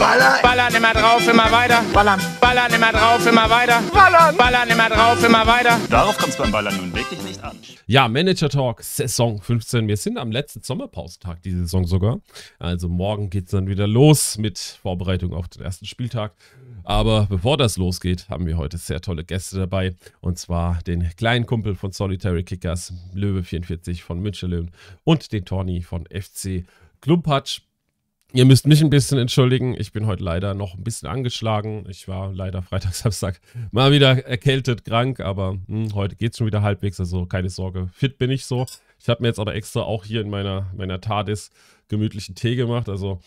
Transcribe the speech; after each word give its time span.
Ballern. 0.00 0.40
Ballern 0.42 0.74
immer 0.74 0.94
drauf, 0.94 1.28
immer 1.28 1.52
weiter. 1.52 1.84
Ballern. 1.92 2.18
Ballern 2.40 2.72
immer 2.72 2.90
drauf, 2.90 3.26
immer 3.26 3.50
weiter. 3.50 3.82
Ballern. 3.92 4.34
Ballern 4.34 4.70
immer 4.70 4.88
drauf, 4.88 5.22
immer 5.22 5.46
weiter. 5.46 5.78
Darauf 5.90 6.16
kommt 6.16 6.30
es 6.30 6.38
beim 6.38 6.50
Ballern 6.50 6.74
nun 6.74 6.94
wirklich 6.94 7.22
nicht 7.22 7.44
an. 7.44 7.58
Ja, 7.86 8.08
Manager 8.08 8.48
Talk, 8.48 8.82
Saison 8.82 9.42
15. 9.42 9.88
Wir 9.88 9.98
sind 9.98 10.16
am 10.16 10.32
letzten 10.32 10.62
Sommerpausentag 10.62 11.42
diese 11.42 11.58
Saison 11.60 11.84
sogar. 11.84 12.20
Also 12.58 12.88
morgen 12.88 13.28
geht 13.28 13.44
es 13.44 13.50
dann 13.50 13.68
wieder 13.68 13.86
los 13.86 14.38
mit 14.38 14.58
Vorbereitung 14.58 15.34
auf 15.34 15.48
den 15.48 15.62
ersten 15.62 15.84
Spieltag. 15.84 16.32
Aber 16.82 17.26
bevor 17.26 17.58
das 17.58 17.76
losgeht, 17.76 18.30
haben 18.30 18.46
wir 18.46 18.56
heute 18.56 18.78
sehr 18.78 19.02
tolle 19.02 19.22
Gäste 19.22 19.58
dabei. 19.58 19.94
Und 20.22 20.38
zwar 20.38 20.78
den 20.82 21.10
kleinen 21.14 21.44
Kumpel 21.44 21.74
von 21.74 21.92
Solitary 21.92 22.42
Kickers, 22.42 22.94
Löwe 23.12 23.42
44 23.42 24.02
von 24.02 24.18
München 24.20 24.48
Löwen 24.48 24.70
und 25.04 25.30
den 25.32 25.44
Tony 25.44 25.82
von 25.82 26.06
FC 26.06 26.64
Klumpatsch. 27.02 27.60
Ihr 28.32 28.44
müsst 28.44 28.64
mich 28.66 28.80
ein 28.80 28.90
bisschen 28.90 29.18
entschuldigen. 29.18 29.74
Ich 29.76 29.92
bin 29.92 30.06
heute 30.06 30.22
leider 30.22 30.54
noch 30.54 30.74
ein 30.74 30.84
bisschen 30.84 31.08
angeschlagen. 31.08 31.84
Ich 31.88 32.06
war 32.06 32.32
leider 32.32 32.62
Freitag, 32.62 32.94
Samstag 32.94 33.40
mal 33.72 33.90
wieder 33.90 34.24
erkältet, 34.24 34.84
krank, 34.84 35.18
aber 35.18 35.58
hm, 35.66 35.92
heute 35.94 36.14
geht 36.14 36.32
es 36.32 36.38
schon 36.38 36.46
wieder 36.46 36.62
halbwegs. 36.62 37.00
Also 37.00 37.26
keine 37.26 37.50
Sorge, 37.50 37.88
fit 37.92 38.18
bin 38.18 38.30
ich 38.30 38.46
so. 38.46 38.66
Ich 39.00 39.08
habe 39.08 39.22
mir 39.22 39.28
jetzt 39.28 39.40
aber 39.40 39.56
extra 39.56 39.80
auch 39.80 40.04
hier 40.04 40.20
in 40.20 40.30
meiner, 40.30 40.70
meiner 40.76 41.00
TARDIS 41.00 41.50
gemütlichen 41.88 42.36
Tee 42.36 42.54
gemacht. 42.54 42.88
Also 42.88 43.20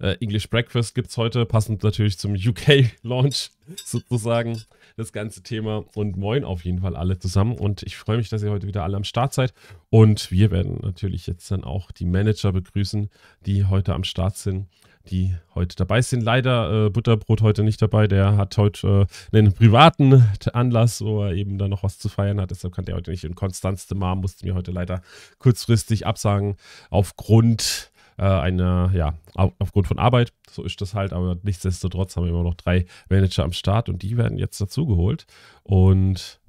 äh, 0.00 0.16
English 0.20 0.48
Breakfast 0.48 0.94
gibt 0.94 1.10
es 1.10 1.16
heute, 1.16 1.44
passend 1.46 1.82
natürlich 1.82 2.18
zum 2.18 2.34
UK-Launch 2.34 3.50
sozusagen, 3.84 4.62
das 4.96 5.12
ganze 5.12 5.42
Thema. 5.42 5.84
Und 5.94 6.16
moin 6.16 6.44
auf 6.44 6.64
jeden 6.64 6.80
Fall 6.80 6.96
alle 6.96 7.18
zusammen. 7.18 7.56
Und 7.56 7.82
ich 7.82 7.96
freue 7.96 8.18
mich, 8.18 8.28
dass 8.28 8.42
ihr 8.42 8.50
heute 8.50 8.66
wieder 8.66 8.84
alle 8.84 8.96
am 8.96 9.04
Start 9.04 9.34
seid. 9.34 9.52
Und 9.90 10.30
wir 10.30 10.50
werden 10.50 10.78
natürlich 10.82 11.26
jetzt 11.26 11.50
dann 11.50 11.64
auch 11.64 11.90
die 11.90 12.06
Manager 12.06 12.52
begrüßen, 12.52 13.10
die 13.46 13.64
heute 13.64 13.94
am 13.94 14.04
Start 14.04 14.36
sind 14.36 14.66
die 15.10 15.34
heute 15.54 15.76
dabei 15.76 16.02
sind. 16.02 16.22
Leider 16.22 16.86
äh, 16.86 16.90
Butterbrot 16.90 17.42
heute 17.42 17.62
nicht 17.62 17.80
dabei. 17.80 18.06
Der 18.06 18.36
hat 18.36 18.56
heute 18.56 19.06
äh, 19.32 19.36
einen 19.36 19.52
privaten 19.52 20.24
Anlass, 20.52 21.00
wo 21.00 21.24
er 21.24 21.32
eben 21.32 21.58
da 21.58 21.68
noch 21.68 21.82
was 21.82 21.98
zu 21.98 22.08
feiern 22.08 22.40
hat. 22.40 22.50
Deshalb 22.50 22.74
kann 22.74 22.84
der 22.84 22.96
heute 22.96 23.10
nicht. 23.10 23.24
in 23.24 23.34
Konstanz 23.34 23.86
de 23.86 23.96
Mar 23.96 24.16
musste 24.16 24.46
mir 24.46 24.54
heute 24.54 24.70
leider 24.70 25.02
kurzfristig 25.38 26.06
absagen 26.06 26.56
aufgrund 26.90 27.90
äh, 28.18 28.22
eine, 28.22 28.90
ja, 28.94 29.16
aufgrund 29.34 29.86
von 29.86 29.98
Arbeit. 29.98 30.32
So 30.50 30.64
ist 30.64 30.80
das 30.80 30.94
halt, 30.94 31.12
aber 31.12 31.38
nichtsdestotrotz 31.42 32.16
haben 32.16 32.24
wir 32.24 32.30
immer 32.30 32.42
noch 32.42 32.54
drei 32.54 32.86
Manager 33.08 33.44
am 33.44 33.52
Start 33.52 33.88
und 33.88 34.02
die 34.02 34.16
werden 34.16 34.38
jetzt 34.38 34.60
dazugeholt. 34.60 35.26
Und 35.62 36.40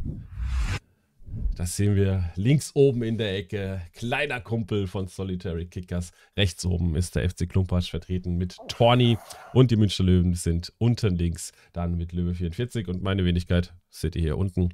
das 1.56 1.75
sehen 1.75 1.95
wir 1.95 2.31
links 2.36 2.72
oben 2.73 3.03
in 3.03 3.17
der 3.17 3.36
Ecke. 3.36 3.81
Kleiner 3.94 4.40
Kumpel 4.40 4.88
von 4.88 5.08
Solitary 5.08 5.66
Kickers. 5.66 6.12
Rechts 6.38 6.66
oben 6.66 6.95
ist 6.95 7.16
der 7.16 7.30
FC 7.30 7.50
Klumpatsch 7.50 7.90
vertreten 7.90 8.38
mit 8.38 8.58
Torni 8.67 9.17
und 9.53 9.72
die 9.72 9.75
Münster 9.75 10.03
Löwen 10.03 10.34
sind 10.34 10.73
unten 10.78 11.16
links 11.16 11.52
dann 11.73 11.97
mit 11.97 12.14
Löwe 12.14 12.34
44 12.34 12.88
und 12.88 13.03
meine 13.03 13.25
Wenigkeit 13.25 13.73
seht 13.90 14.16
ihr 14.16 14.22
hier 14.22 14.38
unten 14.38 14.70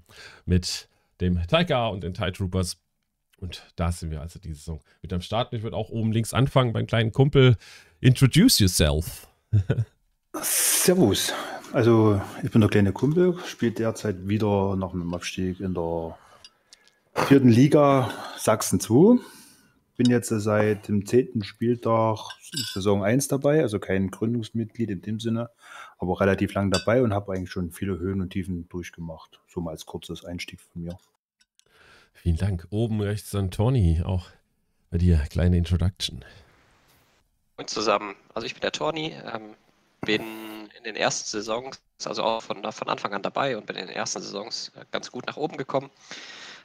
mit 0.45 0.87
dem 1.21 1.41
Taika 1.47 1.87
und 1.87 2.03
den 2.03 2.13
TIE 2.13 2.31
Troopers. 2.31 2.77
Und 3.37 3.63
da 3.75 3.91
sind 3.91 4.11
wir 4.11 4.21
also 4.21 4.39
diese 4.39 4.55
Saison 4.55 4.81
mit 5.01 5.11
am 5.13 5.21
Start. 5.21 5.53
Ich 5.53 5.63
würde 5.63 5.75
auch 5.75 5.89
oben 5.89 6.11
links 6.11 6.33
anfangen 6.33 6.73
beim 6.73 6.87
kleinen 6.87 7.11
Kumpel. 7.11 7.57
Introduce 7.99 8.59
yourself. 8.59 9.27
Servus. 10.41 11.33
Also, 11.73 12.21
ich 12.43 12.51
bin 12.51 12.61
der 12.61 12.69
kleine 12.69 12.93
Kumpel, 12.93 13.37
spielt 13.45 13.79
derzeit 13.79 14.27
wieder 14.27 14.75
nach 14.75 14.91
dem 14.91 15.13
Abstieg 15.13 15.59
in 15.59 15.73
der 15.73 16.17
vierten 17.13 17.49
Liga 17.49 18.11
Sachsen 18.37 18.79
2. 18.79 19.19
Bin 19.97 20.09
jetzt 20.09 20.29
seit 20.29 20.87
dem 20.87 21.05
zehnten 21.05 21.43
Spieltag 21.43 22.17
Saison 22.73 23.03
1 23.03 23.29
dabei, 23.29 23.61
also 23.61 23.79
kein 23.79 24.11
Gründungsmitglied 24.11 24.89
in 24.89 25.01
dem 25.01 25.19
Sinne, 25.19 25.49
aber 25.97 26.19
relativ 26.19 26.53
lang 26.53 26.69
dabei 26.69 27.01
und 27.01 27.13
habe 27.13 27.33
eigentlich 27.33 27.51
schon 27.51 27.71
viele 27.71 27.97
Höhen 27.97 28.21
und 28.21 28.31
Tiefen 28.31 28.67
durchgemacht. 28.69 29.41
So 29.47 29.61
mal 29.61 29.71
als 29.71 29.85
kurzes 29.85 30.25
Einstieg 30.25 30.59
von 30.59 30.83
mir. 30.83 30.97
Vielen 32.15 32.37
Dank. 32.37 32.65
Oben 32.71 33.01
rechts 33.01 33.29
dann 33.29 33.51
Tony, 33.51 34.01
auch 34.03 34.29
bei 34.89 34.97
dir 34.97 35.17
kleine 35.29 35.57
Introduction. 35.57 36.25
Und 37.57 37.69
zusammen. 37.69 38.15
Also 38.33 38.45
ich 38.47 38.53
bin 38.53 38.61
der 38.61 38.71
Tony, 38.71 39.13
ähm, 39.33 39.53
bin 40.01 40.23
in 40.77 40.83
den 40.83 40.95
ersten 40.95 41.27
Saisons, 41.27 41.79
also 42.03 42.23
auch 42.23 42.41
von, 42.41 42.63
von 42.71 42.89
Anfang 42.89 43.13
an 43.13 43.21
dabei 43.21 43.57
und 43.57 43.65
bin 43.65 43.75
in 43.75 43.87
den 43.87 43.95
ersten 43.95 44.21
Saisons 44.21 44.71
äh, 44.75 44.85
ganz 44.91 45.11
gut 45.11 45.25
nach 45.27 45.37
oben 45.37 45.57
gekommen. 45.57 45.89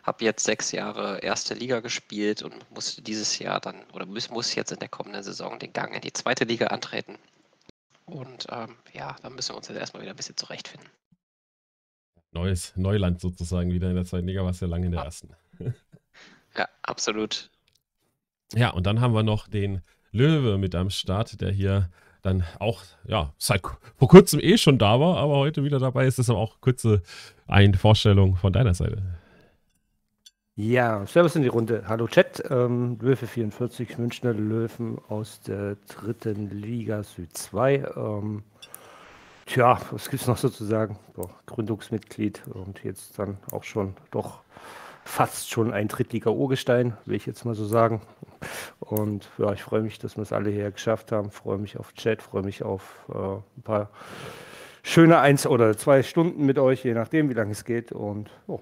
Habe 0.03 0.25
jetzt 0.25 0.45
sechs 0.45 0.73
Jahre 0.73 1.19
erste 1.19 1.55
Liga 1.55 1.81
gespielt 1.81 2.43
und 2.43 2.55
musste 2.71 3.03
dieses 3.03 3.39
Jahr 3.39 3.61
dann 3.61 3.83
oder 3.93 4.07
muss, 4.07 4.31
muss 4.31 4.55
jetzt 4.55 4.73
in 4.73 4.79
der 4.79 4.89
kommenden 4.89 5.23
Saison 5.23 5.59
den 5.59 5.73
Gang 5.73 5.95
in 5.95 6.01
die 6.01 6.13
zweite 6.13 6.45
Liga 6.45 6.69
antreten. 6.69 7.19
Und 8.07 8.47
ähm, 8.51 8.77
ja, 8.93 9.17
da 9.23 9.31
müssen 9.31 9.51
wir 9.51 9.57
uns 9.57 9.69
jetzt 9.69 9.79
erstmal 9.79 10.03
wieder 10.03 10.13
ein 10.13 10.17
bisschen 10.17 10.37
zurechtfinden. 10.37 10.89
Neues 12.33 12.73
Neuland 12.77 13.21
sozusagen 13.21 13.73
wieder 13.73 13.89
in 13.91 13.97
der 13.97 14.05
zweiten 14.05 14.27
Liga, 14.27 14.45
was 14.45 14.61
ja 14.61 14.69
lange 14.69 14.87
in 14.87 14.93
der 14.93 15.03
ersten. 15.03 15.31
Ja, 16.57 16.69
absolut. 16.83 17.49
Ja, 18.55 18.71
und 18.71 18.85
dann 18.85 19.01
haben 19.01 19.15
wir 19.15 19.23
noch 19.23 19.47
den 19.47 19.83
Löwe 20.11 20.59
mit 20.59 20.75
am 20.75 20.91
Start, 20.91 21.41
der 21.41 21.53
hier 21.53 21.91
dann 22.23 22.43
auch, 22.59 22.83
ja, 23.07 23.33
seit 23.39 23.63
vor 23.97 24.09
kurzem 24.09 24.41
eh 24.41 24.59
schon 24.59 24.77
da 24.77 24.99
war, 24.99 25.17
aber 25.19 25.37
heute 25.37 25.63
wieder 25.63 25.79
dabei 25.79 26.07
ist. 26.07 26.19
Das 26.19 26.27
ist 26.27 26.31
aber 26.31 26.41
auch 26.41 26.61
kurze 26.61 27.03
eine 27.47 27.77
Vorstellung 27.77 28.35
von 28.35 28.53
deiner 28.53 28.75
Seite. 28.75 29.03
Ja, 30.57 31.07
Servus 31.07 31.37
in 31.37 31.43
die 31.43 31.49
Runde. 31.49 31.85
Hallo 31.87 32.07
Chat, 32.07 32.43
ähm, 32.51 32.99
Löwe 33.01 33.27
44, 33.27 33.97
Münchner 33.97 34.35
Löwen 34.35 34.99
aus 35.09 35.41
der 35.41 35.77
dritten 35.89 36.51
Liga 36.51 37.03
Süd 37.03 37.35
2. 37.35 37.93
Ähm, 37.97 38.43
tja, 39.51 39.81
was 39.91 40.09
gibt 40.09 40.23
es 40.23 40.29
noch 40.29 40.37
sozusagen? 40.39 40.99
Gründungsmitglied 41.47 42.47
und 42.49 42.83
jetzt 42.85 43.19
dann 43.19 43.39
auch 43.51 43.65
schon 43.65 43.97
doch 44.11 44.43
fast 45.05 45.51
schon 45.51 45.73
ein 45.73 45.89
Drittliga-Urgestein, 45.89 46.97
will 47.05 47.17
ich 47.17 47.27
jetzt 47.27 47.45
mal 47.45 47.55
so 47.55 47.67
sagen. 47.67 48.01
Und 48.79 49.29
ja, 49.39 49.53
ich 49.53 49.63
freue 49.63 49.83
mich, 49.83 49.99
dass 49.99 50.17
wir 50.17 50.23
es 50.23 50.33
alle 50.33 50.51
hier 50.51 50.71
geschafft 50.71 51.11
haben. 51.11 51.31
Freue 51.31 51.59
mich 51.59 51.79
auf 51.79 51.93
Chat, 51.95 52.23
freue 52.23 52.43
mich 52.43 52.63
auf 52.63 53.05
äh, 53.09 53.59
ein 53.59 53.63
paar 53.63 53.91
schöne 54.83 55.19
eins 55.19 55.47
oder 55.47 55.77
zwei 55.77 56.03
Stunden 56.03 56.47
mit 56.47 56.59
euch, 56.59 56.85
je 56.85 56.95
nachdem, 56.95 57.29
wie 57.29 57.35
lange 57.35 57.53
es 57.53 57.65
geht. 57.65 57.93
Und 57.93 58.31
oh. 58.47 58.61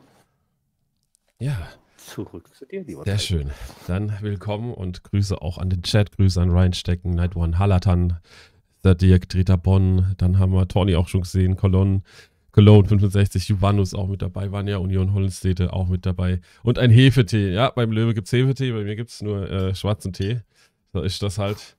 ja. 1.38 1.56
Zurück 1.96 2.54
zu 2.54 2.64
dir, 2.64 2.84
lieber 2.84 3.04
Sehr 3.04 3.16
Teil. 3.16 3.20
schön. 3.20 3.50
Dann 3.86 4.16
willkommen 4.22 4.72
und 4.72 5.02
Grüße 5.04 5.42
auch 5.42 5.58
an 5.58 5.68
den 5.68 5.82
Chat. 5.82 6.12
Grüße 6.12 6.40
an 6.40 6.50
Ryan 6.50 6.72
Stecken, 6.72 7.10
Night 7.10 7.36
One 7.36 7.58
Halatan, 7.58 8.18
der 8.88 8.94
Dirk 8.94 9.28
Drita 9.28 9.56
Bonn. 9.56 10.14
Dann 10.16 10.38
haben 10.38 10.52
wir 10.52 10.66
Tony 10.66 10.96
auch 10.96 11.08
schon 11.08 11.22
gesehen, 11.22 11.56
Cologne. 11.56 12.02
Cologne 12.52 12.88
65, 12.88 13.48
Juvanus 13.48 13.94
auch 13.94 14.08
mit 14.08 14.22
dabei, 14.22 14.50
Vanya 14.50 14.78
Union 14.78 15.12
Hollenstädte 15.12 15.72
auch 15.72 15.88
mit 15.88 16.06
dabei. 16.06 16.40
Und 16.62 16.78
ein 16.78 16.90
Hefetee. 16.90 17.52
Ja, 17.52 17.70
beim 17.70 17.92
Löwe 17.92 18.14
gibt 18.14 18.26
es 18.26 18.32
Hefetee, 18.32 18.72
bei 18.72 18.82
mir 18.82 18.96
gibt 18.96 19.10
es 19.10 19.22
nur 19.22 19.48
äh, 19.48 19.74
schwarzen 19.74 20.12
Tee. 20.12 20.40
Da 20.92 21.02
ist 21.02 21.22
das 21.22 21.38
halt 21.38 21.76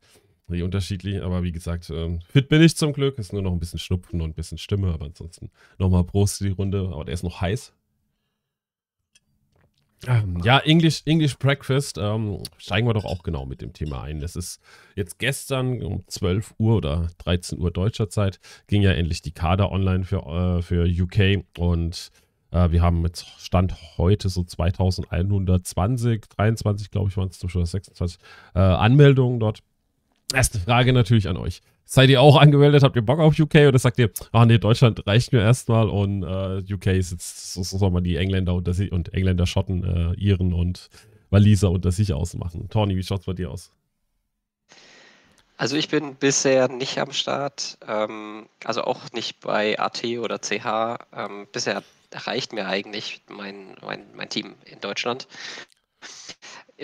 wie 0.48 0.62
unterschiedlich. 0.62 1.22
Aber 1.22 1.44
wie 1.44 1.52
gesagt, 1.52 1.90
ähm, 1.90 2.22
fit 2.30 2.48
bin 2.48 2.62
ich 2.62 2.78
zum 2.78 2.94
Glück. 2.94 3.18
Ist 3.18 3.34
nur 3.34 3.42
noch 3.42 3.52
ein 3.52 3.60
bisschen 3.60 3.80
Schnupfen 3.80 4.22
und 4.22 4.30
ein 4.30 4.34
bisschen 4.36 4.60
Stimme. 4.60 4.94
Aber 4.94 5.06
ansonsten 5.06 5.50
nochmal 5.80 6.04
Prost 6.04 6.40
die 6.42 6.50
Runde. 6.50 6.90
Aber 6.94 7.04
der 7.04 7.16
ist 7.16 7.24
noch 7.24 7.42
heiß. 7.42 7.74
Ähm, 10.08 10.42
ja, 10.44 10.60
English, 10.60 11.02
English 11.06 11.38
Breakfast, 11.38 11.98
ähm, 11.98 12.42
steigen 12.58 12.88
wir 12.88 12.94
doch 12.94 13.06
auch 13.06 13.24
genau 13.24 13.46
mit 13.46 13.62
dem 13.62 13.74
Thema 13.74 14.04
ein. 14.04 14.22
Es 14.22 14.36
ist 14.36 14.62
jetzt 14.96 15.20
gestern 15.20 15.84
um 15.84 16.04
12 16.08 16.56
Uhr 16.58 16.78
oder 16.78 17.10
13 17.18 17.60
Uhr 17.60 17.72
deutscher 17.72 18.10
Zeit, 18.10 18.40
ging 18.68 18.82
ja 18.82 18.92
endlich 18.92 19.22
die 19.22 19.34
Kader 19.34 19.72
online 19.72 20.06
für, 20.06 20.60
äh, 20.60 20.62
für 20.62 20.86
UK 20.86 21.44
und 21.58 22.12
äh, 22.52 22.72
wir 22.72 22.82
haben 22.82 23.02
mit 23.02 23.26
Stand 23.40 23.76
heute 23.98 24.30
so 24.30 24.44
2120, 24.44 26.22
23 26.30 26.92
glaube 26.92 27.10
ich 27.10 27.18
waren 27.18 27.30
es, 27.30 27.44
oder 27.44 27.66
26 27.66 28.20
äh, 28.56 28.60
Anmeldungen 28.60 29.40
dort. 29.40 29.60
Erste 30.34 30.60
Frage 30.60 30.94
natürlich 30.94 31.28
an 31.28 31.38
euch. 31.38 31.62
Seid 31.92 32.12
ihr 32.12 32.22
auch 32.22 32.36
angemeldet? 32.40 32.84
Habt 32.84 32.96
ihr 32.96 33.02
Bock 33.02 33.18
auf 33.18 33.40
UK 33.40 33.56
oder 33.68 33.80
sagt 33.80 33.98
ihr, 33.98 34.12
ah 34.32 34.46
nee, 34.46 34.60
Deutschland 34.60 35.08
reicht 35.08 35.34
mir 35.34 35.42
erstmal 35.42 35.90
und 35.90 36.22
äh, 36.22 36.62
UK 36.72 36.86
ist 36.86 37.12
jetzt, 37.12 37.52
so, 37.52 37.64
so 37.64 37.80
soll 37.80 37.90
man 37.90 38.04
die 38.04 38.16
Engländer 38.16 38.54
unter 38.54 38.76
sich 38.76 38.92
und 38.92 39.12
Engländer, 39.12 39.48
Schotten, 39.48 39.84
äh, 39.84 40.14
Iren 40.20 40.54
und 40.54 40.92
Waliser 41.32 41.72
unter 41.72 41.92
sich 41.92 42.14
ausmachen. 42.14 42.70
Tony, 42.70 42.96
wie 42.96 43.02
schaut 43.02 43.22
es 43.22 43.26
bei 43.26 43.34
dir 43.34 43.50
aus? 43.50 43.72
Also 45.58 45.78
ich 45.78 45.90
bin 45.90 46.14
bisher 46.14 46.68
nicht 46.68 47.00
am 47.00 47.12
Start, 47.12 47.80
ähm, 47.88 48.46
also 48.64 48.84
auch 48.84 49.12
nicht 49.12 49.40
bei 49.40 49.80
AT 49.80 50.04
oder 50.20 50.38
CH. 50.40 51.00
Ähm, 51.12 51.48
bisher 51.52 51.82
reicht 52.14 52.54
mir 52.54 52.68
eigentlich 52.68 53.24
mein, 53.30 53.76
mein, 53.82 54.06
mein 54.14 54.30
Team 54.30 54.54
in 54.66 54.80
Deutschland. 54.80 55.28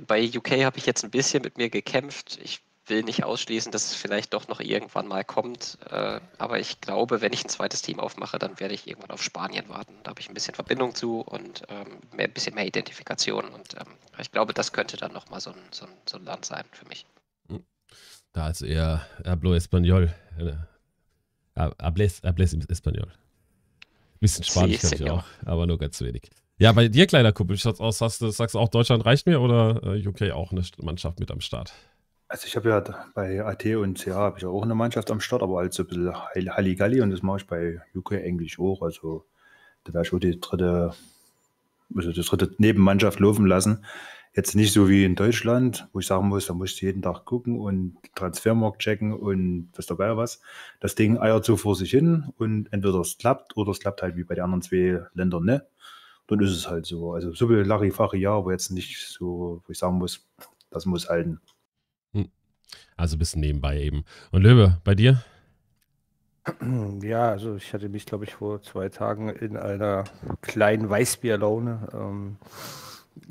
Bei 0.07 0.27
UK 0.27 0.63
habe 0.63 0.79
ich 0.79 0.87
jetzt 0.87 1.03
ein 1.03 1.11
bisschen 1.11 1.43
mit 1.43 1.59
mir 1.59 1.69
gekämpft. 1.69 2.39
Ich 2.43 2.61
will 2.87 3.03
nicht 3.03 3.23
ausschließen, 3.23 3.71
dass 3.71 3.85
es 3.85 3.95
vielleicht 3.95 4.33
doch 4.33 4.47
noch 4.47 4.59
irgendwann 4.59 5.07
mal 5.07 5.23
kommt. 5.23 5.77
Äh, 5.89 6.19
aber 6.37 6.59
ich 6.59 6.81
glaube, 6.81 7.21
wenn 7.21 7.33
ich 7.33 7.43
ein 7.43 7.49
zweites 7.49 7.81
Team 7.81 7.99
aufmache, 7.99 8.39
dann 8.39 8.59
werde 8.59 8.73
ich 8.73 8.87
irgendwann 8.87 9.11
auf 9.11 9.23
Spanien 9.23 9.69
warten. 9.69 9.93
Da 10.03 10.11
habe 10.11 10.21
ich 10.21 10.29
ein 10.29 10.33
bisschen 10.33 10.55
Verbindung 10.55 10.93
zu 10.95 11.21
und 11.21 11.63
ähm, 11.69 11.99
mehr, 12.15 12.25
ein 12.25 12.33
bisschen 12.33 12.55
mehr 12.55 12.67
Identifikation. 12.67 13.45
Und 13.45 13.75
ähm, 13.75 13.93
ich 14.19 14.31
glaube, 14.31 14.53
das 14.53 14.71
könnte 14.73 14.97
dann 14.97 15.13
nochmal 15.13 15.39
so 15.39 15.51
ein, 15.51 15.59
so, 15.71 15.85
ein, 15.85 15.91
so 16.07 16.17
ein 16.17 16.25
Land 16.25 16.45
sein 16.45 16.65
für 16.71 16.87
mich. 16.87 17.05
Hm. 17.49 17.63
Da 18.33 18.49
ist 18.49 18.61
eher 18.61 19.05
Hablo 19.25 19.53
Español. 19.53 20.13
Hables, 21.55 22.21
hables 22.23 22.53
Espanol. 22.53 23.07
Bisschen 24.19 24.43
Spanisch 24.43 24.81
kann 24.81 24.93
ich 24.93 25.09
auch, 25.09 25.23
aber 25.45 25.67
nur 25.67 25.77
ganz 25.77 26.01
wenig. 26.01 26.29
Ja, 26.57 26.71
bei 26.71 26.87
dir, 26.87 27.05
kleiner 27.05 27.33
Kumpel, 27.33 27.57
schaut's 27.57 27.79
aus, 27.79 27.99
hast 28.01 28.21
du, 28.21 28.29
sagst 28.29 28.55
du 28.55 28.59
auch, 28.59 28.69
Deutschland 28.69 29.05
reicht 29.05 29.25
mir 29.25 29.41
oder 29.41 29.81
äh, 29.83 30.07
UK 30.07 30.31
auch 30.31 30.51
eine 30.51 30.63
Mannschaft 30.77 31.19
mit 31.19 31.31
am 31.31 31.41
Start? 31.41 31.73
Also 32.27 32.47
ich 32.47 32.55
habe 32.55 32.69
ja 32.69 32.83
bei 33.13 33.43
AT 33.45 33.65
und 33.75 33.99
CA 33.99 34.15
habe 34.15 34.39
ich 34.39 34.45
auch 34.45 34.63
eine 34.63 34.73
Mannschaft 34.73 35.11
am 35.11 35.19
Start, 35.19 35.43
aber 35.43 35.57
halt 35.57 35.73
so 35.73 35.83
ein 35.83 35.87
bisschen 35.87 36.15
Halligalli 36.55 37.01
und 37.01 37.11
das 37.11 37.21
mache 37.21 37.37
ich 37.37 37.47
bei 37.47 37.81
UK 37.95 38.13
eigentlich 38.13 38.57
auch. 38.59 38.81
Also 38.81 39.25
da 39.83 39.93
werde 39.93 40.07
ich 40.07 40.13
auch 40.13 40.19
die 40.19 40.39
dritte, 40.39 40.93
also 41.95 42.11
die 42.11 42.21
dritte 42.21 42.55
Nebenmannschaft 42.57 43.19
laufen 43.19 43.45
lassen. 43.45 43.85
Jetzt 44.35 44.55
nicht 44.55 44.73
so 44.73 44.89
wie 44.89 45.05
in 45.05 45.15
Deutschland, 45.15 45.87
wo 45.93 45.99
ich 45.99 46.07
sagen 46.07 46.27
muss, 46.27 46.47
da 46.47 46.53
muss 46.53 46.73
ich 46.73 46.81
jeden 46.81 47.03
Tag 47.03 47.25
gucken 47.25 47.59
und 47.59 47.97
Transfermarkt 48.15 48.79
checken 48.79 49.13
und 49.13 49.69
was 49.75 49.85
dabei 49.85 50.17
was. 50.17 50.41
Das 50.81 50.95
Ding 50.95 51.17
eiert 51.19 51.45
so 51.45 51.55
vor 51.55 51.75
sich 51.75 51.91
hin 51.91 52.33
und 52.37 52.67
entweder 52.73 52.99
es 52.99 53.17
klappt 53.17 53.55
oder 53.55 53.71
es 53.71 53.79
klappt 53.79 54.01
halt 54.01 54.17
wie 54.17 54.23
bei 54.25 54.35
den 54.35 54.43
anderen 54.43 54.61
zwei 54.63 55.05
Ländern 55.13 55.45
ne. 55.45 55.65
Dann 56.27 56.39
ist 56.41 56.51
es 56.51 56.67
halt 56.69 56.85
so. 56.87 57.13
Also 57.13 57.33
so 57.33 57.47
viel 57.47 57.57
Larifari 57.57 58.19
ja, 58.19 58.31
aber 58.31 58.51
jetzt 58.51 58.71
nicht 58.71 59.07
so, 59.07 59.61
wo 59.65 59.71
ich 59.71 59.77
sagen 59.77 59.99
muss, 59.99 60.27
das 60.71 60.85
muss 60.85 61.07
halten. 61.07 61.39
Also 62.97 63.15
ein 63.15 63.19
bisschen 63.19 63.41
nebenbei 63.41 63.79
eben. 63.79 64.05
Und 64.31 64.43
Löwe, 64.43 64.77
bei 64.83 64.95
dir? 64.95 65.23
Ja, 67.01 67.29
also 67.29 67.55
ich 67.55 67.73
hatte 67.73 67.89
mich, 67.89 68.05
glaube 68.05 68.25
ich, 68.25 68.35
vor 68.35 68.61
zwei 68.61 68.89
Tagen 68.89 69.29
in 69.29 69.57
einer 69.57 70.03
kleinen 70.41 70.89
Weißbierlaune 70.89 71.87
ähm, 71.93 72.37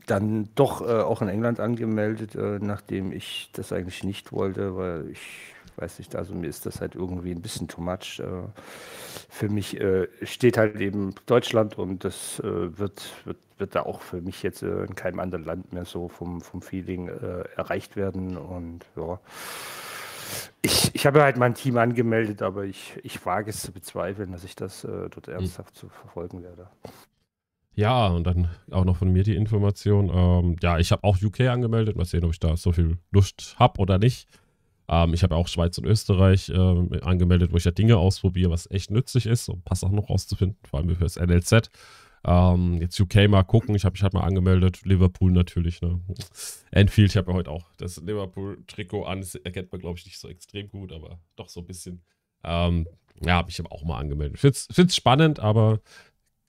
dann 0.06 0.48
doch 0.54 0.80
äh, 0.80 1.02
auch 1.02 1.22
in 1.22 1.28
England 1.28 1.60
angemeldet, 1.60 2.34
äh, 2.34 2.58
nachdem 2.60 3.12
ich 3.12 3.50
das 3.52 3.72
eigentlich 3.72 4.02
nicht 4.02 4.32
wollte, 4.32 4.76
weil 4.76 5.10
ich 5.10 5.53
weiß 5.76 5.98
nicht, 5.98 6.16
also 6.16 6.34
mir 6.34 6.48
ist 6.48 6.66
das 6.66 6.80
halt 6.80 6.94
irgendwie 6.94 7.32
ein 7.32 7.42
bisschen 7.42 7.68
too 7.68 7.80
much. 7.80 8.20
Äh, 8.20 8.48
für 9.28 9.48
mich 9.48 9.80
äh, 9.80 10.08
steht 10.22 10.56
halt 10.56 10.80
eben 10.80 11.14
Deutschland 11.26 11.78
und 11.78 12.04
das 12.04 12.40
äh, 12.40 12.78
wird, 12.78 13.02
wird, 13.24 13.38
wird 13.58 13.74
da 13.74 13.82
auch 13.82 14.00
für 14.00 14.20
mich 14.20 14.42
jetzt 14.42 14.62
in 14.62 14.94
keinem 14.94 15.20
anderen 15.20 15.44
Land 15.44 15.72
mehr 15.72 15.84
so 15.84 16.08
vom, 16.08 16.40
vom 16.40 16.62
Feeling 16.62 17.08
erreicht 17.56 17.94
werden. 17.96 18.36
Und 18.36 18.84
ja, 18.96 19.20
ich, 20.62 20.94
ich 20.94 21.06
habe 21.06 21.22
halt 21.22 21.36
mein 21.36 21.54
Team 21.54 21.76
angemeldet, 21.76 22.42
aber 22.42 22.64
ich, 22.64 22.98
ich 23.04 23.24
wage 23.24 23.50
es 23.50 23.62
zu 23.62 23.70
bezweifeln, 23.70 24.32
dass 24.32 24.42
ich 24.42 24.56
das 24.56 24.82
dort 24.82 25.28
hm. 25.28 25.34
ernsthaft 25.34 25.76
zu 25.76 25.88
verfolgen 25.88 26.42
werde. 26.42 26.68
Ja, 27.76 28.06
und 28.06 28.24
dann 28.24 28.48
auch 28.70 28.84
noch 28.84 28.96
von 28.96 29.12
mir 29.12 29.24
die 29.24 29.34
Information. 29.34 30.10
Ähm, 30.12 30.56
ja, 30.62 30.78
ich 30.78 30.92
habe 30.92 31.02
auch 31.04 31.20
UK 31.20 31.40
angemeldet. 31.42 31.96
Mal 31.96 32.04
sehen, 32.04 32.24
ob 32.24 32.32
ich 32.32 32.38
da 32.38 32.56
so 32.56 32.72
viel 32.72 32.98
Lust 33.10 33.56
habe 33.58 33.80
oder 33.80 33.98
nicht. 33.98 34.28
Ähm, 34.88 35.14
ich 35.14 35.22
habe 35.22 35.36
auch 35.36 35.48
Schweiz 35.48 35.78
und 35.78 35.86
Österreich 35.86 36.50
äh, 36.50 37.00
angemeldet, 37.00 37.52
wo 37.52 37.56
ich 37.56 37.64
ja 37.64 37.70
Dinge 37.70 37.96
ausprobiere, 37.96 38.50
was 38.50 38.70
echt 38.70 38.90
nützlich 38.90 39.26
ist, 39.26 39.48
um 39.48 39.62
auch 39.66 39.90
noch 39.90 40.10
rauszufinden, 40.10 40.58
vor 40.68 40.80
allem 40.80 40.94
für 40.94 41.04
das 41.04 41.16
NLZ. 41.16 41.70
Ähm, 42.26 42.80
jetzt 42.80 42.98
UK 42.98 43.28
mal 43.28 43.42
gucken, 43.42 43.74
ich 43.74 43.84
habe 43.84 43.92
mich 43.92 44.02
halt 44.02 44.14
mal 44.14 44.22
angemeldet, 44.22 44.84
Liverpool 44.84 45.30
natürlich. 45.30 45.82
Ne? 45.82 46.00
Enfield, 46.70 47.10
ich 47.10 47.16
habe 47.16 47.30
ja 47.30 47.36
heute 47.36 47.50
auch 47.50 47.70
das 47.76 47.98
Liverpool-Trikot 47.98 49.04
an, 49.04 49.20
das 49.20 49.34
erkennt 49.34 49.70
man 49.72 49.80
glaube 49.80 49.98
ich 49.98 50.06
nicht 50.06 50.18
so 50.18 50.28
extrem 50.28 50.70
gut, 50.70 50.92
aber 50.92 51.20
doch 51.36 51.48
so 51.48 51.60
ein 51.60 51.66
bisschen. 51.66 52.02
Ähm, 52.42 52.86
ja, 53.20 53.34
habe 53.34 53.50
ich 53.50 53.60
aber 53.60 53.72
auch 53.72 53.84
mal 53.84 53.98
angemeldet. 53.98 54.38
Finde 54.38 54.56
es 54.88 54.96
spannend, 54.96 55.38
aber 55.38 55.80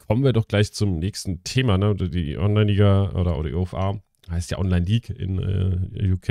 kommen 0.08 0.24
wir 0.24 0.34
doch 0.34 0.48
gleich 0.48 0.72
zum 0.72 1.00
nächsten 1.00 1.44
Thema, 1.44 1.78
ne? 1.78 1.96
Die 1.96 2.38
Online-Liga 2.38 3.12
oder, 3.12 3.38
oder 3.38 3.50
die 3.50 3.56
OFA, 3.56 4.00
heißt 4.30 4.52
ja 4.52 4.58
Online-League 4.58 5.10
in 5.10 5.40
äh, 5.40 6.12
UK, 6.12 6.30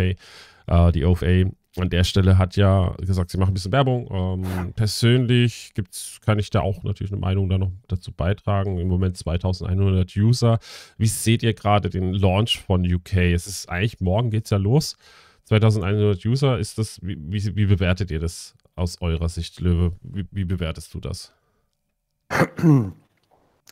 äh, 0.67 0.93
die 0.93 1.05
OFA 1.05 1.51
an 1.77 1.91
der 1.91 2.05
Stelle 2.05 2.39
hat 2.39 2.57
ja 2.57 2.95
gesagt, 2.99 3.31
sie 3.31 3.39
machen 3.39 3.51
ein 3.51 3.55
bisschen 3.55 3.73
Werbung. 3.73 4.09
Ähm, 4.11 4.73
persönlich 4.75 5.73
gibt's, 5.75 6.21
kann 6.25 6.39
ich 6.39 6.51
da 6.51 6.61
auch 6.61 6.85
natürlich 6.85 7.13
eine 7.13 7.21
Meinung 7.21 7.49
da 7.49 7.59
noch 7.59 7.73
dazu 7.89 8.13
beitragen. 8.13 8.79
Im 8.79 8.89
Moment 8.89 9.17
2100 9.17 10.15
User. 10.17 10.59
Wie 10.99 11.07
seht 11.07 11.43
ihr 11.43 11.53
gerade 11.53 11.91
den 11.91 12.13
Launch 12.13 12.61
von 12.61 12.85
UK? 12.85 13.17
Es 13.17 13.47
ist 13.47 13.69
eigentlich, 13.69 14.01
morgen 14.01 14.31
geht 14.31 14.45
es 14.45 14.51
ja 14.51 14.59
los. 14.59 14.97
2100 15.45 16.25
User, 16.25 16.59
ist 16.59 16.79
das, 16.79 17.01
wie, 17.03 17.19
wie, 17.21 17.57
wie, 17.57 17.67
bewertet 17.67 18.11
ihr 18.11 18.21
das 18.21 18.55
aus 18.77 19.01
eurer 19.03 19.29
Sicht, 19.29 19.61
Löwe? 19.61 19.93
Wie, 20.03 20.27
wie 20.31 20.45
bewertest 20.45 20.95
du 20.95 21.01
das? 21.01 21.35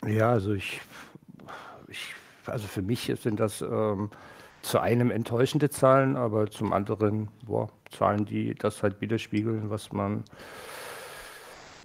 Ja, 0.06 0.30
also 0.30 0.52
ich, 0.54 0.80
ich 1.88 2.14
also 2.46 2.66
für 2.66 2.82
mich 2.82 3.12
sind 3.22 3.38
das 3.38 3.62
ähm, 3.62 4.10
zu 4.62 4.80
einem 4.80 5.10
enttäuschende 5.10 5.70
Zahlen, 5.70 6.16
aber 6.16 6.50
zum 6.50 6.72
anderen 6.72 7.28
boah, 7.44 7.70
Zahlen, 7.92 8.24
die 8.24 8.54
das 8.54 8.82
halt 8.82 9.00
widerspiegeln, 9.00 9.70
was 9.70 9.92
man 9.92 10.24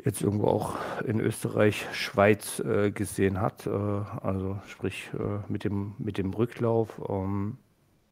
jetzt 0.03 0.21
irgendwo 0.21 0.47
auch 0.47 0.75
in 1.05 1.19
Österreich, 1.19 1.85
Schweiz 1.93 2.59
äh, 2.59 2.91
gesehen 2.91 3.41
hat. 3.41 3.67
Äh, 3.67 3.69
also 3.69 4.59
sprich 4.67 5.09
äh, 5.13 5.39
mit, 5.51 5.63
dem, 5.63 5.93
mit 5.97 6.17
dem 6.17 6.33
Rücklauf. 6.33 7.01
Ähm, 7.09 7.57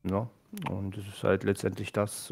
ja, 0.04 0.28
und 0.70 0.98
es 0.98 1.08
ist 1.08 1.24
halt 1.24 1.44
letztendlich 1.44 1.92
das. 1.92 2.32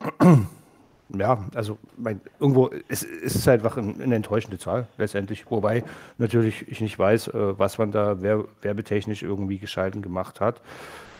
Ja, 1.08 1.44
also 1.54 1.78
mein, 1.96 2.20
irgendwo 2.40 2.68
es, 2.88 3.04
es 3.04 3.36
ist 3.36 3.46
halt 3.46 3.60
einfach 3.62 3.76
ein, 3.76 4.00
eine 4.00 4.16
enttäuschende 4.16 4.58
Zahl 4.58 4.88
letztendlich. 4.98 5.48
Wobei 5.50 5.84
natürlich 6.18 6.66
ich 6.68 6.80
nicht 6.80 6.98
weiß, 6.98 7.28
äh, 7.28 7.58
was 7.58 7.78
man 7.78 7.92
da 7.92 8.20
werbetechnisch 8.20 9.22
irgendwie 9.22 9.58
geschalten 9.58 10.02
gemacht 10.02 10.40
hat, 10.40 10.60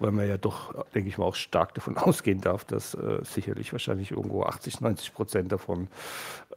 weil 0.01 0.11
man 0.11 0.29
ja 0.29 0.39
doch, 0.39 0.85
denke 0.93 1.09
ich 1.09 1.19
mal, 1.19 1.27
auch 1.27 1.37
stark 1.37 1.75
davon 1.75 1.97
ausgehen 1.99 2.41
darf, 2.41 2.65
dass 2.65 2.95
äh, 2.95 3.21
sicherlich 3.23 3.73
wahrscheinlich 3.73 4.11
irgendwo 4.11 4.43
80, 4.43 4.81
90 4.81 5.15
Prozent 5.15 5.53
davon 5.53 5.87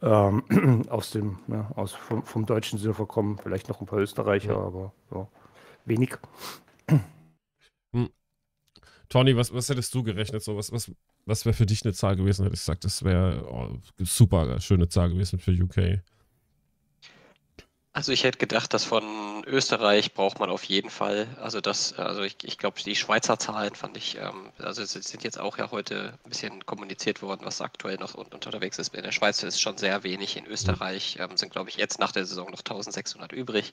ähm, 0.02 0.86
aus 0.88 1.10
dem, 1.10 1.38
ja, 1.46 1.70
aus, 1.76 1.92
vom, 1.92 2.24
vom 2.24 2.46
deutschen 2.46 2.80
Surfer 2.80 3.06
kommen. 3.06 3.38
Vielleicht 3.40 3.68
noch 3.68 3.80
ein 3.80 3.86
paar 3.86 4.00
Österreicher, 4.00 4.54
ja. 4.54 4.58
aber 4.58 4.92
ja, 5.14 5.26
wenig. 5.84 6.16
Tony, 9.10 9.36
was, 9.36 9.52
was 9.52 9.68
hättest 9.68 9.92
du 9.92 10.04
gerechnet? 10.04 10.42
So, 10.42 10.56
was, 10.56 10.70
was, 10.72 10.90
was 11.26 11.44
wäre 11.44 11.52
für 11.52 11.66
dich 11.66 11.84
eine 11.84 11.92
Zahl 11.92 12.16
gewesen? 12.16 12.44
Hätte 12.44 12.54
ich 12.54 12.60
gesagt, 12.60 12.84
das 12.84 13.02
wäre 13.02 13.44
oh, 13.50 13.76
super 13.98 14.58
schöne 14.60 14.88
Zahl 14.88 15.10
gewesen 15.10 15.38
für 15.40 15.50
UK. 15.50 16.00
Also 17.92 18.12
ich 18.12 18.22
hätte 18.22 18.38
gedacht, 18.38 18.72
dass 18.72 18.84
von 18.84 19.42
Österreich 19.46 20.14
braucht 20.14 20.38
man 20.38 20.48
auf 20.48 20.62
jeden 20.62 20.90
Fall. 20.90 21.26
Also 21.40 21.60
das, 21.60 21.92
also 21.94 22.22
ich, 22.22 22.36
ich 22.44 22.56
glaube, 22.56 22.80
die 22.80 22.94
Schweizer 22.94 23.36
Zahlen 23.40 23.74
fand 23.74 23.96
ich, 23.96 24.16
ähm, 24.16 24.52
also 24.58 24.80
es 24.80 24.92
sind 24.92 25.24
jetzt 25.24 25.40
auch 25.40 25.58
ja 25.58 25.72
heute 25.72 26.16
ein 26.24 26.28
bisschen 26.30 26.64
kommuniziert 26.66 27.20
worden, 27.20 27.40
was 27.42 27.60
aktuell 27.60 27.96
noch 27.96 28.14
unterwegs 28.14 28.78
ist. 28.78 28.94
In 28.94 29.02
der 29.02 29.10
Schweiz 29.10 29.42
ist 29.42 29.60
schon 29.60 29.76
sehr 29.76 30.04
wenig. 30.04 30.36
In 30.36 30.46
Österreich 30.46 31.16
ähm, 31.18 31.36
sind, 31.36 31.50
glaube 31.50 31.68
ich, 31.68 31.78
jetzt 31.78 31.98
nach 31.98 32.12
der 32.12 32.26
Saison 32.26 32.48
noch 32.52 32.60
1600 32.60 33.32
übrig. 33.32 33.72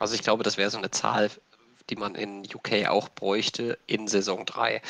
Also 0.00 0.16
ich 0.16 0.22
glaube, 0.22 0.42
das 0.42 0.56
wäre 0.56 0.70
so 0.70 0.78
eine 0.78 0.90
Zahl, 0.90 1.30
die 1.90 1.96
man 1.96 2.14
in 2.14 2.42
UK 2.42 2.88
auch 2.88 3.08
bräuchte 3.08 3.78
in 3.86 4.08
Saison 4.08 4.44
3. 4.46 4.82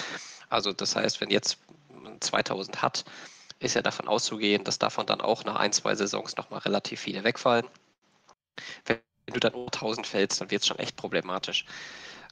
Also 0.49 0.73
das 0.73 0.97
heißt, 0.97 1.21
wenn 1.21 1.31
jetzt 1.31 1.59
2000 2.21 2.83
hat, 2.83 3.05
ist 3.59 3.75
ja 3.75 3.83
davon 3.83 4.09
auszugehen, 4.09 4.65
dass 4.65 4.79
davon 4.79 5.07
dann 5.07 5.21
auch 5.21 5.45
nach 5.45 5.57
ein, 5.57 5.73
zwei 5.73 5.95
Saisons 5.95 6.37
nochmal 6.37 6.61
relativ 6.61 7.01
viele 7.01 7.25
wegfallen. 7.25 7.67
Wenn 8.87 9.01
du 9.27 9.41
dann 9.41 9.55
unter 9.55 9.81
1000 9.81 10.07
fällst, 10.07 10.41
dann 10.41 10.51
wird 10.51 10.63
es 10.63 10.69
schon 10.69 10.79
echt 10.79 10.97
problematisch. 10.97 11.65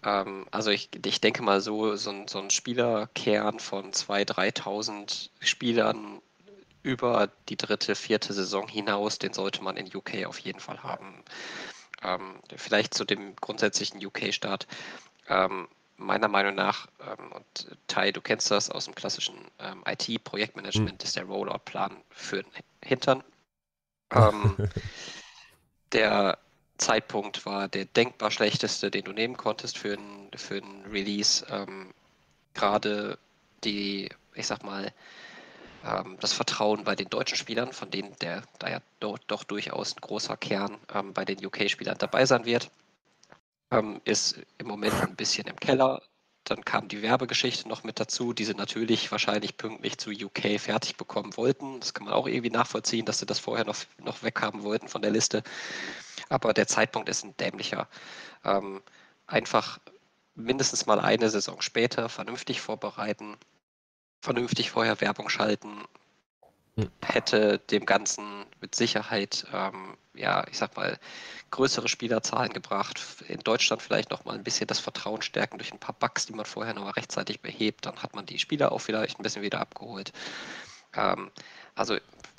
Ähm, 0.05 0.47
also 0.51 0.71
ich, 0.71 0.91
ich 1.05 1.21
denke 1.21 1.43
mal 1.43 1.61
so, 1.61 1.97
so 1.97 2.25
so 2.27 2.39
ein 2.41 2.51
Spielerkern 2.51 3.61
von 3.61 3.93
2.000, 3.93 4.25
3.000 4.27 5.31
Spielern 5.41 6.21
über 6.83 7.31
die 7.49 7.57
dritte, 7.57 7.95
vierte 7.95 8.33
Saison 8.33 8.67
hinaus, 8.67 9.19
den 9.19 9.33
sollte 9.33 9.63
man 9.63 9.77
in 9.77 9.95
UK 9.95 10.27
auf 10.27 10.39
jeden 10.39 10.61
Fall 10.61 10.83
haben. 10.83 11.23
Ähm, 12.03 12.37
vielleicht 12.57 12.95
zu 12.95 13.05
dem 13.05 13.37
grundsätzlichen 13.37 14.05
UK-Start. 14.05 14.67
Ähm, 15.29 15.69
meiner 15.97 16.29
Meinung 16.29 16.55
nach, 16.55 16.89
ähm, 17.01 17.33
und 17.33 17.77
Tai, 17.87 18.11
du 18.11 18.21
kennst 18.21 18.51
das 18.51 18.71
aus 18.71 18.87
dem 18.87 18.95
klassischen 18.95 19.37
ähm, 19.59 19.85
IT-Projektmanagement, 19.87 21.01
mhm. 21.01 21.05
ist 21.05 21.17
der 21.17 21.25
Rollout-Plan 21.25 21.97
für 22.11 22.43
den 22.43 22.53
Hintern. 22.83 23.23
Ähm, 24.11 24.57
der 25.93 26.39
Zeitpunkt 26.79 27.45
war 27.45 27.69
der 27.69 27.85
denkbar 27.85 28.31
schlechteste, 28.31 28.91
den 28.91 29.05
du 29.05 29.13
nehmen 29.13 29.37
konntest 29.37 29.77
für 29.77 29.95
ein, 29.95 30.31
für 30.35 30.57
ein 30.57 30.85
Release. 30.91 31.45
Ähm, 31.51 31.93
Gerade 32.55 33.19
die, 33.63 34.09
ich 34.35 34.47
sag 34.47 34.65
mal, 34.65 34.93
ähm, 35.85 36.17
das 36.21 36.33
Vertrauen 36.33 36.85
bei 36.85 36.95
den 36.95 37.09
deutschen 37.09 37.37
Spielern, 37.37 37.73
von 37.73 37.91
denen 37.91 38.15
der 38.21 38.43
da 38.59 38.69
ja 38.69 38.81
doch, 39.01 39.19
doch 39.19 39.45
durchaus 39.45 39.97
ein 39.97 40.01
großer 40.01 40.37
Kern 40.37 40.79
ähm, 40.95 41.13
bei 41.13 41.25
den 41.25 41.45
UK-Spielern 41.45 41.99
dabei 41.99 42.27
sein 42.27 42.45
wird 42.45 42.71
ähm, 43.71 44.01
ist 44.05 44.41
im 44.59 44.67
Moment 44.67 44.95
ein 45.03 45.17
bisschen 45.17 45.47
im 45.47 45.57
Keller. 45.57 46.03
Dann 46.45 46.65
kam 46.65 46.89
die 46.89 47.03
Werbegeschichte 47.03 47.69
noch 47.69 47.85
mit 47.85 48.01
dazu, 48.01 48.33
die 48.33 48.45
sie 48.45 48.55
natürlich 48.55 49.13
wahrscheinlich 49.13 49.57
pünktlich 49.57 49.99
zu 49.99 50.11
UK 50.11 50.59
fertig 50.59 50.97
bekommen 50.97 51.37
wollten. 51.37 51.81
Das 51.81 51.95
kann 51.95 52.07
man 52.07 52.15
auch 52.15 52.27
irgendwie 52.27 52.51
nachvollziehen, 52.51 53.07
dass 53.07 53.19
sie 53.19 53.27
das 53.27 53.39
vorher 53.39 53.65
noch, 53.65 53.77
noch 53.99 54.23
weghaben 54.23 54.63
wollten 54.63 54.89
von 54.89 55.03
der 55.03 55.11
Liste. 55.11 55.43
Aber 56.29 56.53
der 56.53 56.67
Zeitpunkt 56.67 57.09
ist 57.09 57.25
ein 57.25 57.37
dämlicher. 57.37 57.89
Ähm, 58.45 58.83
einfach 59.27 59.79
mindestens 60.35 60.87
mal 60.87 61.01
eine 61.01 61.29
Saison 61.31 61.61
später 61.61 62.09
vernünftig 62.09 62.61
vorbereiten, 62.61 63.37
vernünftig 64.21 64.71
vorher 64.71 65.01
Werbung 65.01 65.29
schalten 65.29 65.85
hätte 67.03 67.59
dem 67.59 67.85
Ganzen 67.87 68.47
mit 68.61 68.75
Sicherheit, 68.75 69.47
ähm, 69.53 69.97
ja, 70.15 70.47
ich 70.51 70.59
sag 70.59 70.77
mal, 70.77 70.99
größere 71.51 71.89
Spielerzahlen 71.89 72.53
gebracht. 72.53 73.01
In 73.29 73.41
Deutschland 73.41 73.83
vielleicht 73.83 74.11
noch 74.11 74.25
mal 74.25 74.35
ein 74.35 74.45
bisschen 74.45 74.67
das 74.67 74.81
Vertrauen 74.81 75.23
stärken 75.23 75.59
durch 75.59 75.73
ein 75.73 75.79
paar 75.79 75.95
Bugs, 75.95 76.27
die 76.27 76.33
man 76.33 76.47
vorher 76.47 76.75
noch 76.75 76.85
mal 76.85 76.91
rechtzeitig 76.91 77.41
behebt. 77.41 77.87
Dann 77.87 78.03
hat 78.03 78.15
man 78.15 78.27
die 78.27 78.39
Spieler 78.39 78.73
auch 78.73 78.81
vielleicht 78.81 79.19
ein 79.19 79.23
bisschen 79.23 79.43
wieder 79.43 79.61
abgeholt. 79.61 80.13
Ähm, 80.95 81.31
also 81.75 81.97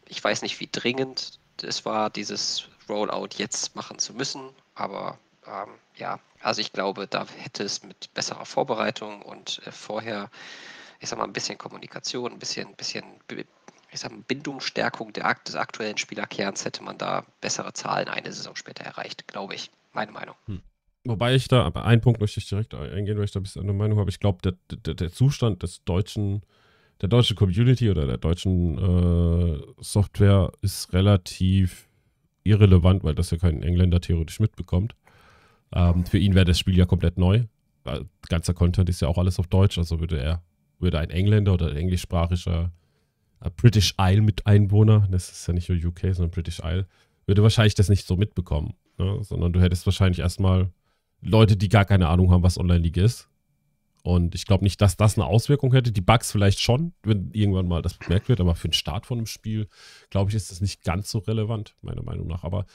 ich 0.07 0.23
weiß 0.23 0.41
nicht, 0.41 0.59
wie 0.59 0.69
dringend 0.71 1.39
es 1.61 1.85
war, 1.85 2.09
dieses 2.09 2.67
Rollout 2.89 3.29
jetzt 3.37 3.75
machen 3.75 3.99
zu 3.99 4.13
müssen, 4.13 4.49
aber 4.75 5.19
ähm, 5.45 5.69
ja, 5.95 6.19
also 6.41 6.61
ich 6.61 6.73
glaube, 6.73 7.07
da 7.07 7.25
hätte 7.37 7.63
es 7.63 7.83
mit 7.83 8.13
besserer 8.13 8.45
Vorbereitung 8.45 9.21
und 9.21 9.61
äh, 9.65 9.71
vorher, 9.71 10.29
ich 11.01 11.09
sag 11.09 11.17
mal, 11.17 11.25
ein 11.25 11.33
bisschen 11.33 11.57
Kommunikation, 11.57 12.31
ein 12.31 12.39
bisschen, 12.39 12.75
bisschen 12.75 13.03
ich 13.91 13.99
sag 13.99 14.11
mal, 14.11 14.21
Bindungsstärkung 14.27 15.11
der, 15.13 15.35
des 15.45 15.55
aktuellen 15.55 15.97
Spielerkerns 15.97 16.63
hätte 16.63 16.83
man 16.83 16.97
da 16.97 17.25
bessere 17.41 17.73
Zahlen 17.73 18.07
eine 18.07 18.31
Saison 18.31 18.55
später 18.55 18.83
erreicht, 18.83 19.27
glaube 19.27 19.55
ich. 19.55 19.71
Meine 19.93 20.11
Meinung. 20.11 20.35
Hm. 20.45 20.61
Wobei 21.03 21.33
ich 21.33 21.47
da, 21.47 21.63
aber 21.63 21.85
einen 21.85 22.01
Punkt 22.01 22.21
möchte 22.21 22.39
ich 22.39 22.47
direkt 22.47 22.75
eingehen, 22.75 23.17
weil 23.17 23.25
ich 23.25 23.31
da 23.31 23.39
ein 23.39 23.43
bisschen 23.43 23.61
andere 23.61 23.75
Meinung 23.75 23.97
habe. 23.97 24.11
Ich 24.11 24.19
glaube, 24.19 24.39
der, 24.43 24.77
der, 24.77 24.93
der, 24.93 25.11
Zustand 25.11 25.63
des 25.63 25.83
deutschen, 25.83 26.43
der 27.01 27.09
deutschen 27.09 27.35
Community 27.35 27.89
oder 27.89 28.05
der 28.05 28.17
deutschen 28.17 28.77
äh, 28.77 29.59
Software 29.79 30.51
ist 30.61 30.93
relativ 30.93 31.89
irrelevant, 32.43 33.03
weil 33.03 33.15
das 33.15 33.31
ja 33.31 33.37
kein 33.37 33.63
Engländer 33.63 33.99
theoretisch 33.99 34.39
mitbekommt. 34.39 34.95
Ähm, 35.73 36.05
für 36.05 36.19
ihn 36.19 36.35
wäre 36.35 36.45
das 36.45 36.59
Spiel 36.59 36.77
ja 36.77 36.85
komplett 36.85 37.17
neu. 37.17 37.45
Ganzer 38.29 38.53
Content 38.53 38.87
ist 38.87 39.01
ja 39.01 39.07
auch 39.07 39.17
alles 39.17 39.39
auf 39.39 39.47
Deutsch, 39.47 39.79
also 39.79 39.99
würde 39.99 40.19
er, 40.19 40.43
würde 40.81 40.99
ein 40.99 41.09
Engländer 41.09 41.53
oder 41.53 41.69
ein 41.69 41.77
englischsprachiger 41.77 42.71
äh, 43.41 43.49
British 43.55 43.95
Isle 43.99 44.21
mit 44.21 44.45
Einwohner, 44.47 45.07
das 45.11 45.31
ist 45.31 45.47
ja 45.47 45.53
nicht 45.53 45.69
nur 45.69 45.77
UK, 45.77 46.13
sondern 46.13 46.31
British 46.31 46.59
Isle, 46.63 46.87
würde 47.25 47.43
wahrscheinlich 47.43 47.75
das 47.75 47.89
nicht 47.89 48.05
so 48.05 48.15
mitbekommen. 48.15 48.73
Ne? 48.97 49.19
Sondern 49.23 49.53
du 49.53 49.61
hättest 49.61 49.85
wahrscheinlich 49.85 50.19
erstmal 50.19 50.71
Leute, 51.21 51.55
die 51.55 51.69
gar 51.69 51.85
keine 51.85 52.07
Ahnung 52.07 52.31
haben, 52.31 52.43
was 52.43 52.57
Online-League 52.57 52.97
ist. 52.97 53.29
Und 54.03 54.33
ich 54.33 54.45
glaube 54.45 54.63
nicht, 54.63 54.81
dass 54.81 54.97
das 54.97 55.17
eine 55.17 55.27
Auswirkung 55.27 55.73
hätte. 55.73 55.91
Die 55.91 56.01
Bugs 56.01 56.31
vielleicht 56.31 56.59
schon, 56.59 56.93
wenn 57.03 57.29
irgendwann 57.33 57.67
mal 57.67 57.83
das 57.83 57.93
bemerkt 57.93 58.29
wird, 58.29 58.41
aber 58.41 58.55
für 58.55 58.67
den 58.67 58.73
Start 58.73 59.05
von 59.05 59.19
einem 59.19 59.27
Spiel, 59.27 59.67
glaube 60.09 60.31
ich, 60.31 60.35
ist 60.35 60.49
das 60.49 60.59
nicht 60.59 60.83
ganz 60.83 61.11
so 61.11 61.19
relevant, 61.19 61.75
meiner 61.81 62.01
Meinung 62.01 62.27
nach. 62.27 62.43
Aber 62.43 62.65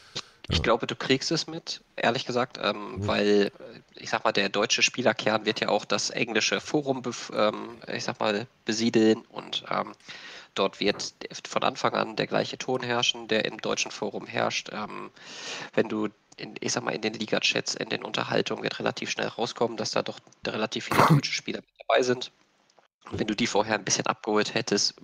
ich 0.48 0.62
glaube, 0.62 0.86
du 0.86 0.94
kriegst 0.94 1.32
es 1.32 1.46
mit, 1.46 1.82
ehrlich 1.96 2.24
gesagt, 2.24 2.58
ähm, 2.62 2.92
mhm. 2.92 3.06
weil 3.06 3.28
äh, 3.46 3.50
ich 3.96 4.10
sag 4.10 4.24
mal, 4.24 4.32
der 4.32 4.48
deutsche 4.48 4.82
Spielerkern 4.82 5.44
wird 5.44 5.60
ja 5.60 5.68
auch 5.68 5.84
das 5.84 6.10
englische 6.10 6.60
Forum, 6.60 7.02
ähm, 7.32 7.78
ich 7.92 8.04
sag 8.04 8.20
mal, 8.20 8.46
besiedeln 8.64 9.24
und 9.30 9.64
ähm, 9.70 9.92
dort 10.54 10.80
wird 10.80 11.14
von 11.48 11.62
Anfang 11.64 11.94
an 11.94 12.16
der 12.16 12.26
gleiche 12.26 12.58
Ton 12.58 12.82
herrschen, 12.82 13.28
der 13.28 13.44
im 13.44 13.58
deutschen 13.58 13.90
Forum 13.90 14.26
herrscht. 14.26 14.70
Ähm, 14.72 15.10
wenn 15.74 15.88
du 15.88 16.08
in, 16.36 16.54
ich 16.60 16.72
sag 16.72 16.84
mal, 16.84 16.94
in 16.94 17.02
den 17.02 17.14
Liga-Chats, 17.14 17.74
in 17.74 17.88
den 17.88 18.04
Unterhaltungen 18.04 18.62
wird 18.62 18.78
relativ 18.78 19.10
schnell 19.10 19.28
rauskommen, 19.28 19.76
dass 19.76 19.90
da 19.90 20.02
doch 20.02 20.20
relativ 20.46 20.84
viele 20.84 21.04
deutsche 21.08 21.32
Spieler 21.32 21.58
mit 21.58 21.88
dabei 21.88 22.02
sind. 22.02 22.30
Wenn 23.10 23.26
du 23.26 23.36
die 23.36 23.46
vorher 23.46 23.76
ein 23.76 23.84
bisschen 23.84 24.06
abgeholt 24.06 24.54
hättest, 24.54 24.94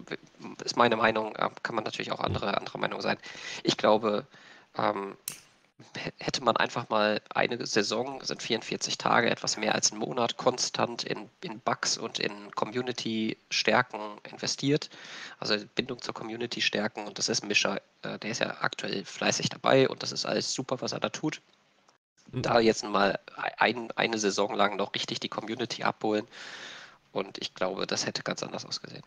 ist 0.64 0.76
meine 0.76 0.96
Meinung, 0.96 1.36
äh, 1.36 1.48
kann 1.62 1.74
man 1.74 1.84
natürlich 1.84 2.12
auch 2.12 2.20
andere, 2.20 2.56
andere 2.56 2.78
Meinung 2.78 3.00
sein. 3.00 3.16
Ich 3.62 3.76
glaube, 3.76 4.26
ähm, 4.76 5.16
hätte 6.18 6.42
man 6.42 6.56
einfach 6.56 6.88
mal 6.88 7.20
eine 7.34 7.64
Saison, 7.66 8.22
sind 8.22 8.42
44 8.42 8.98
Tage, 8.98 9.30
etwas 9.30 9.56
mehr 9.56 9.74
als 9.74 9.90
einen 9.90 10.00
Monat, 10.00 10.36
konstant 10.36 11.04
in, 11.04 11.28
in 11.42 11.60
Bugs 11.60 11.98
und 11.98 12.18
in 12.18 12.50
Community-Stärken 12.52 14.00
investiert. 14.30 14.90
Also 15.38 15.56
Bindung 15.74 16.00
zur 16.00 16.14
Community 16.14 16.60
stärken. 16.60 17.06
Und 17.06 17.18
das 17.18 17.28
ist 17.28 17.44
Mischer, 17.44 17.80
äh, 18.02 18.18
der 18.18 18.30
ist 18.30 18.40
ja 18.40 18.56
aktuell 18.60 19.04
fleißig 19.04 19.48
dabei 19.48 19.88
und 19.88 20.02
das 20.02 20.12
ist 20.12 20.26
alles 20.26 20.52
super, 20.52 20.80
was 20.80 20.92
er 20.92 21.00
da 21.00 21.08
tut. 21.08 21.40
Mhm. 22.30 22.42
Da 22.42 22.60
jetzt 22.60 22.84
mal 22.84 23.18
ein, 23.58 23.90
eine 23.92 24.18
Saison 24.18 24.54
lang 24.54 24.76
noch 24.76 24.94
richtig 24.94 25.20
die 25.20 25.28
Community 25.28 25.82
abholen. 25.82 26.26
Und 27.12 27.38
ich 27.38 27.54
glaube, 27.54 27.86
das 27.86 28.06
hätte 28.06 28.22
ganz 28.22 28.42
anders 28.42 28.64
ausgesehen. 28.64 29.02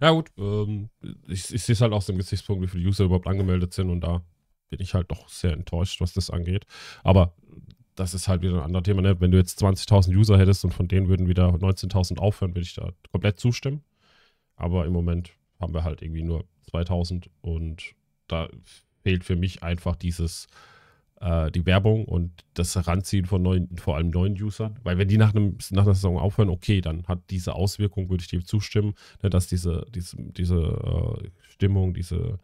Ja, 0.00 0.10
gut. 0.10 0.30
Ähm, 0.36 0.90
ich, 1.26 1.52
ich 1.52 1.62
sehe 1.62 1.72
es 1.72 1.80
halt 1.80 1.92
aus 1.92 2.06
dem 2.06 2.18
Gesichtspunkt, 2.18 2.62
wie 2.62 2.68
viele 2.68 2.88
User 2.88 3.04
überhaupt 3.04 3.26
angemeldet 3.26 3.72
sind 3.72 3.90
und 3.90 4.02
da 4.02 4.22
bin 4.70 4.80
ich 4.80 4.94
halt 4.94 5.10
doch 5.10 5.28
sehr 5.28 5.52
enttäuscht, 5.52 6.00
was 6.00 6.14
das 6.14 6.30
angeht. 6.30 6.66
Aber 7.04 7.34
das 7.96 8.14
ist 8.14 8.28
halt 8.28 8.42
wieder 8.42 8.54
ein 8.54 8.62
anderes 8.62 8.84
Thema. 8.84 9.02
Ne? 9.02 9.20
Wenn 9.20 9.30
du 9.30 9.38
jetzt 9.38 9.62
20.000 9.62 10.16
User 10.16 10.38
hättest 10.38 10.64
und 10.64 10.72
von 10.72 10.88
denen 10.88 11.08
würden 11.08 11.28
wieder 11.28 11.48
19.000 11.48 12.18
aufhören, 12.18 12.52
würde 12.52 12.62
ich 12.62 12.74
da 12.74 12.90
komplett 13.12 13.38
zustimmen. 13.38 13.82
Aber 14.56 14.86
im 14.86 14.92
Moment 14.92 15.32
haben 15.60 15.74
wir 15.74 15.84
halt 15.84 16.00
irgendwie 16.00 16.22
nur 16.22 16.44
2.000 16.72 17.28
und 17.42 17.94
da 18.28 18.48
fehlt 19.02 19.24
für 19.24 19.36
mich 19.36 19.62
einfach 19.62 19.96
dieses, 19.96 20.46
äh, 21.20 21.50
die 21.50 21.66
Werbung 21.66 22.04
und 22.04 22.44
das 22.54 22.74
Heranziehen 22.76 23.26
von 23.26 23.42
neuen, 23.42 23.76
vor 23.76 23.96
allem 23.96 24.10
neuen 24.10 24.40
Usern. 24.40 24.78
Weil 24.82 24.98
wenn 24.98 25.08
die 25.08 25.18
nach, 25.18 25.34
einem, 25.34 25.58
nach 25.70 25.84
einer 25.84 25.94
Saison 25.94 26.18
aufhören, 26.18 26.48
okay, 26.48 26.80
dann 26.80 27.06
hat 27.06 27.18
diese 27.30 27.54
Auswirkung, 27.54 28.08
würde 28.08 28.22
ich 28.22 28.28
dir 28.28 28.44
zustimmen, 28.44 28.94
ne, 29.22 29.30
dass 29.30 29.46
diese, 29.46 29.86
diese, 29.94 30.16
diese 30.16 30.56
äh, 30.56 31.28
Stimmung, 31.50 31.94
diese 31.94 32.38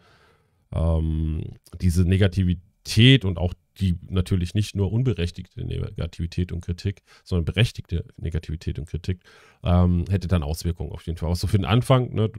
ähm, 0.73 1.43
diese 1.81 2.05
Negativität 2.05 3.25
und 3.25 3.39
auch 3.39 3.55
die 3.79 3.99
natürlich 4.09 4.55
nicht 4.55 4.75
nur 4.75 4.91
unberechtigte 4.91 5.65
Negativität 5.65 6.53
und 6.53 6.63
Kritik, 6.63 7.03
sondern 7.25 7.45
berechtigte 7.45 8.05
Negativität 8.17 8.79
und 8.79 8.87
Kritik, 8.87 9.21
ähm, 9.63 10.05
hätte 10.09 10.29
dann 10.29 10.43
Auswirkungen 10.43 10.93
auf 10.93 11.07
jeden 11.07 11.19
Fall. 11.19 11.29
Auch 11.29 11.37
so 11.37 11.47
für 11.47 11.59
den 11.59 11.67
Anfang, 11.67 12.15
ne, 12.15 12.31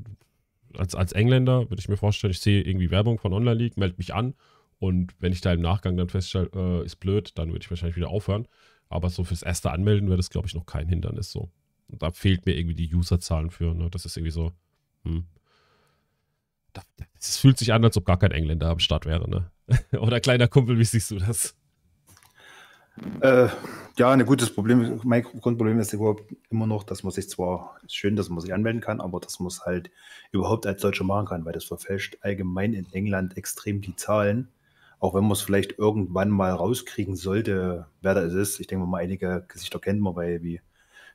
als, 0.76 0.96
als 0.96 1.14
Engländer 1.14 1.70
würde 1.70 1.80
ich 1.80 1.90
mir 1.90 1.98
vorstellen, 1.98 2.32
ich 2.32 2.40
sehe 2.40 2.62
irgendwie 2.62 2.90
Werbung 2.90 3.20
von 3.20 3.34
Online 3.34 3.56
League, 3.56 3.78
melde 3.78 3.96
mich 3.98 4.14
an 4.14 4.34
und 4.80 5.16
wenn 5.20 5.32
ich 5.32 5.42
da 5.42 5.54
im 5.54 5.62
Nachgang 5.62 5.98
dann 5.98 6.10
feststelle, 6.10 6.50
äh, 6.54 6.86
ist 6.86 6.98
blöd, 6.98 7.32
dann 7.36 7.50
würde 7.50 7.64
ich 7.64 7.70
wahrscheinlich 7.70 7.96
wieder 7.96 8.10
aufhören. 8.10 8.48
Aber 8.90 9.10
so 9.10 9.24
fürs 9.24 9.44
erste 9.44 9.72
Anmelden 9.72 10.08
wäre 10.08 10.18
das, 10.18 10.30
glaube 10.30 10.48
ich, 10.48 10.54
noch 10.54 10.66
kein 10.66 10.88
Hindernis 10.88 11.32
so. 11.32 11.50
Da 11.90 12.12
fehlt 12.12 12.46
mir 12.46 12.56
irgendwie 12.56 12.76
die 12.76 12.94
Userzahlen 12.94 13.50
für. 13.50 13.74
Ne? 13.74 13.90
Das 13.90 14.06
ist 14.06 14.16
irgendwie 14.18 14.32
so, 14.32 14.52
hm, 15.04 15.26
es 17.20 17.38
fühlt 17.38 17.58
sich 17.58 17.74
an, 17.74 17.84
als 17.84 17.98
ob 17.98 18.06
gar 18.06 18.20
kein 18.20 18.32
Engländer 18.32 18.70
am 18.70 18.80
Start 18.80 19.06
wäre, 19.06 19.30
ne? 19.30 19.52
Oder 20.00 20.20
kleiner 20.20 20.48
Kumpel, 20.48 20.78
wie 20.78 20.86
siehst 20.86 21.12
du 21.12 21.18
das? 21.18 21.56
Äh, 23.22 23.48
ja, 23.98 24.12
ein 24.12 24.26
gutes 24.26 24.54
Problem. 24.54 25.00
Mein 25.04 25.24
Grundproblem 25.24 25.80
ist 25.80 25.94
überhaupt 25.94 26.36
immer 26.50 26.68
noch, 26.68 26.84
dass 26.84 27.04
man 27.04 27.12
sich 27.12 27.30
zwar, 27.30 27.78
schön, 27.88 28.16
dass 28.16 28.30
man 28.30 28.40
sich 28.40 28.54
anmelden 28.54 28.82
kann, 28.82 29.02
aber 29.02 29.20
dass 29.20 29.40
man 29.40 29.48
es 29.48 29.66
halt 29.66 29.92
überhaupt 30.32 30.66
als 30.66 30.82
Deutscher 30.82 31.04
machen 31.04 31.28
kann, 31.28 31.46
weil 31.46 31.54
das 31.54 31.66
verfälscht 31.66 32.18
allgemein 32.22 32.74
in 32.74 32.88
England 32.94 33.38
extrem 33.38 33.82
die 33.82 33.96
Zahlen. 33.96 34.50
Auch 35.00 35.14
wenn 35.14 35.24
man 35.24 35.34
es 35.34 35.42
vielleicht 35.42 35.78
irgendwann 35.78 36.30
mal 36.30 36.52
rauskriegen 36.52 37.16
sollte, 37.16 37.86
wer 38.02 38.16
da 38.16 38.22
ist. 38.22 38.60
Ich 38.60 38.68
denke 38.68 38.86
mal, 38.86 38.98
einige 39.00 39.46
Gesichter 39.48 39.80
kennt 39.80 40.02
man, 40.02 40.16
weil 40.16 40.42
wie 40.42 40.60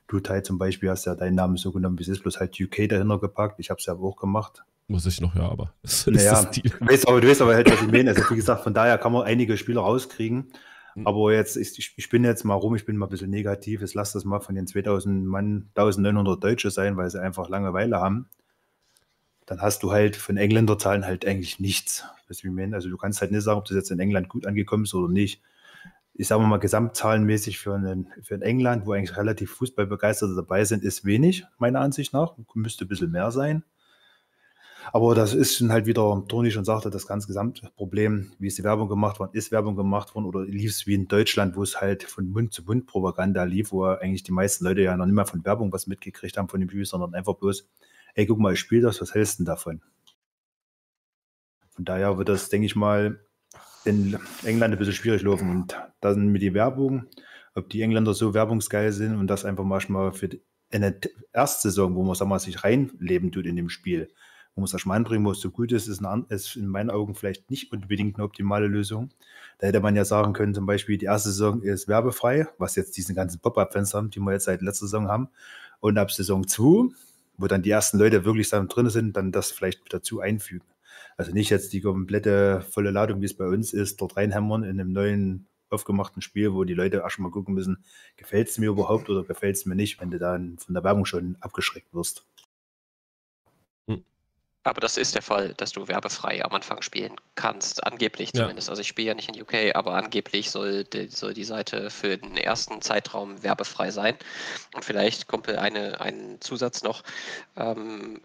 du, 0.07 0.19
Tai, 0.21 0.41
zum 0.41 0.57
Beispiel, 0.57 0.89
hast 0.89 1.05
ja 1.05 1.15
deinen 1.15 1.35
Namen 1.35 1.57
so 1.57 1.71
genommen, 1.71 1.99
wie 1.99 2.03
es 2.03 2.09
ist, 2.09 2.21
bloß 2.21 2.39
halt 2.39 2.59
UK 2.59 2.87
dahinter 2.87 3.19
gepackt. 3.19 3.59
Ich 3.59 3.69
habe 3.69 3.79
es 3.79 3.85
ja 3.85 3.95
auch 3.95 4.15
gemacht. 4.15 4.63
Muss 4.87 5.05
ich 5.05 5.21
noch, 5.21 5.35
ja, 5.35 5.49
aber. 5.49 5.73
Das 5.81 6.07
naja, 6.07 6.43
du 6.43 6.87
weißt, 6.87 7.07
aber 7.07 7.21
du 7.21 7.29
weißt 7.29 7.41
aber 7.41 7.55
halt, 7.55 7.71
was 7.71 7.81
ich 7.81 7.91
meine. 7.91 8.09
Also, 8.09 8.29
wie 8.29 8.35
gesagt, 8.35 8.63
von 8.63 8.73
daher 8.73 8.97
kann 8.97 9.13
man 9.13 9.23
einige 9.23 9.57
Spieler 9.57 9.81
rauskriegen. 9.81 10.51
Mhm. 10.95 11.07
Aber 11.07 11.33
jetzt, 11.33 11.55
ich, 11.55 11.93
ich 11.95 12.09
bin 12.09 12.23
jetzt 12.23 12.43
mal 12.43 12.55
rum, 12.55 12.75
ich 12.75 12.85
bin 12.85 12.97
mal 12.97 13.07
ein 13.07 13.09
bisschen 13.09 13.29
negativ. 13.29 13.81
Jetzt 13.81 13.93
lass 13.93 14.11
das 14.11 14.25
mal 14.25 14.39
von 14.39 14.55
den 14.55 14.67
2000 14.67 15.25
Mann 15.25 15.69
1900 15.75 16.43
Deutsche 16.43 16.69
sein, 16.69 16.97
weil 16.97 17.09
sie 17.09 17.21
einfach 17.21 17.49
Langeweile 17.49 17.99
haben. 17.99 18.27
Dann 19.45 19.61
hast 19.61 19.83
du 19.83 19.91
halt 19.91 20.15
von 20.15 20.37
Engländerzahlen 20.37 21.05
halt 21.05 21.25
eigentlich 21.25 21.59
nichts. 21.59 22.05
Weißt 22.27 22.43
du, 22.43 22.47
ich 22.47 22.53
meine? 22.53 22.75
Also, 22.75 22.89
du 22.89 22.97
kannst 22.97 23.21
halt 23.21 23.31
nicht 23.31 23.43
sagen, 23.43 23.59
ob 23.59 23.65
du 23.65 23.75
jetzt 23.75 23.91
in 23.91 23.99
England 23.99 24.29
gut 24.29 24.45
angekommen 24.45 24.83
bist 24.83 24.93
oder 24.95 25.11
nicht. 25.11 25.41
Ich 26.15 26.27
sage 26.27 26.43
mal, 26.43 26.57
gesamtzahlenmäßig 26.57 27.57
für, 27.57 27.73
einen, 27.73 28.07
für 28.21 28.35
ein 28.35 28.43
England, 28.43 28.85
wo 28.85 28.91
eigentlich 28.91 29.17
relativ 29.17 29.51
Fußballbegeisterte 29.51 30.35
dabei 30.35 30.63
sind, 30.63 30.83
ist 30.83 31.05
wenig, 31.05 31.43
meiner 31.57 31.79
Ansicht 31.79 32.13
nach. 32.13 32.35
Müsste 32.53 32.85
ein 32.85 32.87
bisschen 32.87 33.09
mehr 33.09 33.31
sein. 33.31 33.63
Aber 34.91 35.15
das 35.15 35.33
ist 35.33 35.57
schon 35.57 35.71
halt 35.71 35.85
wieder, 35.85 36.23
Toni 36.27 36.51
schon 36.51 36.65
sagte, 36.65 36.89
das 36.89 37.07
ganz 37.07 37.27
Gesamtproblem, 37.27 38.33
wie 38.39 38.47
ist 38.47 38.57
die 38.57 38.63
Werbung 38.63 38.89
gemacht 38.89 39.19
worden, 39.19 39.31
ist 39.33 39.51
Werbung 39.51 39.75
gemacht 39.75 40.13
worden 40.13 40.25
oder 40.25 40.43
lief 40.43 40.71
es 40.71 40.87
wie 40.87 40.95
in 40.95 41.07
Deutschland, 41.07 41.55
wo 41.55 41.63
es 41.63 41.79
halt 41.79 42.03
von 42.03 42.29
Mund 42.29 42.53
zu 42.53 42.63
Mund 42.63 42.85
Propaganda 42.85 43.43
lief, 43.43 43.71
wo 43.71 43.85
eigentlich 43.85 44.23
die 44.23 44.31
meisten 44.31 44.65
Leute 44.65 44.81
ja 44.81 44.97
noch 44.97 45.05
nicht 45.05 45.15
mal 45.15 45.25
von 45.25 45.45
Werbung 45.45 45.71
was 45.71 45.87
mitgekriegt 45.87 46.37
haben 46.37 46.49
von 46.49 46.59
dem 46.59 46.69
Spiel, 46.69 46.85
sondern 46.85 47.13
einfach 47.13 47.35
bloß, 47.35 47.67
ey, 48.15 48.25
guck 48.25 48.39
mal, 48.39 48.53
ich 48.53 48.59
spiele 48.59 48.81
das, 48.81 49.01
was 49.01 49.13
hältst 49.13 49.39
du 49.39 49.43
denn 49.43 49.45
davon? 49.47 49.81
Von 51.71 51.85
daher 51.85 52.17
wird 52.17 52.29
das, 52.29 52.49
denke 52.49 52.65
ich 52.65 52.75
mal, 52.75 53.19
in 53.85 54.17
England 54.43 54.73
ein 54.73 54.77
bisschen 54.77 54.93
schwierig 54.93 55.23
laufen. 55.23 55.49
Und 55.49 55.77
dann 56.01 56.27
mit 56.27 56.41
der 56.41 56.53
Werbung, 56.53 57.05
ob 57.55 57.69
die 57.69 57.81
Engländer 57.81 58.13
so 58.13 58.33
werbungsgeil 58.33 58.91
sind 58.91 59.15
und 59.15 59.27
das 59.27 59.45
einfach 59.45 59.63
manchmal 59.63 60.13
für 60.13 60.29
eine 60.71 60.99
Erstsaison, 61.33 61.95
wo 61.95 62.03
man 62.03 62.15
sag 62.15 62.27
mal, 62.27 62.39
sich 62.39 62.63
reinleben 62.63 63.31
tut 63.31 63.45
in 63.45 63.55
dem 63.55 63.69
Spiel, 63.69 64.09
wo 64.55 64.61
man 64.61 64.65
es 64.65 64.73
erstmal 64.73 64.97
anbringen 64.97 65.23
muss, 65.23 65.41
so 65.41 65.49
gut 65.49 65.71
ist, 65.71 65.87
ist, 65.87 66.03
eine, 66.03 66.25
ist 66.29 66.55
in 66.55 66.67
meinen 66.67 66.89
Augen 66.89 67.15
vielleicht 67.15 67.49
nicht 67.49 67.71
unbedingt 67.71 68.15
eine 68.15 68.23
optimale 68.23 68.67
Lösung. 68.67 69.09
Da 69.57 69.67
hätte 69.67 69.79
man 69.79 69.95
ja 69.95 70.05
sagen 70.05 70.33
können, 70.33 70.53
zum 70.53 70.65
Beispiel, 70.65 70.97
die 70.97 71.05
erste 71.05 71.29
Saison 71.29 71.61
ist 71.61 71.87
werbefrei, 71.87 72.47
was 72.57 72.75
jetzt 72.75 72.95
diesen 72.97 73.15
ganzen 73.15 73.39
Pop-Up-Fans 73.39 73.93
haben, 73.93 74.09
die 74.09 74.19
wir 74.19 74.33
jetzt 74.33 74.45
seit 74.45 74.61
letzter 74.61 74.85
Saison 74.85 75.07
haben. 75.07 75.29
Und 75.79 75.97
ab 75.97 76.11
Saison 76.11 76.47
2, 76.47 76.61
wo 76.63 76.89
wo 77.37 77.47
dann 77.47 77.63
die 77.63 77.71
ersten 77.71 77.97
Leute 77.97 78.25
wirklich 78.25 78.49
drin 78.49 78.89
sind, 78.89 79.17
dann 79.17 79.31
das 79.31 79.51
vielleicht 79.51 79.91
dazu 79.93 80.19
einfügen. 80.19 80.65
Also 81.17 81.31
nicht 81.31 81.49
jetzt 81.49 81.73
die 81.73 81.81
komplette 81.81 82.61
volle 82.61 82.91
Ladung, 82.91 83.21
wie 83.21 83.25
es 83.25 83.35
bei 83.35 83.47
uns 83.47 83.73
ist, 83.73 84.01
dort 84.01 84.17
reinhämmern 84.17 84.63
in 84.63 84.79
einem 84.79 84.91
neuen 84.91 85.47
aufgemachten 85.69 86.21
Spiel, 86.21 86.53
wo 86.53 86.63
die 86.63 86.75
Leute 86.75 86.97
erstmal 86.97 87.31
gucken 87.31 87.55
müssen, 87.55 87.83
gefällt 88.15 88.49
es 88.49 88.57
mir 88.59 88.69
überhaupt 88.69 89.09
oder 89.09 89.23
gefällt 89.23 89.55
es 89.55 89.65
mir 89.65 89.75
nicht, 89.75 89.99
wenn 89.99 90.11
du 90.11 90.19
dann 90.19 90.57
von 90.59 90.73
der 90.73 90.83
Werbung 90.83 91.05
schon 91.05 91.35
abgeschreckt 91.41 91.93
wirst. 91.93 92.25
Aber 94.63 94.79
das 94.79 94.97
ist 94.97 95.13
der 95.13 95.21
Fall, 95.21 95.53
dass 95.55 95.73
du 95.73 95.87
werbefrei 95.87 96.43
am 96.43 96.53
Anfang 96.53 96.81
spielen 96.81 97.15
kannst, 97.35 97.85
angeblich 97.85 98.31
zumindest. 98.31 98.67
Ja. 98.67 98.71
Also 98.71 98.81
ich 98.81 98.87
spiele 98.87 99.09
ja 99.09 99.13
nicht 99.13 99.29
in 99.29 99.41
UK, 99.41 99.75
aber 99.75 99.95
angeblich 99.95 100.51
soll 100.51 100.85
die, 100.85 101.07
soll 101.09 101.33
die 101.33 101.43
Seite 101.43 101.89
für 101.89 102.17
den 102.17 102.37
ersten 102.37 102.81
Zeitraum 102.81 103.43
werbefrei 103.43 103.91
sein. 103.91 104.15
Und 104.73 104.85
vielleicht, 104.85 105.27
Kumpel, 105.27 105.57
eine, 105.57 105.99
ein 105.99 106.37
Zusatz 106.39 106.81
noch. 106.81 107.03
Ähm, 107.57 108.21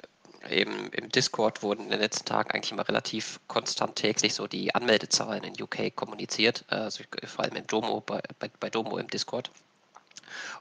eben 0.48 0.90
im 0.92 1.08
Discord 1.08 1.62
wurden 1.62 1.84
in 1.84 1.90
den 1.90 2.00
letzten 2.00 2.24
Tagen 2.24 2.52
eigentlich 2.52 2.72
immer 2.72 2.86
relativ 2.86 3.40
konstant 3.48 3.96
täglich 3.96 4.34
so 4.34 4.46
die 4.46 4.72
Anmeldezahlen 4.74 5.42
in 5.42 5.60
UK 5.60 5.94
kommuniziert, 5.94 6.64
also 6.68 7.02
vor 7.24 7.44
allem 7.44 7.56
in 7.56 7.66
Domo, 7.66 8.00
bei, 8.00 8.20
bei, 8.38 8.48
bei 8.60 8.70
Domo 8.70 8.98
im 8.98 9.08
Discord. 9.08 9.50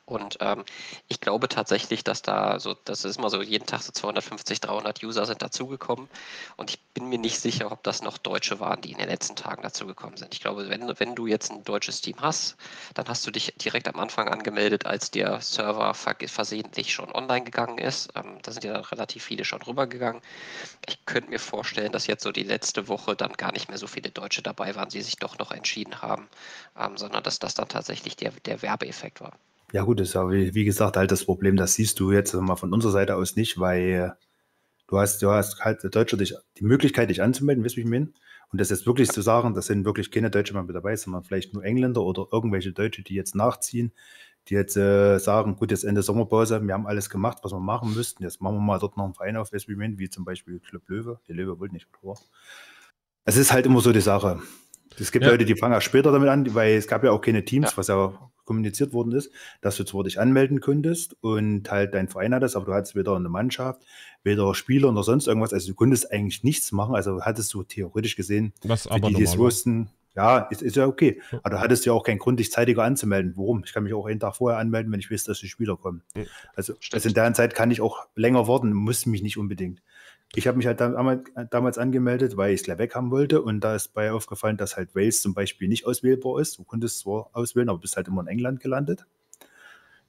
Und 0.05 0.37
ähm, 0.41 0.63
ich 1.07 1.19
glaube 1.19 1.47
tatsächlich, 1.47 2.03
dass 2.03 2.21
da 2.21 2.59
so, 2.59 2.75
das 2.85 3.05
ist 3.05 3.17
immer 3.17 3.29
so, 3.29 3.41
jeden 3.41 3.65
Tag 3.65 3.81
so 3.81 3.91
250, 3.91 4.61
300 4.61 5.03
User 5.03 5.25
sind 5.25 5.41
dazugekommen. 5.41 6.07
Und 6.55 6.69
ich 6.69 6.81
bin 6.93 7.09
mir 7.09 7.19
nicht 7.19 7.39
sicher, 7.39 7.71
ob 7.71 7.83
das 7.83 8.01
noch 8.01 8.17
Deutsche 8.17 8.59
waren, 8.59 8.81
die 8.81 8.91
in 8.91 8.97
den 8.97 9.09
letzten 9.09 9.35
Tagen 9.35 9.61
dazugekommen 9.61 10.17
sind. 10.17 10.33
Ich 10.33 10.41
glaube, 10.41 10.69
wenn, 10.69 10.91
wenn 10.99 11.15
du 11.15 11.27
jetzt 11.27 11.51
ein 11.51 11.63
deutsches 11.63 12.01
Team 12.01 12.15
hast, 12.21 12.55
dann 12.93 13.07
hast 13.07 13.25
du 13.27 13.31
dich 13.31 13.53
direkt 13.61 13.87
am 13.87 13.99
Anfang 13.99 14.27
angemeldet, 14.27 14.85
als 14.85 15.11
der 15.11 15.41
Server 15.41 15.93
versehentlich 15.93 16.93
schon 16.93 17.11
online 17.11 17.43
gegangen 17.43 17.77
ist. 17.77 18.09
Ähm, 18.15 18.39
da 18.43 18.51
sind 18.51 18.63
ja 18.63 18.73
dann 18.73 18.85
relativ 18.85 19.23
viele 19.23 19.45
schon 19.45 19.61
rübergegangen. 19.61 20.21
Ich 20.87 21.05
könnte 21.05 21.29
mir 21.29 21.39
vorstellen, 21.39 21.91
dass 21.91 22.07
jetzt 22.07 22.23
so 22.23 22.31
die 22.31 22.43
letzte 22.43 22.87
Woche 22.87 23.15
dann 23.15 23.33
gar 23.33 23.51
nicht 23.51 23.69
mehr 23.69 23.77
so 23.77 23.87
viele 23.87 24.09
Deutsche 24.11 24.41
dabei 24.41 24.75
waren, 24.75 24.89
die 24.89 25.01
sich 25.01 25.17
doch 25.17 25.37
noch 25.37 25.51
entschieden 25.51 26.01
haben, 26.01 26.27
ähm, 26.77 26.97
sondern 26.97 27.23
dass 27.23 27.39
das 27.39 27.55
dann 27.55 27.67
tatsächlich 27.67 28.15
der, 28.15 28.31
der 28.31 28.61
Werbeeffekt 28.61 29.21
war. 29.21 29.33
Ja 29.73 29.83
gut, 29.83 29.99
das 29.99 30.09
ist 30.09 30.13
ja 30.13 30.29
wie, 30.29 30.53
wie 30.53 30.63
gesagt 30.63 30.95
halt 30.95 31.11
das 31.11 31.25
Problem, 31.25 31.57
das 31.57 31.73
siehst 31.73 31.99
du 31.99 32.11
jetzt 32.11 32.33
mal 32.33 32.55
von 32.55 32.73
unserer 32.73 32.91
Seite 32.91 33.15
aus 33.15 33.35
nicht, 33.35 33.59
weil 33.59 34.15
du 34.87 34.97
hast, 34.97 35.21
du 35.21 35.29
hast 35.29 35.59
halt 35.59 35.83
Deutscher 35.93 36.17
dich, 36.17 36.35
die 36.57 36.63
Möglichkeit, 36.63 37.09
dich 37.09 37.21
anzumelden, 37.21 37.63
wie 37.63 37.79
ich 37.79 37.85
meine? 37.85 38.09
Und 38.49 38.61
das 38.61 38.69
jetzt 38.69 38.85
wirklich 38.85 39.09
zu 39.09 39.21
sagen, 39.21 39.53
das 39.53 39.65
sind 39.65 39.83
wirklich 39.83 40.09
keine 40.09 40.31
Deutsche 40.31 40.53
mehr 40.53 40.63
mit 40.63 40.75
dabei, 40.75 40.95
sondern 40.95 41.23
vielleicht 41.23 41.53
nur 41.53 41.65
Engländer 41.65 42.01
oder 42.01 42.27
irgendwelche 42.31 42.71
Deutsche, 42.71 43.03
die 43.03 43.13
jetzt 43.13 43.35
nachziehen, 43.35 43.91
die 44.47 44.53
jetzt 44.53 44.77
äh, 44.77 45.17
sagen, 45.17 45.57
gut, 45.57 45.71
jetzt 45.71 45.83
Ende 45.83 46.01
Sommerpause, 46.01 46.65
wir 46.65 46.73
haben 46.73 46.87
alles 46.87 47.09
gemacht, 47.09 47.39
was 47.41 47.51
wir 47.51 47.59
machen 47.59 47.93
müssten, 47.93 48.23
jetzt 48.23 48.41
machen 48.41 48.55
wir 48.55 48.61
mal 48.61 48.79
dort 48.79 48.95
noch 48.95 49.03
einen 49.03 49.13
Verein 49.13 49.35
auf, 49.35 49.49
du, 49.49 49.57
wie, 49.67 49.99
wie 49.99 50.09
zum 50.09 50.23
Beispiel 50.23 50.59
Club 50.61 50.87
Löwe, 50.87 51.19
die 51.27 51.33
Löwe 51.33 51.59
wollte 51.59 51.73
nicht, 51.73 51.87
oder? 52.01 52.17
Es 53.25 53.35
ist 53.35 53.51
halt 53.51 53.65
immer 53.65 53.81
so 53.81 53.91
die 53.91 53.99
Sache. 53.99 54.41
Es 54.97 55.11
gibt 55.11 55.25
ja. 55.25 55.31
Leute, 55.31 55.43
die 55.43 55.57
fangen 55.57 55.75
auch 55.75 55.81
später 55.81 56.13
damit 56.13 56.29
an, 56.29 56.55
weil 56.55 56.75
es 56.75 56.87
gab 56.87 57.03
ja 57.03 57.11
auch 57.11 57.19
keine 57.19 57.43
Teams, 57.43 57.71
ja. 57.71 57.77
was 57.77 57.87
ja 57.87 58.17
kommuniziert 58.47 58.93
worden 58.93 59.11
ist, 59.11 59.29
dass 59.61 59.77
du 59.77 59.83
zwar 59.83 60.03
dich 60.03 60.19
anmelden 60.19 60.59
könntest 60.59 61.15
und 61.21 61.69
halt 61.69 61.93
dein 61.93 62.07
Verein 62.07 62.33
hattest, 62.33 62.55
aber 62.55 62.65
du 62.65 62.73
hattest 62.73 62.95
weder 62.95 63.15
eine 63.15 63.29
Mannschaft, 63.29 63.83
weder 64.23 64.55
Spieler 64.55 64.91
noch 64.91 65.03
sonst 65.03 65.27
irgendwas. 65.27 65.53
Also 65.53 65.67
du 65.67 65.75
konntest 65.75 66.11
eigentlich 66.11 66.43
nichts 66.43 66.71
machen. 66.71 66.95
Also 66.95 67.21
hattest 67.21 67.53
du 67.53 67.61
theoretisch 67.61 68.15
gesehen, 68.15 68.53
was 68.63 68.87
aber 68.87 69.09
die, 69.09 69.15
die 69.15 69.23
es 69.23 69.37
wussten, 69.37 69.89
ja, 70.17 70.39
ist, 70.39 70.63
ist 70.63 70.75
ja 70.75 70.87
okay. 70.87 71.21
Aber 71.43 71.51
du 71.51 71.59
hattest 71.59 71.85
ja 71.85 71.93
auch 71.93 72.03
keinen 72.03 72.17
Grund, 72.17 72.39
dich 72.39 72.51
zeitiger 72.51 72.83
anzumelden. 72.83 73.33
Warum? 73.35 73.63
Ich 73.63 73.71
kann 73.71 73.83
mich 73.83 73.93
auch 73.93 74.07
einen 74.07 74.19
Tag 74.19 74.35
vorher 74.35 74.57
anmelden, 74.59 74.91
wenn 74.91 74.99
ich 74.99 75.11
weiß, 75.11 75.25
dass 75.25 75.39
die 75.39 75.47
Spieler 75.47 75.77
kommen. 75.77 76.01
Also, 76.55 76.73
also 76.91 77.07
in 77.07 77.13
der 77.13 77.31
Zeit 77.35 77.53
kann 77.53 77.69
ich 77.69 77.81
auch 77.81 78.07
länger 78.15 78.47
warten, 78.47 78.73
muss 78.73 79.05
mich 79.05 79.21
nicht 79.21 79.37
unbedingt. 79.37 79.83
Ich 80.35 80.47
habe 80.47 80.57
mich 80.57 80.67
halt 80.67 80.81
damals 80.81 81.77
angemeldet, 81.77 82.37
weil 82.37 82.53
ich 82.53 82.61
es 82.61 82.65
gleich 82.65 82.77
weg 82.77 82.95
haben 82.95 83.11
wollte. 83.11 83.41
Und 83.41 83.61
da 83.61 83.75
ist 83.75 83.93
bei 83.93 84.11
aufgefallen, 84.11 84.57
dass 84.57 84.75
halt 84.75 84.93
Wales 84.95 85.21
zum 85.21 85.33
Beispiel 85.33 85.67
nicht 85.67 85.85
auswählbar 85.85 86.39
ist. 86.39 86.57
Du 86.57 86.63
konntest 86.63 86.99
zwar 86.99 87.29
auswählen, 87.33 87.69
aber 87.69 87.79
bist 87.79 87.95
halt 87.95 88.07
immer 88.07 88.21
in 88.21 88.27
England 88.27 88.59
gelandet. 88.59 89.05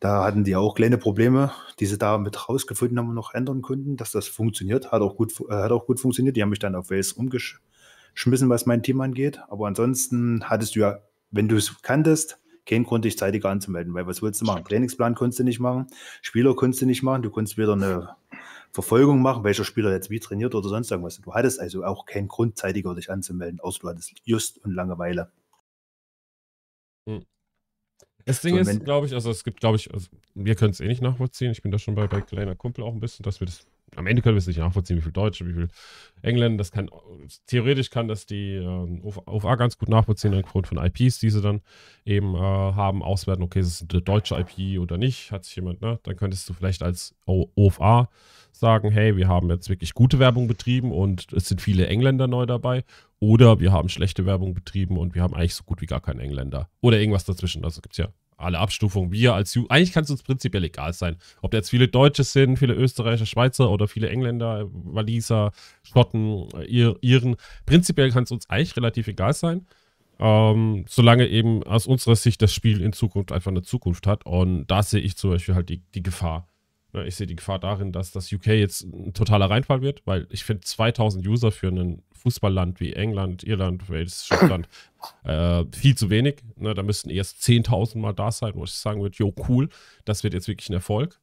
Da 0.00 0.24
hatten 0.24 0.44
die 0.44 0.54
auch 0.54 0.74
kleine 0.74 0.98
Probleme, 0.98 1.52
die 1.81 1.87
sie 1.87 1.98
da 1.98 2.18
mit 2.18 2.48
rausgefunden 2.48 2.98
haben 2.98 3.09
und 3.09 3.14
noch 3.14 3.35
ändern 3.35 3.62
konnten, 3.62 3.96
dass 3.96 4.12
das 4.12 4.28
funktioniert. 4.28 4.92
Hat 4.92 5.02
auch 5.02 5.16
gut, 5.16 5.33
äh, 5.48 5.54
hat 5.54 5.72
auch 5.72 5.87
gut 5.87 5.98
funktioniert. 5.98 6.37
Die 6.37 6.42
haben 6.42 6.50
mich 6.50 6.61
dann 6.61 6.74
auf 6.74 6.90
Wales 6.90 7.12
umgeschmissen, 7.12 8.48
was 8.48 8.66
mein 8.66 8.83
Team 8.83 9.00
angeht. 9.00 9.40
Aber 9.48 9.66
ansonsten 9.66 10.44
hattest 10.44 10.76
du 10.76 10.81
ja, 10.81 11.00
wenn 11.31 11.48
du 11.48 11.57
es 11.57 11.83
kanntest, 11.83 12.38
keinen 12.68 12.85
Grund, 12.85 13.04
dich 13.04 13.18
zeitiger 13.18 13.48
anzumelden, 13.48 13.94
weil 13.94 14.07
was 14.07 14.20
willst 14.22 14.40
du 14.40 14.44
machen? 14.44 14.64
Trainingsplan 14.64 15.14
konntest 15.14 15.38
du 15.40 15.44
nicht 15.44 15.59
machen, 15.59 15.87
Spieler 16.20 16.54
konntest 16.54 16.83
du 16.83 16.87
nicht 16.87 17.02
machen, 17.02 17.22
du 17.22 17.31
konntest 17.31 17.57
weder 17.57 17.72
eine 17.72 18.11
Verfolgung 18.72 19.22
machen, 19.22 19.44
welcher 19.44 19.64
Spieler 19.64 19.92
jetzt 19.92 20.11
wie 20.11 20.20
trainiert 20.20 20.54
oder 20.54 20.68
sonst 20.68 20.90
irgendwas. 20.90 21.20
Du 21.20 21.35
hattest 21.35 21.61
also 21.61 21.85
auch 21.85 22.07
keinen 22.07 22.28
Grund, 22.28 22.57
zeitiger 22.57 22.94
dich 22.94 23.11
anzumelden, 23.11 23.61
außer 23.61 23.81
du 23.81 23.88
hattest 23.88 24.12
Just 24.24 24.59
und 24.64 24.72
Langeweile. 24.72 25.33
Hm. 27.09 27.24
Das 28.24 28.42
Ding 28.42 28.62
so, 28.62 28.70
ist, 28.70 28.85
glaube 28.85 29.07
ich, 29.07 29.14
also 29.14 29.31
es 29.31 29.42
gibt, 29.42 29.61
glaube 29.61 29.76
ich, 29.76 29.92
also 29.92 30.09
wir 30.35 30.54
können 30.54 30.72
es 30.72 30.81
eh 30.81 30.87
nicht 30.87 31.00
nachvollziehen. 31.00 31.50
Ich 31.50 31.62
bin 31.62 31.72
da 31.72 31.78
schon 31.78 31.94
bei, 31.94 32.07
bei 32.07 32.20
kleiner 32.20 32.54
Kumpel 32.54 32.85
auch 32.85 32.92
ein 32.92 33.00
bisschen, 33.00 33.22
dass 33.22 33.40
wir 33.40 33.46
das 33.46 33.66
am 33.96 34.07
Ende 34.07 34.22
können 34.22 34.35
wir 34.35 34.38
es 34.38 34.46
nicht 34.46 34.59
nachvollziehen, 34.59 34.96
wie 34.96 35.03
viel 35.03 35.12
Deutsche, 35.12 35.46
wie 35.46 35.53
viel 35.53 35.68
Engländer. 36.22 36.59
Das 36.59 36.72
kann, 36.72 36.90
theoretisch 37.46 37.90
kann 37.90 38.09
das 38.09 38.27
die 38.27 38.55
äh, 38.55 39.20
OFA 39.27 39.57
ganz 39.57 39.79
gut 39.79 39.88
nachvollziehen, 39.88 40.35
aufgrund 40.35 40.66
von 40.66 40.79
IPs, 40.79 41.18
die 41.20 41.31
sie 41.31 41.40
dann 41.40 41.61
eben 42.05 42.35
äh, 42.35 42.38
haben, 42.38 43.03
auswerten, 43.03 43.42
okay, 43.42 43.61
ist 43.61 43.83
es 43.83 43.87
eine 43.88 44.03
deutsche 44.03 44.37
IP 44.37 44.81
oder 44.81 44.98
nicht, 44.98 45.33
hat 45.33 45.44
sich 45.44 45.57
jemand, 45.57 45.81
ne? 45.81 45.98
Dann 46.03 46.16
könntest 46.16 46.48
du 46.48 46.55
vielleicht 46.55 46.83
als 46.83 47.14
OFA 47.27 48.09
sagen, 48.53 48.90
hey, 48.90 49.16
wir 49.16 49.29
haben 49.29 49.51
jetzt 49.51 49.68
wirklich 49.68 49.94
gute 49.94 50.18
Werbung 50.18 50.48
betrieben 50.48 50.92
und 50.92 51.33
es 51.33 51.48
sind 51.48 51.61
viele 51.61 51.87
Engländer 51.87 52.27
neu 52.27 52.46
dabei. 52.46 52.85
Oder 53.20 53.61
wir 53.61 53.72
haben 53.72 53.88
schlechte 53.88 54.27
Werbung 54.27 54.55
betrieben 54.55 54.96
und 54.96 55.14
wir 55.14 55.22
haben 55.22 55.35
eigentlich 55.35 55.55
so 55.55 55.64
gut 55.64 55.81
wie 55.81 55.87
gar 55.87 56.01
keinen 56.01 56.20
Engländer. 56.20 56.68
Oder 56.81 56.98
irgendwas 56.98 57.24
dazwischen. 57.24 57.64
Also 57.64 57.81
gibt 57.81 57.94
es 57.94 57.98
ja 57.98 58.09
alle 58.38 58.59
Abstufungen. 58.59 59.12
Wir 59.12 59.35
als 59.35 59.55
Ju 59.55 59.66
eigentlich 59.68 59.92
kann 59.92 60.05
es 60.05 60.11
uns 60.11 60.22
prinzipiell 60.22 60.64
egal 60.64 60.92
sein. 60.92 61.16
Ob 61.42 61.51
da 61.51 61.59
jetzt 61.59 61.70
viele 61.70 61.88
Deutsche 61.88 62.24
sind, 62.24 62.59
viele 62.59 62.74
Österreicher, 62.74 63.27
Schweizer 63.27 63.70
oder 63.70 63.88
viele 63.88 64.09
Engländer, 64.09 64.68
Waliser, 64.72 65.53
Schotten, 65.83 66.48
Iren. 66.66 67.37
Prinzipiell 67.66 68.11
kann 68.11 68.24
es 68.24 68.31
uns 68.31 68.48
eigentlich 68.48 68.77
relativ 68.77 69.09
egal 69.09 69.35
sein. 69.35 69.66
Ähm, 70.20 70.85
solange 70.88 71.29
eben 71.29 71.62
aus 71.62 71.87
unserer 71.87 72.16
Sicht 72.16 72.42
das 72.42 72.53
Spiel 72.53 72.81
in 72.81 72.92
Zukunft 72.92 73.33
einfach 73.33 73.51
eine 73.51 73.62
Zukunft 73.62 74.07
hat. 74.07 74.24
Und 74.27 74.66
da 74.66 74.83
sehe 74.83 75.01
ich 75.01 75.16
zum 75.16 75.31
Beispiel 75.31 75.55
halt 75.55 75.68
die, 75.68 75.83
die 75.94 76.03
Gefahr. 76.03 76.48
Ich 76.92 77.16
sehe 77.16 77.27
die 77.27 77.37
Gefahr 77.37 77.59
darin, 77.59 77.92
dass 77.92 78.12
das 78.12 78.33
UK 78.33 78.46
jetzt 78.46 78.83
ein 78.83 79.12
totaler 79.12 79.51
Reinfall 79.51 79.83
wird, 79.83 80.03
weil 80.07 80.27
ich 80.31 80.44
finde 80.44 80.62
2000 80.62 81.27
User 81.27 81.53
für 81.53 81.68
ein 81.68 82.03
Fußballland 82.12 82.81
wie 82.81 82.94
England, 82.94 83.44
Irland, 83.44 83.90
Wales, 83.90 84.27
Schottland 84.29 84.68
äh, 85.24 85.64
viel 85.72 85.96
zu 85.96 86.09
wenig. 86.09 86.42
Ne, 86.57 86.72
da 86.72 86.83
müssten 86.83 87.11
erst 87.11 87.42
10.000 87.42 87.98
Mal 87.98 88.14
da 88.14 88.33
sein, 88.33 88.53
wo 88.55 88.64
ich 88.64 88.72
sagen 88.72 89.03
würde, 89.03 89.16
jo, 89.16 89.35
cool, 89.48 89.68
das 90.07 90.24
wird 90.24 90.35
jetzt 90.35 90.48
wirklich 90.48 90.70
ein 90.70 90.74
Erfolg. 90.74 91.20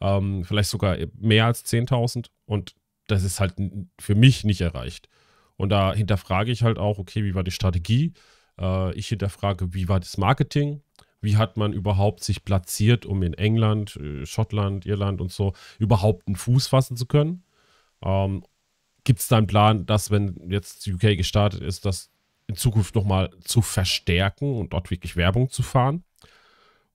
Ähm, 0.00 0.44
vielleicht 0.44 0.70
sogar 0.70 0.96
mehr 1.18 1.46
als 1.46 1.64
10.000 1.64 2.26
und 2.46 2.74
das 3.08 3.24
ist 3.24 3.40
halt 3.40 3.54
für 3.98 4.14
mich 4.14 4.44
nicht 4.44 4.60
erreicht. 4.60 5.08
Und 5.56 5.70
da 5.70 5.92
hinterfrage 5.92 6.52
ich 6.52 6.62
halt 6.62 6.78
auch, 6.78 6.98
okay, 6.98 7.24
wie 7.24 7.34
war 7.34 7.42
die 7.42 7.50
Strategie? 7.50 8.12
Äh, 8.60 8.94
ich 8.94 9.08
hinterfrage, 9.08 9.74
wie 9.74 9.88
war 9.88 9.98
das 9.98 10.16
Marketing? 10.16 10.82
Wie 11.20 11.36
hat 11.36 11.56
man 11.56 11.72
überhaupt 11.72 12.22
sich 12.22 12.44
platziert, 12.44 13.06
um 13.06 13.22
in 13.22 13.34
England, 13.34 13.96
äh, 13.96 14.26
Schottland, 14.26 14.86
Irland 14.86 15.20
und 15.20 15.32
so 15.32 15.52
überhaupt 15.78 16.26
einen 16.26 16.36
Fuß 16.36 16.68
fassen 16.68 16.96
zu 16.96 17.06
können? 17.06 17.42
Ähm, 18.02 18.44
Gibt 19.04 19.20
es 19.20 19.28
da 19.28 19.38
einen 19.38 19.46
Plan, 19.46 19.86
dass, 19.86 20.10
wenn 20.10 20.50
jetzt 20.50 20.86
UK 20.86 21.16
gestartet 21.16 21.62
ist, 21.62 21.84
das 21.84 22.10
in 22.46 22.56
Zukunft 22.56 22.94
nochmal 22.94 23.30
zu 23.40 23.62
verstärken 23.62 24.56
und 24.56 24.72
dort 24.72 24.90
wirklich 24.90 25.16
Werbung 25.16 25.50
zu 25.50 25.62
fahren? 25.62 26.04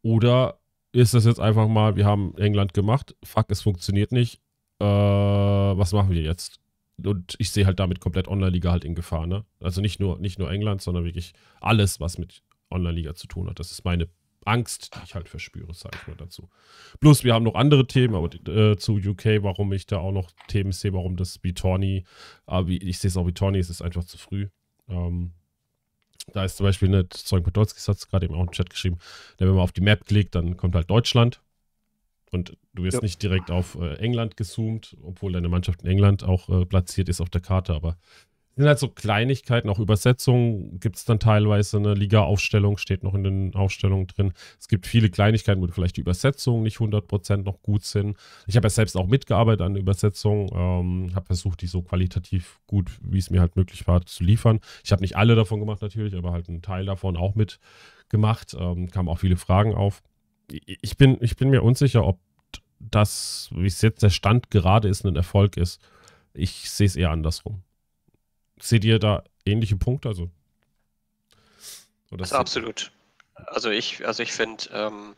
Oder 0.02 0.60
ist 0.92 1.14
das 1.14 1.26
jetzt 1.26 1.40
einfach 1.40 1.68
mal, 1.68 1.96
wir 1.96 2.06
haben 2.06 2.38
England 2.38 2.74
gemacht, 2.74 3.16
fuck, 3.24 3.48
es 3.50 3.62
funktioniert 3.62 4.12
nicht, 4.12 4.42
äh, 4.80 4.86
was 4.86 5.94
machen 5.94 6.12
wir 6.12 6.22
jetzt? 6.22 6.60
Und 7.04 7.36
ich 7.40 7.52
sehe 7.52 7.66
halt 7.66 7.80
damit 7.80 8.00
komplett 8.00 8.28
Online-Liga 8.28 8.72
halt 8.72 8.86
in 8.86 8.94
Gefahr, 8.94 9.26
ne? 9.26 9.46
Also 9.60 9.82
nicht 9.82 10.00
nur, 10.00 10.20
nicht 10.20 10.38
nur 10.38 10.52
England, 10.52 10.82
sondern 10.82 11.06
wirklich 11.06 11.34
alles, 11.60 12.00
was 12.00 12.18
mit 12.18 12.44
Online-Liga 12.74 13.16
zu 13.16 13.28
tun 13.28 13.50
hat. 13.50 13.60
Das 13.60 13.72
ist 13.72 13.86
meine 13.86 14.10
Angst, 14.46 14.96
die 14.96 15.00
ich 15.06 15.16
halt 15.16 15.30
verspüre, 15.30 15.74
sage 15.74 15.98
ich 16.02 16.08
mal 16.08 16.18
dazu. 16.18 16.50
Plus, 17.00 17.24
wir 17.24 17.34
haben 17.34 17.44
noch 17.44 17.56
andere 17.56 17.88
Themen, 17.88 18.16
aber 18.16 18.34
äh, 18.50 18.76
zu 18.78 18.96
UK, 18.96 19.42
warum 19.42 19.72
ich 19.74 19.86
da 19.86 20.00
auch 20.00 20.12
noch 20.12 20.32
Themen 20.48 20.72
sehe, 20.72 20.94
warum 20.94 21.16
das 21.16 21.40
wie 21.44 21.54
Tawny, 21.54 22.04
aber 22.46 22.68
wie, 22.68 22.78
ich 22.78 23.00
sehe 23.00 23.08
es 23.08 23.18
auch 23.18 23.28
wie 23.28 23.34
Tawny, 23.34 23.60
es 23.60 23.70
ist 23.70 23.82
einfach 23.82 24.04
zu 24.04 24.18
früh. 24.18 24.50
Ähm, 24.90 25.32
da 26.32 26.46
ist 26.46 26.58
zum 26.58 26.66
Beispiel, 26.66 26.90
ne, 26.90 27.08
Zeug 27.10 27.44
Podolski 27.44 27.80
hat 27.80 27.98
es 27.98 28.08
gerade 28.08 28.26
eben 28.26 28.36
auch 28.36 28.44
im 28.44 28.52
Chat 28.52 28.70
geschrieben, 28.70 28.98
wenn 29.38 29.50
man 29.50 29.60
auf 29.60 29.72
die 29.72 29.82
Map 29.82 30.06
klickt, 30.06 30.36
dann 30.36 30.58
kommt 30.58 30.76
halt 30.76 30.90
Deutschland 30.90 31.42
und 32.32 32.58
du 32.74 32.84
wirst 32.84 32.96
ja. 32.96 33.02
nicht 33.02 33.22
direkt 33.22 33.52
auf 33.52 33.76
äh, 33.76 33.96
England 33.96 34.38
gezoomt, 34.38 34.98
obwohl 35.04 35.34
deine 35.34 35.50
Mannschaft 35.50 35.84
in 35.84 35.90
England 35.90 36.24
auch 36.24 36.50
äh, 36.50 36.66
platziert 36.66 37.10
ist 37.10 37.22
auf 37.22 37.30
der 37.30 37.42
Karte, 37.42 37.74
aber 37.74 37.98
sind 38.56 38.68
halt 38.68 38.80
so 38.80 38.88
Kleinigkeiten, 38.88 39.70
auch 39.70 39.80
Übersetzungen 39.80 40.80
gibt 40.80 40.98
es 40.98 41.06
dann 41.06 41.20
teilweise. 41.20 41.78
Eine 41.78 41.96
Liga-Aufstellung 41.96 42.78
steht 42.78 43.04
noch 43.04 43.16
in 43.16 43.24
den 43.24 43.56
Aufstellungen 43.56 44.06
drin. 44.08 44.34
Es 44.60 44.68
gibt 44.68 44.86
viele 44.86 45.10
Kleinigkeiten, 45.10 45.62
wo 45.62 45.68
vielleicht 45.68 45.98
die 45.98 46.02
Übersetzungen 46.02 46.62
nicht 46.62 46.78
100% 46.78 47.38
noch 47.38 47.62
gut 47.63 47.84
sind. 47.84 48.16
Ich 48.46 48.56
habe 48.56 48.66
ja 48.66 48.70
selbst 48.70 48.96
auch 48.96 49.08
mitgearbeitet 49.08 49.62
an 49.62 49.74
der 49.74 49.82
Übersetzung, 49.82 50.50
ähm, 50.54 51.16
habe 51.16 51.26
versucht, 51.26 51.62
die 51.62 51.68
so 51.68 51.82
qualitativ 51.82 52.60
gut, 52.68 52.92
wie 53.02 53.18
es 53.18 53.32
mir 53.32 53.42
halt 53.42 53.56
möglich 53.56 53.88
war, 53.88 54.06
zu 54.06 54.24
liefern. 54.24 54.60
Ich 54.84 54.92
habe 54.92 55.02
nicht 55.02 55.18
alle 55.18 55.36
davon 55.36 55.60
gemacht 55.60 55.82
natürlich, 55.82 56.16
aber 56.16 56.32
halt 56.32 56.48
einen 56.48 56.62
Teil 56.62 56.86
davon 56.86 57.18
auch 57.18 57.34
mitgemacht. 57.34 58.56
Ähm, 58.60 58.92
kamen 58.92 59.10
auch 59.10 59.20
viele 59.20 59.38
Fragen 59.38 59.74
auf. 59.74 60.04
Ich 60.52 60.98
bin, 60.98 61.18
ich 61.22 61.38
bin 61.38 61.50
mir 61.50 61.63
unsicher, 61.63 62.06
ob 62.06 62.20
das, 62.80 63.50
wie 63.56 63.66
es 63.66 63.82
jetzt 63.82 64.04
der 64.04 64.10
Stand 64.12 64.52
gerade 64.52 64.89
ist, 64.89 65.06
ein 65.06 65.16
Erfolg 65.16 65.58
ist. 65.58 65.82
Ich 66.34 66.70
sehe 66.70 66.86
es 66.88 66.96
eher 66.96 67.12
andersrum. 67.12 67.63
Seht 68.63 68.86
ihr 68.86 68.97
da 68.97 69.26
ähnliche 69.45 69.76
Punkte? 69.76 70.08
Also, 70.08 70.30
also 72.17 72.36
absolut. 72.36 72.93
Also 73.36 73.69
ich, 73.69 74.08
also 74.08 74.23
ich 74.23 74.32
finde, 74.32 74.69
ähm, 74.71 75.15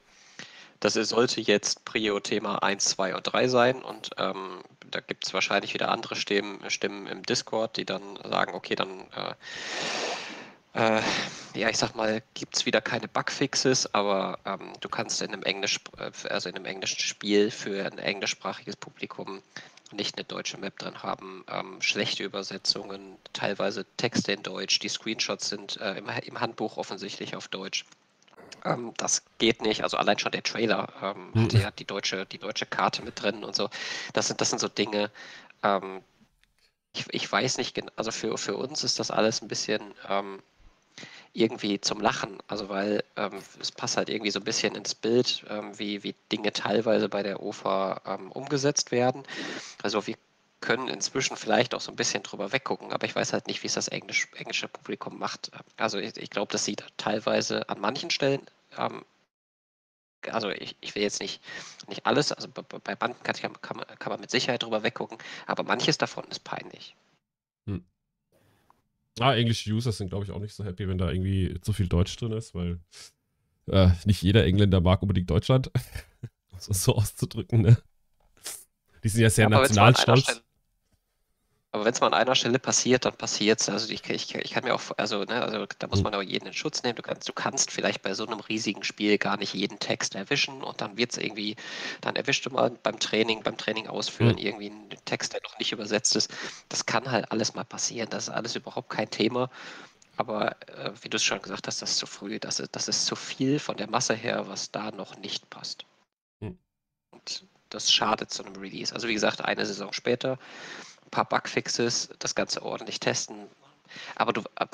das 0.80 0.96
sollte 0.96 1.42
jetzt 1.42 1.86
Prio-Thema 1.86 2.64
1, 2.64 2.86
2 2.86 3.16
und 3.16 3.22
3 3.22 3.48
sein 3.48 3.84
und 3.84 4.10
ähm, 4.18 4.64
da 4.90 5.00
gibt 5.00 5.28
es 5.28 5.34
wahrscheinlich 5.36 5.76
wieder 5.76 5.92
andere 5.92 6.16
Stimmen, 6.16 6.60
Stimmen 6.72 7.06
im 7.06 7.22
Discord, 7.22 7.78
die 7.78 7.86
dann 7.86 8.18
sagen, 8.24 8.56
okay, 8.56 8.74
dann 8.74 9.02
äh, 9.12 9.36
äh, 10.98 11.02
ja, 11.54 11.70
ich 11.70 11.78
sag 11.78 11.94
mal, 11.94 12.24
gibt 12.34 12.58
es 12.58 12.66
wieder 12.66 12.82
keine 12.82 13.08
Bugfixes, 13.08 13.94
aber 13.94 14.40
ähm, 14.46 14.74
du 14.82 14.90
kannst 14.90 15.22
in 15.22 15.32
einem 15.32 15.44
Englisch, 15.44 15.80
äh, 16.00 16.10
also 16.30 16.50
in 16.50 16.56
einem 16.56 16.66
englischen 16.66 17.00
Spiel 17.00 17.52
für 17.52 17.86
ein 17.86 18.00
englischsprachiges 18.00 18.76
Publikum 18.76 19.44
nicht 19.92 20.18
eine 20.18 20.26
deutsche 20.26 20.58
Map 20.58 20.78
drin 20.80 21.04
haben, 21.04 21.46
ähm, 21.50 21.82
schlechte 21.82 22.24
Übersetzungen, 22.24 23.18
teilweise 23.34 23.86
Texte 23.98 24.32
in 24.32 24.44
Deutsch, 24.44 24.80
die 24.80 24.90
Screenshots 24.90 25.50
sind 25.50 25.78
äh, 25.80 25.98
im, 25.98 26.10
im, 26.10 26.40
Handbuch 26.40 26.78
offensichtlich 26.78 27.36
auf 27.36 27.48
Deutsch. 27.48 27.86
Ähm, 28.64 28.94
das 28.98 29.24
geht 29.38 29.62
nicht. 29.62 29.84
Also 29.84 29.98
allein 29.98 30.18
schon 30.20 30.32
der 30.32 30.44
Trailer 30.44 30.88
ähm, 31.02 31.32
mhm. 31.34 31.44
hat 31.44 31.54
ja 31.54 31.72
die 31.72 31.86
deutsche, 31.86 32.26
die 32.26 32.40
deutsche 32.40 32.66
Karte 32.66 33.04
mit 33.04 33.22
drin 33.22 33.44
und 33.44 33.56
so. 33.56 33.70
Das 34.14 34.28
sind, 34.28 34.42
das 34.42 34.50
sind 34.50 34.60
so 34.60 34.68
Dinge. 34.68 35.12
Ähm, 35.64 36.02
ich, 36.94 37.06
ich, 37.12 37.32
weiß 37.32 37.58
nicht 37.58 37.76
genau, 37.76 37.92
also 37.96 38.12
für, 38.12 38.38
für 38.38 38.56
uns 38.56 38.84
ist 38.84 39.00
das 39.00 39.12
alles 39.12 39.42
ein 39.42 39.48
bisschen 39.48 39.94
ähm, 40.08 40.42
irgendwie 41.34 41.82
zum 41.82 42.00
Lachen. 42.00 42.38
Also 42.48 42.70
weil 42.70 43.04
ähm, 43.16 43.42
es 43.60 43.72
passt 43.72 43.98
halt 43.98 44.10
irgendwie 44.10 44.32
so 44.32 44.40
ein 44.40 44.46
bisschen 44.46 44.76
ins 44.76 44.96
Bild, 44.96 45.46
ähm, 45.50 45.78
wie, 45.78 46.04
wie 46.04 46.16
Dinge 46.32 46.54
teilweise 46.54 47.10
bei 47.10 47.24
der 47.24 47.42
OFA 47.44 48.02
ähm, 48.06 48.32
umgesetzt 48.32 48.92
werden. 48.92 49.24
Also 49.84 50.06
wir 50.08 50.16
können 50.62 50.88
inzwischen 50.88 51.38
vielleicht 51.38 51.76
auch 51.76 51.82
so 51.82 51.92
ein 51.92 51.96
bisschen 51.96 52.24
drüber 52.24 52.52
weggucken, 52.52 52.92
aber 52.92 53.06
ich 53.06 53.16
weiß 53.16 53.34
halt 53.34 53.48
nicht, 53.48 53.62
wie 53.64 53.68
es 53.68 53.74
das 53.74 53.88
Englisch, 53.88 54.28
englische 54.36 54.68
Publikum 54.68 55.20
macht. 55.20 55.52
Also 55.78 56.00
ich, 56.00 56.18
ich 56.18 56.30
glaube, 56.30 56.52
das 56.52 56.66
sieht 56.66 56.84
teilweise 56.98 57.70
an 57.70 57.80
manchen 57.80 58.10
Stellen 58.10 58.42
ähm, 58.78 59.04
also 60.32 60.50
ich, 60.50 60.76
ich, 60.82 60.96
will 60.96 61.04
jetzt 61.04 61.22
nicht, 61.22 61.42
nicht 61.88 62.06
alles, 62.06 62.32
also 62.32 62.48
bei 62.50 62.96
Banden 62.96 63.22
kann, 63.24 63.36
kann, 63.62 63.82
kann, 64.00 64.10
man 64.12 64.20
mit 64.20 64.32
Sicherheit 64.32 64.64
drüber 64.64 64.84
weggucken, 64.84 65.18
aber 65.46 65.64
manches 65.64 65.98
davon 65.98 66.26
ist 66.30 66.44
peinlich. 66.44 66.96
Ah, 69.20 69.36
englische 69.36 69.72
User 69.72 69.92
sind, 69.92 70.10
glaube 70.10 70.26
ich, 70.26 70.32
auch 70.32 70.40
nicht 70.40 70.54
so 70.54 70.64
happy, 70.66 70.88
wenn 70.88 70.98
da 70.98 71.10
irgendwie 71.10 71.58
zu 71.62 71.72
viel 71.72 71.88
Deutsch 71.88 72.16
drin 72.18 72.34
ist, 72.34 72.54
weil 72.54 72.80
äh, 73.68 73.90
nicht 74.06 74.22
jeder 74.22 74.46
Engländer 74.46 74.82
mag 74.82 75.02
unbedingt 75.02 75.30
Deutschland. 75.30 75.72
um 76.52 76.58
es 76.58 76.84
so 76.84 76.96
auszudrücken, 76.96 77.62
ne? 77.62 77.78
Die 79.04 79.10
sind 79.10 79.22
ja 79.22 79.30
sehr 79.30 79.44
ja, 79.44 79.50
nationalstolz. 79.50 80.44
Aber 81.76 81.84
wenn 81.84 81.92
es 81.92 82.00
mal 82.00 82.08
an 82.08 82.14
einer 82.14 82.36
Stelle 82.36 82.58
passiert, 82.58 83.04
dann 83.04 83.18
passiert 83.18 83.60
es. 83.60 83.68
Also 83.68 83.92
ich, 83.92 84.10
ich, 84.10 84.34
ich, 84.34 84.52
kann 84.52 84.64
mir 84.64 84.74
auch, 84.74 84.82
also, 84.96 85.26
ne, 85.26 85.42
also 85.42 85.66
da 85.78 85.88
muss 85.88 85.98
hm. 85.98 86.04
man 86.06 86.16
auch 86.16 86.22
jeden 86.22 86.48
in 86.48 86.54
Schutz 86.54 86.84
nehmen. 86.84 86.96
Du 86.96 87.02
kannst, 87.02 87.28
du 87.28 87.34
kannst 87.34 87.70
vielleicht 87.70 88.02
bei 88.02 88.14
so 88.14 88.26
einem 88.26 88.40
riesigen 88.40 88.82
Spiel 88.86 89.18
gar 89.18 89.36
nicht 89.36 89.54
jeden 89.54 89.78
Text 89.80 90.16
erwischen 90.16 90.64
und 90.64 90.80
dann 90.80 90.96
wird 90.96 91.12
es 91.12 91.18
irgendwie, 91.18 91.58
dann 92.00 92.16
erwischst 92.16 92.46
du 92.46 92.50
mal 92.50 92.70
beim 92.82 92.98
Training, 93.02 93.44
beim 93.44 93.58
Training 93.58 93.88
ausführen, 93.88 94.36
mhm. 94.36 94.38
irgendwie 94.38 94.70
einen 94.70 94.90
Text, 95.04 95.34
der 95.34 95.42
noch 95.44 95.60
nicht 95.60 95.74
übersetzt 95.74 96.16
ist. 96.16 96.34
Das 96.70 96.86
kann 96.86 97.12
halt 97.12 97.30
alles 97.30 97.56
mal 97.56 97.66
passieren. 97.66 98.08
Das 98.10 98.30
ist 98.30 98.34
alles 98.34 98.56
überhaupt 98.56 98.90
kein 98.90 99.10
Thema. 99.10 99.50
Aber 100.16 100.56
äh, 100.70 100.94
wie 101.02 101.10
du 101.10 101.18
es 101.18 101.26
schon 101.26 101.42
gesagt 101.42 101.68
hast, 101.68 101.82
das 101.82 101.92
ist 101.92 101.98
zu 101.98 102.06
früh, 102.06 102.40
das 102.40 102.62
ist, 102.62 102.74
das 102.74 102.88
ist 102.88 103.06
zu 103.06 103.18
viel 103.18 103.60
von 103.60 103.76
der 103.76 103.90
Masse 103.90 104.14
her, 104.14 104.48
was 104.48 104.72
da 104.72 104.92
noch 104.92 105.18
nicht 105.18 105.50
passt. 105.50 105.86
Mhm. 106.40 106.58
Und 107.12 107.44
das 107.68 107.92
schadet 107.92 108.32
zu 108.32 108.46
einem 108.46 108.56
Release. 108.56 108.96
Also 108.96 109.10
wie 109.10 109.14
gesagt, 109.14 109.44
eine 109.44 109.66
Saison 109.66 109.92
später 109.92 110.40
ein 111.06 111.12
paar 111.12 111.26
Bugfixes, 111.26 112.10
das 112.20 112.36
Ganze 112.36 112.64
ordentlich 112.64 113.00
testen. 113.00 113.48
Aber 114.16 114.34
du, 114.34 114.42
äh, 114.60 114.66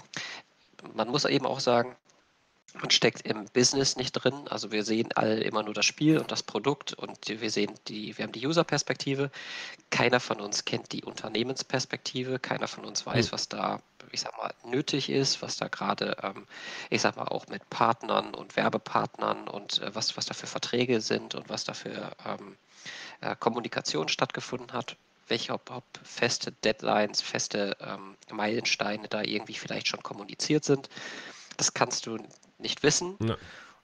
man 0.94 1.10
muss 1.10 1.26
eben 1.26 1.46
auch 1.46 1.60
sagen, 1.60 1.96
man 2.74 2.90
steckt 2.90 3.26
im 3.26 3.46
Business 3.46 3.98
nicht 3.98 4.14
drin. 4.14 4.48
Also 4.50 4.72
wir 4.72 4.84
sehen 4.84 5.10
alle 5.16 5.42
immer 5.42 5.64
nur 5.64 5.74
das 5.74 5.86
Spiel 5.86 6.18
und 6.20 6.32
das 6.32 6.44
Produkt 6.44 6.94
und 6.94 7.28
wir 7.28 7.50
sehen 7.50 7.74
die, 7.88 8.18
wir 8.18 8.24
haben 8.24 8.32
die 8.32 8.48
User-Perspektive. 8.48 9.30
Keiner 9.90 10.20
von 10.20 10.40
uns 10.40 10.64
kennt 10.64 10.92
die 10.94 11.04
Unternehmensperspektive. 11.04 12.40
Keiner 12.40 12.68
von 12.68 12.86
uns 12.86 13.06
weiß, 13.06 13.26
hm. 13.26 13.32
was 13.34 13.50
da, 13.50 13.82
ich 14.12 14.22
sag 14.22 14.38
mal, 14.38 14.54
nötig 14.64 15.10
ist, 15.10 15.42
was 15.42 15.58
da 15.58 15.68
gerade, 15.68 16.16
ähm, 16.24 16.48
ich 16.90 17.02
sag 17.02 17.18
mal, 17.18 17.28
auch 17.28 17.48
mit 17.48 17.70
Partnern 17.70 18.34
und 18.34 18.56
Werbepartnern 18.56 19.50
und 19.50 19.82
äh, 19.82 19.94
was, 19.94 20.16
was 20.16 20.26
da 20.26 20.34
für 20.34 20.48
Verträge 20.48 21.02
sind 21.02 21.36
und 21.36 21.50
was 21.50 21.66
da 21.66 21.74
für 21.74 22.12
ähm, 22.26 22.56
äh, 23.20 23.36
Kommunikation 23.36 24.08
stattgefunden 24.08 24.72
hat 24.72 24.96
welche 25.32 25.54
ob, 25.54 25.72
ob 25.72 25.86
feste 26.04 26.52
Deadlines, 26.52 27.22
feste 27.22 27.76
ähm, 27.80 28.18
Meilensteine 28.30 29.08
da 29.08 29.24
irgendwie 29.24 29.56
vielleicht 29.56 29.88
schon 29.88 30.04
kommuniziert 30.04 30.66
sind. 30.66 30.90
Das 31.58 31.74
kannst 31.74 32.06
du 32.06 32.18
nicht 32.60 32.84
wissen. 32.84 33.18
Ja. 33.24 33.38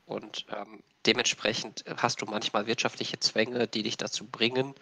Und 0.06 0.46
ähm, 0.56 0.84
dementsprechend 1.06 1.84
hast 1.98 2.22
du 2.22 2.26
manchmal 2.26 2.68
wirtschaftliche 2.68 3.20
Zwänge, 3.20 3.68
die 3.68 3.84
dich 3.84 3.98
dazu 3.98 4.26
bringen, 4.26 4.76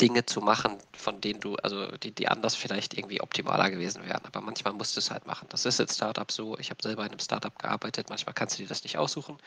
Dinge 0.00 0.26
zu 0.26 0.40
machen, 0.40 0.78
von 0.92 1.20
denen 1.20 1.40
du, 1.40 1.54
also 1.56 1.86
die, 1.98 2.10
die 2.10 2.26
anders 2.26 2.56
vielleicht 2.56 2.94
irgendwie 2.94 3.20
optimaler 3.20 3.70
gewesen 3.70 4.04
wären. 4.04 4.22
Aber 4.24 4.40
manchmal 4.40 4.72
musst 4.72 4.96
du 4.96 5.00
es 5.00 5.10
halt 5.10 5.26
machen. 5.26 5.46
Das 5.50 5.64
ist 5.64 5.78
in 5.78 5.88
Startup 5.88 6.30
so. 6.30 6.58
Ich 6.58 6.70
habe 6.70 6.82
selber 6.82 7.04
in 7.04 7.10
einem 7.10 7.20
Startup 7.20 7.56
gearbeitet. 7.58 8.08
Manchmal 8.08 8.34
kannst 8.34 8.58
du 8.58 8.62
dir 8.62 8.68
das 8.68 8.82
nicht 8.82 8.98
aussuchen. 8.98 9.38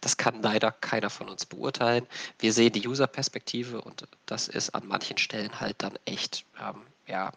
Das 0.00 0.16
kann 0.16 0.40
leider 0.42 0.70
keiner 0.70 1.10
von 1.10 1.28
uns 1.28 1.46
beurteilen. 1.46 2.06
Wir 2.38 2.52
sehen 2.52 2.72
die 2.72 2.86
User-Perspektive 2.86 3.80
und 3.80 4.06
das 4.26 4.46
ist 4.46 4.70
an 4.70 4.86
manchen 4.86 5.18
Stellen 5.18 5.60
halt 5.60 5.82
dann 5.82 5.98
echt, 6.04 6.44
ähm, 6.60 6.82
ja, 7.06 7.32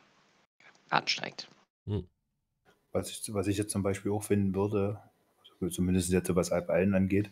anstrengend. 0.90 1.48
Hm. 1.88 2.08
Was 2.92 3.10
ich, 3.10 3.34
was 3.34 3.48
ich 3.48 3.58
jetzt 3.58 3.72
zum 3.72 3.82
Beispiel 3.82 4.12
auch 4.12 4.24
finden 4.24 4.54
würde, 4.54 5.02
zumindest 5.72 6.12
jetzt 6.12 6.34
was 6.36 6.52
Alp 6.52 6.70
allen 6.70 6.94
angeht, 6.94 7.32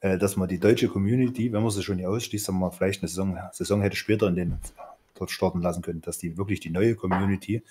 dass 0.00 0.36
man 0.36 0.48
die 0.48 0.60
deutsche 0.60 0.88
Community, 0.88 1.52
wenn 1.52 1.62
man 1.62 1.70
sie 1.70 1.82
schon 1.82 1.96
nicht 1.96 2.06
ausschließt, 2.06 2.44
sagen 2.44 2.60
wir 2.60 2.70
vielleicht 2.70 3.02
eine 3.02 3.08
Saison, 3.08 3.38
Saison 3.52 3.82
hätte 3.82 3.96
später 3.96 4.28
in 4.28 4.36
den 4.36 4.58
dort 5.18 5.30
starten 5.30 5.60
lassen 5.60 5.82
können, 5.82 6.00
dass 6.00 6.18
die 6.18 6.36
wirklich 6.36 6.60
die 6.60 6.70
neue 6.70 6.94
Community 6.94 7.62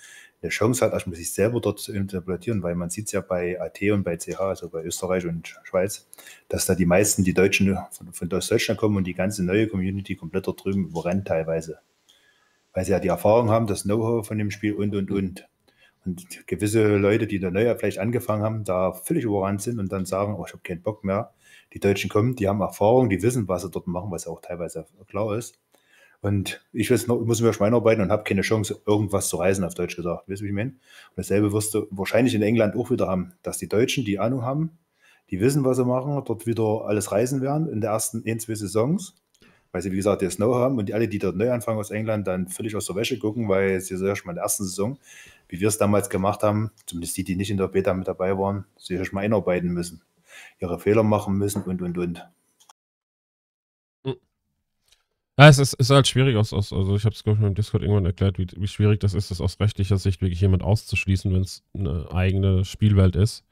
eine 0.42 0.50
Chance 0.50 0.84
hat, 0.84 0.92
erstmal 0.92 1.16
sich 1.16 1.32
selber 1.32 1.60
dort 1.60 1.80
zu 1.80 1.92
interpretieren, 1.92 2.62
weil 2.62 2.74
man 2.74 2.90
sieht 2.90 3.06
es 3.06 3.12
ja 3.12 3.20
bei 3.20 3.60
AT 3.60 3.82
und 3.90 4.04
bei 4.04 4.16
CH, 4.16 4.40
also 4.40 4.68
bei 4.68 4.84
Österreich 4.84 5.26
und 5.26 5.58
Schweiz, 5.64 6.06
dass 6.48 6.66
da 6.66 6.74
die 6.74 6.86
meisten, 6.86 7.24
die 7.24 7.34
Deutschen 7.34 7.76
von, 7.90 8.12
von 8.12 8.28
Deutschland 8.28 8.78
kommen 8.78 8.96
und 8.96 9.04
die 9.04 9.14
ganze 9.14 9.44
neue 9.44 9.66
Community 9.66 10.14
komplett 10.14 10.46
dort 10.46 10.64
drüben 10.64 10.86
überrennt 10.86 11.26
teilweise. 11.26 11.78
Weil 12.72 12.84
sie 12.84 12.92
ja 12.92 13.00
die 13.00 13.08
Erfahrung 13.08 13.50
haben, 13.50 13.66
das 13.66 13.82
Know-how 13.82 14.26
von 14.26 14.38
dem 14.38 14.50
Spiel 14.50 14.74
und 14.74 14.94
und 14.94 15.10
und. 15.10 15.48
Und 16.04 16.46
gewisse 16.46 16.96
Leute, 16.96 17.26
die 17.26 17.40
da 17.40 17.50
neu 17.50 17.74
vielleicht 17.76 17.98
angefangen 17.98 18.42
haben, 18.42 18.64
da 18.64 18.92
völlig 18.92 19.24
überrannt 19.24 19.62
sind 19.62 19.80
und 19.80 19.90
dann 19.90 20.06
sagen, 20.06 20.36
oh, 20.36 20.44
ich 20.46 20.52
habe 20.52 20.62
keinen 20.62 20.82
Bock 20.82 21.02
mehr, 21.02 21.32
die 21.72 21.80
Deutschen 21.80 22.10
kommen, 22.10 22.36
die 22.36 22.48
haben 22.48 22.60
Erfahrung, 22.60 23.08
die 23.08 23.22
wissen, 23.22 23.48
was 23.48 23.62
sie 23.62 23.70
dort 23.70 23.86
machen, 23.86 24.10
was 24.10 24.26
auch 24.26 24.40
teilweise 24.40 24.86
klar 25.06 25.36
ist. 25.36 25.58
Und 26.20 26.66
ich 26.72 26.90
noch, 27.06 27.20
muss 27.20 27.40
mir 27.40 27.48
erst 27.48 27.62
einarbeiten 27.62 28.02
und 28.02 28.10
habe 28.10 28.24
keine 28.24 28.40
Chance, 28.40 28.80
irgendwas 28.86 29.28
zu 29.28 29.36
reisen, 29.36 29.64
auf 29.64 29.74
Deutsch 29.74 29.94
gesagt. 29.94 30.28
Weißt 30.28 30.40
du, 30.40 30.44
wie 30.44 30.48
ich 30.48 30.54
meine? 30.54 30.70
Und 30.70 31.16
dasselbe 31.16 31.52
wirst 31.52 31.74
du 31.74 31.86
wahrscheinlich 31.90 32.34
in 32.34 32.42
England 32.42 32.74
auch 32.74 32.90
wieder 32.90 33.06
haben, 33.06 33.34
dass 33.42 33.58
die 33.58 33.68
Deutschen, 33.68 34.04
die 34.04 34.18
Ahnung 34.18 34.42
haben, 34.42 34.78
die 35.30 35.40
wissen, 35.40 35.64
was 35.64 35.76
sie 35.76 35.84
machen, 35.84 36.20
dort 36.24 36.46
wieder 36.46 36.86
alles 36.86 37.12
reisen 37.12 37.40
werden 37.40 37.68
in 37.68 37.80
der 37.80 37.90
ersten 37.90 38.24
ein, 38.26 38.40
zwei 38.40 38.54
Saisons, 38.54 39.14
weil 39.70 39.82
sie, 39.82 39.92
wie 39.92 39.96
gesagt, 39.96 40.22
das 40.22 40.36
Know 40.36 40.56
haben 40.56 40.78
und 40.78 40.88
die 40.88 40.94
alle, 40.94 41.06
die 41.06 41.18
dort 41.18 41.36
neu 41.36 41.52
anfangen 41.52 41.78
aus 41.78 41.90
England, 41.90 42.26
dann 42.26 42.48
völlig 42.48 42.74
aus 42.74 42.86
der 42.86 42.96
Wäsche 42.96 43.18
gucken, 43.18 43.48
weil 43.48 43.80
sie 43.80 43.96
so 43.96 44.06
erstmal 44.06 44.32
in 44.32 44.36
der 44.36 44.44
ersten 44.44 44.64
Saison, 44.64 44.98
wie 45.46 45.60
wir 45.60 45.68
es 45.68 45.78
damals 45.78 46.10
gemacht 46.10 46.42
haben, 46.42 46.72
zumindest 46.86 47.16
die, 47.16 47.24
die 47.24 47.36
nicht 47.36 47.50
in 47.50 47.58
der 47.58 47.68
Beta 47.68 47.94
mit 47.94 48.08
dabei 48.08 48.36
waren, 48.36 48.64
sich 48.76 48.98
erstmal 48.98 49.24
einarbeiten 49.24 49.68
müssen 49.68 50.02
ihre 50.58 50.78
Fehler 50.78 51.02
machen 51.02 51.34
müssen 51.36 51.62
und, 51.62 51.82
und, 51.82 51.98
und. 51.98 52.26
Hm. 54.04 54.16
Ja, 55.38 55.48
es 55.48 55.58
ist, 55.58 55.74
ist 55.74 55.90
halt 55.90 56.08
schwierig 56.08 56.36
aus, 56.36 56.52
aus 56.52 56.72
also 56.72 56.96
ich 56.96 57.04
habe 57.04 57.14
es 57.14 57.22
glaube 57.22 57.38
ich 57.40 57.46
im 57.46 57.54
Discord 57.54 57.82
irgendwann 57.82 58.06
erklärt, 58.06 58.38
wie, 58.38 58.46
wie 58.56 58.68
schwierig 58.68 59.00
das 59.00 59.14
ist, 59.14 59.30
das 59.30 59.40
aus 59.40 59.60
rechtlicher 59.60 59.98
Sicht 59.98 60.20
wirklich 60.20 60.40
jemand 60.40 60.62
auszuschließen, 60.62 61.32
wenn 61.32 61.42
es 61.42 61.62
eine 61.74 62.10
eigene 62.12 62.64
Spielwelt 62.64 63.16
ist. 63.16 63.44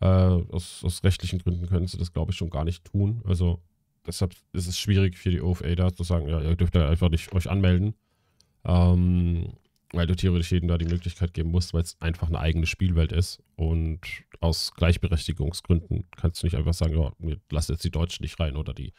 Äh, 0.00 0.06
aus, 0.06 0.82
aus 0.84 1.04
rechtlichen 1.04 1.38
Gründen 1.38 1.68
können 1.68 1.86
sie 1.86 1.98
das 1.98 2.12
glaube 2.12 2.32
ich 2.32 2.36
schon 2.36 2.50
gar 2.50 2.64
nicht 2.64 2.84
tun. 2.84 3.22
Also 3.26 3.60
deshalb 4.06 4.34
ist 4.52 4.66
es 4.66 4.78
schwierig 4.78 5.16
für 5.16 5.30
die 5.30 5.40
OFA 5.40 5.74
da 5.74 5.94
zu 5.94 6.02
sagen, 6.02 6.28
ja, 6.28 6.40
ihr 6.40 6.56
dürft 6.56 6.74
ja 6.74 6.88
einfach 6.88 7.10
nicht 7.10 7.32
euch 7.32 7.48
anmelden. 7.48 7.94
Ähm, 8.64 9.54
weil 9.92 10.06
du 10.06 10.16
theoretisch 10.16 10.52
jedem 10.52 10.68
da 10.68 10.78
die 10.78 10.86
Möglichkeit 10.86 11.34
geben 11.34 11.50
musst, 11.50 11.74
weil 11.74 11.82
es 11.82 11.96
einfach 12.00 12.28
eine 12.28 12.40
eigene 12.40 12.66
Spielwelt 12.66 13.12
ist. 13.12 13.42
Und 13.56 14.00
aus 14.40 14.72
Gleichberechtigungsgründen 14.74 16.04
kannst 16.16 16.42
du 16.42 16.46
nicht 16.46 16.56
einfach 16.56 16.74
sagen, 16.74 16.98
ja, 16.98 17.12
wir 17.18 17.38
lassen 17.50 17.72
jetzt 17.72 17.84
die 17.84 17.90
Deutschen 17.90 18.22
nicht 18.22 18.40
rein 18.40 18.56
oder 18.56 18.72
die 18.72 18.92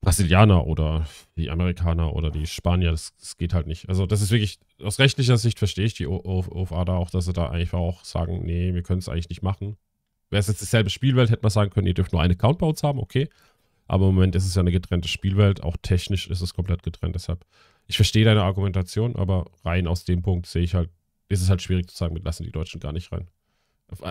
Brasilianer 0.00 0.66
oder 0.66 1.06
die 1.36 1.50
Amerikaner 1.50 2.14
oder 2.14 2.30
die 2.30 2.46
Spanier. 2.46 2.90
Das, 2.90 3.14
das 3.16 3.36
geht 3.36 3.54
halt 3.54 3.66
nicht. 3.66 3.88
Also 3.88 4.06
das 4.06 4.20
ist 4.20 4.30
wirklich, 4.30 4.58
aus 4.82 4.98
rechtlicher 4.98 5.38
Sicht 5.38 5.58
verstehe 5.58 5.86
ich 5.86 5.94
die 5.94 6.06
OFA 6.06 6.84
da 6.84 6.96
auch, 6.96 7.10
dass 7.10 7.24
sie 7.24 7.32
da 7.32 7.48
einfach 7.48 7.78
auch 7.78 8.04
sagen, 8.04 8.44
nee, 8.44 8.74
wir 8.74 8.82
können 8.82 8.98
es 8.98 9.08
eigentlich 9.08 9.28
nicht 9.28 9.42
machen. 9.42 9.76
Wäre 10.30 10.40
es 10.40 10.48
jetzt 10.48 10.60
dieselbe 10.60 10.90
Spielwelt, 10.90 11.30
hätte 11.30 11.42
man 11.42 11.50
sagen 11.50 11.70
können, 11.70 11.86
ihr 11.86 11.94
dürft 11.94 12.12
nur 12.12 12.20
eine 12.20 12.36
Count 12.36 12.58
bei 12.58 12.66
uns 12.66 12.82
haben, 12.82 12.98
okay. 12.98 13.28
Aber 13.86 14.08
im 14.08 14.14
Moment 14.14 14.34
ist 14.34 14.46
es 14.46 14.54
ja 14.54 14.60
eine 14.60 14.72
getrennte 14.72 15.08
Spielwelt. 15.08 15.62
Auch 15.62 15.76
technisch 15.80 16.28
ist 16.28 16.40
es 16.40 16.54
komplett 16.54 16.82
getrennt. 16.82 17.14
Deshalb, 17.14 17.44
ich 17.86 17.96
verstehe 17.96 18.24
deine 18.24 18.42
Argumentation, 18.42 19.16
aber 19.16 19.46
rein 19.64 19.86
aus 19.86 20.04
dem 20.04 20.22
Punkt 20.22 20.46
sehe 20.46 20.62
ich 20.62 20.74
halt, 20.74 20.90
ist 21.28 21.42
es 21.42 21.50
halt 21.50 21.62
schwierig 21.62 21.90
zu 21.90 21.96
sagen, 21.96 22.14
wir 22.14 22.22
lassen 22.22 22.44
die 22.44 22.52
Deutschen 22.52 22.80
gar 22.80 22.92
nicht 22.92 23.12
rein. 23.12 23.28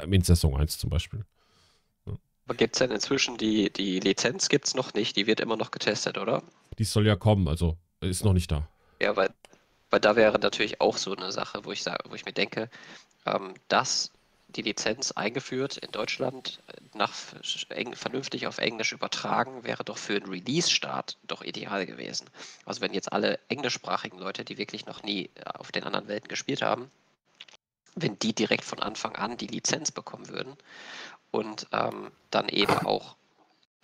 In 0.07 0.21
Saison 0.21 0.55
1 0.55 0.77
zum 0.77 0.89
Beispiel. 0.89 1.25
Ja. 2.05 2.13
Aber 2.45 2.55
gibt 2.55 2.75
es 2.75 2.79
denn 2.79 2.91
inzwischen 2.91 3.38
die, 3.38 3.71
die 3.71 3.99
Lizenz 3.99 4.49
gibt 4.49 4.67
es 4.67 4.75
noch 4.75 4.93
nicht, 4.93 5.15
die 5.15 5.27
wird 5.27 5.39
immer 5.39 5.57
noch 5.57 5.71
getestet, 5.71 6.17
oder? 6.17 6.43
Die 6.77 6.83
soll 6.83 7.07
ja 7.07 7.15
kommen, 7.15 7.47
also 7.47 7.77
ist 8.01 8.23
noch 8.23 8.33
nicht 8.33 8.51
da. 8.51 8.67
Ja, 9.01 9.15
weil, 9.15 9.29
weil 9.89 9.99
da 9.99 10.15
wäre 10.15 10.39
natürlich 10.39 10.79
auch 10.79 10.97
so 10.97 11.15
eine 11.15 11.31
Sache, 11.31 11.65
wo 11.65 11.71
ich 11.71 11.83
sage, 11.83 12.03
wo 12.09 12.15
ich 12.15 12.25
mir 12.25 12.33
denke, 12.33 12.69
ähm, 13.25 13.53
dass 13.67 14.12
die 14.55 14.61
Lizenz 14.61 15.11
eingeführt 15.11 15.77
in 15.77 15.91
Deutschland, 15.91 16.61
äh, 16.67 16.97
nach 16.97 17.13
vernünftig 17.13 18.47
auf 18.47 18.57
Englisch 18.57 18.91
übertragen, 18.91 19.63
wäre 19.63 19.83
doch 19.83 19.97
für 19.97 20.15
einen 20.15 20.29
Release-Start 20.29 21.17
doch 21.23 21.43
ideal 21.43 21.85
gewesen. 21.85 22.29
Also 22.65 22.81
wenn 22.81 22.93
jetzt 22.93 23.11
alle 23.11 23.39
englischsprachigen 23.49 24.19
Leute, 24.19 24.45
die 24.45 24.57
wirklich 24.57 24.85
noch 24.85 25.03
nie 25.03 25.29
äh, 25.35 25.43
auf 25.45 25.71
den 25.71 25.83
anderen 25.83 26.07
Welten 26.07 26.27
gespielt 26.27 26.61
haben, 26.61 26.91
wenn 27.95 28.17
die 28.19 28.33
direkt 28.33 28.63
von 28.63 28.79
Anfang 28.79 29.15
an 29.15 29.37
die 29.37 29.47
Lizenz 29.47 29.91
bekommen 29.91 30.29
würden 30.29 30.57
und 31.31 31.67
ähm, 31.71 32.11
dann 32.31 32.49
eben 32.49 32.73
auch 32.85 33.15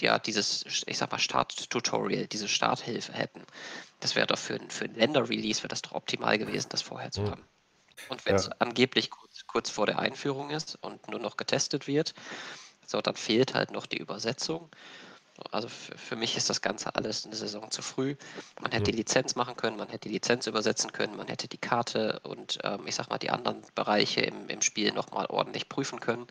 ja, 0.01 0.17
dieses, 0.19 0.65
ich 0.85 0.97
sag 0.97 1.11
mal, 1.11 1.19
Start-Tutorial, 1.19 2.27
diese 2.27 2.47
Starthilfe 2.47 3.13
hätten. 3.13 3.41
Das 3.99 4.15
wäre 4.15 4.27
doch 4.27 4.37
für, 4.37 4.59
für 4.69 4.85
ein 4.85 4.95
Länder-Release 4.95 5.61
wäre 5.61 5.67
das 5.67 5.81
doch 5.81 5.91
optimal 5.91 6.37
gewesen, 6.37 6.69
das 6.69 6.81
vorher 6.81 7.11
zu 7.11 7.21
mhm. 7.21 7.31
haben. 7.31 7.43
Und 8.07 8.25
wenn 8.25 8.35
es 8.35 8.47
ja. 8.47 8.53
angeblich 8.59 9.09
kurz, 9.09 9.45
kurz 9.47 9.69
vor 9.69 9.85
der 9.85 9.99
Einführung 9.99 10.49
ist 10.49 10.77
und 10.81 11.07
nur 11.09 11.19
noch 11.19 11.37
getestet 11.37 11.87
wird, 11.87 12.13
so, 12.85 13.01
dann 13.01 13.15
fehlt 13.15 13.53
halt 13.53 13.71
noch 13.71 13.85
die 13.85 13.97
Übersetzung. 13.97 14.69
Also 15.51 15.69
für, 15.69 16.15
mich 16.15 16.35
ist 16.35 16.49
das 16.49 16.61
Ganze 16.61 16.95
alles 16.95 17.25
eine 17.25 17.35
Saison 17.35 17.71
zu 17.71 17.81
früh. 17.81 18.15
Man 18.61 18.71
hätte 18.71 18.91
die 18.91 18.97
Lizenz 18.97 19.35
machen 19.35 19.55
können, 19.55 19.77
man 19.77 19.87
hätte 19.87 20.09
die 20.09 20.15
Lizenz 20.15 20.47
übersetzen 20.47 20.91
können, 20.91 21.15
man 21.15 21.27
hätte 21.27 21.47
die 21.47 21.57
Karte 21.57 22.19
und 22.23 22.59
ähm, 22.63 22.85
ich 22.87 22.95
sag 22.95 23.09
mal 23.09 23.19
die 23.19 23.29
anderen 23.29 23.61
Bereiche 23.75 24.21
im, 24.21 24.49
im 24.49 24.61
Spiel 24.61 24.91
nochmal 24.91 25.27
ordentlich 25.27 25.69
prüfen 25.69 25.99
können 25.99 26.27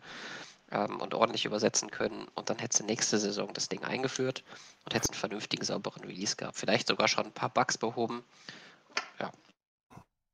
ähm, 0.71 0.99
und 1.01 1.13
ordentlich 1.13 1.45
übersetzen 1.45 1.89
können. 1.89 2.27
Und 2.35 2.49
dann 2.49 2.59
hätte 2.59 2.83
nächste 2.83 3.17
Saison 3.17 3.51
das 3.53 3.69
Ding 3.69 3.83
eingeführt 3.83 4.43
und 4.85 4.93
hätte 4.93 5.09
einen 5.09 5.19
vernünftigen, 5.19 5.65
sauberen 5.65 6.03
Release 6.03 6.35
gehabt. 6.35 6.57
Vielleicht 6.57 6.87
sogar 6.87 7.07
schon 7.07 7.25
ein 7.25 7.33
paar 7.33 7.49
Bugs 7.49 7.77
behoben. 7.77 8.23
Ja, 9.19 9.31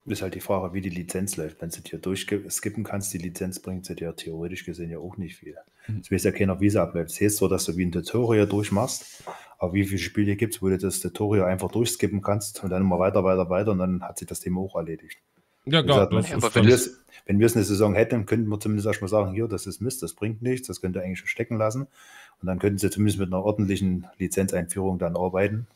ist 0.05 0.21
halt 0.21 0.35
die 0.35 0.39
Frage, 0.39 0.73
wie 0.73 0.81
die 0.81 0.89
Lizenz 0.89 1.35
läuft. 1.37 1.61
Wenn 1.61 1.69
du 1.69 1.81
dir 1.81 1.97
durchskippen 1.97 2.83
kannst, 2.83 3.13
die 3.13 3.17
Lizenz 3.17 3.59
bringt 3.59 3.85
sie 3.85 3.95
dir 3.95 4.15
theoretisch 4.15 4.65
gesehen 4.65 4.91
ja 4.91 4.99
auch 4.99 5.17
nicht 5.17 5.37
viel. 5.37 5.55
Mhm. 5.87 5.99
Es 6.01 6.11
weiß 6.11 6.23
ja 6.23 6.31
keiner, 6.31 6.59
wie 6.59 6.69
sie 6.69 6.81
abläuft. 6.81 7.11
Es 7.11 7.21
heißt 7.21 7.37
so, 7.37 7.47
dass 7.47 7.65
du 7.65 7.75
wie 7.77 7.85
ein 7.85 7.91
Tutorial 7.91 8.47
durchmachst, 8.47 9.23
aber 9.57 9.73
wie 9.73 9.85
viele 9.85 9.99
Spiele 9.99 10.35
gibt 10.35 10.55
es, 10.55 10.61
wo 10.61 10.69
du 10.69 10.77
das 10.77 10.99
Tutorial 10.99 11.47
einfach 11.47 11.71
durchskippen 11.71 12.21
kannst 12.21 12.63
und 12.63 12.69
dann 12.69 12.83
immer 12.83 12.99
weiter, 12.99 13.23
weiter, 13.23 13.49
weiter 13.49 13.71
und 13.71 13.79
dann 13.79 14.03
hat 14.03 14.19
sich 14.19 14.27
das 14.27 14.39
Thema 14.39 14.61
auch 14.61 14.75
erledigt. 14.75 15.17
Ja, 15.65 15.81
klar. 15.81 16.07
Gesagt, 16.09 16.55
wenn, 16.55 16.67
wenn 17.25 17.39
wir 17.39 17.45
es 17.45 17.55
eine 17.55 17.65
Saison 17.65 17.95
hätten, 17.95 18.27
könnten 18.27 18.47
wir 18.49 18.59
zumindest 18.59 18.87
erstmal 18.87 19.09
sagen, 19.09 19.33
hier, 19.33 19.47
das 19.47 19.65
ist 19.65 19.81
Mist, 19.81 20.03
das 20.03 20.13
bringt 20.13 20.41
nichts, 20.43 20.67
das 20.67 20.81
könnt 20.81 20.95
ihr 20.95 21.01
eigentlich 21.01 21.19
schon 21.19 21.27
stecken 21.27 21.57
lassen. 21.57 21.87
Und 22.41 22.47
dann 22.47 22.59
könnten 22.59 22.77
sie 22.77 22.91
zumindest 22.91 23.19
mit 23.19 23.29
einer 23.29 23.43
ordentlichen 23.43 24.05
Lizenzeinführung 24.19 24.99
dann 24.99 25.15
arbeiten. 25.15 25.67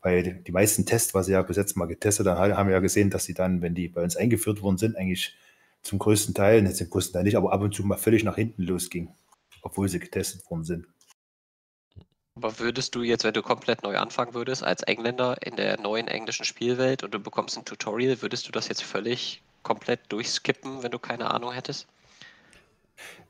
Weil 0.00 0.22
die 0.22 0.52
meisten 0.52 0.86
Tests, 0.86 1.14
was 1.14 1.26
sie 1.26 1.32
ja 1.32 1.42
bis 1.42 1.56
jetzt 1.56 1.76
mal 1.76 1.86
getestet 1.86 2.26
haben, 2.26 2.56
haben 2.56 2.68
wir 2.68 2.74
ja 2.74 2.80
gesehen, 2.80 3.10
dass 3.10 3.24
sie 3.24 3.34
dann, 3.34 3.62
wenn 3.62 3.74
die 3.74 3.88
bei 3.88 4.02
uns 4.02 4.16
eingeführt 4.16 4.62
worden 4.62 4.78
sind, 4.78 4.96
eigentlich 4.96 5.34
zum 5.82 5.98
größten 5.98 6.34
Teil, 6.34 6.62
nicht 6.62 6.76
zum 6.76 6.90
größten 6.90 7.14
Teil 7.14 7.24
nicht, 7.24 7.36
aber 7.36 7.52
ab 7.52 7.60
und 7.60 7.74
zu 7.74 7.84
mal 7.84 7.96
völlig 7.96 8.24
nach 8.24 8.36
hinten 8.36 8.62
losging, 8.62 9.10
obwohl 9.62 9.88
sie 9.88 10.00
getestet 10.00 10.48
worden 10.50 10.64
sind. 10.64 10.86
Aber 12.34 12.58
würdest 12.58 12.94
du 12.94 13.02
jetzt, 13.02 13.24
wenn 13.24 13.34
du 13.34 13.42
komplett 13.42 13.82
neu 13.82 13.98
anfangen 13.98 14.32
würdest, 14.32 14.62
als 14.62 14.82
Engländer 14.82 15.36
in 15.42 15.56
der 15.56 15.78
neuen 15.78 16.08
englischen 16.08 16.44
Spielwelt 16.44 17.02
und 17.02 17.12
du 17.12 17.18
bekommst 17.18 17.58
ein 17.58 17.64
Tutorial, 17.64 18.22
würdest 18.22 18.48
du 18.48 18.52
das 18.52 18.68
jetzt 18.68 18.82
völlig 18.82 19.42
komplett 19.62 20.00
durchskippen, 20.08 20.82
wenn 20.82 20.90
du 20.90 20.98
keine 20.98 21.30
Ahnung 21.30 21.52
hättest? 21.52 21.86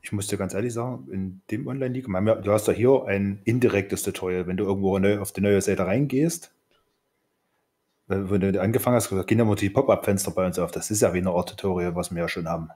Ich 0.01 0.11
muss 0.11 0.27
dir 0.27 0.37
ganz 0.37 0.53
ehrlich 0.53 0.73
sagen, 0.73 1.07
in 1.11 1.41
dem 1.51 1.67
Online-League, 1.67 2.07
du 2.07 2.51
hast 2.51 2.67
ja 2.67 2.73
hier 2.73 3.05
ein 3.05 3.41
indirektes 3.45 4.03
Tutorial. 4.03 4.47
Wenn 4.47 4.57
du 4.57 4.65
irgendwo 4.65 4.97
auf 4.97 5.31
die 5.31 5.41
neue 5.41 5.61
Seite 5.61 5.85
reingehst, 5.85 6.53
wenn 8.07 8.41
du 8.41 8.61
angefangen 8.61 8.97
hast, 8.97 9.09
gehen 9.27 9.39
immer 9.39 9.55
die 9.55 9.69
Pop-Up-Fenster 9.69 10.31
bei 10.31 10.45
uns 10.45 10.59
auf. 10.59 10.71
Das 10.71 10.91
ist 10.91 11.01
ja 11.01 11.13
wie 11.13 11.19
eine 11.19 11.31
Art 11.31 11.49
Tutorial, 11.49 11.95
was 11.95 12.11
wir 12.11 12.21
ja 12.21 12.27
schon 12.27 12.47
haben. 12.47 12.69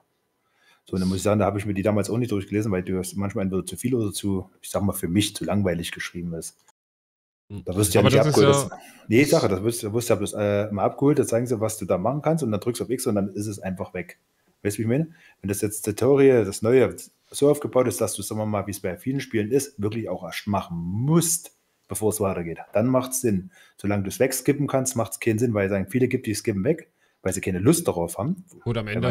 So, 0.86 0.93
und 0.93 1.01
dann 1.01 1.10
muss 1.10 1.17
ich 1.17 1.23
sagen, 1.23 1.39
da 1.39 1.45
habe 1.45 1.60
ich 1.60 1.65
mir 1.65 1.73
die 1.73 1.81
damals 1.81 2.10
auch 2.10 2.17
nicht 2.17 2.31
durchgelesen, 2.31 2.71
weil 2.71 2.83
du 2.83 3.01
manchmal 3.15 3.43
entweder 3.43 3.65
zu 3.65 3.75
viel 3.75 3.93
oder 3.93 4.13
zu, 4.13 4.49
ich 4.62 4.69
sag 4.69 4.83
mal, 4.83 4.93
für 4.93 5.10
mich 5.10 5.36
zu 5.36 5.43
langweilig 5.43 5.91
geschrieben 5.91 6.33
ist. 6.33 6.57
Hm. 7.49 7.63
Da 7.65 7.75
wirst 7.75 7.93
du 7.93 7.99
ja 7.99 8.01
Aber 8.01 8.10
nicht 8.10 8.19
abgeholt. 8.19 8.55
Ja 8.55 8.79
nee, 9.07 9.23
sage, 9.23 9.49
das 9.49 9.63
wirst, 9.63 9.83
da 9.83 9.93
wirst 9.93 10.10
du 10.10 10.13
ja 10.13 10.17
bloß 10.17 10.33
äh, 10.33 10.71
mal 10.71 10.86
abgeholt, 10.86 11.19
da 11.19 11.25
zeigen 11.25 11.47
sie, 11.47 11.60
was 11.60 11.77
du 11.77 11.86
da 11.86 11.97
machen 11.97 12.21
kannst 12.21 12.43
und 12.43 12.51
dann 12.51 12.62
drückst 12.62 12.79
du 12.79 12.86
auf 12.86 12.89
X 12.89 13.05
und 13.07 13.15
dann 13.15 13.29
ist 13.29 13.47
es 13.47 13.60
einfach 13.60 13.93
weg. 13.93 14.19
Weißt 14.63 14.78
du, 14.78 14.80
wie 14.80 14.84
ich 14.84 14.88
meine? 14.88 15.13
Wenn 15.41 15.48
das 15.50 15.62
jetzt 15.62 15.84
Tutorial, 15.84 16.46
das 16.46 16.62
neue, 16.62 16.96
so 17.30 17.50
aufgebaut 17.50 17.88
ist, 17.88 18.02
dass 18.02 18.15
du, 18.15 18.22
sagen 18.22 18.39
wir 18.41 18.46
mal, 18.46 18.67
wie 18.67 18.72
es 18.72 18.80
bei 18.80 18.98
vielen 18.98 19.20
Spielen 19.20 19.52
ist, 19.52 19.82
wirklich 19.82 20.10
auch 20.10 20.24
erst 20.24 20.48
machen 20.48 20.78
musst, 20.78 21.58
bevor 21.88 22.10
es 22.10 22.20
weitergeht. 22.20 22.60
Dann 22.74 22.88
macht 22.88 23.12
es 23.12 23.22
Sinn. 23.22 23.52
Solange 23.78 24.04
du 24.04 24.10
es 24.10 24.20
wegskippen 24.20 24.67
kannst, 24.67 24.96
macht 24.96 25.13
es 25.13 25.20
keinen 25.20 25.39
Sinn, 25.39 25.54
weil 25.54 25.70
sagen, 25.70 25.88
viele 25.89 26.08
gibt, 26.08 26.26
die 26.26 26.34
skippen 26.34 26.63
weg, 26.63 26.91
weil 27.22 27.34
sie 27.34 27.41
keine 27.41 27.60
Lust 27.60 27.88
darauf 27.88 28.17
haben. 28.17 28.46
Gut, 28.63 28.78
am 28.78 28.88
Ende. 28.88 29.08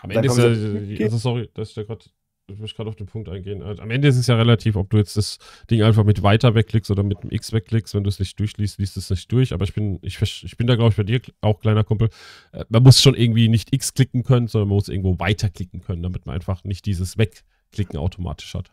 Am 0.00 0.10
Ende 0.10 0.28
ist 0.28 0.98
ja, 0.98 1.04
also 1.04 1.18
sorry, 1.18 1.48
dass 1.54 1.68
ich 1.68 1.74
da 1.74 1.84
gerade 1.84 2.04
ich 2.48 2.58
möchte 2.58 2.76
gerade 2.76 2.90
auf 2.90 2.96
den 2.96 3.06
Punkt 3.06 3.28
eingehen. 3.28 3.62
Also 3.62 3.82
am 3.82 3.90
Ende 3.90 4.08
ist 4.08 4.16
es 4.16 4.26
ja 4.26 4.36
relativ, 4.36 4.76
ob 4.76 4.90
du 4.90 4.96
jetzt 4.96 5.16
das 5.16 5.38
Ding 5.70 5.82
einfach 5.82 6.04
mit 6.04 6.22
weiter 6.22 6.54
wegklickst 6.54 6.90
oder 6.90 7.02
mit 7.02 7.22
dem 7.22 7.30
X 7.30 7.52
wegklickst. 7.52 7.94
Wenn 7.94 8.04
du 8.04 8.08
es 8.08 8.18
nicht 8.18 8.38
durchliest, 8.38 8.78
liest 8.78 8.96
es 8.96 9.10
nicht 9.10 9.30
durch. 9.30 9.52
Aber 9.52 9.64
ich 9.64 9.74
bin, 9.74 9.98
ich, 10.02 10.20
ich 10.20 10.56
bin 10.56 10.66
da, 10.66 10.74
glaube 10.74 10.90
ich, 10.90 10.96
bei 10.96 11.04
dir 11.04 11.20
auch, 11.40 11.60
kleiner 11.60 11.84
Kumpel. 11.84 12.10
Äh, 12.52 12.64
man 12.68 12.82
muss 12.82 13.00
schon 13.00 13.14
irgendwie 13.14 13.48
nicht 13.48 13.72
X 13.72 13.94
klicken 13.94 14.22
können, 14.22 14.48
sondern 14.48 14.68
man 14.68 14.76
muss 14.76 14.88
irgendwo 14.88 15.18
weiterklicken 15.18 15.80
können, 15.80 16.02
damit 16.02 16.26
man 16.26 16.34
einfach 16.34 16.64
nicht 16.64 16.86
dieses 16.86 17.16
Wegklicken 17.16 17.98
automatisch 17.98 18.54
hat. 18.54 18.72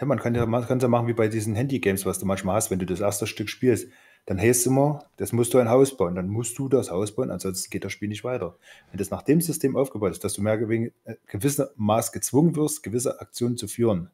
Ja, 0.00 0.06
man 0.06 0.18
kann 0.18 0.34
ja, 0.34 0.44
man 0.44 0.66
kann 0.66 0.80
ja 0.80 0.88
machen 0.88 1.06
wie 1.06 1.12
bei 1.12 1.28
diesen 1.28 1.54
Handy-Games, 1.54 2.04
was 2.04 2.18
du 2.18 2.26
manchmal 2.26 2.56
hast, 2.56 2.70
wenn 2.70 2.80
du 2.80 2.86
das 2.86 3.00
erste 3.00 3.26
Stück 3.26 3.48
spielst 3.48 3.88
dann 4.26 4.40
heißt 4.40 4.60
es 4.60 4.66
immer, 4.66 5.04
das 5.16 5.32
musst 5.32 5.52
du 5.52 5.58
ein 5.58 5.68
Haus 5.68 5.96
bauen. 5.96 6.14
Dann 6.14 6.28
musst 6.28 6.58
du 6.58 6.68
das 6.68 6.90
Haus 6.90 7.14
bauen, 7.14 7.30
ansonsten 7.30 7.70
geht 7.70 7.84
das 7.84 7.92
Spiel 7.92 8.08
nicht 8.08 8.24
weiter. 8.24 8.56
Wenn 8.90 8.98
das 8.98 9.10
nach 9.10 9.22
dem 9.22 9.40
System 9.40 9.76
aufgebaut 9.76 10.12
ist, 10.12 10.24
dass 10.24 10.34
du 10.34 10.42
mehr 10.42 10.60
äh, 10.60 10.90
gewisse 11.26 11.72
Maß 11.76 12.12
gezwungen 12.12 12.56
wirst, 12.56 12.82
gewisse 12.82 13.20
Aktionen 13.20 13.56
zu 13.56 13.68
führen, 13.68 14.10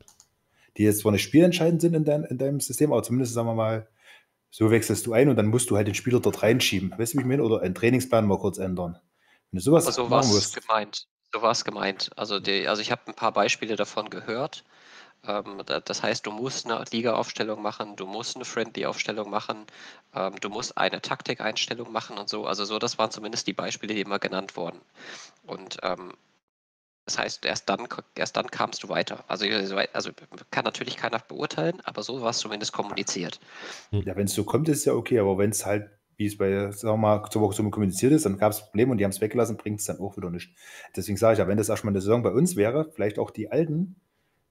die 0.77 0.83
jetzt 0.83 1.01
zwar 1.01 1.13
nicht 1.13 1.23
spielentscheidend 1.23 1.81
sind 1.81 1.95
in, 1.95 2.05
dein, 2.05 2.25
in 2.25 2.39
deinem 2.39 2.61
System, 2.61 2.93
aber 2.93 3.03
zumindest, 3.03 3.35
sagen 3.35 3.47
wir 3.47 3.55
mal, 3.55 3.89
so 4.51 4.71
wechselst 4.73 5.07
du 5.07 5.13
ein 5.13 5.29
und 5.29 5.37
dann 5.37 5.47
musst 5.47 5.71
du 5.71 5.77
halt 5.77 5.87
den 5.87 5.95
Spieler 5.95 6.19
dort 6.19 6.43
reinschieben. 6.43 6.93
Weißt 6.97 7.15
du, 7.15 7.19
wie 7.19 7.23
ich 7.23 7.29
meine? 7.29 7.45
Oder 7.45 7.61
einen 7.61 7.75
Trainingsplan 7.75 8.27
mal 8.27 8.39
kurz 8.39 8.59
ändern. 8.59 8.99
Wenn 9.53 9.59
du 9.59 9.63
sowas 9.63 9.87
also 9.87 10.09
machen 10.09 10.29
musst. 10.29 10.61
gemeint. 10.61 11.07
So 11.33 11.43
war 11.43 11.53
es 11.53 11.65
gemeint. 11.65 12.11
Also, 12.17 12.41
die, 12.41 12.67
also 12.67 12.83
ich 12.83 12.91
habe 12.91 13.03
ein 13.07 13.15
paar 13.15 13.33
Beispiele 13.33 13.77
davon 13.77 14.11
gehört. 14.11 14.65
Ähm, 15.27 15.63
das 15.67 16.03
heißt, 16.03 16.27
du 16.27 16.31
musst 16.31 16.67
eine 16.71 16.85
Liga-Aufstellung 16.91 17.63
machen, 17.63 17.97
du 17.97 18.07
musst 18.07 18.37
eine 18.37 18.45
Friendly-Aufstellung 18.45 19.31
machen, 19.31 19.67
ähm, 20.15 20.35
du 20.41 20.49
musst 20.49 20.77
eine 20.79 21.01
Taktikeinstellung 21.01 21.93
machen 21.93 22.19
und 22.19 22.29
so. 22.29 22.47
Also 22.47 22.65
so, 22.65 22.79
das 22.79 22.99
waren 22.99 23.11
zumindest 23.11 23.47
die 23.47 23.53
Beispiele, 23.53 23.95
die 23.95 24.01
immer 24.01 24.19
genannt 24.19 24.57
wurden. 24.57 24.81
Und 25.47 25.79
ähm, 25.83 26.15
das 27.05 27.19
heißt, 27.19 27.45
erst 27.45 27.69
dann, 27.69 27.89
erst 28.15 28.37
dann 28.37 28.47
kamst 28.49 28.83
du 28.83 28.89
weiter. 28.89 29.25
Also, 29.27 29.45
also 29.93 30.11
kann 30.51 30.65
natürlich 30.65 30.97
keiner 30.97 31.19
beurteilen, 31.19 31.81
aber 31.85 32.03
so 32.03 32.23
war 32.23 32.31
es 32.31 32.39
zumindest 32.39 32.73
kommuniziert. 32.73 33.41
Hm. 33.91 34.03
Ja, 34.03 34.17
wenn 34.17 34.27
es 34.27 34.35
so 34.35 34.45
kommt, 34.45 34.69
ist 34.69 34.79
es 34.79 34.85
ja 34.85 34.93
okay, 34.93 35.19
aber 35.19 35.37
wenn 35.37 35.51
es 35.51 35.67
halt, 35.67 35.91
wie 36.17 36.27
es 36.27 36.39
bei, 36.39 36.71
sagen 36.71 36.95
wir 36.95 36.97
mal, 36.99 37.29
zur 37.31 37.43
Woche 37.43 37.57
so 37.57 37.69
kommuniziert 37.69 38.13
ist, 38.13 38.27
dann 38.27 38.39
gab 38.39 38.53
es 38.53 38.61
Probleme 38.61 38.93
und 38.93 38.99
die 38.99 39.05
haben 39.05 39.11
es 39.11 39.21
weggelassen, 39.21 39.57
bringt 39.57 39.81
es 39.81 39.87
dann 39.87 39.99
auch 39.99 40.17
wieder 40.17 40.31
nicht. 40.31 40.55
Deswegen 40.95 41.17
sage 41.17 41.33
ich 41.33 41.39
ja, 41.41 41.49
wenn 41.49 41.59
das 41.59 41.69
erstmal 41.69 41.93
eine 41.93 42.01
Saison 42.01 42.23
bei 42.23 42.31
uns 42.31 42.57
wäre, 42.57 42.93
vielleicht 42.93 43.19
auch 43.19 43.31
die 43.31 43.51
Alten, 43.51 43.97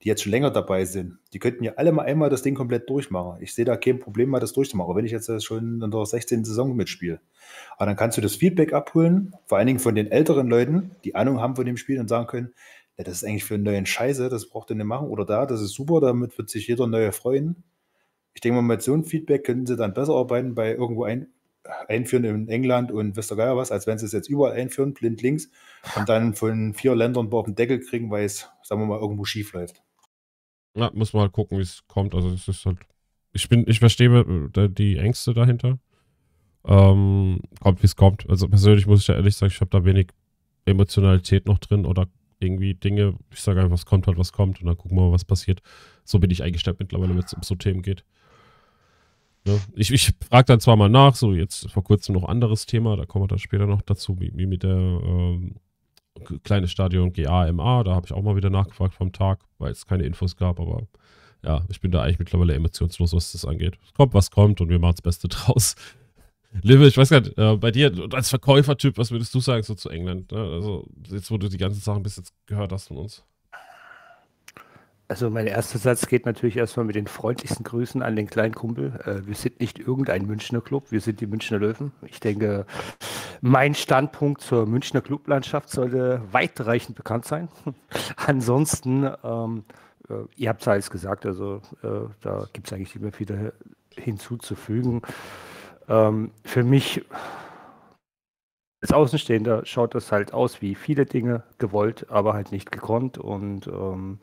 die 0.03 0.07
jetzt 0.07 0.23
schon 0.23 0.31
länger 0.31 0.49
dabei 0.49 0.85
sind, 0.85 1.17
die 1.33 1.39
könnten 1.39 1.63
ja 1.63 1.73
alle 1.75 1.91
mal 1.91 2.03
einmal 2.03 2.29
das 2.29 2.41
Ding 2.41 2.55
komplett 2.55 2.89
durchmachen. 2.89 3.41
Ich 3.41 3.53
sehe 3.53 3.65
da 3.65 3.75
kein 3.75 3.99
Problem, 3.99 4.29
mal 4.29 4.39
das 4.39 4.53
durchzumachen, 4.53 4.95
wenn 4.95 5.05
ich 5.05 5.11
jetzt 5.11 5.43
schon 5.43 5.81
in 5.81 5.91
der 5.91 6.05
16. 6.05 6.45
Saison 6.45 6.75
mitspiele. 6.75 7.19
Aber 7.77 7.85
dann 7.85 7.97
kannst 7.97 8.17
du 8.17 8.21
das 8.21 8.35
Feedback 8.35 8.71
abholen, 8.71 9.35
vor 9.45 9.57
allen 9.57 9.67
Dingen 9.67 9.79
von 9.79 9.95
den 9.95 10.09
älteren 10.09 10.47
Leuten, 10.47 10.91
die 11.03 11.15
Ahnung 11.15 11.41
haben 11.41 11.55
von 11.55 11.65
dem 11.65 11.75
Spiel 11.75 11.99
und 11.99 12.07
sagen 12.07 12.27
können, 12.27 12.53
ja, 12.97 13.03
das 13.03 13.15
ist 13.15 13.23
eigentlich 13.23 13.45
für 13.45 13.55
einen 13.55 13.63
neuen 13.63 13.85
Scheiße, 13.85 14.29
das 14.29 14.49
braucht 14.49 14.69
ihr 14.71 14.75
nicht 14.75 14.85
machen. 14.85 15.07
Oder 15.07 15.25
da, 15.25 15.45
das 15.45 15.61
ist 15.61 15.73
super, 15.73 16.01
damit 16.01 16.37
wird 16.37 16.49
sich 16.49 16.67
jeder 16.67 16.87
neue 16.87 17.11
freuen. 17.11 17.63
Ich 18.33 18.41
denke 18.41 18.61
mal, 18.61 18.61
mit 18.61 18.81
so 18.81 18.93
einem 18.93 19.05
Feedback 19.05 19.45
können 19.45 19.65
sie 19.65 19.75
dann 19.75 19.93
besser 19.93 20.13
arbeiten 20.13 20.55
bei 20.55 20.73
irgendwo 20.73 21.03
ein, 21.03 21.27
einführen 21.87 22.23
in 22.23 22.47
England 22.47 22.91
und 22.91 23.15
wisst 23.15 23.31
ihr 23.31 23.35
Geier 23.35 23.57
was, 23.57 23.71
als 23.71 23.87
wenn 23.87 23.97
sie 23.97 24.05
es 24.05 24.11
jetzt 24.11 24.29
überall 24.29 24.53
einführen, 24.53 24.93
blind 24.93 25.21
links 25.21 25.49
und 25.95 26.09
dann 26.09 26.33
von 26.33 26.73
vier 26.73 26.95
Ländern 26.95 27.31
auf 27.31 27.45
den 27.45 27.55
Deckel 27.55 27.79
kriegen, 27.79 28.11
weil 28.11 28.25
es, 28.25 28.49
sagen 28.63 28.81
wir 28.81 28.85
mal, 28.85 28.99
irgendwo 28.99 29.25
schief 29.25 29.53
läuft. 29.53 29.81
Ja, 30.75 30.91
muss 30.93 31.13
man 31.13 31.23
halt 31.23 31.31
gucken, 31.33 31.57
wie 31.57 31.63
es 31.63 31.83
kommt. 31.87 32.13
Also 32.15 32.29
es 32.29 32.47
ist 32.47 32.65
halt. 32.65 32.77
Ich 33.31 33.47
bin, 33.49 33.65
ich 33.67 33.79
verstehe 33.79 34.09
äh, 34.55 34.69
die 34.69 34.97
Ängste 34.97 35.33
dahinter. 35.33 35.79
Ähm, 36.65 37.41
kommt, 37.59 37.81
wie 37.81 37.85
es 37.85 37.95
kommt. 37.95 38.29
Also 38.29 38.47
persönlich 38.47 38.87
muss 38.87 39.01
ich 39.01 39.07
ja 39.07 39.15
ehrlich 39.15 39.35
sagen, 39.35 39.51
ich 39.51 39.61
habe 39.61 39.71
da 39.71 39.85
wenig 39.85 40.11
Emotionalität 40.65 41.45
noch 41.45 41.59
drin 41.59 41.85
oder 41.85 42.07
irgendwie 42.39 42.73
Dinge, 42.73 43.15
ich 43.31 43.41
sage 43.41 43.59
einfach, 43.59 43.73
was 43.73 43.85
kommt 43.85 44.07
halt, 44.07 44.17
was 44.17 44.31
kommt 44.31 44.61
und 44.61 44.67
dann 44.67 44.77
gucken 44.77 44.97
wir 44.97 45.07
mal, 45.07 45.11
was 45.11 45.25
passiert. 45.25 45.61
So 46.03 46.19
bin 46.19 46.31
ich 46.31 46.43
eingestellt 46.43 46.79
mittlerweile, 46.79 47.11
wenn 47.11 47.23
es 47.23 47.33
um 47.33 47.43
so 47.43 47.55
Themen 47.55 47.81
geht. 47.81 48.03
Ne? 49.45 49.59
Ich, 49.75 49.91
ich 49.91 50.13
frage 50.29 50.45
dann 50.45 50.59
zwar 50.59 50.75
mal 50.75 50.89
nach, 50.89 51.15
so 51.15 51.33
jetzt 51.33 51.69
vor 51.69 51.83
kurzem 51.83 52.15
noch 52.15 52.23
anderes 52.27 52.65
Thema, 52.65 52.95
da 52.95 53.05
kommen 53.05 53.23
wir 53.23 53.27
dann 53.27 53.39
später 53.39 53.65
noch 53.65 53.81
dazu, 53.81 54.19
wie, 54.19 54.31
wie 54.35 54.45
mit 54.45 54.63
der 54.63 54.71
ähm, 54.77 55.55
kleine 56.43 56.67
Stadion 56.67 57.13
GAMA, 57.13 57.83
da 57.83 57.95
habe 57.95 58.05
ich 58.05 58.13
auch 58.13 58.21
mal 58.21 58.35
wieder 58.35 58.49
nachgefragt 58.49 58.93
vom 58.93 59.11
Tag, 59.11 59.39
weil 59.57 59.71
es 59.71 59.85
keine 59.85 60.03
Infos 60.03 60.35
gab, 60.35 60.59
aber 60.59 60.87
ja, 61.43 61.63
ich 61.69 61.79
bin 61.79 61.91
da 61.91 62.01
eigentlich 62.01 62.19
mittlerweile 62.19 62.53
emotionslos, 62.53 63.13
was 63.13 63.31
das 63.31 63.45
angeht. 63.45 63.77
Es 63.85 63.93
kommt, 63.93 64.13
was 64.13 64.31
kommt 64.31 64.61
und 64.61 64.69
wir 64.69 64.79
machen 64.79 64.95
das 64.95 65.01
Beste 65.01 65.27
draus. 65.29 65.75
Live, 66.63 66.81
ich 66.81 66.97
weiß 66.97 67.09
gar 67.09 67.21
nicht, 67.21 67.37
äh, 67.37 67.57
bei 67.57 67.71
dir 67.71 67.93
als 68.11 68.29
Verkäufertyp, 68.29 68.97
was 68.97 69.11
würdest 69.11 69.33
du 69.35 69.39
sagen 69.39 69.61
so 69.63 69.75
zu 69.75 69.89
England? 69.89 70.31
Ne? 70.31 70.39
Also, 70.39 70.87
jetzt, 71.09 71.29
wo 71.29 71.37
du 71.37 71.47
die 71.47 71.57
ganzen 71.57 71.79
Sachen 71.79 72.01
bis 72.01 72.17
jetzt 72.17 72.33
gehört 72.47 72.71
hast 72.71 72.87
von 72.87 72.97
uns. 72.97 73.23
Also, 75.11 75.31
mein 75.31 75.47
erster 75.47 75.79
Satz 75.79 76.05
geht 76.05 76.27
natürlich 76.27 76.55
erstmal 76.55 76.85
mit 76.85 76.95
den 76.95 77.07
freundlichsten 77.07 77.63
Grüßen 77.63 78.03
an 78.03 78.15
den 78.15 78.27
kleinen 78.27 78.53
Kumpel. 78.53 78.99
Äh, 79.05 79.25
wir 79.25 79.33
sind 79.33 79.59
nicht 79.59 79.79
irgendein 79.79 80.27
Münchner 80.27 80.61
Club, 80.61 80.91
wir 80.91 81.01
sind 81.01 81.19
die 81.19 81.25
Münchner 81.25 81.57
Löwen. 81.57 81.93
Ich 82.05 82.19
denke, 82.19 82.67
mein 83.41 83.73
Standpunkt 83.73 84.41
zur 84.41 84.67
Münchner 84.67 85.01
Clublandschaft 85.01 85.71
sollte 85.71 86.21
weitreichend 86.31 86.95
bekannt 86.95 87.25
sein. 87.25 87.49
Ansonsten, 88.17 89.09
ähm, 89.23 89.63
äh, 90.09 90.13
ihr 90.35 90.49
habt 90.49 90.61
es 90.61 90.67
alles 90.67 90.91
gesagt, 90.91 91.25
also 91.25 91.55
äh, 91.81 92.07
da 92.21 92.47
gibt 92.53 92.67
es 92.67 92.73
eigentlich 92.73 92.95
immer 92.95 93.17
wieder 93.17 93.53
hinzuzufügen. 93.95 95.01
Ähm, 95.87 96.29
für 96.45 96.63
mich 96.63 97.03
als 98.81 98.93
Außenstehender 98.93 99.65
schaut 99.65 99.95
das 99.95 100.11
halt 100.11 100.33
aus 100.33 100.61
wie 100.61 100.75
viele 100.75 101.07
Dinge 101.07 101.43
gewollt, 101.57 102.05
aber 102.11 102.33
halt 102.33 102.51
nicht 102.51 102.71
gekonnt 102.71 103.17
und 103.17 103.65
ähm, 103.65 104.19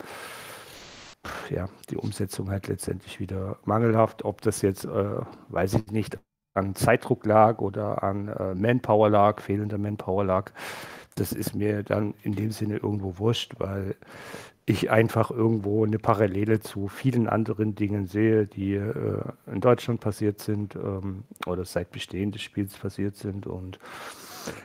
ja, 1.49 1.69
die 1.89 1.97
Umsetzung 1.97 2.49
halt 2.49 2.67
letztendlich 2.67 3.19
wieder 3.19 3.57
mangelhaft. 3.65 4.25
Ob 4.25 4.41
das 4.41 4.61
jetzt, 4.61 4.85
äh, 4.85 5.21
weiß 5.49 5.75
ich 5.75 5.87
nicht, 5.91 6.17
an 6.53 6.75
Zeitdruck 6.75 7.25
lag 7.25 7.59
oder 7.59 8.03
an 8.03 8.27
äh, 8.29 8.55
Manpower 8.55 9.09
lag, 9.09 9.41
fehlender 9.41 9.77
Manpower 9.77 10.25
lag, 10.25 10.51
das 11.15 11.31
ist 11.31 11.55
mir 11.55 11.83
dann 11.83 12.13
in 12.23 12.33
dem 12.35 12.51
Sinne 12.51 12.77
irgendwo 12.77 13.17
wurscht, 13.17 13.53
weil 13.59 13.95
ich 14.65 14.91
einfach 14.91 15.31
irgendwo 15.31 15.85
eine 15.85 15.97
Parallele 15.97 16.59
zu 16.59 16.89
vielen 16.89 17.27
anderen 17.27 17.75
Dingen 17.75 18.05
sehe, 18.05 18.45
die 18.47 18.73
äh, 18.73 19.21
in 19.51 19.61
Deutschland 19.61 20.01
passiert 20.01 20.41
sind 20.41 20.75
ähm, 20.75 21.23
oder 21.45 21.63
seit 21.63 21.91
Bestehen 21.91 22.31
des 22.31 22.41
Spiels 22.41 22.77
passiert 22.77 23.15
sind. 23.15 23.47
Und 23.47 23.79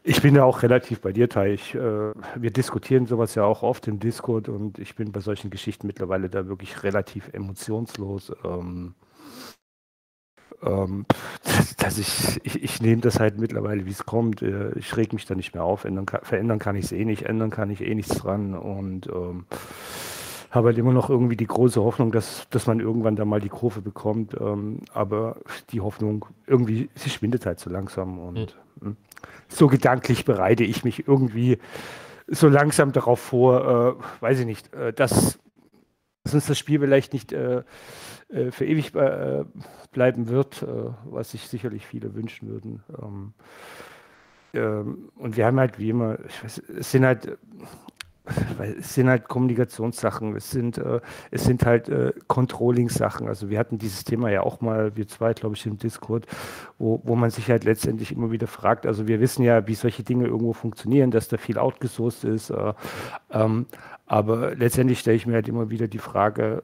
ich 0.02 0.22
bin 0.22 0.34
ja 0.34 0.44
auch 0.44 0.62
relativ 0.62 1.00
bei 1.00 1.12
dir, 1.12 1.28
Tai. 1.28 1.52
Ich, 1.52 1.74
äh, 1.74 1.78
wir 1.78 2.50
diskutieren 2.50 3.06
sowas 3.06 3.34
ja 3.34 3.44
auch 3.44 3.62
oft 3.62 3.88
im 3.88 3.98
Discord 3.98 4.48
und 4.48 4.78
ich 4.78 4.94
bin 4.94 5.12
bei 5.12 5.20
solchen 5.20 5.50
Geschichten 5.50 5.86
mittlerweile 5.86 6.28
da 6.28 6.46
wirklich 6.46 6.82
relativ 6.82 7.28
emotionslos. 7.32 8.32
Ähm, 8.44 8.94
ähm, 10.64 11.06
dass 11.78 11.98
ich, 11.98 12.40
ich, 12.44 12.62
ich 12.62 12.80
nehme 12.80 13.00
das 13.00 13.18
halt 13.18 13.38
mittlerweile, 13.38 13.86
wie 13.86 13.90
es 13.90 14.06
kommt. 14.06 14.42
Äh, 14.42 14.72
ich 14.78 14.96
reg 14.96 15.12
mich 15.12 15.26
da 15.26 15.34
nicht 15.34 15.54
mehr 15.54 15.64
auf. 15.64 15.84
Ändern 15.84 16.06
kann, 16.06 16.20
verändern 16.22 16.58
kann 16.58 16.76
ich 16.76 16.86
es 16.86 16.92
eh 16.92 17.04
nicht, 17.04 17.22
ändern 17.22 17.50
kann 17.50 17.70
ich 17.70 17.80
eh 17.80 17.94
nichts 17.94 18.16
dran. 18.16 18.54
Und 18.54 19.08
ähm, 19.08 19.46
habe 20.50 20.68
halt 20.68 20.78
immer 20.78 20.92
noch 20.92 21.10
irgendwie 21.10 21.36
die 21.36 21.46
große 21.46 21.82
Hoffnung, 21.82 22.12
dass, 22.12 22.46
dass 22.50 22.66
man 22.66 22.78
irgendwann 22.80 23.16
da 23.16 23.24
mal 23.24 23.40
die 23.40 23.48
Kurve 23.48 23.80
bekommt. 23.80 24.36
Ähm, 24.40 24.80
aber 24.92 25.36
die 25.70 25.80
Hoffnung 25.80 26.26
irgendwie, 26.46 26.90
sie 26.94 27.10
schwindet 27.10 27.46
halt 27.46 27.58
so 27.58 27.70
langsam. 27.70 28.18
Und 28.18 28.56
mhm. 28.80 28.96
So 29.56 29.68
gedanklich 29.68 30.24
bereite 30.24 30.64
ich 30.64 30.84
mich 30.84 31.06
irgendwie 31.06 31.58
so 32.26 32.48
langsam 32.48 32.92
darauf 32.92 33.20
vor, 33.20 33.98
äh, 33.98 34.22
weiß 34.22 34.40
ich 34.40 34.46
nicht, 34.46 34.72
äh, 34.74 34.92
dass, 34.92 35.38
dass 36.24 36.34
uns 36.34 36.46
das 36.46 36.58
Spiel 36.58 36.80
vielleicht 36.80 37.12
nicht 37.12 37.32
äh, 37.32 37.62
äh, 38.28 38.50
für 38.50 38.64
ewig 38.64 38.94
äh, 38.94 39.44
bleiben 39.92 40.28
wird, 40.28 40.62
äh, 40.62 40.66
was 41.04 41.32
sich 41.32 41.48
sicherlich 41.48 41.86
viele 41.86 42.14
wünschen 42.14 42.48
würden. 42.48 42.82
Ähm, 43.00 43.34
ähm, 44.54 45.10
und 45.16 45.36
wir 45.36 45.46
haben 45.46 45.58
halt 45.58 45.78
wie 45.78 45.90
immer, 45.90 46.18
weiß, 46.42 46.58
es 46.78 46.90
sind 46.90 47.04
halt 47.04 47.38
es 48.78 48.94
sind 48.94 49.08
halt 49.08 49.28
Kommunikationssachen, 49.28 50.36
es 50.36 50.50
sind, 50.50 50.78
äh, 50.78 51.00
es 51.30 51.44
sind 51.44 51.66
halt 51.66 51.88
äh, 51.88 52.12
Controlling-Sachen. 52.28 53.26
Also 53.26 53.50
wir 53.50 53.58
hatten 53.58 53.78
dieses 53.78 54.04
Thema 54.04 54.30
ja 54.30 54.42
auch 54.42 54.60
mal, 54.60 54.96
wir 54.96 55.08
zwei, 55.08 55.34
glaube 55.34 55.56
ich, 55.56 55.66
im 55.66 55.78
Discord, 55.78 56.26
wo, 56.78 57.00
wo 57.04 57.16
man 57.16 57.30
sich 57.30 57.50
halt 57.50 57.64
letztendlich 57.64 58.12
immer 58.12 58.30
wieder 58.30 58.46
fragt. 58.46 58.86
Also 58.86 59.08
wir 59.08 59.20
wissen 59.20 59.42
ja, 59.42 59.66
wie 59.66 59.74
solche 59.74 60.04
Dinge 60.04 60.26
irgendwo 60.26 60.52
funktionieren, 60.52 61.10
dass 61.10 61.28
da 61.28 61.36
viel 61.36 61.58
outgesourced 61.58 62.24
ist. 62.24 62.50
Äh, 62.50 62.74
ähm, 63.30 63.66
aber 64.06 64.54
letztendlich 64.54 65.00
stelle 65.00 65.16
ich 65.16 65.26
mir 65.26 65.34
halt 65.34 65.48
immer 65.48 65.70
wieder 65.70 65.88
die 65.88 65.98
Frage, 65.98 66.62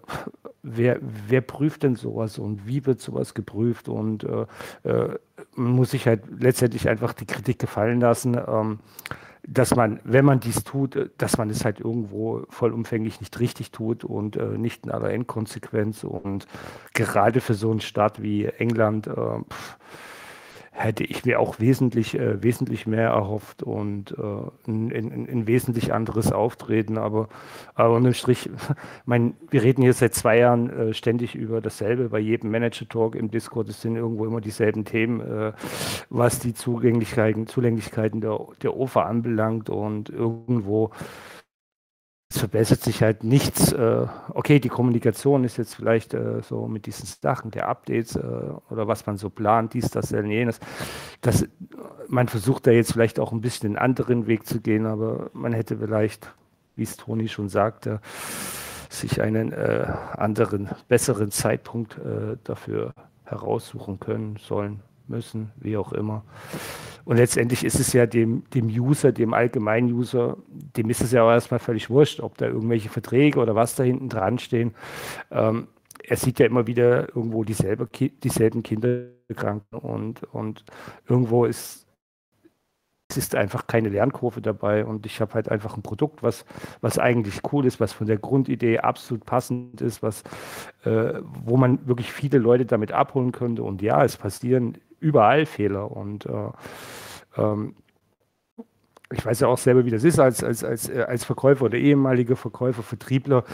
wer, 0.62 0.98
wer 1.00 1.40
prüft 1.40 1.82
denn 1.82 1.96
sowas 1.96 2.38
und 2.38 2.66
wie 2.66 2.84
wird 2.86 3.00
sowas 3.00 3.34
geprüft? 3.34 3.88
Und 3.88 4.24
äh, 4.24 4.46
äh, 4.84 5.18
muss 5.56 5.90
sich 5.92 6.06
halt 6.06 6.22
letztendlich 6.38 6.88
einfach 6.88 7.12
die 7.14 7.26
Kritik 7.26 7.58
gefallen 7.58 8.00
lassen. 8.00 8.38
Ähm, 8.46 8.80
dass 9.50 9.74
man, 9.74 10.00
wenn 10.04 10.26
man 10.26 10.40
dies 10.40 10.62
tut, 10.62 11.10
dass 11.16 11.38
man 11.38 11.48
es 11.48 11.64
halt 11.64 11.80
irgendwo 11.80 12.44
vollumfänglich 12.50 13.20
nicht 13.20 13.40
richtig 13.40 13.70
tut 13.70 14.04
und 14.04 14.36
äh, 14.36 14.58
nicht 14.58 14.84
in 14.84 14.92
aller 14.92 15.10
Endkonsequenz. 15.10 16.04
Und 16.04 16.46
gerade 16.92 17.40
für 17.40 17.54
so 17.54 17.70
einen 17.70 17.80
Staat 17.80 18.20
wie 18.22 18.44
England, 18.44 19.06
äh, 19.06 19.12
pff, 19.12 19.78
hätte 20.78 21.02
ich 21.02 21.24
mir 21.24 21.40
auch 21.40 21.58
wesentlich, 21.58 22.16
äh, 22.16 22.40
wesentlich 22.42 22.86
mehr 22.86 23.08
erhofft 23.08 23.64
und 23.64 24.12
äh, 24.12 24.70
ein, 24.70 24.92
ein, 24.92 25.28
ein, 25.28 25.46
wesentlich 25.48 25.92
anderes 25.92 26.30
Auftreten. 26.30 26.98
Aber, 26.98 27.28
aber 27.74 27.96
unterm 27.96 28.14
Strich, 28.14 28.48
mein, 29.04 29.34
wir 29.50 29.62
reden 29.62 29.82
hier 29.82 29.92
seit 29.92 30.14
zwei 30.14 30.38
Jahren 30.38 30.70
äh, 30.70 30.94
ständig 30.94 31.34
über 31.34 31.60
dasselbe. 31.60 32.10
Bei 32.10 32.20
jedem 32.20 32.52
Manager-Talk 32.52 33.16
im 33.16 33.30
Discord 33.30 33.68
es 33.68 33.82
sind 33.82 33.96
irgendwo 33.96 34.24
immer 34.24 34.40
dieselben 34.40 34.84
Themen, 34.84 35.20
äh, 35.20 35.52
was 36.10 36.38
die 36.38 36.54
Zugänglichkeiten, 36.54 37.48
Zulänglichkeiten 37.48 38.20
der, 38.20 38.38
der 38.62 38.76
OFA 38.76 39.02
anbelangt 39.02 39.70
und 39.70 40.10
irgendwo 40.10 40.92
es 42.30 42.38
verbessert 42.38 42.82
sich 42.82 43.02
halt 43.02 43.24
nichts. 43.24 43.72
Äh, 43.72 44.06
okay, 44.34 44.60
die 44.60 44.68
Kommunikation 44.68 45.44
ist 45.44 45.56
jetzt 45.56 45.74
vielleicht 45.74 46.12
äh, 46.12 46.42
so 46.42 46.68
mit 46.68 46.84
diesen 46.84 47.06
Sachen 47.06 47.50
der 47.50 47.68
Updates 47.68 48.16
äh, 48.16 48.20
oder 48.68 48.86
was 48.86 49.06
man 49.06 49.16
so 49.16 49.30
plant, 49.30 49.72
dies, 49.72 49.90
das, 49.90 50.10
jenes. 50.10 50.60
Das, 51.22 51.48
man 52.08 52.28
versucht 52.28 52.66
da 52.66 52.70
jetzt 52.70 52.92
vielleicht 52.92 53.18
auch 53.18 53.32
ein 53.32 53.40
bisschen 53.40 53.68
einen 53.68 53.78
anderen 53.78 54.26
Weg 54.26 54.46
zu 54.46 54.60
gehen, 54.60 54.84
aber 54.84 55.30
man 55.32 55.54
hätte 55.54 55.78
vielleicht, 55.78 56.34
wie 56.76 56.82
es 56.82 56.98
Toni 56.98 57.28
schon 57.28 57.48
sagte, 57.48 58.00
sich 58.90 59.20
einen 59.20 59.52
anderen, 59.52 60.70
besseren 60.88 61.30
Zeitpunkt 61.30 62.00
dafür 62.44 62.94
heraussuchen 63.24 64.00
können, 64.00 64.36
sollen, 64.40 64.80
müssen, 65.08 65.52
wie 65.56 65.76
auch 65.76 65.92
immer. 65.92 66.24
Und 67.04 67.16
letztendlich 67.16 67.64
ist 67.64 67.80
es 67.80 67.92
ja 67.92 68.06
dem, 68.06 68.44
dem 68.50 68.66
User, 68.66 69.12
dem 69.12 69.32
allgemeinen 69.32 69.90
User, 69.92 70.36
dem 70.48 70.90
ist 70.90 71.00
es 71.00 71.12
ja 71.12 71.22
auch 71.22 71.30
erstmal 71.30 71.60
völlig 71.60 71.88
wurscht, 71.88 72.20
ob 72.20 72.36
da 72.36 72.46
irgendwelche 72.46 72.90
Verträge 72.90 73.40
oder 73.40 73.54
was 73.54 73.74
da 73.74 73.82
hinten 73.82 74.08
dran 74.08 74.38
stehen. 74.38 74.74
Ähm, 75.30 75.68
er 76.04 76.16
sieht 76.16 76.38
ja 76.38 76.46
immer 76.46 76.66
wieder 76.66 77.08
irgendwo 77.08 77.44
dieselbe, 77.44 77.86
dieselben 77.86 78.62
Kinderkranken 78.62 79.78
und, 79.78 80.22
und 80.34 80.64
irgendwo 81.06 81.44
ist 81.44 81.88
es 83.10 83.16
ist 83.16 83.34
einfach 83.34 83.66
keine 83.66 83.88
Lernkurve 83.88 84.42
dabei 84.42 84.84
und 84.84 85.06
ich 85.06 85.22
habe 85.22 85.32
halt 85.32 85.50
einfach 85.50 85.76
ein 85.76 85.82
Produkt, 85.82 86.22
was, 86.22 86.44
was 86.82 86.98
eigentlich 86.98 87.40
cool 87.52 87.64
ist, 87.64 87.80
was 87.80 87.94
von 87.94 88.06
der 88.06 88.18
Grundidee 88.18 88.80
absolut 88.80 89.24
passend 89.24 89.80
ist, 89.80 90.02
was, 90.02 90.24
äh, 90.84 91.14
wo 91.22 91.56
man 91.56 91.86
wirklich 91.88 92.12
viele 92.12 92.36
Leute 92.36 92.66
damit 92.66 92.92
abholen 92.92 93.32
könnte. 93.32 93.62
Und 93.62 93.80
ja, 93.80 94.04
es 94.04 94.18
passieren 94.18 94.76
überall 95.00 95.46
Fehler 95.46 95.90
und 95.90 96.26
äh, 96.26 96.50
ähm, 97.36 97.74
ich 99.12 99.24
weiß 99.24 99.40
ja 99.40 99.48
auch 99.48 99.58
selber, 99.58 99.84
wie 99.84 99.90
das 99.90 100.04
ist 100.04 100.18
als, 100.18 100.44
als, 100.44 100.62
als, 100.62 100.88
äh, 100.88 101.02
als 101.02 101.24
Verkäufer 101.24 101.64
oder 101.66 101.78
ehemaliger 101.78 102.36
Verkäufer, 102.36 102.82
Vertriebler. 102.82 103.44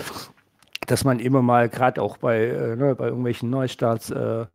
Dass 0.86 1.04
man 1.04 1.18
immer 1.18 1.42
mal, 1.42 1.68
gerade 1.68 2.02
auch 2.02 2.16
bei, 2.18 2.44
äh, 2.46 2.76
ne, 2.76 2.94
bei 2.94 3.06
irgendwelchen 3.06 3.50
Neustarts, 3.50 4.10
äh, 4.10 4.46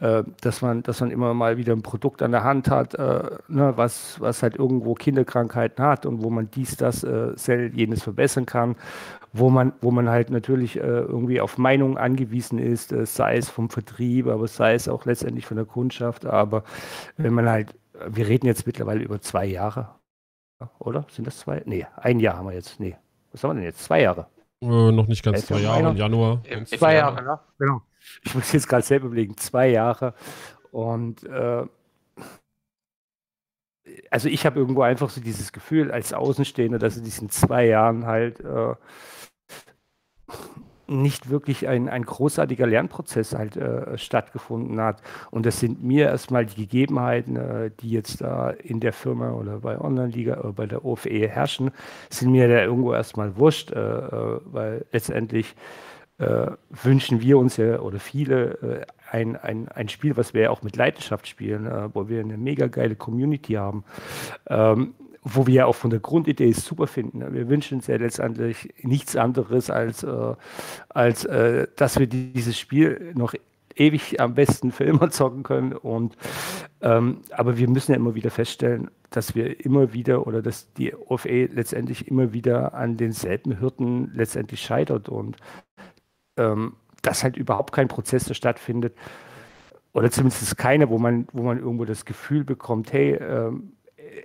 äh, 0.00 0.24
dass, 0.40 0.62
man, 0.62 0.82
dass 0.82 1.00
man 1.00 1.10
immer 1.10 1.34
mal 1.34 1.56
wieder 1.56 1.72
ein 1.72 1.82
Produkt 1.82 2.22
an 2.22 2.32
der 2.32 2.44
Hand 2.44 2.70
hat, 2.70 2.94
äh, 2.94 3.22
ne, 3.48 3.72
was, 3.76 4.20
was 4.20 4.42
halt 4.42 4.56
irgendwo 4.56 4.94
Kinderkrankheiten 4.94 5.84
hat 5.84 6.06
und 6.06 6.22
wo 6.22 6.30
man 6.30 6.50
dies, 6.50 6.76
das, 6.76 7.04
äh, 7.04 7.34
Cell, 7.36 7.70
jenes 7.74 8.02
verbessern 8.02 8.46
kann, 8.46 8.76
wo 9.32 9.50
man, 9.50 9.72
wo 9.80 9.90
man 9.90 10.08
halt 10.08 10.30
natürlich 10.30 10.76
äh, 10.76 10.80
irgendwie 10.80 11.40
auf 11.40 11.58
Meinungen 11.58 11.98
angewiesen 11.98 12.58
ist, 12.58 12.94
sei 13.06 13.36
es 13.36 13.48
vom 13.48 13.68
Vertrieb, 13.68 14.28
aber 14.28 14.46
sei 14.46 14.74
es 14.74 14.88
auch 14.88 15.04
letztendlich 15.06 15.46
von 15.46 15.56
der 15.56 15.66
Kundschaft. 15.66 16.24
Aber 16.24 16.62
wenn 17.16 17.34
man 17.34 17.48
halt, 17.48 17.74
wir 18.08 18.28
reden 18.28 18.46
jetzt 18.46 18.66
mittlerweile 18.66 19.02
über 19.02 19.20
zwei 19.20 19.46
Jahre, 19.46 19.88
oder? 20.78 21.06
Sind 21.10 21.26
das 21.26 21.38
zwei? 21.38 21.62
Nee, 21.66 21.86
ein 21.96 22.20
Jahr 22.20 22.38
haben 22.38 22.46
wir 22.46 22.54
jetzt. 22.54 22.78
Nee, 22.80 22.96
was 23.32 23.42
haben 23.42 23.50
wir 23.50 23.54
denn 23.54 23.64
jetzt? 23.64 23.84
Zwei 23.84 24.02
Jahre. 24.02 24.26
Äh, 24.64 24.92
noch 24.92 25.06
nicht 25.06 25.22
ganz 25.22 25.46
zwei 25.46 25.60
Jahre, 25.60 25.90
im 25.90 25.96
Januar. 25.96 26.42
Im, 26.48 26.64
zwei 26.64 26.94
Jahre, 26.94 27.24
ja, 27.24 27.44
genau. 27.58 27.82
Ich 28.22 28.34
muss 28.34 28.52
jetzt 28.52 28.68
gerade 28.68 28.82
selber 28.82 29.06
überlegen, 29.06 29.36
zwei 29.36 29.68
Jahre. 29.68 30.14
Und 30.72 31.24
äh, 31.24 31.66
also 34.10 34.28
ich 34.28 34.46
habe 34.46 34.58
irgendwo 34.58 34.82
einfach 34.82 35.10
so 35.10 35.20
dieses 35.20 35.52
Gefühl 35.52 35.90
als 35.90 36.12
Außenstehender, 36.12 36.78
dass 36.78 36.96
in 36.96 37.04
diesen 37.04 37.30
zwei 37.30 37.66
Jahren 37.66 38.06
halt 38.06 38.40
äh, 38.40 38.74
nicht 40.86 41.30
wirklich 41.30 41.68
ein, 41.68 41.88
ein 41.88 42.04
großartiger 42.04 42.66
Lernprozess 42.66 43.34
halt 43.34 43.56
äh, 43.56 43.96
stattgefunden 43.98 44.80
hat. 44.80 45.02
Und 45.30 45.46
das 45.46 45.60
sind 45.60 45.82
mir 45.82 46.06
erstmal 46.06 46.46
die 46.46 46.56
Gegebenheiten, 46.56 47.36
äh, 47.36 47.70
die 47.80 47.90
jetzt 47.90 48.20
da 48.20 48.50
in 48.50 48.80
der 48.80 48.92
Firma 48.92 49.32
oder 49.32 49.60
bei 49.60 49.80
Online-Liga 49.80 50.38
oder 50.40 50.52
bei 50.52 50.66
der 50.66 50.84
OFE 50.84 51.28
herrschen, 51.28 51.70
sind 52.10 52.32
mir 52.32 52.48
da 52.48 52.62
irgendwo 52.62 52.92
erstmal 52.92 53.36
wurscht, 53.36 53.72
äh, 53.72 53.80
äh 53.80 54.40
weil 54.44 54.84
letztendlich 54.92 55.54
äh, 56.18 56.46
wünschen 56.70 57.20
wir 57.20 57.38
uns 57.38 57.56
ja 57.56 57.80
oder 57.80 57.98
viele 57.98 58.44
äh, 58.62 58.86
ein, 59.10 59.36
ein, 59.36 59.68
ein 59.68 59.88
Spiel, 59.88 60.16
was 60.16 60.34
wir 60.34 60.42
ja 60.42 60.50
auch 60.50 60.62
mit 60.62 60.76
Leidenschaft 60.76 61.28
spielen, 61.28 61.70
wo 61.92 62.08
wir 62.08 62.20
eine 62.20 62.36
mega 62.36 62.66
geile 62.66 62.96
Community 62.96 63.52
haben. 63.52 63.84
Ähm, 64.48 64.94
wo 65.24 65.46
wir 65.46 65.54
ja 65.54 65.66
auch 65.66 65.74
von 65.74 65.90
der 65.90 66.00
Grundidee 66.00 66.52
super 66.52 66.86
finden. 66.86 67.32
Wir 67.32 67.48
wünschen 67.48 67.78
uns 67.78 67.86
ja 67.86 67.96
letztendlich 67.96 68.72
nichts 68.82 69.16
anderes, 69.16 69.70
als, 69.70 70.02
äh, 70.02 70.34
als 70.90 71.24
äh, 71.24 71.66
dass 71.76 71.98
wir 71.98 72.06
dieses 72.06 72.58
Spiel 72.58 73.12
noch 73.14 73.34
ewig 73.74 74.20
am 74.20 74.34
besten 74.34 74.70
für 74.70 74.84
immer 74.84 75.10
zocken 75.10 75.42
können. 75.42 75.72
Und, 75.72 76.16
ähm, 76.82 77.22
aber 77.30 77.56
wir 77.56 77.68
müssen 77.68 77.92
ja 77.92 77.96
immer 77.96 78.14
wieder 78.14 78.30
feststellen, 78.30 78.90
dass 79.10 79.34
wir 79.34 79.64
immer 79.64 79.92
wieder 79.92 80.26
oder 80.26 80.42
dass 80.42 80.72
die 80.74 80.94
OFE 80.94 81.46
letztendlich 81.46 82.08
immer 82.08 82.32
wieder 82.32 82.74
an 82.74 82.96
denselben 82.96 83.60
Hürden 83.60 84.12
letztendlich 84.14 84.60
scheitert 84.60 85.08
und 85.08 85.36
ähm, 86.36 86.74
dass 87.02 87.22
halt 87.22 87.36
überhaupt 87.36 87.72
kein 87.72 87.88
Prozess 87.88 88.34
stattfindet 88.36 88.94
oder 89.92 90.10
zumindest 90.10 90.56
keine, 90.58 90.90
wo 90.90 90.98
man, 90.98 91.28
wo 91.32 91.42
man 91.42 91.58
irgendwo 91.58 91.84
das 91.84 92.04
Gefühl 92.04 92.44
bekommt, 92.44 92.92
hey, 92.92 93.14
ähm, 93.14 93.73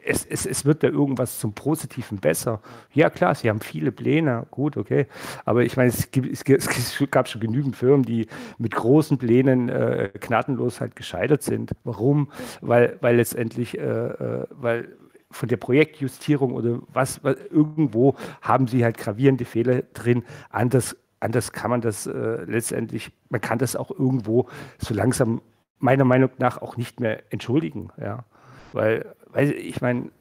es, 0.06 0.26
es, 0.26 0.46
es 0.46 0.66
wird 0.66 0.84
da 0.84 0.88
irgendwas 0.88 1.40
zum 1.40 1.54
Positiven 1.54 2.20
besser. 2.20 2.62
Ja, 2.94 3.10
klar, 3.10 3.36
sie 3.36 3.50
haben 3.50 3.62
viele 3.62 3.92
Pläne, 3.92 4.46
gut, 4.52 4.78
okay. 4.78 5.08
Aber 5.46 5.64
ich 5.64 5.78
meine, 5.78 5.90
es, 5.90 6.12
gibt, 6.12 6.28
es, 6.32 7.12
gab 7.12 7.28
schon 7.28 7.42
genügend 7.42 7.76
Firmen, 7.76 8.04
die 8.04 8.28
mit 8.58 8.76
großen 8.76 9.18
Plänen 9.18 9.70
äh, 9.70 10.10
gnadenlos 10.20 10.82
halt 10.82 10.96
gescheitert 10.96 11.44
sind. 11.44 11.72
Warum? 11.84 12.32
Weil, 12.62 12.98
weil 13.02 13.18
letztendlich, 13.18 13.78
äh, 13.78 13.82
äh, 13.82 14.48
weil 14.52 14.90
von 15.32 15.48
der 15.48 15.58
Projektjustierung 15.58 16.54
oder 16.54 16.80
was, 16.92 17.24
was, 17.24 17.38
irgendwo 17.52 18.16
haben 18.42 18.68
sie 18.68 18.84
halt 18.84 18.98
gravierende 18.98 19.46
Fehler 19.46 19.84
drin. 19.94 20.24
Anders, 20.50 20.96
anders 21.20 21.52
kann 21.52 21.70
man 21.70 21.82
das 21.82 22.08
äh, 22.08 22.44
letztendlich, 22.46 23.12
man 23.30 23.42
kann 23.42 23.60
das 23.60 23.76
auch 23.76 23.92
irgendwo 23.92 24.48
so 24.80 24.94
langsam 24.94 25.42
meiner 25.78 26.06
Meinung 26.06 26.32
nach 26.40 26.62
auch 26.62 26.78
nicht 26.78 27.00
mehr 27.00 27.24
entschuldigen, 27.32 27.90
ja. 28.02 28.26
Weil 28.74 29.16
weil 29.30 29.52
ich 29.52 29.82
meine, 29.82 30.12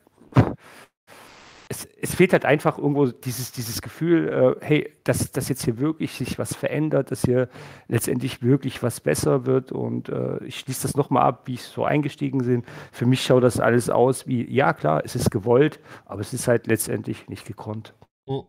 es, 1.69 1.85
es, 1.85 2.15
fehlt 2.15 2.33
halt 2.33 2.47
einfach 2.47 2.79
irgendwo 2.79 3.07
dieses, 3.07 3.53
dieses 3.53 3.83
Gefühl, 3.83 4.57
äh, 4.61 4.65
hey, 4.65 4.93
dass, 5.05 5.31
dass 5.33 5.49
jetzt 5.51 5.65
hier 5.65 5.79
wirklich 5.79 6.13
sich 6.13 6.39
was 6.39 6.55
verändert, 6.55 7.11
dass 7.11 7.23
hier 7.23 7.49
letztendlich 7.89 8.43
wirklich 8.43 8.83
was 8.83 9.01
besser 9.01 9.45
wird. 9.45 9.71
Und 9.71 10.09
äh, 10.09 10.43
ich 10.45 10.61
schließe 10.61 10.83
das 10.83 10.97
nochmal 10.97 11.25
ab, 11.25 11.43
wie 11.47 11.55
ich 11.55 11.63
so 11.63 11.85
eingestiegen 11.85 12.39
bin. 12.39 12.65
Für 12.91 13.05
mich 13.05 13.23
schaut 13.23 13.43
das 13.43 13.61
alles 13.61 13.91
aus 13.91 14.27
wie, 14.27 14.51
ja 14.51 14.73
klar, 14.73 15.03
es 15.05 15.15
ist 15.15 15.31
gewollt, 15.31 15.79
aber 16.07 16.23
es 16.23 16.33
ist 16.33 16.49
halt 16.49 16.67
letztendlich 16.67 17.29
nicht 17.29 17.47
gekonnt. 17.47 17.95
Hm. 18.27 18.45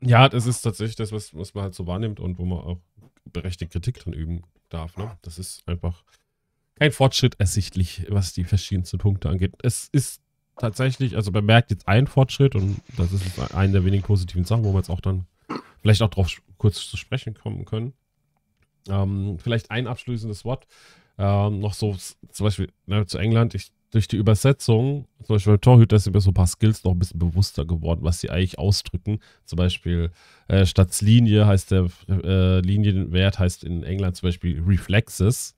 Ja, 0.00 0.28
das 0.28 0.46
ist 0.46 0.62
tatsächlich 0.62 0.96
das, 0.96 1.12
was, 1.12 1.36
was 1.36 1.54
man 1.54 1.64
halt 1.64 1.74
so 1.74 1.86
wahrnimmt 1.86 2.18
und 2.18 2.38
wo 2.38 2.44
man 2.46 2.58
auch 2.58 2.78
berechtigte 3.24 3.78
Kritik 3.78 4.02
dran 4.02 4.14
üben 4.14 4.42
darf. 4.70 4.96
Ne? 4.96 5.16
Das 5.22 5.38
ist 5.38 5.68
einfach 5.68 6.02
kein 6.78 6.92
Fortschritt 6.92 7.34
ersichtlich, 7.38 8.06
was 8.08 8.32
die 8.32 8.44
verschiedensten 8.44 8.98
Punkte 8.98 9.28
angeht. 9.28 9.54
Es 9.62 9.88
ist 9.92 10.20
tatsächlich, 10.58 11.16
also 11.16 11.30
man 11.30 11.44
merkt 11.44 11.70
jetzt 11.70 11.88
einen 11.88 12.06
Fortschritt 12.06 12.54
und 12.54 12.80
das 12.96 13.12
ist 13.12 13.54
eine 13.54 13.72
der 13.72 13.84
wenigen 13.84 14.02
positiven 14.02 14.44
Sachen, 14.44 14.64
wo 14.64 14.72
wir 14.72 14.78
jetzt 14.78 14.90
auch 14.90 15.00
dann 15.00 15.26
vielleicht 15.80 16.02
auch 16.02 16.10
drauf 16.10 16.30
kurz 16.58 16.88
zu 16.88 16.96
sprechen 16.96 17.34
kommen 17.34 17.64
können. 17.64 17.92
Ähm, 18.88 19.38
vielleicht 19.38 19.70
ein 19.70 19.86
abschließendes 19.86 20.44
Wort. 20.44 20.66
Ähm, 21.18 21.60
noch 21.60 21.74
so 21.74 21.96
zum 22.30 22.44
Beispiel 22.44 22.68
ne, 22.86 23.06
zu 23.06 23.18
England. 23.18 23.54
Ich, 23.54 23.70
durch 23.90 24.08
die 24.08 24.16
Übersetzung, 24.16 25.06
zum 25.22 25.36
Beispiel 25.36 25.54
bei 25.54 25.58
Torhüter 25.58 25.98
sind 25.98 26.14
mir 26.14 26.20
so 26.20 26.30
ein 26.30 26.34
paar 26.34 26.46
Skills 26.46 26.84
noch 26.84 26.92
ein 26.92 26.98
bisschen 26.98 27.18
bewusster 27.18 27.64
geworden, 27.64 28.00
was 28.02 28.20
sie 28.20 28.30
eigentlich 28.30 28.58
ausdrücken. 28.58 29.20
Zum 29.44 29.56
Beispiel 29.56 30.10
äh, 30.48 30.66
statt 30.66 31.00
Linie 31.00 31.46
heißt 31.46 31.70
der 31.70 31.88
äh, 32.08 32.60
Linienwert 32.60 33.38
heißt 33.38 33.64
in 33.64 33.82
England 33.82 34.16
zum 34.16 34.28
Beispiel 34.28 34.62
Reflexes 34.66 35.55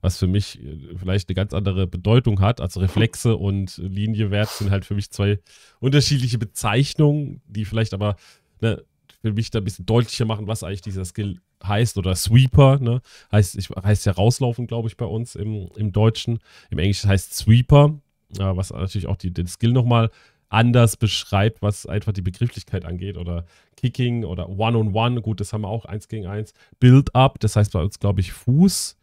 was 0.00 0.18
für 0.18 0.26
mich 0.26 0.60
äh, 0.62 0.96
vielleicht 0.96 1.28
eine 1.28 1.34
ganz 1.34 1.52
andere 1.52 1.86
Bedeutung 1.86 2.40
hat. 2.40 2.60
Also 2.60 2.80
Reflexe 2.80 3.36
und 3.36 3.78
Linienwert 3.78 4.48
sind 4.48 4.70
halt 4.70 4.84
für 4.84 4.94
mich 4.94 5.10
zwei 5.10 5.38
unterschiedliche 5.80 6.38
Bezeichnungen, 6.38 7.40
die 7.46 7.64
vielleicht 7.64 7.94
aber 7.94 8.16
ne, 8.60 8.82
für 9.22 9.32
mich 9.32 9.50
da 9.50 9.58
ein 9.58 9.64
bisschen 9.64 9.86
deutlicher 9.86 10.24
machen, 10.24 10.46
was 10.46 10.62
eigentlich 10.62 10.82
dieser 10.82 11.04
Skill 11.04 11.40
heißt. 11.64 11.98
Oder 11.98 12.14
Sweeper, 12.14 12.78
ne? 12.78 13.00
Heißt, 13.32 13.56
ich, 13.56 13.68
heißt 13.70 14.06
ja 14.06 14.12
rauslaufen, 14.12 14.66
glaube 14.66 14.88
ich, 14.88 14.96
bei 14.96 15.06
uns 15.06 15.34
im, 15.34 15.68
im 15.76 15.92
Deutschen. 15.92 16.38
Im 16.70 16.78
Englischen 16.78 17.10
heißt 17.10 17.34
Sweeper, 17.34 17.98
ja, 18.36 18.56
was 18.56 18.70
natürlich 18.70 19.06
auch 19.06 19.16
die, 19.16 19.32
den 19.32 19.46
Skill 19.46 19.72
nochmal 19.72 20.10
anders 20.50 20.96
beschreibt, 20.96 21.60
was 21.60 21.84
einfach 21.84 22.12
die 22.12 22.22
Begrifflichkeit 22.22 22.84
angeht. 22.84 23.16
Oder 23.16 23.44
Kicking 23.76 24.24
oder 24.24 24.48
One-on-One, 24.48 24.92
-on 24.92 25.18
-one. 25.18 25.20
gut, 25.20 25.40
das 25.40 25.52
haben 25.52 25.62
wir 25.62 25.68
auch 25.68 25.84
eins 25.84 26.08
gegen 26.08 26.26
eins. 26.26 26.54
Build-up, 26.80 27.38
das 27.40 27.56
heißt 27.56 27.72
bei 27.72 27.82
uns, 27.82 27.98
glaube 27.98 28.20
ich, 28.20 28.32
Fuß 28.32 28.97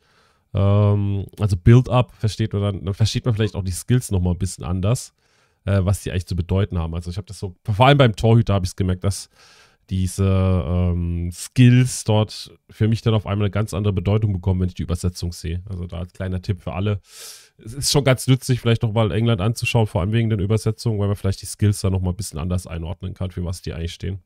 ähm, 0.56 1.26
also 1.38 1.58
Build-up 1.58 2.14
versteht 2.18 2.54
man 2.54 2.62
dann, 2.62 2.86
dann 2.86 2.94
versteht 2.94 3.26
man 3.26 3.36
vielleicht 3.36 3.56
auch 3.56 3.64
die 3.64 3.72
Skills 3.72 4.10
nochmal 4.10 4.34
ein 4.34 4.40
bisschen 4.40 4.64
anders, 4.64 5.14
äh, 5.66 5.82
was 5.84 6.02
die 6.02 6.12
eigentlich 6.12 6.28
zu 6.28 6.36
bedeuten 6.36 6.78
haben. 6.78 6.96
Also 6.96 7.12
ich 7.12 7.18
habe 7.18 7.28
das 7.28 7.40
so, 7.40 7.56
vor 7.66 7.86
allem 7.86 7.98
beim 7.98 8.16
Torhüter 8.16 8.54
habe 8.54 8.66
ich 8.66 8.72
es 8.72 8.76
gemerkt, 8.78 9.04
dass 9.04 9.30
diese 9.90 10.26
ähm, 10.66 11.30
Skills 11.32 12.06
dort 12.06 12.58
für 12.70 12.88
mich 12.88 13.02
dann 13.02 13.14
auf 13.14 13.28
einmal 13.28 13.46
eine 13.46 13.52
ganz 13.52 13.74
andere 13.74 13.94
Bedeutung 13.94 14.34
bekommen, 14.34 14.62
wenn 14.62 14.70
ich 14.70 14.76
die 14.76 14.84
Übersetzung 14.84 15.34
sehe. 15.34 15.62
Also 15.70 15.86
da 15.88 16.00
als 16.00 16.14
kleiner 16.14 16.42
Tipp 16.42 16.62
für 16.62 16.74
alle. 16.74 17.02
Es 17.64 17.74
ist 17.74 17.92
schon 17.92 18.04
ganz 18.04 18.26
nützlich, 18.26 18.62
vielleicht 18.62 18.82
noch 18.82 18.94
mal 18.94 19.12
England 19.12 19.42
anzuschauen, 19.42 19.88
vor 19.88 20.02
allem 20.02 20.14
wegen 20.14 20.30
den 20.30 20.40
Übersetzungen, 20.40 21.00
weil 21.00 21.08
man 21.08 21.16
vielleicht 21.18 21.42
die 21.42 21.46
Skills 21.46 21.82
dann 21.82 21.92
nochmal 21.92 22.14
ein 22.14 22.18
bisschen 22.18 22.40
anders 22.40 22.66
einordnen 22.66 23.14
kann, 23.14 23.32
für 23.32 23.44
was 23.44 23.62
die 23.62 23.74
eigentlich 23.74 23.94
stehen. 23.94 24.20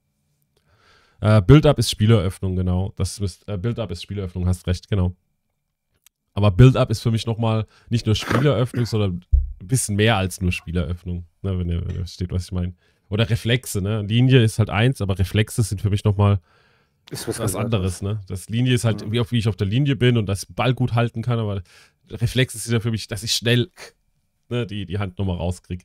Äh, 1.22 1.42
Build-up 1.42 1.78
ist 1.80 1.90
Spieleröffnung, 1.90 2.56
genau. 2.56 2.94
Äh, 3.48 3.58
Build-up 3.58 3.92
ist 3.92 4.04
Spieleröffnung, 4.04 4.48
hast 4.48 4.66
recht, 4.68 4.88
genau. 4.90 5.16
Aber 6.40 6.52
Build-Up 6.52 6.90
ist 6.90 7.02
für 7.02 7.12
mich 7.12 7.26
nochmal 7.26 7.66
nicht 7.90 8.06
nur 8.06 8.16
Spieleröffnung, 8.16 8.86
sondern 8.86 9.26
ein 9.62 9.68
bisschen 9.68 9.98
mehr 9.98 10.16
als 10.16 10.40
nur 10.40 10.54
Spieleröffnung. 10.54 11.26
Ne, 11.42 11.60
wenn, 11.60 11.68
ihr, 11.68 11.82
wenn 11.82 11.90
ihr 11.90 12.02
versteht, 12.06 12.32
was 12.32 12.46
ich 12.46 12.54
meine. 12.54 12.74
Oder 13.10 13.30
Reflexe, 13.30 13.82
ne? 13.82 14.04
Linie 14.04 14.42
ist 14.42 14.58
halt 14.58 14.70
eins, 14.70 15.02
aber 15.02 15.20
Reflexe 15.20 15.64
sind 15.64 15.82
für 15.82 15.90
mich 15.90 16.06
nochmal 16.06 16.40
ist 17.12 17.28
was, 17.28 17.40
was 17.40 17.56
anderes, 17.56 18.02
ne? 18.02 18.22
Das 18.28 18.48
Linie 18.48 18.74
ist 18.74 18.86
halt, 18.86 19.02
ja. 19.02 19.12
wie, 19.12 19.20
auf, 19.20 19.34
wie 19.34 19.40
ich 19.40 19.50
auf 19.50 19.58
der 19.58 19.68
Linie 19.68 19.98
bin 19.98 20.16
und 20.16 20.28
das 20.28 20.46
Ball 20.46 20.74
gut 20.74 20.94
halten 20.94 21.24
kann, 21.24 21.40
aber 21.40 21.62
Reflex 22.10 22.56
ist 22.56 22.72
ja 22.72 22.80
für 22.80 22.92
mich, 22.92 23.08
dass 23.08 23.24
ich 23.24 23.34
schnell 23.34 23.70
ne, 24.48 24.66
die, 24.66 24.86
die 24.86 24.98
Hand 24.98 25.20
nochmal 25.20 25.36
rauskriege. 25.36 25.84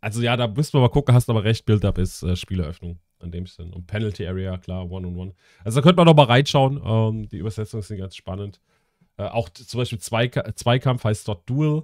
Also 0.00 0.22
ja, 0.22 0.36
da 0.36 0.46
müssen 0.46 0.74
wir 0.74 0.80
mal 0.80 0.90
gucken, 0.90 1.12
hast 1.12 1.28
aber 1.28 1.42
recht, 1.42 1.66
Build-Up 1.66 1.98
ist 1.98 2.22
äh, 2.22 2.36
Spieleröffnung 2.36 3.00
an 3.18 3.32
dem 3.32 3.46
Sinn. 3.46 3.72
Und 3.72 3.86
Penalty 3.88 4.26
Area, 4.26 4.56
klar, 4.58 4.88
One-on-One. 4.90 5.30
-on 5.30 5.32
-one. 5.32 5.64
Also 5.64 5.80
da 5.80 5.82
könnte 5.82 5.96
man 5.96 6.06
noch 6.06 6.14
mal 6.14 6.26
reinschauen. 6.26 6.80
Ähm, 6.84 7.28
die 7.28 7.38
Übersetzungen 7.38 7.82
sind 7.82 7.98
ganz 7.98 8.14
spannend. 8.16 8.60
Äh, 9.20 9.28
auch 9.28 9.50
zum 9.50 9.78
Beispiel 9.78 9.98
Zweika 9.98 10.56
Zweikampf 10.56 11.04
heißt 11.04 11.28
dort 11.28 11.48
Duel, 11.48 11.82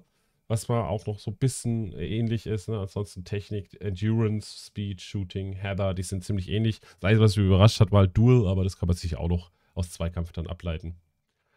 was 0.48 0.68
mal 0.68 0.88
auch 0.88 1.04
noch 1.04 1.18
so 1.18 1.30
ein 1.30 1.36
bisschen 1.36 1.92
ähnlich 1.92 2.46
ist. 2.46 2.68
Ne? 2.68 2.78
Ansonsten 2.78 3.24
Technik, 3.24 3.78
Endurance, 3.78 4.66
Speed, 4.68 5.02
Shooting, 5.02 5.52
Heather, 5.52 5.92
die 5.92 6.02
sind 6.02 6.24
ziemlich 6.24 6.48
ähnlich. 6.48 6.80
Das 7.00 7.10
Einzige, 7.10 7.24
was 7.24 7.36
mich 7.36 7.46
überrascht 7.46 7.80
hat, 7.80 7.92
war 7.92 8.00
halt 8.00 8.16
Duel, 8.16 8.46
aber 8.48 8.64
das 8.64 8.78
kann 8.78 8.86
man 8.86 8.96
sich 8.96 9.16
auch 9.18 9.28
noch 9.28 9.50
aus 9.74 9.90
Zweikampf 9.90 10.32
dann 10.32 10.46
ableiten. 10.46 10.96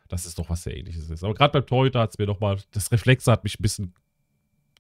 Das 0.10 0.26
ist 0.26 0.38
doch 0.38 0.50
was 0.50 0.64
sehr 0.64 0.76
ähnliches 0.76 1.10
ist. 1.10 1.24
Aber 1.24 1.34
gerade 1.34 1.54
beim 1.54 1.66
Torhüter 1.66 2.02
hat 2.02 2.10
es 2.10 2.18
mir 2.18 2.26
nochmal, 2.26 2.58
das 2.72 2.92
Reflexe 2.92 3.32
hat 3.32 3.46
mich 3.46 3.58
ein 3.58 3.64
bisschen 3.64 3.94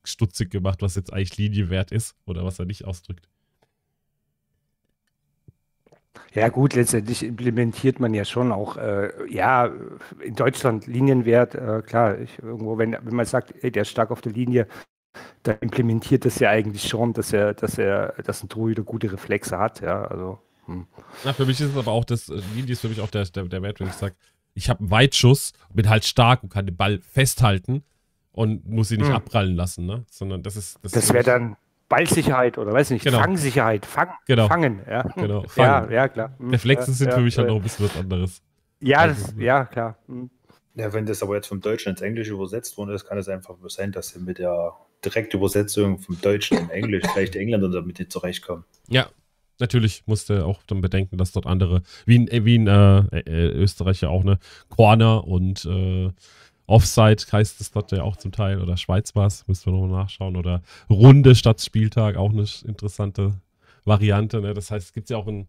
stutzig 0.04 0.50
gemacht, 0.50 0.82
was 0.82 0.96
jetzt 0.96 1.14
eigentlich 1.14 1.38
Linie 1.38 1.70
wert 1.70 1.94
ist 1.94 2.18
oder 2.26 2.44
was 2.44 2.60
er 2.60 2.66
nicht 2.66 2.84
ausdrückt. 2.84 3.30
Ja, 6.34 6.50
gut, 6.50 6.74
letztendlich 6.74 7.24
implementiert 7.24 8.00
man 8.00 8.14
ja 8.14 8.26
schon 8.26 8.52
auch, 8.52 8.78
äh, 8.78 9.10
ja, 9.30 9.72
in 10.24 10.36
Deutschland 10.36 10.88
Linienwert, 10.88 11.56
äh, 11.56 11.82
klar, 11.86 12.20
ich, 12.20 12.40
irgendwo, 12.40 12.78
wenn, 12.78 12.94
wenn 13.02 13.16
man 13.16 13.26
sagt, 13.26 13.54
ey, 13.64 13.72
der 13.72 13.82
ist 13.84 13.90
stark 13.90 14.12
auf 14.12 14.22
der 14.22 14.32
Linie, 14.32 14.68
dann 15.44 15.58
implementiert 15.62 16.26
das 16.26 16.40
ja 16.40 16.50
eigentlich 16.50 16.88
schon, 16.88 17.14
dass 17.14 17.34
er, 17.34 17.54
dass 17.54 17.78
er, 17.78 18.14
dass 18.24 18.44
ein 18.44 18.50
Torhüter 18.50 18.84
gute 18.84 19.12
Reflexe 19.12 19.58
hat, 19.58 19.82
ja, 19.82 20.04
also. 20.04 20.40
Hm. 20.66 20.88
Na, 21.24 21.34
für 21.34 21.46
mich 21.46 21.60
ist 21.62 21.72
es 21.72 21.78
aber 21.78 21.92
auch 21.92 22.06
das, 22.06 22.30
äh, 22.30 22.40
Linie 22.56 22.74
ist 22.74 22.82
für 22.82 22.90
mich 22.90 23.02
auch 23.02 23.10
der, 23.10 23.26
der, 23.26 23.46
der 23.46 23.62
Wert, 23.62 23.80
wenn 23.80 23.88
ich 23.88 23.94
sage, 23.94 24.16
ich 24.54 24.70
habe 24.70 24.82
einen 24.82 24.92
Weitschuss, 24.92 25.54
bin 25.74 25.90
halt 25.90 26.06
stark 26.06 26.44
und 26.44 26.50
kann 26.50 26.66
den 26.66 26.76
Ball 26.76 27.00
festhalten 27.00 27.84
und 28.32 28.68
muss 28.68 28.92
ihn 28.92 29.00
nicht 29.00 29.10
hm. 29.10 29.16
abprallen 29.16 29.56
lassen, 29.56 29.86
ne? 29.86 30.06
Sondern 30.10 30.44
das 30.44 30.56
ist. 30.56 30.80
Das, 30.82 30.92
das 30.92 31.14
wäre 31.14 31.24
dann 31.24 31.56
Ballsicherheit 31.90 32.58
oder 32.58 32.72
weiß 32.72 32.92
nicht, 32.92 33.04
genau. 33.04 33.20
Fangsicherheit, 33.20 33.86
Fang, 33.86 34.10
genau. 34.28 34.48
fangen, 34.48 34.82
ja. 34.88 35.04
Genau, 35.16 35.44
fangen. 35.44 35.92
Ja, 35.92 36.02
ja, 36.02 36.08
klar. 36.08 36.36
Hm. 36.38 36.52
Reflexe 36.52 36.92
ja, 36.92 36.94
sind 36.94 37.08
ja, 37.10 37.16
für 37.16 37.22
mich 37.22 37.38
halt 37.38 37.48
noch 37.48 37.56
ein 37.56 37.62
bisschen 37.64 37.86
was 37.86 37.98
anderes. 37.98 38.42
Ja, 38.80 39.08
das, 39.08 39.34
ja, 39.38 39.66
klar. 39.66 39.98
Hm. 40.08 40.30
Ja, 40.76 40.94
wenn 40.94 41.06
das 41.06 41.22
aber 41.24 41.36
jetzt 41.36 41.48
vom 41.48 41.60
Deutschen 41.60 41.90
ins 41.90 42.02
Englische 42.02 42.32
übersetzt 42.32 42.78
worden 42.78 42.92
ist, 42.92 43.06
kann 43.06 43.18
es 43.18 43.28
einfach 43.28 43.56
sein, 43.68 43.92
dass 43.92 44.10
sie 44.10 44.20
mit 44.20 44.38
der 44.38 44.74
Direktübersetzung 45.04 46.00
vom 46.00 46.22
Deutschen 46.22 46.58
in 46.58 46.70
Englisch 46.70 47.04
vielleicht 47.14 47.34
die 47.34 47.40
Engländer 47.40 47.70
damit 47.70 48.00
nicht 48.00 48.12
zurechtkommen. 48.12 48.64
Ja, 48.88 49.10
natürlich 49.60 50.04
musste 50.06 50.46
auch 50.46 50.64
dann 50.68 50.82
bedenken, 50.82 51.18
dass 51.18 51.32
dort 51.32 51.48
andere, 51.48 51.82
wie 52.06 52.16
in, 52.16 52.46
wie 52.46 52.56
in 52.56 52.68
äh, 52.68 53.00
äh, 53.20 53.50
Österreich 53.52 54.02
ja 54.02 54.10
auch, 54.10 54.24
ne, 54.24 54.40
Corner 54.70 55.28
und 55.28 55.66
äh, 55.66 56.12
Offside 56.70 57.24
heißt 57.32 57.60
es 57.60 57.72
dort 57.72 57.92
ja 57.92 58.04
auch 58.04 58.16
zum 58.16 58.32
Teil, 58.32 58.62
oder 58.62 58.78
Schweiz 58.78 59.16
war 59.16 59.26
es, 59.26 59.48
müssen 59.48 59.66
wir 59.66 59.74
nochmal 59.74 60.04
nachschauen, 60.04 60.36
oder 60.36 60.62
Runde 60.90 61.36
statt 61.36 61.62
Spieltag, 61.62 62.16
auch 62.16 62.30
eine 62.30 62.46
interessante 62.64 63.42
Variante. 63.86 64.40
Ne? 64.40 64.54
Das 64.54 64.70
heißt, 64.70 64.88
es 64.88 64.94
gibt 64.94 65.10
ja 65.10 65.18
auch 65.18 65.28
in, 65.28 65.48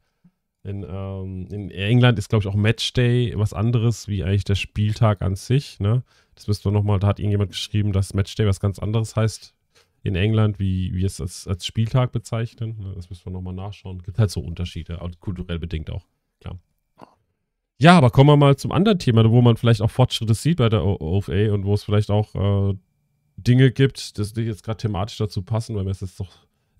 in, 0.62 0.83
ähm, 0.89 1.47
in 1.51 1.71
England 1.71 2.18
ist, 2.18 2.31
glaube 2.31 2.43
ich, 2.43 2.49
auch 2.49 2.55
Matchday 2.55 3.35
was 3.37 3.53
anderes, 3.53 4.09
wie 4.09 4.25
eigentlich 4.25 4.45
der 4.45 4.55
Spieltag 4.55 5.21
an 5.21 5.37
sich. 5.37 5.79
Ne? 5.79 6.05
Das 6.35 6.49
müssen 6.49 6.64
wir 6.64 6.73
nochmal, 6.73 6.99
da 6.99 7.09
hat 7.09 7.18
irgendjemand 7.18 7.51
geschrieben, 7.51 7.93
dass 7.93 8.14
Matchday 8.14 8.47
was 8.47 8.61
ganz 8.61 8.79
anderes 8.79 9.14
heißt 9.14 9.55
in 10.03 10.16
England, 10.16 10.59
wie 10.59 10.95
wir 10.95 11.05
es 11.05 11.21
als, 11.21 11.47
als 11.47 11.66
Spieltag 11.66 12.12
bezeichnen. 12.12 12.79
Ne? 12.79 12.93
Das 12.95 13.11
müssen 13.11 13.27
wir 13.27 13.33
nochmal 13.33 13.55
nachschauen. 13.55 14.03
Gibt 14.03 14.18
halt 14.18 14.31
so 14.31 14.41
Unterschiede, 14.41 14.99
kulturell 15.21 15.59
bedingt 15.59 15.91
auch. 15.91 16.07
Ja, 17.81 17.97
aber 17.97 18.11
kommen 18.11 18.28
wir 18.28 18.37
mal 18.37 18.57
zum 18.57 18.72
anderen 18.72 18.99
Thema, 18.99 19.28
wo 19.31 19.41
man 19.41 19.57
vielleicht 19.57 19.81
auch 19.81 19.91
Fortschritte 19.91 20.35
sieht 20.35 20.59
bei 20.59 20.68
der 20.68 20.85
OFA 20.85 21.51
und 21.51 21.64
wo 21.64 21.72
es 21.72 21.83
vielleicht 21.83 22.11
auch 22.11 22.35
äh, 22.35 22.74
Dinge 23.39 23.70
gibt, 23.70 24.18
dass 24.18 24.35
die 24.35 24.43
jetzt 24.43 24.64
gerade 24.64 24.76
thematisch 24.76 25.16
dazu 25.16 25.41
passen, 25.41 25.74
weil 25.74 25.87
wir 25.87 25.93
es 25.93 26.03
jetzt 26.03 26.20
doch 26.20 26.28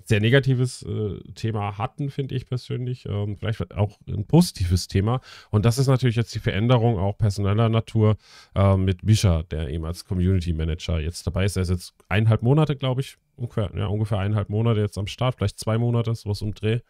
sehr 0.05 0.21
negatives 0.21 0.83
äh, 0.83 1.19
Thema 1.35 1.79
hatten, 1.79 2.11
finde 2.11 2.35
ich 2.35 2.45
persönlich. 2.45 3.07
Ähm, 3.07 3.39
vielleicht 3.39 3.75
auch 3.75 3.99
ein 4.09 4.27
positives 4.27 4.89
Thema. 4.89 5.23
Und 5.51 5.65
das 5.65 5.79
ist 5.79 5.87
natürlich 5.87 6.17
jetzt 6.17 6.35
die 6.35 6.39
Veränderung 6.39 6.99
auch 6.99 7.17
personeller 7.17 7.71
Natur 7.71 8.19
äh, 8.55 8.77
mit 8.77 9.03
Mischa, 9.03 9.43
der 9.45 9.71
eben 9.71 9.87
als 9.87 10.05
Community 10.05 10.53
Manager 10.53 11.01
jetzt 11.01 11.27
dabei 11.27 11.47
ist. 11.47 11.57
Er 11.57 11.63
ist 11.63 11.71
jetzt 11.71 11.95
eineinhalb 12.11 12.43
Monate, 12.43 12.77
glaube 12.77 13.01
ich, 13.01 13.17
ungefähr, 13.37 13.71
ja, 13.75 13.87
ungefähr 13.87 14.19
eineinhalb 14.19 14.51
Monate 14.51 14.81
jetzt 14.81 14.99
am 14.99 15.07
Start, 15.07 15.37
vielleicht 15.37 15.59
zwei 15.59 15.79
Monate, 15.79 16.15
sowas 16.15 16.43
um 16.43 16.53
Dreh. 16.53 16.81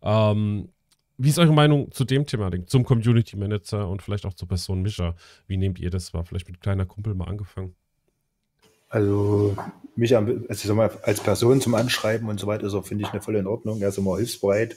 Ähm, 0.00 0.70
wie 1.18 1.28
ist 1.28 1.38
eure 1.38 1.52
Meinung 1.52 1.90
zu 1.92 2.04
dem 2.04 2.26
Thema, 2.26 2.50
zum 2.66 2.84
Community 2.84 3.36
Manager 3.36 3.88
und 3.88 4.02
vielleicht 4.02 4.26
auch 4.26 4.34
zur 4.34 4.48
Person 4.48 4.82
Mischa? 4.82 5.14
Wie 5.46 5.56
nehmt 5.56 5.78
ihr 5.78 5.90
das 5.90 6.12
wahr? 6.14 6.24
Vielleicht 6.24 6.48
mit 6.48 6.60
kleiner 6.60 6.86
Kumpel 6.86 7.14
mal 7.14 7.28
angefangen. 7.28 7.74
Also, 8.88 9.56
Micha, 9.96 10.18
also 10.48 10.80
als 10.80 11.20
Person 11.20 11.60
zum 11.60 11.74
Anschreiben 11.74 12.28
und 12.28 12.38
so 12.38 12.46
weiter 12.46 12.66
ist 12.66 12.74
er, 12.74 12.82
finde 12.82 13.04
ich, 13.04 13.10
eine 13.10 13.22
volle 13.22 13.38
in 13.38 13.46
Ordnung. 13.46 13.80
Er 13.80 13.88
ist 13.88 13.98
immer 13.98 14.16
hilfsbereit, 14.16 14.76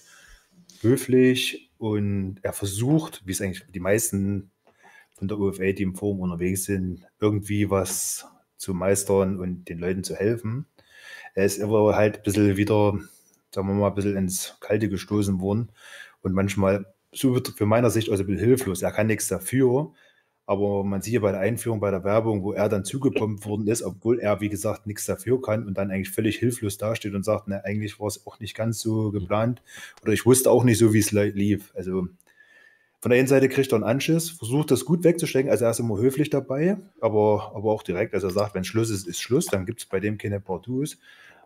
höflich 0.81 1.69
und 1.77 2.39
er 2.41 2.53
versucht, 2.53 3.23
wie 3.25 3.31
es 3.31 3.41
eigentlich 3.41 3.65
die 3.73 3.79
meisten 3.79 4.51
von 5.15 5.27
der 5.27 5.38
UFA, 5.38 5.71
die 5.71 5.83
im 5.83 5.95
Forum 5.95 6.21
unterwegs 6.21 6.65
sind, 6.65 7.05
irgendwie 7.19 7.69
was 7.69 8.25
zu 8.57 8.73
meistern 8.73 9.39
und 9.39 9.67
den 9.67 9.79
Leuten 9.79 10.03
zu 10.03 10.15
helfen. 10.15 10.65
Er 11.33 11.45
ist 11.45 11.61
aber 11.61 11.95
halt 11.95 12.17
ein 12.17 12.23
bisschen 12.23 12.55
wieder, 12.55 12.97
sagen 13.53 13.67
wir 13.67 13.73
mal, 13.73 13.89
ein 13.89 13.95
bisschen 13.95 14.15
ins 14.15 14.57
Kalte 14.61 14.89
gestoßen 14.89 15.41
worden 15.41 15.71
und 16.26 16.34
manchmal 16.34 16.86
so 17.13 17.34
wird 17.34 17.49
für 17.49 17.65
meiner 17.65 17.89
Sicht 17.89 18.09
also 18.09 18.23
ein 18.23 18.28
bisschen 18.28 18.45
hilflos. 18.45 18.82
Er 18.82 18.91
kann 18.91 19.07
nichts 19.07 19.28
dafür, 19.28 19.93
aber 20.47 20.84
man 20.84 21.01
sieht 21.01 21.13
ja 21.13 21.19
bei 21.21 21.32
der 21.32 21.39
Einführung, 21.39 21.80
bei 21.80 21.91
der 21.91 22.03
Werbung, 22.03 22.43
wo 22.43 22.51
er 22.51 22.67
dann 22.67 22.84
zugepumpt 22.84 23.45
worden 23.45 23.67
ist, 23.67 23.84
obwohl 23.84 24.19
er, 24.19 24.41
wie 24.41 24.49
gesagt, 24.49 24.86
nichts 24.86 25.05
dafür 25.05 25.41
kann 25.41 25.65
und 25.65 25.78
dann 25.78 25.91
eigentlich 25.91 26.09
völlig 26.09 26.38
hilflos 26.38 26.78
dasteht 26.78 27.13
und 27.13 27.23
sagt, 27.23 27.47
ne, 27.47 27.63
eigentlich 27.63 27.99
war 27.99 28.07
es 28.07 28.26
auch 28.28 28.39
nicht 28.39 28.55
ganz 28.55 28.80
so 28.80 29.11
geplant 29.11 29.61
oder 30.01 30.13
ich 30.13 30.26
wusste 30.26 30.51
auch 30.51 30.63
nicht 30.63 30.80
so, 30.80 30.93
wie 30.93 30.99
es 30.99 31.11
lief. 31.11 31.71
Also 31.76 32.07
von 32.99 33.11
der 33.11 33.19
einen 33.19 33.28
Seite 33.28 33.47
kriegt 33.47 33.71
er 33.71 33.76
einen 33.76 33.84
Anschiss, 33.84 34.32
versucht 34.32 34.71
das 34.71 34.84
gut 34.84 35.03
wegzustecken, 35.03 35.51
also 35.51 35.65
er 35.65 35.71
ist 35.71 35.80
immer 35.80 35.97
höflich 35.97 36.32
dabei, 36.32 36.78
aber, 36.99 37.53
aber 37.55 37.71
auch 37.71 37.84
direkt, 37.84 38.15
also 38.15 38.28
er 38.28 38.34
sagt, 38.34 38.55
wenn 38.55 38.63
Schluss 38.63 38.89
ist, 38.89 39.07
ist 39.07 39.21
Schluss, 39.21 39.45
dann 39.45 39.65
gibt 39.65 39.82
es 39.82 39.86
bei 39.86 39.99
dem 39.99 40.17
keine 40.17 40.39
Partout. 40.39 40.95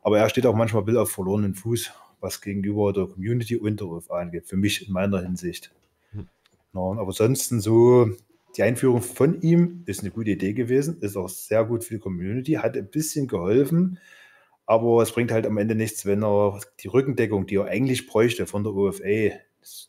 Aber 0.01 0.17
er 0.17 0.29
steht 0.29 0.45
auch 0.45 0.55
manchmal 0.55 0.83
ein 0.83 0.85
bisschen 0.85 1.01
auf 1.01 1.11
verlorenen 1.11 1.55
Fuß 1.55 1.91
was 2.21 2.41
gegenüber 2.41 2.93
der 2.93 3.07
Community 3.07 3.57
UFA 3.57 4.19
angeht, 4.19 4.45
für 4.45 4.57
mich 4.57 4.87
in 4.87 4.93
meiner 4.93 5.21
Hinsicht. 5.21 5.71
Hm. 6.11 6.27
Ja, 6.73 6.81
aber 6.81 7.07
ansonsten 7.07 7.59
so, 7.59 8.09
die 8.57 8.63
Einführung 8.63 9.01
von 9.01 9.41
ihm 9.41 9.83
ist 9.85 10.01
eine 10.01 10.11
gute 10.11 10.31
Idee 10.31 10.53
gewesen, 10.53 10.97
ist 11.01 11.17
auch 11.17 11.29
sehr 11.29 11.65
gut 11.65 11.83
für 11.83 11.95
die 11.95 11.99
Community, 11.99 12.53
hat 12.53 12.75
ein 12.75 12.89
bisschen 12.89 13.27
geholfen, 13.27 13.99
aber 14.65 15.01
es 15.01 15.11
bringt 15.11 15.31
halt 15.31 15.45
am 15.45 15.57
Ende 15.57 15.75
nichts, 15.75 16.05
wenn 16.05 16.23
er 16.23 16.59
die 16.81 16.87
Rückendeckung, 16.87 17.47
die 17.47 17.55
er 17.55 17.65
eigentlich 17.65 18.07
bräuchte 18.07 18.45
von 18.45 18.63
der 18.63 18.73
UFA, 18.73 19.31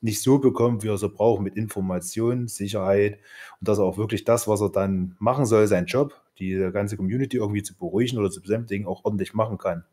nicht 0.01 0.23
so 0.23 0.39
bekommt, 0.39 0.83
wie 0.83 0.89
er 0.89 0.99
so 0.99 1.09
braucht, 1.11 1.43
mit 1.43 1.57
Information, 1.57 2.49
Sicherheit 2.49 3.19
und 3.61 3.69
dass 3.69 3.79
er 3.79 3.85
auch 3.85 3.99
wirklich 3.99 4.25
das, 4.25 4.49
was 4.49 4.61
er 4.61 4.71
dann 4.71 5.17
machen 5.19 5.47
soll, 5.47 5.67
sein 5.67 5.87
Job, 5.87 6.15
die 6.39 6.71
ganze 6.73 6.97
Community 6.97 7.37
irgendwie 7.37 7.63
zu 7.63 7.77
beruhigen 7.77 8.19
oder 8.19 8.31
zu 8.31 8.41
besänftigen, 8.41 8.87
auch 8.87 9.05
ordentlich 9.05 9.35
machen 9.35 9.59
kann. 9.59 9.85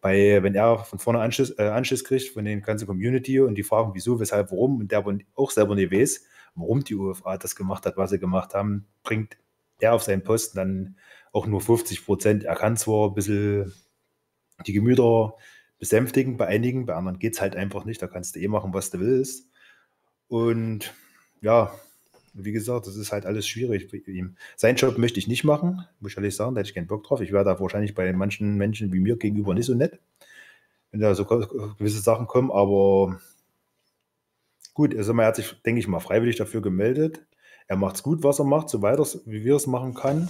Weil, 0.00 0.42
wenn 0.42 0.54
er 0.54 0.78
von 0.78 0.98
vorne 0.98 1.20
Anschiss, 1.20 1.54
äh, 1.58 1.64
Anschiss 1.64 2.04
kriegt 2.04 2.28
von 2.28 2.44
den 2.44 2.62
ganzen 2.62 2.86
Community 2.86 3.40
und 3.40 3.56
die 3.56 3.64
fragen, 3.64 3.92
wieso, 3.94 4.20
weshalb, 4.20 4.52
warum, 4.52 4.78
und 4.78 4.92
der 4.92 5.04
auch 5.34 5.50
selber 5.50 5.74
nicht 5.74 5.92
weiß, 5.92 6.24
warum 6.54 6.84
die 6.84 6.94
UFA 6.94 7.36
das 7.36 7.56
gemacht 7.56 7.84
hat, 7.86 7.96
was 7.96 8.10
sie 8.10 8.18
gemacht 8.18 8.54
haben, 8.54 8.86
bringt 9.02 9.36
er 9.80 9.94
auf 9.94 10.02
seinen 10.02 10.22
Posten 10.22 10.56
dann 10.56 10.96
auch 11.32 11.46
nur 11.46 11.60
50 11.60 12.04
Prozent. 12.04 12.44
Er 12.44 12.56
kann 12.56 12.76
zwar 12.76 13.08
ein 13.08 13.14
bisschen 13.14 13.72
die 14.66 14.72
Gemüter 14.72 15.34
besänftigen 15.78 16.36
bei 16.36 16.46
einigen, 16.46 16.86
bei 16.86 16.94
anderen 16.94 17.18
geht 17.18 17.34
es 17.34 17.40
halt 17.40 17.54
einfach 17.54 17.84
nicht. 17.84 18.02
Da 18.02 18.08
kannst 18.08 18.34
du 18.34 18.40
eh 18.40 18.48
machen, 18.48 18.74
was 18.74 18.90
du 18.90 18.98
willst. 19.00 19.48
Und 20.26 20.94
ja, 21.40 21.72
wie 22.44 22.52
gesagt, 22.52 22.86
das 22.86 22.96
ist 22.96 23.12
halt 23.12 23.26
alles 23.26 23.46
schwierig 23.46 23.90
für 23.90 24.10
ihn. 24.10 24.36
Seinen 24.56 24.76
Job 24.76 24.98
möchte 24.98 25.18
ich 25.18 25.28
nicht 25.28 25.44
machen, 25.44 25.84
muss 26.00 26.12
ich 26.12 26.16
ehrlich 26.16 26.36
sagen, 26.36 26.54
da 26.54 26.60
hätte 26.60 26.70
ich 26.70 26.74
keinen 26.74 26.86
Bock 26.86 27.04
drauf. 27.04 27.20
Ich 27.20 27.32
wäre 27.32 27.44
da 27.44 27.58
wahrscheinlich 27.58 27.94
bei 27.94 28.12
manchen 28.12 28.56
Menschen 28.56 28.92
wie 28.92 29.00
mir 29.00 29.16
gegenüber 29.16 29.54
nicht 29.54 29.66
so 29.66 29.74
nett, 29.74 29.98
wenn 30.90 31.00
da 31.00 31.14
so 31.14 31.24
gewisse 31.24 32.00
Sachen 32.00 32.26
kommen, 32.26 32.50
aber 32.50 33.20
gut, 34.74 34.96
also 34.96 35.12
er 35.12 35.26
hat 35.26 35.36
sich, 35.36 35.60
denke 35.62 35.80
ich 35.80 35.88
mal, 35.88 36.00
freiwillig 36.00 36.36
dafür 36.36 36.62
gemeldet. 36.62 37.26
Er 37.66 37.76
macht 37.76 37.96
es 37.96 38.02
gut, 38.02 38.22
was 38.22 38.38
er 38.38 38.44
macht, 38.44 38.70
so 38.70 38.80
weiter, 38.80 39.04
wie 39.26 39.44
wir 39.44 39.56
es 39.56 39.66
machen 39.66 39.94
kann. 39.94 40.28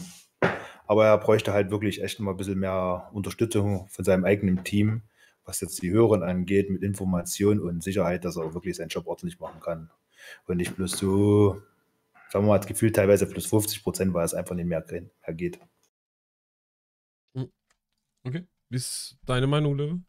Aber 0.86 1.04
er 1.06 1.18
bräuchte 1.18 1.52
halt 1.52 1.70
wirklich 1.70 2.02
echt 2.02 2.18
mal 2.18 2.30
ein 2.30 2.36
bisschen 2.38 2.58
mehr 2.58 3.10
Unterstützung 3.12 3.86
von 3.88 4.04
seinem 4.04 4.24
eigenen 4.24 4.64
Team, 4.64 5.02
was 5.44 5.60
jetzt 5.60 5.82
die 5.82 5.90
Hören 5.90 6.22
angeht, 6.22 6.70
mit 6.70 6.82
Information 6.82 7.60
und 7.60 7.82
Sicherheit, 7.82 8.24
dass 8.24 8.36
er 8.36 8.54
wirklich 8.54 8.76
seinen 8.76 8.88
Job 8.88 9.06
ordentlich 9.06 9.38
machen 9.38 9.60
kann. 9.60 9.90
Und 10.46 10.56
nicht 10.56 10.76
bloß 10.76 10.92
so 10.92 11.60
sagen 12.30 12.44
wir 12.44 12.48
mal, 12.50 12.58
das 12.58 12.66
Gefühl 12.66 12.92
teilweise 12.92 13.26
plus 13.26 13.46
50 13.46 13.82
Prozent, 13.82 14.14
weil 14.14 14.24
es 14.24 14.34
einfach 14.34 14.54
nicht 14.54 14.66
mehr, 14.66 14.84
mehr 14.90 15.34
geht. 15.34 15.58
Hm. 17.34 17.50
Okay. 18.24 18.46
Wie 18.68 18.76
ist 18.76 19.16
deine 19.24 19.46
Meinung, 19.46 19.76
Löwe? 19.76 20.00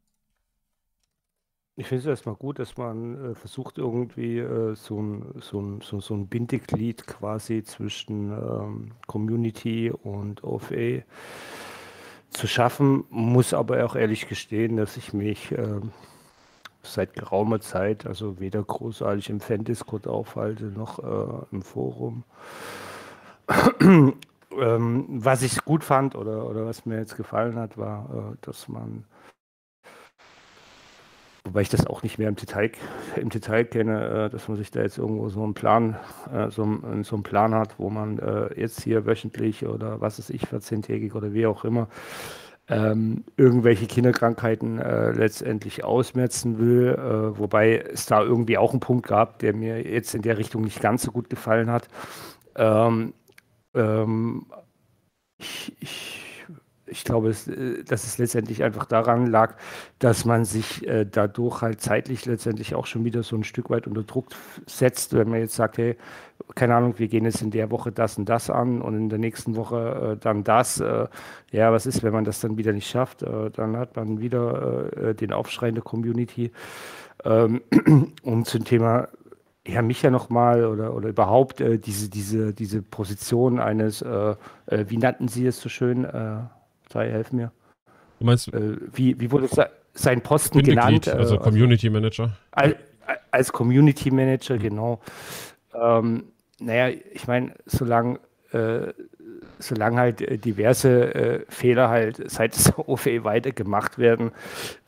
Ich 1.79 1.87
finde 1.87 2.01
es 2.01 2.07
erstmal 2.07 2.35
gut, 2.35 2.59
dass 2.59 2.75
man 2.75 3.31
äh, 3.31 3.35
versucht, 3.35 3.77
irgendwie 3.77 4.39
äh, 4.39 4.75
so, 4.75 5.01
ein, 5.01 5.33
so, 5.39 5.61
ein, 5.61 5.79
so, 5.79 6.01
so 6.01 6.13
ein 6.13 6.27
Bindeglied 6.27 7.07
quasi 7.07 7.63
zwischen 7.63 8.33
ähm, 8.33 8.91
Community 9.07 9.89
und 9.89 10.43
OFA 10.43 11.03
zu 12.31 12.47
schaffen. 12.47 13.05
Muss 13.09 13.53
aber 13.53 13.85
auch 13.85 13.95
ehrlich 13.95 14.27
gestehen, 14.27 14.75
dass 14.75 14.97
ich 14.97 15.13
mich 15.13 15.53
äh, 15.53 15.79
seit 16.81 17.13
geraumer 17.13 17.59
Zeit, 17.59 18.05
also 18.05 18.39
weder 18.39 18.63
großartig 18.63 19.29
im 19.29 19.39
Fan-Discord 19.39 20.07
aufhalte, 20.07 20.65
noch 20.65 20.99
äh, 20.99 21.45
im 21.51 21.61
Forum. 21.61 22.23
ähm, 23.81 25.05
was 25.07 25.41
ich 25.41 25.63
gut 25.65 25.83
fand 25.83 26.15
oder, 26.15 26.47
oder 26.47 26.65
was 26.65 26.85
mir 26.85 26.97
jetzt 26.97 27.17
gefallen 27.17 27.57
hat, 27.57 27.77
war, 27.77 28.33
äh, 28.33 28.37
dass 28.41 28.67
man, 28.67 29.05
wobei 31.43 31.61
ich 31.61 31.69
das 31.69 31.87
auch 31.87 32.03
nicht 32.03 32.17
mehr 32.17 32.29
im 32.29 32.35
Detail, 32.35 32.71
im 33.15 33.29
Detail 33.29 33.65
kenne, 33.65 34.25
äh, 34.25 34.29
dass 34.29 34.47
man 34.47 34.57
sich 34.57 34.71
da 34.71 34.81
jetzt 34.81 34.97
irgendwo 34.97 35.29
so 35.29 35.43
einen 35.43 35.53
Plan, 35.53 35.97
äh, 36.31 36.49
so, 36.49 36.79
so, 37.01 37.15
einen 37.15 37.23
Plan 37.23 37.53
hat, 37.55 37.77
wo 37.77 37.89
man 37.89 38.19
äh, 38.19 38.59
jetzt 38.59 38.81
hier 38.81 39.05
wöchentlich 39.05 39.65
oder 39.65 40.01
was 40.01 40.19
ist 40.19 40.29
ich, 40.29 40.43
14-tägig 40.43 41.13
oder 41.13 41.33
wie 41.33 41.45
auch 41.45 41.65
immer, 41.65 41.87
ähm, 42.69 43.23
irgendwelche 43.35 43.87
Kinderkrankheiten 43.87 44.79
äh, 44.79 45.11
letztendlich 45.11 45.83
ausmerzen 45.83 46.59
will, 46.59 46.89
äh, 46.89 47.37
wobei 47.37 47.79
es 47.79 48.05
da 48.05 48.21
irgendwie 48.21 48.57
auch 48.57 48.71
einen 48.71 48.79
Punkt 48.79 49.07
gab, 49.07 49.39
der 49.39 49.55
mir 49.55 49.81
jetzt 49.81 50.13
in 50.13 50.21
der 50.21 50.37
Richtung 50.37 50.63
nicht 50.63 50.79
ganz 50.79 51.01
so 51.01 51.11
gut 51.11 51.29
gefallen 51.29 51.71
hat. 51.71 51.87
Ähm, 52.55 53.13
ähm, 53.73 54.45
ich, 55.37 55.73
ich 55.79 56.28
ich 56.89 57.03
glaube, 57.03 57.29
äh, 57.29 57.83
dass 57.83 58.03
es 58.03 58.17
letztendlich 58.17 58.63
einfach 58.63 58.85
daran 58.85 59.27
lag, 59.27 59.55
dass 59.99 60.25
man 60.25 60.45
sich 60.45 60.87
äh, 60.87 61.05
dadurch 61.05 61.61
halt 61.61 61.81
zeitlich 61.81 62.25
letztendlich 62.25 62.75
auch 62.75 62.85
schon 62.85 63.05
wieder 63.05 63.23
so 63.23 63.35
ein 63.35 63.43
Stück 63.43 63.69
weit 63.69 63.87
unter 63.87 64.03
Druck 64.03 64.27
setzt, 64.65 65.13
wenn 65.13 65.29
man 65.29 65.39
jetzt 65.39 65.55
sagt, 65.55 65.77
hey, 65.77 65.97
keine 66.55 66.75
Ahnung, 66.75 66.95
wir 66.97 67.07
gehen 67.07 67.25
jetzt 67.25 67.41
in 67.41 67.51
der 67.51 67.71
Woche 67.71 67.91
das 67.91 68.17
und 68.17 68.27
das 68.27 68.49
an 68.49 68.81
und 68.81 68.95
in 68.95 69.09
der 69.09 69.19
nächsten 69.19 69.55
Woche 69.55 70.13
äh, 70.13 70.17
dann 70.17 70.43
das. 70.43 70.79
Äh, 70.79 71.07
ja, 71.51 71.71
was 71.71 71.85
ist, 71.85 72.03
wenn 72.03 72.13
man 72.13 72.25
das 72.25 72.39
dann 72.39 72.57
wieder 72.57 72.73
nicht 72.73 72.89
schafft? 72.89 73.23
Äh, 73.23 73.51
dann 73.51 73.77
hat 73.77 73.95
man 73.95 74.19
wieder 74.19 74.91
äh, 74.95 75.15
den 75.15 75.33
Aufschrei 75.33 75.69
in 75.69 75.75
der 75.75 75.83
Community. 75.83 76.51
Ähm, 77.23 77.61
um 78.23 78.45
zum 78.45 78.63
Thema 78.63 79.09
Herr 79.65 79.81
Micha 79.83 80.09
nochmal 80.09 80.65
oder, 80.65 80.95
oder 80.95 81.09
überhaupt 81.09 81.59
diese, 81.59 82.09
diese, 82.09 82.53
diese 82.53 82.81
Position 82.81 83.59
eines, 83.59 84.01
wie 84.01 84.97
nannten 84.97 85.27
Sie 85.27 85.45
es 85.45 85.61
so 85.61 85.69
schön? 85.69 86.07
Sei, 86.91 87.09
helf 87.09 87.31
mir. 87.31 87.51
Du 88.19 88.25
meinst, 88.25 88.53
äh, 88.53 88.77
wie, 88.93 89.19
wie 89.19 89.31
wurde 89.31 89.47
sein 89.93 90.21
Posten 90.21 90.61
genannt? 90.63 91.07
Äh, 91.07 91.11
also 91.11 91.37
Community 91.37 91.89
Manager. 91.89 92.37
Als, 92.51 92.75
als 93.31 93.51
Community 93.51 94.11
Manager, 94.11 94.55
mhm. 94.55 94.59
genau. 94.59 95.01
Ähm, 95.73 96.25
naja, 96.59 96.95
ich 97.13 97.27
meine, 97.27 97.53
solange 97.65 98.19
äh, 98.51 98.93
solange 99.59 99.99
halt 99.99 100.21
äh, 100.21 100.37
diverse 100.37 101.13
äh, 101.13 101.45
Fehler 101.49 101.89
halt 101.89 102.23
seitens 102.31 102.65
der 102.65 102.89
OFE 102.89 103.23
weiter 103.23 103.51
gemacht 103.51 103.97
werden, 103.97 104.31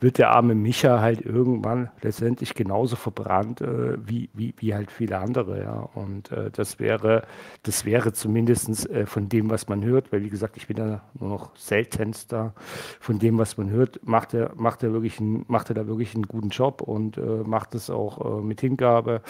wird 0.00 0.18
der 0.18 0.30
arme 0.30 0.54
Micha 0.54 1.00
halt 1.00 1.20
irgendwann 1.20 1.90
letztendlich 2.00 2.54
genauso 2.54 2.96
verbrannt 2.96 3.60
äh, 3.60 3.96
wie, 4.04 4.30
wie, 4.34 4.54
wie 4.58 4.74
halt 4.74 4.90
viele 4.90 5.18
andere, 5.18 5.62
ja. 5.62 5.88
Und 5.94 6.32
äh, 6.32 6.50
das 6.50 6.80
wäre, 6.80 7.22
das 7.62 7.84
wäre 7.84 8.12
zumindest 8.12 8.88
äh, 8.90 9.06
von 9.06 9.28
dem, 9.28 9.50
was 9.50 9.68
man 9.68 9.84
hört, 9.84 10.12
weil 10.12 10.22
wie 10.22 10.30
gesagt, 10.30 10.56
ich 10.56 10.66
bin 10.66 10.78
ja 10.78 11.02
nur 11.18 11.28
noch 11.28 11.56
seltenst 11.56 12.32
da, 12.32 12.54
von 13.00 13.18
dem, 13.18 13.38
was 13.38 13.56
man 13.56 13.70
hört, 13.70 14.00
macht 14.06 14.34
er, 14.34 14.52
macht 14.56 14.82
er 14.82 14.92
wirklich 14.92 15.20
einen, 15.20 15.44
macht 15.48 15.68
er 15.68 15.74
da 15.74 15.86
wirklich 15.86 16.14
einen 16.14 16.26
guten 16.26 16.48
Job 16.48 16.80
und 16.80 17.18
äh, 17.18 17.20
macht 17.20 17.74
es 17.74 17.90
auch 17.90 18.42
mit 18.42 18.60
Hingabe. 18.60 19.20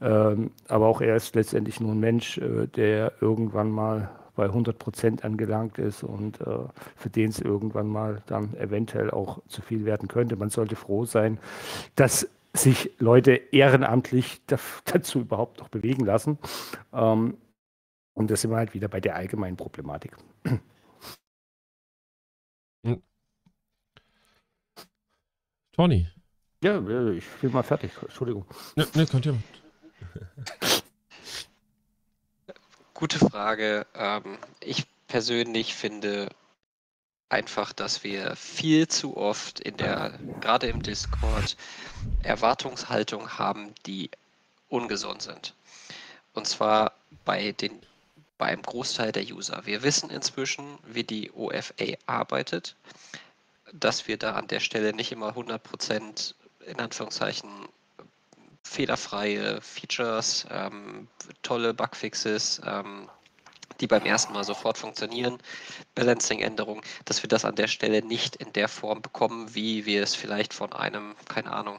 Ähm, 0.00 0.50
aber 0.68 0.86
auch 0.86 1.00
er 1.00 1.16
ist 1.16 1.34
letztendlich 1.34 1.80
nur 1.80 1.92
ein 1.92 2.00
Mensch, 2.00 2.40
der 2.76 3.12
irgendwann 3.20 3.70
mal 3.70 4.10
bei 4.38 4.44
100 4.44 4.78
Prozent 4.78 5.24
angelangt 5.24 5.78
ist 5.78 6.04
und 6.04 6.40
äh, 6.40 6.60
für 6.94 7.10
den 7.10 7.30
es 7.30 7.40
irgendwann 7.40 7.88
mal 7.88 8.22
dann 8.26 8.54
eventuell 8.54 9.10
auch 9.10 9.42
zu 9.48 9.62
viel 9.62 9.84
werden 9.84 10.06
könnte. 10.06 10.36
Man 10.36 10.48
sollte 10.48 10.76
froh 10.76 11.04
sein, 11.04 11.40
dass 11.96 12.30
sich 12.54 12.92
Leute 13.00 13.32
ehrenamtlich 13.32 14.40
dazu 14.84 15.20
überhaupt 15.20 15.58
noch 15.58 15.68
bewegen 15.68 16.06
lassen. 16.06 16.38
Ähm, 16.92 17.36
und 18.14 18.30
da 18.30 18.36
sind 18.36 18.52
wir 18.52 18.58
halt 18.58 18.74
wieder 18.74 18.86
bei 18.86 19.00
der 19.00 19.16
allgemeinen 19.16 19.56
Problematik. 19.56 20.16
Tony. 25.72 26.06
Ja, 26.62 26.80
ich 27.10 27.24
bin 27.40 27.52
mal 27.52 27.64
fertig. 27.64 27.90
Entschuldigung. 28.00 28.44
Ne, 28.76 28.86
ne, 28.94 29.04
könnt 29.06 29.26
ihr. 29.26 29.36
Gute 32.98 33.20
Frage. 33.20 33.86
Ähm, 33.94 34.38
ich 34.58 34.84
persönlich 35.06 35.76
finde 35.76 36.30
einfach, 37.28 37.72
dass 37.72 38.02
wir 38.02 38.34
viel 38.34 38.88
zu 38.88 39.16
oft 39.16 39.60
in 39.60 39.76
der, 39.76 40.18
gerade 40.40 40.66
im 40.66 40.82
Discord, 40.82 41.56
Erwartungshaltung 42.24 43.38
haben, 43.38 43.72
die 43.86 44.10
ungesund 44.68 45.22
sind. 45.22 45.54
Und 46.34 46.48
zwar 46.48 46.90
bei 47.24 47.52
den 47.52 47.80
beim 48.36 48.62
Großteil 48.62 49.12
der 49.12 49.22
User. 49.22 49.62
Wir 49.64 49.84
wissen 49.84 50.10
inzwischen, 50.10 50.64
wie 50.84 51.04
die 51.04 51.30
OFA 51.30 51.94
arbeitet, 52.06 52.74
dass 53.72 54.08
wir 54.08 54.16
da 54.16 54.34
an 54.34 54.48
der 54.48 54.58
Stelle 54.58 54.92
nicht 54.92 55.12
immer 55.12 55.36
100% 55.36 56.34
in 56.66 56.80
Anführungszeichen 56.80 57.48
fehlerfreie 58.68 59.60
Features, 59.60 60.46
ähm, 60.50 61.08
tolle 61.42 61.74
Bugfixes, 61.74 62.60
ähm, 62.64 63.08
die 63.80 63.86
beim 63.86 64.04
ersten 64.04 64.32
Mal 64.32 64.44
sofort 64.44 64.76
funktionieren, 64.76 65.38
Balancing-Änderungen, 65.94 66.82
dass 67.04 67.22
wir 67.22 67.28
das 67.28 67.44
an 67.44 67.54
der 67.54 67.68
Stelle 67.68 68.02
nicht 68.02 68.36
in 68.36 68.52
der 68.52 68.68
Form 68.68 69.02
bekommen, 69.02 69.54
wie 69.54 69.86
wir 69.86 70.02
es 70.02 70.14
vielleicht 70.14 70.52
von 70.52 70.72
einem, 70.72 71.14
keine 71.28 71.52
Ahnung, 71.52 71.78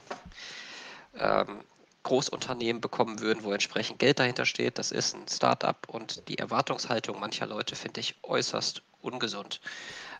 ähm, 1.18 1.60
Großunternehmen 2.04 2.82
bekommen 2.82 3.20
würden, 3.20 3.44
wo 3.44 3.52
entsprechend 3.52 4.00
Geld 4.00 4.20
dahinter 4.20 4.46
steht. 4.46 4.80
Das 4.80 4.92
ist 4.92 5.16
ein 5.16 5.28
Startup 5.28 5.78
und 5.90 6.28
die 6.30 6.38
Erwartungshaltung 6.38 7.20
mancher 7.20 7.46
Leute 7.46 7.76
finde 7.76 8.00
ich 8.00 8.16
äußerst 8.24 8.82
ungesund. 9.02 9.60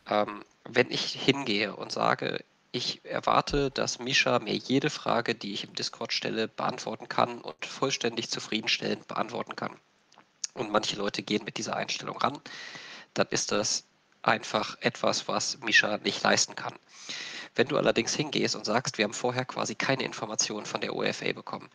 Ähm, 0.08 0.44
wenn 0.68 0.90
ich 0.90 1.12
hingehe 1.12 1.74
und 1.74 1.90
sage, 1.90 2.44
ich 2.72 3.04
erwarte, 3.04 3.70
dass 3.70 3.98
Misha 3.98 4.38
mir 4.38 4.54
jede 4.54 4.90
Frage, 4.90 5.34
die 5.34 5.52
ich 5.52 5.64
im 5.64 5.74
Discord 5.74 6.12
stelle, 6.12 6.48
beantworten 6.48 7.08
kann 7.08 7.40
und 7.40 7.66
vollständig 7.66 8.30
zufriedenstellend 8.30 9.08
beantworten 9.08 9.56
kann. 9.56 9.76
Und 10.54 10.70
manche 10.70 10.96
Leute 10.96 11.22
gehen 11.22 11.44
mit 11.44 11.56
dieser 11.56 11.76
Einstellung 11.76 12.16
ran. 12.18 12.38
Dann 13.14 13.26
ist 13.30 13.52
das 13.52 13.84
einfach 14.22 14.76
etwas, 14.80 15.26
was 15.28 15.58
Misha 15.60 15.98
nicht 15.98 16.22
leisten 16.22 16.54
kann. 16.54 16.74
Wenn 17.54 17.66
du 17.66 17.76
allerdings 17.76 18.14
hingehst 18.14 18.54
und 18.54 18.64
sagst, 18.64 18.98
wir 18.98 19.04
haben 19.04 19.12
vorher 19.12 19.44
quasi 19.44 19.74
keine 19.74 20.04
Informationen 20.04 20.66
von 20.66 20.80
der 20.80 20.94
OFA 20.94 21.32
bekommen. 21.32 21.68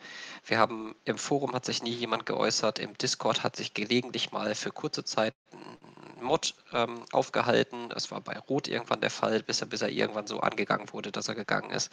Wir 0.46 0.58
haben 0.58 0.96
im 1.04 1.18
Forum 1.18 1.54
hat 1.54 1.66
sich 1.66 1.84
nie 1.84 1.94
jemand 1.94 2.26
geäußert, 2.26 2.80
im 2.80 2.98
Discord 2.98 3.44
hat 3.44 3.58
sich 3.58 3.74
gelegentlich 3.74 4.32
mal 4.32 4.56
für 4.56 4.72
kurze 4.72 5.04
Zeit 5.04 5.34
ein 5.52 5.95
Mod 6.26 6.56
ähm, 6.74 7.06
aufgehalten. 7.12 7.90
Das 7.90 8.12
war 8.12 8.22
bei 8.22 8.38
Rot 8.38 8.68
irgendwann 8.68 9.02
der 9.02 9.10
Fall, 9.10 9.42
bis 9.44 9.62
er, 9.62 9.68
bis 9.68 9.82
er 9.82 9.90
irgendwann 9.90 10.28
so 10.28 10.40
angegangen 10.40 10.92
wurde, 10.92 11.12
dass 11.12 11.28
er 11.28 11.36
gegangen 11.36 11.72
ist. 11.72 11.92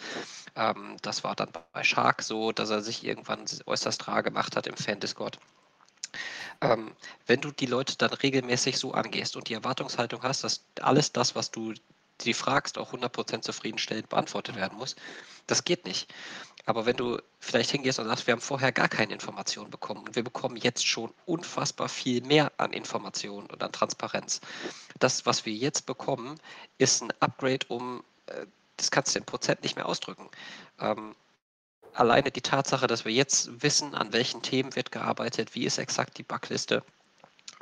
Ähm, 0.56 0.96
das 1.02 1.24
war 1.24 1.36
dann 1.36 1.50
bei 1.72 1.84
Shark 1.84 2.22
so, 2.22 2.52
dass 2.52 2.70
er 2.70 2.82
sich 2.82 3.04
irgendwann 3.04 3.44
äußerst 3.66 4.08
rar 4.08 4.22
gemacht 4.22 4.56
hat 4.56 4.66
im 4.66 4.76
Fan-Discord. 4.76 5.38
Ähm, 6.60 6.92
wenn 7.26 7.40
du 7.40 7.50
die 7.50 7.66
Leute 7.66 7.96
dann 7.96 8.12
regelmäßig 8.12 8.78
so 8.78 8.92
angehst 8.92 9.36
und 9.36 9.48
die 9.48 9.54
Erwartungshaltung 9.54 10.22
hast, 10.22 10.44
dass 10.44 10.64
alles 10.80 11.12
das, 11.12 11.34
was 11.34 11.50
du 11.50 11.74
die 12.20 12.34
fragst, 12.34 12.78
auch 12.78 12.92
100% 12.92 13.40
zufriedenstellend 13.40 14.08
beantwortet 14.08 14.56
werden 14.56 14.78
muss. 14.78 14.96
Das 15.46 15.64
geht 15.64 15.84
nicht. 15.86 16.12
Aber 16.64 16.86
wenn 16.86 16.96
du 16.96 17.18
vielleicht 17.40 17.70
hingehst 17.70 17.98
und 17.98 18.06
sagst, 18.06 18.26
wir 18.26 18.32
haben 18.32 18.40
vorher 18.40 18.70
gar 18.70 18.88
keine 18.88 19.12
Informationen 19.12 19.70
bekommen 19.70 20.04
und 20.04 20.14
wir 20.14 20.22
bekommen 20.22 20.56
jetzt 20.56 20.86
schon 20.86 21.12
unfassbar 21.26 21.88
viel 21.88 22.22
mehr 22.22 22.52
an 22.58 22.72
Informationen 22.72 23.48
und 23.48 23.62
an 23.62 23.72
Transparenz. 23.72 24.40
Das, 24.98 25.26
was 25.26 25.44
wir 25.44 25.52
jetzt 25.52 25.86
bekommen, 25.86 26.38
ist 26.78 27.02
ein 27.02 27.12
Upgrade 27.20 27.66
um, 27.68 28.04
äh, 28.26 28.46
das 28.76 28.90
kannst 28.90 29.14
du 29.14 29.18
in 29.18 29.24
Prozent 29.24 29.62
nicht 29.62 29.74
mehr 29.74 29.86
ausdrücken. 29.86 30.28
Ähm, 30.78 31.16
alleine 31.94 32.30
die 32.30 32.40
Tatsache, 32.40 32.86
dass 32.86 33.04
wir 33.04 33.12
jetzt 33.12 33.62
wissen, 33.62 33.94
an 33.94 34.12
welchen 34.12 34.42
Themen 34.42 34.76
wird 34.76 34.92
gearbeitet, 34.92 35.54
wie 35.54 35.64
ist 35.64 35.78
exakt 35.78 36.18
die 36.18 36.22
Backliste, 36.22 36.84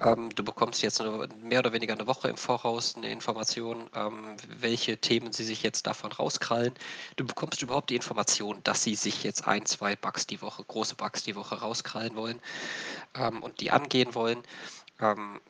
ähm, 0.03 0.30
du 0.34 0.42
bekommst 0.42 0.82
jetzt 0.82 1.01
eine, 1.01 1.28
mehr 1.42 1.61
oder 1.61 1.72
weniger 1.72 1.94
eine 1.94 2.07
Woche 2.07 2.28
im 2.28 2.36
Voraus 2.36 2.96
eine 2.96 3.11
Information, 3.11 3.88
ähm, 3.94 4.36
welche 4.48 4.98
Themen 4.98 5.32
sie 5.32 5.44
sich 5.44 5.62
jetzt 5.62 5.86
davon 5.86 6.12
rauskrallen. 6.12 6.74
Du 7.16 7.26
bekommst 7.26 7.62
überhaupt 7.62 7.90
die 7.90 7.96
Information, 7.96 8.61
dass 8.64 8.82
sie 8.82 8.94
sich 8.94 9.22
jetzt 9.22 9.46
ein, 9.46 9.66
zwei 9.66 9.96
Bugs 9.96 10.26
die 10.26 10.40
Woche, 10.42 10.64
große 10.64 10.94
Bugs 10.94 11.22
die 11.22 11.36
Woche 11.36 11.61
rauskrallen 11.61 12.16
wollen 12.16 12.40
ähm, 13.14 13.42
und 13.42 13.61
die 13.61 13.70
angehen 13.70 14.14
wollen. 14.14 14.42
Ähm, 15.01 15.40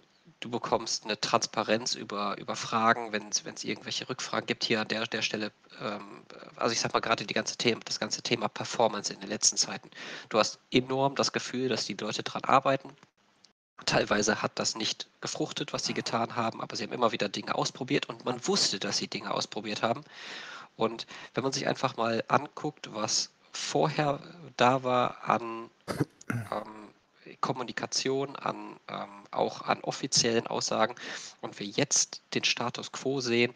du 0.40 0.50
bekommst 0.50 1.04
eine 1.04 1.20
Transparenz 1.20 1.94
über, 1.94 2.36
über 2.38 2.56
Fragen, 2.56 3.12
wenn 3.12 3.28
es 3.28 3.64
irgendwelche 3.64 4.08
Rückfragen 4.08 4.46
gibt 4.46 4.64
hier 4.64 4.80
an 4.80 4.88
der, 4.88 5.06
der 5.06 5.22
Stelle. 5.22 5.52
Ähm, 5.80 6.24
also 6.56 6.72
ich 6.72 6.80
sag 6.80 6.92
mal 6.92 7.00
gerade 7.00 7.26
die 7.26 7.34
ganze 7.34 7.56
Thema, 7.56 7.80
das 7.84 8.00
ganze 8.00 8.22
Thema 8.22 8.48
Performance 8.48 9.12
in 9.12 9.20
den 9.20 9.28
letzten 9.28 9.56
Zeiten. 9.56 9.90
Du 10.28 10.38
hast 10.38 10.58
enorm 10.70 11.14
das 11.14 11.32
Gefühl, 11.32 11.68
dass 11.68 11.86
die 11.86 11.94
Leute 11.94 12.22
daran 12.22 12.44
arbeiten, 12.44 12.90
Teilweise 13.86 14.42
hat 14.42 14.52
das 14.58 14.76
nicht 14.76 15.08
gefruchtet, 15.20 15.72
was 15.72 15.84
sie 15.84 15.94
getan 15.94 16.36
haben, 16.36 16.60
aber 16.60 16.76
sie 16.76 16.84
haben 16.84 16.92
immer 16.92 17.12
wieder 17.12 17.28
Dinge 17.28 17.54
ausprobiert 17.54 18.08
und 18.08 18.24
man 18.24 18.46
wusste, 18.46 18.78
dass 18.78 18.98
sie 18.98 19.08
Dinge 19.08 19.32
ausprobiert 19.32 19.82
haben. 19.82 20.04
Und 20.76 21.06
wenn 21.34 21.42
man 21.42 21.52
sich 21.52 21.66
einfach 21.66 21.96
mal 21.96 22.24
anguckt, 22.28 22.92
was 22.94 23.30
vorher 23.52 24.20
da 24.56 24.82
war 24.82 25.24
an 25.24 25.70
ähm, 26.28 26.90
Kommunikation, 27.40 28.36
an, 28.36 28.76
ähm, 28.88 29.08
auch 29.30 29.62
an 29.62 29.80
offiziellen 29.82 30.46
Aussagen 30.46 30.94
und 31.40 31.58
wir 31.58 31.66
jetzt 31.66 32.22
den 32.34 32.44
Status 32.44 32.92
quo 32.92 33.20
sehen, 33.20 33.52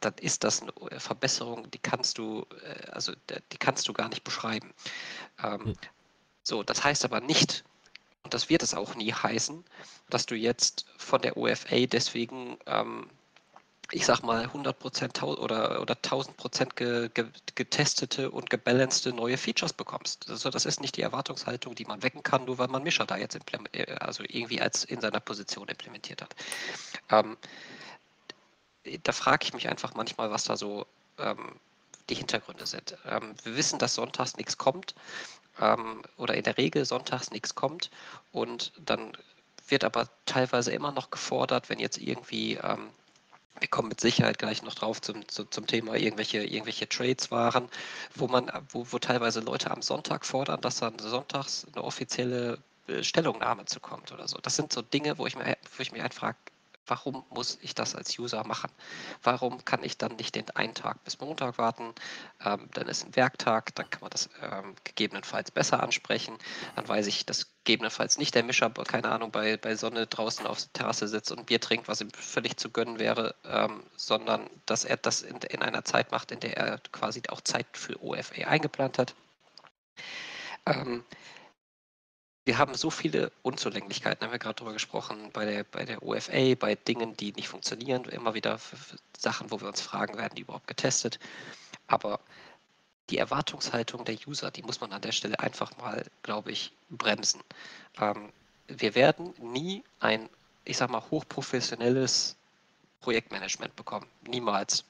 dann 0.00 0.14
ist 0.20 0.44
das 0.44 0.62
eine 0.62 0.72
Verbesserung, 1.00 1.70
die 1.70 1.78
kannst 1.78 2.18
du, 2.18 2.46
äh, 2.62 2.90
also 2.90 3.12
die 3.28 3.58
kannst 3.58 3.88
du 3.88 3.92
gar 3.92 4.08
nicht 4.08 4.24
beschreiben. 4.24 4.72
Ähm, 5.42 5.64
hm. 5.64 5.72
So, 6.42 6.62
das 6.62 6.82
heißt 6.82 7.04
aber 7.04 7.20
nicht, 7.20 7.64
und 8.22 8.34
das 8.34 8.48
wird 8.48 8.62
es 8.62 8.74
auch 8.74 8.94
nie 8.94 9.12
heißen, 9.12 9.64
dass 10.10 10.26
du 10.26 10.34
jetzt 10.34 10.86
von 10.96 11.22
der 11.22 11.36
OFA 11.36 11.86
deswegen 11.86 12.58
ähm, 12.66 13.08
ich 13.90 14.04
sag 14.04 14.22
mal, 14.22 14.44
100% 14.44 15.22
oder, 15.22 15.80
oder 15.80 15.94
1000% 15.94 16.74
ge, 16.74 17.08
ge, 17.08 17.26
getestete 17.54 18.30
und 18.30 18.50
gebalancete 18.50 19.14
neue 19.14 19.38
Features 19.38 19.72
bekommst. 19.72 20.28
Also 20.28 20.50
das 20.50 20.66
ist 20.66 20.80
nicht 20.80 20.96
die 20.96 21.02
Erwartungshaltung, 21.02 21.74
die 21.74 21.86
man 21.86 22.02
wecken 22.02 22.22
kann, 22.22 22.44
nur 22.44 22.58
weil 22.58 22.68
man 22.68 22.82
Mischer 22.82 23.06
da 23.06 23.16
jetzt 23.16 23.38
äh, 23.72 23.94
also 23.94 24.24
irgendwie 24.28 24.60
als 24.60 24.84
in 24.84 25.00
seiner 25.00 25.20
Position 25.20 25.68
implementiert 25.68 26.20
hat. 26.20 26.34
Ähm, 27.08 27.38
da 29.04 29.12
frage 29.12 29.44
ich 29.44 29.54
mich 29.54 29.68
einfach 29.68 29.94
manchmal, 29.94 30.30
was 30.30 30.44
da 30.44 30.56
so 30.56 30.86
ähm, 31.16 31.58
die 32.10 32.14
Hintergründe 32.14 32.66
sind. 32.66 32.96
Ähm, 33.06 33.34
wir 33.42 33.56
wissen, 33.56 33.78
dass 33.78 33.94
sonntags 33.94 34.36
nichts 34.36 34.58
kommt 34.58 34.94
ähm, 35.60 36.02
oder 36.16 36.34
in 36.34 36.44
der 36.44 36.58
Regel 36.58 36.84
sonntags 36.84 37.30
nichts 37.30 37.54
kommt 37.54 37.90
und 38.32 38.72
dann 38.78 39.12
wird 39.68 39.84
aber 39.84 40.08
teilweise 40.24 40.72
immer 40.72 40.92
noch 40.92 41.10
gefordert, 41.10 41.68
wenn 41.68 41.78
jetzt 41.78 41.98
irgendwie 41.98 42.54
ähm, 42.54 42.90
wir 43.60 43.68
kommen 43.68 43.88
mit 43.88 44.00
Sicherheit 44.00 44.38
gleich 44.38 44.62
noch 44.62 44.74
drauf 44.74 45.00
zum, 45.00 45.26
zum, 45.28 45.50
zum, 45.50 45.66
Thema 45.66 45.94
irgendwelche, 45.94 46.44
irgendwelche 46.44 46.88
Trades 46.88 47.30
waren, 47.30 47.68
wo 48.14 48.28
man, 48.28 48.50
wo, 48.70 48.86
wo 48.90 48.98
teilweise 48.98 49.40
Leute 49.40 49.70
am 49.70 49.82
Sonntag 49.82 50.24
fordern, 50.24 50.60
dass 50.60 50.78
dann 50.78 50.98
sonntags 50.98 51.66
eine 51.72 51.82
offizielle 51.82 52.58
äh, 52.86 53.02
Stellungnahme 53.02 53.64
zukommt 53.64 54.12
oder 54.12 54.28
so. 54.28 54.38
Das 54.38 54.56
sind 54.56 54.72
so 54.72 54.82
Dinge, 54.82 55.18
wo 55.18 55.26
ich 55.26 55.36
mir, 55.36 55.56
wo 55.76 55.82
ich 55.82 55.92
mir 55.92 56.02
halt 56.02 56.14
frage, 56.14 56.38
warum 56.88 57.24
muss 57.30 57.58
ich 57.60 57.74
das 57.74 57.94
als 57.94 58.18
User 58.18 58.44
machen? 58.44 58.70
Warum 59.22 59.64
kann 59.64 59.84
ich 59.84 59.98
dann 59.98 60.16
nicht 60.16 60.34
den 60.34 60.50
einen 60.50 60.74
Tag 60.74 61.04
bis 61.04 61.20
Montag 61.20 61.58
warten? 61.58 61.94
Ähm, 62.44 62.68
dann 62.74 62.88
ist 62.88 63.04
ein 63.04 63.16
Werktag, 63.16 63.74
dann 63.74 63.88
kann 63.90 64.00
man 64.00 64.10
das 64.10 64.28
ähm, 64.42 64.74
gegebenenfalls 64.84 65.50
besser 65.50 65.82
ansprechen. 65.82 66.36
Dann 66.76 66.88
weiß 66.88 67.06
ich, 67.06 67.26
dass 67.26 67.48
gegebenenfalls 67.64 68.16
nicht 68.16 68.34
der 68.34 68.44
Mischer, 68.44 68.70
keine 68.70 69.10
Ahnung, 69.10 69.30
bei, 69.30 69.58
bei 69.58 69.76
Sonne 69.76 70.06
draußen 70.06 70.46
auf 70.46 70.58
der 70.58 70.72
Terrasse 70.72 71.06
sitzt 71.06 71.30
und 71.30 71.46
Bier 71.46 71.60
trinkt, 71.60 71.86
was 71.86 72.00
ihm 72.00 72.10
völlig 72.10 72.56
zu 72.56 72.70
gönnen 72.70 72.98
wäre, 72.98 73.34
ähm, 73.44 73.82
sondern 73.96 74.48
dass 74.64 74.84
er 74.84 74.96
das 74.96 75.22
in, 75.22 75.36
in 75.36 75.62
einer 75.62 75.84
Zeit 75.84 76.10
macht, 76.10 76.32
in 76.32 76.40
der 76.40 76.56
er 76.56 76.78
quasi 76.92 77.22
auch 77.28 77.42
Zeit 77.42 77.66
für 77.72 78.02
OFA 78.02 78.46
eingeplant 78.46 78.98
hat. 78.98 79.14
Wir 82.48 82.56
haben 82.56 82.72
so 82.72 82.88
viele 82.88 83.30
Unzulänglichkeiten, 83.42 84.24
haben 84.24 84.32
wir 84.32 84.38
gerade 84.38 84.54
darüber 84.54 84.72
gesprochen, 84.72 85.28
bei 85.34 85.44
der, 85.44 85.64
bei 85.64 85.84
der 85.84 86.02
OFA, 86.02 86.54
bei 86.54 86.76
Dingen, 86.76 87.14
die 87.14 87.32
nicht 87.32 87.46
funktionieren, 87.46 88.04
immer 88.06 88.32
wieder 88.32 88.58
Sachen, 89.18 89.50
wo 89.50 89.60
wir 89.60 89.68
uns 89.68 89.82
fragen, 89.82 90.16
werden 90.16 90.34
die 90.34 90.40
überhaupt 90.40 90.66
getestet. 90.66 91.18
Aber 91.88 92.20
die 93.10 93.18
Erwartungshaltung 93.18 94.06
der 94.06 94.16
User, 94.26 94.50
die 94.50 94.62
muss 94.62 94.80
man 94.80 94.92
an 94.92 95.02
der 95.02 95.12
Stelle 95.12 95.38
einfach 95.38 95.76
mal, 95.76 96.06
glaube 96.22 96.50
ich, 96.50 96.72
bremsen. 96.88 97.42
Ähm, 98.00 98.32
wir 98.66 98.94
werden 98.94 99.34
nie 99.42 99.84
ein, 100.00 100.30
ich 100.64 100.78
sag 100.78 100.88
mal, 100.88 101.02
hochprofessionelles 101.10 102.34
Projektmanagement 103.02 103.76
bekommen. 103.76 104.06
Niemals. 104.26 104.86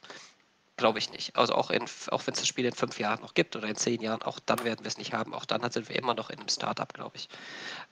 Glaube 0.78 1.00
ich 1.00 1.10
nicht. 1.10 1.36
Also 1.36 1.54
auch, 1.54 1.70
auch 1.70 2.26
wenn 2.26 2.34
es 2.34 2.40
das 2.40 2.46
Spiel 2.46 2.64
in 2.64 2.72
fünf 2.72 3.00
Jahren 3.00 3.20
noch 3.20 3.34
gibt 3.34 3.56
oder 3.56 3.66
in 3.66 3.74
zehn 3.74 4.00
Jahren, 4.00 4.22
auch 4.22 4.38
dann 4.38 4.62
werden 4.62 4.84
wir 4.84 4.88
es 4.88 4.96
nicht 4.96 5.12
haben. 5.12 5.34
Auch 5.34 5.44
dann 5.44 5.68
sind 5.72 5.88
wir 5.88 5.96
immer 5.96 6.14
noch 6.14 6.30
in 6.30 6.38
einem 6.38 6.48
Startup, 6.48 6.92
glaube 6.94 7.16
ich. 7.16 7.28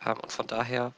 Ähm, 0.07 0.16
und 0.22 0.30
von 0.30 0.47
daher 0.47 0.93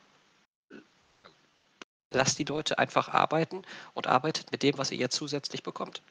lasst 2.11 2.39
die 2.39 2.45
Leute 2.45 2.79
einfach 2.79 3.09
arbeiten 3.09 3.63
und 3.95 4.07
arbeitet 4.07 4.53
mit 4.53 4.63
dem, 4.63 4.77
was 4.77 4.91
ihr 4.91 4.99
jetzt 4.99 5.17
zusätzlich 5.17 5.63
bekommt. 5.63 6.03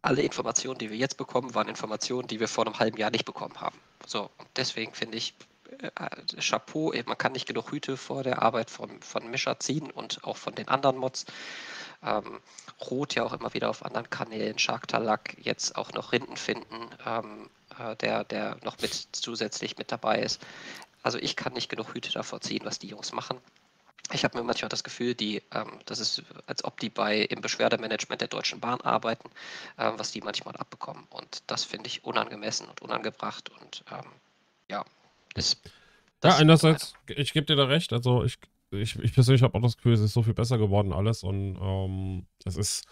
Alle 0.00 0.22
Informationen, 0.22 0.78
die 0.78 0.90
wir 0.90 0.96
jetzt 0.96 1.18
bekommen, 1.18 1.54
waren 1.54 1.68
Informationen, 1.68 2.26
die 2.26 2.40
wir 2.40 2.48
vor 2.48 2.66
einem 2.66 2.78
halben 2.78 2.96
Jahr 2.96 3.10
nicht 3.10 3.26
bekommen 3.26 3.60
haben. 3.60 3.78
So, 4.06 4.30
und 4.38 4.48
deswegen 4.56 4.94
finde 4.94 5.18
ich, 5.18 5.34
Chapeau, 6.38 6.92
man 7.06 7.18
kann 7.18 7.32
nicht 7.32 7.46
genug 7.46 7.70
Hüte 7.72 7.96
vor 7.96 8.22
der 8.22 8.42
Arbeit 8.42 8.70
von, 8.70 9.00
von 9.02 9.30
Mischer 9.30 9.58
ziehen 9.60 9.90
und 9.90 10.22
auch 10.24 10.36
von 10.36 10.54
den 10.54 10.68
anderen 10.68 10.96
Mods 10.96 11.26
ähm, 12.02 12.40
Rot 12.90 13.14
ja 13.14 13.24
auch 13.24 13.32
immer 13.32 13.54
wieder 13.54 13.70
auf 13.70 13.84
anderen 13.84 14.10
Kanälen, 14.10 14.58
Shark 14.58 14.88
Talak 14.88 15.36
jetzt 15.38 15.76
auch 15.76 15.92
noch 15.92 16.12
Rinden 16.12 16.36
finden, 16.36 16.90
ähm, 17.06 17.48
äh, 17.78 17.96
der, 17.96 18.24
der 18.24 18.58
noch 18.64 18.78
mit 18.80 19.08
zusätzlich 19.12 19.78
mit 19.78 19.92
dabei 19.92 20.20
ist. 20.20 20.44
Also 21.02 21.18
ich 21.18 21.36
kann 21.36 21.52
nicht 21.52 21.68
genug 21.68 21.94
Hüte 21.94 22.12
davor 22.12 22.40
ziehen, 22.40 22.64
was 22.64 22.78
die 22.78 22.88
Jungs 22.88 23.12
machen. 23.12 23.38
Ich 24.12 24.24
habe 24.24 24.36
mir 24.36 24.44
manchmal 24.44 24.68
das 24.68 24.84
Gefühl, 24.84 25.14
die, 25.14 25.42
ähm, 25.52 25.78
das 25.86 26.00
ist, 26.00 26.22
als 26.46 26.64
ob 26.64 26.78
die 26.80 26.90
bei 26.90 27.18
im 27.18 27.40
Beschwerdemanagement 27.40 28.20
der 28.20 28.28
Deutschen 28.28 28.60
Bahn 28.60 28.80
arbeiten, 28.80 29.30
ähm, 29.78 29.94
was 29.96 30.10
die 30.10 30.20
manchmal 30.20 30.56
abbekommen. 30.56 31.06
Und 31.10 31.42
das 31.46 31.64
finde 31.64 31.86
ich 31.86 32.04
unangemessen 32.04 32.66
und 32.68 32.82
unangebracht. 32.82 33.50
Und 33.60 33.84
ähm, 33.90 34.10
ja, 34.68 34.84
das, 35.34 35.60
das 36.20 36.34
ja, 36.34 36.40
einerseits, 36.40 36.94
ich 37.08 37.32
gebe 37.32 37.46
dir 37.46 37.56
da 37.56 37.64
recht. 37.64 37.92
Also 37.92 38.24
ich 38.24 38.38
ich, 38.72 38.98
ich 38.98 39.14
persönlich 39.14 39.42
habe 39.42 39.54
auch 39.56 39.62
das 39.62 39.76
Gefühl, 39.76 39.92
es 39.92 40.00
ist 40.00 40.12
so 40.12 40.22
viel 40.22 40.34
besser 40.34 40.58
geworden 40.58 40.92
alles 40.92 41.22
und 41.22 41.56
ähm, 41.60 42.26
es 42.44 42.56
ist, 42.56 42.86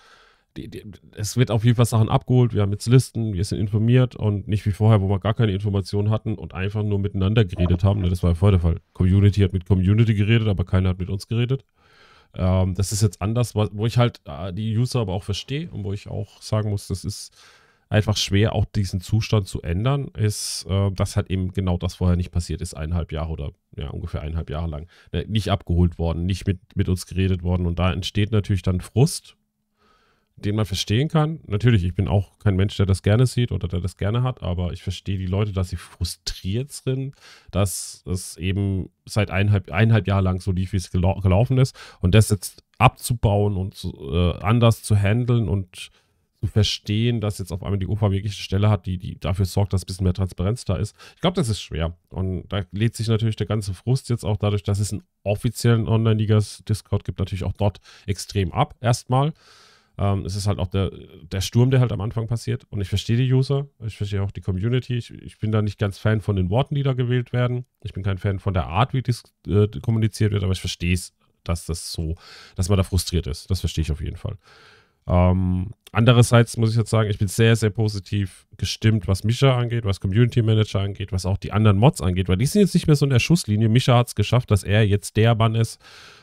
die, 0.56 0.68
die, 0.68 0.84
es 1.12 1.36
wird 1.36 1.50
auf 1.50 1.64
jeden 1.64 1.76
Fall 1.76 1.86
Sachen 1.86 2.08
abgeholt, 2.08 2.54
wir 2.54 2.62
haben 2.62 2.72
jetzt 2.72 2.86
Listen, 2.86 3.32
wir 3.32 3.44
sind 3.44 3.58
informiert 3.58 4.16
und 4.16 4.48
nicht 4.48 4.66
wie 4.66 4.72
vorher, 4.72 5.00
wo 5.00 5.08
wir 5.08 5.20
gar 5.20 5.34
keine 5.34 5.52
Informationen 5.52 6.10
hatten 6.10 6.34
und 6.34 6.54
einfach 6.54 6.82
nur 6.82 6.98
miteinander 6.98 7.44
geredet 7.44 7.84
haben. 7.84 8.00
Ne, 8.00 8.08
das 8.08 8.22
war 8.22 8.30
ja 8.30 8.34
vorher 8.34 8.58
der 8.58 8.68
Fall. 8.68 8.80
Community 8.92 9.40
hat 9.40 9.52
mit 9.52 9.66
Community 9.66 10.14
geredet, 10.14 10.48
aber 10.48 10.64
keiner 10.64 10.90
hat 10.90 10.98
mit 10.98 11.08
uns 11.08 11.28
geredet. 11.28 11.64
Ähm, 12.34 12.74
das 12.74 12.92
ist 12.92 13.02
jetzt 13.02 13.22
anders, 13.22 13.54
wo 13.54 13.86
ich 13.86 13.98
halt 13.98 14.20
äh, 14.24 14.52
die 14.52 14.76
User 14.76 15.00
aber 15.00 15.12
auch 15.12 15.24
verstehe 15.24 15.70
und 15.70 15.84
wo 15.84 15.92
ich 15.92 16.08
auch 16.08 16.42
sagen 16.42 16.70
muss, 16.70 16.88
das 16.88 17.04
ist 17.04 17.32
einfach 17.90 18.16
schwer, 18.16 18.54
auch 18.54 18.64
diesen 18.64 19.00
Zustand 19.00 19.48
zu 19.48 19.60
ändern, 19.62 20.08
ist, 20.16 20.64
äh, 20.68 20.90
dass 20.92 21.16
halt 21.16 21.28
eben 21.28 21.52
genau 21.52 21.76
das 21.76 21.96
vorher 21.96 22.16
nicht 22.16 22.30
passiert 22.30 22.62
ist, 22.62 22.74
eineinhalb 22.74 23.12
Jahre 23.12 23.32
oder 23.32 23.50
ja, 23.76 23.90
ungefähr 23.90 24.22
eineinhalb 24.22 24.48
Jahre 24.48 24.70
lang. 24.70 24.86
Ne, 25.12 25.26
nicht 25.28 25.50
abgeholt 25.50 25.98
worden, 25.98 26.24
nicht 26.24 26.46
mit, 26.46 26.60
mit 26.76 26.88
uns 26.88 27.06
geredet 27.06 27.42
worden 27.42 27.66
und 27.66 27.78
da 27.78 27.92
entsteht 27.92 28.30
natürlich 28.30 28.62
dann 28.62 28.80
Frust, 28.80 29.36
den 30.36 30.54
man 30.54 30.66
verstehen 30.66 31.08
kann. 31.08 31.40
Natürlich, 31.48 31.82
ich 31.84 31.94
bin 31.94 32.06
auch 32.06 32.38
kein 32.38 32.54
Mensch, 32.54 32.76
der 32.76 32.86
das 32.86 33.02
gerne 33.02 33.26
sieht 33.26 33.50
oder 33.50 33.66
der 33.66 33.80
das 33.80 33.96
gerne 33.96 34.22
hat, 34.22 34.40
aber 34.40 34.72
ich 34.72 34.82
verstehe 34.84 35.18
die 35.18 35.26
Leute, 35.26 35.52
dass 35.52 35.70
sie 35.70 35.76
frustriert 35.76 36.70
sind, 36.70 37.16
dass 37.50 38.04
es 38.06 38.36
eben 38.36 38.88
seit 39.04 39.32
eineinhalb, 39.32 39.70
eineinhalb 39.72 40.06
Jahre 40.06 40.22
lang 40.22 40.40
so 40.40 40.52
lief, 40.52 40.72
wie 40.72 40.78
es 40.78 40.92
gelau 40.92 41.16
gelaufen 41.16 41.58
ist 41.58 41.76
und 42.00 42.14
das 42.14 42.30
jetzt 42.30 42.62
abzubauen 42.78 43.56
und 43.56 43.84
äh, 43.84 44.32
anders 44.38 44.82
zu 44.82 44.96
handeln 44.96 45.48
und 45.48 45.90
zu 46.40 46.46
verstehen, 46.46 47.20
dass 47.20 47.38
jetzt 47.38 47.52
auf 47.52 47.62
einmal 47.62 47.78
die 47.78 47.86
UFA 47.86 48.10
wirklich 48.10 48.32
eine 48.32 48.42
Stelle 48.42 48.70
hat, 48.70 48.86
die, 48.86 48.98
die 48.98 49.18
dafür 49.18 49.44
sorgt, 49.44 49.72
dass 49.72 49.82
ein 49.82 49.86
bisschen 49.86 50.04
mehr 50.04 50.14
Transparenz 50.14 50.64
da 50.64 50.76
ist. 50.76 50.96
Ich 51.14 51.20
glaube, 51.20 51.34
das 51.34 51.48
ist 51.48 51.60
schwer. 51.60 51.96
Und 52.08 52.48
da 52.48 52.62
lädt 52.72 52.96
sich 52.96 53.08
natürlich 53.08 53.36
der 53.36 53.46
ganze 53.46 53.74
Frust 53.74 54.08
jetzt 54.08 54.24
auch 54.24 54.36
dadurch, 54.36 54.62
dass 54.62 54.80
es 54.80 54.92
einen 54.92 55.02
offiziellen 55.22 55.86
Online-Ligas-Discord 55.86 57.04
gibt, 57.04 57.18
natürlich 57.18 57.44
auch 57.44 57.52
dort 57.52 57.80
extrem 58.06 58.52
ab, 58.52 58.74
erstmal. 58.80 59.32
Ähm, 59.98 60.24
es 60.24 60.34
ist 60.34 60.46
halt 60.46 60.58
auch 60.58 60.68
der, 60.68 60.90
der 61.30 61.42
Sturm, 61.42 61.70
der 61.70 61.80
halt 61.80 61.92
am 61.92 62.00
Anfang 62.00 62.26
passiert. 62.26 62.64
Und 62.70 62.80
ich 62.80 62.88
verstehe 62.88 63.18
die 63.18 63.30
User, 63.30 63.68
ich 63.84 63.98
verstehe 63.98 64.22
auch 64.22 64.30
die 64.30 64.40
Community. 64.40 64.96
Ich, 64.96 65.10
ich 65.10 65.38
bin 65.38 65.52
da 65.52 65.60
nicht 65.60 65.78
ganz 65.78 65.98
Fan 65.98 66.22
von 66.22 66.36
den 66.36 66.48
Worten, 66.48 66.74
die 66.74 66.82
da 66.82 66.94
gewählt 66.94 67.34
werden. 67.34 67.66
Ich 67.82 67.92
bin 67.92 68.02
kein 68.02 68.16
Fan 68.16 68.38
von 68.38 68.54
der 68.54 68.66
Art, 68.66 68.94
wie 68.94 69.02
das 69.02 69.22
äh, 69.46 69.68
kommuniziert 69.82 70.32
wird, 70.32 70.42
aber 70.42 70.52
ich 70.52 70.60
verstehe 70.60 70.94
es, 70.94 71.12
dass 71.44 71.66
das 71.66 71.92
so, 71.92 72.14
dass 72.56 72.70
man 72.70 72.78
da 72.78 72.82
frustriert 72.82 73.26
ist. 73.26 73.50
Das 73.50 73.60
verstehe 73.60 73.82
ich 73.82 73.92
auf 73.92 74.00
jeden 74.00 74.16
Fall. 74.16 74.38
Ähm, 75.06 75.70
andererseits 75.92 76.56
muss 76.56 76.70
ich 76.70 76.76
jetzt 76.76 76.90
sagen, 76.90 77.10
ich 77.10 77.18
bin 77.18 77.28
sehr, 77.28 77.56
sehr 77.56 77.70
positiv 77.70 78.46
gestimmt, 78.56 79.08
was 79.08 79.24
Misha 79.24 79.56
angeht, 79.56 79.84
was 79.84 80.00
Community 80.00 80.42
Manager 80.42 80.80
angeht, 80.80 81.12
was 81.12 81.26
auch 81.26 81.38
die 81.38 81.52
anderen 81.52 81.78
Mods 81.78 82.00
angeht, 82.00 82.28
weil 82.28 82.36
die 82.36 82.46
sind 82.46 82.62
jetzt 82.62 82.74
nicht 82.74 82.86
mehr 82.86 82.96
so 82.96 83.06
in 83.06 83.10
der 83.10 83.18
Schusslinie. 83.18 83.68
Misha 83.68 83.96
hat 83.96 84.08
es 84.08 84.14
geschafft, 84.14 84.50
dass 84.50 84.62
er 84.62 84.86
jetzt 84.86 85.16
der 85.16 85.34
Mann 85.34 85.54
ist, 85.54 85.80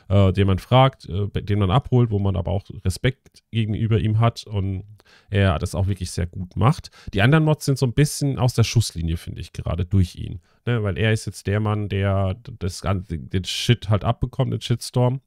äh, 0.08 0.32
den 0.32 0.46
man 0.46 0.58
fragt, 0.58 1.08
äh, 1.08 1.28
den 1.42 1.58
man 1.58 1.70
abholt, 1.70 2.10
wo 2.10 2.18
man 2.18 2.36
aber 2.36 2.52
auch 2.52 2.64
Respekt 2.84 3.42
gegenüber 3.50 3.98
ihm 3.98 4.20
hat 4.20 4.44
und 4.46 4.84
er 5.30 5.58
das 5.58 5.74
auch 5.74 5.86
wirklich 5.86 6.10
sehr 6.10 6.26
gut 6.26 6.56
macht. 6.56 6.90
Die 7.12 7.22
anderen 7.22 7.44
Mods 7.44 7.64
sind 7.64 7.78
so 7.78 7.86
ein 7.86 7.92
bisschen 7.92 8.38
aus 8.38 8.54
der 8.54 8.64
Schusslinie, 8.64 9.16
finde 9.16 9.40
ich, 9.40 9.52
gerade 9.52 9.84
durch 9.84 10.16
ihn. 10.16 10.40
Ne? 10.66 10.82
Weil 10.82 10.98
er 10.98 11.12
ist 11.12 11.26
jetzt 11.26 11.46
der 11.46 11.60
Mann, 11.60 11.88
der 11.88 12.36
das, 12.58 12.82
den 12.82 13.44
Shit 13.44 13.88
halt 13.88 14.04
abbekommt, 14.04 14.52
den 14.52 14.60
Shitstorm. 14.60 15.20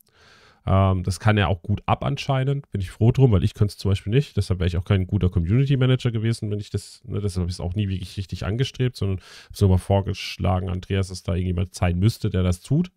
Ähm, 0.66 1.04
das 1.04 1.20
kann 1.20 1.38
er 1.38 1.48
auch 1.50 1.62
gut 1.62 1.82
ab 1.86 2.04
anscheinend. 2.04 2.70
Bin 2.72 2.82
ich 2.82 2.92
froh 2.92 3.12
drum, 3.12 3.32
weil 3.32 3.44
ich 3.44 3.54
könnte 3.54 3.72
es 3.72 3.78
zum 3.78 3.90
Beispiel 3.92 4.14
nicht. 4.14 4.38
Deshalb 4.38 4.60
wäre 4.60 4.68
ich 4.68 4.78
auch 4.78 4.86
kein 4.86 5.08
guter 5.08 5.30
Community 5.30 5.78
Manager 5.78 6.12
gewesen, 6.12 6.52
wenn 6.52 6.60
ich 6.60 6.70
das, 6.70 7.02
ne, 7.06 7.20
deshalb 7.20 7.44
habe 7.44 7.50
ich 7.50 7.56
es 7.56 7.60
auch 7.60 7.74
nie 7.74 7.90
wirklich 7.90 8.18
richtig 8.18 8.46
angestrebt, 8.46 8.96
sondern 8.96 9.18
habe 9.18 9.54
es 9.54 9.62
mal 9.62 9.78
vorgeschlagen, 9.78 10.70
Andreas, 10.70 11.08
dass 11.08 11.24
da 11.24 11.34
irgendjemand 11.34 11.74
sein 11.74 11.98
müsste, 11.98 12.30
der 12.30 12.44
das 12.44 12.62
tut. 12.62 12.92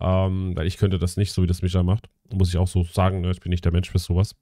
Ähm, 0.00 0.56
weil 0.56 0.66
ich 0.66 0.78
könnte 0.78 0.98
das 0.98 1.16
nicht, 1.16 1.32
so 1.32 1.42
wie 1.42 1.46
das 1.46 1.62
Micha 1.62 1.82
macht. 1.82 2.08
Muss 2.32 2.48
ich 2.48 2.58
auch 2.58 2.68
so 2.68 2.82
sagen, 2.82 3.20
ne? 3.20 3.30
ich 3.30 3.40
bin 3.40 3.50
nicht 3.50 3.64
der 3.64 3.72
Mensch 3.72 3.90
für 3.90 3.98
sowas. 3.98 4.34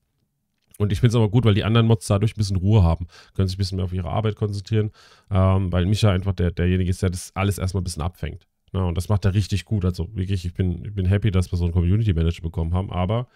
Und 0.79 0.93
ich 0.93 1.01
finde 1.01 1.11
es 1.11 1.17
aber 1.17 1.29
gut, 1.29 1.45
weil 1.45 1.53
die 1.53 1.65
anderen 1.65 1.87
Mods 1.87 2.07
dadurch 2.07 2.33
ein 2.33 2.39
bisschen 2.39 2.57
Ruhe 2.57 2.83
haben, 2.83 3.07
können 3.35 3.49
sich 3.49 3.57
ein 3.57 3.59
bisschen 3.59 3.77
mehr 3.77 3.85
auf 3.85 3.93
ihre 3.93 4.09
Arbeit 4.09 4.37
konzentrieren, 4.37 4.91
ähm, 5.31 5.71
weil 5.71 5.85
Micha 5.85 6.11
einfach 6.11 6.33
der, 6.33 6.53
derjenige 6.53 6.89
ist, 6.89 7.03
der 7.03 7.11
das 7.11 7.33
alles 7.37 7.59
erstmal 7.59 7.83
ein 7.83 7.85
bisschen 7.85 8.03
abfängt. 8.03 8.47
Ja, 8.73 8.83
und 8.83 8.97
das 8.97 9.09
macht 9.09 9.25
er 9.25 9.35
richtig 9.35 9.65
gut. 9.65 9.85
Also 9.85 10.09
wirklich, 10.15 10.45
ich 10.45 10.55
bin, 10.55 10.85
ich 10.85 10.95
bin 10.95 11.07
happy, 11.07 11.31
dass 11.31 11.53
wir 11.53 11.59
so 11.59 11.65
einen 11.65 11.73
Community 11.73 12.13
Manager 12.13 12.43
bekommen 12.43 12.73
haben. 12.75 12.91
Aber 12.91 13.29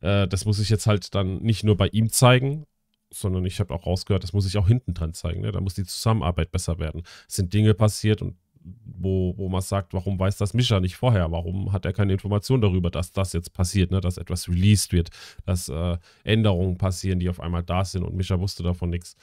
äh, 0.00 0.26
das 0.26 0.44
muss 0.44 0.58
ich 0.58 0.70
jetzt 0.70 0.86
halt 0.86 1.14
dann 1.14 1.38
nicht 1.42 1.64
nur 1.64 1.76
bei 1.76 1.88
ihm 1.88 2.10
zeigen, 2.10 2.66
sondern 3.12 3.44
ich 3.44 3.60
habe 3.60 3.74
auch 3.74 3.86
rausgehört, 3.86 4.22
das 4.22 4.32
muss 4.32 4.46
ich 4.46 4.56
auch 4.56 4.68
hinten 4.68 4.94
dran 4.94 5.12
zeigen. 5.12 5.42
Ne? 5.42 5.52
Da 5.52 5.60
muss 5.60 5.74
die 5.74 5.84
Zusammenarbeit 5.84 6.52
besser 6.52 6.78
werden. 6.78 7.02
Es 7.28 7.36
sind 7.36 7.52
Dinge 7.52 7.74
passiert 7.74 8.22
und 8.22 8.36
wo, 8.62 9.34
wo 9.36 9.48
man 9.48 9.62
sagt, 9.62 9.94
warum 9.94 10.18
weiß 10.18 10.36
das 10.36 10.52
Mischa 10.54 10.80
nicht 10.80 10.96
vorher? 10.96 11.32
Warum 11.32 11.72
hat 11.72 11.86
er 11.86 11.92
keine 11.92 12.12
Information 12.12 12.60
darüber, 12.60 12.90
dass 12.90 13.12
das 13.12 13.32
jetzt 13.32 13.52
passiert, 13.52 13.90
ne? 13.90 14.00
dass 14.00 14.18
etwas 14.18 14.48
released 14.48 14.92
wird, 14.92 15.10
dass 15.46 15.68
äh, 15.68 15.96
Änderungen 16.24 16.76
passieren, 16.76 17.18
die 17.20 17.28
auf 17.28 17.40
einmal 17.40 17.62
da 17.62 17.84
sind 17.84 18.02
und 18.04 18.14
Mischa 18.14 18.38
wusste 18.38 18.62
davon 18.62 18.90
nichts. 18.90 19.16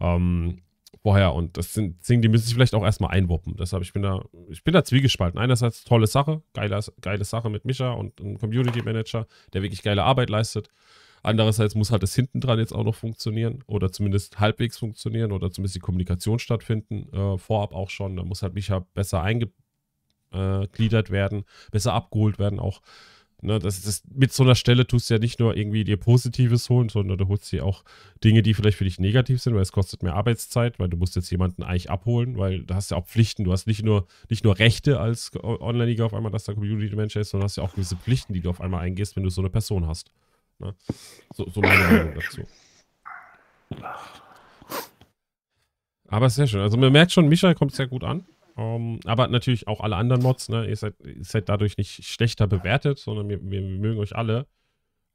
Ähm, 0.00 0.60
vorher 1.02 1.34
und 1.34 1.56
das 1.56 1.72
sind 1.72 2.06
Dinge, 2.08 2.22
die 2.22 2.28
müssen 2.28 2.44
sich 2.44 2.54
vielleicht 2.54 2.74
auch 2.74 2.84
erstmal 2.84 3.10
einwuppen. 3.10 3.56
Deshalb, 3.56 3.82
ich 3.82 3.92
bin 3.92 4.02
da, 4.02 4.22
ich 4.48 4.64
bin 4.64 4.74
da 4.74 4.84
zwiegespalten. 4.84 5.38
Einerseits 5.38 5.84
tolle 5.84 6.06
Sache, 6.06 6.42
geile, 6.52 6.80
geile 7.00 7.24
Sache 7.24 7.48
mit 7.50 7.64
Mischa 7.64 7.92
und 7.92 8.20
einem 8.20 8.38
Community 8.38 8.82
Manager, 8.82 9.26
der 9.52 9.62
wirklich 9.62 9.82
geile 9.82 10.04
Arbeit 10.04 10.30
leistet. 10.30 10.68
Andererseits 11.22 11.74
muss 11.74 11.90
halt 11.90 12.02
das 12.02 12.14
hinten 12.14 12.40
dran 12.40 12.58
jetzt 12.58 12.72
auch 12.74 12.84
noch 12.84 12.94
funktionieren 12.94 13.62
oder 13.66 13.92
zumindest 13.92 14.40
halbwegs 14.40 14.78
funktionieren 14.78 15.32
oder 15.32 15.50
zumindest 15.50 15.76
die 15.76 15.80
Kommunikation 15.80 16.38
stattfinden, 16.38 17.12
äh, 17.12 17.38
vorab 17.38 17.74
auch 17.74 17.90
schon. 17.90 18.16
Da 18.16 18.24
muss 18.24 18.42
halt 18.42 18.54
Micha 18.54 18.86
besser 18.94 19.22
eingegliedert 19.22 21.10
werden, 21.10 21.44
besser 21.70 21.92
abgeholt 21.92 22.38
werden 22.38 22.58
auch. 22.58 22.80
Ne, 23.42 23.58
das, 23.58 23.80
das, 23.80 24.02
mit 24.12 24.34
so 24.34 24.42
einer 24.42 24.54
Stelle 24.54 24.86
tust 24.86 25.08
du 25.08 25.14
ja 25.14 25.20
nicht 25.20 25.40
nur 25.40 25.56
irgendwie 25.56 25.84
dir 25.84 25.96
Positives 25.96 26.68
holen, 26.68 26.90
sondern 26.90 27.16
du 27.16 27.28
holst 27.28 27.50
dir 27.50 27.64
auch 27.64 27.84
Dinge, 28.22 28.42
die 28.42 28.52
vielleicht 28.52 28.76
für 28.76 28.84
dich 28.84 28.98
negativ 28.98 29.40
sind, 29.40 29.54
weil 29.54 29.62
es 29.62 29.72
kostet 29.72 30.02
mehr 30.02 30.14
Arbeitszeit, 30.14 30.78
weil 30.78 30.90
du 30.90 30.98
musst 30.98 31.16
jetzt 31.16 31.30
jemanden 31.30 31.62
eigentlich 31.62 31.90
abholen, 31.90 32.36
weil 32.36 32.64
du 32.64 32.74
hast 32.74 32.90
ja 32.90 32.98
auch 32.98 33.06
Pflichten. 33.06 33.44
Du 33.44 33.52
hast 33.52 33.66
nicht 33.66 33.82
nur, 33.82 34.06
nicht 34.28 34.44
nur 34.44 34.58
Rechte 34.58 35.00
als 35.00 35.32
Online-Liga 35.42 36.04
auf 36.04 36.12
einmal, 36.12 36.30
dass 36.30 36.44
der 36.44 36.54
Community-Manager 36.54 37.20
ist, 37.20 37.30
sondern 37.30 37.46
hast 37.46 37.56
ja 37.56 37.62
auch 37.62 37.72
gewisse 37.72 37.96
Pflichten, 37.96 38.34
die 38.34 38.42
du 38.42 38.50
auf 38.50 38.60
einmal 38.60 38.82
eingehst, 38.82 39.16
wenn 39.16 39.22
du 39.22 39.30
so 39.30 39.40
eine 39.40 39.48
Person 39.48 39.86
hast. 39.86 40.10
Ne? 40.58 40.74
So, 41.34 41.48
so 41.48 41.62
meine 41.62 41.84
Meinung 41.84 42.14
dazu. 42.14 42.46
Aber 46.08 46.28
sehr 46.28 46.46
schön. 46.46 46.60
Also 46.60 46.76
man 46.76 46.92
merkt 46.92 47.12
schon, 47.12 47.28
Michael 47.28 47.54
kommt 47.54 47.72
sehr 47.72 47.86
gut 47.86 48.04
an. 48.04 48.26
Um, 48.60 48.66
ähm, 48.66 49.00
aber 49.06 49.28
natürlich 49.28 49.66
auch 49.68 49.80
alle 49.80 49.96
anderen 49.96 50.22
Mods, 50.22 50.50
ne? 50.50 50.66
Ihr 50.66 50.76
seid, 50.76 50.94
ihr 51.00 51.24
seid 51.24 51.48
dadurch 51.48 51.78
nicht 51.78 52.04
schlechter 52.04 52.46
bewertet, 52.46 52.98
sondern 52.98 53.28
wir, 53.30 53.40
wir, 53.42 53.62
mögen 53.62 53.98
euch 53.98 54.14
alle. 54.14 54.46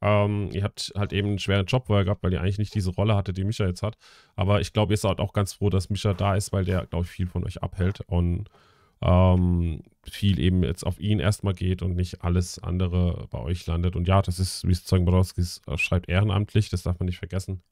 Um, 0.00 0.08
ähm, 0.08 0.50
ihr 0.52 0.64
habt 0.64 0.92
halt 0.96 1.12
eben 1.12 1.28
einen 1.28 1.38
schweren 1.38 1.66
Job 1.66 1.86
vorher 1.86 2.04
gehabt, 2.04 2.24
weil 2.24 2.32
ihr 2.32 2.40
eigentlich 2.40 2.58
nicht 2.58 2.74
diese 2.74 2.90
Rolle 2.90 3.14
hatte, 3.14 3.32
die 3.32 3.44
Micha 3.44 3.64
jetzt 3.66 3.82
hat. 3.82 3.96
Aber 4.34 4.60
ich 4.60 4.72
glaube, 4.72 4.92
ihr 4.94 4.96
seid 4.96 5.20
auch 5.20 5.32
ganz 5.32 5.54
froh, 5.54 5.70
dass 5.70 5.90
Micha 5.90 6.12
da 6.12 6.34
ist, 6.34 6.52
weil 6.52 6.64
der, 6.64 6.86
glaube 6.86 7.04
ich, 7.04 7.10
viel 7.10 7.28
von 7.28 7.44
euch 7.44 7.62
abhält 7.62 8.00
und 8.08 8.50
um, 9.00 9.08
ähm, 9.08 9.82
viel 10.10 10.40
eben 10.40 10.62
jetzt 10.64 10.84
auf 10.84 10.98
ihn 10.98 11.20
erstmal 11.20 11.54
geht 11.54 11.82
und 11.82 11.94
nicht 11.94 12.24
alles 12.24 12.58
andere 12.58 13.28
bei 13.30 13.38
euch 13.38 13.66
landet. 13.66 13.94
Und 13.94 14.08
ja, 14.08 14.22
das 14.22 14.38
ist, 14.40 14.66
wie 14.66 14.72
es 14.72 14.84
Zeugen 14.84 15.04
Borowski 15.04 15.44
schreibt, 15.76 16.08
ehrenamtlich, 16.08 16.70
das 16.70 16.82
darf 16.82 16.98
man 16.98 17.06
nicht 17.06 17.18
vergessen. 17.18 17.62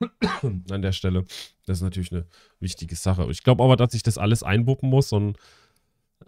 an 0.70 0.82
der 0.82 0.92
Stelle. 0.92 1.24
Das 1.66 1.78
ist 1.78 1.82
natürlich 1.82 2.12
eine 2.12 2.26
wichtige 2.60 2.96
Sache. 2.96 3.26
Ich 3.30 3.42
glaube 3.42 3.62
aber, 3.62 3.76
dass 3.76 3.92
sich 3.92 4.02
das 4.02 4.18
alles 4.18 4.42
einbuppen 4.42 4.88
muss 4.90 5.12
und 5.12 5.38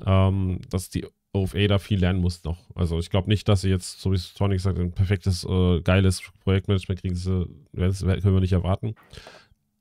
ähm, 0.05 0.61
dass 0.71 0.91
die 0.91 1.07
OFA 1.33 1.67
da 1.67 1.79
viel 1.79 2.01
lernen 2.01 2.21
muss 2.21 2.45
noch. 2.45 2.59
Also 2.75 2.99
ich 2.99 3.11
glaube 3.11 3.29
nicht, 3.29 3.49
dass 3.49 3.61
sie 3.61 3.69
jetzt, 3.69 4.01
so 4.01 4.11
wie 4.13 4.17
es 4.17 4.35
Tony 4.35 4.55
gesagt 4.55 4.79
ein 4.79 4.93
perfektes, 4.93 5.45
äh, 5.45 5.81
geiles 5.83 6.23
Projektmanagement 6.45 7.01
kriegen. 7.01 7.15
Das 7.73 8.01
können 8.01 8.35
wir 8.35 8.41
nicht 8.41 8.53
erwarten. 8.53 8.95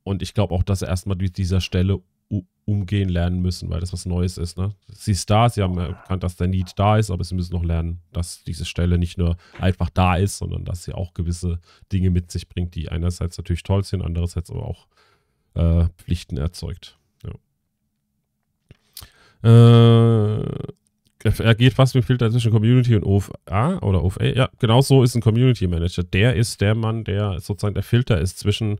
Und 0.04 0.22
ich 0.22 0.34
glaube 0.34 0.54
auch, 0.54 0.64
dass 0.64 0.80
sie 0.80 0.86
erstmal 0.86 1.18
mit 1.18 1.38
dieser 1.38 1.62
Stelle 1.62 2.02
umgehen 2.66 3.10
lernen 3.10 3.42
müssen, 3.42 3.70
weil 3.70 3.80
das 3.80 3.94
was 3.94 4.06
Neues 4.06 4.38
ist. 4.38 4.58
Ne? 4.58 4.74
Sie 4.88 5.12
ist 5.12 5.30
da, 5.30 5.50
sie 5.50 5.62
haben 5.62 5.78
erkannt, 5.78 6.24
dass 6.24 6.36
der 6.36 6.48
Need 6.48 6.72
da 6.76 6.98
ist, 6.98 7.12
aber 7.12 7.24
sie 7.24 7.36
müssen 7.36 7.54
noch 7.54 7.64
lernen, 7.64 8.02
dass 8.12 8.44
diese 8.44 8.66
Stelle 8.66 8.98
nicht 8.98 9.18
nur 9.18 9.38
einfach 9.60 9.92
da 9.92 10.16
ist, 10.16 10.40
sondern 10.40 10.66
dass 10.66 10.84
sie 10.84 10.94
auch 10.94 11.14
gewisse 11.14 11.60
Dinge 11.92 12.10
mit 12.10 12.32
sich 12.32 12.50
bringt, 12.50 12.74
die 12.74 12.90
einerseits 12.90 13.38
natürlich 13.38 13.64
toll 13.64 13.84
sind, 13.84 14.02
andererseits 14.02 14.50
aber 14.50 14.66
auch 14.66 14.88
äh, 15.54 15.86
Pflichten 15.98 16.38
erzeugt. 16.38 16.98
Ja. 19.44 20.40
Äh, 20.40 20.74
er 21.24 21.56
geht 21.56 21.74
fast 21.74 21.96
mit 21.96 22.06
Filter 22.06 22.30
zwischen 22.32 22.52
Community 22.52 22.96
und 22.96 23.04
OFA 23.04 23.80
oder 23.80 24.04
OFA. 24.04 24.24
Ja, 24.24 24.50
genau 24.60 24.82
so 24.82 25.04
ist 25.04 25.16
ein 25.16 25.22
Community 25.22 25.68
Manager. 25.68 26.04
Der 26.04 26.36
ist 26.36 26.62
der 26.62 26.76
Mann, 26.76 27.04
der 27.04 27.40
sozusagen 27.40 27.74
der 27.74 27.84
Filter 27.84 28.20
ist 28.22 28.38
zwischen 28.38 28.80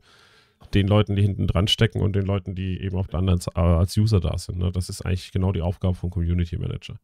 den 0.74 0.88
Leuten, 0.88 1.16
die 1.16 1.22
hinten 1.22 1.46
dran 1.46 1.68
stecken 1.68 2.00
und 2.00 2.14
den 2.14 2.24
Leuten, 2.24 2.54
die 2.54 2.80
eben 2.80 2.96
auf 2.96 3.08
der 3.08 3.20
anderen 3.20 3.40
Seite 3.40 3.56
als 3.56 3.96
User 3.96 4.20
da 4.20 4.36
sind. 4.38 4.58
Ne? 4.58 4.72
Das 4.72 4.88
ist 4.88 5.02
eigentlich 5.02 5.32
genau 5.32 5.52
die 5.52 5.62
Aufgabe 5.62 5.94
vom 5.94 6.10
Community 6.10 6.58
Manager. 6.58 6.98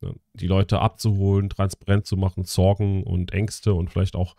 Ne? 0.00 0.14
Die 0.34 0.46
Leute 0.46 0.80
abzuholen, 0.80 1.48
transparent 1.50 2.06
zu 2.06 2.16
machen, 2.16 2.44
Sorgen 2.44 3.02
und 3.02 3.32
Ängste 3.32 3.74
und 3.74 3.90
vielleicht 3.90 4.14
auch 4.14 4.36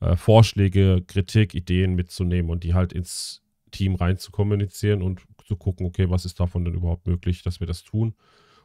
äh, 0.00 0.16
Vorschläge, 0.16 1.02
Kritik, 1.06 1.54
Ideen 1.54 1.94
mitzunehmen 1.94 2.50
und 2.50 2.64
die 2.64 2.74
halt 2.74 2.92
ins 2.92 3.42
Team 3.70 3.94
rein 3.94 4.18
zu 4.18 4.30
kommunizieren 4.32 5.02
und 5.02 5.22
zu 5.44 5.56
gucken, 5.56 5.86
okay, 5.86 6.10
was 6.10 6.24
ist 6.24 6.40
davon 6.40 6.64
denn 6.64 6.74
überhaupt 6.74 7.06
möglich, 7.06 7.42
dass 7.42 7.60
wir 7.60 7.66
das 7.66 7.84
tun. 7.84 8.14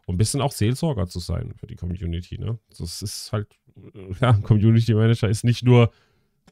Und 0.05 0.15
ein 0.15 0.17
bisschen 0.17 0.41
auch 0.41 0.51
Seelsorger 0.51 1.07
zu 1.07 1.19
sein 1.19 1.53
für 1.55 1.65
die 1.65 1.75
Community. 1.75 2.37
Ne? 2.37 2.59
Das 2.77 3.01
ist 3.01 3.31
halt, 3.31 3.47
äh, 3.93 4.13
ja, 4.21 4.33
Community 4.33 4.93
Manager 4.93 5.29
ist 5.29 5.43
nicht 5.43 5.63
nur 5.63 5.91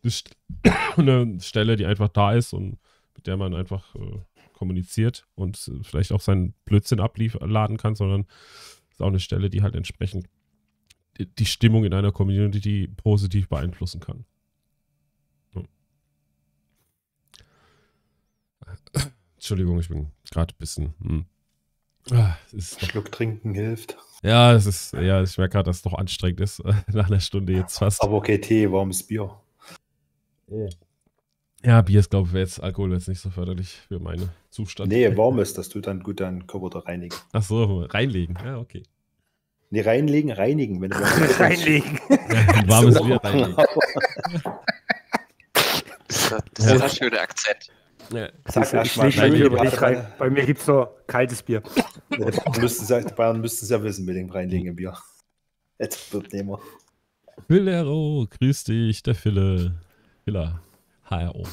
eine 0.98 1.40
Stelle, 1.40 1.76
die 1.76 1.86
einfach 1.86 2.10
da 2.10 2.34
ist 2.34 2.54
und 2.54 2.78
mit 3.16 3.28
der 3.28 3.38
man 3.38 3.56
einfach 3.56 3.96
äh, 3.96 4.20
kommuniziert 4.54 5.26
und 5.36 5.72
vielleicht 5.84 6.12
auch 6.12 6.22
seinen 6.22 6.54
Blödsinn 6.66 7.00
abladen 7.00 7.78
kann, 7.78 7.96
sondern 7.96 8.26
ist 8.92 9.02
auch 9.02 9.08
eine 9.08 9.20
Stelle, 9.20 9.50
die 9.50 9.62
halt 9.62 9.76
entsprechend 9.76 10.28
die 11.20 11.46
Stimmung 11.46 11.86
in 11.86 11.94
einer 11.94 12.12
Community 12.12 12.88
positiv 12.88 13.48
beeinflussen 13.50 14.00
kann. 14.00 14.26
Entschuldigung, 19.36 19.80
ich 19.80 19.90
bin 19.90 20.12
gerade 20.32 20.54
ein 20.54 20.58
bisschen. 20.58 20.94
Hm. 21.02 21.26
Ah, 22.12 22.36
Schluck 22.58 23.12
trinken 23.12 23.54
hilft. 23.54 23.98
Ja, 24.24 24.54
es 24.54 24.66
ist, 24.66 24.94
ja, 24.94 25.22
ich 25.22 25.38
merke 25.38 25.54
gerade, 25.54 25.68
dass 25.68 25.78
es 25.78 25.82
doch 25.82 25.94
anstrengend 25.94 26.42
ist, 26.42 26.62
nach 26.88 27.08
einer 27.08 27.20
Stunde 27.20 27.54
jetzt 27.54 27.78
fast. 27.78 28.02
Aber 28.02 28.14
okay, 28.14 28.40
Tee, 28.40 28.72
warmes 28.72 29.04
Bier. 29.04 29.38
Oh. 30.48 30.70
Ja, 31.66 31.82
Bier 31.82 32.02
ist, 32.02 32.10
glaube 32.10 32.28
ich, 32.28 32.34
jetzt 32.36 32.62
Alkohol 32.62 32.92
jetzt 32.94 33.08
nicht 33.08 33.22
so 33.22 33.30
förderlich 33.30 33.70
für 33.88 34.00
meinen 34.00 34.30
Zustand. 34.50 34.92
Nee, 34.92 35.16
warm 35.16 35.40
ist, 35.40 35.58
das 35.58 35.70
tut 35.70 35.88
dann 35.88 36.02
gut 36.02 36.20
deinen 36.20 36.46
Körper 36.46 36.70
da 36.70 36.80
reinigen. 36.80 37.16
Ach 37.32 37.44
so, 37.44 37.84
reinlegen. 37.84 38.38
Ja, 38.44 38.58
okay. 38.58 38.84
Nee, 39.70 39.82
reinlegen, 39.82 40.32
reinigen. 40.32 40.82
Wenn 40.82 40.92
du 40.92 40.98
reinlegen. 41.40 42.00
Ja, 42.10 42.68
warmes 42.68 43.02
Bier 43.02 43.20
reinlegen. 43.24 43.56
Das 46.08 46.66
ist 46.66 46.66
ja. 46.66 46.84
ein 46.84 46.90
schöner 46.90 47.22
Akzent. 47.22 47.72
Ja. 48.14 48.30
Sag 48.46 48.98
mal, 48.98 49.08
nicht 49.08 49.82
rein. 49.82 50.06
Bei 50.20 50.30
mir 50.30 50.46
gibt 50.46 50.60
es 50.60 50.68
nur 50.68 50.96
kaltes 51.08 51.42
Bier. 51.42 51.64
Die 52.12 52.60
müssten, 52.60 53.08
die 53.08 53.14
Bayern 53.14 53.40
müssten 53.40 53.66
es 53.66 53.72
ja 53.72 53.82
wissen 53.82 54.06
mit 54.06 54.16
dem 54.16 54.30
reinlegen 54.30 54.68
im 54.68 54.76
Bier. 54.76 54.98
Jetzt 55.80 56.14
wird 56.14 56.34
nehmen. 56.34 56.58
Fillero, 57.48 58.28
grüß 58.30 58.66
dich, 58.66 59.02
der 59.02 59.16
Fille. 59.16 59.76
Filler. 60.24 60.62
HRO. 61.10 61.46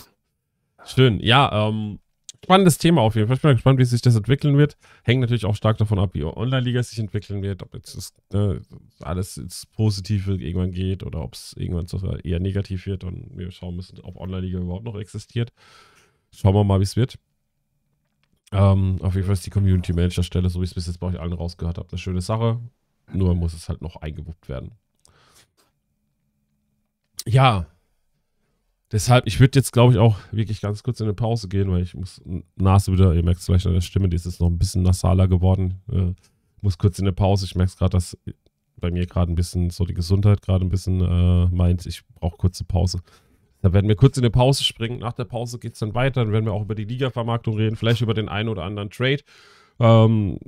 Schön. 0.87 1.21
Ja, 1.21 1.69
ähm, 1.69 1.99
spannendes 2.43 2.79
Thema 2.79 3.03
auf 3.03 3.15
jeden 3.15 3.27
Fall. 3.29 3.37
Ich 3.37 3.43
bin 3.43 3.53
gespannt, 3.53 3.79
wie 3.79 3.85
sich 3.85 4.01
das 4.01 4.17
entwickeln 4.17 4.57
wird. 4.57 4.77
Hängt 5.05 5.21
natürlich 5.21 5.45
auch 5.45 5.57
stark 5.57 5.79
davon 5.79 5.99
ab, 5.99 6.11
wie 6.15 6.25
Online-Liga 6.25 6.83
sich 6.83 6.99
entwickeln 6.99 7.43
wird, 7.43 7.63
ob 7.63 7.75
jetzt 7.75 7.97
das, 7.97 8.15
ne, 8.33 8.63
alles 9.01 9.37
ins 9.37 9.67
Positive 9.67 10.35
irgendwann 10.35 10.73
geht 10.73 11.03
oder 11.03 11.23
ob 11.23 11.35
es 11.35 11.55
irgendwann 11.57 11.87
sogar 11.87 12.25
eher 12.25 12.41
negativ 12.41 12.87
wird 12.87 13.05
und 13.05 13.37
wir 13.37 13.51
schauen 13.51 13.77
müssen, 13.77 14.01
ob 14.01 14.17
Online-Liga 14.17 14.59
überhaupt 14.59 14.85
noch 14.85 14.99
existiert. 14.99 15.53
Schauen 16.33 16.55
wir 16.55 16.65
mal, 16.65 16.81
wie 16.81 16.85
es 16.85 16.97
wird. 16.97 17.19
Ähm, 18.53 18.99
auf 19.01 19.15
jeden 19.15 19.27
Fall 19.27 19.35
ist 19.35 19.47
die 19.47 19.51
Community 19.51 19.93
Manager 19.93 20.23
Stelle, 20.23 20.49
so 20.49 20.61
wie 20.61 20.65
ich 20.65 20.71
es 20.71 20.75
bis 20.75 20.87
jetzt 20.87 20.99
bei 20.99 21.09
euch 21.09 21.21
allen 21.21 21.33
rausgehört 21.33 21.79
habe, 21.79 21.89
eine 21.91 21.99
schöne 21.99 22.21
Sache. 22.21 22.61
Nur 23.13 23.35
muss 23.35 23.55
es 23.55 23.69
halt 23.69 23.83
noch 23.83 23.97
eingewuppt 23.97 24.49
werden. 24.49 24.73
Ja, 27.27 27.67
Deshalb, 28.93 29.27
ich 29.27 29.39
würde 29.39 29.59
jetzt, 29.59 29.73
glaube 29.73 29.93
ich, 29.93 29.99
auch 29.99 30.17
wirklich 30.33 30.61
ganz 30.61 30.83
kurz 30.83 31.01
in 31.01 31.07
eine 31.07 31.15
Pause 31.15 31.49
gehen, 31.49 31.71
weil 31.71 31.83
ich 31.83 31.95
muss 31.95 32.21
Nase 32.57 32.93
wieder, 32.93 33.15
ihr 33.15 33.23
merkt 33.23 33.41
es 33.41 33.47
vielleicht 33.47 33.67
an 33.67 33.75
der 33.75 33.81
Stimme, 33.83 34.09
die 34.09 34.17
ist 34.17 34.27
jetzt 34.27 34.41
noch 34.41 34.49
ein 34.49 34.59
bisschen 34.59 34.83
nasaler 34.83 35.29
geworden. 35.29 35.81
Äh, 35.93 36.13
muss 36.61 36.77
kurz 36.77 36.99
in 36.99 37.05
eine 37.05 37.13
Pause. 37.13 37.47
Ich 37.47 37.55
merke 37.55 37.71
es 37.71 37.77
gerade, 37.77 37.97
dass 37.97 38.19
bei 38.77 38.91
mir 38.91 39.07
gerade 39.07 39.31
ein 39.31 39.37
bisschen 39.37 39.71
so 39.71 39.85
die 39.85 39.95
Gesundheit 39.95 40.43
gerade 40.43 40.65
ein 40.65 40.71
bisschen 40.71 41.01
äh, 41.01 41.47
meint, 41.55 41.87
ich 41.87 42.03
brauche 42.15 42.37
kurze 42.37 42.65
Pause. 42.65 43.01
Da 43.63 43.73
werden 43.73 43.89
wir 43.89 43.97
kurz 43.97 44.17
in 44.17 44.25
eine 44.25 44.31
Pause 44.31 44.65
springen. 44.65 44.99
Nach 44.99 45.13
der 45.13 45.25
Pause 45.25 45.59
geht 45.59 45.75
es 45.75 45.81
dann 45.81 45.95
weiter. 45.95 46.25
Dann 46.25 46.33
werden 46.33 46.47
wir 46.47 46.53
auch 46.53 46.63
über 46.63 46.75
die 46.75 46.85
Liga-Vermarktung 46.85 47.57
reden, 47.57 47.77
vielleicht 47.77 48.01
über 48.01 48.15
den 48.15 48.29
einen 48.29 48.49
oder 48.49 48.65
anderen 48.65 48.91
Trade, 48.91 49.23
ähm, 49.79 50.39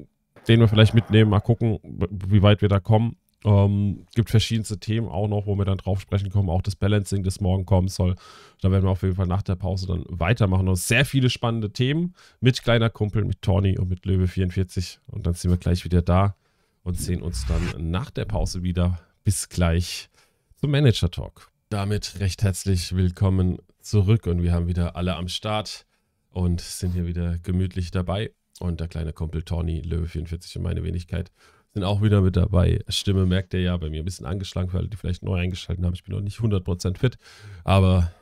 den 0.48 0.60
wir 0.60 0.68
vielleicht 0.68 0.94
mitnehmen. 0.94 1.30
Mal 1.30 1.40
gucken, 1.40 1.78
wie 1.82 2.42
weit 2.42 2.62
wir 2.62 2.68
da 2.68 2.80
kommen. 2.80 3.16
Ähm, 3.44 4.06
gibt 4.14 4.30
verschiedenste 4.30 4.78
Themen 4.78 5.08
auch 5.08 5.26
noch, 5.26 5.46
wo 5.46 5.56
wir 5.56 5.64
dann 5.64 5.78
drauf 5.78 6.00
sprechen 6.00 6.30
kommen. 6.30 6.48
Auch 6.48 6.62
das 6.62 6.76
Balancing, 6.76 7.24
das 7.24 7.40
morgen 7.40 7.66
kommen 7.66 7.88
soll. 7.88 8.14
Da 8.60 8.70
werden 8.70 8.84
wir 8.84 8.90
auf 8.90 9.02
jeden 9.02 9.16
Fall 9.16 9.26
nach 9.26 9.42
der 9.42 9.56
Pause 9.56 9.86
dann 9.86 10.04
weitermachen. 10.08 10.68
Und 10.68 10.76
sehr 10.76 11.04
viele 11.04 11.28
spannende 11.28 11.72
Themen 11.72 12.14
mit 12.40 12.62
kleiner 12.62 12.90
Kumpel, 12.90 13.24
mit 13.24 13.42
Tony 13.42 13.78
und 13.78 13.88
mit 13.88 14.04
Löwe44. 14.04 14.98
Und 15.06 15.26
dann 15.26 15.34
sind 15.34 15.50
wir 15.50 15.58
gleich 15.58 15.84
wieder 15.84 16.02
da 16.02 16.36
und 16.84 16.98
sehen 16.98 17.22
uns 17.22 17.44
dann 17.46 17.90
nach 17.90 18.10
der 18.10 18.24
Pause 18.24 18.62
wieder. 18.62 19.00
Bis 19.24 19.48
gleich 19.48 20.08
zum 20.56 20.72
Manager 20.72 21.10
Talk. 21.10 21.50
Damit 21.68 22.18
recht 22.20 22.42
herzlich 22.42 22.94
willkommen 22.94 23.58
zurück 23.80 24.26
und 24.26 24.42
wir 24.42 24.52
haben 24.52 24.66
wieder 24.66 24.96
alle 24.96 25.14
am 25.16 25.28
Start 25.28 25.86
und 26.30 26.60
sind 26.60 26.92
hier 26.92 27.06
wieder 27.06 27.38
gemütlich 27.38 27.90
dabei. 27.90 28.32
Und 28.60 28.80
der 28.80 28.88
kleine 28.88 29.12
Kumpel 29.12 29.42
Tony, 29.42 29.80
Löwe 29.80 30.06
44 30.06 30.56
und 30.56 30.62
meine 30.62 30.84
Wenigkeit 30.84 31.32
sind 31.72 31.84
auch 31.84 32.02
wieder 32.02 32.20
mit 32.20 32.36
dabei. 32.36 32.80
Stimme 32.88 33.26
merkt 33.26 33.54
ihr 33.54 33.60
ja 33.60 33.76
bei 33.76 33.88
mir 33.88 34.02
ein 34.02 34.04
bisschen 34.04 34.26
angeschlagen, 34.26 34.72
weil 34.72 34.88
die 34.88 34.96
vielleicht 34.96 35.22
neu 35.22 35.38
eingeschaltet 35.38 35.84
haben. 35.84 35.94
Ich 35.94 36.04
bin 36.04 36.14
noch 36.14 36.20
nicht 36.20 36.38
100% 36.38 36.98
fit, 36.98 37.18
aber 37.64 38.12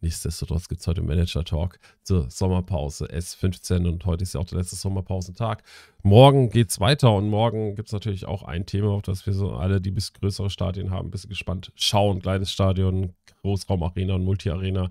nichtsdestotrotz 0.00 0.68
gibt 0.68 0.80
es 0.80 0.86
heute 0.86 1.02
Manager-Talk 1.02 1.78
zur 2.02 2.30
Sommerpause 2.30 3.06
S15 3.06 3.88
und 3.88 4.06
heute 4.06 4.22
ist 4.22 4.34
ja 4.34 4.40
auch 4.40 4.46
der 4.46 4.58
letzte 4.58 4.76
Sommerpausentag. 4.76 5.62
Morgen 6.02 6.50
geht 6.50 6.70
es 6.70 6.80
weiter 6.80 7.12
und 7.12 7.28
morgen 7.28 7.74
gibt 7.74 7.88
es 7.88 7.92
natürlich 7.92 8.26
auch 8.26 8.44
ein 8.44 8.64
Thema, 8.64 8.90
auf 8.90 9.02
das 9.02 9.26
wir 9.26 9.32
so 9.32 9.52
alle, 9.52 9.80
die 9.80 9.90
bis 9.90 10.12
größere 10.12 10.48
Stadien 10.48 10.90
haben, 10.90 11.08
ein 11.08 11.10
bisschen 11.10 11.30
gespannt 11.30 11.72
schauen. 11.74 12.22
Kleines 12.22 12.52
Stadion, 12.52 13.14
Großraumarena 13.42 14.14
und 14.14 14.24
Multi-Arena 14.24 14.90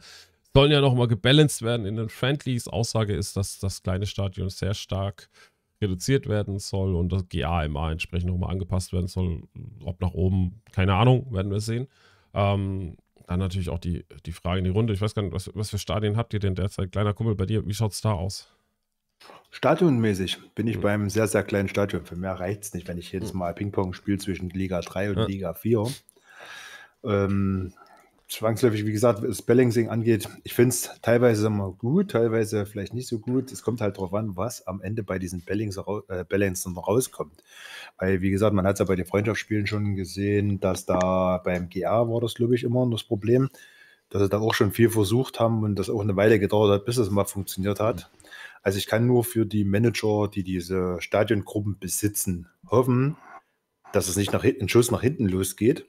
sollen 0.53 0.71
ja 0.71 0.81
nochmal 0.81 1.07
gebalanced 1.07 1.61
werden 1.61 1.85
in 1.85 1.95
den 1.95 2.09
Friendlies. 2.09 2.67
Aussage 2.67 3.15
ist, 3.15 3.37
dass 3.37 3.59
das 3.59 3.83
kleine 3.83 4.05
Stadion 4.05 4.49
sehr 4.49 4.73
stark 4.73 5.29
reduziert 5.81 6.27
werden 6.27 6.59
soll 6.59 6.95
und 6.95 7.11
das 7.11 7.27
GAMA 7.29 7.91
entsprechend 7.91 8.29
nochmal 8.29 8.51
angepasst 8.51 8.93
werden 8.93 9.07
soll. 9.07 9.43
Ob 9.83 10.01
nach 10.01 10.13
oben, 10.13 10.61
keine 10.71 10.95
Ahnung, 10.95 11.33
werden 11.33 11.51
wir 11.51 11.59
sehen. 11.59 11.87
Ähm, 12.33 12.97
dann 13.27 13.39
natürlich 13.39 13.69
auch 13.69 13.79
die, 13.79 14.05
die 14.25 14.31
Frage 14.31 14.59
in 14.59 14.65
die 14.65 14.71
Runde. 14.71 14.93
Ich 14.93 15.01
weiß 15.01 15.13
gar 15.13 15.21
nicht, 15.21 15.33
was, 15.33 15.51
was 15.53 15.69
für 15.69 15.77
Stadien 15.77 16.17
habt 16.17 16.33
ihr 16.33 16.39
denn 16.39 16.55
derzeit? 16.55 16.91
Kleiner 16.91 17.13
Kumpel 17.13 17.35
bei 17.35 17.45
dir, 17.45 17.65
wie 17.65 17.73
schaut 17.73 17.91
es 17.91 18.01
da 18.01 18.13
aus? 18.13 18.51
Stadionmäßig 19.51 20.39
bin 20.55 20.67
ich 20.67 20.75
hm. 20.75 20.81
beim 20.81 21.09
sehr, 21.09 21.27
sehr 21.27 21.43
kleinen 21.43 21.69
Stadion. 21.69 22.05
Für 22.05 22.15
mehr 22.15 22.33
reicht 22.33 22.63
es 22.63 22.73
nicht, 22.73 22.87
wenn 22.87 22.97
ich 22.97 23.11
jedes 23.11 23.31
hm. 23.31 23.39
Mal 23.39 23.53
Ping-Pong 23.53 23.93
spiele 23.93 24.17
zwischen 24.17 24.49
Liga 24.49 24.81
3 24.81 25.11
und 25.11 25.17
ja. 25.17 25.25
Liga 25.25 25.53
4. 25.53 25.85
Ähm, 27.03 27.73
zwangsläufig, 28.29 28.85
wie 28.85 28.91
gesagt, 28.91 29.23
was 29.23 29.41
Balancing 29.41 29.89
angeht, 29.89 30.29
ich 30.43 30.53
finde 30.53 30.69
es 30.69 30.91
teilweise 31.01 31.47
immer 31.47 31.71
gut, 31.71 32.11
teilweise 32.11 32.65
vielleicht 32.65 32.93
nicht 32.93 33.07
so 33.07 33.19
gut. 33.19 33.51
Es 33.51 33.63
kommt 33.63 33.81
halt 33.81 33.97
darauf 33.97 34.13
an, 34.13 34.37
was 34.37 34.65
am 34.67 34.81
Ende 34.81 35.03
bei 35.03 35.17
diesen 35.17 35.43
äh, 35.47 36.23
Balancern 36.23 36.77
rauskommt. 36.77 37.43
Weil, 37.97 38.21
wie 38.21 38.29
gesagt, 38.29 38.53
man 38.53 38.67
hat 38.67 38.73
es 38.73 38.79
ja 38.79 38.85
bei 38.85 38.95
den 38.95 39.07
Freundschaftsspielen 39.07 39.65
schon 39.65 39.95
gesehen, 39.95 40.59
dass 40.59 40.85
da 40.85 41.41
beim 41.43 41.69
GA 41.69 42.07
war 42.07 42.21
das, 42.21 42.35
glaube 42.35 42.55
ich, 42.55 42.63
immer 42.63 42.87
das 42.89 43.03
Problem, 43.03 43.49
dass 44.09 44.21
sie 44.21 44.29
da 44.29 44.39
auch 44.39 44.53
schon 44.53 44.71
viel 44.71 44.89
versucht 44.89 45.39
haben 45.39 45.63
und 45.63 45.75
das 45.75 45.89
auch 45.89 46.01
eine 46.01 46.15
Weile 46.15 46.39
gedauert 46.39 46.71
hat, 46.71 46.85
bis 46.85 46.97
es 46.97 47.09
mal 47.09 47.25
funktioniert 47.25 47.79
hat. 47.79 48.11
Also 48.61 48.77
ich 48.77 48.85
kann 48.85 49.07
nur 49.07 49.23
für 49.23 49.45
die 49.45 49.63
Manager, 49.63 50.27
die 50.27 50.43
diese 50.43 50.97
Stadiongruppen 50.99 51.79
besitzen, 51.79 52.47
hoffen, 52.69 53.17
dass 53.91 54.07
es 54.07 54.17
nicht 54.17 54.33
nach 54.33 54.43
hinten, 54.43 54.69
Schuss 54.69 54.91
nach 54.91 55.01
hinten 55.01 55.27
losgeht 55.27 55.88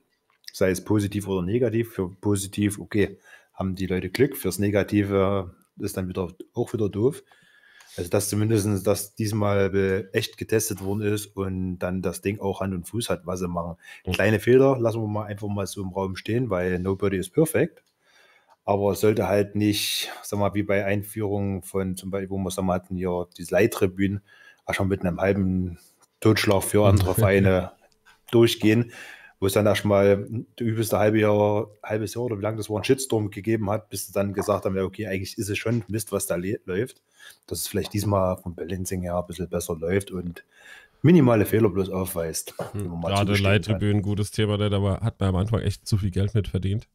sei 0.53 0.71
es 0.71 0.85
positiv 0.85 1.29
oder 1.29 1.43
negativ. 1.43 1.93
Für 1.93 2.11
positiv, 2.11 2.79
okay, 2.79 3.19
haben 3.55 3.75
die 3.75 3.87
Leute 3.87 4.11
Glück. 4.11 4.37
Fürs 4.37 4.59
Negative 4.59 5.55
ist 5.79 5.97
dann 5.97 6.09
wieder 6.09 6.29
auch 6.55 6.73
wieder 6.73 6.89
doof. 6.89 7.23
Also, 7.97 8.09
dass 8.09 8.29
zumindest 8.29 8.87
das 8.87 9.15
diesmal 9.15 10.09
echt 10.13 10.39
getestet 10.39 10.83
worden 10.83 11.03
ist 11.03 11.37
und 11.37 11.79
dann 11.79 12.03
das 12.03 12.23
Ding 12.23 12.41
auch 12.41 12.61
Hand 12.61 12.73
und 12.73 12.89
Fuß 12.89 13.11
hat, 13.11 13.27
was 13.27 13.41
sie 13.41 13.49
machen. 13.49 13.77
Kleine 14.13 14.39
Fehler 14.39 14.79
lassen 14.79 15.01
wir 15.01 15.09
mal 15.09 15.27
einfach 15.27 15.49
mal 15.49 15.67
so 15.67 15.83
im 15.83 15.91
Raum 15.91 16.17
stehen, 16.17 16.51
weil 16.51 16.79
nobody 16.79 17.17
is 17.17 17.29
perfect. 17.29 17.83
Aber 18.65 18.93
es 18.93 19.01
sollte 19.01 19.27
halt 19.27 19.57
nicht, 19.57 20.11
sag 20.23 20.39
mal, 20.39 20.55
wie 20.55 20.63
bei 20.63 20.85
Einführungen 20.85 21.63
von 21.63 21.97
zum 21.97 22.11
Beispiel, 22.11 22.31
wo 22.31 22.39
wir 22.39 22.51
sagen, 22.51 22.71
hatten 22.71 22.97
hier 22.97 23.27
diese 23.37 23.53
Leittribünen, 23.55 24.23
auch 24.67 24.75
schon 24.75 24.89
mit 24.89 25.01
einem 25.01 25.21
halben 25.21 25.79
Totschlag 26.21 26.63
für 26.63 26.87
andere 26.87 27.15
Vereine 27.17 27.73
durchgehen 28.31 28.93
wo 29.41 29.47
es 29.47 29.55
dann 29.55 29.67
erstmal 29.67 30.27
übelste 30.59 30.99
halbe 30.99 31.19
Jahr, 31.19 31.69
halbes 31.83 32.15
Jahr 32.15 32.25
oder 32.25 32.39
wie 32.39 32.43
lange 32.43 32.59
das 32.59 32.69
war, 32.69 32.79
ein 32.79 32.85
Shitstorm 32.85 33.31
gegeben 33.31 33.71
hat, 33.71 33.89
bis 33.89 34.07
sie 34.07 34.13
dann 34.13 34.35
gesagt 34.35 34.67
haben, 34.67 34.77
ja, 34.77 34.85
okay, 34.85 35.07
eigentlich 35.07 35.39
ist 35.39 35.49
es 35.49 35.57
schon 35.57 35.83
Mist, 35.89 36.13
was 36.13 36.27
da 36.27 36.37
läuft. 36.37 37.03
Dass 37.47 37.61
es 37.61 37.69
vielleicht 37.69 37.95
diesmal 37.95 38.37
vom 38.37 38.55
Balancing 38.55 39.03
her 39.03 39.17
ein 39.17 39.27
bisschen 39.27 39.49
besser 39.49 39.77
läuft 39.77 40.11
und 40.11 40.45
minimale 41.03 41.47
Fehler 41.47 41.71
bloß 41.71 41.89
aufweist. 41.89 42.55
Gerade 42.75 43.35
Leittribünen, 43.35 44.03
gutes 44.03 44.31
Thema, 44.31 44.59
der 44.59 44.73
aber 44.73 45.01
hat 45.01 45.19
man 45.19 45.31
am 45.31 45.37
Anfang 45.37 45.61
echt 45.61 45.89
zu 45.89 45.97
viel 45.97 46.11
Geld 46.11 46.35
mit 46.35 46.49
verdient. 46.49 46.87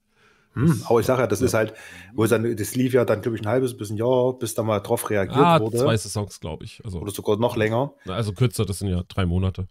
Hm, 0.53 0.83
aber 0.87 0.99
ich 0.99 1.05
sage 1.05 1.21
ja, 1.21 1.27
das 1.27 1.41
ja. 1.41 1.47
ist 1.47 1.53
halt, 1.53 1.73
wo 2.13 2.23
es 2.23 2.29
dann, 2.29 2.55
das 2.55 2.75
lief 2.75 2.93
ja 2.93 3.03
dann, 3.03 3.21
glaube 3.21 3.37
ich, 3.37 3.43
ein 3.43 3.47
halbes 3.49 3.75
bis 3.75 3.89
ein 3.89 3.97
Jahr, 3.97 4.33
bis 4.37 4.53
da 4.53 4.63
mal 4.63 4.79
drauf 4.79 5.09
reagiert 5.09 5.37
ah, 5.37 5.59
wurde. 5.59 5.77
Zwei 5.77 5.97
Saisons, 5.97 6.39
glaube 6.39 6.63
ich. 6.63 6.81
Also, 6.85 6.99
oder 6.99 7.11
sogar 7.11 7.37
noch 7.37 7.57
länger. 7.57 7.93
Also 8.07 8.31
kürzer, 8.31 8.65
das 8.65 8.79
sind 8.79 8.87
ja 8.89 9.03
drei 9.07 9.25
Monate. 9.25 9.67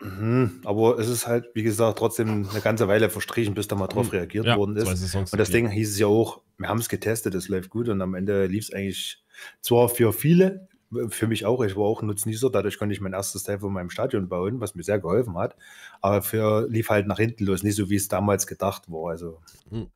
Mhm, 0.00 0.60
aber 0.64 0.98
es 0.98 1.08
ist 1.08 1.26
halt, 1.26 1.50
wie 1.54 1.62
gesagt, 1.62 1.98
trotzdem 1.98 2.48
eine 2.50 2.60
ganze 2.60 2.88
Weile 2.88 3.10
verstrichen, 3.10 3.54
bis 3.54 3.68
da 3.68 3.76
mal 3.76 3.86
drauf 3.86 4.06
mhm. 4.06 4.18
reagiert 4.18 4.46
ja, 4.46 4.56
worden 4.56 4.76
ist. 4.76 5.14
Und 5.14 5.38
das 5.38 5.50
Ding 5.50 5.68
hieß 5.68 5.90
es 5.90 5.98
ja 5.98 6.06
auch, 6.06 6.40
wir 6.58 6.68
haben 6.68 6.80
es 6.80 6.88
getestet, 6.88 7.34
es 7.34 7.48
läuft 7.48 7.70
gut 7.70 7.88
und 7.88 8.00
am 8.02 8.14
Ende 8.14 8.46
lief 8.46 8.64
es 8.64 8.72
eigentlich 8.72 9.24
zwar 9.60 9.88
für 9.88 10.12
viele, 10.12 10.68
für 11.08 11.26
mich 11.26 11.46
auch, 11.46 11.62
ich 11.62 11.76
war 11.76 11.84
auch 11.84 12.02
Nutznießer, 12.02 12.50
dadurch 12.50 12.78
konnte 12.78 12.94
ich 12.94 13.00
mein 13.00 13.12
erstes 13.12 13.44
Teil 13.44 13.58
von 13.58 13.72
meinem 13.72 13.90
Stadion 13.90 14.28
bauen, 14.28 14.60
was 14.60 14.74
mir 14.74 14.82
sehr 14.82 15.00
geholfen 15.00 15.36
hat. 15.36 15.56
Aber 16.00 16.22
für 16.22 16.68
lief 16.68 16.90
halt 16.90 17.06
nach 17.06 17.18
hinten 17.18 17.44
los, 17.44 17.62
nicht 17.62 17.76
so 17.76 17.90
wie 17.90 17.96
es 17.96 18.08
damals 18.08 18.46
gedacht 18.46 18.90
war. 18.90 19.10
Also. 19.10 19.40
Mhm. 19.70 19.88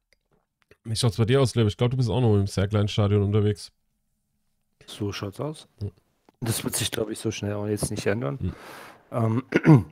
Wie 0.84 0.96
schaut 0.96 1.12
es 1.12 1.18
bei 1.18 1.24
dir 1.24 1.40
aus, 1.40 1.55
Lebe? 1.55 1.68
Ich 1.68 1.76
glaube, 1.76 1.90
du 1.90 1.96
bist 1.96 2.09
auch 2.09 2.20
noch 2.20 2.34
im 2.34 2.46
sehr 2.46 2.68
kleinen 2.68 2.88
Stadion 2.88 3.22
unterwegs. 3.22 3.72
So 4.86 5.12
schaut's 5.12 5.40
aus. 5.40 5.68
Das 6.40 6.64
wird 6.64 6.74
sich, 6.76 6.90
glaube 6.90 7.12
ich, 7.12 7.18
so 7.18 7.30
schnell 7.30 7.55
auch 7.55 7.66
jetzt 7.66 7.90
nicht 7.90 8.07
ändern. 8.07 8.38
Mhm. 8.40 8.53
Ähm, 9.12 9.42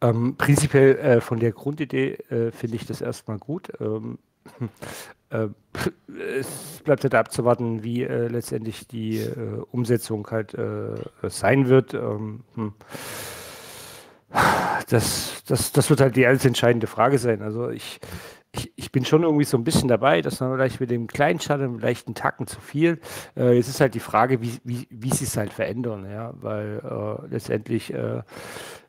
ähm, 0.00 0.36
prinzipiell 0.36 0.96
äh, 0.96 1.20
von 1.20 1.40
der 1.40 1.52
Grundidee 1.52 2.14
äh, 2.30 2.50
finde 2.50 2.76
ich 2.76 2.86
das 2.86 3.00
erstmal 3.00 3.38
gut. 3.38 3.70
Ähm, 3.80 4.18
äh, 5.30 5.48
es 6.38 6.80
bleibt 6.84 7.02
halt 7.02 7.14
abzuwarten, 7.14 7.82
wie 7.82 8.02
äh, 8.02 8.28
letztendlich 8.28 8.86
die 8.86 9.18
äh, 9.18 9.62
Umsetzung 9.70 10.26
halt 10.30 10.54
äh, 10.54 10.94
sein 11.28 11.68
wird. 11.68 11.94
Ähm, 11.94 12.44
hm. 12.54 12.74
Das, 14.88 15.42
das, 15.46 15.72
das 15.72 15.90
wird 15.90 16.00
halt 16.00 16.16
die 16.16 16.26
alles 16.26 16.44
entscheidende 16.44 16.86
Frage 16.86 17.18
sein. 17.18 17.42
Also 17.42 17.70
ich, 17.70 18.00
ich, 18.56 18.72
ich, 18.76 18.92
bin 18.92 19.04
schon 19.04 19.22
irgendwie 19.22 19.44
so 19.44 19.56
ein 19.56 19.64
bisschen 19.64 19.88
dabei, 19.88 20.22
dass 20.22 20.40
man 20.40 20.54
vielleicht 20.54 20.80
mit 20.80 20.90
dem 20.90 21.06
kleinen 21.06 21.40
Schatten 21.40 21.78
vielleicht 21.78 22.06
einen 22.06 22.14
Tacken 22.14 22.46
zu 22.46 22.60
viel. 22.60 23.00
Äh, 23.36 23.58
es 23.58 23.68
ist 23.68 23.80
halt 23.80 23.94
die 23.94 24.00
Frage, 24.00 24.40
wie, 24.40 24.58
wie, 24.64 24.86
wie 24.90 25.10
sie 25.10 25.24
es 25.24 25.36
halt 25.36 25.52
verändern, 25.52 26.06
ja, 26.10 26.32
weil 26.40 26.80
äh, 26.84 27.26
letztendlich 27.28 27.92
äh, 27.92 28.22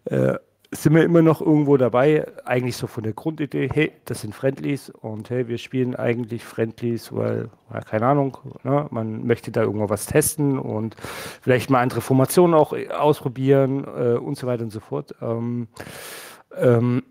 äh, 0.05 0.37
sind 0.71 0.95
wir 0.95 1.03
immer 1.03 1.21
noch 1.21 1.39
irgendwo 1.39 1.77
dabei, 1.77 2.27
eigentlich 2.45 2.75
so 2.75 2.87
von 2.87 3.03
der 3.03 3.13
Grundidee, 3.13 3.69
hey, 3.73 3.93
das 4.05 4.21
sind 4.21 4.35
Friendlies 4.35 4.89
und 4.89 5.29
hey, 5.29 5.47
wir 5.47 5.57
spielen 5.57 5.95
eigentlich 5.95 6.43
Friendlies, 6.43 7.13
weil, 7.13 7.49
ja, 7.73 7.79
keine 7.81 8.07
Ahnung, 8.07 8.37
ne, 8.63 8.87
man 8.91 9.25
möchte 9.25 9.51
da 9.51 9.61
irgendwo 9.61 9.89
was 9.89 10.07
testen 10.07 10.59
und 10.59 10.95
vielleicht 11.41 11.69
mal 11.69 11.81
andere 11.81 12.01
Formationen 12.01 12.53
auch 12.53 12.73
ausprobieren 12.97 13.85
äh, 13.85 14.17
und 14.17 14.37
so 14.37 14.45
weiter 14.47 14.63
und 14.63 14.71
so 14.71 14.81
fort. 14.81 15.15
Ähm, 15.21 15.67
ähm, 16.55 17.03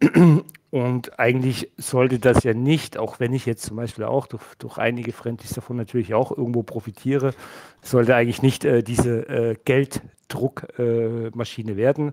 und 0.77 1.19
eigentlich 1.19 1.71
sollte 1.79 2.19
das 2.19 2.45
ja 2.45 2.53
nicht, 2.53 2.99
auch 2.99 3.19
wenn 3.19 3.33
ich 3.33 3.47
jetzt 3.47 3.63
zum 3.63 3.79
Beispiel 3.79 4.05
auch 4.05 4.27
durch, 4.27 4.43
durch 4.59 4.77
einige 4.77 5.13
Friendlies 5.13 5.55
davon 5.55 5.79
natürlich 5.79 6.13
auch 6.13 6.37
irgendwo 6.37 6.63
profitiere, 6.63 7.33
sollte 7.81 8.15
eigentlich 8.15 8.43
nicht 8.43 8.67
äh, 8.67 8.83
diese 8.83 9.27
äh, 9.27 9.57
Gelddruckmaschine 9.65 11.73
äh, 11.73 11.77
werden, 11.79 12.13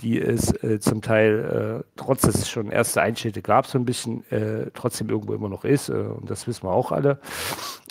die 0.00 0.20
es 0.20 0.50
äh, 0.64 0.80
zum 0.80 1.02
Teil, 1.02 1.82
äh, 1.82 1.84
trotz 1.94 2.22
dass 2.22 2.34
es 2.34 2.50
schon 2.50 2.72
erste 2.72 3.00
Einschnitte 3.00 3.42
gab, 3.42 3.68
so 3.68 3.78
ein 3.78 3.84
bisschen 3.84 4.28
äh, 4.32 4.72
trotzdem 4.74 5.08
irgendwo 5.08 5.34
immer 5.34 5.48
noch 5.48 5.64
ist. 5.64 5.88
und 5.88 6.28
das 6.28 6.48
wissen 6.48 6.64
wir 6.64 6.72
auch 6.72 6.90
alle. 6.90 7.20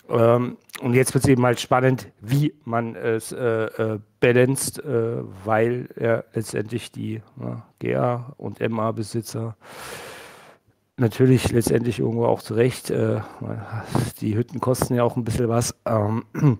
Ähm, 0.09 0.57
und 0.81 0.93
jetzt 0.93 1.13
wird 1.13 1.23
es 1.23 1.29
eben 1.29 1.45
halt 1.45 1.59
spannend, 1.59 2.07
wie 2.21 2.53
man 2.63 2.95
es 2.95 3.31
äh, 3.31 3.65
äh, 3.65 3.99
balanced, 4.19 4.83
äh, 4.83 5.17
weil 5.43 5.89
er 5.95 6.25
letztendlich 6.33 6.91
die 6.91 7.21
GA 7.79 8.33
und 8.37 8.59
MA-Besitzer 8.59 9.55
natürlich 10.99 11.51
letztendlich 11.51 11.99
irgendwo 11.99 12.25
auch 12.25 12.41
zurecht, 12.41 12.89
äh, 12.89 13.21
die 14.21 14.35
Hütten 14.35 14.59
kosten 14.59 14.95
ja 14.95 15.03
auch 15.03 15.15
ein 15.15 15.23
bisschen 15.23 15.49
was, 15.49 15.75
ähm, 15.85 16.25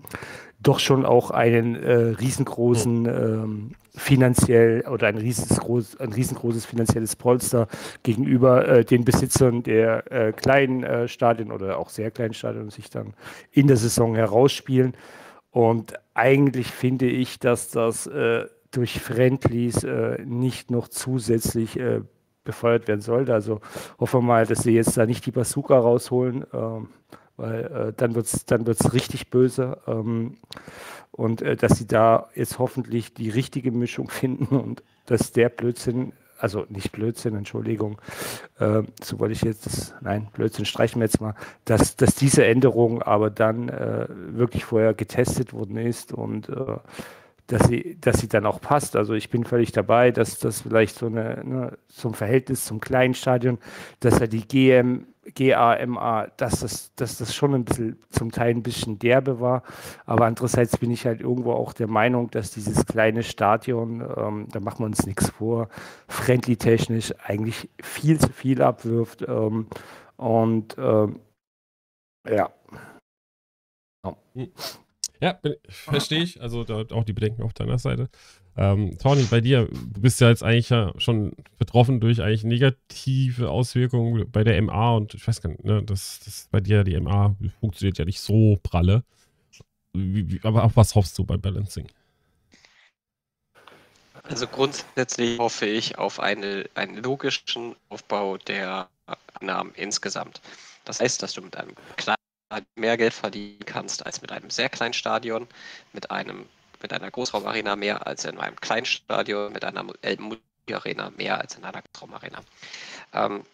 doch 0.60 0.78
schon 0.78 1.06
auch 1.06 1.30
einen 1.30 1.76
äh, 1.76 1.92
riesengroßen 1.92 3.06
ähm, 3.06 3.70
finanziell 3.94 4.82
oder 4.88 5.08
ein, 5.08 5.18
riesengroß, 5.18 5.98
ein 6.00 6.12
riesengroßes 6.12 6.64
finanzielles 6.64 7.16
Polster 7.16 7.66
gegenüber 8.02 8.66
äh, 8.68 8.84
den 8.84 9.04
Besitzern 9.04 9.62
der 9.62 10.10
äh, 10.10 10.32
kleinen 10.32 10.84
äh, 10.84 11.08
Stadien 11.08 11.50
oder 11.50 11.78
auch 11.78 11.88
sehr 11.88 12.10
kleinen 12.10 12.34
Stadien 12.34 12.70
sich 12.70 12.90
dann 12.90 13.14
in 13.50 13.66
der 13.66 13.76
Saison 13.76 14.14
herausspielen. 14.14 14.94
Und 15.50 15.94
eigentlich 16.14 16.68
finde 16.68 17.06
ich, 17.06 17.38
dass 17.40 17.70
das 17.70 18.06
äh, 18.06 18.46
durch 18.70 19.00
Friendlies 19.00 19.82
äh, 19.82 20.22
nicht 20.24 20.70
noch 20.70 20.88
zusätzlich 20.88 21.78
äh, 21.78 22.02
befeuert 22.44 22.86
werden 22.86 23.00
sollte. 23.00 23.34
Also 23.34 23.60
hoffen 23.98 24.20
wir 24.20 24.26
mal, 24.26 24.46
dass 24.46 24.62
sie 24.62 24.72
jetzt 24.72 24.96
da 24.96 25.06
nicht 25.06 25.26
die 25.26 25.32
Bazooka 25.32 25.76
rausholen, 25.76 26.46
ähm, 26.52 26.88
weil 27.36 27.94
dann 27.96 28.14
wird 28.14 28.26
es 28.26 28.44
dann 28.44 28.66
wird's 28.66 28.92
richtig 28.92 29.30
böse. 29.30 29.78
Ähm, 29.86 30.36
und 31.12 31.42
äh, 31.42 31.56
dass 31.56 31.78
sie 31.78 31.86
da 31.86 32.28
jetzt 32.34 32.58
hoffentlich 32.58 33.14
die 33.14 33.30
richtige 33.30 33.72
Mischung 33.72 34.10
finden 34.10 34.56
und 34.56 34.82
dass 35.06 35.32
der 35.32 35.48
Blödsinn, 35.48 36.12
also 36.38 36.64
nicht 36.68 36.92
Blödsinn, 36.92 37.34
Entschuldigung, 37.34 38.00
äh, 38.58 38.82
so 39.02 39.18
wollte 39.18 39.32
ich 39.32 39.42
jetzt, 39.42 39.66
das, 39.66 39.94
nein, 40.00 40.28
Blödsinn 40.32 40.64
streichen 40.64 41.00
wir 41.00 41.06
jetzt 41.06 41.20
mal, 41.20 41.34
dass, 41.64 41.96
dass 41.96 42.14
diese 42.14 42.46
Änderung 42.46 43.02
aber 43.02 43.30
dann 43.30 43.68
äh, 43.68 44.06
wirklich 44.08 44.64
vorher 44.64 44.94
getestet 44.94 45.52
worden 45.52 45.76
ist 45.76 46.12
und 46.12 46.48
äh, 46.48 46.76
dass 47.50 47.66
sie, 47.66 47.98
dass 48.00 48.20
sie 48.20 48.28
dann 48.28 48.46
auch 48.46 48.60
passt. 48.60 48.94
Also 48.94 49.14
ich 49.14 49.28
bin 49.28 49.44
völlig 49.44 49.72
dabei, 49.72 50.12
dass 50.12 50.38
das 50.38 50.62
vielleicht 50.62 50.96
so 50.96 51.06
eine, 51.06 51.42
ne, 51.44 51.78
zum 51.88 52.14
Verhältnis 52.14 52.64
zum 52.64 52.80
kleinen 52.80 53.14
Stadion, 53.14 53.58
dass 53.98 54.20
er 54.20 54.28
die 54.28 54.46
GM, 54.46 55.06
GAMA, 55.34 56.28
dass 56.36 56.60
das, 56.60 56.94
dass 56.94 57.18
das 57.18 57.34
schon 57.34 57.54
ein 57.54 57.64
bisschen, 57.64 57.98
zum 58.10 58.30
Teil 58.30 58.50
ein 58.54 58.62
bisschen 58.62 58.98
derbe 58.98 59.40
war. 59.40 59.64
Aber 60.06 60.26
andererseits 60.26 60.76
bin 60.78 60.90
ich 60.92 61.06
halt 61.06 61.20
irgendwo 61.20 61.52
auch 61.52 61.72
der 61.72 61.88
Meinung, 61.88 62.30
dass 62.30 62.52
dieses 62.52 62.86
kleine 62.86 63.22
Stadion, 63.22 64.00
ähm, 64.16 64.46
da 64.52 64.60
machen 64.60 64.80
wir 64.80 64.86
uns 64.86 65.06
nichts 65.06 65.28
vor, 65.30 65.68
friendly-technisch 66.08 67.12
eigentlich 67.24 67.68
viel 67.82 68.18
zu 68.18 68.28
viel 68.32 68.62
abwirft. 68.62 69.22
Ähm, 69.22 69.66
und 70.16 70.76
ähm, 70.78 71.18
ja. 72.28 72.50
ja. 74.04 74.46
Ja, 75.20 75.38
verstehe 75.68 76.22
ich. 76.22 76.40
Also 76.40 76.64
da, 76.64 76.84
auch 76.94 77.04
die 77.04 77.12
Bedenken 77.12 77.42
auf 77.42 77.52
deiner 77.52 77.78
Seite. 77.78 78.08
Ähm, 78.56 78.98
Tony, 78.98 79.22
bei 79.24 79.40
dir, 79.40 79.66
du 79.66 80.00
bist 80.00 80.20
ja 80.20 80.28
jetzt 80.28 80.42
eigentlich 80.42 80.70
ja 80.70 80.92
schon 80.98 81.32
betroffen 81.58 82.00
durch 82.00 82.22
eigentlich 82.22 82.44
negative 82.44 83.50
Auswirkungen 83.50 84.30
bei 84.30 84.44
der 84.44 84.60
MA 84.60 84.96
und 84.96 85.14
ich 85.14 85.26
weiß 85.26 85.40
gar 85.40 85.50
nicht, 85.50 85.64
ne, 85.64 85.82
dass, 85.82 86.20
dass 86.20 86.48
bei 86.50 86.60
dir 86.60 86.84
die 86.84 86.98
MA 86.98 87.36
funktioniert 87.60 87.98
ja 87.98 88.04
nicht 88.04 88.20
so 88.20 88.58
pralle. 88.62 89.04
Wie, 89.92 90.30
wie, 90.30 90.40
aber 90.42 90.64
auf 90.64 90.76
was 90.76 90.94
hoffst 90.94 91.18
du 91.18 91.24
bei 91.24 91.36
Balancing? 91.36 91.88
Also 94.24 94.46
grundsätzlich 94.46 95.38
hoffe 95.38 95.66
ich 95.66 95.98
auf 95.98 96.20
eine, 96.20 96.68
einen 96.74 97.02
logischen 97.02 97.74
Aufbau 97.88 98.36
der 98.36 98.88
Namen 99.40 99.72
insgesamt. 99.74 100.40
Das 100.84 101.00
heißt, 101.00 101.22
dass 101.22 101.32
du 101.32 101.42
mit 101.42 101.56
einem 101.56 101.74
kleinen 101.96 102.19
mehr 102.74 102.96
Geld 102.96 103.14
verdienen 103.14 103.64
kannst 103.64 104.04
als 104.04 104.22
mit 104.22 104.32
einem 104.32 104.50
sehr 104.50 104.68
kleinen 104.68 104.94
Stadion, 104.94 105.46
mit 105.92 106.10
einem 106.10 106.46
mit 106.82 106.92
einer 106.92 107.10
Großraumarena 107.10 107.76
mehr 107.76 108.06
als 108.06 108.24
in 108.24 108.38
einem 108.38 108.56
kleinen 108.56 108.86
Stadion, 108.86 109.52
mit 109.52 109.64
einer 109.64 109.82
Multi-Arena 109.82 111.10
mehr 111.10 111.38
als 111.38 111.56
in 111.56 111.64
einer 111.64 111.82
Großraumarena. 111.82 112.40
Ähm, 113.12 113.44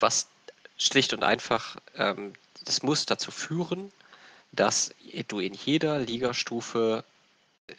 was 0.00 0.28
schlicht 0.76 1.12
und 1.12 1.22
einfach, 1.22 1.76
ähm, 1.96 2.32
das 2.64 2.82
muss 2.82 3.06
dazu 3.06 3.30
führen, 3.30 3.92
dass 4.52 4.94
du 5.28 5.40
in 5.40 5.54
jeder 5.54 5.98
Ligastufe 5.98 7.04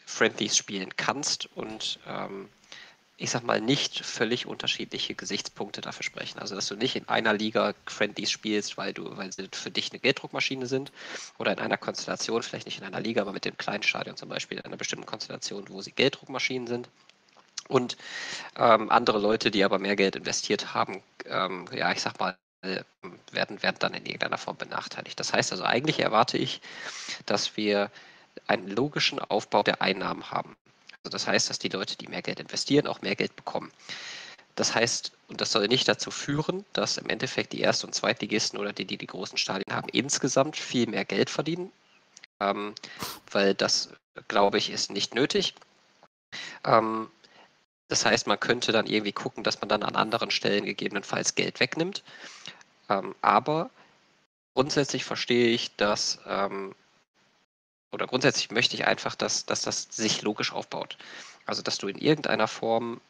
Friendlies 0.06 0.56
spielen 0.56 0.96
kannst 0.96 1.48
und 1.56 1.98
ähm, 2.06 2.48
ich 3.20 3.30
sag 3.30 3.44
mal, 3.44 3.60
nicht 3.60 4.02
völlig 4.02 4.46
unterschiedliche 4.46 5.14
Gesichtspunkte 5.14 5.82
dafür 5.82 6.04
sprechen. 6.04 6.38
Also, 6.38 6.54
dass 6.54 6.68
du 6.68 6.74
nicht 6.74 6.96
in 6.96 7.06
einer 7.06 7.34
Liga 7.34 7.74
Friendlies 7.84 8.30
spielst, 8.30 8.78
weil 8.78 8.94
du, 8.94 9.14
weil 9.18 9.30
sie 9.30 9.46
für 9.52 9.70
dich 9.70 9.92
eine 9.92 10.00
Gelddruckmaschine 10.00 10.66
sind 10.66 10.90
oder 11.36 11.52
in 11.52 11.58
einer 11.58 11.76
Konstellation, 11.76 12.42
vielleicht 12.42 12.64
nicht 12.64 12.78
in 12.78 12.84
einer 12.86 12.98
Liga, 12.98 13.20
aber 13.20 13.32
mit 13.32 13.44
dem 13.44 13.58
kleinen 13.58 13.82
Stadion 13.82 14.16
zum 14.16 14.30
Beispiel, 14.30 14.56
in 14.56 14.64
einer 14.64 14.78
bestimmten 14.78 15.04
Konstellation, 15.04 15.66
wo 15.68 15.82
sie 15.82 15.92
Gelddruckmaschinen 15.92 16.66
sind. 16.66 16.88
Und 17.68 17.98
ähm, 18.56 18.90
andere 18.90 19.18
Leute, 19.18 19.50
die 19.50 19.64
aber 19.64 19.78
mehr 19.78 19.96
Geld 19.96 20.16
investiert 20.16 20.72
haben, 20.72 21.02
ähm, 21.26 21.66
ja, 21.74 21.92
ich 21.92 22.00
sag 22.00 22.18
mal, 22.18 22.38
werden, 22.62 23.62
werden 23.62 23.76
dann 23.80 23.92
in 23.92 24.06
irgendeiner 24.06 24.38
Form 24.38 24.56
benachteiligt. 24.56 25.20
Das 25.20 25.34
heißt 25.34 25.52
also, 25.52 25.64
eigentlich 25.64 26.00
erwarte 26.00 26.38
ich, 26.38 26.62
dass 27.26 27.58
wir 27.58 27.90
einen 28.46 28.68
logischen 28.68 29.18
Aufbau 29.18 29.62
der 29.62 29.82
Einnahmen 29.82 30.30
haben. 30.30 30.56
Also 31.02 31.12
das 31.12 31.26
heißt, 31.26 31.48
dass 31.48 31.58
die 31.58 31.68
Leute, 31.68 31.96
die 31.96 32.08
mehr 32.08 32.22
Geld 32.22 32.40
investieren, 32.40 32.86
auch 32.86 33.02
mehr 33.02 33.16
Geld 33.16 33.34
bekommen. 33.36 33.72
Das 34.54 34.74
heißt, 34.74 35.12
und 35.28 35.40
das 35.40 35.52
soll 35.52 35.68
nicht 35.68 35.88
dazu 35.88 36.10
führen, 36.10 36.64
dass 36.72 36.98
im 36.98 37.08
Endeffekt 37.08 37.52
die 37.52 37.60
Erst- 37.60 37.84
und 37.84 37.94
Zweitligisten 37.94 38.58
oder 38.58 38.72
die, 38.72 38.84
die 38.84 38.98
die 38.98 39.06
großen 39.06 39.38
Stadien 39.38 39.74
haben, 39.74 39.88
insgesamt 39.88 40.56
viel 40.56 40.86
mehr 40.86 41.04
Geld 41.04 41.30
verdienen, 41.30 41.72
ähm, 42.40 42.74
weil 43.30 43.54
das, 43.54 43.90
glaube 44.28 44.58
ich, 44.58 44.70
ist 44.70 44.90
nicht 44.90 45.14
nötig. 45.14 45.54
Ähm, 46.64 47.10
das 47.88 48.04
heißt, 48.04 48.26
man 48.26 48.38
könnte 48.38 48.72
dann 48.72 48.86
irgendwie 48.86 49.12
gucken, 49.12 49.42
dass 49.42 49.60
man 49.60 49.68
dann 49.68 49.82
an 49.82 49.96
anderen 49.96 50.30
Stellen 50.30 50.64
gegebenenfalls 50.64 51.34
Geld 51.34 51.58
wegnimmt. 51.60 52.02
Ähm, 52.88 53.14
aber 53.22 53.70
grundsätzlich 54.54 55.04
verstehe 55.04 55.48
ich, 55.48 55.74
dass 55.76 56.18
ähm, 56.26 56.74
oder 57.92 58.06
grundsätzlich 58.06 58.50
möchte 58.50 58.74
ich 58.74 58.86
einfach, 58.86 59.14
dass, 59.14 59.46
dass 59.46 59.62
das 59.62 59.88
sich 59.90 60.22
logisch 60.22 60.52
aufbaut. 60.52 60.96
Also, 61.46 61.62
dass 61.62 61.78
du 61.78 61.88
in 61.88 61.98
irgendeiner 61.98 62.48
Form 62.48 63.00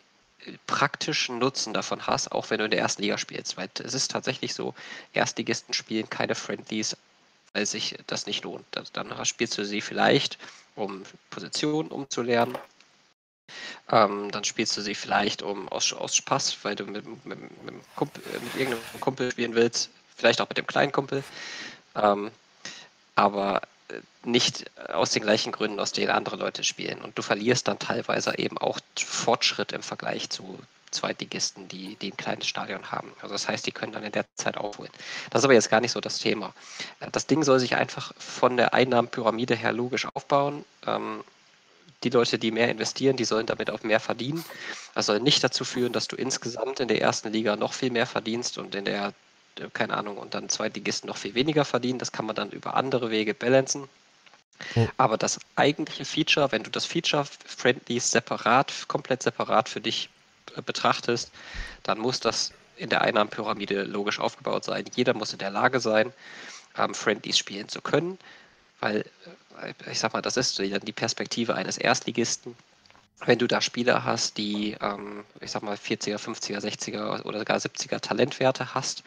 äh, 0.46 0.52
praktischen 0.66 1.38
Nutzen 1.38 1.74
davon 1.74 2.06
hast, 2.06 2.32
auch 2.32 2.50
wenn 2.50 2.58
du 2.58 2.64
in 2.64 2.70
der 2.70 2.80
ersten 2.80 3.02
Liga 3.02 3.18
spielst. 3.18 3.56
Weil 3.56 3.68
es 3.82 3.94
ist 3.94 4.10
tatsächlich 4.10 4.54
so, 4.54 4.74
Erstligisten 5.12 5.74
spielen 5.74 6.08
keine 6.08 6.34
Friendlies, 6.34 6.96
weil 7.52 7.66
sich 7.66 7.98
das 8.06 8.26
nicht 8.26 8.44
lohnt. 8.44 8.64
Dann 8.92 9.26
spielst 9.26 9.58
du 9.58 9.64
sie 9.64 9.80
vielleicht, 9.80 10.38
um 10.76 11.02
Positionen 11.30 11.90
umzulernen. 11.90 12.56
Ähm, 13.90 14.30
dann 14.30 14.44
spielst 14.44 14.76
du 14.76 14.80
sie 14.80 14.94
vielleicht 14.94 15.42
um 15.42 15.68
aus, 15.68 15.92
aus 15.92 16.14
Spaß, 16.14 16.56
weil 16.62 16.76
du 16.76 16.84
mit, 16.84 17.04
mit, 17.26 17.64
mit, 17.64 17.74
Kumpel, 17.96 18.22
äh, 18.32 18.38
mit 18.38 18.54
irgendeinem 18.54 19.00
Kumpel 19.00 19.32
spielen 19.32 19.54
willst, 19.54 19.90
vielleicht 20.16 20.40
auch 20.40 20.48
mit 20.48 20.58
dem 20.58 20.66
kleinen 20.66 20.92
Kumpel. 20.92 21.24
Ähm, 21.96 22.30
aber 23.16 23.62
nicht 24.24 24.70
aus 24.88 25.10
den 25.10 25.22
gleichen 25.22 25.52
Gründen, 25.52 25.80
aus 25.80 25.92
denen 25.92 26.10
andere 26.10 26.36
Leute 26.36 26.64
spielen. 26.64 27.00
Und 27.00 27.16
du 27.16 27.22
verlierst 27.22 27.68
dann 27.68 27.78
teilweise 27.78 28.38
eben 28.38 28.58
auch 28.58 28.80
Fortschritt 28.96 29.72
im 29.72 29.82
Vergleich 29.82 30.30
zu 30.30 30.58
Zweitligisten, 30.90 31.68
die, 31.68 31.96
die 31.96 32.12
ein 32.12 32.16
kleines 32.16 32.46
Stadion 32.46 32.90
haben. 32.90 33.12
Also 33.22 33.34
das 33.34 33.48
heißt, 33.48 33.66
die 33.66 33.72
können 33.72 33.92
dann 33.92 34.02
in 34.02 34.12
der 34.12 34.24
Zeit 34.34 34.56
aufholen. 34.56 34.90
Das 35.30 35.40
ist 35.40 35.44
aber 35.44 35.54
jetzt 35.54 35.70
gar 35.70 35.80
nicht 35.80 35.92
so 35.92 36.00
das 36.00 36.18
Thema. 36.18 36.52
Das 37.12 37.26
Ding 37.26 37.44
soll 37.44 37.60
sich 37.60 37.76
einfach 37.76 38.12
von 38.18 38.56
der 38.56 38.74
Einnahmenpyramide 38.74 39.54
her 39.54 39.72
logisch 39.72 40.06
aufbauen. 40.14 40.64
Ähm, 40.86 41.22
die 42.02 42.10
Leute, 42.10 42.38
die 42.38 42.50
mehr 42.50 42.70
investieren, 42.70 43.16
die 43.16 43.24
sollen 43.24 43.46
damit 43.46 43.70
auch 43.70 43.82
mehr 43.82 44.00
verdienen. 44.00 44.44
Das 44.94 45.06
soll 45.06 45.20
nicht 45.20 45.44
dazu 45.44 45.64
führen, 45.64 45.92
dass 45.92 46.08
du 46.08 46.16
insgesamt 46.16 46.80
in 46.80 46.88
der 46.88 47.00
ersten 47.00 47.32
Liga 47.32 47.56
noch 47.56 47.74
viel 47.74 47.90
mehr 47.90 48.06
verdienst 48.06 48.58
und 48.58 48.74
in 48.74 48.86
der 48.86 49.08
äh, 49.08 49.12
keine 49.72 49.96
Ahnung, 49.96 50.16
und 50.18 50.34
dann 50.34 50.48
Zweitligisten 50.48 51.08
noch 51.08 51.16
viel 51.16 51.34
weniger 51.34 51.64
verdienen. 51.64 51.98
Das 51.98 52.12
kann 52.12 52.26
man 52.26 52.36
dann 52.36 52.50
über 52.50 52.74
andere 52.74 53.10
Wege 53.10 53.34
balancen. 53.34 53.88
Oh. 54.76 54.88
Aber 54.96 55.16
das 55.16 55.40
eigentliche 55.56 56.04
Feature, 56.04 56.52
wenn 56.52 56.62
du 56.62 56.70
das 56.70 56.84
Feature 56.84 57.24
Friendly 57.24 57.98
separat, 57.98 58.72
komplett 58.88 59.22
separat 59.22 59.68
für 59.68 59.80
dich 59.80 60.10
äh, 60.56 60.62
betrachtest, 60.62 61.30
dann 61.82 61.98
muss 61.98 62.20
das 62.20 62.52
in 62.76 62.90
der 62.90 63.02
Einnahmenpyramide 63.02 63.84
logisch 63.84 64.20
aufgebaut 64.20 64.64
sein. 64.64 64.84
Jeder 64.94 65.14
muss 65.14 65.32
in 65.32 65.38
der 65.38 65.50
Lage 65.50 65.80
sein, 65.80 66.12
ähm, 66.76 66.94
Friendlies 66.94 67.38
spielen 67.38 67.68
zu 67.68 67.80
können, 67.80 68.18
weil 68.80 69.04
äh, 69.62 69.90
ich 69.90 69.98
sag 69.98 70.12
mal, 70.12 70.22
das 70.22 70.36
ist 70.36 70.58
dann 70.58 70.80
die 70.80 70.92
Perspektive 70.92 71.54
eines 71.54 71.78
Erstligisten 71.78 72.54
wenn 73.26 73.38
du 73.38 73.46
da 73.46 73.60
Spieler 73.60 74.04
hast, 74.04 74.38
die, 74.38 74.76
ähm, 74.80 75.24
ich 75.40 75.50
sag 75.50 75.62
mal, 75.62 75.76
40er, 75.76 76.16
50er, 76.16 76.60
60er 76.60 77.24
oder 77.24 77.40
sogar 77.40 77.58
70er 77.58 78.00
Talentwerte 78.00 78.74
hast, 78.74 79.02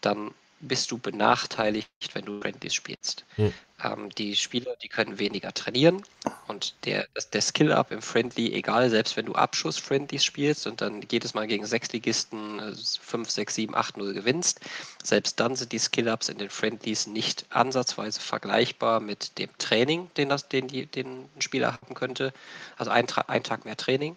dann 0.00 0.32
bist 0.60 0.90
du 0.90 0.98
benachteiligt, 0.98 1.88
wenn 2.12 2.26
du 2.26 2.40
Friendlies 2.40 2.74
spielst. 2.74 3.24
Hm. 3.36 3.52
Ähm, 3.82 4.10
die 4.10 4.36
Spieler, 4.36 4.76
die 4.82 4.88
können 4.88 5.18
weniger 5.18 5.54
trainieren 5.54 6.02
und 6.48 6.74
der, 6.84 7.08
der 7.32 7.40
Skill-Up 7.40 7.90
im 7.90 8.02
Friendly, 8.02 8.52
egal, 8.52 8.90
selbst 8.90 9.16
wenn 9.16 9.24
du 9.24 9.34
Abschuss-Friendlies 9.34 10.22
spielst 10.22 10.66
und 10.66 10.82
dann 10.82 11.00
jedes 11.10 11.32
Mal 11.32 11.46
gegen 11.46 11.64
Sechsligisten 11.64 12.76
5, 12.76 13.30
6, 13.30 13.54
7, 13.54 13.74
8, 13.74 13.96
0 13.96 14.12
gewinnst, 14.12 14.60
selbst 15.02 15.40
dann 15.40 15.56
sind 15.56 15.72
die 15.72 15.78
Skill-Ups 15.78 16.28
in 16.28 16.36
den 16.36 16.50
Friendlies 16.50 17.06
nicht 17.06 17.46
ansatzweise 17.48 18.20
vergleichbar 18.20 19.00
mit 19.00 19.38
dem 19.38 19.48
Training, 19.56 20.10
den, 20.18 20.28
das, 20.28 20.48
den, 20.48 20.68
die, 20.68 20.84
den 20.84 21.22
ein 21.36 21.40
Spieler 21.40 21.72
haben 21.72 21.94
könnte. 21.94 22.34
Also 22.76 22.90
ein, 22.90 23.06
ein 23.28 23.42
Tag 23.42 23.64
mehr 23.64 23.78
Training 23.78 24.16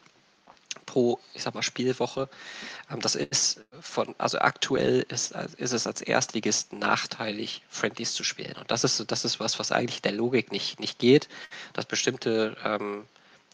pro, 0.85 1.19
ich 1.33 1.43
sag 1.43 1.55
mal, 1.55 1.63
Spielwoche. 1.63 2.29
Ähm, 2.91 2.99
das 2.99 3.15
ist 3.15 3.61
von, 3.81 4.15
also 4.17 4.39
aktuell 4.39 5.05
ist, 5.09 5.31
ist 5.57 5.73
es 5.73 5.87
als 5.87 6.01
Erstligist 6.01 6.73
nachteilig, 6.73 7.61
Friendlies 7.69 8.13
zu 8.13 8.23
spielen. 8.23 8.55
Und 8.57 8.69
das 8.71 8.83
ist, 8.83 9.11
das 9.11 9.25
ist 9.25 9.39
was, 9.39 9.59
was 9.59 9.71
eigentlich 9.71 10.01
der 10.01 10.13
Logik 10.13 10.51
nicht, 10.51 10.79
nicht 10.79 10.99
geht, 10.99 11.29
dass 11.73 11.85
bestimmte 11.85 12.55
ähm, 12.63 13.05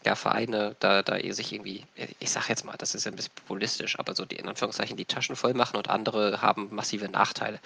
ja, 0.04 0.14
Vereine 0.14 0.76
da, 0.80 1.02
da 1.02 1.18
sich 1.32 1.52
irgendwie, 1.52 1.84
ich 2.18 2.30
sag 2.30 2.48
jetzt 2.48 2.64
mal, 2.64 2.76
das 2.78 2.94
ist 2.94 3.06
ein 3.06 3.16
bisschen 3.16 3.34
populistisch, 3.34 3.98
aber 3.98 4.14
so 4.14 4.24
die 4.24 4.36
in 4.36 4.48
Anführungszeichen 4.48 4.96
die 4.96 5.04
Taschen 5.04 5.36
voll 5.36 5.52
machen 5.52 5.76
und 5.76 5.90
andere 5.90 6.40
haben 6.40 6.68
massive 6.74 7.08
Nachteile. 7.08 7.60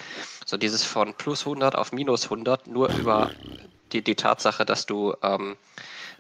So 0.44 0.56
dieses 0.56 0.84
von 0.84 1.14
plus 1.14 1.46
100 1.46 1.76
auf 1.76 1.92
minus 1.92 2.24
100 2.24 2.66
nur 2.66 2.88
über 2.90 3.30
die, 3.92 4.02
die 4.02 4.16
Tatsache, 4.16 4.64
dass 4.64 4.86
du 4.86 5.14
ähm, 5.22 5.56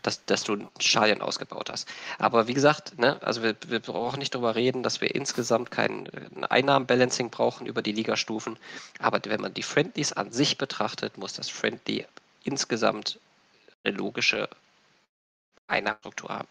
dass, 0.04 0.24
dass 0.26 0.44
du 0.44 0.54
ein 0.54 0.68
Stadion 0.78 1.20
ausgebaut 1.20 1.70
hast. 1.70 1.88
Aber 2.18 2.46
wie 2.46 2.54
gesagt, 2.54 2.98
ne, 2.98 3.20
also 3.22 3.42
wir, 3.42 3.56
wir 3.66 3.80
brauchen 3.80 4.18
nicht 4.18 4.34
darüber 4.34 4.54
reden, 4.54 4.82
dass 4.82 5.00
wir 5.00 5.14
insgesamt 5.14 5.70
kein 5.70 6.08
Einnahmenbalancing 6.48 7.30
brauchen 7.30 7.66
über 7.66 7.82
die 7.82 7.92
Ligastufen. 7.92 8.58
Aber 8.98 9.20
wenn 9.24 9.40
man 9.40 9.54
die 9.54 9.62
Friendlies 9.62 10.12
an 10.12 10.30
sich 10.30 10.58
betrachtet, 10.58 11.18
muss 11.18 11.32
das 11.32 11.48
Friendly 11.48 12.06
insgesamt 12.44 13.18
eine 13.82 13.96
logische 13.96 14.48
Einnahmenstruktur 15.66 16.28
haben. 16.28 16.48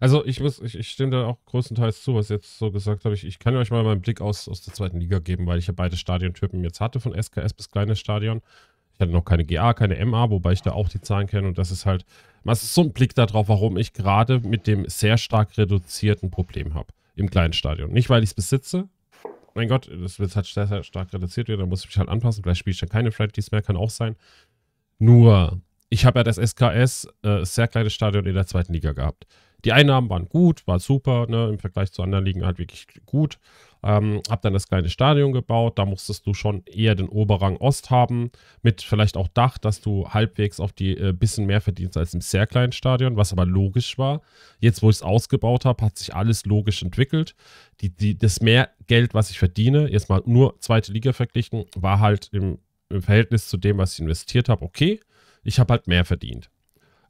Also 0.00 0.24
ich 0.24 0.40
muss, 0.40 0.60
ich, 0.60 0.76
ich 0.76 0.90
stimme 0.90 1.12
da 1.12 1.26
auch 1.26 1.38
größtenteils 1.46 2.02
zu, 2.02 2.14
was 2.14 2.28
jetzt 2.28 2.58
so 2.58 2.70
gesagt 2.70 3.04
habe. 3.04 3.14
Ich, 3.14 3.24
ich 3.24 3.38
kann 3.38 3.56
euch 3.56 3.70
mal 3.70 3.84
meinen 3.84 4.00
Blick 4.00 4.20
aus, 4.20 4.48
aus 4.48 4.62
der 4.62 4.74
zweiten 4.74 4.98
Liga 4.98 5.18
geben, 5.18 5.46
weil 5.46 5.58
ich 5.58 5.66
ja 5.66 5.74
beide 5.76 5.96
Stadiontypen 5.96 6.64
jetzt 6.64 6.80
hatte, 6.80 7.00
von 7.00 7.14
SKS 7.20 7.52
bis 7.52 7.70
kleines 7.70 8.00
Stadion. 8.00 8.40
Ich 9.00 9.02
hatte 9.02 9.12
noch 9.14 9.24
keine 9.24 9.46
GA, 9.46 9.72
keine 9.72 10.04
MA, 10.04 10.28
wobei 10.28 10.52
ich 10.52 10.60
da 10.60 10.72
auch 10.72 10.90
die 10.90 11.00
Zahlen 11.00 11.26
kenne. 11.26 11.48
Und 11.48 11.56
das 11.56 11.70
ist 11.70 11.86
halt, 11.86 12.04
was 12.44 12.62
ist 12.62 12.74
so 12.74 12.82
ein 12.82 12.92
Blick 12.92 13.14
darauf, 13.14 13.48
warum 13.48 13.78
ich 13.78 13.94
gerade 13.94 14.40
mit 14.40 14.66
dem 14.66 14.86
sehr 14.90 15.16
stark 15.16 15.56
reduzierten 15.56 16.30
Problem 16.30 16.74
habe 16.74 16.92
im 17.16 17.30
kleinen 17.30 17.54
Stadion. 17.54 17.92
Nicht, 17.92 18.10
weil 18.10 18.22
ich 18.22 18.28
es 18.28 18.34
besitze. 18.34 18.90
Mein 19.54 19.68
Gott, 19.68 19.90
das 19.90 20.18
wird 20.18 20.36
halt 20.36 20.44
sehr, 20.44 20.66
sehr 20.66 20.82
stark 20.82 21.14
reduziert 21.14 21.48
werden, 21.48 21.60
da 21.60 21.66
muss 21.66 21.80
ich 21.80 21.86
mich 21.86 21.96
halt 21.96 22.10
anpassen. 22.10 22.42
Vielleicht 22.42 22.58
spiele 22.58 22.74
ich 22.74 22.80
dann 22.80 22.90
keine 22.90 23.10
Friendlies 23.10 23.50
mehr, 23.50 23.62
kann 23.62 23.78
auch 23.78 23.88
sein. 23.88 24.16
Nur, 24.98 25.62
ich 25.88 26.04
habe 26.04 26.18
ja 26.18 26.22
das 26.22 26.36
SKS, 26.36 27.08
äh, 27.22 27.42
sehr 27.46 27.68
kleines 27.68 27.94
Stadion 27.94 28.26
in 28.26 28.34
der 28.34 28.46
zweiten 28.46 28.74
Liga 28.74 28.92
gehabt. 28.92 29.26
Die 29.64 29.72
Einnahmen 29.72 30.10
waren 30.10 30.28
gut, 30.28 30.66
war 30.66 30.78
super, 30.78 31.26
ne, 31.26 31.48
im 31.48 31.58
Vergleich 31.58 31.90
zu 31.90 32.02
anderen 32.02 32.26
Ligen 32.26 32.44
halt 32.44 32.58
wirklich 32.58 32.86
gut. 33.06 33.38
Ähm, 33.82 34.20
hab 34.28 34.42
dann 34.42 34.52
das 34.52 34.68
kleine 34.68 34.90
Stadion 34.90 35.32
gebaut, 35.32 35.78
da 35.78 35.86
musstest 35.86 36.26
du 36.26 36.34
schon 36.34 36.62
eher 36.66 36.94
den 36.94 37.08
Oberrang 37.08 37.56
Ost 37.56 37.90
haben, 37.90 38.30
mit 38.62 38.82
vielleicht 38.82 39.16
auch 39.16 39.28
Dach, 39.28 39.58
dass 39.58 39.80
du 39.80 40.08
halbwegs 40.08 40.60
auf 40.60 40.72
die 40.72 40.96
äh, 40.96 41.12
bisschen 41.12 41.46
mehr 41.46 41.60
verdienst 41.60 41.96
als 41.96 42.12
im 42.12 42.20
sehr 42.20 42.46
kleinen 42.46 42.72
Stadion, 42.72 43.16
was 43.16 43.32
aber 43.32 43.46
logisch 43.46 43.96
war. 43.98 44.20
Jetzt, 44.58 44.82
wo 44.82 44.90
ich 44.90 44.96
es 44.96 45.02
ausgebaut 45.02 45.64
habe, 45.64 45.84
hat 45.84 45.96
sich 45.96 46.14
alles 46.14 46.44
logisch 46.44 46.82
entwickelt. 46.82 47.34
Die, 47.80 47.88
die, 47.88 48.18
das 48.18 48.40
mehr 48.40 48.70
Geld, 48.86 49.14
was 49.14 49.30
ich 49.30 49.38
verdiene, 49.38 49.90
jetzt 49.90 50.08
mal 50.08 50.22
nur 50.26 50.58
zweite 50.60 50.92
Liga 50.92 51.12
verglichen, 51.12 51.64
war 51.74 52.00
halt 52.00 52.28
im, 52.32 52.58
im 52.90 53.02
Verhältnis 53.02 53.48
zu 53.48 53.56
dem, 53.56 53.78
was 53.78 53.94
ich 53.94 54.00
investiert 54.00 54.48
habe, 54.48 54.64
okay. 54.64 55.00
Ich 55.42 55.58
habe 55.58 55.72
halt 55.72 55.86
mehr 55.86 56.04
verdient 56.04 56.50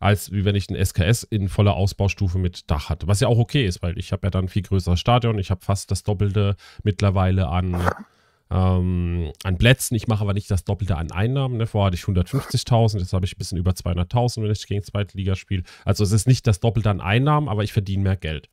als 0.00 0.32
wie 0.32 0.44
wenn 0.44 0.56
ich 0.56 0.68
ein 0.70 0.84
SKS 0.84 1.22
in 1.24 1.48
voller 1.48 1.74
Ausbaustufe 1.74 2.38
mit 2.38 2.70
Dach 2.70 2.88
hatte. 2.88 3.06
Was 3.06 3.20
ja 3.20 3.28
auch 3.28 3.38
okay 3.38 3.66
ist, 3.66 3.82
weil 3.82 3.98
ich 3.98 4.12
habe 4.12 4.26
ja 4.26 4.30
dann 4.30 4.46
ein 4.46 4.48
viel 4.48 4.62
größeres 4.62 4.98
Stadion. 4.98 5.38
Ich 5.38 5.50
habe 5.50 5.60
fast 5.62 5.90
das 5.90 6.02
Doppelte 6.02 6.56
mittlerweile 6.82 7.48
an, 7.48 7.76
ähm, 8.50 9.30
an 9.44 9.58
Plätzen. 9.58 9.94
Ich 9.94 10.08
mache 10.08 10.22
aber 10.22 10.32
nicht 10.32 10.50
das 10.50 10.64
Doppelte 10.64 10.96
an 10.96 11.12
Einnahmen. 11.12 11.58
Ne? 11.58 11.66
Vorher 11.66 11.88
hatte 11.88 11.96
ich 11.96 12.04
150.000, 12.04 12.98
jetzt 12.98 13.12
habe 13.12 13.26
ich 13.26 13.34
ein 13.34 13.38
bisschen 13.38 13.58
über 13.58 13.72
200.000, 13.72 14.42
wenn 14.42 14.50
ich 14.50 14.66
gegen 14.66 14.82
zweite 14.82 15.18
Liga 15.18 15.36
spiele. 15.36 15.64
Also 15.84 16.02
es 16.02 16.12
ist 16.12 16.26
nicht 16.26 16.46
das 16.46 16.60
Doppelte 16.60 16.88
an 16.88 17.02
Einnahmen, 17.02 17.48
aber 17.48 17.62
ich 17.62 17.74
verdiene 17.74 18.02
mehr 18.02 18.16
Geld. 18.16 18.48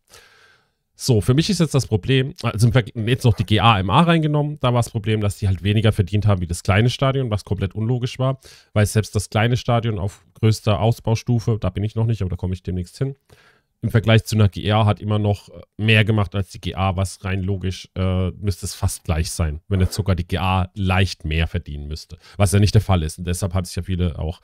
So, 1.00 1.22
für 1.22 1.36
mich 1.36 1.48
ist 1.52 1.60
jetzt 1.60 1.76
das 1.76 1.86
Problem, 1.86 2.34
also 2.42 2.72
jetzt 3.06 3.24
noch 3.24 3.36
die 3.36 3.46
GAMA 3.46 4.02
reingenommen, 4.02 4.58
da 4.62 4.70
war 4.74 4.80
das 4.80 4.90
Problem, 4.90 5.22
dass 5.22 5.38
die 5.38 5.48
halt 5.48 5.62
weniger 5.62 5.92
verdient 5.92 6.26
haben 6.26 6.42
wie 6.42 6.48
das 6.48 6.64
kleine 6.64 6.90
Stadion, 6.90 7.30
was 7.30 7.46
komplett 7.46 7.76
unlogisch 7.76 8.18
war, 8.18 8.40
weil 8.74 8.84
selbst 8.88 9.16
das 9.16 9.30
kleine 9.30 9.58
Stadion 9.58 10.00
auf 10.00 10.26
größter 10.40 10.80
Ausbaustufe, 10.80 11.60
da 11.62 11.70
bin 11.70 11.84
ich 11.84 11.94
noch 11.94 12.08
nicht, 12.08 12.24
aber 12.24 12.32
da 12.32 12.36
komme 12.36 12.56
ich 12.56 12.64
demnächst 12.64 12.98
hin, 12.98 13.16
im 13.82 13.92
Vergleich 13.92 14.26
zu 14.26 14.36
einer 14.36 14.50
GA 14.50 14.86
hat 14.86 15.00
immer 15.00 15.20
noch 15.20 15.50
äh, 15.50 15.62
mehr 15.78 16.04
gemacht 16.04 16.34
als 16.36 16.50
die 16.50 16.62
GA, 16.62 16.96
was 16.96 17.24
rein 17.24 17.44
logisch 17.44 17.90
äh, 17.96 18.32
müsste 18.32 18.66
es 18.66 18.74
fast 18.74 19.04
gleich 19.04 19.32
sein, 19.32 19.62
wenn 19.68 19.80
jetzt 19.80 19.94
sogar 19.94 20.16
die 20.16 20.28
GA 20.28 20.72
leicht 20.74 21.26
mehr 21.26 21.48
verdienen 21.48 21.88
müsste, 21.88 22.18
was 22.38 22.52
ja 22.52 22.60
nicht 22.60 22.74
der 22.74 22.82
Fall 22.82 23.04
ist. 23.04 23.20
Und 23.20 23.28
deshalb 23.28 23.54
haben 23.54 23.66
sich 23.66 23.76
ja 23.76 23.84
viele 23.84 24.18
auch 24.18 24.42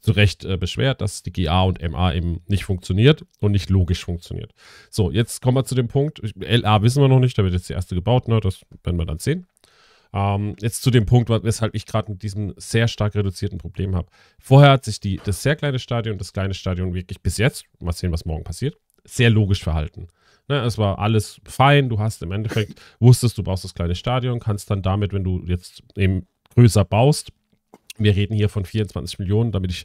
zu 0.00 0.12
Recht 0.12 0.44
äh, 0.44 0.56
beschwert, 0.56 1.00
dass 1.00 1.24
die 1.24 1.32
GA 1.32 1.62
und 1.62 1.82
MA 1.82 2.14
eben 2.14 2.40
nicht 2.46 2.64
funktioniert 2.64 3.24
und 3.40 3.52
nicht 3.52 3.70
logisch 3.70 4.04
funktioniert. 4.04 4.54
So, 4.88 5.10
jetzt 5.10 5.42
kommen 5.42 5.56
wir 5.56 5.64
zu 5.64 5.74
dem 5.74 5.88
Punkt. 5.88 6.20
LA 6.36 6.82
wissen 6.82 7.02
wir 7.02 7.08
noch 7.08 7.18
nicht, 7.18 7.36
da 7.36 7.42
wird 7.42 7.54
jetzt 7.54 7.68
die 7.68 7.72
erste 7.72 7.96
gebaut, 7.96 8.28
ne? 8.28 8.38
das 8.40 8.64
werden 8.84 8.98
wir 8.98 9.06
dann 9.06 9.18
sehen. 9.18 9.46
Ähm, 10.16 10.56
jetzt 10.62 10.82
zu 10.82 10.90
dem 10.90 11.04
Punkt, 11.04 11.28
weshalb 11.28 11.74
ich 11.74 11.84
gerade 11.84 12.10
mit 12.10 12.22
diesem 12.22 12.54
sehr 12.56 12.88
stark 12.88 13.14
reduzierten 13.14 13.58
Problem 13.58 13.94
habe. 13.94 14.08
Vorher 14.38 14.70
hat 14.70 14.84
sich 14.86 14.98
die, 14.98 15.20
das 15.22 15.42
sehr 15.42 15.56
kleine 15.56 15.78
Stadion 15.78 16.16
das 16.16 16.32
kleine 16.32 16.54
Stadion 16.54 16.94
wirklich 16.94 17.20
bis 17.20 17.36
jetzt, 17.36 17.64
mal 17.80 17.92
sehen, 17.92 18.12
was 18.12 18.24
morgen 18.24 18.42
passiert, 18.42 18.78
sehr 19.04 19.28
logisch 19.28 19.62
verhalten. 19.62 20.08
Ne, 20.48 20.60
es 20.60 20.78
war 20.78 21.00
alles 21.00 21.38
fein, 21.44 21.90
du 21.90 21.98
hast 21.98 22.22
im 22.22 22.32
Endeffekt, 22.32 22.80
wusstest, 22.98 23.36
du 23.36 23.42
brauchst 23.42 23.64
das 23.64 23.74
kleine 23.74 23.94
Stadion, 23.94 24.40
kannst 24.40 24.70
dann 24.70 24.80
damit, 24.80 25.12
wenn 25.12 25.22
du 25.22 25.44
jetzt 25.44 25.82
eben 25.96 26.26
größer 26.54 26.86
baust, 26.86 27.30
wir 27.98 28.16
reden 28.16 28.34
hier 28.34 28.48
von 28.48 28.64
24 28.64 29.18
Millionen, 29.18 29.52
damit 29.52 29.70
ich 29.70 29.84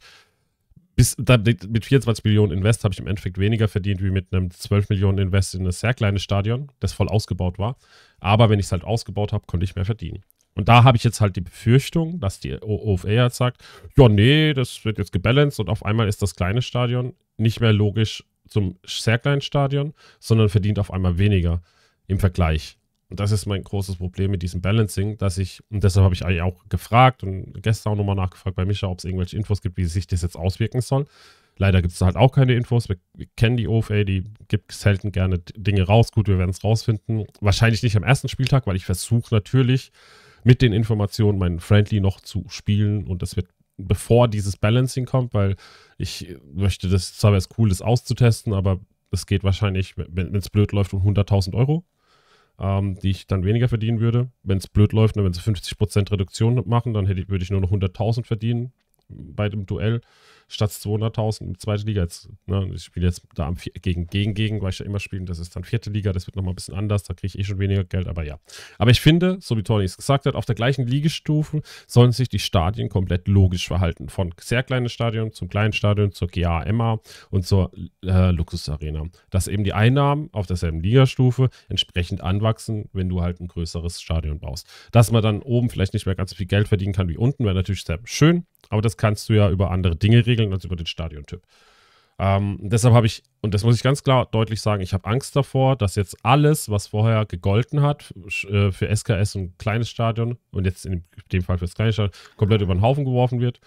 bis 1.01 1.17
mit 1.17 1.83
24 1.83 2.23
Millionen 2.23 2.51
Invest 2.51 2.83
habe 2.83 2.93
ich 2.93 2.99
im 2.99 3.07
Endeffekt 3.07 3.39
weniger 3.39 3.67
verdient 3.67 4.03
wie 4.03 4.11
mit 4.11 4.31
einem 4.31 4.51
12 4.51 4.89
Millionen 4.89 5.17
Invest 5.17 5.55
in 5.55 5.65
ein 5.65 5.71
sehr 5.71 5.95
kleines 5.95 6.21
Stadion, 6.21 6.71
das 6.79 6.93
voll 6.93 7.09
ausgebaut 7.09 7.57
war. 7.57 7.75
Aber 8.19 8.51
wenn 8.51 8.59
ich 8.59 8.67
es 8.67 8.71
halt 8.71 8.83
ausgebaut 8.83 9.33
habe, 9.33 9.47
konnte 9.47 9.63
ich 9.63 9.73
mehr 9.73 9.85
verdienen. 9.85 10.23
Und 10.53 10.69
da 10.69 10.83
habe 10.83 10.97
ich 10.97 11.03
jetzt 11.03 11.19
halt 11.19 11.35
die 11.35 11.41
Befürchtung, 11.41 12.19
dass 12.19 12.39
die 12.39 12.53
OFA 12.61 13.09
jetzt 13.09 13.37
sagt, 13.37 13.63
ja, 13.97 14.09
nee, 14.09 14.53
das 14.53 14.85
wird 14.85 14.99
jetzt 14.99 15.11
gebalanced 15.11 15.59
und 15.59 15.69
auf 15.69 15.83
einmal 15.83 16.07
ist 16.07 16.21
das 16.21 16.35
kleine 16.35 16.61
Stadion 16.61 17.15
nicht 17.35 17.61
mehr 17.61 17.73
logisch 17.73 18.23
zum 18.47 18.77
sehr 18.85 19.17
kleinen 19.17 19.41
Stadion, 19.41 19.95
sondern 20.19 20.49
verdient 20.49 20.77
auf 20.77 20.93
einmal 20.93 21.17
weniger 21.17 21.63
im 22.05 22.19
Vergleich. 22.19 22.77
Und 23.11 23.19
das 23.19 23.33
ist 23.33 23.45
mein 23.45 23.61
großes 23.61 23.97
Problem 23.97 24.31
mit 24.31 24.41
diesem 24.41 24.61
Balancing, 24.61 25.17
dass 25.17 25.37
ich, 25.37 25.61
und 25.69 25.83
deshalb 25.83 26.05
habe 26.05 26.15
ich 26.15 26.23
eigentlich 26.23 26.43
auch 26.43 26.63
gefragt 26.69 27.23
und 27.23 27.61
gestern 27.61 27.91
auch 27.91 27.97
nochmal 27.97 28.15
nachgefragt 28.15 28.55
bei 28.55 28.63
Micha, 28.63 28.87
ob 28.87 28.99
es 28.99 29.03
irgendwelche 29.03 29.35
Infos 29.35 29.61
gibt, 29.61 29.75
wie 29.75 29.83
sich 29.83 30.07
das 30.07 30.21
jetzt 30.21 30.37
auswirken 30.37 30.79
soll. 30.79 31.05
Leider 31.57 31.81
gibt 31.81 31.93
es 31.93 31.99
halt 31.99 32.15
auch 32.15 32.31
keine 32.31 32.53
Infos. 32.53 32.87
Wir, 32.87 32.95
kennen 33.35 33.57
die 33.57 33.67
OFA, 33.67 34.05
die 34.05 34.23
gibt 34.47 34.71
selten 34.71 35.11
gerne 35.11 35.39
Dinge 35.39 35.83
raus. 35.83 36.13
Gut, 36.13 36.29
wir 36.29 36.37
werden 36.37 36.51
es 36.51 36.63
rausfinden. 36.63 37.25
Wahrscheinlich 37.41 37.83
nicht 37.83 37.97
am 37.97 38.03
ersten 38.03 38.29
Spieltag, 38.29 38.65
weil 38.65 38.77
ich 38.77 38.85
versuche 38.85 39.35
natürlich 39.35 39.91
mit 40.45 40.61
den 40.61 40.71
Informationen 40.71 41.37
meinen 41.37 41.59
Friendly 41.59 41.99
noch 41.99 42.21
zu 42.21 42.45
spielen 42.47 43.05
und 43.07 43.21
das 43.21 43.35
wird 43.35 43.49
bevor 43.75 44.29
dieses 44.29 44.55
Balancing 44.55 45.05
kommt, 45.05 45.33
weil 45.33 45.57
ich 45.97 46.33
möchte 46.53 46.87
das, 46.87 47.17
zwar 47.17 47.31
wäre 47.31 47.39
es 47.39 47.49
cool, 47.57 47.67
das 47.67 47.81
auszutesten, 47.81 48.53
aber 48.53 48.79
es 49.11 49.25
geht 49.25 49.43
wahrscheinlich, 49.43 49.95
wenn 49.97 50.33
es 50.33 50.49
blöd 50.49 50.71
läuft, 50.71 50.93
um 50.93 51.05
100.000 51.05 51.53
Euro 51.53 51.83
ähm, 52.61 52.99
die 52.99 53.09
ich 53.09 53.27
dann 53.27 53.43
weniger 53.43 53.67
verdienen 53.67 53.99
würde. 53.99 54.29
Wenn 54.43 54.59
es 54.59 54.67
blöd 54.67 54.93
läuft, 54.93 55.15
ne, 55.15 55.23
wenn 55.23 55.33
sie 55.33 55.41
50% 55.41 56.11
Reduktion 56.11 56.61
machen, 56.67 56.93
dann 56.93 57.07
hätte, 57.07 57.27
würde 57.27 57.43
ich 57.43 57.49
nur 57.49 57.59
noch 57.59 57.71
100.000 57.71 58.25
verdienen 58.25 58.71
bei 59.09 59.49
dem 59.49 59.65
Duell 59.65 60.01
statt 60.51 60.71
200.000 60.71 61.41
in 61.41 61.57
zweite 61.57 61.85
Liga. 61.85 62.01
Jetzt, 62.01 62.29
ne, 62.45 62.69
ich 62.73 62.83
spiele 62.83 63.07
jetzt 63.07 63.27
da 63.35 63.47
am, 63.47 63.55
gegen, 63.81 64.07
gegen, 64.07 64.33
gegen, 64.33 64.61
weil 64.61 64.69
ich 64.69 64.79
ja 64.79 64.85
immer 64.85 64.99
spielen. 64.99 65.25
Das 65.25 65.39
ist 65.39 65.55
dann 65.55 65.63
vierte 65.63 65.89
Liga, 65.89 66.11
das 66.11 66.27
wird 66.27 66.35
nochmal 66.35 66.53
ein 66.53 66.55
bisschen 66.55 66.75
anders. 66.75 67.03
Da 67.03 67.13
kriege 67.13 67.27
ich 67.27 67.39
eh 67.39 67.43
schon 67.43 67.59
weniger 67.59 67.83
Geld, 67.83 68.07
aber 68.07 68.23
ja. 68.23 68.39
Aber 68.77 68.91
ich 68.91 69.01
finde, 69.01 69.37
so 69.41 69.57
wie 69.57 69.63
Tony 69.63 69.85
es 69.85 69.97
gesagt 69.97 70.25
hat, 70.25 70.35
auf 70.35 70.45
der 70.45 70.55
gleichen 70.55 70.85
Liegestufe 70.85 71.61
sollen 71.87 72.11
sich 72.11 72.29
die 72.29 72.39
Stadien 72.39 72.89
komplett 72.89 73.27
logisch 73.27 73.67
verhalten. 73.67 74.09
Von 74.09 74.33
sehr 74.39 74.63
kleines 74.63 74.91
Stadion 74.91 75.31
zum 75.31 75.49
kleinen 75.49 75.73
Stadion, 75.73 76.11
zur 76.11 76.27
GA-MA 76.27 76.99
und 77.29 77.45
zur 77.45 77.71
äh, 78.03 78.31
Luxus-Arena. 78.31 79.05
Dass 79.29 79.47
eben 79.47 79.63
die 79.63 79.73
Einnahmen 79.73 80.29
auf 80.31 80.47
derselben 80.47 80.81
Ligastufe 80.81 81.49
entsprechend 81.69 82.21
anwachsen, 82.21 82.89
wenn 82.93 83.09
du 83.09 83.21
halt 83.21 83.39
ein 83.39 83.47
größeres 83.47 84.01
Stadion 84.01 84.39
baust. 84.39 84.67
Dass 84.91 85.11
man 85.11 85.21
dann 85.21 85.41
oben 85.41 85.69
vielleicht 85.69 85.93
nicht 85.93 86.05
mehr 86.05 86.15
ganz 86.15 86.31
so 86.31 86.35
viel 86.35 86.47
Geld 86.47 86.67
verdienen 86.67 86.93
kann 86.93 87.07
wie 87.09 87.17
unten, 87.17 87.45
wäre 87.45 87.55
natürlich 87.55 87.83
sehr 87.83 87.99
schön. 88.03 88.45
Aber 88.69 88.81
das 88.81 88.97
kannst 88.97 89.27
du 89.29 89.33
ja 89.33 89.49
über 89.49 89.71
andere 89.71 89.95
Dinge 89.95 90.25
regeln 90.25 90.40
als 90.53 90.65
über 90.65 90.75
den 90.75 90.85
Stadiontyp. 90.85 91.41
Ähm, 92.19 92.59
deshalb 92.61 92.93
habe 92.93 93.07
ich, 93.07 93.23
und 93.41 93.53
das 93.55 93.63
muss 93.63 93.75
ich 93.75 93.81
ganz 93.81 94.03
klar 94.03 94.27
deutlich 94.29 94.61
sagen, 94.61 94.83
ich 94.83 94.93
habe 94.93 95.05
Angst 95.09 95.35
davor, 95.35 95.75
dass 95.75 95.95
jetzt 95.95 96.23
alles, 96.23 96.69
was 96.69 96.85
vorher 96.85 97.25
gegolten 97.25 97.81
hat 97.81 98.13
äh, 98.47 98.71
für 98.71 98.95
SKS 98.95 99.35
und 99.35 99.57
kleines 99.57 99.89
Stadion 99.89 100.37
und 100.51 100.65
jetzt 100.65 100.85
in 100.85 101.03
dem 101.31 101.41
Fall 101.41 101.57
für 101.57 101.65
das 101.65 101.73
kleine 101.73 101.93
Stadion, 101.93 102.13
komplett 102.37 102.61
über 102.61 102.75
den 102.75 102.83
Haufen 102.83 103.05
geworfen 103.05 103.39
wird. 103.39 103.59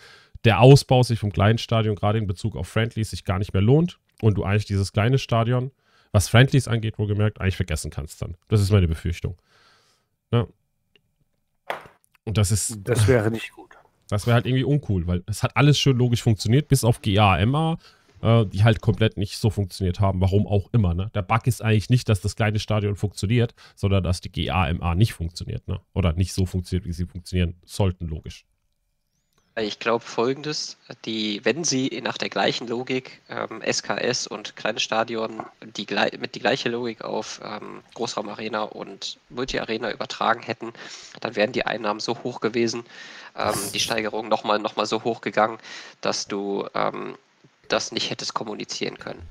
Der 0.44 0.60
Ausbau 0.60 1.02
sich 1.02 1.18
vom 1.18 1.32
kleinen 1.32 1.59
Stadion, 1.59 1.96
gerade 1.96 2.18
in 2.18 2.28
Bezug 2.28 2.55
auf 2.55 2.68
Friendlies, 2.68 3.10
sich 3.10 3.24
gar 3.24 3.40
nicht 3.40 3.55
mehr 3.55 3.62
lohnt 3.62 3.98
und 4.22 4.34
du 4.34 4.44
eigentlich 4.44 4.66
dieses 4.66 4.92
kleine 4.92 5.18
Stadion, 5.18 5.72
was 6.12 6.28
Friendlies 6.28 6.68
angeht, 6.68 6.96
wohlgemerkt, 6.98 7.40
eigentlich 7.40 7.56
vergessen 7.56 7.90
kannst 7.90 8.22
dann. 8.22 8.36
Das 8.46 8.60
ist 8.60 8.70
meine 8.70 8.86
Befürchtung. 8.86 9.36
Ja. 10.30 10.46
Und 12.24 12.38
das 12.38 12.52
ist. 12.52 12.78
Das 12.84 13.09
wäre 13.09 13.32
nicht 13.32 13.51
gut. 13.52 13.76
Das 14.14 14.26
wäre 14.26 14.34
halt 14.34 14.46
irgendwie 14.46 14.64
uncool, 14.64 15.06
weil 15.06 15.22
es 15.26 15.42
hat 15.42 15.56
alles 15.56 15.78
schön 15.78 15.96
logisch 15.96 16.22
funktioniert, 16.22 16.68
bis 16.68 16.84
auf 16.84 17.02
GA, 17.02 17.44
MA, 17.44 17.78
äh, 18.22 18.46
die 18.46 18.62
halt 18.62 18.80
komplett 18.80 19.16
nicht 19.16 19.38
so 19.38 19.50
funktioniert 19.50 19.98
haben. 19.98 20.20
Warum 20.20 20.46
auch 20.46 20.72
immer. 20.72 20.94
Ne? 20.94 21.10
Der 21.14 21.22
Bug 21.22 21.46
ist 21.46 21.62
eigentlich 21.62 21.90
nicht, 21.90 22.08
dass 22.08 22.20
das 22.20 22.36
kleine 22.36 22.60
Stadion 22.60 22.96
funktioniert, 22.96 23.54
sondern 23.74 24.04
dass 24.04 24.20
die 24.20 24.30
GA, 24.30 24.72
MA 24.72 24.94
nicht 24.94 25.12
funktioniert. 25.14 25.66
Ne? 25.66 25.80
Oder 25.94 26.12
nicht 26.12 26.32
so 26.32 26.46
funktioniert, 26.46 26.86
wie 26.86 26.92
sie 26.92 27.06
funktionieren 27.06 27.54
sollten, 27.64 28.06
logisch. 28.06 28.44
Ich 29.56 29.78
glaube 29.78 30.05
folgendes, 30.05 30.76
die, 31.05 31.44
wenn 31.44 31.62
sie 31.62 32.01
nach 32.02 32.18
der 32.18 32.28
gleichen 32.28 32.66
Logik 32.66 33.20
ähm, 33.28 33.62
SKS 33.62 34.26
und 34.26 34.56
kleines 34.56 34.82
Stadion 34.82 35.44
die, 35.62 35.86
mit 36.18 36.35
die 36.35 36.40
gleiche 36.40 36.68
Logik 36.68 37.05
auf 37.05 37.40
ähm, 37.44 37.85
Großraumarena 37.94 38.62
und 38.62 39.18
Multi-Arena 39.28 39.93
übertragen 39.93 40.43
hätten, 40.43 40.72
dann 41.20 41.36
wären 41.36 41.52
die 41.52 41.66
Einnahmen 41.66 42.01
so 42.01 42.18
hoch 42.24 42.40
gewesen, 42.40 42.85
ähm, 43.36 43.55
die 43.72 43.78
Steigerung 43.78 44.28
nochmal 44.28 44.59
noch 44.59 44.74
mal 44.74 44.86
so 44.86 45.05
hoch 45.05 45.20
gegangen, 45.20 45.59
dass 46.01 46.26
du 46.26 46.66
ähm, 46.74 47.16
das 47.68 47.93
nicht 47.93 48.10
hättest 48.10 48.35
kommunizieren 48.35 48.98
können. 48.98 49.22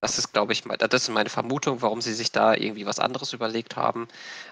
Das 0.00 0.18
ist, 0.18 0.32
glaube 0.32 0.52
ich, 0.52 0.62
das 0.62 1.02
ist 1.02 1.08
meine 1.08 1.28
Vermutung, 1.28 1.82
warum 1.82 2.00
sie 2.00 2.14
sich 2.14 2.30
da 2.30 2.54
irgendwie 2.54 2.86
was 2.86 3.00
anderes 3.00 3.32
überlegt 3.32 3.76
haben. 3.76 4.06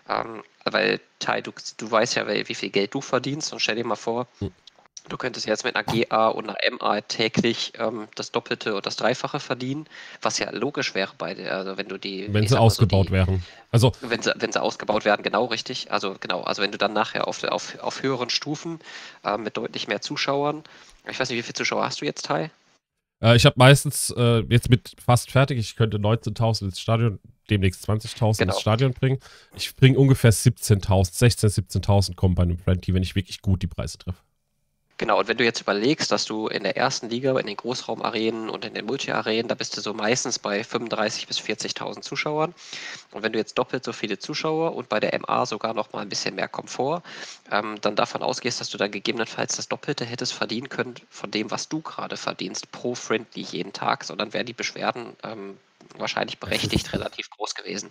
Ähm, 0.09 0.43
weil, 0.65 1.01
Tai, 1.21 1.41
du, 1.41 1.53
du 1.77 1.91
weißt 1.91 2.17
ja, 2.17 2.27
wie 2.27 2.55
viel 2.55 2.71
Geld 2.71 2.95
du 2.95 3.01
verdienst 3.01 3.53
und 3.53 3.61
stell 3.61 3.77
dir 3.77 3.85
mal 3.85 3.95
vor, 3.95 4.27
hm. 4.41 4.53
Du 5.09 5.17
könntest 5.17 5.47
jetzt 5.47 5.65
mit 5.65 5.77
einer 5.77 5.85
GA 5.85 6.29
und 6.29 6.49
einer 6.49 6.59
MA 6.81 7.01
täglich 7.03 7.73
ähm, 7.79 8.09
das 8.17 8.33
Doppelte 8.33 8.73
oder 8.73 8.83
das 8.83 8.97
Dreifache 8.97 9.39
verdienen, 9.39 9.87
was 10.21 10.39
ja 10.39 10.51
logisch 10.51 10.95
wäre 10.95 11.13
bei 11.17 11.35
der, 11.35 11.55
also 11.55 11.77
wenn 11.77 11.89
du 11.89 11.97
die. 11.97 12.33
Wenn 12.33 12.47
sie 12.47 12.59
ausgebaut 12.59 13.07
so 13.07 13.11
die, 13.11 13.13
wären. 13.13 13.43
Also 13.71 13.93
wenn 14.01 14.23
sie, 14.23 14.33
wenn 14.37 14.51
sie 14.51 14.61
ausgebaut 14.61 15.05
werden, 15.05 15.23
genau 15.23 15.45
richtig. 15.45 15.93
Also 15.93 16.17
genau, 16.19 16.43
also 16.43 16.63
wenn 16.63 16.73
du 16.73 16.79
dann 16.79 16.93
nachher 16.93 17.29
auf, 17.29 17.45
auf, 17.45 17.79
auf 17.81 18.03
höheren 18.03 18.31
Stufen 18.31 18.81
äh, 19.25 19.39
mit 19.39 19.57
deutlich 19.57 19.87
mehr 19.87 20.01
Zuschauern, 20.01 20.65
ich 21.09 21.21
weiß 21.21 21.29
nicht, 21.29 21.39
wie 21.39 21.43
viele 21.43 21.55
Zuschauer 21.55 21.85
hast 21.85 22.01
du 22.01 22.05
jetzt, 22.05 22.27
Teil? 22.27 22.51
Äh, 23.23 23.37
ich 23.37 23.47
habe 23.47 23.55
meistens 23.59 24.11
äh, 24.17 24.43
jetzt 24.49 24.71
mit 24.71 24.95
fast 24.99 25.31
fertig, 25.31 25.59
ich 25.59 25.77
könnte 25.77 25.99
19.000 25.99 26.67
ins 26.67 26.81
Stadion, 26.81 27.19
demnächst 27.51 27.89
20.000 27.89 28.39
genau. 28.39 28.53
ins 28.53 28.61
Stadion 28.61 28.93
bringen. 28.93 29.19
Ich 29.57 29.75
bringe 29.75 29.99
ungefähr 29.99 30.33
17.000, 30.33 30.87
16.000, 31.13 31.81
17.000 31.81 32.15
kommen 32.15 32.35
bei 32.35 32.43
einem 32.43 32.59
Friendly, 32.59 32.95
wenn 32.95 33.03
ich 33.03 33.15
wirklich 33.15 33.41
gut 33.41 33.63
die 33.63 33.67
Preise 33.69 33.99
treffe. 33.99 34.21
Genau, 34.99 35.19
und 35.19 35.29
wenn 35.29 35.37
du 35.37 35.45
jetzt 35.45 35.61
überlegst, 35.61 36.11
dass 36.11 36.25
du 36.25 36.49
in 36.49 36.63
der 36.63 36.79
ersten 36.79 37.11
Liga, 37.11 37.39
in 37.39 37.47
den 37.47 37.57
Großraumarenen 37.59 38.49
und 38.49 38.65
in 38.65 38.73
den 38.73 38.87
Multi-Arenen, 38.87 39.47
da 39.47 39.55
bist 39.55 39.77
du 39.77 39.83
so 39.83 39.93
meistens 39.93 40.39
bei 40.39 40.63
35.000 40.63 41.27
bis 41.27 41.39
40.000 41.39 42.01
Zuschauern. 42.01 42.55
Und 43.13 43.23
wenn 43.23 43.33
du 43.33 43.39
jetzt 43.39 43.59
doppelt 43.59 43.85
so 43.85 43.93
viele 43.93 44.19
Zuschauer 44.19 44.75
und 44.75 44.89
bei 44.89 44.99
der 44.99 45.19
MA 45.19 45.45
sogar 45.45 45.75
noch 45.75 45.93
mal 45.93 46.01
ein 46.01 46.09
bisschen 46.09 46.35
mehr 46.35 46.49
Komfort, 46.49 47.03
ähm, 47.51 47.79
dann 47.83 47.95
davon 47.95 48.23
ausgehst, 48.23 48.59
dass 48.59 48.71
du 48.71 48.79
dann 48.79 48.91
gegebenenfalls 48.91 49.57
das 49.57 49.69
Doppelte 49.69 50.07
hättest 50.07 50.33
verdienen 50.33 50.71
können 50.71 50.95
von 51.11 51.31
dem, 51.31 51.51
was 51.51 51.69
du 51.69 51.83
gerade 51.83 52.17
verdienst, 52.17 52.73
pro 52.73 52.95
Friendly 52.95 53.43
jeden 53.43 53.75
Tag, 53.75 54.03
sondern 54.03 54.33
wären 54.33 54.47
die 54.47 54.55
Beschwerden 54.55 55.15
ähm, 55.23 55.59
wahrscheinlich 55.97 56.39
berechtigt 56.39 56.93
relativ 56.93 57.31
groß 57.31 57.55
gewesen. 57.55 57.91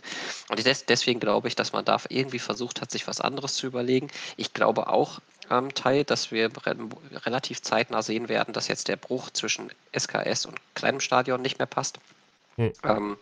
Und 0.50 0.66
des, 0.66 0.86
deswegen 0.86 1.20
glaube 1.20 1.48
ich, 1.48 1.56
dass 1.56 1.74
man 1.74 1.86
da 1.86 2.00
irgendwie 2.10 2.40
versucht 2.40 2.82
hat, 2.82 2.92
sich 2.92 3.08
was 3.08 3.22
anderes 3.22 3.56
zu 3.56 3.68
überlegen. 3.68 4.10
Ich 4.38 4.54
glaube 4.54 4.88
auch, 4.88 5.20
ähm, 5.50 5.74
Teil, 5.74 6.04
dass 6.04 6.32
wir 6.32 6.50
re 6.66 6.76
relativ 7.26 7.62
zeitnah 7.62 8.02
sehen 8.02 8.30
werden, 8.30 8.54
dass 8.54 8.68
jetzt 8.68 8.88
der 8.88 8.96
Bruch 8.96 9.30
zwischen 9.30 9.72
SKS 9.98 10.46
und 10.46 10.60
kleinem 10.74 11.00
Stadion 11.00 11.42
nicht 11.42 11.60
mehr 11.60 11.68
passt. 11.68 12.00
Hm. 12.58 12.74
Ähm, 12.84 13.18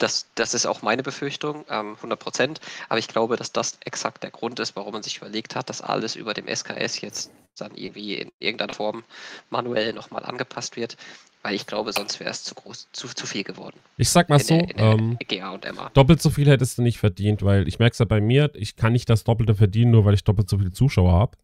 das, 0.00 0.26
das 0.34 0.54
ist 0.54 0.66
auch 0.66 0.82
meine 0.82 1.02
Befürchtung, 1.02 1.64
ähm, 1.70 1.94
100 1.96 2.18
Prozent. 2.18 2.60
Aber 2.88 2.98
ich 2.98 3.08
glaube, 3.08 3.36
dass 3.36 3.52
das 3.52 3.78
exakt 3.84 4.22
der 4.22 4.30
Grund 4.30 4.58
ist, 4.58 4.74
warum 4.76 4.92
man 4.92 5.02
sich 5.02 5.18
überlegt 5.18 5.54
hat, 5.54 5.68
dass 5.68 5.80
alles 5.82 6.16
über 6.16 6.34
dem 6.34 6.48
SKS 6.48 7.00
jetzt 7.00 7.30
dann 7.56 7.74
irgendwie 7.74 8.14
in 8.14 8.32
irgendeiner 8.38 8.74
Form 8.74 9.04
manuell 9.50 9.92
nochmal 9.92 10.24
angepasst 10.24 10.76
wird. 10.76 10.96
Weil 11.42 11.54
ich 11.54 11.66
glaube, 11.66 11.92
sonst 11.92 12.20
wäre 12.20 12.30
es 12.30 12.44
zu 12.44 12.54
groß, 12.54 12.88
zu, 12.92 13.08
zu 13.08 13.26
viel 13.26 13.44
geworden. 13.44 13.78
Ich 13.96 14.10
sag 14.10 14.28
mal 14.28 14.40
in 14.40 14.46
so, 14.46 14.58
der, 14.58 14.78
ähm, 14.78 15.18
GA 15.26 15.50
und 15.50 15.64
MA. 15.74 15.90
doppelt 15.94 16.20
so 16.20 16.28
viel 16.28 16.46
hättest 16.48 16.76
du 16.76 16.82
nicht 16.82 16.98
verdient, 16.98 17.42
weil 17.42 17.66
ich 17.66 17.78
merke 17.78 17.94
es 17.94 17.98
ja 17.98 18.04
bei 18.04 18.20
mir, 18.20 18.50
ich 18.54 18.76
kann 18.76 18.92
nicht 18.92 19.08
das 19.08 19.24
Doppelte 19.24 19.54
verdienen, 19.54 19.90
nur 19.90 20.04
weil 20.04 20.14
ich 20.14 20.24
doppelt 20.24 20.50
so 20.50 20.58
viele 20.58 20.72
Zuschauer 20.72 21.12
habe. 21.12 21.38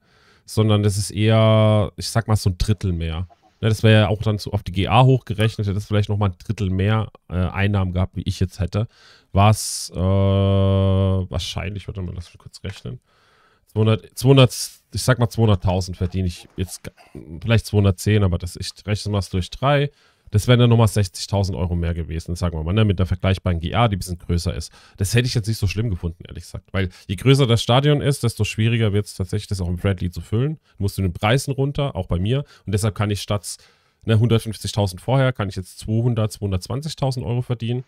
Sondern 0.44 0.82
das 0.82 0.96
ist 0.96 1.10
eher, 1.10 1.92
ich 1.96 2.08
sag 2.08 2.28
mal, 2.28 2.36
so 2.36 2.50
ein 2.50 2.58
Drittel 2.58 2.92
mehr. 2.92 3.26
Ja, 3.66 3.70
das 3.70 3.82
wäre 3.82 4.02
ja 4.02 4.08
auch 4.08 4.22
dann 4.22 4.38
so 4.38 4.52
auf 4.52 4.62
die 4.62 4.70
GA 4.70 5.02
hochgerechnet, 5.02 5.66
hätte 5.66 5.78
es 5.78 5.86
vielleicht 5.86 6.08
nochmal 6.08 6.30
ein 6.30 6.36
Drittel 6.38 6.70
mehr 6.70 7.10
äh, 7.28 7.34
Einnahmen 7.34 7.92
gehabt, 7.92 8.14
wie 8.14 8.22
ich 8.22 8.38
jetzt 8.38 8.60
hätte. 8.60 8.86
Was 9.32 9.90
äh, 9.92 9.98
wahrscheinlich, 9.98 11.88
warte 11.88 12.00
mal, 12.00 12.14
lass 12.14 12.32
mich 12.32 12.38
kurz 12.38 12.62
rechnen. 12.62 13.00
200, 13.72 14.16
200 14.16 14.52
ich 14.94 15.02
sag 15.02 15.18
mal 15.18 15.26
200.000 15.26 15.96
verdiene 15.96 16.28
ich 16.28 16.48
jetzt, 16.54 16.92
vielleicht 17.42 17.66
210, 17.66 18.22
aber 18.22 18.38
das, 18.38 18.54
ich 18.54 18.70
rechne 18.86 19.10
mal 19.10 19.20
durch 19.32 19.50
drei. 19.50 19.90
Das 20.36 20.48
wären 20.48 20.58
dann 20.58 20.68
nochmal 20.68 20.86
60.000 20.86 21.56
Euro 21.56 21.74
mehr 21.76 21.94
gewesen, 21.94 22.36
sagen 22.36 22.58
wir 22.58 22.62
mal, 22.62 22.74
ne, 22.74 22.84
mit 22.84 23.00
einer 23.00 23.06
vergleichbaren 23.06 23.58
GA, 23.58 23.88
die 23.88 23.96
ein 23.96 23.98
bisschen 23.98 24.18
größer 24.18 24.52
ist. 24.54 24.70
Das 24.98 25.14
hätte 25.14 25.26
ich 25.26 25.34
jetzt 25.34 25.46
nicht 25.46 25.56
so 25.56 25.66
schlimm 25.66 25.88
gefunden, 25.88 26.22
ehrlich 26.28 26.44
gesagt. 26.44 26.68
Weil 26.72 26.90
je 27.06 27.16
größer 27.16 27.46
das 27.46 27.62
Stadion 27.62 28.02
ist, 28.02 28.22
desto 28.22 28.44
schwieriger 28.44 28.92
wird 28.92 29.06
es 29.06 29.14
tatsächlich, 29.14 29.46
das 29.46 29.62
auch 29.62 29.68
im 29.68 29.78
Friendly 29.78 30.10
zu 30.10 30.20
füllen. 30.20 30.58
Du 30.76 30.82
musst 30.82 30.98
du 30.98 31.00
den 31.00 31.14
Preisen 31.14 31.54
runter, 31.54 31.96
auch 31.96 32.06
bei 32.06 32.18
mir. 32.18 32.44
Und 32.66 32.74
deshalb 32.74 32.94
kann 32.94 33.10
ich 33.10 33.22
statt 33.22 33.56
ne, 34.04 34.16
150.000 34.16 35.00
vorher, 35.00 35.32
kann 35.32 35.48
ich 35.48 35.56
jetzt 35.56 35.78
200, 35.78 36.30
220.000 36.32 37.24
Euro 37.24 37.40
verdienen. 37.40 37.84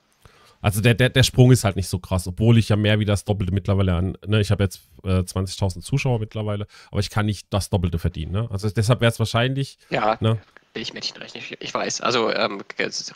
Also 0.63 0.81
der, 0.81 0.95
der, 0.95 1.11
der 1.11 1.25
Sprung 1.25 1.53
ist 1.53 1.65
halt 1.65 1.77
nicht 1.77 1.89
so 1.89 1.99
krass, 1.99 2.27
obwohl 2.27 2.57
ich 2.57 2.71
ja 2.71 2.77
mehr 2.77 2.99
wie 2.99 3.05
das 3.05 3.27
Doppelte 3.27 3.53
mittlerweile 3.53 3.93
an, 3.95 4.17
ne, 4.27 4.41
ich 4.41 4.51
habe 4.51 4.65
jetzt 4.65 4.81
äh, 5.05 5.19
20.000 5.19 5.83
Zuschauer 5.83 6.19
mittlerweile, 6.19 6.67
aber 6.91 7.01
ich 7.01 7.11
kann 7.11 7.27
nicht 7.27 7.47
das 7.51 7.69
Doppelte 7.69 7.99
verdienen, 7.99 8.33
ne? 8.33 8.49
Also 8.51 8.71
deshalb 8.71 9.03
wäre 9.03 9.13
es 9.13 9.19
wahrscheinlich, 9.19 9.79
ja, 9.91 10.17
ne? 10.21 10.39
Ich 10.75 10.93
Mädchenrecht, 10.93 11.35
ich, 11.35 11.61
ich 11.61 11.75
weiß. 11.75 12.01
Also 12.03 12.33
ähm, 12.33 12.63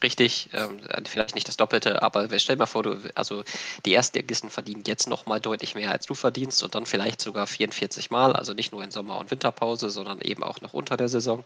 richtig, 0.02 0.48
ähm, 0.52 0.80
vielleicht 1.04 1.34
nicht 1.34 1.46
das 1.46 1.56
Doppelte, 1.56 2.02
aber 2.02 2.26
stell 2.38 2.56
dir 2.56 2.60
mal 2.60 2.66
vor, 2.66 2.82
du, 2.82 2.98
also 3.14 3.44
die 3.84 3.92
Erstligisten 3.92 4.50
verdienen 4.50 4.82
jetzt 4.86 5.08
nochmal 5.08 5.40
deutlich 5.40 5.74
mehr, 5.74 5.92
als 5.92 6.06
du 6.06 6.14
verdienst 6.14 6.62
und 6.62 6.74
dann 6.74 6.86
vielleicht 6.86 7.20
sogar 7.20 7.46
44 7.46 8.10
Mal, 8.10 8.32
also 8.32 8.52
nicht 8.52 8.72
nur 8.72 8.82
in 8.82 8.90
Sommer- 8.90 9.18
und 9.18 9.30
Winterpause, 9.30 9.90
sondern 9.90 10.20
eben 10.20 10.42
auch 10.42 10.60
noch 10.60 10.72
unter 10.72 10.96
der 10.96 11.08
Saison. 11.08 11.44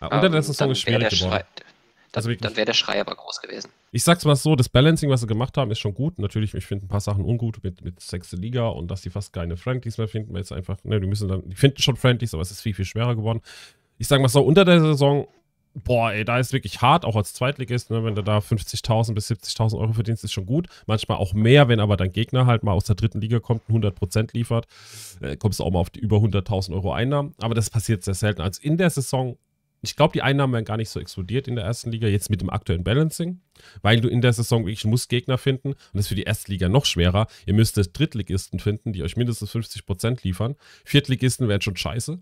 Ja, 0.00 0.06
unter 0.06 0.28
der 0.28 0.38
ähm, 0.38 0.42
Saison 0.42 0.70
ist 0.70 0.80
schwierig 0.80 1.10
geworden. 1.10 1.32
Schrei 1.32 1.44
also 2.14 2.28
dann, 2.28 2.38
dann 2.38 2.56
wäre 2.56 2.66
der 2.66 2.74
Schrei 2.74 3.00
aber 3.00 3.14
groß 3.14 3.40
gewesen. 3.40 3.70
Ich 3.90 4.04
sag's 4.04 4.24
mal 4.24 4.36
so, 4.36 4.54
das 4.54 4.68
Balancing, 4.68 5.08
was 5.08 5.22
sie 5.22 5.26
gemacht 5.26 5.56
haben, 5.56 5.70
ist 5.70 5.78
schon 5.78 5.94
gut. 5.94 6.18
Natürlich, 6.18 6.54
ich 6.54 6.66
finde 6.66 6.84
ein 6.84 6.88
paar 6.88 7.00
Sachen 7.00 7.24
ungut 7.24 7.62
mit, 7.62 7.82
mit 7.82 8.00
sechste 8.00 8.36
Liga 8.36 8.68
und 8.68 8.90
dass 8.90 9.02
die 9.02 9.10
fast 9.10 9.32
keine 9.32 9.56
Friendlies 9.56 9.98
mehr 9.98 10.08
finden, 10.08 10.34
weil 10.34 10.42
es 10.42 10.52
einfach, 10.52 10.76
ne, 10.84 11.00
die 11.00 11.06
müssen 11.06 11.28
dann, 11.28 11.48
die 11.48 11.56
finden 11.56 11.80
schon 11.80 11.96
Friendlies, 11.96 12.34
aber 12.34 12.42
es 12.42 12.50
ist 12.50 12.60
viel, 12.60 12.74
viel 12.74 12.84
schwerer 12.84 13.16
geworden. 13.16 13.40
Ich 14.02 14.08
sag 14.08 14.20
mal 14.20 14.26
so, 14.26 14.42
unter 14.42 14.64
der 14.64 14.80
Saison, 14.80 15.28
boah, 15.74 16.10
ey, 16.10 16.24
da 16.24 16.40
ist 16.40 16.52
wirklich 16.52 16.82
hart, 16.82 17.04
auch 17.04 17.14
als 17.14 17.34
Zweitligist, 17.34 17.88
ne, 17.88 18.02
wenn 18.02 18.16
du 18.16 18.22
da 18.22 18.38
50.000 18.38 19.14
bis 19.14 19.30
70.000 19.30 19.78
Euro 19.78 19.92
verdienst, 19.92 20.24
ist 20.24 20.32
schon 20.32 20.44
gut. 20.44 20.66
Manchmal 20.88 21.18
auch 21.18 21.34
mehr, 21.34 21.68
wenn 21.68 21.78
aber 21.78 21.96
dein 21.96 22.10
Gegner 22.10 22.46
halt 22.46 22.64
mal 22.64 22.72
aus 22.72 22.82
der 22.82 22.96
dritten 22.96 23.20
Liga 23.20 23.38
kommt 23.38 23.62
und 23.68 23.84
100% 23.84 24.30
liefert, 24.32 24.66
äh, 25.20 25.36
kommst 25.36 25.60
du 25.60 25.62
auch 25.62 25.70
mal 25.70 25.78
auf 25.78 25.90
die 25.90 26.00
über 26.00 26.16
100.000 26.16 26.74
Euro 26.74 26.92
Einnahmen. 26.92 27.32
Aber 27.38 27.54
das 27.54 27.70
passiert 27.70 28.02
sehr 28.02 28.14
selten. 28.14 28.40
Also 28.42 28.60
in 28.60 28.76
der 28.76 28.90
Saison 28.90 29.38
ich 29.84 29.96
glaube, 29.96 30.12
die 30.12 30.22
Einnahmen 30.22 30.52
werden 30.52 30.64
gar 30.64 30.76
nicht 30.76 30.90
so 30.90 31.00
explodiert 31.00 31.48
in 31.48 31.56
der 31.56 31.64
ersten 31.64 31.90
Liga, 31.90 32.06
jetzt 32.06 32.30
mit 32.30 32.40
dem 32.40 32.50
aktuellen 32.50 32.84
Balancing, 32.84 33.40
weil 33.82 34.00
du 34.00 34.08
in 34.08 34.20
der 34.20 34.32
Saison 34.32 34.64
wirklich 34.64 34.84
musst 34.84 35.08
Gegner 35.08 35.38
finden 35.38 35.72
und 35.72 35.78
das 35.92 36.04
ist 36.04 36.08
für 36.08 36.14
die 36.14 36.22
erste 36.22 36.52
Liga 36.52 36.68
noch 36.68 36.86
schwerer. 36.86 37.26
Ihr 37.46 37.54
müsstet 37.54 37.98
Drittligisten 37.98 38.60
finden, 38.60 38.92
die 38.92 39.02
euch 39.02 39.16
mindestens 39.16 39.50
50% 39.50 40.20
liefern. 40.22 40.54
Viertligisten 40.84 41.48
wären 41.48 41.62
schon 41.62 41.76
scheiße, 41.76 42.20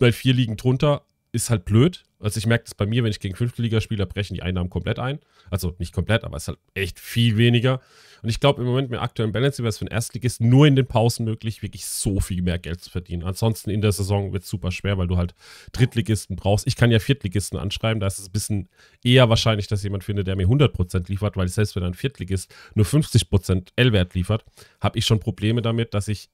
weil 0.00 0.12
vier 0.12 0.34
Ligen 0.34 0.56
drunter 0.56 1.02
ist 1.32 1.50
halt 1.50 1.64
blöd. 1.64 2.04
Also 2.18 2.38
ich 2.38 2.46
merke 2.46 2.64
das 2.64 2.74
bei 2.74 2.86
mir, 2.86 3.04
wenn 3.04 3.10
ich 3.10 3.20
gegen 3.20 3.36
fünfte 3.36 3.62
Liga 3.62 3.80
spiele, 3.80 4.04
brechen 4.04 4.34
die 4.34 4.42
Einnahmen 4.42 4.68
komplett 4.68 4.98
ein. 4.98 5.20
Also 5.48 5.74
nicht 5.78 5.94
komplett, 5.94 6.24
aber 6.24 6.36
es 6.36 6.44
ist 6.44 6.48
halt 6.48 6.58
echt 6.74 6.98
viel 6.98 7.36
weniger. 7.36 7.80
Und 8.22 8.28
ich 8.28 8.40
glaube, 8.40 8.60
im 8.60 8.68
Moment 8.68 8.90
mit 8.90 9.00
aktuellen 9.00 9.32
Balance 9.32 9.62
wäre 9.62 9.68
es 9.68 9.78
für 9.78 9.86
einen 9.86 9.92
Erstligist 9.92 10.42
nur 10.42 10.66
in 10.66 10.76
den 10.76 10.86
Pausen 10.86 11.24
möglich, 11.24 11.62
wirklich 11.62 11.86
so 11.86 12.20
viel 12.20 12.42
mehr 12.42 12.58
Geld 12.58 12.82
zu 12.82 12.90
verdienen. 12.90 13.22
Ansonsten 13.22 13.70
in 13.70 13.80
der 13.80 13.92
Saison 13.92 14.32
wird 14.32 14.42
es 14.42 14.50
super 14.50 14.70
schwer, 14.70 14.98
weil 14.98 15.06
du 15.06 15.16
halt 15.16 15.34
Drittligisten 15.72 16.36
brauchst. 16.36 16.66
Ich 16.66 16.76
kann 16.76 16.90
ja 16.90 16.98
Viertligisten 16.98 17.58
anschreiben, 17.58 18.00
da 18.00 18.06
ist 18.08 18.18
es 18.18 18.28
ein 18.28 18.32
bisschen 18.32 18.68
eher 19.02 19.30
wahrscheinlich, 19.30 19.68
dass 19.68 19.82
jemand 19.82 20.04
findet, 20.04 20.26
der 20.26 20.36
mir 20.36 20.46
100% 20.46 21.08
liefert, 21.08 21.36
weil 21.36 21.48
selbst 21.48 21.76
wenn 21.76 21.84
ein 21.84 21.94
Viertligist 21.94 22.54
nur 22.74 22.84
50% 22.84 23.68
L-Wert 23.76 24.14
liefert, 24.14 24.44
habe 24.80 24.98
ich 24.98 25.06
schon 25.06 25.20
Probleme 25.20 25.62
damit, 25.62 25.94
dass 25.94 26.08
ich 26.08 26.28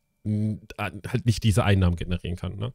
halt 0.76 1.24
nicht 1.26 1.44
diese 1.44 1.62
Einnahmen 1.62 1.94
generieren 1.94 2.36
kann. 2.36 2.56
Ne? 2.56 2.72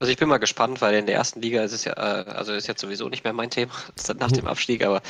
Also 0.00 0.12
ich 0.12 0.16
bin 0.16 0.28
mal 0.28 0.38
gespannt, 0.38 0.80
weil 0.80 0.94
in 0.94 1.06
der 1.06 1.16
ersten 1.16 1.42
Liga 1.42 1.62
ist 1.62 1.72
es 1.72 1.84
ja, 1.84 1.92
äh, 1.94 2.30
also 2.30 2.52
ist 2.52 2.68
jetzt 2.68 2.80
sowieso 2.80 3.08
nicht 3.08 3.24
mehr 3.24 3.32
mein 3.32 3.50
Thema 3.50 3.72
nach 4.18 4.30
dem 4.30 4.46
Abstieg, 4.48 4.84
aber 4.84 5.02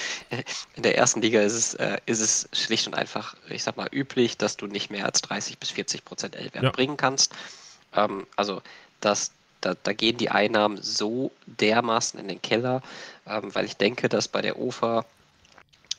in 0.77 0.83
der 0.83 0.97
ersten 0.97 1.21
Liga 1.21 1.43
ist 1.43 1.53
es, 1.53 1.75
äh, 1.75 1.99
ist 2.07 2.21
es 2.21 2.49
schlicht 2.53 2.87
und 2.87 2.95
einfach, 2.95 3.37
ich 3.51 3.63
sag 3.63 3.77
mal, 3.77 3.89
üblich, 3.93 4.39
dass 4.39 4.57
du 4.57 4.67
nicht 4.67 4.91
mehr 4.91 5.05
als 5.05 5.21
30 5.21 5.59
bis 5.59 5.71
40 5.71 6.05
Prozent 6.05 6.37
L-Wert 6.37 6.65
ja. 6.65 6.71
bringen 6.71 6.97
kannst. 6.97 7.35
Ähm, 7.95 8.27
also 8.37 8.63
das, 9.01 9.31
da, 9.61 9.75
da, 9.83 9.93
gehen 9.93 10.17
die 10.17 10.31
Einnahmen 10.31 10.79
so 10.81 11.33
dermaßen 11.47 12.19
in 12.19 12.29
den 12.29 12.41
Keller, 12.41 12.83
ähm, 13.27 13.55
weil 13.55 13.67
ich 13.67 13.77
denke, 13.77 14.09
dass 14.09 14.27
bei 14.27 14.41
der 14.41 14.59
OFA 14.59 15.05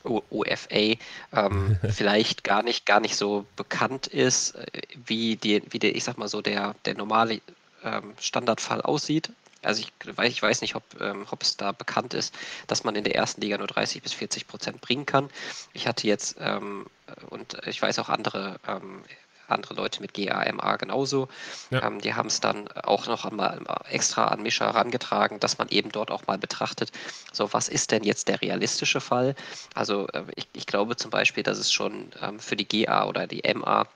OFA 0.02 0.96
ähm, 1.32 1.78
vielleicht 1.92 2.42
gar 2.42 2.62
nicht, 2.62 2.86
gar 2.86 3.00
nicht 3.00 3.16
so 3.16 3.44
bekannt 3.54 4.08
ist, 4.08 4.56
äh, 4.56 4.66
wie, 5.06 5.36
die, 5.36 5.62
wie 5.70 5.78
der, 5.78 5.94
ich 5.94 6.02
sag 6.02 6.18
mal 6.18 6.28
so, 6.28 6.42
der, 6.42 6.74
der 6.84 6.94
normale 6.94 7.40
ähm, 7.84 8.14
Standardfall 8.20 8.82
aussieht. 8.82 9.30
Also 9.62 9.82
ich, 9.82 9.92
ich 10.24 10.42
weiß 10.42 10.62
nicht, 10.62 10.74
ob, 10.74 10.82
ähm, 11.00 11.26
ob 11.30 11.42
es 11.42 11.56
da 11.56 11.72
bekannt 11.72 12.14
ist, 12.14 12.34
dass 12.66 12.84
man 12.84 12.94
in 12.94 13.04
der 13.04 13.14
ersten 13.14 13.40
Liga 13.42 13.58
nur 13.58 13.66
30 13.66 14.02
bis 14.02 14.12
40 14.14 14.46
Prozent 14.46 14.80
bringen 14.80 15.04
kann. 15.04 15.28
Ich 15.74 15.86
hatte 15.86 16.06
jetzt, 16.06 16.36
ähm, 16.40 16.86
und 17.28 17.58
ich 17.66 17.80
weiß 17.82 17.98
auch 17.98 18.08
andere, 18.08 18.58
ähm, 18.66 19.04
andere 19.50 19.74
Leute 19.74 20.00
mit 20.00 20.14
GAMA 20.14 20.76
genauso, 20.76 21.28
ja. 21.70 21.82
ähm, 21.82 22.00
die 22.00 22.14
haben 22.14 22.28
es 22.28 22.40
dann 22.40 22.68
auch 22.68 23.06
noch 23.06 23.24
einmal 23.24 23.60
extra 23.88 24.28
an 24.28 24.42
Mischa 24.42 24.66
herangetragen, 24.66 25.40
dass 25.40 25.58
man 25.58 25.68
eben 25.68 25.90
dort 25.92 26.10
auch 26.10 26.26
mal 26.26 26.38
betrachtet, 26.38 26.92
so 27.32 27.52
was 27.52 27.68
ist 27.68 27.90
denn 27.90 28.04
jetzt 28.04 28.28
der 28.28 28.40
realistische 28.40 29.00
Fall? 29.00 29.34
Also 29.74 30.06
äh, 30.08 30.22
ich, 30.36 30.48
ich 30.52 30.66
glaube 30.66 30.96
zum 30.96 31.10
Beispiel, 31.10 31.42
dass 31.42 31.58
es 31.58 31.72
schon 31.72 32.12
ähm, 32.22 32.38
für 32.38 32.56
die 32.56 32.66
GA 32.66 33.06
oder 33.06 33.26
die 33.26 33.42
MA 33.54 33.86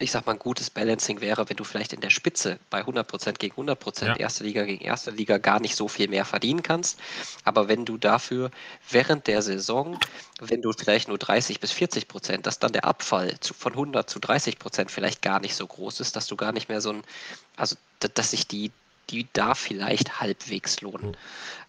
ich 0.00 0.10
sag 0.10 0.26
mal, 0.26 0.32
ein 0.32 0.38
gutes 0.38 0.70
Balancing 0.70 1.20
wäre, 1.20 1.48
wenn 1.48 1.56
du 1.56 1.64
vielleicht 1.64 1.92
in 1.92 2.00
der 2.00 2.08
Spitze 2.08 2.58
bei 2.70 2.80
100% 2.82 3.34
gegen 3.34 3.54
100%, 3.54 4.06
ja. 4.06 4.16
erste 4.16 4.44
Liga 4.44 4.64
gegen 4.64 4.82
erste 4.82 5.10
Liga, 5.10 5.36
gar 5.36 5.60
nicht 5.60 5.76
so 5.76 5.88
viel 5.88 6.08
mehr 6.08 6.24
verdienen 6.24 6.62
kannst. 6.62 6.98
Aber 7.44 7.68
wenn 7.68 7.84
du 7.84 7.98
dafür 7.98 8.50
während 8.88 9.26
der 9.26 9.42
Saison, 9.42 9.98
wenn 10.40 10.62
du 10.62 10.72
vielleicht 10.72 11.08
nur 11.08 11.18
30 11.18 11.60
bis 11.60 11.72
40%, 11.72 12.38
dass 12.38 12.58
dann 12.58 12.72
der 12.72 12.86
Abfall 12.86 13.38
zu, 13.40 13.52
von 13.52 13.72
100 13.72 14.08
zu 14.08 14.18
30% 14.18 14.88
vielleicht 14.88 15.20
gar 15.20 15.38
nicht 15.38 15.54
so 15.54 15.66
groß 15.66 16.00
ist, 16.00 16.16
dass 16.16 16.26
du 16.26 16.36
gar 16.36 16.52
nicht 16.52 16.70
mehr 16.70 16.80
so 16.80 16.94
ein, 16.94 17.02
also 17.56 17.76
dass 17.98 18.30
sich 18.30 18.48
die, 18.48 18.72
die 19.10 19.26
da 19.32 19.54
vielleicht 19.54 20.20
halbwegs 20.20 20.80
lohnen. 20.80 21.10
Mhm. 21.10 21.16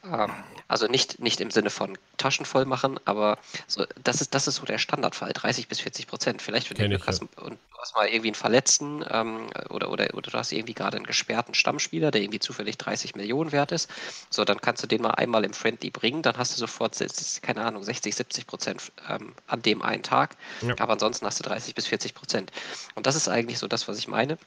Ähm, 0.04 0.32
also 0.68 0.88
nicht, 0.88 1.20
nicht 1.20 1.42
im 1.42 1.52
Sinne 1.52 1.70
von 1.70 1.98
Taschen 2.18 2.46
voll 2.46 2.66
machen, 2.66 3.00
aber 3.06 3.38
so, 3.68 3.86
das, 4.04 4.22
ist, 4.22 4.34
das 4.34 4.48
ist 4.48 4.56
so 4.56 4.66
der 4.66 4.78
Standardfall, 4.78 5.34
30 5.34 5.68
bis 5.68 5.80
40 5.80 6.08
Prozent. 6.08 6.42
Vielleicht, 6.42 6.70
wenn 6.78 6.90
du 6.90 7.06
hast, 7.06 7.22
ja. 7.22 7.44
und 7.44 7.52
du 7.52 7.78
hast 7.80 7.96
mal 7.96 8.08
irgendwie 8.08 8.30
einen 8.30 8.36
Verletzten 8.36 9.06
ähm, 9.10 9.48
oder, 9.70 9.92
oder, 9.92 10.14
oder 10.14 10.32
du 10.32 10.38
hast 10.38 10.52
irgendwie 10.52 10.74
gerade 10.74 10.98
einen 10.98 11.06
gesperrten 11.06 11.54
Stammspieler, 11.54 12.10
der 12.10 12.22
irgendwie 12.22 12.40
zufällig 12.40 12.78
30 12.78 13.16
Millionen 13.16 13.52
wert 13.52 13.72
ist, 13.72 13.90
so, 14.30 14.44
dann 14.44 14.60
kannst 14.60 14.82
du 14.82 14.88
den 14.88 15.02
mal 15.02 15.12
einmal 15.12 15.44
im 15.44 15.54
Friendly 15.54 15.92
bringen, 15.92 16.22
dann 16.24 16.38
hast 16.38 16.54
du 16.54 16.60
sofort, 16.60 16.98
keine 17.42 17.64
Ahnung, 17.64 17.84
60, 17.84 18.16
70 18.16 18.48
Prozent 18.48 18.92
ähm, 19.08 19.34
an 19.48 19.62
dem 19.62 19.82
einen 19.82 20.04
Tag, 20.04 20.36
ja. 20.62 20.76
aber 20.80 20.94
ansonsten 20.94 21.26
hast 21.26 21.40
du 21.40 21.44
30 21.44 21.76
bis 21.76 21.88
40 21.88 22.16
Prozent. 22.16 22.52
Und 22.96 23.06
das 23.06 23.16
ist 23.16 23.28
eigentlich 23.28 23.60
so 23.60 23.68
das, 23.68 23.88
was 23.88 23.98
ich 23.98 24.08
meine. 24.08 24.38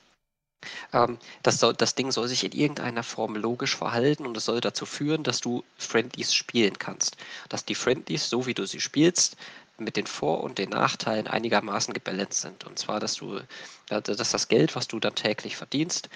Ähm, 0.92 1.18
das, 1.42 1.60
soll, 1.60 1.74
das 1.74 1.94
Ding 1.94 2.10
soll 2.12 2.28
sich 2.28 2.44
in 2.44 2.52
irgendeiner 2.52 3.02
Form 3.02 3.36
logisch 3.36 3.76
verhalten 3.76 4.26
und 4.26 4.36
es 4.36 4.44
soll 4.44 4.60
dazu 4.60 4.86
führen, 4.86 5.22
dass 5.22 5.40
du 5.40 5.64
Friendlies 5.78 6.34
spielen 6.34 6.78
kannst. 6.78 7.16
Dass 7.48 7.64
die 7.64 7.74
Friendlies, 7.74 8.28
so 8.28 8.46
wie 8.46 8.54
du 8.54 8.66
sie 8.66 8.80
spielst, 8.80 9.36
mit 9.78 9.96
den 9.96 10.06
Vor- 10.06 10.42
und 10.42 10.58
den 10.58 10.70
Nachteilen 10.70 11.26
einigermaßen 11.26 11.94
gebalanced 11.94 12.40
sind. 12.40 12.64
Und 12.64 12.78
zwar, 12.78 13.00
dass 13.00 13.16
du, 13.16 13.40
dass 13.88 14.30
das 14.30 14.48
Geld, 14.48 14.76
was 14.76 14.86
du 14.86 15.00
dann 15.00 15.14
täglich 15.14 15.56
verdienst, 15.56 16.08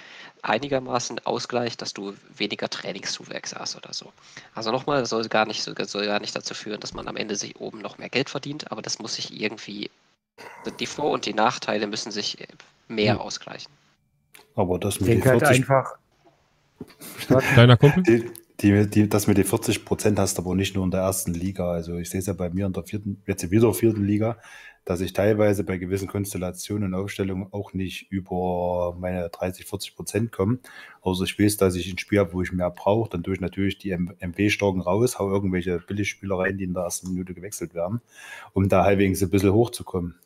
einigermaßen 0.43 1.27
ausgleicht, 1.27 1.83
dass 1.83 1.93
du 1.93 2.15
weniger 2.37 2.69
Trainingszuwächs 2.69 3.55
hast 3.55 3.77
oder 3.77 3.93
so. 3.93 4.12
Also 4.55 4.70
nochmal, 4.70 5.01
das 5.01 5.11
soll 5.11 5.27
gar 5.29 5.47
nicht, 5.47 5.62
soll 5.62 6.07
gar 6.07 6.20
nicht 6.20 6.37
dazu 6.37 6.55
führen, 6.55 6.81
dass 6.81 6.95
man 6.95 7.09
am 7.09 7.16
Ende 7.16 7.35
sich 7.35 7.57
oben 7.57 7.81
noch 7.81 7.99
mehr 7.99 8.09
Geld 8.09 8.31
verdient, 8.31 8.70
aber 8.70 8.83
das 8.83 9.01
muss 9.01 9.15
sich 9.15 9.41
irgendwie, 9.41 9.91
die 10.79 10.87
Vor- 10.87 11.11
und 11.11 11.27
die 11.27 11.35
Nachteile 11.35 11.89
müssen 11.89 12.12
sich 12.12 12.39
mehr 12.87 13.15
mhm. 13.15 13.20
ausgleichen. 13.20 13.73
Aber 14.59 14.81
das 14.81 14.99
mit 14.99 15.09
den 15.09 15.23
40 15.23 15.49
halt 15.49 15.57
einfach. 15.57 15.99
Kleiner 17.55 17.77
Kumpel? 17.77 18.03
Die, 18.03 18.25
die, 18.61 18.91
die, 18.91 19.09
das 19.09 19.29
mit 19.29 19.39
den 19.39 19.45
40 19.45 19.85
Prozent 19.85 20.19
hast 20.19 20.37
du 20.37 20.43
aber 20.43 20.57
nicht 20.57 20.75
nur 20.75 20.85
in 20.85 20.91
der 20.91 21.03
ersten 21.03 21.33
Liga. 21.33 21.71
Also 21.71 21.97
ich 21.97 22.11
sehe 22.11 22.19
es 22.19 22.27
ja 22.27 22.33
bei 22.33 22.51
mir 22.51 22.67
in 22.67 22.73
der 22.73 22.83
vierten, 22.83 23.23
jetzt 23.25 23.49
wieder 23.53 23.73
vierten 23.73 24.05
Liga, 24.05 24.37
dass 24.85 25.01
ich 25.01 25.13
teilweise 25.13 25.63
bei 25.63 25.79
gewissen 25.79 26.09
Konstellationen 26.09 26.93
und 26.93 27.01
Aufstellungen 27.01 27.47
auch 27.53 27.73
nicht 27.73 28.11
über 28.11 28.97
meine 28.99 29.29
30, 29.29 29.65
40 29.65 29.95
Prozent 29.95 30.33
komme. 30.33 30.59
Außer 31.03 31.23
ich 31.23 31.39
weiß, 31.39 31.57
dass 31.59 31.77
ich 31.77 31.89
ein 31.89 31.99
Spiel 31.99 32.19
habe, 32.19 32.33
wo 32.33 32.43
ich 32.43 32.51
mehr 32.51 32.71
brauche, 32.71 33.11
dann 33.11 33.23
tue 33.23 33.35
ich 33.35 33.41
natürlich 33.41 33.79
die 33.79 33.97
MW-Starken 33.97 34.81
raus, 34.81 35.21
hau 35.21 35.31
irgendwelche 35.31 35.79
Billigspieler 35.79 36.41
rein, 36.41 36.59
die 36.59 36.65
in 36.65 36.75
der 36.75 36.83
ersten 36.83 37.11
Minute 37.11 37.33
gewechselt 37.33 37.75
werden, 37.75 38.01
um 38.55 38.69
da 38.69 38.83
halbwegs 38.83 39.23
ein 39.23 39.31
bisschen 39.31 39.53
hochzukommen. 39.53 40.17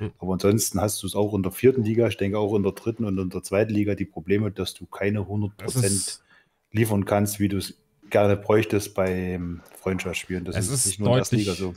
Hm. 0.00 0.12
Aber 0.18 0.32
ansonsten 0.32 0.80
hast 0.80 1.02
du 1.02 1.06
es 1.06 1.14
auch 1.14 1.34
in 1.34 1.42
der 1.42 1.52
vierten 1.52 1.84
Liga, 1.84 2.08
ich 2.08 2.16
denke 2.16 2.38
auch 2.38 2.54
in 2.54 2.62
der 2.62 2.72
dritten 2.72 3.04
und 3.04 3.18
in 3.18 3.28
der 3.28 3.42
zweiten 3.42 3.72
Liga 3.72 3.94
die 3.94 4.06
Probleme, 4.06 4.50
dass 4.50 4.72
du 4.74 4.86
keine 4.86 5.20
100 5.20 5.56
Prozent 5.58 6.22
liefern 6.72 7.04
kannst, 7.04 7.38
wie 7.38 7.48
du 7.48 7.58
es 7.58 7.74
gerne 8.08 8.36
bräuchtest 8.36 8.94
beim 8.94 9.60
Freundschaftsspielen. 9.78 10.44
Das 10.44 10.56
es 10.56 10.68
ist, 10.68 10.86
nicht 10.86 11.00
nur 11.00 11.10
deutlich, 11.10 11.40
in 11.40 11.44
der 11.44 11.54
Liga 11.54 11.66
so. 11.66 11.74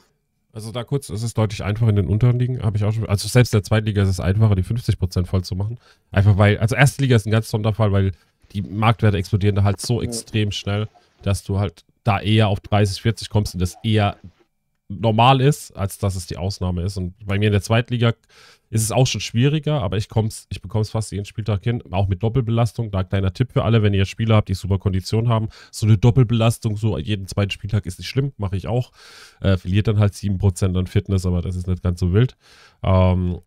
Also 0.53 0.71
da 0.71 0.83
kurz, 0.83 1.09
es 1.09 1.21
ist 1.21 1.37
deutlich 1.37 1.63
einfacher 1.63 1.89
in 1.89 1.97
den 1.97 2.07
unteren 2.07 2.39
Ligen, 2.39 2.61
habe 2.63 2.77
ich 2.77 2.85
auch 2.85 2.93
schon. 2.93 3.07
Also 3.07 3.27
selbst 3.27 3.53
in 3.53 3.57
der 3.57 3.63
zweiten 3.63 3.87
Liga 3.87 4.03
ist 4.03 4.09
es 4.09 4.19
einfacher, 4.19 4.55
die 4.55 4.63
50% 4.63 5.25
voll 5.25 5.43
zu 5.43 5.55
machen. 5.55 5.79
Einfach 6.11 6.37
weil, 6.37 6.57
also 6.59 6.75
erste 6.75 7.01
Liga 7.01 7.17
ist 7.17 7.25
ein 7.25 7.31
ganz 7.31 7.49
Sonderfall, 7.49 7.91
weil 7.91 8.11
die 8.53 8.61
Marktwerte 8.61 9.17
explodieren 9.17 9.55
da 9.55 9.63
halt 9.63 9.81
so 9.81 10.01
extrem 10.01 10.51
schnell, 10.51 10.87
dass 11.23 11.43
du 11.43 11.59
halt 11.59 11.83
da 12.03 12.21
eher 12.21 12.47
auf 12.47 12.61
30, 12.61 13.01
40 13.01 13.29
kommst 13.29 13.55
und 13.55 13.59
das 13.59 13.75
eher 13.83 14.17
normal 14.89 15.41
ist, 15.41 15.72
als 15.72 15.97
dass 15.97 16.15
es 16.15 16.27
die 16.27 16.38
Ausnahme 16.38 16.84
ist. 16.84 16.97
Und 16.97 17.14
bei 17.26 17.38
mir 17.39 17.47
in 17.47 17.53
der 17.53 17.61
Zweitliga 17.61 18.14
ist 18.73 18.81
es 18.81 18.91
auch 18.91 19.05
schon 19.05 19.21
schwieriger, 19.21 19.81
aber 19.83 19.97
ich, 19.97 20.07
ich 20.49 20.61
bekomme 20.61 20.81
es 20.81 20.89
fast 20.89 21.11
jeden 21.11 21.25
Spieltag 21.25 21.63
hin, 21.63 21.83
auch 21.91 22.07
mit 22.07 22.23
Doppelbelastung. 22.23 22.89
Da 22.89 23.03
kleiner 23.03 23.31
Tipp 23.31 23.51
für 23.51 23.63
alle, 23.63 23.83
wenn 23.83 23.93
ihr 23.93 24.05
Spieler 24.05 24.35
habt, 24.35 24.49
die 24.49 24.55
super 24.55 24.79
Kondition 24.79 25.29
haben. 25.29 25.49
So 25.71 25.85
eine 25.85 25.99
Doppelbelastung, 25.99 26.75
so 26.75 26.97
jeden 26.97 27.27
zweiten 27.27 27.51
Spieltag 27.51 27.85
ist 27.85 27.99
nicht 27.99 28.07
schlimm, 28.07 28.33
mache 28.37 28.57
ich 28.57 28.67
auch. 28.67 28.91
Äh, 29.41 29.57
verliert 29.57 29.87
dann 29.87 29.99
halt 29.99 30.13
7% 30.13 30.75
an 30.75 30.87
Fitness, 30.87 31.27
aber 31.27 31.43
das 31.43 31.55
ist 31.55 31.67
nicht 31.67 31.83
ganz 31.83 31.99
so 31.99 32.13
wild. 32.13 32.35
Ähm, 32.81 33.39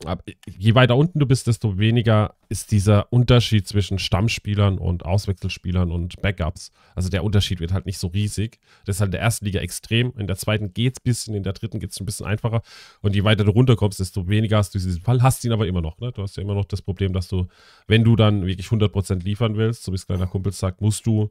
je 0.57 0.75
weiter 0.75 0.97
unten 0.97 1.19
du 1.19 1.27
bist, 1.27 1.49
desto 1.49 1.77
weniger 1.77 2.37
ist 2.49 2.71
dieser 2.71 3.13
Unterschied 3.13 3.67
zwischen 3.67 3.99
Stammspielern 3.99 4.79
und 4.79 5.05
Auswechselspielern 5.05 5.91
und 5.91 6.23
Backups. 6.23 6.71
Also 6.95 7.09
der 7.09 7.25
Unterschied 7.25 7.59
wird 7.59 7.73
halt 7.73 7.87
nicht 7.87 7.99
so 7.99 8.07
riesig. 8.07 8.61
Das 8.85 8.97
ist 8.97 9.01
halt 9.01 9.09
in 9.09 9.13
der 9.13 9.21
ersten 9.23 9.45
Liga 9.45 9.61
extrem. 9.61 10.13
In 10.17 10.27
der 10.27 10.37
zweiten 10.37 10.73
geht 10.73 10.95
es 10.95 11.01
ein 11.01 11.05
bisschen, 11.05 11.35
in 11.35 11.43
der 11.43 11.53
dritten 11.53 11.81
geht 11.81 11.91
es 11.91 12.01
ein 12.01 12.07
bisschen 12.07 12.27
einfacher. 12.27 12.63
Und 13.03 13.17
je 13.17 13.25
weiter 13.25 13.45
du 13.45 13.51
runterkommst, 13.51 13.99
desto 13.99 14.29
weniger 14.29 14.59
hast 14.59 14.75
du 14.75 14.79
diesen 14.79 15.03
Fall. 15.03 15.16
Hast 15.23 15.45
ihn 15.45 15.53
aber 15.53 15.67
immer 15.67 15.81
noch. 15.81 15.99
Ne? 15.99 16.13
Du 16.13 16.23
hast 16.23 16.37
ja 16.37 16.43
immer 16.43 16.55
noch 16.55 16.65
das 16.65 16.83
Problem, 16.83 17.13
dass 17.13 17.29
du, 17.29 17.47
wenn 17.87 18.05
du 18.05 18.17
dann 18.17 18.47
wirklich 18.47 18.67
100% 18.67 19.23
liefern 19.23 19.57
willst, 19.57 19.85
so 19.85 19.93
wie 19.93 19.97
es 19.97 20.07
kleiner 20.07 20.27
Kumpel 20.27 20.53
sagt, 20.53 20.81
musst 20.81 21.07
du 21.07 21.31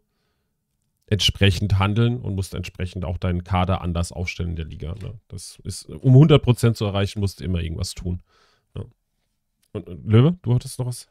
entsprechend 1.08 1.78
handeln 1.78 2.18
und 2.18 2.36
musst 2.36 2.54
entsprechend 2.54 3.06
auch 3.06 3.18
deinen 3.18 3.44
Kader 3.44 3.82
anders 3.82 4.12
aufstellen 4.12 4.52
in 4.52 4.56
der 4.56 4.66
Liga. 4.66 4.96
Ne? 4.96 5.20
Das 5.28 5.60
ist, 5.64 5.86
um 5.86 6.16
100% 6.16 6.74
zu 6.74 6.86
erreichen, 6.86 7.20
musst 7.20 7.40
du 7.40 7.44
immer 7.44 7.62
irgendwas 7.62 7.94
tun. 7.94 8.22
Ne? 8.74 8.86
Und, 9.74 9.88
und, 9.88 10.06
Löwe, 10.08 10.38
du 10.42 10.54
hattest 10.54 10.80
noch 10.80 10.88
was? 10.88 11.08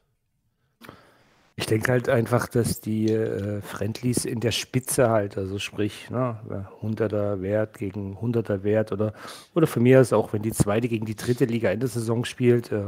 Ich 1.57 1.67
denke 1.67 1.93
halt 1.93 2.09
einfach, 2.09 2.47
dass 2.49 2.81
die 2.81 3.09
äh, 3.09 3.61
Friendlies 3.61 4.25
in 4.25 4.41
der 4.41 4.51
Spitze 4.51 5.09
halt, 5.09 5.37
also 5.37 5.57
sprich, 5.57 6.09
ne, 6.09 6.37
100er 6.81 7.41
Wert 7.41 7.77
gegen 7.77 8.17
100er 8.17 8.63
Wert 8.63 8.91
oder, 8.91 9.13
oder 9.53 9.65
von 9.65 9.81
mir 9.83 10.01
ist 10.01 10.11
auch, 10.11 10.33
wenn 10.33 10.41
die 10.41 10.51
zweite 10.51 10.89
gegen 10.89 11.05
die 11.05 11.15
dritte 11.15 11.45
Liga 11.45 11.71
in 11.71 11.79
der 11.79 11.87
Saison 11.87 12.25
spielt, 12.25 12.73
äh, 12.73 12.83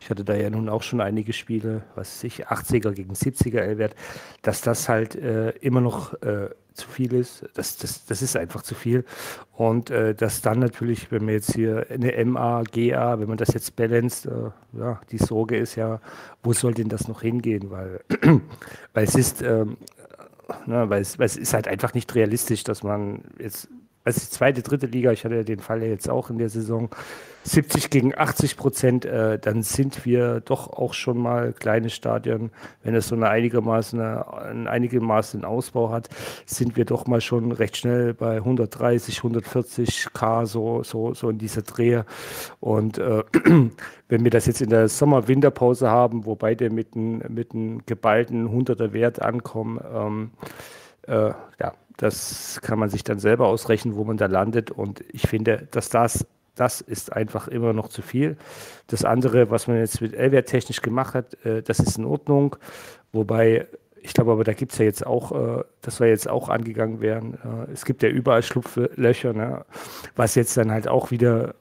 ich 0.00 0.10
hatte 0.10 0.24
da 0.24 0.34
ja 0.34 0.50
nun 0.50 0.68
auch 0.68 0.82
schon 0.82 1.00
einige 1.00 1.32
Spiele, 1.32 1.82
was 1.94 2.22
ich 2.24 2.48
80er 2.48 2.92
gegen 2.92 3.14
70er 3.14 3.58
L-Wert, 3.58 3.94
dass 4.42 4.60
das 4.60 4.88
halt 4.88 5.14
äh, 5.14 5.50
immer 5.60 5.80
noch 5.80 6.14
äh, 6.22 6.50
zu 6.74 6.88
viel 6.88 7.14
ist. 7.14 7.46
Das, 7.54 7.76
das, 7.76 8.04
das 8.04 8.20
ist 8.20 8.36
einfach 8.36 8.62
zu 8.62 8.74
viel. 8.74 9.04
Und 9.52 9.90
äh, 9.90 10.14
dass 10.14 10.42
dann 10.42 10.58
natürlich, 10.58 11.10
wenn 11.10 11.24
man 11.24 11.34
jetzt 11.34 11.54
hier 11.54 11.86
eine 11.88 12.24
MA, 12.24 12.64
GA, 12.64 13.18
wenn 13.18 13.28
man 13.28 13.38
das 13.38 13.54
jetzt 13.54 13.76
balanced, 13.76 14.26
äh, 14.26 14.50
ja, 14.78 15.00
die 15.10 15.18
Sorge 15.18 15.56
ist 15.56 15.76
ja, 15.76 16.00
wo 16.42 16.52
soll 16.52 16.74
denn 16.74 16.88
das 16.88 17.08
noch 17.08 17.22
hingehen? 17.22 17.70
Weil, 17.70 18.00
weil 18.92 19.04
es 19.04 19.14
ist, 19.14 19.42
ähm, 19.42 19.76
na, 20.66 20.90
weil, 20.90 21.00
es, 21.00 21.18
weil 21.18 21.26
es 21.26 21.36
ist 21.36 21.54
halt 21.54 21.68
einfach 21.68 21.94
nicht 21.94 22.14
realistisch, 22.14 22.64
dass 22.64 22.82
man 22.82 23.22
jetzt 23.38 23.68
also 24.04 24.20
die 24.20 24.30
zweite, 24.30 24.62
dritte 24.62 24.86
Liga, 24.86 25.12
ich 25.12 25.24
hatte 25.24 25.44
den 25.44 25.60
Fall 25.60 25.82
ja 25.82 25.88
jetzt 25.88 26.10
auch 26.10 26.28
in 26.28 26.38
der 26.38 26.50
Saison, 26.50 26.90
70 27.44 27.90
gegen 27.90 28.16
80 28.16 28.56
Prozent, 28.56 29.04
äh, 29.04 29.38
dann 29.38 29.62
sind 29.62 30.04
wir 30.06 30.40
doch 30.40 30.72
auch 30.72 30.94
schon 30.94 31.18
mal 31.18 31.52
kleine 31.52 31.90
Stadien, 31.90 32.50
wenn 32.82 32.94
es 32.94 33.08
so 33.08 33.14
eine 33.14 33.28
einigermaßen, 33.28 34.00
einen 34.00 34.66
einigermaßen 34.66 35.44
Ausbau 35.44 35.90
hat, 35.90 36.08
sind 36.46 36.76
wir 36.76 36.86
doch 36.86 37.06
mal 37.06 37.20
schon 37.20 37.52
recht 37.52 37.76
schnell 37.76 38.14
bei 38.14 38.36
130, 38.36 39.18
140 39.18 40.08
K, 40.14 40.46
so, 40.46 40.82
so, 40.82 41.12
so 41.12 41.28
in 41.28 41.38
dieser 41.38 41.62
Drehe. 41.62 42.06
Und 42.60 42.98
äh, 42.98 43.22
wenn 44.08 44.24
wir 44.24 44.30
das 44.30 44.46
jetzt 44.46 44.62
in 44.62 44.70
der 44.70 44.88
Sommer-Winterpause 44.88 45.90
haben, 45.90 46.24
wo 46.24 46.36
beide 46.36 46.70
mit 46.70 46.96
einem 46.96 47.22
mit 47.28 47.50
geballten 47.86 48.48
100er 48.48 48.92
Wert 48.92 49.20
ankommen, 49.20 49.80
ähm, 49.94 50.30
äh, 51.06 51.32
ja, 51.60 51.74
das 51.96 52.60
kann 52.62 52.78
man 52.78 52.90
sich 52.90 53.04
dann 53.04 53.18
selber 53.18 53.46
ausrechnen, 53.46 53.96
wo 53.96 54.04
man 54.04 54.16
da 54.16 54.26
landet. 54.26 54.70
Und 54.70 55.04
ich 55.12 55.28
finde, 55.28 55.68
dass 55.70 55.90
das, 55.90 56.26
das 56.54 56.80
ist 56.80 57.12
einfach 57.12 57.48
immer 57.48 57.72
noch 57.72 57.88
zu 57.88 58.02
viel. 58.02 58.36
Das 58.86 59.04
andere, 59.04 59.50
was 59.50 59.66
man 59.66 59.78
jetzt 59.78 60.00
mit 60.00 60.14
LWR 60.14 60.44
technisch 60.44 60.82
gemacht 60.82 61.14
hat, 61.14 61.44
äh, 61.44 61.62
das 61.62 61.80
ist 61.80 61.98
in 61.98 62.04
Ordnung. 62.04 62.56
Wobei, 63.12 63.66
ich 64.00 64.12
glaube 64.14 64.32
aber, 64.32 64.44
da 64.44 64.52
gibt 64.52 64.72
es 64.72 64.78
ja 64.78 64.84
jetzt 64.84 65.06
auch, 65.06 65.32
äh, 65.32 65.64
dass 65.80 66.00
wir 66.00 66.08
jetzt 66.08 66.28
auch 66.28 66.48
angegangen 66.48 67.00
werden. 67.00 67.34
Äh, 67.34 67.72
es 67.72 67.84
gibt 67.84 68.02
ja 68.02 68.08
überall 68.08 68.42
Schlupflöcher, 68.42 69.32
ne? 69.32 69.64
was 70.16 70.34
jetzt 70.34 70.56
dann 70.56 70.70
halt 70.70 70.88
auch 70.88 71.10
wieder 71.10 71.54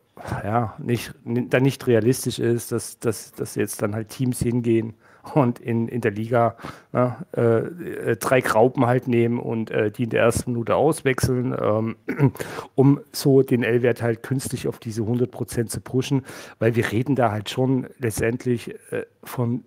ja, 0.44 0.76
nicht, 0.78 1.14
dann 1.26 1.64
nicht 1.64 1.86
realistisch 1.88 2.40
ist, 2.40 2.72
dass, 2.72 3.00
dass, 3.00 3.34
dass 3.34 3.56
jetzt 3.56 3.82
dann 3.82 3.96
halt 3.96 4.10
Teams 4.10 4.40
hingehen 4.40 4.94
und 5.34 5.60
in, 5.60 5.88
in 5.88 6.02
der 6.02 6.12
Liga 6.12 6.56
ja, 6.92 7.24
äh, 7.36 7.42
äh, 7.42 8.16
drei 8.18 8.42
Graupen 8.42 8.86
halt 8.86 9.08
nehmen 9.08 9.40
und 9.40 9.72
äh, 9.72 9.90
die 9.90 10.04
in 10.04 10.10
der 10.10 10.22
ersten 10.22 10.52
Minute 10.52 10.76
auswechseln, 10.76 11.56
ähm, 11.60 11.96
um 12.76 13.00
so 13.12 13.42
den 13.42 13.64
L-Wert 13.64 14.02
halt 14.02 14.22
künstlich 14.24 14.68
auf 14.68 14.80
diese 14.80 15.02
100% 15.04 15.68
zu 15.68 15.82
pushen, 15.82 16.24
weil 16.60 16.76
wir 16.76 16.92
reden 16.92 17.16
da 17.16 17.32
halt 17.32 17.50
schon 17.50 17.88
letztendlich 17.98 18.76
äh, 18.92 19.06
von, 19.24 19.64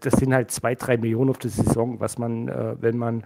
das 0.00 0.14
sind 0.14 0.32
halt 0.32 0.50
zwei, 0.50 0.74
drei 0.74 0.96
Millionen 0.96 1.30
auf 1.30 1.38
der 1.38 1.50
Saison, 1.50 2.00
was 2.00 2.18
man, 2.18 2.48
äh, 2.48 2.76
wenn 2.80 2.96
man 2.96 3.24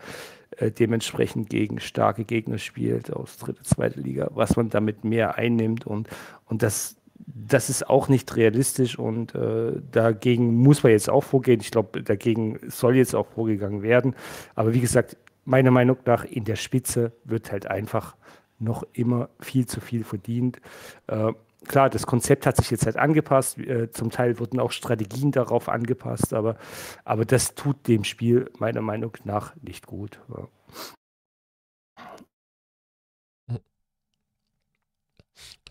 äh, 0.59 0.70
dementsprechend 0.70 1.49
gegen 1.49 1.81
starke 1.81 2.24
Gegner 2.24 2.59
spielt 2.59 3.12
aus 3.12 3.39
dritte, 3.39 3.62
zweite 3.62 4.01
Liga, 4.01 4.31
was 4.35 4.57
man 4.57 4.70
damit 4.70 5.05
mehr 5.05 5.36
einnimmt. 5.36 5.86
Und, 5.86 6.09
und 6.47 6.62
das 6.62 6.97
das 7.26 7.70
ist 7.70 7.88
auch 7.88 8.09
nicht 8.09 8.36
realistisch 8.36 8.98
und 8.98 9.34
äh, 9.34 9.72
dagegen 9.90 10.56
muss 10.56 10.82
man 10.82 10.92
jetzt 10.92 11.09
auch 11.09 11.24
vorgehen. 11.24 11.60
Ich 11.60 11.70
glaube, 11.70 12.02
dagegen 12.02 12.59
soll 12.68 12.96
jetzt 12.96 13.14
auch 13.14 13.26
vorgegangen 13.26 13.82
werden. 13.82 14.14
Aber 14.55 14.74
wie 14.74 14.80
gesagt, 14.80 15.16
meiner 15.44 15.70
Meinung 15.70 15.98
nach 16.05 16.24
in 16.24 16.44
der 16.44 16.56
Spitze 16.56 17.12
wird 17.24 17.51
halt 17.52 17.66
einfach 17.66 18.16
noch 18.59 18.84
immer 18.92 19.28
viel 19.40 19.66
zu 19.66 19.80
viel 19.80 20.05
verdient. 20.05 20.60
Äh, 21.06 21.32
klar, 21.66 21.90
das 21.90 22.06
Konzept 22.06 22.46
hat 22.46 22.56
sich 22.56 22.70
jetzt 22.70 22.86
halt 22.86 22.96
angepasst. 22.96 23.59
Äh, 23.59 23.90
zum 23.90 24.10
Teil 24.10 24.38
wurden 24.38 24.60
auch 24.60 24.72
Strategien 24.72 25.32
darauf 25.32 25.68
angepasst, 25.68 26.34
aber, 26.34 26.56
aber 27.05 27.24
das 27.24 27.55
tut 27.55 27.88
dem 27.88 28.05
Spiel 28.05 28.51
meiner 28.59 28.82
Meinung 28.82 29.12
nach 29.24 29.55
nicht 29.56 29.86
gut. 29.86 30.20
Ja. 30.28 30.48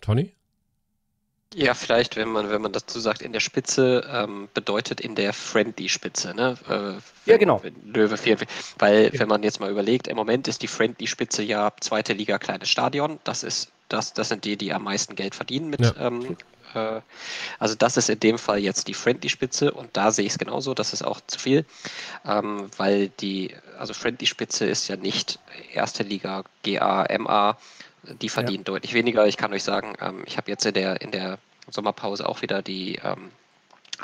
Tony? 0.00 0.34
Ja, 1.54 1.74
vielleicht, 1.74 2.16
wenn 2.16 2.28
man, 2.30 2.50
wenn 2.50 2.62
man 2.62 2.72
dazu 2.72 2.98
sagt, 2.98 3.22
in 3.22 3.32
der 3.32 3.40
Spitze 3.40 4.04
ähm, 4.12 4.48
bedeutet 4.54 5.00
in 5.00 5.14
der 5.14 5.32
Friendly-Spitze, 5.32 6.34
ne? 6.34 6.56
Äh, 6.66 6.70
wenn, 6.70 7.02
ja, 7.26 7.36
genau. 7.36 7.62
Löwe 7.84 8.16
4, 8.16 8.38
weil, 8.78 9.10
ja. 9.12 9.20
wenn 9.20 9.28
man 9.28 9.42
jetzt 9.44 9.60
mal 9.60 9.70
überlegt, 9.70 10.08
im 10.08 10.16
Moment 10.16 10.48
ist 10.48 10.62
die 10.62 10.66
Friendly-Spitze 10.66 11.42
ja 11.44 11.72
zweite 11.80 12.12
Liga, 12.12 12.38
kleines 12.38 12.68
Stadion. 12.68 13.20
Das 13.22 13.44
ist, 13.44 13.70
das, 13.88 14.12
das 14.12 14.30
sind 14.30 14.44
die, 14.44 14.56
die 14.56 14.72
am 14.72 14.82
meisten 14.82 15.14
Geld 15.14 15.34
verdienen 15.34 15.70
mit, 15.70 15.80
ja. 15.80 15.94
ähm, 15.98 16.36
äh, 16.74 17.00
also 17.58 17.74
das 17.74 17.96
ist 17.96 18.10
in 18.10 18.20
dem 18.20 18.38
Fall 18.38 18.58
jetzt 18.58 18.88
die 18.88 18.94
Friendly-Spitze 18.94 19.72
und 19.72 19.96
da 19.96 20.10
sehe 20.10 20.26
ich 20.26 20.32
es 20.32 20.38
genauso, 20.38 20.74
das 20.74 20.92
ist 20.92 21.02
auch 21.02 21.20
zu 21.26 21.38
viel, 21.38 21.64
ähm, 22.26 22.68
weil 22.76 23.08
die, 23.20 23.54
also 23.78 23.94
Friendly-Spitze 23.94 24.66
ist 24.66 24.88
ja 24.88 24.96
nicht 24.96 25.38
erste 25.72 26.02
Liga, 26.02 26.44
GA, 26.62 27.06
MA, 27.18 27.56
die 28.20 28.28
verdienen 28.28 28.60
ja. 28.60 28.64
deutlich 28.64 28.94
weniger. 28.94 29.26
Ich 29.26 29.36
kann 29.36 29.52
euch 29.52 29.62
sagen, 29.62 29.94
ähm, 30.00 30.22
ich 30.26 30.36
habe 30.36 30.50
jetzt 30.50 30.64
in 30.66 30.74
der, 30.74 31.00
in 31.00 31.10
der 31.10 31.38
Sommerpause 31.70 32.28
auch 32.28 32.42
wieder 32.42 32.62
die 32.62 32.96
ähm, 32.96 33.30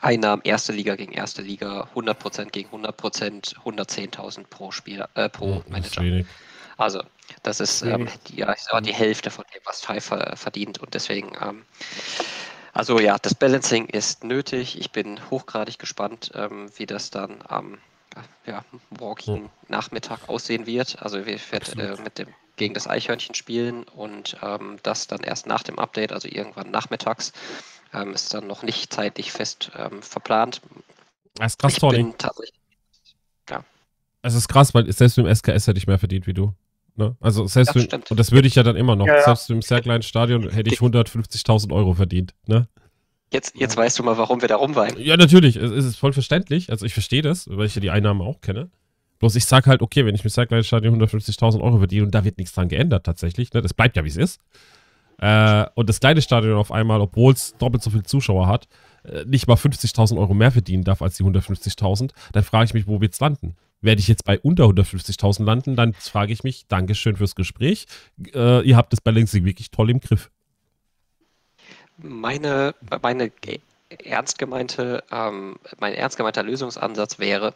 Einnahmen 0.01 0.43
erste 0.44 0.72
Liga 0.72 0.97
gegen 0.97 1.12
erste 1.12 1.43
Liga, 1.43 1.89
100% 1.94 2.51
gegen 2.51 2.70
100%, 2.70 3.56
110.000 3.56 4.44
pro 4.48 4.70
Spieler, 4.70 5.09
äh, 5.14 5.28
pro 5.28 5.62
oh, 5.64 5.64
Manager. 5.68 6.24
Also, 6.77 7.02
das 7.43 7.60
ist 7.60 7.82
ähm, 7.82 8.09
die, 8.28 8.36
ja, 8.36 8.52
ich 8.52 8.60
sag, 8.60 8.82
die 8.85 8.94
Hälfte 8.94 9.31
von 9.31 9.44
dem, 9.55 9.60
was 9.64 9.82
Five 9.82 10.05
verdient 10.35 10.78
und 10.78 10.94
deswegen, 10.94 11.32
ähm, 11.40 11.64
also 12.72 12.98
ja, 12.98 13.18
das 13.18 13.35
Balancing 13.35 13.86
ist 13.86 14.24
nötig. 14.24 14.78
Ich 14.78 14.90
bin 14.90 15.20
hochgradig 15.31 15.78
gespannt, 15.78 16.31
ähm, 16.35 16.70
wie 16.77 16.86
das 16.86 17.10
dann 17.10 17.43
am 17.47 17.78
ja, 18.47 18.64
morgigen 18.89 19.51
Nachmittag 19.68 20.28
aussehen 20.28 20.66
wird. 20.66 21.01
Also, 21.02 21.27
wir 21.27 21.39
werden 21.51 21.81
äh, 21.81 22.02
mit 22.02 22.18
dem 22.18 22.28
gegen 22.56 22.74
das 22.74 22.86
Eichhörnchen 22.86 23.35
spielen 23.35 23.85
und 23.85 24.36
ähm, 24.43 24.78
das 24.82 25.06
dann 25.06 25.20
erst 25.20 25.47
nach 25.47 25.62
dem 25.62 25.78
Update, 25.78 26.12
also 26.12 26.28
irgendwann 26.28 26.70
nachmittags, 26.70 27.32
ähm, 27.93 28.12
ist 28.12 28.32
dann 28.35 28.47
noch 28.47 28.62
nicht 28.62 28.93
zeitlich 28.93 29.32
fest 29.32 29.70
ähm, 29.77 30.02
verplant. 30.02 30.60
Das 31.35 31.52
ist 31.52 31.59
krass, 31.59 31.72
ich 31.72 31.78
Tony. 31.78 32.12
ja. 33.48 33.64
Es 34.22 34.35
ist 34.35 34.48
krass, 34.48 34.74
weil 34.74 34.90
selbst 34.93 35.18
im 35.18 35.27
SKS 35.27 35.66
hätte 35.66 35.78
ich 35.78 35.86
mehr 35.86 35.98
verdient 35.98 36.27
wie 36.27 36.35
du. 36.35 36.55
Ne? 36.97 37.16
Also 37.20 37.47
selbst 37.47 37.74
das 37.74 37.85
im, 37.85 38.02
und 38.10 38.20
das 38.20 38.32
würde 38.32 38.47
ich 38.47 38.55
ja 38.55 38.62
dann 38.62 38.77
immer 38.77 38.97
noch. 38.97 39.06
Ja, 39.06 39.16
ja. 39.16 39.24
Selbst 39.24 39.51
im 39.51 39.62
sehr 39.62 39.81
kleinen 39.81 40.02
Stadion 40.02 40.48
hätte 40.51 40.70
ich 40.70 40.81
150.000 40.81 41.72
Euro 41.72 41.94
verdient. 41.94 42.35
Ne? 42.47 42.68
Jetzt, 43.32 43.55
jetzt 43.56 43.77
weißt 43.77 43.98
du 43.98 44.02
mal, 44.02 44.18
warum 44.18 44.40
wir 44.40 44.48
da 44.48 44.56
rumweinen. 44.56 45.01
Ja, 45.01 45.16
natürlich. 45.16 45.56
Es 45.56 45.70
ist 45.70 45.97
voll 45.97 46.12
verständlich. 46.12 46.70
Also 46.70 46.85
ich 46.85 46.93
verstehe 46.93 47.22
das, 47.22 47.48
weil 47.48 47.66
ich 47.66 47.74
ja 47.74 47.81
die 47.81 47.90
Einnahmen 47.90 48.20
auch 48.20 48.40
kenne. 48.40 48.70
Bloß 49.20 49.36
ich 49.36 49.44
sag 49.44 49.66
halt, 49.66 49.82
okay, 49.82 50.05
wenn 50.06 50.14
ich 50.14 50.24
mit 50.24 50.32
Cycline 50.32 50.64
Stadion 50.64 51.01
150.000 51.01 51.60
Euro 51.60 51.78
verdiene 51.78 52.05
und 52.05 52.14
da 52.14 52.24
wird 52.24 52.38
nichts 52.38 52.55
dran 52.55 52.68
geändert 52.68 53.05
tatsächlich, 53.05 53.52
ne? 53.52 53.60
das 53.62 53.74
bleibt 53.74 53.97
ja 53.97 54.05
wie 54.05 54.09
es 54.09 54.16
ist. 54.16 54.40
Äh, 55.18 55.66
und 55.74 55.88
das 55.90 56.01
kleine 56.01 56.22
Stadion 56.22 56.56
auf 56.56 56.72
einmal, 56.72 57.01
obwohl 57.02 57.34
es 57.34 57.55
doppelt 57.59 57.82
so 57.82 57.90
viele 57.90 58.02
Zuschauer 58.02 58.48
hat, 58.48 58.66
äh, 59.05 59.24
nicht 59.26 59.47
mal 59.47 59.55
50.000 59.55 60.18
Euro 60.18 60.32
mehr 60.32 60.51
verdienen 60.51 60.84
darf 60.84 61.02
als 61.02 61.18
die 61.18 61.22
150.000, 61.22 62.12
dann 62.32 62.42
frage 62.42 62.64
ich 62.64 62.74
mich, 62.74 62.86
wo 62.86 63.02
wird's 63.02 63.20
landen? 63.20 63.56
Werde 63.82 64.01
ich 64.01 64.09
jetzt 64.09 64.24
bei 64.24 64.40
unter 64.40 64.64
150.000 64.64 65.44
landen, 65.44 65.76
dann 65.76 65.92
frage 65.92 66.32
ich 66.32 66.42
mich, 66.42 66.66
Dankeschön 66.68 67.16
fürs 67.16 67.34
Gespräch. 67.34 67.86
Äh, 68.34 68.66
ihr 68.66 68.76
habt 68.76 68.92
das 68.94 69.02
Balancing 69.02 69.44
wirklich 69.44 69.70
toll 69.70 69.90
im 69.90 70.01
Griff. 70.01 70.30
Meine, 71.98 72.74
meine 73.02 73.30
ernst 74.02 74.38
gemeinte, 74.38 75.05
ähm, 75.10 75.56
mein 75.78 75.92
ernst 75.92 76.16
gemeinter 76.16 76.42
Lösungsansatz 76.42 77.18
wäre, 77.18 77.55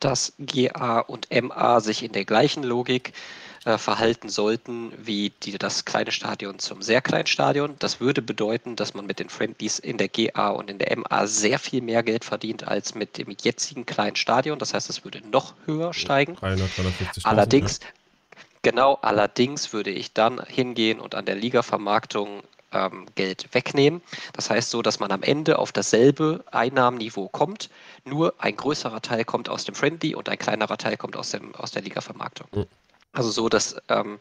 dass 0.00 0.32
GA 0.38 1.00
und 1.00 1.28
MA 1.30 1.80
sich 1.80 2.02
in 2.02 2.12
der 2.12 2.24
gleichen 2.24 2.62
Logik 2.62 3.12
äh, 3.66 3.76
verhalten 3.76 4.30
sollten 4.30 4.90
wie 4.96 5.32
die, 5.42 5.58
das 5.58 5.84
kleine 5.84 6.12
Stadion 6.12 6.58
zum 6.58 6.80
sehr 6.80 7.02
kleinen 7.02 7.26
Stadion. 7.26 7.76
Das 7.78 8.00
würde 8.00 8.22
bedeuten, 8.22 8.74
dass 8.74 8.94
man 8.94 9.04
mit 9.04 9.18
den 9.18 9.28
Friendlies 9.28 9.78
in 9.78 9.98
der 9.98 10.08
GA 10.08 10.48
und 10.48 10.70
in 10.70 10.78
der 10.78 10.96
MA 10.96 11.26
sehr 11.26 11.58
viel 11.58 11.82
mehr 11.82 12.02
Geld 12.02 12.24
verdient 12.24 12.66
als 12.66 12.94
mit 12.94 13.18
dem 13.18 13.36
jetzigen 13.42 13.84
kleinen 13.84 14.16
Stadion. 14.16 14.58
Das 14.58 14.72
heißt, 14.72 14.88
es 14.88 15.04
würde 15.04 15.20
noch 15.28 15.52
höher 15.66 15.92
steigen. 15.92 16.36
300, 16.36 16.70
allerdings, 17.24 17.80
ja. 17.82 17.88
genau, 18.62 18.98
allerdings 19.02 19.74
würde 19.74 19.90
ich 19.90 20.14
dann 20.14 20.42
hingehen 20.46 20.98
und 20.98 21.14
an 21.14 21.26
der 21.26 21.34
Liga-Vermarktung 21.34 22.42
ähm, 22.72 23.06
Geld 23.14 23.48
wegnehmen. 23.52 24.02
Das 24.32 24.50
heißt 24.50 24.70
so, 24.70 24.82
dass 24.82 25.00
man 25.00 25.10
am 25.12 25.22
Ende 25.22 25.58
auf 25.58 25.72
dasselbe 25.72 26.44
Einnahmenniveau 26.50 27.28
kommt, 27.28 27.70
nur 28.04 28.34
ein 28.38 28.56
größerer 28.56 29.02
Teil 29.02 29.24
kommt 29.24 29.48
aus 29.48 29.64
dem 29.64 29.74
Friendly 29.74 30.14
und 30.14 30.28
ein 30.28 30.38
kleinerer 30.38 30.76
Teil 30.76 30.96
kommt 30.96 31.16
aus, 31.16 31.30
dem, 31.30 31.54
aus 31.54 31.72
der 31.72 31.82
Liga-Vermarktung. 31.82 32.48
Mhm. 32.52 32.66
Also 33.12 33.30
so, 33.30 33.48
dass 33.48 33.76
ähm, 33.88 34.20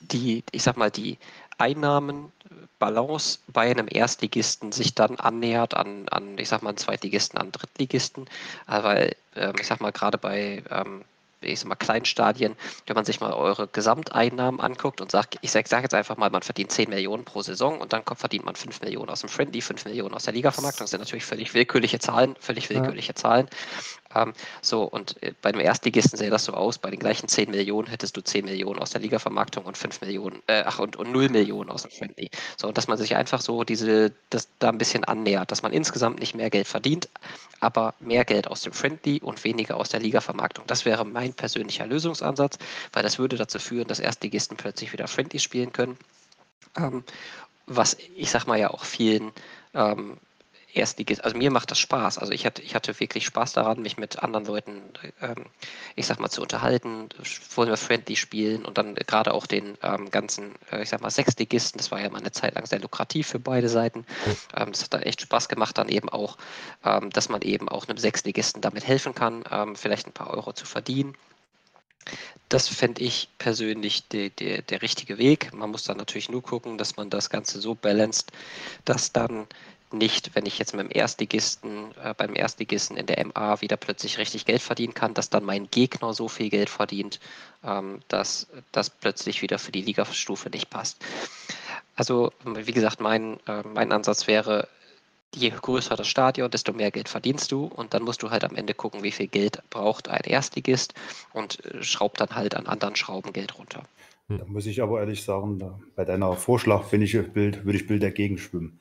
die, 0.00 0.44
ich 0.52 0.62
sag 0.62 0.76
mal, 0.76 0.90
die 0.90 1.18
Einnahmenbalance 1.58 3.38
bei 3.48 3.70
einem 3.70 3.86
Erstligisten 3.88 4.72
sich 4.72 4.94
dann 4.94 5.16
annähert 5.16 5.74
an, 5.74 6.06
an 6.10 6.36
ich 6.36 6.50
sag 6.50 6.62
mal, 6.62 6.70
einen 6.70 6.78
Zweitligisten, 6.78 7.38
an 7.38 7.50
Drittligisten. 7.52 8.26
Äh, 8.68 8.82
weil, 8.82 9.16
ähm, 9.36 9.54
ich 9.58 9.66
sag 9.66 9.80
mal, 9.80 9.92
gerade 9.92 10.18
bei 10.18 10.62
ähm, 10.70 11.02
ich 11.48 11.60
sag 11.60 11.68
mal, 11.68 11.76
Kleinstadien, 11.76 12.56
wenn 12.86 12.94
man 12.94 13.04
sich 13.04 13.20
mal 13.20 13.32
eure 13.32 13.68
Gesamteinnahmen 13.68 14.60
anguckt 14.60 15.00
und 15.00 15.10
sagt, 15.10 15.38
ich 15.42 15.50
sage 15.50 15.68
sag 15.68 15.82
jetzt 15.82 15.94
einfach 15.94 16.16
mal, 16.16 16.30
man 16.30 16.42
verdient 16.42 16.72
10 16.72 16.90
Millionen 16.90 17.24
pro 17.24 17.42
Saison 17.42 17.80
und 17.80 17.92
dann 17.92 18.04
kommt, 18.04 18.20
verdient 18.20 18.44
man 18.44 18.56
5 18.56 18.80
Millionen 18.80 19.10
aus 19.10 19.20
dem 19.20 19.28
Friendly, 19.28 19.60
5 19.60 19.84
Millionen 19.84 20.14
aus 20.14 20.24
der 20.24 20.34
Liga-Vermarktung, 20.34 20.84
das 20.84 20.90
sind 20.90 21.00
natürlich 21.00 21.24
völlig 21.24 21.54
willkürliche 21.54 21.98
Zahlen, 21.98 22.36
völlig 22.40 22.70
willkürliche 22.70 23.12
ja. 23.12 23.16
Zahlen. 23.16 23.48
Ähm, 24.16 24.32
so, 24.62 24.84
und 24.84 25.22
äh, 25.22 25.32
bei 25.42 25.52
dem 25.52 25.60
Erstligisten 25.60 26.18
sähe 26.18 26.30
das 26.30 26.44
so 26.44 26.52
aus, 26.54 26.78
bei 26.78 26.90
den 26.90 26.98
gleichen 26.98 27.28
10 27.28 27.50
Millionen 27.50 27.88
hättest 27.88 28.16
du 28.16 28.22
10 28.22 28.44
Millionen 28.44 28.80
aus 28.80 28.90
der 28.90 29.00
Liga-Vermarktung 29.00 29.64
und 29.64 29.76
5 29.76 30.00
Millionen, 30.00 30.42
äh, 30.46 30.62
ach, 30.66 30.78
und, 30.78 30.96
und 30.96 31.12
0 31.12 31.28
Millionen 31.28 31.70
aus 31.70 31.82
dem 31.82 31.90
Friendly. 31.90 32.30
So, 32.56 32.68
und 32.68 32.78
dass 32.78 32.88
man 32.88 32.96
sich 32.98 33.16
einfach 33.16 33.40
so 33.40 33.64
diese, 33.64 34.12
das 34.30 34.48
da 34.58 34.70
ein 34.70 34.78
bisschen 34.78 35.04
annähert, 35.04 35.50
dass 35.50 35.62
man 35.62 35.72
insgesamt 35.72 36.20
nicht 36.20 36.34
mehr 36.34 36.50
Geld 36.50 36.66
verdient, 36.66 37.08
aber 37.60 37.94
mehr 38.00 38.24
Geld 38.24 38.48
aus 38.48 38.62
dem 38.62 38.72
Friendly 38.72 39.20
und 39.20 39.44
weniger 39.44 39.76
aus 39.76 39.90
der 39.90 40.00
Liga-Vermarktung. 40.00 40.64
Das 40.66 40.84
wäre 40.84 41.04
mein 41.04 41.34
persönlicher 41.34 41.86
Lösungsansatz, 41.86 42.58
weil 42.92 43.02
das 43.02 43.18
würde 43.18 43.36
dazu 43.36 43.58
führen, 43.58 43.88
dass 43.88 44.00
Erstligisten 44.00 44.56
plötzlich 44.56 44.92
wieder 44.92 45.08
Friendly 45.08 45.38
spielen 45.38 45.72
können. 45.72 45.98
Ähm, 46.76 47.04
was 47.66 47.96
ich 48.14 48.30
sag 48.30 48.46
mal 48.46 48.58
ja 48.58 48.70
auch 48.70 48.84
vielen 48.84 49.32
ähm, 49.74 50.18
Erstligist, 50.72 51.24
also 51.24 51.36
mir 51.36 51.50
macht 51.50 51.70
das 51.70 51.78
Spaß. 51.78 52.18
Also 52.18 52.32
ich 52.32 52.44
hatte, 52.44 52.60
ich 52.60 52.74
hatte 52.74 52.98
wirklich 53.00 53.24
Spaß 53.24 53.54
daran, 53.54 53.80
mich 53.80 53.96
mit 53.96 54.22
anderen 54.22 54.44
Leuten, 54.44 54.82
ähm, 55.22 55.46
ich 55.94 56.06
sag 56.06 56.20
mal, 56.20 56.28
zu 56.28 56.42
unterhalten, 56.42 57.08
wollen 57.54 57.68
wir 57.70 57.76
friendly 57.76 58.16
spielen 58.16 58.64
und 58.64 58.76
dann 58.76 58.94
gerade 58.94 59.32
auch 59.32 59.46
den 59.46 59.78
ähm, 59.82 60.10
ganzen, 60.10 60.54
äh, 60.70 60.82
ich 60.82 60.90
sag 60.90 61.00
mal, 61.00 61.10
Sechstligisten, 61.10 61.78
das 61.78 61.90
war 61.90 62.00
ja 62.00 62.10
mal 62.10 62.18
eine 62.18 62.32
Zeit 62.32 62.54
lang 62.54 62.66
sehr 62.66 62.80
lukrativ 62.80 63.28
für 63.28 63.38
beide 63.38 63.68
Seiten. 63.68 64.04
Ähm, 64.54 64.72
das 64.72 64.82
hat 64.82 64.92
dann 64.92 65.02
echt 65.02 65.22
Spaß 65.22 65.48
gemacht, 65.48 65.78
dann 65.78 65.88
eben 65.88 66.08
auch, 66.08 66.36
ähm, 66.84 67.10
dass 67.10 67.28
man 67.28 67.42
eben 67.42 67.68
auch 67.68 67.88
einem 67.88 67.98
Sechstligisten 67.98 68.60
damit 68.60 68.86
helfen 68.86 69.14
kann, 69.14 69.44
ähm, 69.50 69.76
vielleicht 69.76 70.06
ein 70.06 70.12
paar 70.12 70.30
Euro 70.30 70.52
zu 70.52 70.66
verdienen. 70.66 71.16
Das 72.48 72.68
fände 72.68 73.02
ich 73.02 73.28
persönlich 73.38 74.06
de, 74.08 74.30
de, 74.30 74.62
der 74.62 74.82
richtige 74.82 75.18
Weg. 75.18 75.52
Man 75.52 75.70
muss 75.70 75.82
dann 75.82 75.96
natürlich 75.96 76.28
nur 76.28 76.42
gucken, 76.42 76.78
dass 76.78 76.96
man 76.96 77.10
das 77.10 77.30
Ganze 77.30 77.60
so 77.60 77.74
balanced, 77.74 78.30
dass 78.84 79.12
dann 79.12 79.48
nicht, 79.92 80.34
wenn 80.34 80.46
ich 80.46 80.58
jetzt 80.58 80.74
mit 80.74 80.84
dem 80.84 80.90
Erstligisten, 80.92 81.92
äh, 82.02 82.14
beim 82.16 82.34
Erstligisten 82.34 82.96
in 82.96 83.06
der 83.06 83.24
MA 83.24 83.60
wieder 83.60 83.76
plötzlich 83.76 84.18
richtig 84.18 84.44
Geld 84.44 84.62
verdienen 84.62 84.94
kann, 84.94 85.14
dass 85.14 85.30
dann 85.30 85.44
mein 85.44 85.70
Gegner 85.70 86.12
so 86.12 86.28
viel 86.28 86.50
Geld 86.50 86.70
verdient, 86.70 87.20
ähm, 87.64 88.00
dass 88.08 88.48
das 88.72 88.90
plötzlich 88.90 89.42
wieder 89.42 89.58
für 89.58 89.72
die 89.72 89.82
Ligastufe 89.82 90.50
nicht 90.50 90.70
passt. 90.70 90.98
Also, 91.94 92.32
wie 92.44 92.72
gesagt, 92.72 93.00
mein, 93.00 93.38
äh, 93.46 93.62
mein 93.62 93.92
Ansatz 93.92 94.26
wäre, 94.26 94.68
je 95.34 95.50
größer 95.50 95.96
das 95.96 96.08
Stadion, 96.08 96.50
desto 96.50 96.72
mehr 96.72 96.90
Geld 96.90 97.08
verdienst 97.08 97.52
du 97.52 97.64
und 97.64 97.94
dann 97.94 98.02
musst 98.02 98.22
du 98.22 98.30
halt 98.30 98.44
am 98.44 98.56
Ende 98.56 98.74
gucken, 98.74 99.02
wie 99.02 99.12
viel 99.12 99.28
Geld 99.28 99.62
braucht 99.70 100.08
ein 100.08 100.22
Erstligist 100.24 100.94
und 101.32 101.64
äh, 101.64 101.82
schraubt 101.82 102.20
dann 102.20 102.34
halt 102.34 102.54
an 102.54 102.66
anderen 102.66 102.96
Schrauben 102.96 103.32
Geld 103.32 103.58
runter. 103.58 103.82
Da 104.28 104.44
muss 104.46 104.66
ich 104.66 104.82
aber 104.82 104.98
ehrlich 104.98 105.22
sagen, 105.22 105.62
bei 105.94 106.04
deiner 106.04 106.32
Vorschlag 106.34 106.92
ich 106.92 107.32
Bild, 107.32 107.64
würde 107.64 107.78
ich 107.78 107.86
Bild 107.86 108.02
dagegen 108.02 108.38
schwimmen. 108.38 108.80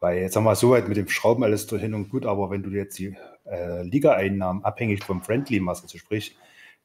Weil 0.00 0.20
jetzt 0.20 0.36
haben 0.36 0.44
wir 0.44 0.54
soweit 0.54 0.88
mit 0.88 0.96
dem 0.96 1.08
Schrauben 1.08 1.42
alles 1.42 1.66
dorthin 1.66 1.94
und 1.94 2.08
gut, 2.08 2.24
aber 2.24 2.50
wenn 2.50 2.62
du 2.62 2.70
jetzt 2.70 2.98
die 2.98 3.16
äh, 3.44 3.82
Liga-Einnahmen 3.82 4.64
abhängig 4.64 5.02
vom 5.02 5.22
Friendly 5.22 5.60
machst, 5.60 5.82
also 5.82 5.98
sprich, 5.98 6.36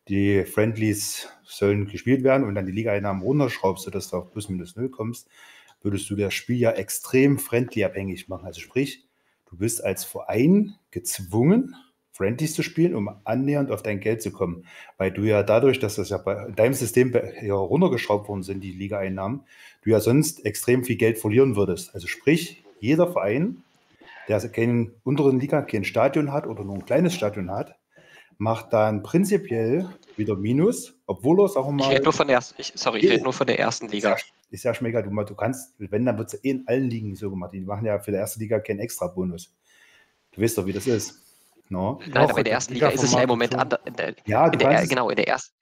die 0.08 0.44
Friendlies 0.44 1.30
sollen 1.44 1.88
gespielt 1.88 2.24
werden 2.24 2.46
und 2.46 2.56
dann 2.56 2.66
die 2.66 2.72
Liga-Einnahmen 2.72 3.22
runterschraubst, 3.22 3.86
sodass 3.86 4.10
du 4.10 4.18
auf 4.18 4.32
plus 4.32 4.50
minus 4.50 4.76
null 4.76 4.90
kommst, 4.90 5.30
würdest 5.82 6.10
du 6.10 6.16
das 6.16 6.34
Spiel 6.34 6.58
ja 6.58 6.72
extrem 6.72 7.38
friendly 7.38 7.84
abhängig 7.84 8.28
machen. 8.30 8.46
Also 8.46 8.62
sprich, 8.62 9.06
du 9.50 9.58
bist 9.58 9.84
als 9.84 10.04
Verein 10.04 10.76
gezwungen, 10.92 11.76
Friendlies 12.12 12.54
zu 12.54 12.64
spielen, 12.64 12.96
um 12.96 13.10
annähernd 13.24 13.72
auf 13.72 13.82
dein 13.82 14.00
Geld 14.00 14.22
zu 14.22 14.32
kommen. 14.32 14.66
Weil 14.98 15.12
du 15.12 15.24
ja 15.24 15.42
dadurch, 15.42 15.80
dass 15.80 15.96
das 15.96 16.10
ja 16.10 16.18
bei 16.18 16.52
deinem 16.52 16.74
System 16.74 17.14
ja 17.42 17.56
runtergeschraubt 17.56 18.28
worden 18.28 18.44
sind, 18.44 18.62
die 18.62 18.72
Liga-Einnahmen, 18.72 19.46
du 19.82 19.90
ja 19.90 20.00
sonst 20.00 20.46
extrem 20.46 20.84
viel 20.84 20.96
Geld 20.96 21.18
verlieren 21.18 21.56
würdest. 21.56 21.94
Also 21.94 22.08
sprich, 22.08 22.63
jeder 22.84 23.10
Verein, 23.12 23.64
der 24.28 24.40
keinen 24.50 24.94
unteren 25.04 25.40
Liga, 25.40 25.62
kein 25.62 25.86
Stadion 25.86 26.34
hat 26.34 26.46
oder 26.46 26.66
nur 26.66 26.76
ein 26.76 26.86
kleines 26.86 27.14
Stadion 27.14 27.50
hat, 27.50 27.76
macht 28.38 28.74
dann 28.74 29.04
prinzipiell 29.04 29.90
wieder 30.18 30.36
Minus, 30.36 30.94
obwohl 31.06 31.42
er, 31.42 31.48
sagen 31.48 31.68
wir 31.68 31.72
mal. 31.72 31.84
Ich 31.86 31.90
rede 31.92 32.04
nur 32.04 32.14
von 32.14 32.28
der, 32.28 32.44
ich, 32.58 32.74
sorry, 32.76 33.00
ich 33.00 33.10
rede 33.10 33.24
nur 33.24 33.32
von 33.32 33.48
der 33.48 33.58
ersten 33.58 33.88
Liga. 33.88 34.18
Ist 34.52 34.66
ja, 34.66 34.74
schmecker, 34.74 35.02
du, 35.02 35.10
du 35.10 35.34
kannst, 35.34 35.74
wenn, 35.80 36.06
dann 36.06 36.18
wird 36.18 36.34
es 36.34 36.44
eh 36.44 36.50
in 36.50 36.68
allen 36.68 36.90
Ligen 36.90 37.16
so 37.16 37.30
gemacht. 37.30 37.54
Die 37.54 37.62
machen 37.62 37.86
ja 37.86 38.00
für 38.00 38.12
die 38.12 38.18
erste 38.18 38.40
Liga 38.40 38.60
keinen 38.60 38.80
extra 38.80 39.08
Bonus. 39.08 39.56
Du 40.34 40.42
weißt 40.42 40.58
doch, 40.58 40.66
wie 40.66 40.74
das 40.74 40.86
ist. 40.86 41.22
No? 41.70 42.02
Nein, 42.06 42.30
aber 42.30 42.38
in 42.40 42.44
der 42.44 42.54
ersten 42.54 42.74
Liga, 42.74 42.90
Liga 42.90 43.02
ist 43.02 43.04
es 43.06 43.14
ja 43.14 43.22
im 43.22 43.30
Moment 43.30 43.56
anders. 43.56 43.80
Ja, 44.26 44.48
in 44.48 44.60
der, 44.60 44.86
genau, 44.88 45.10
in 45.10 45.16
der, 45.16 45.28
erst, 45.28 45.54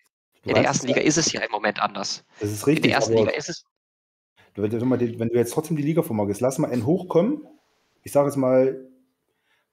in 0.44 0.56
der 0.56 0.64
ersten 0.64 0.88
Liga 0.88 1.02
ist 1.02 1.18
es 1.18 1.32
ja 1.32 1.42
im 1.42 1.52
Moment 1.52 1.80
anders. 1.80 2.26
Das 2.40 2.52
ist 2.52 2.66
richtig. 2.66 2.86
In 2.86 2.90
der 2.90 2.98
ersten 2.98 3.14
Liga 3.14 3.30
ist 3.30 3.50
es. 3.50 3.64
Du, 4.54 4.64
wenn 4.64 5.30
du 5.30 5.36
jetzt 5.36 5.54
trotzdem 5.54 5.78
die 5.78 5.84
Liga 5.84 6.02
vermagst, 6.02 6.42
lass 6.42 6.58
mal 6.58 6.72
einen 6.72 6.86
hochkommen. 6.86 7.48
Ich 8.04 8.12
sage 8.12 8.28
jetzt 8.28 8.38
mal, 8.38 8.88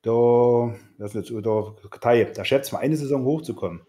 der, 0.05 0.77
das 0.99 1.15
ist 1.15 1.31
jetzt, 1.31 1.45
der 1.45 1.75
Tai, 2.01 2.25
der 2.25 2.45
schafft 2.45 2.65
es 2.65 2.73
mal 2.73 2.79
eine 2.79 2.97
Saison 2.97 3.25
hochzukommen 3.25 3.83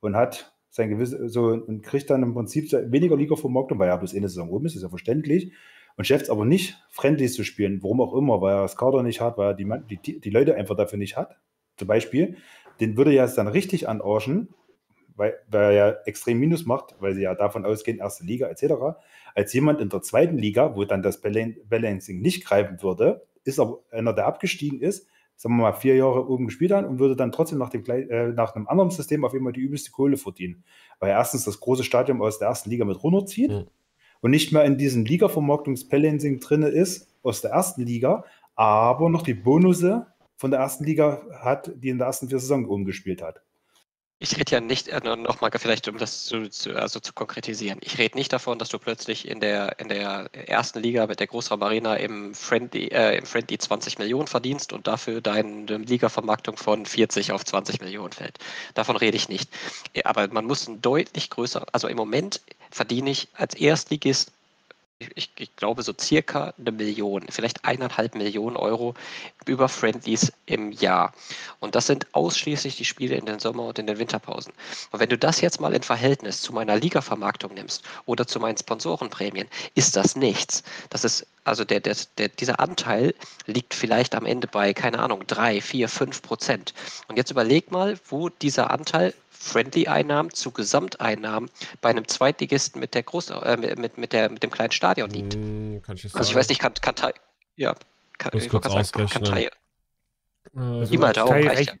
und 0.00 0.16
hat 0.16 0.52
sein 0.70 0.90
gewisse, 0.90 1.28
so 1.28 1.46
und 1.46 1.82
kriegt 1.82 2.10
dann 2.10 2.22
im 2.22 2.34
Prinzip 2.34 2.70
weniger 2.72 3.16
Liga-Vermarktung, 3.16 3.78
weil 3.78 3.88
er 3.88 3.98
bloß 3.98 4.14
eine 4.14 4.28
Saison 4.28 4.50
oben 4.50 4.66
ist, 4.66 4.76
ist 4.76 4.82
ja 4.82 4.88
verständlich. 4.88 5.52
Und 5.96 6.06
schafft 6.06 6.24
es 6.24 6.30
aber 6.30 6.44
nicht, 6.44 6.76
friendly 6.90 7.28
zu 7.28 7.42
spielen, 7.42 7.82
warum 7.82 8.02
auch 8.02 8.14
immer, 8.14 8.42
weil 8.42 8.54
er 8.54 8.62
das 8.62 8.76
Kader 8.76 9.02
nicht 9.02 9.20
hat, 9.22 9.38
weil 9.38 9.52
er 9.52 9.54
die, 9.54 9.96
die, 9.96 10.20
die 10.20 10.30
Leute 10.30 10.54
einfach 10.54 10.76
dafür 10.76 10.98
nicht 10.98 11.16
hat 11.16 11.38
zum 11.76 11.88
Beispiel, 11.88 12.36
den 12.80 12.96
würde 12.96 13.12
ja 13.12 13.24
es 13.24 13.34
dann 13.34 13.48
richtig 13.48 13.88
anarschen, 13.88 14.48
weil, 15.16 15.34
weil 15.48 15.62
er 15.62 15.72
ja 15.72 15.90
extrem 16.04 16.38
Minus 16.38 16.66
macht, 16.66 16.94
weil 17.00 17.14
sie 17.14 17.22
ja 17.22 17.34
davon 17.34 17.64
ausgehen, 17.64 17.98
erste 17.98 18.24
Liga 18.24 18.48
etc., 18.48 18.74
als 19.34 19.52
jemand 19.52 19.80
in 19.80 19.88
der 19.88 20.02
zweiten 20.02 20.38
Liga, 20.38 20.76
wo 20.76 20.84
dann 20.84 21.02
das 21.02 21.20
Balancing 21.20 22.20
nicht 22.20 22.44
greifen 22.44 22.82
würde, 22.82 23.26
ist 23.44 23.60
aber 23.60 23.80
einer, 23.90 24.12
der 24.12 24.26
abgestiegen 24.26 24.80
ist, 24.80 25.08
sagen 25.36 25.56
wir 25.56 25.62
mal, 25.62 25.72
vier 25.74 25.96
Jahre 25.96 26.28
oben 26.28 26.46
gespielt 26.46 26.72
hat 26.72 26.86
und 26.86 26.98
würde 26.98 27.16
dann 27.16 27.32
trotzdem 27.32 27.58
nach, 27.58 27.68
dem, 27.68 27.84
äh, 27.84 28.28
nach 28.28 28.54
einem 28.54 28.66
anderen 28.66 28.90
System 28.90 29.24
auf 29.24 29.34
einmal 29.34 29.52
die 29.52 29.60
übelste 29.60 29.90
Kohle 29.90 30.16
verdienen. 30.16 30.64
Weil 30.98 31.10
er 31.10 31.18
erstens 31.18 31.44
das 31.44 31.60
große 31.60 31.84
Stadion 31.84 32.22
aus 32.22 32.38
der 32.38 32.48
ersten 32.48 32.70
Liga 32.70 32.84
mit 32.84 33.02
runterzieht 33.02 33.50
mhm. 33.50 33.66
und 34.20 34.30
nicht 34.30 34.52
mehr 34.52 34.64
in 34.64 34.78
diesem 34.78 35.04
Liga-Vermarktungsbalancing 35.04 36.40
drin 36.40 36.62
ist 36.62 37.14
aus 37.22 37.42
der 37.42 37.50
ersten 37.50 37.82
Liga, 37.82 38.24
aber 38.54 39.10
noch 39.10 39.22
die 39.22 39.34
Bonusse 39.34 40.06
von 40.36 40.50
der 40.50 40.60
ersten 40.60 40.84
Liga 40.84 41.22
hat, 41.40 41.70
die 41.76 41.90
in 41.90 41.98
der 41.98 42.06
ersten 42.06 42.28
vier 42.28 42.38
Saison 42.38 42.64
umgespielt 42.64 43.22
hat. 43.22 43.42
Ich 44.18 44.34
rede 44.38 44.52
ja 44.52 44.60
nicht, 44.62 44.88
äh, 44.88 45.00
nochmal 45.16 45.50
vielleicht, 45.56 45.88
um 45.88 45.98
das 45.98 46.24
zu, 46.24 46.48
zu, 46.48 46.74
also 46.74 47.00
zu 47.00 47.12
konkretisieren. 47.12 47.78
Ich 47.82 47.98
rede 47.98 48.16
nicht 48.16 48.32
davon, 48.32 48.58
dass 48.58 48.70
du 48.70 48.78
plötzlich 48.78 49.28
in 49.28 49.40
der, 49.40 49.78
in 49.78 49.88
der 49.88 50.30
ersten 50.32 50.80
Liga 50.80 51.06
mit 51.06 51.20
der 51.20 51.26
Großraum 51.26 51.62
Arena 51.62 51.96
im 51.96 52.34
Friendly, 52.34 52.88
äh, 52.88 53.18
im 53.18 53.26
Friendly 53.26 53.58
20 53.58 53.98
Millionen 53.98 54.26
verdienst 54.26 54.72
und 54.72 54.86
dafür 54.86 55.20
deine 55.20 55.76
Liga-Vermarktung 55.76 56.56
von 56.56 56.86
40 56.86 57.32
auf 57.32 57.44
20 57.44 57.82
Millionen 57.82 58.12
fällt. 58.12 58.38
Davon 58.72 58.96
rede 58.96 59.18
ich 59.18 59.28
nicht. 59.28 59.50
Aber 60.04 60.28
man 60.28 60.46
muss 60.46 60.66
ein 60.66 60.80
deutlich 60.80 61.28
größer, 61.28 61.66
also 61.72 61.86
im 61.86 61.98
Moment 61.98 62.40
verdiene 62.70 63.10
ich 63.10 63.28
als 63.34 63.54
Erstligist 63.54 64.32
ich, 64.98 65.30
ich, 65.36 65.54
glaube, 65.56 65.82
so 65.82 65.92
circa 65.98 66.54
eine 66.58 66.72
Million, 66.72 67.26
vielleicht 67.28 67.64
eineinhalb 67.66 68.14
Millionen 68.14 68.56
Euro 68.56 68.94
über 69.44 69.68
Friendlies 69.68 70.32
im 70.46 70.72
Jahr. 70.72 71.12
Und 71.60 71.74
das 71.74 71.86
sind 71.86 72.06
ausschließlich 72.14 72.76
die 72.76 72.84
Spiele 72.86 73.14
in 73.16 73.26
den 73.26 73.38
Sommer- 73.38 73.66
und 73.66 73.78
in 73.78 73.86
den 73.86 73.98
Winterpausen. 73.98 74.54
Und 74.90 75.00
wenn 75.00 75.10
du 75.10 75.18
das 75.18 75.42
jetzt 75.42 75.60
mal 75.60 75.74
in 75.74 75.82
Verhältnis 75.82 76.40
zu 76.40 76.54
meiner 76.54 76.76
Liga-Vermarktung 76.76 77.52
nimmst 77.52 77.84
oder 78.06 78.26
zu 78.26 78.40
meinen 78.40 78.56
Sponsorenprämien, 78.56 79.48
ist 79.74 79.96
das 79.96 80.16
nichts. 80.16 80.62
Das 80.88 81.04
ist, 81.04 81.26
also 81.44 81.64
der, 81.64 81.80
der, 81.80 81.96
der, 82.16 82.28
dieser 82.28 82.58
Anteil 82.58 83.14
liegt 83.46 83.74
vielleicht 83.74 84.14
am 84.14 84.24
Ende 84.24 84.46
bei, 84.46 84.72
keine 84.72 85.00
Ahnung, 85.00 85.26
drei, 85.26 85.60
vier, 85.60 85.90
fünf 85.90 86.22
Prozent. 86.22 86.72
Und 87.08 87.16
jetzt 87.16 87.30
überleg 87.30 87.70
mal, 87.70 87.98
wo 88.08 88.30
dieser 88.30 88.70
Anteil 88.70 89.12
Friendly-Einnahmen 89.38 90.32
zu 90.32 90.50
Gesamteinnahmen 90.50 91.50
bei 91.80 91.90
einem 91.90 92.08
Zweitligisten 92.08 92.80
mit 92.80 92.94
der 92.94 93.02
Groß 93.02 93.30
äh, 93.30 93.56
mit, 93.56 93.98
mit, 93.98 94.12
der, 94.12 94.30
mit 94.30 94.42
dem 94.42 94.50
kleinen 94.50 94.72
Stadion 94.72 95.10
liegt. 95.10 95.34
Hm, 95.34 95.82
ich 95.94 96.14
also 96.14 96.30
ich 96.30 96.34
weiß 96.34 96.48
nicht, 96.48 96.60
kann, 96.60 96.74
kann 96.74 96.94
ja, 97.56 97.74
kann, 98.18 98.32
ich 98.34 98.48
kurz 98.48 98.66
ausrechnen. 98.66 99.08
Kann 99.08 99.24
Thai, 99.24 99.50
äh, 100.56 100.94
Immer 100.94 101.12
da 101.12 101.24
auch 101.24 101.30
reicht 101.30 101.76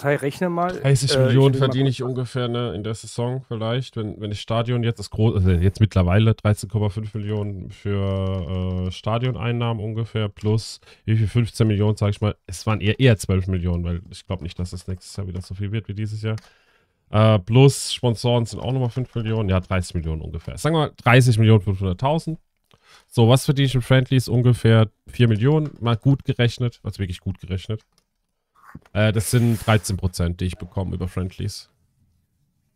Teil 0.00 0.16
rechne 0.16 0.48
mal. 0.48 0.72
30 0.72 1.14
äh, 1.14 1.26
Millionen 1.26 1.54
verdiene 1.54 1.88
ich 1.90 2.02
ungefähr 2.02 2.48
ne, 2.48 2.72
in 2.74 2.82
der 2.82 2.94
Saison 2.94 3.44
vielleicht, 3.46 3.96
wenn, 3.96 4.18
wenn 4.18 4.30
das 4.30 4.38
Stadion 4.38 4.82
jetzt 4.82 4.98
das 4.98 5.10
große, 5.10 5.36
also 5.36 5.50
jetzt 5.50 5.78
mittlerweile 5.78 6.30
13,5 6.30 7.10
Millionen 7.12 7.70
für 7.70 8.86
äh, 8.88 8.90
Stadioneinnahmen 8.90 9.84
ungefähr 9.84 10.28
plus 10.28 10.80
wie 11.04 11.16
viel 11.16 11.28
15 11.28 11.66
Millionen, 11.66 11.96
sage 11.96 12.10
ich 12.10 12.20
mal. 12.22 12.34
Es 12.46 12.66
waren 12.66 12.80
eher, 12.80 12.98
eher 12.98 13.18
12 13.18 13.48
Millionen, 13.48 13.84
weil 13.84 14.00
ich 14.10 14.26
glaube 14.26 14.42
nicht, 14.42 14.58
dass 14.58 14.72
es 14.72 14.88
nächstes 14.88 15.14
Jahr 15.16 15.28
wieder 15.28 15.42
so 15.42 15.54
viel 15.54 15.70
wird 15.70 15.86
wie 15.88 15.94
dieses 15.94 16.22
Jahr. 16.22 16.36
Äh, 17.10 17.40
plus 17.40 17.92
Sponsoren 17.92 18.46
sind 18.46 18.60
auch 18.60 18.72
nochmal 18.72 18.90
5 18.90 19.14
Millionen, 19.16 19.48
ja 19.48 19.60
30 19.60 19.94
Millionen 19.94 20.22
ungefähr. 20.22 20.56
Sagen 20.58 20.76
wir 20.76 20.80
mal 20.80 20.92
30 21.02 21.38
Millionen 21.38 21.62
500.000. 21.62 22.36
So, 23.08 23.28
was 23.28 23.44
verdiene 23.44 23.66
ich 23.66 23.74
in 23.74 23.82
Friendlies? 23.82 24.28
Ungefähr 24.28 24.88
4 25.08 25.28
Millionen, 25.28 25.70
mal 25.80 25.96
gut 25.96 26.24
gerechnet, 26.24 26.80
also 26.84 27.00
wirklich 27.00 27.20
gut 27.20 27.40
gerechnet. 27.40 27.82
Äh, 28.92 29.12
das 29.12 29.30
sind 29.30 29.64
13 29.66 29.96
Prozent, 29.96 30.40
die 30.40 30.46
ich 30.46 30.56
bekomme 30.56 30.94
über 30.94 31.08
Friendlies. 31.08 31.68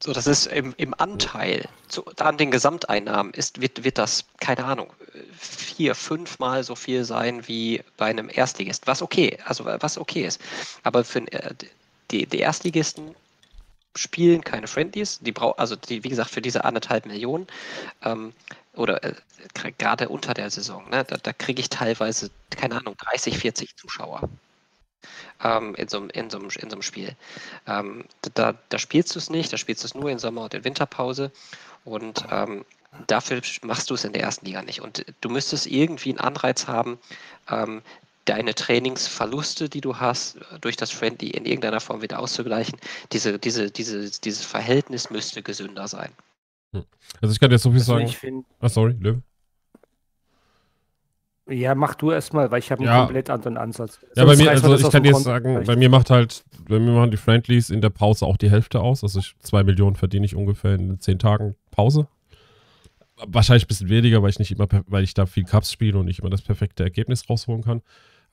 So, 0.02 0.12
das 0.12 0.26
ist 0.26 0.46
im, 0.46 0.74
im 0.76 0.92
Anteil 0.98 1.68
zu, 1.88 2.04
an 2.18 2.36
den 2.36 2.50
Gesamteinnahmen 2.50 3.32
ist, 3.32 3.60
wird, 3.60 3.84
wird 3.84 3.96
das, 3.96 4.24
keine 4.38 4.64
Ahnung, 4.64 4.92
vier, 5.38 5.94
fünfmal 5.94 6.64
so 6.64 6.74
viel 6.74 7.04
sein 7.04 7.46
wie 7.46 7.82
bei 7.96 8.06
einem 8.06 8.28
Erstligist. 8.28 8.86
Was 8.88 9.00
okay, 9.00 9.38
also 9.44 9.64
was 9.64 9.96
okay 9.96 10.26
ist. 10.26 10.40
Aber 10.82 11.04
für 11.04 11.20
äh, 11.32 11.54
die, 12.10 12.26
die 12.26 12.40
Erstligisten 12.40 13.14
spielen 13.96 14.42
keine 14.42 14.66
Friendlies, 14.66 15.20
die 15.20 15.32
brauchen, 15.32 15.58
also 15.58 15.76
die, 15.76 16.04
wie 16.04 16.08
gesagt, 16.08 16.30
für 16.30 16.42
diese 16.42 16.64
anderthalb 16.64 17.06
Millionen 17.06 17.46
ähm, 18.02 18.32
oder 18.74 19.02
äh, 19.04 19.14
gerade 19.78 20.08
unter 20.08 20.34
der 20.34 20.50
Saison, 20.50 20.88
ne, 20.90 21.04
da, 21.04 21.16
da 21.16 21.32
kriege 21.32 21.60
ich 21.60 21.68
teilweise, 21.68 22.30
keine 22.50 22.76
Ahnung, 22.76 22.96
30, 22.98 23.38
40 23.38 23.76
Zuschauer 23.76 24.28
ähm, 25.42 25.74
in, 25.76 25.88
so, 25.88 26.04
in, 26.06 26.30
so, 26.30 26.38
in 26.38 26.48
so 26.50 26.76
einem 26.76 26.82
Spiel. 26.82 27.14
Ähm, 27.66 28.04
da, 28.34 28.54
da 28.68 28.78
spielst 28.78 29.14
du 29.14 29.18
es 29.18 29.30
nicht, 29.30 29.52
da 29.52 29.56
spielst 29.56 29.82
du 29.82 29.86
es 29.86 29.94
nur 29.94 30.10
in 30.10 30.18
Sommer- 30.18 30.42
und 30.42 30.54
in 30.54 30.64
Winterpause 30.64 31.30
und 31.84 32.24
ähm, 32.30 32.64
dafür 33.06 33.40
machst 33.62 33.90
du 33.90 33.94
es 33.94 34.04
in 34.04 34.12
der 34.12 34.22
ersten 34.22 34.46
Liga 34.46 34.62
nicht. 34.62 34.80
Und 34.80 35.04
du 35.20 35.28
müsstest 35.28 35.66
irgendwie 35.66 36.10
einen 36.10 36.20
Anreiz 36.20 36.66
haben, 36.66 36.98
ähm, 37.50 37.82
deine 38.24 38.54
Trainingsverluste, 38.54 39.68
die 39.68 39.80
du 39.80 39.96
hast, 39.96 40.38
durch 40.60 40.76
das 40.76 40.90
Friendly 40.90 41.30
in 41.30 41.44
irgendeiner 41.44 41.80
Form 41.80 42.02
wieder 42.02 42.18
auszugleichen. 42.18 42.78
Diese, 43.12 43.38
diese, 43.38 43.70
diese, 43.70 44.10
dieses 44.20 44.44
Verhältnis 44.44 45.10
müsste 45.10 45.42
gesünder 45.42 45.88
sein. 45.88 46.10
Hm. 46.72 46.84
Also 47.20 47.32
ich 47.32 47.40
kann 47.40 47.50
dir 47.50 47.58
so 47.58 47.70
viel 47.70 47.80
also 47.80 47.98
sagen. 47.98 48.44
Ah, 48.60 48.68
sorry, 48.68 48.96
Löwe. 48.98 49.22
Ja, 51.46 51.74
mach 51.74 51.94
du 51.94 52.10
erstmal, 52.10 52.50
weil 52.50 52.60
ich 52.60 52.70
habe 52.70 52.80
einen 52.80 52.88
ja. 52.88 53.00
komplett 53.00 53.28
anderen 53.28 53.58
Ansatz. 53.58 54.00
Ja, 54.16 54.24
bei 54.24 54.34
mir, 54.34 54.50
also 54.50 54.74
ich 54.76 54.90
kann 54.90 55.04
jetzt 55.04 55.24
sagen, 55.24 55.62
bei 55.66 55.76
mir 55.76 55.90
macht 55.90 56.08
halt, 56.08 56.42
bei 56.66 56.78
mir 56.78 56.92
machen 56.92 57.10
die 57.10 57.18
Friendlies 57.18 57.68
in 57.68 57.82
der 57.82 57.90
Pause 57.90 58.24
auch 58.24 58.38
die 58.38 58.50
Hälfte 58.50 58.80
aus. 58.80 59.02
Also 59.02 59.18
ich, 59.18 59.34
zwei 59.40 59.62
Millionen 59.62 59.94
verdiene 59.94 60.24
ich 60.24 60.34
ungefähr 60.34 60.74
in 60.74 60.98
zehn 61.00 61.18
Tagen 61.18 61.54
Pause. 61.70 62.08
Wahrscheinlich 63.26 63.64
ein 63.64 63.68
bisschen 63.68 63.90
weniger, 63.90 64.22
weil 64.22 64.30
ich 64.30 64.38
nicht 64.38 64.52
immer, 64.52 64.66
weil 64.86 65.04
ich 65.04 65.12
da 65.12 65.26
viel 65.26 65.44
Cups 65.44 65.70
spiele 65.70 65.98
und 65.98 66.06
nicht 66.06 66.20
immer 66.20 66.30
das 66.30 66.40
perfekte 66.40 66.82
Ergebnis 66.82 67.28
rausholen 67.28 67.62
kann. 67.62 67.82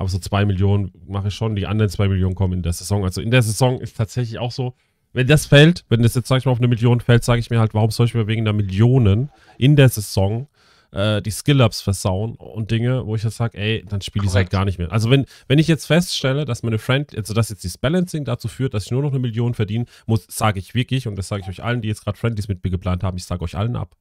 Aber 0.02 0.10
so 0.10 0.18
zwei 0.18 0.46
Millionen 0.46 0.92
mache 1.08 1.28
ich 1.28 1.36
schon. 1.36 1.56
Die 1.56 1.68
anderen 1.68 1.92
zwei 1.92 2.08
Millionen 2.08 2.34
kommen 2.34 2.54
in 2.54 2.64
der 2.64 2.74
Saison. 2.74 3.04
Also 3.04 3.22
in 3.22 3.30
der 3.30 3.44
Saison 3.44 3.80
ist 3.80 3.96
tatsächlich 3.96 4.40
auch 4.40 4.52
so, 4.52 4.74
wenn 5.14 5.28
das 5.28 5.46
fällt, 5.46 5.86
wenn 5.90 6.02
das 6.02 6.16
jetzt, 6.16 6.28
sag 6.28 6.40
ich 6.40 6.46
mal, 6.46 6.54
auf 6.54 6.58
eine 6.58 6.68
Million 6.68 7.02
fällt, 7.02 7.24
sage 7.24 7.40
ich 7.40 7.52
mir 7.52 7.60
halt, 7.60 7.76
warum 7.76 7.92
soll 7.92 8.08
ich 8.08 8.16
mir 8.16 8.26
wegen 8.26 8.42
einer 8.42 8.54
Million 8.54 9.30
in 9.60 9.76
der 9.76 9.90
Saison 9.90 10.48
äh, 10.92 11.22
die 11.22 11.30
Skill-Ups 11.30 11.82
versauen 11.82 12.34
und 12.34 12.72
Dinge, 12.72 13.06
wo 13.06 13.16
ich 13.16 13.22
jetzt 13.22 13.38
sage, 13.38 13.60
ey, 13.60 13.86
dann 13.88 14.02
spiele 14.02 14.26
ich 14.26 14.34
halt 14.34 14.50
gar 14.50 14.66
nicht 14.66 14.80
mehr. 14.80 14.92
Also 14.92 15.12
wenn, 15.12 15.28
wenn 15.48 15.60
ich 15.60 15.68
jetzt 15.68 15.86
feststelle, 15.86 16.46
dass 16.46 16.64
meine 16.64 16.80
Friend, 16.80 17.16
also 17.16 17.36
dass 17.36 17.50
jetzt 17.50 17.64
dieses 17.64 17.78
Balancing 17.78 18.26
dazu 18.26 18.48
führt, 18.48 18.74
dass 18.74 18.86
ich 18.86 18.92
nur 18.92 19.04
noch 19.04 19.12
eine 19.12 19.20
Million 19.20 19.54
verdiene, 19.54 19.86
muss, 20.08 20.26
sage 20.30 20.58
ich 20.58 20.74
wirklich, 20.74 21.08
und 21.08 21.16
das 21.16 21.28
sage 21.28 21.44
ich 21.44 21.48
euch 21.48 21.64
allen, 21.64 21.84
die 21.84 21.90
jetzt 21.90 22.04
gerade 22.04 22.18
Friendlies 22.18 22.48
mit 22.48 22.64
mir 22.64 22.72
geplant 22.72 23.04
haben, 23.04 23.18
ich 23.18 23.26
sage 23.26 23.44
euch 23.44 23.56
allen 23.56 23.76
ab. 23.76 23.96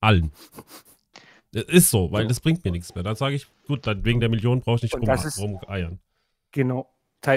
Allen. 0.00 0.30
Ist 1.52 1.90
so, 1.90 2.12
weil 2.12 2.26
das 2.26 2.40
bringt 2.40 2.64
mir 2.64 2.70
nichts 2.70 2.94
mehr. 2.94 3.02
Dann 3.02 3.16
sage 3.16 3.34
ich, 3.34 3.46
gut, 3.66 3.86
dann 3.86 4.04
wegen 4.04 4.20
der 4.20 4.28
Million 4.28 4.60
brauche 4.60 4.76
ich 4.76 4.82
nicht 4.82 4.94
rum, 4.94 5.56
rumeiern. 5.56 5.98
Genau. 6.52 6.88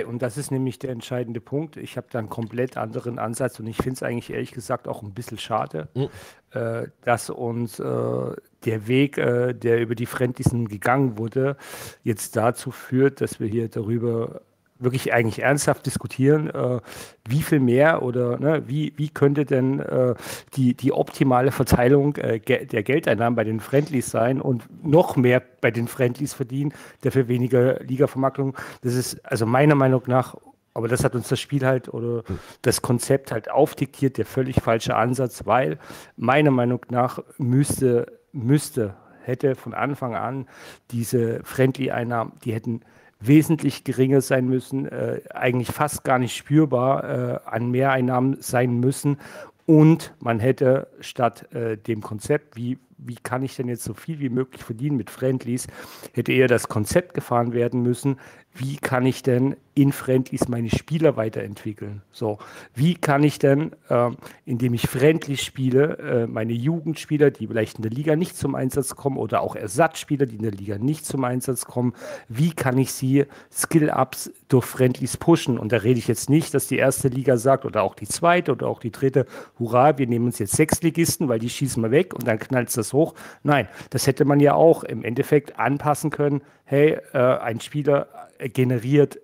Und 0.08 0.22
das 0.22 0.38
ist 0.38 0.50
nämlich 0.50 0.80
der 0.80 0.92
entscheidende 0.92 1.42
Punkt. 1.42 1.76
Ich 1.76 1.98
habe 1.98 2.08
da 2.10 2.20
einen 2.20 2.30
komplett 2.30 2.78
anderen 2.78 3.20
Ansatz 3.20 3.60
und 3.60 3.68
ich 3.68 3.76
finde 3.76 3.96
es 3.96 4.04
eigentlich 4.04 4.30
ehrlich 4.30 4.52
gesagt 4.52 4.88
auch 4.88 5.04
ein 5.04 5.14
bisschen 5.14 5.38
schade, 5.38 5.90
mhm. 5.94 6.10
äh, 6.52 6.88
dass 7.02 7.30
uns 7.30 7.80
äh, 7.80 8.36
der 8.64 8.88
Weg, 8.88 9.18
äh, 9.18 9.52
der 9.54 9.82
über 9.82 9.96
die 9.96 10.06
Friendliesen 10.06 10.70
gegangen 10.70 11.18
wurde, 11.18 11.58
jetzt 12.02 12.38
dazu 12.38 12.72
führt, 12.72 13.20
dass 13.20 13.42
wir 13.42 13.48
hier 13.48 13.68
darüber 13.68 14.42
wirklich 14.80 15.14
eigentlich 15.14 15.42
ernsthaft 15.42 15.86
diskutieren, 15.86 16.50
äh, 16.50 16.80
wie 17.28 17.42
viel 17.42 17.60
mehr 17.60 18.02
oder 18.02 18.38
ne, 18.40 18.64
wie, 18.68 18.94
wie 18.98 19.10
könnte 19.10 19.46
denn 19.46 19.80
äh, 19.80 20.16
die, 20.56 20.74
die 20.74 20.92
optimale 20.92 21.52
Verteilung 21.52 22.16
äh, 22.18 22.40
ge 22.40 22.66
der 22.66 22.84
Geldeinnahmen 22.84 23.36
bei 23.36 23.44
den 23.44 23.60
Friendlies 23.60 24.10
sein 24.10 24.42
und 24.42 24.64
noch 24.84 25.16
mehr 25.16 25.42
bei 25.62 25.72
den 25.72 25.88
Friendlies 25.88 26.34
verdienen, 26.34 26.74
dafür 27.02 27.28
weniger 27.28 27.80
Liga-Vermarktung. 27.80 28.58
Das 28.82 28.96
ist 28.96 29.24
also 29.26 29.46
meiner 29.46 29.76
Meinung 29.76 30.04
nach 30.08 30.36
aber 30.76 30.88
das 30.88 31.04
hat 31.04 31.14
uns 31.14 31.28
das 31.28 31.40
Spiel 31.40 31.66
halt 31.66 31.94
oder 31.94 32.24
das 32.64 32.82
Konzept 32.82 33.32
halt 33.32 33.52
aufdiktiert, 33.52 34.18
der 34.18 34.26
völlig 34.26 34.62
falsche 34.62 34.96
Ansatz, 34.96 35.46
weil 35.46 35.78
meiner 36.16 36.52
Meinung 36.52 36.84
nach 36.90 37.20
müsste, 37.38 38.20
müsste, 38.32 38.96
hätte 39.22 39.56
von 39.56 39.74
Anfang 39.74 40.16
an 40.16 40.48
diese 40.92 41.42
Friendly-Einnahmen, 41.44 42.34
die 42.44 42.54
hätten 42.54 42.82
wesentlich 43.28 43.84
geringer 43.84 44.22
sein 44.22 44.48
müssen, 44.48 44.86
äh, 44.86 45.22
eigentlich 45.30 45.70
fast 45.70 46.04
gar 46.04 46.20
nicht 46.20 46.36
spürbar 46.36 47.04
äh, 47.04 47.40
an 47.46 47.72
Mehreinnahmen 47.72 48.38
sein 48.42 48.80
müssen. 48.80 49.18
Und 49.66 50.14
man 50.20 50.40
hätte 50.40 50.88
statt 51.00 51.54
äh, 51.54 51.78
dem 51.78 52.02
Konzept, 52.02 52.58
wie, 52.58 52.80
wie 52.98 53.16
kann 53.16 53.44
ich 53.44 53.56
denn 53.56 53.70
jetzt 53.70 53.84
so 53.84 53.94
viel 53.94 54.20
wie 54.20 54.30
möglich 54.30 54.64
verdienen 54.64 54.98
mit 54.98 55.10
Friendlies, 55.10 55.68
hätte 56.14 56.34
eher 56.34 56.48
das 56.48 56.68
Konzept 56.68 57.14
gefahren 57.14 57.54
werden 57.54 57.82
müssen, 57.82 58.18
wie 58.56 58.78
kann 58.78 59.06
ich 59.06 59.24
denn 59.24 59.56
in 59.76 59.92
Friendlies 59.92 60.48
meine 60.48 60.70
Spieler 60.70 61.18
weiterentwickeln? 61.18 62.04
So, 62.12 62.38
wie 62.76 62.94
kann 62.94 63.24
ich 63.24 63.40
denn, 63.40 63.72
äh, 63.90 64.12
indem 64.46 64.76
ich 64.76 64.88
Friendlies 64.88 65.44
spiele, 65.44 65.98
äh, 65.98 66.28
meine 66.28 66.54
Jugendspieler, 66.54 67.32
die 67.32 67.48
vielleicht 67.48 67.78
in 67.78 67.82
der 67.82 67.92
Liga 67.92 68.16
nicht 68.16 68.38
zum 68.38 68.54
Einsatz 68.54 68.96
kommen 68.96 69.18
oder 69.18 69.42
auch 69.42 69.56
Ersatzspieler, 69.56 70.28
die 70.28 70.36
in 70.36 70.44
der 70.44 70.52
Liga 70.52 70.78
nicht 70.78 71.06
zum 71.06 71.24
Einsatz 71.24 71.66
kommen, 71.66 71.94
wie 72.28 72.52
kann 72.52 72.78
ich 72.78 72.92
sie 72.92 73.26
Skill-Ups 73.52 74.32
durch 74.50 74.66
Friendlies 74.66 75.18
pushen? 75.18 75.58
Und 75.58 75.72
da 75.72 75.78
rede 75.78 75.98
ich 75.98 76.08
jetzt 76.08 76.30
nicht, 76.30 76.54
dass 76.54 76.68
die 76.68 76.78
erste 76.78 77.08
Liga 77.08 77.38
sagt 77.38 77.66
oder 77.66 77.82
auch 77.82 77.96
die 77.96 78.08
zweite 78.08 78.52
oder 78.52 78.68
auch 78.68 78.80
die 78.80 78.92
dritte, 78.92 79.26
hurra, 79.58 79.98
wir 79.98 80.06
nehmen 80.06 80.26
uns 80.26 80.38
jetzt 80.38 80.56
sechs 80.56 80.82
Ligisten, 80.84 81.28
weil 81.28 81.40
die 81.40 81.50
schießen 81.50 81.82
wir 81.82 81.90
weg 81.90 82.14
und 82.14 82.28
dann 82.28 82.38
knallt 82.38 82.70
es 82.70 82.76
das 82.76 82.94
hoch. 82.94 83.16
Nein, 83.42 83.68
das 83.90 84.06
hätte 84.06 84.26
man 84.26 84.40
ja 84.40 84.54
auch 84.54 84.84
im 84.84 85.04
Endeffekt 85.04 85.58
anpassen 85.58 86.12
können. 86.12 86.44
Hey, 86.66 86.98
äh, 87.14 87.18
ein 87.18 87.60
Spieler 87.60 88.08
generiert 88.40 89.20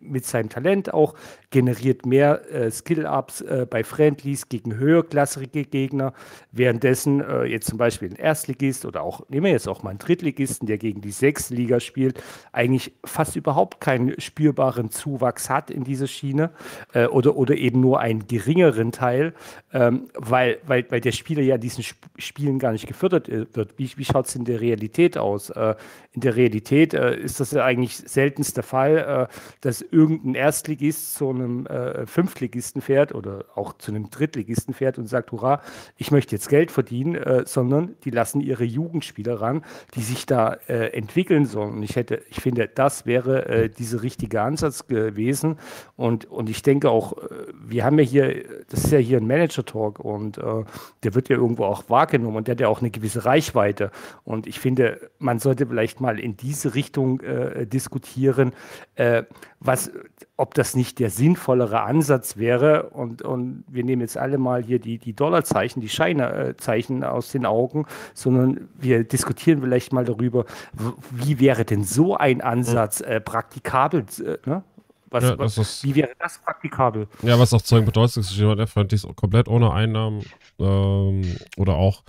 mit 0.00 0.24
seinem 0.26 0.48
Talent 0.48 0.92
auch, 0.92 1.14
generiert 1.54 2.04
mehr 2.04 2.50
äh, 2.52 2.68
Skill-Ups 2.68 3.42
äh, 3.42 3.64
bei 3.70 3.84
Friendlies 3.84 4.48
gegen 4.48 4.74
höherklassige 4.74 5.64
Gegner, 5.64 6.12
währenddessen 6.50 7.20
äh, 7.20 7.44
jetzt 7.44 7.68
zum 7.68 7.78
Beispiel 7.78 8.10
ein 8.10 8.16
Erstligist 8.16 8.84
oder 8.84 9.02
auch, 9.02 9.28
nehmen 9.28 9.44
wir 9.44 9.52
jetzt 9.52 9.68
auch 9.68 9.84
mal 9.84 9.90
einen 9.90 10.00
Drittligisten, 10.00 10.66
der 10.66 10.78
gegen 10.78 11.00
die 11.00 11.12
sechste 11.12 11.54
Liga 11.54 11.78
spielt, 11.78 12.20
eigentlich 12.50 12.92
fast 13.04 13.36
überhaupt 13.36 13.80
keinen 13.80 14.20
spürbaren 14.20 14.90
Zuwachs 14.90 15.48
hat 15.48 15.70
in 15.70 15.84
dieser 15.84 16.08
Schiene 16.08 16.50
äh, 16.92 17.06
oder, 17.06 17.36
oder 17.36 17.56
eben 17.56 17.80
nur 17.80 18.00
einen 18.00 18.26
geringeren 18.26 18.90
Teil, 18.90 19.32
ähm, 19.72 20.08
weil, 20.14 20.58
weil, 20.66 20.84
weil 20.90 21.00
der 21.00 21.12
Spieler 21.12 21.42
ja 21.42 21.56
diesen 21.56 21.82
Sp 21.86 22.02
Spielen 22.16 22.58
gar 22.58 22.72
nicht 22.72 22.86
gefördert 22.86 23.28
äh, 23.28 23.46
wird. 23.54 23.78
Wie, 23.78 23.90
wie 23.96 24.04
schaut 24.04 24.26
es 24.26 24.34
in 24.34 24.44
der 24.44 24.60
Realität 24.60 25.16
aus? 25.16 25.50
Äh, 25.50 25.74
in 26.12 26.20
der 26.20 26.36
Realität 26.36 26.94
ist 26.94 27.40
das 27.40 27.50
ja 27.50 27.64
eigentlich 27.64 27.96
seltenster 27.96 28.62
Fall, 28.62 29.28
dass 29.64 29.80
irgendein 29.80 30.34
Erstligist 30.34 31.14
zu 31.14 31.30
einem 31.30 31.66
äh, 31.66 32.06
Fünftligisten 32.06 32.82
fährt 32.82 33.14
oder 33.14 33.46
auch 33.54 33.72
zu 33.78 33.92
einem 33.92 34.10
Drittligisten 34.10 34.74
fährt 34.74 34.98
und 34.98 35.06
sagt, 35.06 35.32
hurra, 35.32 35.62
ich 35.96 36.10
möchte 36.10 36.36
jetzt 36.36 36.50
Geld 36.50 36.70
verdienen, 36.70 37.14
äh, 37.14 37.44
sondern 37.46 37.94
die 38.04 38.10
lassen 38.10 38.42
ihre 38.42 38.64
Jugendspieler 38.64 39.40
ran, 39.40 39.64
die 39.94 40.02
sich 40.02 40.26
da 40.26 40.58
äh, 40.68 40.88
entwickeln 40.88 41.46
sollen. 41.46 41.76
Und 41.76 41.82
ich 41.82 41.96
hätte, 41.96 42.20
ich 42.28 42.40
finde, 42.40 42.68
das 42.68 43.06
wäre 43.06 43.46
äh, 43.46 43.70
dieser 43.70 44.02
richtige 44.02 44.42
Ansatz 44.42 44.86
gewesen. 44.86 45.56
Und, 45.96 46.26
und 46.26 46.50
ich 46.50 46.60
denke 46.60 46.90
auch, 46.90 47.16
äh, 47.16 47.46
wir 47.66 47.86
haben 47.86 47.98
ja 47.98 48.04
hier, 48.04 48.44
das 48.68 48.84
ist 48.84 48.92
ja 48.92 48.98
hier 48.98 49.16
ein 49.16 49.26
Manager-Talk 49.26 49.98
und 49.98 50.36
äh, 50.36 50.64
der 51.04 51.14
wird 51.14 51.30
ja 51.30 51.36
irgendwo 51.36 51.64
auch 51.64 51.88
wahrgenommen 51.88 52.36
und 52.36 52.48
der 52.48 52.52
hat 52.52 52.60
ja 52.60 52.68
auch 52.68 52.82
eine 52.82 52.90
gewisse 52.90 53.24
Reichweite. 53.24 53.90
Und 54.24 54.46
ich 54.46 54.60
finde, 54.60 55.10
man 55.18 55.38
sollte 55.38 55.66
vielleicht 55.66 56.02
mal 56.02 56.20
in 56.20 56.36
diese 56.36 56.74
Richtung 56.74 57.22
diskutieren 57.72 58.52
was, 59.64 59.90
ob 60.36 60.54
das 60.54 60.76
nicht 60.76 60.98
der 60.98 61.10
sinnvollere 61.10 61.82
Ansatz 61.82 62.36
wäre. 62.36 62.90
Und, 62.90 63.22
und 63.22 63.64
wir 63.66 63.82
nehmen 63.82 64.02
jetzt 64.02 64.16
alle 64.16 64.38
mal 64.38 64.62
hier 64.62 64.78
die, 64.78 64.98
die 64.98 65.14
Dollarzeichen, 65.14 65.80
die 65.80 65.88
Scheinezeichen 65.88 67.02
aus 67.02 67.32
den 67.32 67.46
Augen, 67.46 67.86
sondern 68.12 68.68
wir 68.78 69.04
diskutieren 69.04 69.62
vielleicht 69.62 69.92
mal 69.92 70.04
darüber, 70.04 70.44
wie 71.10 71.40
wäre 71.40 71.64
denn 71.64 71.82
so 71.82 72.16
ein 72.16 72.42
Ansatz 72.42 73.00
äh, 73.00 73.20
praktikabel? 73.20 74.04
Äh, 74.20 74.48
ne? 74.48 74.62
Was, 75.10 75.24
ja, 75.24 75.38
was, 75.38 75.58
ist, 75.58 75.84
wie 75.84 75.94
wäre 75.94 76.10
das 76.18 76.38
praktikabel? 76.38 77.06
Ja, 77.22 77.38
was 77.38 77.54
auch 77.54 77.62
Zeugen 77.62 77.86
bedeutet, 77.86 78.16
ist 78.16 78.32
jemand, 78.32 78.58
der 78.58 79.14
komplett 79.14 79.46
ohne 79.46 79.72
Einnahmen 79.72 80.24
ähm, 80.58 81.36
oder 81.56 81.74
auch 81.74 82.02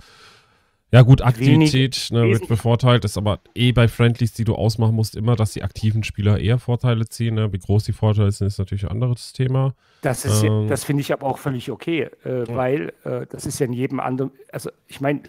ja, 0.92 1.02
gut, 1.02 1.20
Aktivität 1.20 2.08
ne, 2.12 2.22
wird 2.30 2.46
bevorteilt, 2.46 3.04
ist 3.04 3.18
aber 3.18 3.40
eh 3.54 3.72
bei 3.72 3.88
Friendlies, 3.88 4.32
die 4.34 4.44
du 4.44 4.54
ausmachen 4.54 4.94
musst, 4.94 5.16
immer, 5.16 5.34
dass 5.34 5.52
die 5.52 5.64
aktiven 5.64 6.04
Spieler 6.04 6.38
eher 6.38 6.58
Vorteile 6.58 7.06
ziehen. 7.08 7.34
Ne? 7.34 7.52
Wie 7.52 7.58
groß 7.58 7.84
die 7.84 7.92
Vorteile 7.92 8.30
sind, 8.30 8.46
ist 8.46 8.58
natürlich 8.58 8.84
ein 8.84 8.92
anderes 8.92 9.32
Thema. 9.32 9.74
Das, 10.02 10.24
ähm, 10.44 10.68
das 10.68 10.84
finde 10.84 11.00
ich 11.00 11.12
aber 11.12 11.26
auch 11.26 11.38
völlig 11.38 11.72
okay, 11.72 12.08
äh, 12.24 12.38
ja. 12.38 12.56
weil 12.56 12.92
äh, 13.02 13.26
das 13.28 13.46
ist 13.46 13.58
ja 13.58 13.66
in 13.66 13.72
jedem 13.72 13.98
anderen, 13.98 14.30
also 14.52 14.70
ich 14.86 15.00
meine, 15.00 15.22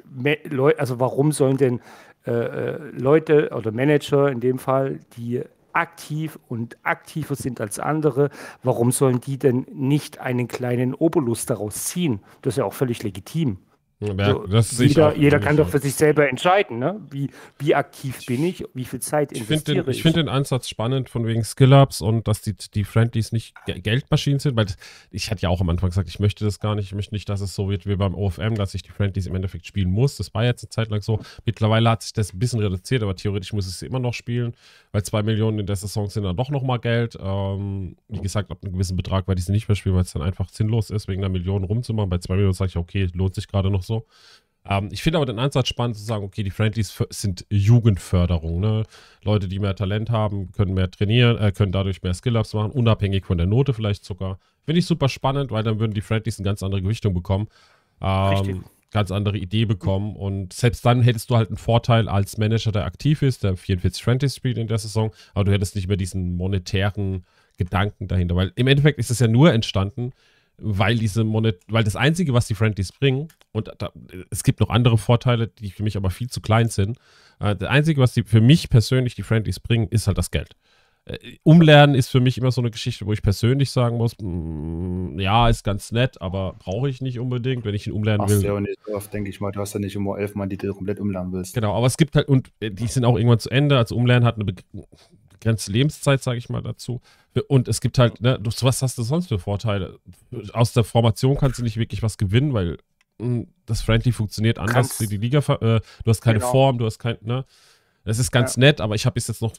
also 0.78 1.00
warum 1.00 1.32
sollen 1.32 1.58
denn 1.58 1.82
äh, 2.28 2.32
äh, 2.32 2.78
Leute 2.92 3.50
oder 3.56 3.72
Manager 3.72 4.30
in 4.30 4.40
dem 4.40 4.60
Fall, 4.60 5.00
die 5.18 5.42
aktiv 5.74 6.38
und 6.48 6.78
aktiver 6.84 7.36
sind 7.36 7.62
als 7.62 7.80
andere, 7.80 8.30
warum 8.64 8.92
sollen 8.92 9.22
die 9.22 9.38
denn 9.38 9.66
nicht 9.74 10.20
einen 10.20 10.48
kleinen 10.48 10.94
Obolus 10.94 11.46
daraus 11.46 11.86
ziehen? 11.86 12.20
Das 12.42 12.54
ist 12.54 12.58
ja 12.58 12.66
auch 12.66 12.74
völlig 12.74 13.02
legitim. 13.02 13.58
Ja, 14.00 14.62
so, 14.62 14.84
jeder, 14.84 15.16
jeder 15.18 15.40
kann 15.40 15.58
doch 15.58 15.70
für 15.70 15.80
sich 15.80 15.96
selber 15.96 16.30
entscheiden, 16.30 16.78
ne? 16.78 17.02
wie, 17.10 17.32
wie 17.58 17.74
aktiv 17.74 18.24
bin 18.28 18.44
ich, 18.44 18.64
wie 18.76 18.86
viel 18.86 19.00
Zeit 19.00 19.32
ich 19.32 19.40
investiere 19.40 19.84
den, 19.84 19.90
ich. 19.90 19.98
Ich 19.98 20.04
finde 20.04 20.20
den 20.20 20.30
Ansatz 20.30 20.70
spannend 20.70 21.10
von 21.10 21.26
wegen 21.26 21.44
Skill-Ups 21.44 22.02
und 22.02 22.28
dass 22.28 22.42
die, 22.42 22.54
die 22.76 22.84
Friendlies 22.84 23.32
nicht 23.32 23.56
Geldmaschinen 23.66 24.40
sind, 24.40 24.56
weil 24.56 24.68
ich 25.10 25.32
hatte 25.32 25.42
ja 25.42 25.50
auch 25.50 25.62
am 25.62 25.70
Anfang 25.70 25.90
gesagt, 25.90 26.10
ich 26.10 26.20
möchte 26.20 26.46
das 26.46 26.60
gar 26.60 26.76
nicht, 26.76 26.86
ich 26.86 26.94
möchte 26.94 27.16
nicht, 27.16 27.28
dass 27.28 27.42
es 27.42 27.56
so 27.56 27.72
wird 27.72 27.88
wie 27.88 27.96
beim 27.96 28.14
OFM, 28.14 28.54
dass 28.54 28.76
ich 28.76 28.84
die 28.84 28.92
Friendlies 28.92 29.26
im 29.26 29.34
Endeffekt 29.34 29.66
spielen 29.66 29.90
muss. 29.90 30.16
Das 30.18 30.32
war 30.36 30.46
jetzt 30.46 30.64
eine 30.64 30.70
Zeit 30.70 30.90
lang 30.90 31.02
so. 31.02 31.20
Mittlerweile 31.46 31.90
hat 31.90 32.04
sich 32.04 32.14
das 32.14 32.34
ein 32.34 32.40
bisschen 32.40 32.60
reduziert, 32.60 33.02
aber 33.02 33.16
theoretisch 33.16 33.52
muss 33.52 33.68
ich 33.68 33.74
es 33.74 33.82
immer 33.82 34.00
noch 34.00 34.14
spielen, 34.14 34.54
weil 34.92 35.02
zwei 35.02 35.24
Millionen 35.24 35.58
in 35.58 35.66
der 35.66 35.76
Saison 35.76 36.08
sind 36.08 36.22
dann 36.22 36.38
doch 36.38 36.52
nochmal 36.52 36.78
Geld. 36.78 37.18
Ähm, 37.20 37.96
wie 38.10 38.22
gesagt, 38.22 38.52
ab 38.52 38.60
einem 38.62 38.74
gewissen 38.74 38.96
Betrag 38.96 39.28
werde 39.28 39.40
ich 39.40 39.46
sie 39.46 39.54
nicht 39.54 39.68
mehr 39.68 39.76
spielen, 39.76 39.96
weil 39.96 40.04
es 40.04 40.14
dann 40.14 40.22
einfach 40.22 40.50
sinnlos 40.50 40.92
ist, 40.92 41.08
wegen 41.08 41.24
einer 41.24 41.30
Million 41.30 41.64
rumzumachen. 41.64 42.12
Bei 42.12 42.20
zwei 42.20 42.36
Millionen 42.36 42.54
sage 42.54 42.70
ich, 42.70 42.78
okay, 42.78 43.08
lohnt 43.16 43.34
sich 43.34 43.48
gerade 43.48 43.72
noch 43.72 43.87
so. 43.88 44.06
Ähm, 44.70 44.90
ich 44.92 45.02
finde 45.02 45.18
aber 45.18 45.26
den 45.26 45.40
Ansatz 45.40 45.68
spannend 45.70 45.98
zu 45.98 46.04
sagen, 46.04 46.26
okay, 46.26 46.44
die 46.44 46.52
Friendlies 46.52 46.96
sind 47.10 47.46
Jugendförderung. 47.50 48.60
Ne? 48.60 48.84
Leute, 49.24 49.48
die 49.48 49.60
mehr 49.60 49.76
Talent 49.76 50.10
haben, 50.10 50.52
können 50.52 50.74
mehr 50.74 50.92
trainieren, 50.92 51.38
äh, 51.38 51.52
können 51.52 51.72
dadurch 51.72 52.04
mehr 52.04 52.14
Skill-Ups 52.14 52.54
machen, 52.54 52.72
unabhängig 52.72 53.26
von 53.26 53.38
der 53.38 53.48
Note 53.48 53.74
vielleicht 53.74 54.06
sogar. 54.06 54.40
Finde 54.64 54.80
ich 54.80 54.86
super 54.86 55.10
spannend, 55.10 55.52
weil 55.52 55.64
dann 55.64 55.80
würden 55.80 55.94
die 55.94 56.02
Friendlies 56.02 56.40
eine 56.40 56.46
ganz 56.46 56.62
andere 56.62 56.82
Gewichtung 56.82 57.14
bekommen. 57.14 57.48
Ähm, 58.02 58.66
ganz 58.92 59.12
andere 59.12 59.38
Idee 59.38 59.66
bekommen. 59.66 60.16
Und 60.16 60.54
selbst 60.54 60.86
dann 60.86 61.02
hättest 61.02 61.30
du 61.30 61.36
halt 61.36 61.50
einen 61.50 61.58
Vorteil 61.58 62.08
als 62.08 62.38
Manager, 62.38 62.72
der 62.72 62.86
aktiv 62.86 63.22
ist, 63.22 63.44
der 63.44 63.58
44 63.58 64.04
Friendlies 64.04 64.36
spielt 64.36 64.58
in 64.58 64.68
der 64.68 64.78
Saison, 64.78 65.12
aber 65.34 65.46
du 65.46 65.52
hättest 65.52 65.76
nicht 65.76 65.88
mehr 65.88 65.98
diesen 65.98 66.36
monetären 66.36 67.26
Gedanken 67.58 68.08
dahinter. 68.08 68.36
Weil 68.36 68.52
im 68.56 68.68
Endeffekt 68.68 69.00
ist 69.00 69.12
es 69.12 69.20
ja 69.20 69.28
nur 69.28 69.54
entstanden, 69.54 70.12
weil 70.60 70.98
diese 70.98 71.24
Monet, 71.24 71.62
weil 71.68 71.84
das 71.84 71.96
Einzige, 71.96 72.34
was 72.34 72.48
die 72.48 72.56
Friendlies 72.56 72.92
bringen, 72.92 73.28
und 73.52 73.72
da, 73.78 73.92
es 74.30 74.44
gibt 74.44 74.60
noch 74.60 74.70
andere 74.70 74.98
Vorteile, 74.98 75.48
die 75.48 75.72
für 75.72 75.84
mich 75.84 75.98
aber 75.98 76.10
viel 76.10 76.30
zu 76.30 76.42
klein 76.42 76.70
sind. 76.70 76.98
Äh, 77.40 77.56
das 77.56 77.70
Einzige, 77.70 78.02
was 78.02 78.14
die 78.14 78.24
für 78.24 78.42
mich 78.42 78.70
persönlich 78.70 79.16
die 79.16 79.24
Friendlies 79.24 79.60
bringen, 79.60 79.88
ist 79.90 80.08
halt 80.08 80.18
das 80.18 80.32
Geld. 80.32 80.56
Äh, 81.06 81.38
umlernen 81.44 81.96
ist 81.96 82.10
für 82.10 82.20
mich 82.20 82.38
immer 82.38 82.52
so 82.52 82.62
eine 82.62 82.72
Geschichte, 82.72 83.06
wo 83.06 83.14
ich 83.14 83.22
persönlich 83.22 83.72
sagen 83.72 83.98
muss, 83.98 84.18
mh, 84.20 84.28
mm, 84.28 85.20
ja, 85.20 85.48
ist 85.48 85.64
ganz 85.64 85.92
nett, 85.92 86.22
aber 86.22 86.56
brauche 86.60 86.90
ich 86.90 87.02
nicht 87.02 87.20
unbedingt, 87.20 87.64
wenn 87.64 87.76
ich 87.76 87.88
ihn 87.88 87.94
umlernen 87.94 88.22
Machst 88.22 88.42
will. 88.42 88.46
Ja, 88.46 88.60
nicht 88.60 88.88
oft, 88.94 89.14
denke 89.14 89.30
ich 89.30 89.40
mal, 89.40 89.52
du 89.52 89.62
hast 89.62 89.74
ja 89.74 89.80
nicht 89.80 89.96
immer 89.96 90.18
elf 90.18 90.36
Mann, 90.36 90.50
die 90.50 90.58
du 90.58 90.74
komplett 90.74 91.00
umlernen 91.00 91.32
willst. 91.32 91.54
Genau, 91.54 91.74
aber 91.74 91.88
es 91.88 91.98
gibt 91.98 92.16
halt, 92.16 92.28
und 92.28 92.52
äh, 92.60 92.72
die 92.72 92.88
sind 92.88 93.06
auch 93.06 93.16
irgendwann 93.16 93.40
zu 93.40 93.50
Ende, 93.50 93.78
also 93.78 93.96
umlernen 93.96 94.26
hat 94.26 94.36
eine 94.36 94.54
begrenzte 95.40 95.72
Lebenszeit, 95.72 96.22
sage 96.22 96.38
ich 96.38 96.50
mal 96.50 96.62
dazu. 96.62 97.02
Und 97.48 97.68
es 97.68 97.82
gibt 97.82 98.00
halt, 98.00 98.22
ne, 98.22 98.40
du, 98.40 98.52
was 98.62 98.82
hast 98.82 98.98
du 98.98 99.04
sonst 99.04 99.28
für 99.28 99.40
Vorteile? 99.40 100.00
Aus 100.54 100.74
der 100.74 100.84
Formation 100.84 101.38
kannst 101.38 101.60
du 101.60 101.64
nicht 101.64 101.78
wirklich 101.78 102.04
was 102.04 102.18
gewinnen, 102.18 102.54
weil 102.54 102.78
mh, 103.20 103.26
hm, 103.26 103.48
das 103.66 103.82
Friendly 103.82 104.12
funktioniert 104.12 104.60
anders 104.60 104.98
Kannst, 104.98 105.12
die 105.12 105.18
Liga. 105.18 105.40
Äh, 105.40 105.80
du 105.80 105.82
hast 106.06 106.22
keine 106.22 106.40
genau. 106.40 106.52
Form, 106.52 106.78
du 106.78 106.86
hast 106.86 107.00
kein, 107.00 107.18
ne? 107.22 107.46
Es 108.04 108.20
ist 108.20 108.32
ganz 108.32 108.56
ja. 108.56 108.62
nett, 108.62 108.80
aber 108.80 108.96
ich 108.96 109.06
habe 109.06 109.16
bis 109.16 109.28
jetzt 109.28 109.42
noch 109.42 109.54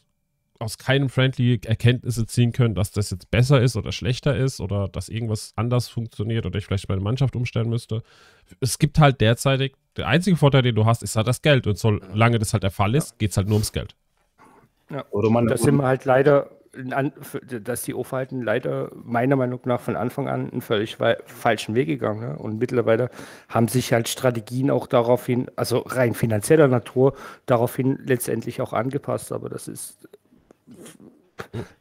aus 0.59 0.79
keinem 0.79 1.09
Friendly 1.09 1.61
Erkenntnisse 1.65 2.27
ziehen 2.27 2.53
können, 2.53 2.75
dass 2.75 2.91
das 2.91 3.11
jetzt 3.11 3.31
besser 3.31 3.61
ist 3.61 3.77
oder 3.77 3.93
schlechter 3.93 4.37
ist 4.37 4.61
oder 4.61 4.89
dass 4.89 5.09
irgendwas 5.09 5.53
anders 5.55 5.89
funktioniert 5.89 6.47
oder 6.47 6.59
ich 6.59 6.67
vielleicht 6.67 6.89
meine 6.89 7.01
Mannschaft 7.01 7.37
umstellen 7.37 7.69
müsste. 7.69 8.03
Es 8.61 8.79
gibt 8.79 8.99
halt 8.99 9.21
derzeitig, 9.21 9.75
der 9.97 10.09
einzige 10.09 10.37
Vorteil, 10.37 10.63
den 10.63 10.75
du 10.75 10.85
hast, 10.85 11.03
ist 11.03 11.17
halt 11.17 11.29
das 11.29 11.43
Geld. 11.43 11.67
Und 11.67 11.79
solange 11.79 12.39
das 12.39 12.53
halt 12.53 12.63
der 12.63 12.71
Fall 12.71 12.95
ist, 12.95 13.19
geht 13.19 13.31
es 13.31 13.37
halt 13.37 13.47
nur 13.47 13.57
ums 13.57 13.73
Geld. 13.73 13.95
Ja, 14.91 15.05
oder 15.11 15.31
man, 15.31 15.47
das 15.47 15.63
sind 15.63 15.77
wir 15.77 15.87
halt 15.87 16.05
leider, 16.05 16.51
dass 17.63 17.83
die 17.83 17.95
Aufhalten 17.95 18.43
leider 18.43 18.91
meiner 18.95 19.37
Meinung 19.37 19.61
nach 19.65 19.81
von 19.81 19.97
Anfang 19.97 20.29
an 20.29 20.51
einen 20.51 20.61
völlig 20.61 20.97
falschen 21.27 21.75
Weg 21.75 21.89
gegangen. 21.89 22.21
Ne? 22.21 22.39
Und 22.39 22.59
mittlerweile 22.59 23.11
haben 23.49 23.69
sich 23.69 23.93
halt 23.93 24.09
Strategien 24.09 24.71
auch 24.71 24.87
daraufhin, 24.87 25.51
also 25.57 25.79
rein 25.79 26.15
finanzieller 26.15 26.69
Natur, 26.69 27.15
daraufhin 27.47 27.99
letztendlich 28.05 28.61
auch 28.61 28.73
angepasst. 28.73 29.33
Aber 29.33 29.49
das 29.49 29.69
ist 29.69 30.09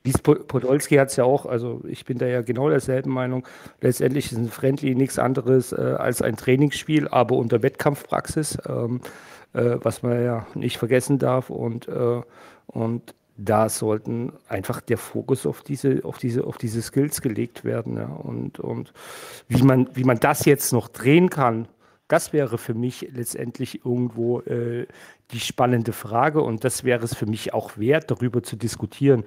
wie 0.03 0.11
Podolski 0.11 0.95
hat 0.95 1.09
es 1.09 1.15
ja 1.15 1.23
auch, 1.23 1.45
also 1.45 1.81
ich 1.87 2.05
bin 2.05 2.17
da 2.17 2.25
ja 2.25 2.41
genau 2.41 2.69
derselben 2.69 3.11
Meinung. 3.11 3.45
Letztendlich 3.81 4.31
ist 4.31 4.37
ein 4.37 4.49
Friendly 4.49 4.95
nichts 4.95 5.19
anderes 5.19 5.71
äh, 5.71 5.95
als 5.97 6.21
ein 6.21 6.37
Trainingsspiel, 6.37 7.07
aber 7.07 7.35
unter 7.35 7.63
Wettkampfpraxis, 7.63 8.57
ähm, 8.67 9.01
äh, 9.53 9.77
was 9.81 10.03
man 10.03 10.23
ja 10.23 10.47
nicht 10.53 10.77
vergessen 10.77 11.19
darf. 11.19 11.49
Und, 11.49 11.87
äh, 11.87 12.21
und 12.67 13.15
da 13.37 13.69
sollten 13.69 14.33
einfach 14.47 14.81
der 14.81 14.97
Fokus 14.97 15.45
auf 15.45 15.61
diese, 15.61 16.03
auf 16.03 16.17
diese, 16.17 16.43
auf 16.43 16.57
diese 16.57 16.81
Skills 16.81 17.21
gelegt 17.21 17.63
werden. 17.63 17.95
Ja. 17.97 18.07
Und, 18.07 18.59
und 18.59 18.93
wie, 19.47 19.61
man, 19.61 19.89
wie 19.93 20.03
man 20.03 20.19
das 20.19 20.45
jetzt 20.45 20.73
noch 20.73 20.87
drehen 20.87 21.29
kann, 21.29 21.67
das 22.07 22.33
wäre 22.33 22.57
für 22.57 22.73
mich 22.73 23.09
letztendlich 23.11 23.85
irgendwo 23.85 24.39
äh, 24.41 24.87
die 25.31 25.39
spannende 25.39 25.93
Frage 25.93 26.41
und 26.41 26.63
das 26.63 26.83
wäre 26.83 27.03
es 27.03 27.13
für 27.13 27.25
mich 27.25 27.53
auch 27.53 27.77
wert, 27.77 28.09
darüber 28.09 28.41
zu 28.41 28.55
diskutieren. 28.55 29.23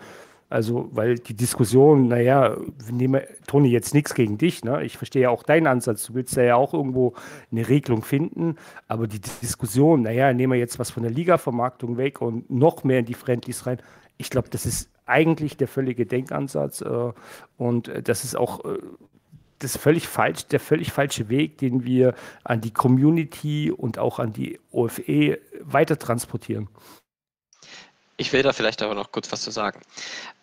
Also, 0.51 0.89
weil 0.90 1.14
die 1.14 1.35
Diskussion, 1.35 2.09
naja, 2.09 2.56
nehme, 2.90 3.24
Toni, 3.47 3.68
jetzt 3.68 3.94
nichts 3.94 4.14
gegen 4.14 4.36
dich, 4.36 4.64
ne? 4.64 4.82
Ich 4.82 4.98
verstehe 4.98 5.22
ja 5.22 5.31
auch 5.31 5.44
deinen 5.44 5.68
Ansatz. 5.68 6.05
Du 6.06 6.14
willst 6.14 6.35
ja 6.35 6.56
auch 6.56 6.74
irgendwo 6.74 7.14
eine 7.52 7.68
Regelung 7.68 8.02
finden, 8.02 8.56
aber 8.89 9.06
die 9.06 9.20
Diskussion, 9.20 10.02
naja, 10.02 10.32
nehmen 10.32 10.52
wir 10.52 10.59
jetzt 10.59 10.81
was 10.81 10.90
von 10.90 11.05
der 11.05 11.12
Liga-Vermarktung 11.12 11.97
weg 11.98 12.20
und 12.20 12.51
noch 12.51 12.82
mehr 12.82 12.98
in 12.98 13.05
die 13.05 13.14
Friendlies 13.14 13.64
rein. 13.64 13.78
Ich 14.16 14.28
glaube, 14.28 14.48
das 14.51 14.66
ist 14.66 14.90
eigentlich 15.06 15.56
der 15.56 15.68
völlige 15.68 16.05
Denkansatz 16.05 16.81
äh, 16.81 17.12
und 17.56 17.86
äh, 17.86 18.02
das 18.02 18.24
ist 18.24 18.36
auch 18.36 18.64
äh, 18.64 18.78
das 19.60 19.77
völlig 19.77 20.09
falsch, 20.09 20.47
der 20.47 20.59
völlig 20.59 20.90
falsche 20.90 21.28
Weg, 21.28 21.59
den 21.59 21.85
wir 21.85 22.14
an 22.43 22.60
die 22.60 22.72
Community 22.72 23.70
und 23.70 23.98
auch 23.98 24.18
an 24.18 24.32
die 24.32 24.59
OFE 24.72 25.39
weiter 25.60 25.97
transportieren. 25.97 26.68
Ich 28.20 28.34
will 28.34 28.42
da 28.42 28.52
vielleicht 28.52 28.82
aber 28.82 28.94
noch 28.94 29.12
kurz 29.12 29.32
was 29.32 29.40
zu 29.40 29.51
sagen. 29.51 29.80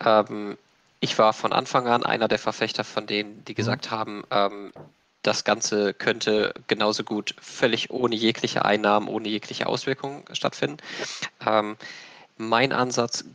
Ähm, 0.04 0.58
ich 1.00 1.16
war 1.20 1.32
von 1.32 1.54
Anfang 1.54 1.88
an 1.88 2.04
einer 2.04 2.28
der 2.28 2.40
Verfechter 2.40 2.84
von 2.84 3.06
denen, 3.06 3.46
die 3.46 3.52
mhm. 3.52 3.56
gesagt 3.56 3.92
haben, 3.92 4.24
ähm, 4.32 4.74
das 5.22 5.44
Ganze 5.44 5.94
könnte 5.94 6.56
genauso 6.66 7.04
gut 7.04 7.36
völlig 7.40 7.92
ohne 7.92 8.16
jegliche 8.16 8.66
Einnahmen, 8.66 9.08
ohne 9.08 9.28
jegliche 9.28 9.68
Auswirkungen 9.68 10.24
stattfinden. 10.32 10.78
Ähm, 11.46 11.78
mein 12.38 12.74
Ansatz 12.74 13.26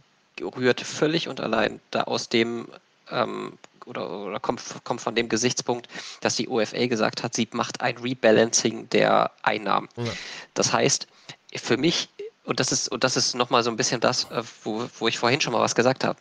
rührt 0.41 0.81
völlig 0.81 1.29
und 1.29 1.41
allein 1.41 1.81
da 1.93 2.03
aus 2.03 2.29
dem 2.29 2.67
ähm, 3.13 3.57
oder, 3.87 4.11
oder 4.11 4.41
kommt, 4.41 4.61
kommt 4.83 5.01
von 5.01 5.15
dem 5.15 5.29
Gesichtspunkt, 5.29 5.89
dass 6.21 6.35
die 6.35 6.49
OFA 6.49 6.87
gesagt 6.87 7.23
hat, 7.23 7.35
sie 7.35 7.47
macht 7.53 7.81
ein 7.81 7.97
Rebalancing 7.97 8.89
der 8.91 9.31
Einnahmen. 9.43 9.89
Ja. 9.97 10.11
Das 10.55 10.73
heißt, 10.73 11.07
für 11.55 11.77
mich, 11.77 12.09
und 12.45 12.61
das 12.61 12.73
ist, 12.73 12.89
und 12.89 13.05
das 13.05 13.17
ist 13.17 13.35
nochmal 13.35 13.63
so 13.63 13.71
ein 13.71 13.77
bisschen 13.77 14.01
das, 14.01 14.25
äh, 14.31 14.43
wo, 14.65 14.89
wo 14.99 15.09
ich 15.09 15.19
vorhin 15.19 15.41
schon 15.41 15.53
mal 15.53 15.61
was 15.61 15.75
gesagt 15.75 16.05
habe, 16.05 16.19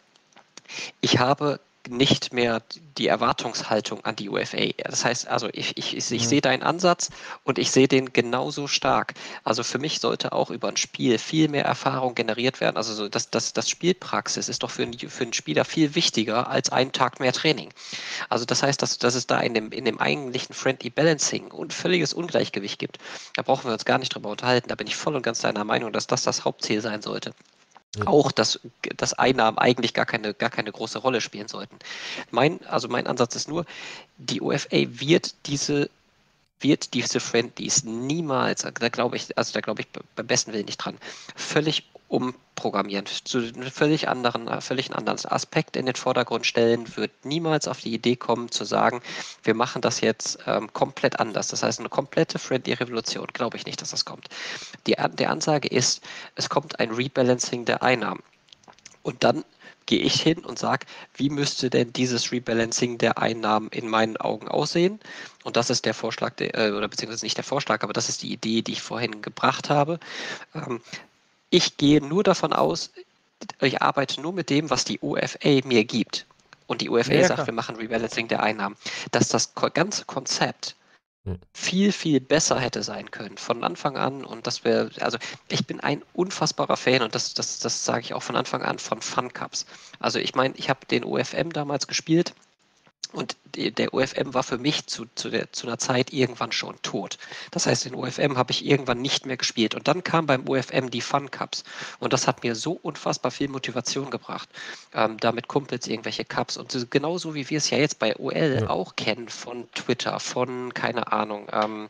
ich 1.01 1.19
habe 1.19 1.59
nicht 1.89 2.33
mehr 2.33 2.61
die 2.97 3.07
Erwartungshaltung 3.07 4.03
an 4.05 4.15
die 4.15 4.29
UFA. 4.29 4.69
Das 4.77 5.05
heißt, 5.05 5.27
also 5.27 5.49
ich, 5.51 5.77
ich, 5.77 5.97
ich, 5.97 6.11
ich 6.11 6.23
mhm. 6.23 6.27
sehe 6.27 6.41
deinen 6.41 6.63
Ansatz 6.63 7.09
und 7.43 7.57
ich 7.57 7.71
sehe 7.71 7.87
den 7.87 8.13
genauso 8.13 8.67
stark. 8.67 9.13
Also 9.43 9.63
für 9.63 9.79
mich 9.79 9.99
sollte 9.99 10.31
auch 10.33 10.51
über 10.51 10.67
ein 10.67 10.77
Spiel 10.77 11.17
viel 11.17 11.47
mehr 11.47 11.65
Erfahrung 11.65 12.15
generiert 12.15 12.61
werden. 12.61 12.77
Also 12.77 12.93
so 12.93 13.09
das, 13.09 13.29
das, 13.29 13.53
das 13.53 13.69
Spielpraxis 13.69 14.49
ist 14.49 14.63
doch 14.63 14.71
für, 14.71 14.83
einen, 14.83 14.97
für 14.97 15.23
einen 15.23 15.33
Spieler 15.33 15.65
viel 15.65 15.95
wichtiger 15.95 16.49
als 16.49 16.69
einen 16.69 16.91
Tag 16.91 17.19
mehr 17.19 17.33
Training. 17.33 17.69
Also 18.29 18.45
das 18.45 18.63
heißt, 18.63 18.81
dass, 18.81 18.97
dass 18.97 19.15
es 19.15 19.27
da 19.27 19.39
in 19.39 19.53
dem, 19.53 19.71
in 19.71 19.85
dem 19.85 19.99
eigentlichen 19.99 20.53
Friendly 20.53 20.89
Balancing 20.89 21.51
ein 21.51 21.71
völliges 21.71 22.13
Ungleichgewicht 22.13 22.79
gibt. 22.79 22.99
Da 23.35 23.41
brauchen 23.41 23.65
wir 23.65 23.73
uns 23.73 23.85
gar 23.85 23.97
nicht 23.97 24.13
drüber 24.13 24.29
unterhalten. 24.29 24.69
Da 24.69 24.75
bin 24.75 24.87
ich 24.87 24.95
voll 24.95 25.15
und 25.15 25.23
ganz 25.23 25.39
deiner 25.39 25.63
Meinung, 25.63 25.91
dass 25.91 26.07
das 26.07 26.23
das 26.23 26.45
Hauptziel 26.45 26.81
sein 26.81 27.01
sollte. 27.01 27.33
Auch, 28.05 28.31
dass, 28.31 28.59
dass 28.95 29.13
Einnahmen 29.13 29.57
eigentlich 29.57 29.93
gar 29.93 30.05
keine, 30.05 30.33
gar 30.33 30.49
keine 30.49 30.71
große 30.71 30.99
Rolle 30.99 31.19
spielen 31.19 31.49
sollten. 31.49 31.77
Mein, 32.29 32.65
also 32.67 32.87
mein 32.87 33.05
Ansatz 33.05 33.35
ist 33.35 33.49
nur, 33.49 33.65
die 34.17 34.41
UFA 34.41 34.85
wird 34.87 35.35
diese 35.45 35.89
wird 36.63 36.93
diese 36.93 37.19
Friendlies 37.19 37.83
niemals, 37.83 38.61
da 38.61 38.89
glaube 38.89 39.15
ich, 39.15 39.35
also 39.35 39.51
da 39.51 39.61
glaube 39.61 39.81
ich 39.81 39.87
beim 40.15 40.27
besten 40.27 40.53
Willen 40.53 40.65
nicht 40.65 40.77
dran, 40.77 40.95
völlig 41.35 41.89
umprogrammieren, 42.11 43.05
zu 43.05 43.37
einem 43.37 43.71
völlig 43.71 44.09
anderen, 44.09 44.47
äh, 44.49 44.59
völlig 44.59 44.93
anderen 44.93 45.17
Aspekt 45.25 45.77
in 45.77 45.85
den 45.85 45.95
Vordergrund 45.95 46.45
stellen, 46.45 46.85
wird 46.97 47.11
niemals 47.23 47.69
auf 47.69 47.79
die 47.79 47.93
Idee 47.93 48.17
kommen 48.17 48.51
zu 48.51 48.65
sagen, 48.65 49.01
wir 49.43 49.53
machen 49.53 49.81
das 49.81 50.01
jetzt 50.01 50.39
ähm, 50.45 50.71
komplett 50.73 51.19
anders. 51.19 51.47
Das 51.47 51.63
heißt, 51.63 51.79
eine 51.79 51.89
komplette 51.89 52.37
Friendly-Revolution, 52.37 53.27
glaube 53.27 53.55
ich 53.55 53.65
nicht, 53.65 53.81
dass 53.81 53.91
das 53.91 54.03
kommt. 54.03 54.27
Die, 54.87 54.95
die 55.17 55.27
Ansage 55.27 55.69
ist, 55.69 56.03
es 56.35 56.49
kommt 56.49 56.79
ein 56.79 56.91
Rebalancing 56.91 57.63
der 57.63 57.81
Einnahmen. 57.81 58.21
Und 59.03 59.23
dann 59.23 59.45
gehe 59.85 60.01
ich 60.01 60.21
hin 60.21 60.39
und 60.39 60.59
sage, 60.59 60.85
wie 61.15 61.29
müsste 61.29 61.69
denn 61.69 61.93
dieses 61.93 62.31
Rebalancing 62.31 62.97
der 62.97 63.17
Einnahmen 63.17 63.69
in 63.69 63.87
meinen 63.87 64.17
Augen 64.17 64.49
aussehen? 64.49 64.99
Und 65.43 65.55
das 65.55 65.69
ist 65.69 65.85
der 65.85 65.93
Vorschlag, 65.93 66.35
der, 66.35 66.55
äh, 66.55 66.71
oder 66.71 66.87
beziehungsweise 66.89 67.25
nicht 67.25 67.37
der 67.37 67.43
Vorschlag, 67.45 67.83
aber 67.83 67.93
das 67.93 68.09
ist 68.09 68.21
die 68.21 68.33
Idee, 68.33 68.61
die 68.61 68.73
ich 68.73 68.81
vorhin 68.81 69.21
gebracht 69.21 69.69
habe. 69.69 69.99
Ähm, 70.53 70.81
ich 71.51 71.77
gehe 71.77 72.01
nur 72.01 72.23
davon 72.23 72.53
aus, 72.53 72.91
ich 73.59 73.81
arbeite 73.81 74.19
nur 74.21 74.33
mit 74.33 74.49
dem, 74.49 74.69
was 74.69 74.85
die 74.85 74.99
UFA 74.99 75.61
mir 75.65 75.85
gibt. 75.85 76.25
Und 76.65 76.81
die 76.81 76.89
UFA 76.89 77.13
ja, 77.13 77.27
sagt, 77.27 77.35
klar. 77.35 77.47
wir 77.47 77.53
machen 77.53 77.75
Rebalancing 77.75 78.27
der 78.27 78.41
Einnahmen. 78.41 78.77
Dass 79.11 79.27
das 79.27 79.53
ganze 79.53 80.05
Konzept 80.05 80.75
viel, 81.53 81.91
viel 81.91 82.19
besser 82.19 82.59
hätte 82.59 82.81
sein 82.81 83.11
können 83.11 83.37
von 83.37 83.63
Anfang 83.63 83.97
an. 83.97 84.23
Und 84.23 84.47
das 84.47 84.63
wäre, 84.63 84.89
also 85.01 85.17
ich 85.49 85.67
bin 85.67 85.79
ein 85.79 86.01
unfassbarer 86.13 86.77
Fan 86.77 87.03
und 87.03 87.13
das, 87.13 87.33
das, 87.33 87.59
das 87.59 87.85
sage 87.85 88.01
ich 88.01 88.13
auch 88.13 88.23
von 88.23 88.35
Anfang 88.35 88.63
an 88.63 88.79
von 88.79 89.01
Fun 89.01 89.31
Cups. 89.31 89.65
Also 89.99 90.17
ich 90.17 90.33
meine, 90.33 90.55
ich 90.57 90.69
habe 90.69 90.85
den 90.87 91.03
UFM 91.03 91.51
damals 91.51 91.87
gespielt 91.87 92.33
und 93.11 93.35
der 93.51 93.93
UFM 93.93 94.33
war 94.33 94.43
für 94.43 94.57
mich 94.57 94.87
zu, 94.87 95.05
zu, 95.15 95.29
der, 95.29 95.51
zu 95.51 95.67
einer 95.67 95.77
Zeit 95.77 96.13
irgendwann 96.13 96.51
schon 96.51 96.81
tot. 96.81 97.17
Das 97.51 97.65
heißt, 97.67 97.85
den 97.85 97.95
UFM 97.95 98.37
habe 98.37 98.51
ich 98.51 98.65
irgendwann 98.65 99.01
nicht 99.01 99.25
mehr 99.25 99.37
gespielt. 99.37 99.75
Und 99.75 99.87
dann 99.87 100.03
kam 100.03 100.25
beim 100.25 100.47
UFM 100.47 100.89
die 100.89 101.01
Fun 101.01 101.29
Cups. 101.29 101.63
Und 101.99 102.13
das 102.13 102.27
hat 102.27 102.43
mir 102.43 102.55
so 102.55 102.79
unfassbar 102.81 103.31
viel 103.31 103.49
Motivation 103.49 104.09
gebracht. 104.09 104.49
Ähm, 104.93 105.17
da 105.19 105.31
mit 105.31 105.47
Kumpels 105.47 105.87
irgendwelche 105.87 106.23
Cups. 106.23 106.55
Und 106.55 106.89
genauso 106.89 107.35
wie 107.35 107.49
wir 107.49 107.57
es 107.57 107.69
ja 107.69 107.77
jetzt 107.77 107.99
bei 107.99 108.15
OL 108.17 108.59
ja. 108.61 108.69
auch 108.69 108.95
kennen, 108.95 109.27
von 109.27 109.69
Twitter, 109.73 110.19
von, 110.19 110.73
keine 110.73 111.11
Ahnung, 111.11 111.47
ähm, 111.51 111.89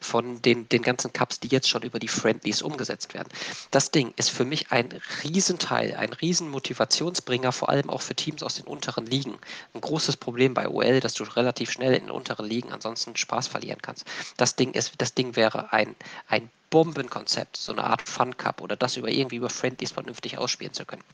von 0.00 0.40
den, 0.40 0.68
den 0.68 0.82
ganzen 0.82 1.12
Cups, 1.12 1.40
die 1.40 1.48
jetzt 1.48 1.68
schon 1.68 1.82
über 1.82 1.98
die 1.98 2.08
Friendlies 2.08 2.62
umgesetzt 2.62 3.12
werden. 3.12 3.28
Das 3.70 3.90
Ding 3.90 4.14
ist 4.16 4.30
für 4.30 4.44
mich 4.44 4.72
ein 4.72 4.88
Riesenteil, 5.22 5.96
ein 5.96 6.12
Riesenmotivationsbringer, 6.12 7.52
vor 7.52 7.68
allem 7.68 7.90
auch 7.90 8.00
für 8.00 8.14
Teams 8.14 8.42
aus 8.42 8.54
den 8.54 8.66
unteren 8.66 9.06
Ligen. 9.06 9.36
Ein 9.74 9.80
großes 9.80 10.16
Problem 10.16 10.54
bei 10.54 10.62
bei 10.62 10.68
OL, 10.68 11.00
dass 11.04 11.14
du 11.14 11.24
relativ 11.24 11.70
schnell 11.70 11.94
in 11.94 12.10
unteren 12.10 12.46
Ligen 12.46 12.72
ansonsten 12.72 13.16
Spaß 13.16 13.48
verlieren 13.48 13.80
kannst. 13.82 14.04
Das 14.36 14.56
Ding 14.56 14.72
ist, 14.72 14.94
das 14.98 15.14
Ding 15.14 15.36
wäre 15.36 15.72
ein, 15.72 15.94
ein 16.28 16.50
Bombenkonzept, 16.70 17.56
so 17.56 17.72
eine 17.72 17.84
Art 17.84 18.08
Fun 18.08 18.36
Cup 18.36 18.60
oder 18.60 18.76
das 18.76 18.96
über 18.96 19.08
irgendwie 19.08 19.36
über 19.36 19.50
Friendlies 19.50 19.92
vernünftig 19.92 20.38
ausspielen 20.38 20.72
zu 20.72 20.84
können. 20.84 21.04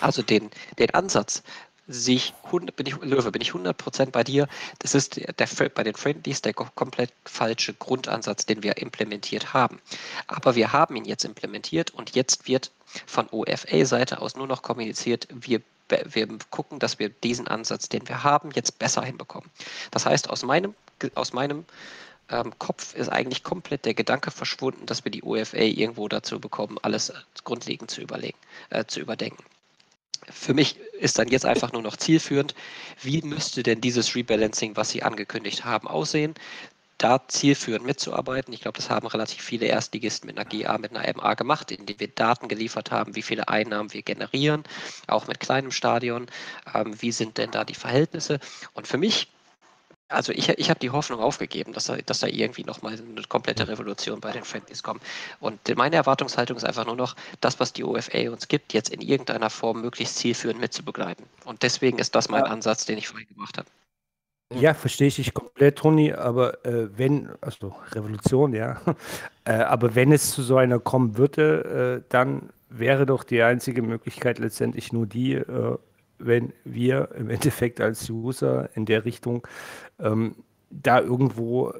Also 0.00 0.22
den, 0.22 0.50
den 0.78 0.90
Ansatz 0.90 1.42
sehe 1.90 2.16
ich, 2.16 2.34
bin 2.76 2.86
ich, 2.86 2.96
Löwe, 2.98 3.32
bin 3.32 3.42
ich 3.42 3.50
100% 3.50 4.10
bei 4.10 4.22
dir. 4.22 4.48
Das 4.78 4.94
ist 4.94 5.16
der, 5.16 5.32
der, 5.32 5.68
bei 5.70 5.82
den 5.82 5.94
Friendlies 5.94 6.40
der 6.42 6.54
komplett 6.54 7.12
falsche 7.24 7.74
Grundansatz, 7.74 8.46
den 8.46 8.62
wir 8.62 8.76
implementiert 8.76 9.52
haben. 9.52 9.80
Aber 10.28 10.54
wir 10.54 10.72
haben 10.72 10.96
ihn 10.96 11.04
jetzt 11.04 11.24
implementiert 11.24 11.90
und 11.90 12.14
jetzt 12.14 12.46
wird 12.46 12.70
von 13.06 13.28
OFA-Seite 13.28 14.20
aus 14.20 14.36
nur 14.36 14.46
noch 14.46 14.62
kommuniziert, 14.62 15.26
wir 15.30 15.62
wir 15.90 16.28
gucken, 16.50 16.78
dass 16.78 16.98
wir 16.98 17.08
diesen 17.08 17.48
Ansatz, 17.48 17.88
den 17.88 18.08
wir 18.08 18.22
haben, 18.24 18.50
jetzt 18.54 18.78
besser 18.78 19.02
hinbekommen. 19.02 19.50
Das 19.90 20.06
heißt, 20.06 20.30
aus 20.30 20.42
meinem, 20.42 20.74
aus 21.14 21.32
meinem 21.32 21.64
ähm, 22.30 22.52
Kopf 22.58 22.94
ist 22.94 23.08
eigentlich 23.08 23.42
komplett 23.42 23.84
der 23.84 23.94
Gedanke 23.94 24.30
verschwunden, 24.30 24.86
dass 24.86 25.04
wir 25.04 25.10
die 25.10 25.22
UFA 25.22 25.58
irgendwo 25.58 26.08
dazu 26.08 26.40
bekommen, 26.40 26.78
alles 26.82 27.12
grundlegend 27.44 27.90
zu 27.90 28.00
überlegen, 28.00 28.38
äh, 28.70 28.84
zu 28.84 29.00
überdenken. 29.00 29.44
Für 30.28 30.54
mich 30.54 30.78
ist 31.00 31.18
dann 31.18 31.28
jetzt 31.28 31.46
einfach 31.46 31.72
nur 31.72 31.82
noch 31.82 31.96
zielführend, 31.96 32.54
wie 33.02 33.22
müsste 33.22 33.62
denn 33.62 33.80
dieses 33.80 34.14
Rebalancing, 34.14 34.76
was 34.76 34.90
Sie 34.90 35.02
angekündigt 35.02 35.64
haben, 35.64 35.88
aussehen? 35.88 36.34
Da 37.00 37.26
zielführend 37.28 37.84
mitzuarbeiten. 37.84 38.52
Ich 38.52 38.60
glaube, 38.60 38.76
das 38.76 38.90
haben 38.90 39.06
relativ 39.06 39.42
viele 39.42 39.66
Erstligisten 39.66 40.26
mit 40.26 40.38
einer 40.38 40.48
GA, 40.48 40.78
mit 40.78 40.94
einer 40.94 41.12
MA 41.16 41.34
gemacht, 41.34 41.72
indem 41.72 41.98
wir 41.98 42.08
Daten 42.08 42.48
geliefert 42.48 42.90
haben, 42.90 43.16
wie 43.16 43.22
viele 43.22 43.48
Einnahmen 43.48 43.92
wir 43.92 44.02
generieren, 44.02 44.64
auch 45.06 45.26
mit 45.26 45.40
kleinem 45.40 45.72
Stadion. 45.72 46.26
Ähm, 46.74 47.00
wie 47.00 47.12
sind 47.12 47.38
denn 47.38 47.50
da 47.50 47.64
die 47.64 47.74
Verhältnisse? 47.74 48.38
Und 48.74 48.86
für 48.86 48.98
mich 48.98 49.28
also 50.10 50.32
ich, 50.32 50.48
ich 50.48 50.68
habe 50.70 50.80
die 50.80 50.90
Hoffnung 50.90 51.20
aufgegeben, 51.20 51.72
dass 51.72 51.84
da, 51.84 51.96
dass 51.96 52.18
da 52.18 52.26
irgendwie 52.26 52.64
nochmal 52.64 52.94
eine 52.94 53.22
komplette 53.28 53.68
Revolution 53.68 54.20
bei 54.20 54.32
den 54.32 54.42
Friendlies 54.42 54.82
kommt. 54.82 55.02
Und 55.38 55.60
meine 55.76 55.94
Erwartungshaltung 55.94 56.56
ist 56.56 56.64
einfach 56.64 56.84
nur 56.84 56.96
noch, 56.96 57.14
das, 57.40 57.60
was 57.60 57.72
die 57.72 57.84
OFA 57.84 58.28
uns 58.30 58.48
gibt, 58.48 58.72
jetzt 58.72 58.90
in 58.90 59.02
irgendeiner 59.02 59.50
Form 59.50 59.80
möglichst 59.80 60.16
zielführend 60.16 60.60
mitzubegleiten. 60.60 61.26
Und 61.44 61.62
deswegen 61.62 61.98
ist 62.00 62.16
das 62.16 62.28
mein 62.28 62.44
ja. 62.44 62.50
Ansatz, 62.50 62.86
den 62.86 62.98
ich 62.98 63.06
vorhin 63.06 63.28
gemacht 63.28 63.56
habe. 63.56 63.68
Ja, 64.52 64.74
verstehe 64.74 65.06
ich 65.08 65.16
dich 65.16 65.32
komplett, 65.32 65.78
Toni, 65.78 66.12
aber 66.12 66.64
äh, 66.64 66.88
wenn, 66.98 67.28
also 67.40 67.72
Revolution, 67.92 68.52
ja, 68.52 68.80
äh, 69.44 69.52
aber 69.52 69.94
wenn 69.94 70.10
es 70.10 70.32
zu 70.32 70.42
so 70.42 70.56
einer 70.56 70.80
kommen 70.80 71.16
würde, 71.16 72.02
äh, 72.02 72.06
dann 72.08 72.50
wäre 72.68 73.06
doch 73.06 73.22
die 73.22 73.42
einzige 73.42 73.82
Möglichkeit 73.82 74.40
letztendlich 74.40 74.92
nur 74.92 75.06
die, 75.06 75.34
äh, 75.34 75.76
wenn 76.18 76.52
wir 76.64 77.10
im 77.16 77.30
Endeffekt 77.30 77.80
als 77.80 78.10
User 78.10 78.68
in 78.74 78.86
der 78.86 79.04
Richtung 79.04 79.46
ähm, 80.00 80.34
da 80.70 81.00
irgendwo 81.00 81.72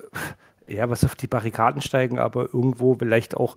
ja, 0.72 0.88
was 0.88 1.04
auf 1.04 1.14
die 1.14 1.26
Barrikaden 1.26 1.82
steigen, 1.82 2.18
aber 2.18 2.52
irgendwo 2.52 2.94
vielleicht 2.94 3.36
auch 3.36 3.56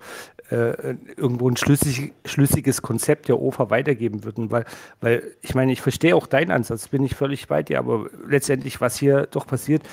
äh, 0.49 0.95
irgendwo 1.15 1.49
ein 1.49 1.57
schlüssig, 1.57 2.13
schlüssiges 2.25 2.81
Konzept 2.81 3.27
der 3.27 3.39
OFA 3.39 3.69
weitergeben 3.69 4.23
würden, 4.23 4.51
weil, 4.51 4.65
weil 5.01 5.23
ich 5.41 5.55
meine, 5.55 5.71
ich 5.71 5.81
verstehe 5.81 6.15
auch 6.15 6.27
deinen 6.27 6.51
Ansatz, 6.51 6.87
bin 6.87 7.03
ich 7.03 7.15
völlig 7.15 7.47
bei 7.47 7.63
dir, 7.63 7.79
aber 7.79 8.07
letztendlich, 8.27 8.81
was 8.81 8.97
hier 8.97 9.27
doch 9.27 9.47
passiert, 9.47 9.83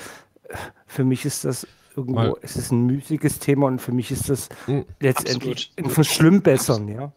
für 0.85 1.03
mich 1.03 1.25
ist 1.25 1.45
das 1.45 1.67
irgendwo, 1.95 2.19
mal. 2.19 2.35
es 2.41 2.55
ist 2.55 2.71
ein 2.71 2.85
müßiges 2.85 3.39
Thema 3.39 3.67
und 3.67 3.79
für 3.79 3.91
mich 3.91 4.11
ist 4.11 4.29
das 4.29 4.49
mhm, 4.67 4.85
letztendlich 4.99 5.73
ein 5.77 5.89
Verschlimmbessern, 5.89 6.87
ja. 6.87 7.11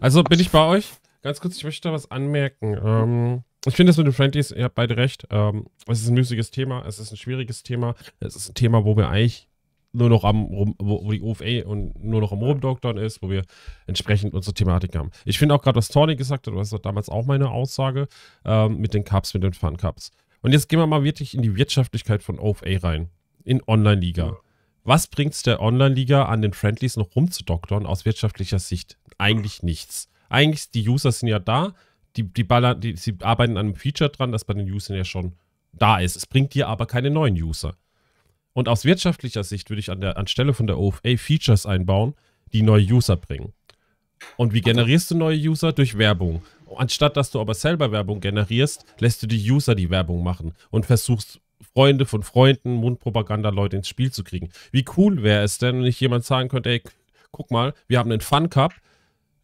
Also 0.00 0.22
bin 0.22 0.38
ich 0.38 0.50
bei 0.50 0.64
euch? 0.64 0.92
Ganz 1.22 1.40
kurz, 1.40 1.56
ich 1.56 1.64
möchte 1.64 1.88
da 1.88 1.94
was 1.94 2.10
anmerken. 2.10 2.76
Ähm, 2.84 3.42
ich 3.66 3.74
finde 3.74 3.90
das 3.90 3.96
mit 3.96 4.06
den 4.06 4.12
Friendlies, 4.12 4.50
ihr 4.50 4.64
habt 4.64 4.74
beide 4.74 4.96
recht. 4.96 5.26
Ähm, 5.30 5.66
es 5.86 6.02
ist 6.02 6.08
ein 6.08 6.14
müßiges 6.14 6.50
Thema, 6.50 6.84
es 6.86 6.98
ist 6.98 7.12
ein 7.12 7.16
schwieriges 7.16 7.62
Thema. 7.62 7.94
Es 8.20 8.36
ist 8.36 8.50
ein 8.50 8.54
Thema, 8.54 8.84
wo 8.84 8.96
wir 8.96 9.08
eigentlich 9.08 9.48
nur 9.94 10.08
noch 10.08 10.24
am, 10.24 10.48
wo, 10.50 10.74
wo 10.78 11.12
die 11.12 11.22
OFA 11.22 11.66
und 11.66 12.02
nur 12.02 12.20
noch 12.20 12.32
am 12.32 12.40
Rumdoktern 12.40 12.98
ist, 12.98 13.22
wo 13.22 13.30
wir 13.30 13.44
entsprechend 13.86 14.34
unsere 14.34 14.52
Thematik 14.52 14.96
haben. 14.96 15.10
Ich 15.24 15.38
finde 15.38 15.54
auch 15.54 15.62
gerade, 15.62 15.76
was 15.76 15.88
Tony 15.88 16.16
gesagt 16.16 16.46
hat, 16.46 16.54
das 16.54 16.72
war 16.72 16.80
damals 16.80 17.08
auch 17.08 17.24
meine 17.24 17.50
Aussage, 17.50 18.08
ähm, 18.44 18.78
mit 18.78 18.92
den 18.92 19.04
Cups, 19.04 19.32
mit 19.34 19.44
den 19.44 19.54
Fun 19.54 19.76
Cups. 19.76 20.10
Und 20.42 20.52
jetzt 20.52 20.68
gehen 20.68 20.78
wir 20.78 20.86
mal 20.86 21.04
wirklich 21.04 21.34
in 21.34 21.42
die 21.42 21.56
Wirtschaftlichkeit 21.56 22.22
von 22.22 22.38
OFA 22.38 22.76
rein. 22.82 23.08
In 23.44 23.62
Online-Liga. 23.66 24.36
Was 24.82 25.06
bringt 25.06 25.32
es 25.32 25.42
der 25.42 25.60
Online-Liga 25.60 26.26
an 26.26 26.42
den 26.42 26.52
Friendlies 26.52 26.96
noch 26.96 27.14
rumzudoktern 27.14 27.86
aus 27.86 28.04
wirtschaftlicher 28.04 28.58
Sicht? 28.58 28.98
Eigentlich 29.16 29.62
nichts. 29.62 30.10
Eigentlich, 30.28 30.70
die 30.70 30.86
User 30.88 31.12
sind 31.12 31.28
ja 31.28 31.38
da, 31.38 31.74
die, 32.16 32.22
die 32.24 32.44
ballern, 32.44 32.80
die, 32.80 32.96
sie 32.96 33.16
arbeiten 33.20 33.56
an 33.56 33.66
einem 33.66 33.74
Feature 33.74 34.10
dran, 34.10 34.32
das 34.32 34.44
bei 34.44 34.54
den 34.54 34.70
Usern 34.70 34.96
ja 34.96 35.04
schon 35.04 35.32
da 35.72 35.98
ist. 35.98 36.16
Es 36.16 36.26
bringt 36.26 36.54
dir 36.54 36.68
aber 36.68 36.86
keine 36.86 37.10
neuen 37.10 37.34
User. 37.34 37.74
Und 38.52 38.68
aus 38.68 38.84
wirtschaftlicher 38.84 39.42
Sicht 39.42 39.68
würde 39.68 39.80
ich 39.80 39.90
an 39.90 40.00
der 40.00 40.16
anstelle 40.16 40.54
von 40.54 40.66
der 40.66 40.78
OFA 40.78 41.16
Features 41.16 41.66
einbauen, 41.66 42.14
die 42.52 42.62
neue 42.62 42.84
User 42.84 43.16
bringen. 43.16 43.52
Und 44.36 44.54
wie 44.54 44.60
generierst 44.60 45.10
du 45.10 45.16
neue 45.16 45.36
User? 45.36 45.72
Durch 45.72 45.98
Werbung. 45.98 46.42
Anstatt 46.76 47.16
dass 47.16 47.30
du 47.30 47.40
aber 47.40 47.54
selber 47.54 47.92
Werbung 47.92 48.20
generierst, 48.20 48.84
lässt 48.98 49.22
du 49.22 49.26
die 49.26 49.50
User 49.50 49.74
die 49.74 49.90
Werbung 49.90 50.22
machen 50.22 50.54
und 50.70 50.86
versuchst 50.86 51.40
Freunde 51.60 52.06
von 52.06 52.22
Freunden, 52.22 52.74
Mundpropaganda, 52.74 53.50
Leute 53.50 53.76
ins 53.76 53.88
Spiel 53.88 54.12
zu 54.12 54.24
kriegen. 54.24 54.50
Wie 54.70 54.84
cool 54.96 55.22
wäre 55.22 55.44
es 55.44 55.58
denn, 55.58 55.78
wenn 55.78 55.86
ich 55.86 56.00
jemand 56.00 56.24
sagen 56.24 56.48
könnte, 56.48 56.70
ey, 56.70 56.82
guck 57.32 57.50
mal, 57.50 57.74
wir 57.88 57.98
haben 57.98 58.10
einen 58.10 58.20
Fun 58.20 58.50
Cup, 58.50 58.74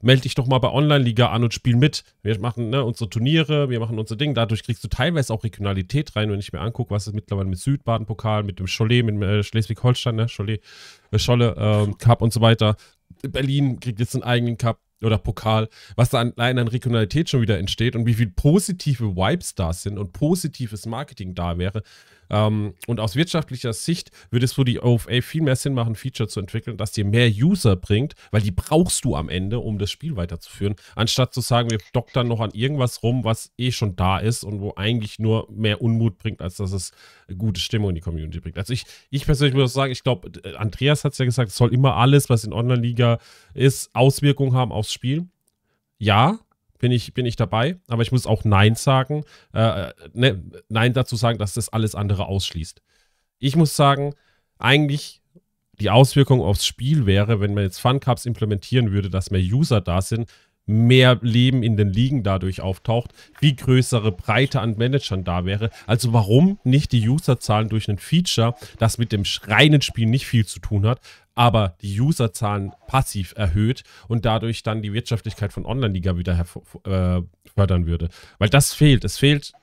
melde 0.02 0.22
dich 0.22 0.34
doch 0.34 0.46
mal 0.46 0.58
bei 0.58 0.70
Online-Liga 0.70 1.30
an 1.30 1.44
und 1.44 1.54
spiel 1.54 1.76
mit. 1.76 2.04
Wir 2.22 2.38
machen 2.40 2.70
ne, 2.70 2.84
unsere 2.84 3.10
Turniere, 3.10 3.70
wir 3.70 3.80
machen 3.80 3.98
unsere 3.98 4.16
Dinge. 4.16 4.34
Dadurch 4.34 4.62
kriegst 4.62 4.82
du 4.84 4.88
teilweise 4.88 5.32
auch 5.32 5.44
Regionalität 5.44 6.16
rein, 6.16 6.30
wenn 6.30 6.40
ich 6.40 6.52
mir 6.52 6.60
angucke, 6.60 6.90
was 6.90 7.06
ist 7.06 7.14
mittlerweile 7.14 7.48
mit 7.48 7.58
Südbaden-Pokal, 7.58 8.42
mit 8.42 8.58
dem 8.58 8.66
Cholet, 8.66 9.04
mit 9.04 9.22
äh, 9.22 9.42
Schleswig-Holstein, 9.42 10.16
ne, 10.16 10.26
Cholet, 10.26 10.62
äh, 11.10 11.18
Scholle 11.18 11.86
äh, 11.88 11.92
Cup 11.98 12.22
und 12.22 12.32
so 12.32 12.40
weiter. 12.40 12.76
Berlin 13.22 13.80
kriegt 13.80 14.00
jetzt 14.00 14.14
einen 14.14 14.24
eigenen 14.24 14.56
Cup 14.56 14.80
oder 15.02 15.18
Pokal, 15.18 15.68
was 15.96 16.10
da 16.10 16.18
allein 16.18 16.58
an 16.58 16.68
Regionalität 16.68 17.30
schon 17.30 17.40
wieder 17.40 17.58
entsteht 17.58 17.96
und 17.96 18.06
wie 18.06 18.14
viel 18.14 18.28
positive 18.28 19.16
Vibes 19.16 19.54
da 19.54 19.72
sind 19.72 19.98
und 19.98 20.12
positives 20.12 20.86
Marketing 20.86 21.34
da 21.34 21.58
wäre, 21.58 21.82
ähm, 22.30 22.74
und 22.86 23.00
aus 23.00 23.16
wirtschaftlicher 23.16 23.72
Sicht 23.72 24.10
würde 24.30 24.44
es 24.44 24.52
für 24.52 24.64
die 24.64 24.80
OFA 24.80 25.20
viel 25.20 25.42
mehr 25.42 25.56
Sinn 25.56 25.74
machen, 25.74 25.94
Feature 25.94 26.28
zu 26.28 26.40
entwickeln, 26.40 26.76
das 26.76 26.92
dir 26.92 27.04
mehr 27.04 27.28
User 27.28 27.76
bringt, 27.76 28.14
weil 28.30 28.42
die 28.42 28.50
brauchst 28.50 29.04
du 29.04 29.16
am 29.16 29.28
Ende, 29.28 29.58
um 29.58 29.78
das 29.78 29.90
Spiel 29.90 30.16
weiterzuführen, 30.16 30.76
anstatt 30.94 31.34
zu 31.34 31.40
sagen, 31.40 31.70
wir 31.70 31.78
doktern 31.92 32.28
noch 32.28 32.40
an 32.40 32.50
irgendwas 32.52 33.02
rum, 33.02 33.24
was 33.24 33.52
eh 33.58 33.72
schon 33.72 33.96
da 33.96 34.18
ist 34.18 34.44
und 34.44 34.60
wo 34.60 34.74
eigentlich 34.76 35.18
nur 35.18 35.50
mehr 35.50 35.82
Unmut 35.82 36.18
bringt, 36.18 36.40
als 36.40 36.56
dass 36.56 36.72
es 36.72 36.92
gute 37.36 37.60
Stimmung 37.60 37.90
in 37.90 37.96
die 37.96 38.00
Community 38.00 38.40
bringt. 38.40 38.58
Also 38.58 38.72
ich, 38.72 38.84
ich 39.10 39.24
persönlich 39.24 39.54
muss 39.54 39.72
sagen, 39.72 39.92
ich 39.92 40.02
glaube, 40.02 40.30
Andreas 40.56 41.04
hat 41.04 41.12
es 41.12 41.18
ja 41.18 41.24
gesagt, 41.24 41.50
es 41.50 41.56
soll 41.56 41.72
immer 41.72 41.96
alles, 41.96 42.30
was 42.30 42.44
in 42.44 42.52
Online-Liga 42.52 43.18
ist, 43.54 43.90
Auswirkungen 43.94 44.54
haben 44.54 44.72
aufs 44.72 44.92
Spiel. 44.92 45.26
Ja, 45.98 46.38
bin 46.80 46.90
ich, 46.90 47.14
bin 47.14 47.26
ich 47.26 47.36
dabei. 47.36 47.78
Aber 47.86 48.02
ich 48.02 48.10
muss 48.10 48.26
auch 48.26 48.44
Nein 48.44 48.74
sagen, 48.74 49.24
äh, 49.52 49.92
ne, 50.12 50.42
Nein 50.68 50.92
dazu 50.92 51.14
sagen, 51.14 51.38
dass 51.38 51.54
das 51.54 51.68
alles 51.68 51.94
andere 51.94 52.26
ausschließt. 52.26 52.82
Ich 53.38 53.54
muss 53.54 53.76
sagen, 53.76 54.14
eigentlich 54.58 55.22
die 55.80 55.90
Auswirkung 55.90 56.42
aufs 56.42 56.66
Spiel 56.66 57.06
wäre, 57.06 57.40
wenn 57.40 57.54
man 57.54 57.64
jetzt 57.64 57.78
Fun 57.78 58.00
Cups 58.00 58.26
implementieren 58.26 58.92
würde, 58.92 59.08
dass 59.08 59.30
mehr 59.30 59.40
User 59.40 59.80
da 59.80 60.02
sind, 60.02 60.28
mehr 60.66 61.18
Leben 61.22 61.62
in 61.62 61.76
den 61.76 61.88
Ligen 61.92 62.22
dadurch 62.22 62.60
auftaucht, 62.60 63.12
wie 63.40 63.56
größere 63.56 64.12
Breite 64.12 64.60
an 64.60 64.76
Managern 64.76 65.24
da 65.24 65.44
wäre. 65.44 65.70
Also 65.86 66.12
warum 66.12 66.58
nicht 66.64 66.92
die 66.92 67.08
Userzahlen 67.08 67.68
durch 67.68 67.88
ein 67.88 67.98
Feature, 67.98 68.54
das 68.78 68.98
mit 68.98 69.12
dem 69.12 69.24
reinen 69.42 69.82
Spiel 69.82 70.06
nicht 70.06 70.26
viel 70.26 70.46
zu 70.46 70.60
tun 70.60 70.86
hat, 70.86 71.00
aber 71.40 71.74
die 71.80 71.98
Userzahlen 71.98 72.74
passiv 72.86 73.32
erhöht 73.34 73.82
und 74.08 74.26
dadurch 74.26 74.62
dann 74.62 74.82
die 74.82 74.92
Wirtschaftlichkeit 74.92 75.54
von 75.54 75.64
Online-Liga 75.64 76.18
wieder 76.18 76.38
äh, 76.38 77.22
fördern 77.54 77.86
würde. 77.86 78.10
Weil 78.38 78.50
das 78.50 78.74
fehlt. 78.74 79.06
Es 79.06 79.16
fehlt 79.16 79.54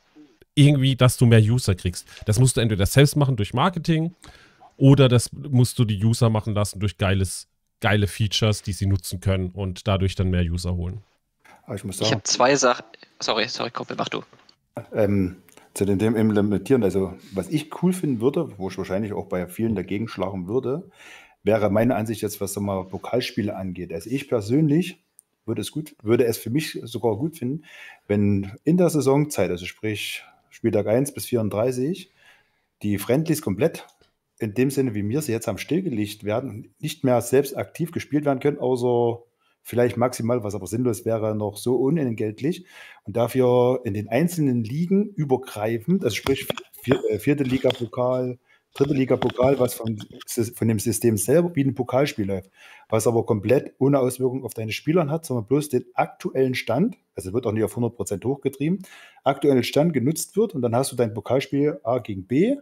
irgendwie, 0.55 0.95
dass 0.95 1.17
du 1.17 1.27
mehr 1.27 1.39
User 1.39 1.75
kriegst. 1.75 2.07
Das 2.25 2.39
musst 2.39 2.57
du 2.57 2.61
entweder 2.61 2.87
selbst 2.87 3.15
machen 3.15 3.35
durch 3.35 3.53
Marketing 3.53 4.15
oder 4.75 5.07
das 5.07 5.31
musst 5.31 5.77
du 5.77 5.85
die 5.85 6.03
User 6.03 6.31
machen 6.31 6.55
lassen 6.55 6.79
durch 6.79 6.97
geiles, 6.97 7.47
geile 7.79 8.07
Features, 8.07 8.63
die 8.63 8.73
sie 8.73 8.87
nutzen 8.87 9.19
können 9.19 9.51
und 9.51 9.87
dadurch 9.87 10.15
dann 10.15 10.31
mehr 10.31 10.41
User 10.41 10.73
holen. 10.73 11.03
ich, 11.71 11.85
ich 11.85 12.11
habe 12.11 12.23
zwei 12.23 12.55
Sachen. 12.55 12.85
Sorry, 13.19 13.47
sorry, 13.47 13.69
Koppel, 13.69 13.95
mach 13.99 14.09
du. 14.09 14.23
Ähm, 14.95 15.43
zu 15.75 15.85
dem 15.85 16.15
Implementieren, 16.15 16.83
also 16.83 17.13
was 17.33 17.49
ich 17.49 17.83
cool 17.83 17.93
finden 17.93 18.19
würde, 18.19 18.57
wo 18.57 18.67
ich 18.67 18.77
wahrscheinlich 18.79 19.13
auch 19.13 19.27
bei 19.27 19.45
vielen 19.45 19.75
dagegen 19.75 20.07
schlagen 20.07 20.47
würde, 20.47 20.89
wäre 21.47 21.71
meine 21.71 21.95
Ansicht 21.95 22.21
jetzt, 22.21 22.39
was 22.39 22.55
mal 22.57 22.83
Pokalspiele 22.83 23.55
angeht. 23.55 23.91
Also 23.91 24.11
ich 24.11 24.27
persönlich 24.27 25.03
würde 25.45 25.61
es 25.61 25.71
gut, 25.71 25.95
würde 26.03 26.25
es 26.25 26.37
für 26.37 26.51
mich 26.51 26.79
sogar 26.83 27.17
gut 27.17 27.37
finden, 27.37 27.63
wenn 28.05 28.51
in 28.65 28.77
der 28.77 28.89
Saisonzeit, 28.91 29.49
also 29.49 29.65
sprich 29.65 30.23
Spieltag 30.51 30.85
1 30.87 31.13
bis 31.13 31.25
34, 31.25 32.11
die 32.83 32.97
Friendlies 32.99 33.41
komplett 33.41 33.87
in 34.39 34.53
dem 34.53 34.69
Sinne, 34.69 34.93
wie 34.93 35.07
wir 35.07 35.21
sie 35.21 35.31
jetzt 35.31 35.47
am 35.47 35.57
stillgelegt 35.57 36.23
werden, 36.23 36.75
nicht 36.79 37.03
mehr 37.03 37.21
selbst 37.21 37.57
aktiv 37.57 37.91
gespielt 37.91 38.25
werden 38.25 38.39
können, 38.39 38.59
außer 38.59 39.23
vielleicht 39.63 39.97
maximal, 39.97 40.43
was 40.43 40.53
aber 40.53 40.67
sinnlos 40.67 41.05
wäre, 41.05 41.35
noch 41.35 41.57
so 41.57 41.75
unentgeltlich 41.75 42.65
und 43.03 43.17
dafür 43.17 43.81
in 43.83 43.93
den 43.93 44.09
einzelnen 44.09 44.63
Ligen 44.63 45.09
übergreifend, 45.15 46.03
also 46.03 46.15
sprich 46.15 46.47
äh, 46.85 47.19
vierte 47.19 47.43
Liga 47.43 47.69
Pokal, 47.69 48.37
dritte 48.73 48.93
Liga-Pokal, 48.93 49.59
was 49.59 49.73
von, 49.73 49.99
von 50.53 50.67
dem 50.67 50.79
System 50.79 51.17
selber 51.17 51.55
wie 51.55 51.63
ein 51.63 51.75
Pokalspiel 51.75 52.25
läuft, 52.25 52.51
was 52.89 53.07
aber 53.07 53.25
komplett 53.25 53.73
ohne 53.79 53.99
Auswirkung 53.99 54.43
auf 54.43 54.53
deine 54.53 54.71
Spieler 54.71 55.09
hat, 55.09 55.25
sondern 55.25 55.47
bloß 55.47 55.69
den 55.69 55.85
aktuellen 55.93 56.55
Stand, 56.55 56.97
also 57.15 57.33
wird 57.33 57.45
auch 57.45 57.51
nicht 57.51 57.63
auf 57.63 57.75
100% 57.75 58.23
hochgetrieben, 58.23 58.83
aktuellen 59.23 59.63
Stand 59.63 59.93
genutzt 59.93 60.37
wird 60.37 60.53
und 60.53 60.61
dann 60.61 60.75
hast 60.75 60.91
du 60.91 60.95
dein 60.95 61.13
Pokalspiel 61.13 61.79
A 61.83 61.99
gegen 61.99 62.27
B 62.27 62.57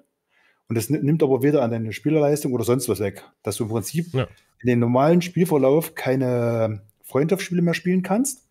und 0.68 0.76
das 0.76 0.90
nimmt 0.90 1.22
aber 1.22 1.44
weder 1.44 1.61
an 1.61 1.72
deine 1.72 1.91
Spielerleistung 1.91 2.53
oder 2.53 2.64
sonst 2.64 2.90
was 2.90 2.99
weg, 2.99 3.23
dass 3.44 3.57
du 3.57 3.65
im 3.65 3.69
Prinzip 3.69 4.14
ja. 4.14 4.27
in 4.61 4.68
den 4.68 4.80
normalen 4.80 5.22
Spielverlauf 5.22 5.95
keine 5.95 6.82
Freundschaftsspiele 7.03 7.61
mehr 7.61 7.73
spielen 7.73 8.02
kannst. 8.02 8.48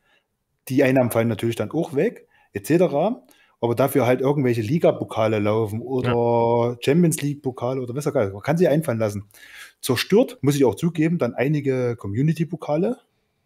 Die 0.69 0.85
Einnahmen 0.85 1.11
fallen 1.11 1.29
natürlich 1.29 1.57
dann 1.57 1.71
auch 1.71 1.95
weg, 1.95 2.29
etc 2.53 3.21
aber 3.65 3.75
dafür 3.75 4.07
halt 4.07 4.21
irgendwelche 4.21 4.61
Liga-Pokale 4.61 5.39
laufen 5.39 5.81
oder 5.81 6.11
ja. 6.11 6.77
Champions 6.81 7.23
League-Pokale 7.23 7.81
oder 7.81 7.95
was 7.95 8.07
auch 8.07 8.15
immer. 8.15 8.31
Man 8.31 8.43
kann 8.43 8.59
sie 8.59 8.69
einfallen 8.69 8.99
lassen. 8.99 9.25
Zerstört, 9.81 10.39
muss 10.43 10.55
ich 10.55 10.67
auch 10.67 10.75
zugeben, 10.75 11.17
dann 11.17 11.35
einige 11.35 11.97
Community-Pokale, 11.97 12.99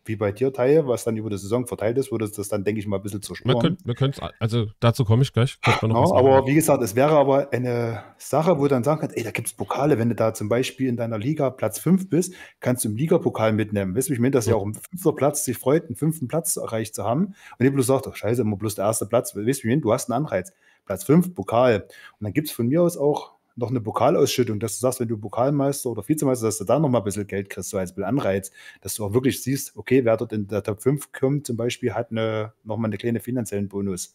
wie 0.09 0.17
bei 0.17 0.33
dir 0.33 0.53
Teil, 0.53 0.87
was 0.87 1.05
dann 1.05 1.17
über 1.17 1.31
die 1.31 1.39
Saison 1.39 1.67
verteilt 1.67 1.99
ist, 1.99 2.11
würde 2.11 2.29
das 2.29 2.49
dann, 2.49 2.65
denke 2.65 2.81
ich 2.81 2.87
mal, 2.87 2.97
ein 2.97 3.03
bisschen 3.03 3.23
zerstören. 3.23 3.79
Wir 3.85 3.95
können 3.95 4.13
es, 4.13 4.21
also 4.41 4.67
dazu 4.81 5.05
komme 5.05 5.23
ich 5.23 5.33
gleich. 5.33 5.59
Ja, 5.65 5.79
aber 5.83 6.47
wie 6.47 6.55
gesagt, 6.55 6.83
es 6.83 6.97
wäre 6.97 7.17
aber 7.17 7.53
eine 7.53 8.03
Sache, 8.17 8.59
wo 8.59 8.63
du 8.63 8.69
dann 8.69 8.85
sagen 8.85 9.01
kannst, 9.01 9.17
ey, 9.17 9.23
da 9.23 9.31
gibt 9.31 9.49
es 9.49 9.55
Pokale, 9.55 9.99
wenn 9.99 10.09
du 10.09 10.15
da 10.15 10.35
zum 10.35 10.49
Beispiel 10.49 10.89
in 10.89 10.97
deiner 10.97 11.19
Liga 11.19 11.51
Platz 11.51 11.79
5 11.79 12.09
bist, 12.09 12.35
kannst 12.61 12.85
du 12.85 12.89
im 12.89 12.97
Ligapokal 12.97 13.53
mitnehmen. 13.53 13.95
Weißt 13.97 14.09
du, 14.09 14.13
ich 14.13 14.21
meine, 14.21 14.33
dass 14.33 14.47
ja 14.47 14.55
auch 14.55 14.65
im 14.65 14.75
fünften 14.75 15.17
Platz 15.17 15.45
sich 15.45 15.59
freut, 15.59 15.87
einen 15.87 15.97
fünften 15.97 16.29
Platz 16.29 16.57
erreicht 16.57 16.95
zu 16.95 17.05
haben. 17.05 17.35
Und 17.59 17.67
ich 17.67 17.73
bloß 17.73 17.87
sagt, 17.87 18.07
oh, 18.07 18.13
scheiße, 18.13 18.43
immer 18.43 18.57
bloß 18.57 18.77
der 18.77 18.87
erste 18.87 19.07
Platz. 19.07 19.37
Weißt 19.37 19.65
du, 19.65 19.81
du 19.81 19.93
hast 19.93 20.11
einen 20.11 20.25
Anreiz. 20.25 20.53
Platz 20.87 21.05
5, 21.05 21.35
Pokal. 21.35 21.83
Und 21.83 22.25
dann 22.25 22.33
gibt 22.33 22.49
es 22.49 22.55
von 22.55 22.67
mir 22.67 22.83
aus 22.83 22.97
auch 22.97 23.38
noch 23.59 23.71
eine 23.71 23.81
Pokalausschüttung, 23.81 24.61
dass 24.61 24.75
du 24.75 24.81
sagst, 24.81 25.01
wenn 25.01 25.09
du 25.09 25.19
Pokalmeister 25.19 25.91
oder 25.91 26.07
Vizemeister, 26.07 26.47
dass 26.47 26.59
du 26.59 26.65
da 26.65 26.79
noch 26.79 26.89
mal 26.89 26.99
ein 26.99 27.05
bisschen 27.05 27.27
Geld 27.27 27.51
kriegst, 27.51 27.71
so 27.71 27.79
als 27.79 27.97
Anreiz, 27.99 28.53
dass 28.81 28.95
du 28.95 29.05
auch 29.05 29.13
wirklich 29.13 29.43
siehst, 29.43 29.77
okay, 29.77 30.05
wer 30.05 30.17
dort 30.17 30.33
in 30.33 30.47
der 30.47 30.63
Top 30.63 30.81
5 30.81 31.13
kommt, 31.13 31.47
zum 31.47 31.57
Beispiel, 31.57 31.93
hat 31.93 32.11
eine, 32.13 32.53
noch 32.63 32.77
mal 32.77 32.87
eine 32.87 32.99
kleine 32.99 33.21
finanziellen 33.21 33.69
Bonus. 33.69 34.15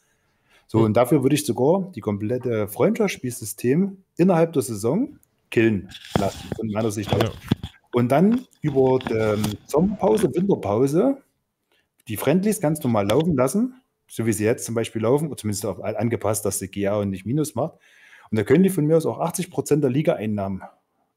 So, 0.68 0.80
mhm. 0.80 0.86
und 0.86 0.98
dafür 0.98 1.24
würde 1.24 1.36
ich 1.36 1.46
sogar 1.46 1.92
die 1.94 2.00
komplette 2.00 2.70
Freundschaftsspielsystem 2.70 3.98
innerhalb 4.18 4.54
der 4.54 4.62
Saison 4.62 5.20
killen 5.52 5.90
lassen, 6.18 6.50
von 6.56 6.68
meiner 6.70 6.92
Sicht 6.92 7.14
aus. 7.14 7.24
Ja. 7.24 7.32
Und 7.92 8.12
dann 8.12 8.48
über 8.62 9.00
die 9.00 9.58
Sommerpause, 9.68 10.34
Winterpause 10.34 11.22
die 12.08 12.18
Friendlies 12.18 12.60
ganz 12.60 12.82
normal 12.82 13.08
laufen 13.08 13.36
lassen, 13.36 13.76
so 14.08 14.26
wie 14.26 14.34
sie 14.34 14.46
jetzt 14.46 14.66
zum 14.66 14.76
Beispiel 14.76 15.02
laufen, 15.02 15.28
oder 15.28 15.38
zumindest 15.38 15.66
auch 15.66 15.80
angepasst, 15.80 16.46
dass 16.46 16.60
sie 16.60 16.70
GA 16.70 16.98
und 16.98 17.10
nicht 17.10 17.26
Minus 17.26 17.56
macht. 17.56 17.78
Und 18.34 18.38
da 18.38 18.44
können 18.46 18.64
die 18.64 18.72
von 18.72 18.88
mir 18.88 18.98
aus 18.98 19.06
auch 19.06 19.20
80 19.20 19.52
Prozent 19.52 19.84
der 19.84 19.92
Liga-Einnahmen 19.92 20.64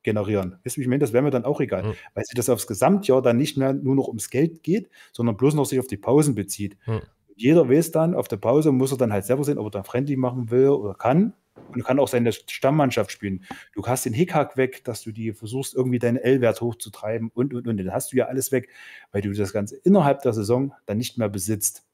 generieren. 0.02 0.59
Weißt 0.62 0.76
du, 0.76 0.82
ich 0.82 0.86
meine, 0.86 0.98
das 0.98 1.14
wäre 1.14 1.22
mir 1.22 1.30
dann 1.30 1.47
auch 1.47 1.62
egal, 1.62 1.82
mhm. 1.82 1.94
weil 2.12 2.24
sich 2.26 2.34
das 2.34 2.51
aufs 2.51 2.66
Gesamtjahr 2.66 3.22
dann 3.22 3.38
nicht 3.38 3.56
mehr 3.56 3.72
nur 3.72 3.94
noch 3.94 4.09
ums 4.09 4.28
Geld 4.28 4.62
geht, 4.62 4.90
sondern 5.12 5.38
bloß 5.38 5.55
noch 5.55 5.64
sich 5.64 5.80
auf 5.80 5.86
die 5.86 5.97
Pausen 5.97 6.34
bezieht. 6.34 6.76
Mhm. 6.84 7.01
Jeder 7.34 7.70
weiß 7.70 7.90
dann, 7.90 8.14
auf 8.14 8.28
der 8.28 8.36
Pause 8.36 8.70
muss 8.70 8.93
er 8.93 8.98
dann 8.98 9.14
halt 9.14 9.24
selber 9.24 9.44
sehen, 9.44 9.56
ob 9.56 9.68
er 9.68 9.70
da 9.70 9.82
friendly 9.82 10.16
machen 10.16 10.51
will 10.51 10.68
oder 10.68 10.93
kann. 10.93 11.32
Und 11.74 11.82
kann 11.84 11.98
auch 11.98 12.09
seine 12.09 12.32
Stammmannschaft 12.32 13.10
spielen. 13.10 13.44
Du 13.72 13.82
hast 13.86 14.05
den 14.05 14.12
Hickhack 14.12 14.59
weg, 14.59 14.84
dass 14.84 15.02
du 15.02 15.10
die 15.10 15.32
versuchst, 15.32 15.74
irgendwie 15.74 15.98
deinen 15.98 16.18
L-Wert 16.18 16.60
hochzutreiben 16.60 17.30
und, 17.32 17.55
und, 17.55 17.66
und. 17.66 17.78
Dann 17.78 17.93
hast 17.93 18.12
du 18.12 18.18
ja 18.18 18.26
alles 18.26 18.52
weg, 18.52 18.68
weil 19.10 19.22
du 19.22 19.32
das 19.32 19.55
Ganze 19.55 19.76
innerhalb 19.76 20.20
der 20.20 20.34
Saison 20.34 20.74
dann 20.84 20.98
nicht 20.98 21.16
mehr 21.16 21.30
besitzt. 21.30 21.85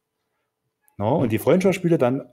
No, 1.03 1.17
und 1.17 1.33
die 1.33 1.41
Freundschaftsspiele 1.41 1.99
dann 1.99 2.29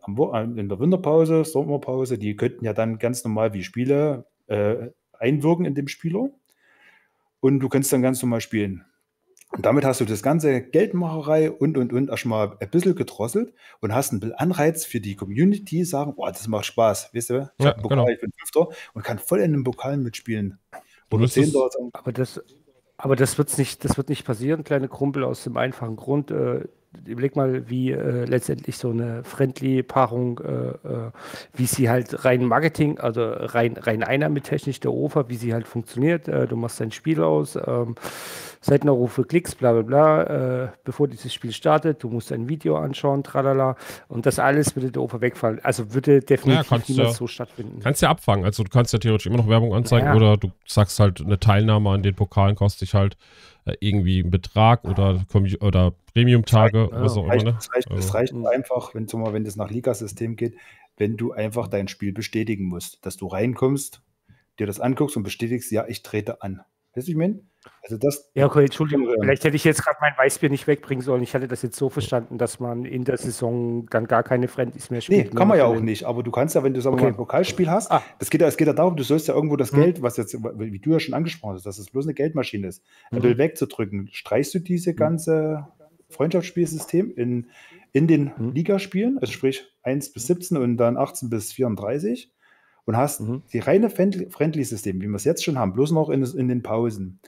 in 0.55 0.69
der 0.69 0.79
Winterpause, 0.79 1.43
Sommerpause, 1.43 2.19
die 2.19 2.35
könnten 2.35 2.63
ja 2.63 2.73
dann 2.73 2.99
ganz 2.99 3.23
normal 3.23 3.51
wie 3.53 3.63
Spiele 3.63 4.27
äh, 4.45 4.89
einwirken 5.17 5.65
in 5.65 5.73
dem 5.73 5.87
Spieler. 5.87 6.29
Und 7.39 7.61
du 7.61 7.67
kannst 7.67 7.91
dann 7.91 8.03
ganz 8.03 8.21
normal 8.21 8.41
spielen. 8.41 8.85
Und 9.51 9.65
damit 9.65 9.85
hast 9.85 10.01
du 10.01 10.05
das 10.05 10.21
ganze 10.21 10.61
Geldmacherei 10.61 11.49
und 11.49 11.79
und 11.79 11.93
und 11.93 12.11
erstmal 12.11 12.57
ein 12.59 12.69
bisschen 12.69 12.93
gedrosselt 12.93 13.55
und 13.79 13.95
hast 13.95 14.11
einen 14.13 14.33
Anreiz 14.33 14.85
für 14.85 14.99
die 14.99 15.15
Community, 15.15 15.83
sagen, 15.83 16.13
boah, 16.13 16.31
das 16.31 16.47
macht 16.47 16.65
Spaß, 16.65 17.09
weißt 17.11 17.29
du? 17.31 17.51
Ich, 17.57 17.65
ja, 17.65 17.71
Pokal, 17.73 17.97
genau. 17.97 18.07
ich 18.07 18.21
bin 18.21 18.31
Fünfter 18.37 18.67
und 18.93 19.01
kann 19.03 19.17
voll 19.17 19.39
in 19.39 19.51
den 19.51 19.63
Pokalen 19.63 20.03
mitspielen. 20.03 20.59
Oder 21.09 21.27
Zehnter. 21.27 21.67
Aber 21.93 22.11
das, 22.11 22.39
aber 22.97 23.15
das, 23.15 23.39
wird's 23.39 23.57
nicht, 23.57 23.83
das 23.83 23.97
wird 23.97 24.09
nicht 24.09 24.27
passieren, 24.27 24.63
kleine 24.63 24.89
Krumpel, 24.89 25.23
aus 25.23 25.43
dem 25.43 25.57
einfachen 25.57 25.95
Grund. 25.95 26.29
Äh, 26.29 26.65
überleg 27.05 27.35
mal, 27.35 27.69
wie 27.69 27.91
äh, 27.91 28.25
letztendlich 28.25 28.77
so 28.77 28.89
eine 28.89 29.23
Friendly-Paarung, 29.23 30.39
äh, 30.39 30.87
äh, 30.87 31.11
wie 31.53 31.65
sie 31.65 31.89
halt 31.89 32.25
rein 32.25 32.45
Marketing, 32.45 32.99
also 32.99 33.21
rein, 33.23 33.77
rein 33.77 34.03
einnahmetechnisch 34.03 34.79
der 34.79 34.91
OFA, 34.91 35.29
wie 35.29 35.35
sie 35.35 35.53
halt 35.53 35.67
funktioniert. 35.67 36.27
Äh, 36.27 36.47
du 36.47 36.55
machst 36.55 36.79
dein 36.79 36.91
Spiel 36.91 37.21
aus, 37.21 37.55
ähm, 37.55 37.95
Seitenaufrufe, 38.61 39.23
Klicks, 39.23 39.55
bla 39.55 39.71
bla 39.71 39.81
bla, 39.83 40.23
äh, 40.63 40.67
bevor 40.83 41.07
dieses 41.07 41.33
Spiel 41.33 41.53
startet. 41.53 42.03
Du 42.03 42.09
musst 42.09 42.31
ein 42.31 42.49
Video 42.49 42.77
anschauen, 42.77 43.23
tralala. 43.23 43.75
Und 44.07 44.25
das 44.25 44.39
alles 44.39 44.75
würde 44.75 44.91
der 44.91 45.01
OFA 45.01 45.21
wegfallen. 45.21 45.59
Also 45.63 45.93
würde 45.93 46.19
definitiv 46.19 46.71
ja, 46.71 46.79
niemals 46.87 47.17
so 47.17 47.27
stattfinden. 47.27 47.79
Kannst 47.81 48.01
ja 48.01 48.09
abfangen. 48.09 48.43
Also 48.43 48.63
du 48.63 48.69
kannst 48.69 48.91
ja 48.91 48.99
theoretisch 48.99 49.27
immer 49.27 49.37
noch 49.37 49.47
Werbung 49.47 49.73
anzeigen 49.73 50.07
ja. 50.07 50.15
oder 50.15 50.37
du 50.37 50.51
sagst 50.65 50.99
halt, 50.99 51.21
eine 51.21 51.39
Teilnahme 51.39 51.91
an 51.91 52.03
den 52.03 52.15
Pokalen 52.15 52.55
kostet 52.55 52.81
dich 52.81 52.95
halt 52.95 53.15
irgendwie 53.79 54.21
einen 54.21 54.31
Betrag 54.31 54.85
oder, 54.85 55.23
oder 55.61 55.93
Premium-Tage, 56.13 56.89
was 56.91 57.17
auch 57.17 57.25
immer. 57.25 57.43
Ne? 57.43 57.55
Es 57.57 57.73
reicht, 57.73 57.91
also. 57.91 58.13
reicht 58.13 58.33
einfach, 58.33 58.93
wenn, 58.95 59.07
mal, 59.13 59.33
wenn 59.33 59.43
das 59.43 59.55
nach 59.55 59.69
Ligasystem 59.69 60.35
geht, 60.35 60.55
wenn 60.97 61.17
du 61.17 61.31
einfach 61.31 61.67
dein 61.67 61.87
Spiel 61.87 62.11
bestätigen 62.11 62.65
musst, 62.65 63.05
dass 63.05 63.17
du 63.17 63.27
reinkommst, 63.27 64.01
dir 64.59 64.67
das 64.67 64.79
anguckst 64.79 65.15
und 65.17 65.23
bestätigst, 65.23 65.71
ja, 65.71 65.87
ich 65.87 66.03
trete 66.03 66.41
an. 66.41 66.61
Weißt 66.93 67.07
du, 67.07 67.11
ich 67.11 67.17
meine? 67.17 67.39
Also 67.83 67.97
das. 67.97 68.29
Ja, 68.33 68.45
okay, 68.45 68.65
Entschuldigung. 68.65 69.07
Vielleicht 69.21 69.43
hätte 69.43 69.55
ich 69.55 69.63
jetzt 69.63 69.83
gerade 69.83 69.97
mein 70.01 70.13
Weißbier 70.17 70.49
nicht 70.49 70.67
wegbringen 70.67 71.03
sollen. 71.03 71.23
Ich 71.23 71.33
hatte 71.33 71.47
das 71.47 71.61
jetzt 71.61 71.77
so 71.77 71.89
verstanden, 71.89 72.37
dass 72.37 72.59
man 72.59 72.85
in 72.85 73.03
der 73.03 73.17
Saison 73.17 73.85
dann 73.89 74.05
gar 74.07 74.23
keine 74.23 74.47
Friendlies 74.47 74.89
mehr 74.89 75.01
spielt. 75.01 75.33
Nee, 75.33 75.37
kann 75.37 75.47
man 75.47 75.57
ja 75.57 75.65
auch 75.65 75.79
nicht. 75.79 76.05
Aber 76.05 76.23
du 76.23 76.31
kannst 76.31 76.55
ja, 76.55 76.63
wenn 76.63 76.73
du 76.73 76.81
sagen 76.81 76.95
okay. 76.95 77.03
mal, 77.03 77.09
ein 77.09 77.17
Pokalspiel 77.17 77.69
hast, 77.69 77.91
ah. 77.91 78.03
das 78.19 78.29
geht, 78.29 78.41
es 78.41 78.57
geht 78.57 78.67
ja 78.67 78.73
darum, 78.73 78.95
du 78.95 79.03
sollst 79.03 79.27
ja 79.27 79.33
irgendwo 79.33 79.55
das 79.55 79.71
hm. 79.71 79.81
Geld, 79.81 80.01
was 80.01 80.17
jetzt, 80.17 80.33
wie 80.33 80.79
du 80.79 80.91
ja 80.91 80.99
schon 80.99 81.13
angesprochen 81.13 81.55
hast, 81.55 81.65
dass 81.65 81.79
es 81.79 81.89
bloß 81.89 82.05
eine 82.05 82.13
Geldmaschine 82.13 82.67
ist, 82.67 82.83
mhm. 83.11 83.23
will 83.23 83.37
wegzudrücken. 83.37 84.09
Streichst 84.11 84.53
du 84.53 84.59
diese 84.59 84.91
hm. 84.91 84.97
ganze 84.97 85.67
Freundschaftsspielsystem 86.09 87.13
in, 87.15 87.47
in 87.91 88.07
den 88.07 88.31
mhm. 88.37 88.51
Ligaspielen, 88.51 89.17
also 89.19 89.31
sprich 89.31 89.65
1 89.83 90.11
bis 90.11 90.27
17 90.27 90.57
und 90.57 90.77
dann 90.77 90.97
18 90.97 91.29
bis 91.29 91.53
34 91.53 92.31
und 92.85 92.97
hast 92.97 93.21
mhm. 93.21 93.43
die 93.53 93.59
reine 93.59 93.89
Friendly-System, 93.89 95.01
wie 95.01 95.07
wir 95.07 95.15
es 95.15 95.23
jetzt 95.23 95.43
schon 95.43 95.57
haben, 95.59 95.73
bloß 95.73 95.91
noch 95.91 96.09
in, 96.09 96.23
in 96.23 96.47
den 96.47 96.63
Pausen. 96.63 97.19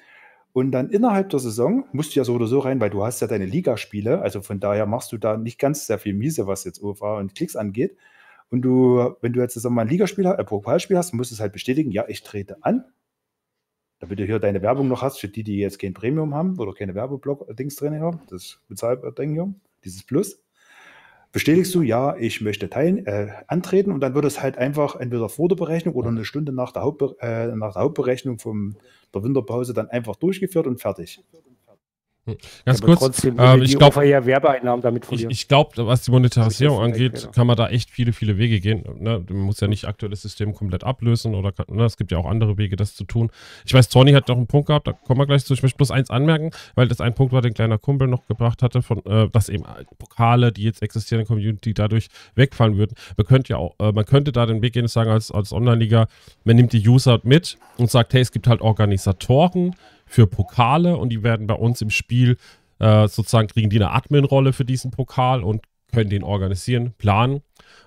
Und 0.53 0.71
dann 0.71 0.89
innerhalb 0.89 1.29
der 1.29 1.39
Saison 1.39 1.85
musst 1.93 2.15
du 2.15 2.19
ja 2.19 2.23
so 2.25 2.33
oder 2.33 2.47
so 2.47 2.59
rein, 2.59 2.81
weil 2.81 2.89
du 2.89 3.03
hast 3.03 3.21
ja 3.21 3.27
deine 3.27 3.45
Ligaspiele. 3.45 4.21
Also 4.21 4.41
von 4.41 4.59
daher 4.59 4.85
machst 4.85 5.11
du 5.11 5.17
da 5.17 5.37
nicht 5.37 5.59
ganz 5.59 5.87
sehr 5.87 5.97
viel 5.97 6.13
miese, 6.13 6.45
was 6.47 6.65
jetzt 6.65 6.83
OVA 6.83 7.17
und 7.17 7.35
Klicks 7.35 7.55
angeht. 7.55 7.95
Und 8.49 8.63
du, 8.63 9.15
wenn 9.21 9.31
du 9.31 9.39
jetzt 9.39 9.53
sagen 9.53 9.73
mal 9.73 9.83
ein 9.83 9.87
Ligaspiel, 9.87 10.27
ein 10.27 10.45
Pokalspiel 10.45 10.97
hast, 10.97 11.13
musst 11.13 11.31
du 11.31 11.35
es 11.35 11.39
halt 11.39 11.53
bestätigen, 11.53 11.91
ja, 11.91 12.05
ich 12.09 12.23
trete 12.23 12.57
an. 12.63 12.83
Damit 13.99 14.19
du 14.19 14.25
hier 14.25 14.39
deine 14.39 14.61
Werbung 14.61 14.89
noch 14.89 15.01
hast, 15.03 15.19
für 15.19 15.29
die, 15.29 15.43
die 15.43 15.57
jetzt 15.57 15.79
kein 15.79 15.93
Premium 15.93 16.35
haben 16.35 16.59
oder 16.59 16.73
keine 16.73 16.95
Werbeblock-Dings 16.95 17.75
drin 17.75 18.01
haben, 18.01 18.19
das 18.29 18.59
Bezahlbeding 18.67 19.33
hier, 19.33 19.53
dieses 19.85 20.03
Plus 20.03 20.43
bestätigst 21.31 21.73
du, 21.75 21.81
ja, 21.81 22.15
ich 22.17 22.41
möchte 22.41 22.69
teilen, 22.69 23.05
äh, 23.05 23.29
antreten 23.47 23.91
und 23.91 24.01
dann 24.01 24.13
wird 24.15 24.25
es 24.25 24.41
halt 24.41 24.57
einfach 24.57 24.95
entweder 24.97 25.29
vor 25.29 25.47
der 25.47 25.55
Berechnung 25.55 25.95
oder 25.95 26.09
eine 26.09 26.25
Stunde 26.25 26.51
nach 26.51 26.71
der, 26.71 26.81
Hauptbe 26.81 27.15
äh, 27.21 27.47
nach 27.55 27.73
der 27.73 27.83
Hauptberechnung 27.83 28.37
von 28.39 28.75
der 29.13 29.23
Winterpause 29.23 29.73
dann 29.73 29.89
einfach 29.89 30.15
durchgeführt 30.15 30.67
und 30.67 30.79
fertig. 30.81 31.23
Ganz 32.65 32.81
kurz, 32.81 32.99
trotzdem, 32.99 33.37
ähm, 33.39 33.63
ich 33.63 33.79
glaube, 33.79 34.05
ja 34.05 34.23
Werbeeinnahmen 34.23 34.83
damit 34.83 35.07
Ich, 35.09 35.25
ich 35.25 35.47
glaube, 35.47 35.87
was 35.87 36.03
die 36.03 36.11
Monetarisierung 36.11 36.79
angeht, 36.79 37.29
kann 37.33 37.47
man 37.47 37.57
da 37.57 37.69
echt 37.69 37.89
viele, 37.89 38.13
viele 38.13 38.37
Wege 38.37 38.59
gehen. 38.59 38.83
Ne? 38.99 39.25
Man 39.27 39.39
muss 39.39 39.59
ja 39.59 39.67
nicht 39.67 39.85
aktuelles 39.85 40.21
System 40.21 40.53
komplett 40.53 40.83
ablösen 40.83 41.33
oder 41.33 41.51
kann, 41.51 41.65
ne? 41.69 41.83
es 41.83 41.97
gibt 41.97 42.11
ja 42.11 42.19
auch 42.19 42.27
andere 42.27 42.59
Wege, 42.59 42.75
das 42.75 42.93
zu 42.93 43.05
tun. 43.05 43.31
Ich 43.65 43.73
weiß, 43.73 43.89
Tony 43.89 44.11
hat 44.11 44.29
doch 44.29 44.37
einen 44.37 44.45
Punkt 44.45 44.67
gehabt, 44.67 44.85
da 44.85 44.93
kommen 44.93 45.19
wir 45.19 45.25
gleich 45.25 45.45
zu. 45.45 45.55
Ich 45.55 45.63
möchte 45.63 45.77
bloß 45.77 45.89
eins 45.89 46.11
anmerken, 46.11 46.51
weil 46.75 46.87
das 46.87 47.01
ein 47.01 47.15
Punkt 47.15 47.33
war, 47.33 47.41
den 47.41 47.55
kleiner 47.55 47.79
Kumpel 47.79 48.07
noch 48.07 48.27
gebracht 48.27 48.61
hatte, 48.61 48.83
von, 48.83 49.03
äh, 49.05 49.27
dass 49.29 49.49
eben 49.49 49.63
Pokale, 49.97 50.51
die 50.51 50.63
jetzt 50.63 50.83
existieren 50.83 51.21
in 51.21 51.25
der 51.25 51.35
Community, 51.35 51.73
dadurch 51.73 52.09
wegfallen 52.35 52.77
würden. 52.77 52.95
Man 53.17 53.25
könnte 53.25 53.53
ja 53.53 53.57
auch, 53.57 53.73
äh, 53.79 53.91
man 53.91 54.05
könnte 54.05 54.31
da 54.31 54.45
den 54.45 54.61
Weg 54.61 54.73
gehen 54.73 54.83
und 54.83 54.89
sagen, 54.89 55.09
als, 55.09 55.31
als 55.31 55.51
Online-Liga, 55.51 56.05
man 56.43 56.55
nimmt 56.55 56.71
die 56.73 56.87
User 56.87 57.19
mit 57.23 57.57
und 57.77 57.89
sagt, 57.89 58.13
hey, 58.13 58.21
es 58.21 58.31
gibt 58.31 58.47
halt 58.47 58.61
Organisatoren, 58.61 59.75
für 60.11 60.27
Pokale 60.27 60.97
und 60.97 61.09
die 61.09 61.23
werden 61.23 61.47
bei 61.47 61.53
uns 61.53 61.81
im 61.81 61.89
Spiel 61.89 62.35
äh, 62.79 63.07
sozusagen 63.07 63.47
kriegen 63.47 63.69
die 63.69 63.77
eine 63.77 63.91
Admin-Rolle 63.91 64.51
für 64.51 64.65
diesen 64.65 64.91
Pokal 64.91 65.41
und 65.41 65.61
können 65.93 66.09
den 66.09 66.23
organisieren, 66.23 66.93
planen. 66.97 67.41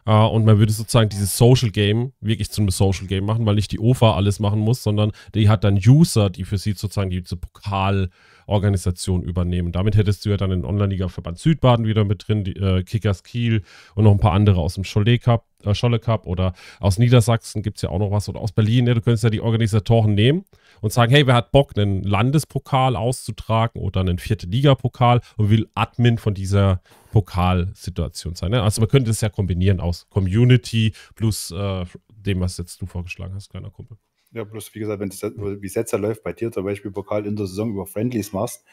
Uh, 0.07 0.27
und 0.27 0.45
man 0.45 0.59
würde 0.59 0.73
sozusagen 0.73 1.09
dieses 1.09 1.37
Social 1.37 1.71
Game 1.71 2.13
wirklich 2.21 2.51
zu 2.51 2.61
einem 2.61 2.71
Social 2.71 3.07
Game 3.07 3.25
machen, 3.25 3.47
weil 3.47 3.55
nicht 3.55 3.73
die 3.73 3.79
OFA 3.79 4.15
alles 4.15 4.39
machen 4.39 4.61
muss, 4.61 4.83
sondern 4.83 5.13
die 5.35 5.49
hat 5.49 5.65
dann 5.65 5.77
User, 5.77 6.29
die 6.29 6.45
für 6.45 6.59
sie 6.59 6.73
sozusagen 6.73 7.09
diese 7.09 7.37
Pokalorganisation 7.37 9.23
übernehmen. 9.23 9.73
Damit 9.73 9.97
hättest 9.97 10.25
du 10.25 10.31
ja 10.31 10.37
dann 10.37 10.51
den 10.51 10.65
Online-Liga-Verband 10.65 11.39
Südbaden 11.39 11.87
wieder 11.87 12.05
mit 12.05 12.29
drin, 12.29 12.45
die, 12.45 12.53
äh, 12.57 12.83
Kickers 12.83 13.23
Kiel 13.23 13.63
und 13.95 14.05
noch 14.05 14.13
ein 14.13 14.21
paar 14.21 14.33
andere 14.33 14.61
aus 14.61 14.75
dem 14.75 14.85
Scholle 14.85 15.19
Cup, 15.19 15.47
äh, 15.65 15.75
Scholle 15.75 15.99
Cup 15.99 16.27
oder 16.27 16.53
aus 16.81 16.99
Niedersachsen 16.99 17.63
gibt 17.63 17.79
es 17.79 17.83
ja 17.83 17.89
auch 17.89 17.99
noch 17.99 18.11
was 18.11 18.29
oder 18.29 18.41
aus 18.41 18.53
Berlin. 18.53 18.87
Ja, 18.87 18.95
du 18.95 19.01
könntest 19.01 19.25
ja 19.25 19.31
die 19.31 19.41
Organisatoren 19.41 20.15
nehmen 20.15 20.45
und 20.85 20.93
sagen, 20.93 21.11
hey, 21.13 21.27
wer 21.27 21.35
hat 21.35 21.51
Bock, 21.51 21.79
einen 21.79 22.03
Landespokal 22.03 22.95
auszutragen 22.95 23.81
oder 23.81 24.01
einen 24.01 24.19
vierte 24.19 24.47
Liga-Pokal 24.47 25.23
und 25.39 25.49
will 25.49 25.67
Admin 25.75 26.19
von 26.19 26.35
dieser 26.35 26.83
Pokalsituation 27.11 28.35
sein. 28.35 28.51
Ne? 28.51 28.63
Also 28.63 28.83
man 28.83 28.91
könnte 28.91 29.09
das 29.09 29.23
ja 29.23 29.31
kombinieren 29.31 29.81
aus 29.81 30.07
Community 30.11 30.93
plus 31.15 31.51
äh, 31.53 31.87
dem, 32.11 32.41
was 32.41 32.59
jetzt 32.59 32.83
du 32.83 32.87
vorgeschlagen 32.87 33.35
hast, 33.35 33.49
kleiner 33.49 33.71
Kumpel. 33.71 33.97
Ja, 34.35 34.43
bloß 34.43 34.75
wie 34.75 34.81
gesagt, 34.81 34.99
wenn 34.99 35.09
es 35.09 35.23
wie 35.23 35.67
es 35.67 35.75
jetzt 35.75 35.93
läuft 35.93 36.25
bei 36.25 36.33
dir 36.33 36.51
zum 36.51 36.65
Beispiel 36.65 36.91
Pokal 36.91 37.25
in 37.25 37.37
der 37.37 37.47
Saison 37.47 37.71
über 37.71 37.87
Friendlies 37.87 38.33
machst, 38.33 38.65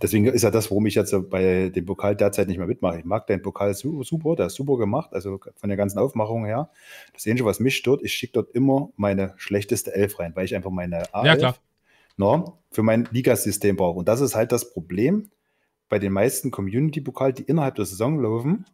deswegen 0.00 0.24
ist 0.24 0.42
ja 0.42 0.50
das, 0.50 0.70
warum 0.70 0.86
ich 0.86 0.94
jetzt 0.94 1.14
bei 1.28 1.68
dem 1.68 1.84
Pokal 1.84 2.16
derzeit 2.16 2.48
nicht 2.48 2.56
mehr 2.56 2.66
mitmache. 2.66 3.00
Ich 3.00 3.04
mag 3.04 3.26
den 3.26 3.42
Pokal 3.42 3.74
super, 3.74 4.34
der 4.34 4.46
ist 4.46 4.54
super 4.54 4.78
gemacht, 4.78 5.12
also 5.12 5.38
von 5.56 5.68
der 5.68 5.76
ganzen 5.76 5.98
Aufmachung 5.98 6.46
her. 6.46 6.70
Das 7.12 7.26
Einzige, 7.26 7.44
was 7.44 7.60
mich 7.60 7.76
stört, 7.76 8.02
ich 8.02 8.14
schicke 8.14 8.32
dort 8.34 8.54
immer 8.54 8.88
meine 8.96 9.34
schlechteste 9.36 9.94
Elf 9.94 10.18
rein, 10.20 10.34
weil 10.34 10.46
ich 10.46 10.56
einfach 10.56 10.70
meine 10.70 11.04
A11 11.12 11.40
ja, 11.40 11.54
no, 12.16 12.58
für 12.70 12.82
mein 12.82 13.08
Ligasystem 13.10 13.76
brauche. 13.76 13.98
Und 13.98 14.08
das 14.08 14.22
ist 14.22 14.34
halt 14.34 14.52
das 14.52 14.72
Problem 14.72 15.30
bei 15.90 15.98
den 15.98 16.14
meisten 16.14 16.50
Community-Pokal, 16.50 17.34
die 17.34 17.42
innerhalb 17.42 17.74
der 17.74 17.84
Saison 17.84 18.20
laufen, 18.22 18.64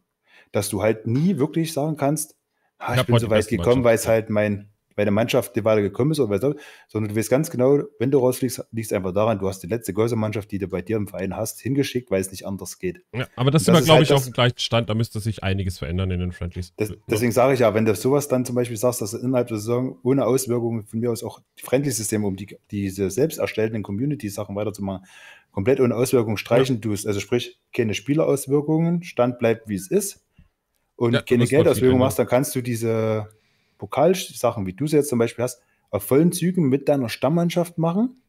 dass 0.53 0.69
du 0.69 0.81
halt 0.81 1.07
nie 1.07 1.37
wirklich 1.39 1.73
sagen 1.73 1.97
kannst, 1.97 2.37
ah, 2.77 2.93
ich, 2.93 3.01
ich 3.01 3.05
bin 3.05 3.19
so 3.19 3.29
weit 3.29 3.47
gekommen, 3.47 3.83
weil 3.83 3.95
es 3.95 4.07
halt 4.07 4.29
mein, 4.29 4.69
meine 4.95 5.11
Mannschaft, 5.11 5.55
die 5.55 5.63
weiter 5.65 5.81
gekommen 5.81 6.11
ist, 6.11 6.19
oder 6.19 6.41
was, 6.41 6.55
sondern 6.87 7.13
du 7.13 7.19
weißt 7.19 7.29
ganz 7.29 7.49
genau, 7.49 7.83
wenn 7.99 8.11
du 8.11 8.19
rausfliegst, 8.19 8.65
liegt 8.71 8.87
es 8.87 8.93
einfach 8.93 9.13
daran, 9.13 9.39
du 9.39 9.47
hast 9.47 9.61
die 9.61 9.67
letzte 9.67 9.93
Gäusermannschaft, 9.93 10.51
die 10.51 10.59
du 10.59 10.67
bei 10.67 10.81
dir 10.81 10.97
im 10.97 11.07
Verein 11.07 11.35
hast, 11.35 11.59
hingeschickt, 11.61 12.11
weil 12.11 12.21
es 12.21 12.31
nicht 12.31 12.45
anders 12.45 12.79
geht. 12.79 13.01
Ja, 13.13 13.27
aber 13.35 13.51
das, 13.51 13.65
sind 13.65 13.73
wir, 13.73 13.81
glaube 13.81 13.99
halt 13.99 14.09
ich, 14.09 14.13
auf 14.13 14.23
dem 14.23 14.33
gleichen 14.33 14.59
Stand, 14.59 14.89
da 14.89 14.95
müsste 14.95 15.19
sich 15.19 15.43
einiges 15.43 15.79
verändern 15.79 16.11
in 16.11 16.19
den 16.19 16.31
Friendlies. 16.31 16.73
Das, 16.77 16.93
deswegen 17.07 17.31
sage 17.31 17.53
ich 17.53 17.59
ja, 17.59 17.73
wenn 17.73 17.85
du 17.85 17.95
sowas 17.95 18.27
dann 18.27 18.45
zum 18.45 18.55
Beispiel 18.55 18.77
sagst, 18.77 19.01
dass 19.01 19.11
du 19.11 19.17
innerhalb 19.17 19.47
der 19.47 19.57
Saison 19.57 19.97
ohne 20.03 20.25
Auswirkungen 20.25 20.85
von 20.85 20.99
mir 20.99 21.11
aus 21.11 21.23
auch 21.23 21.41
die 21.59 21.63
Friendly-Systeme, 21.63 22.25
um 22.25 22.35
die, 22.35 22.57
diese 22.71 23.09
selbst 23.09 23.39
erstellten 23.39 23.83
Community-Sachen 23.83 24.55
weiterzumachen, 24.55 25.05
komplett 25.51 25.79
ohne 25.79 25.95
Auswirkungen 25.95 26.37
streichen 26.37 26.75
ja. 26.75 26.81
tust. 26.81 27.07
Also 27.07 27.19
sprich, 27.19 27.59
keine 27.73 27.93
Spielerauswirkungen, 27.93 29.03
Stand 29.03 29.39
bleibt 29.39 29.69
wie 29.69 29.75
es 29.75 29.89
ist 29.89 30.25
und 30.95 31.13
ja, 31.13 31.21
keine 31.21 31.45
Geldauswirkungen 31.45 31.99
machst, 31.99 32.19
dann 32.19 32.27
kannst 32.27 32.55
du 32.55 32.61
diese 32.61 33.29
Pokalsachen, 33.85 34.65
wie 34.65 34.73
du 34.73 34.85
es 34.85 34.91
jetzt 34.91 35.09
zum 35.09 35.19
Beispiel 35.19 35.43
hast, 35.43 35.61
auf 35.91 36.03
vollen 36.03 36.31
Zügen 36.31 36.67
mit 36.67 36.89
deiner 36.89 37.09
Stammmannschaft 37.09 37.77
machen, 37.77 38.21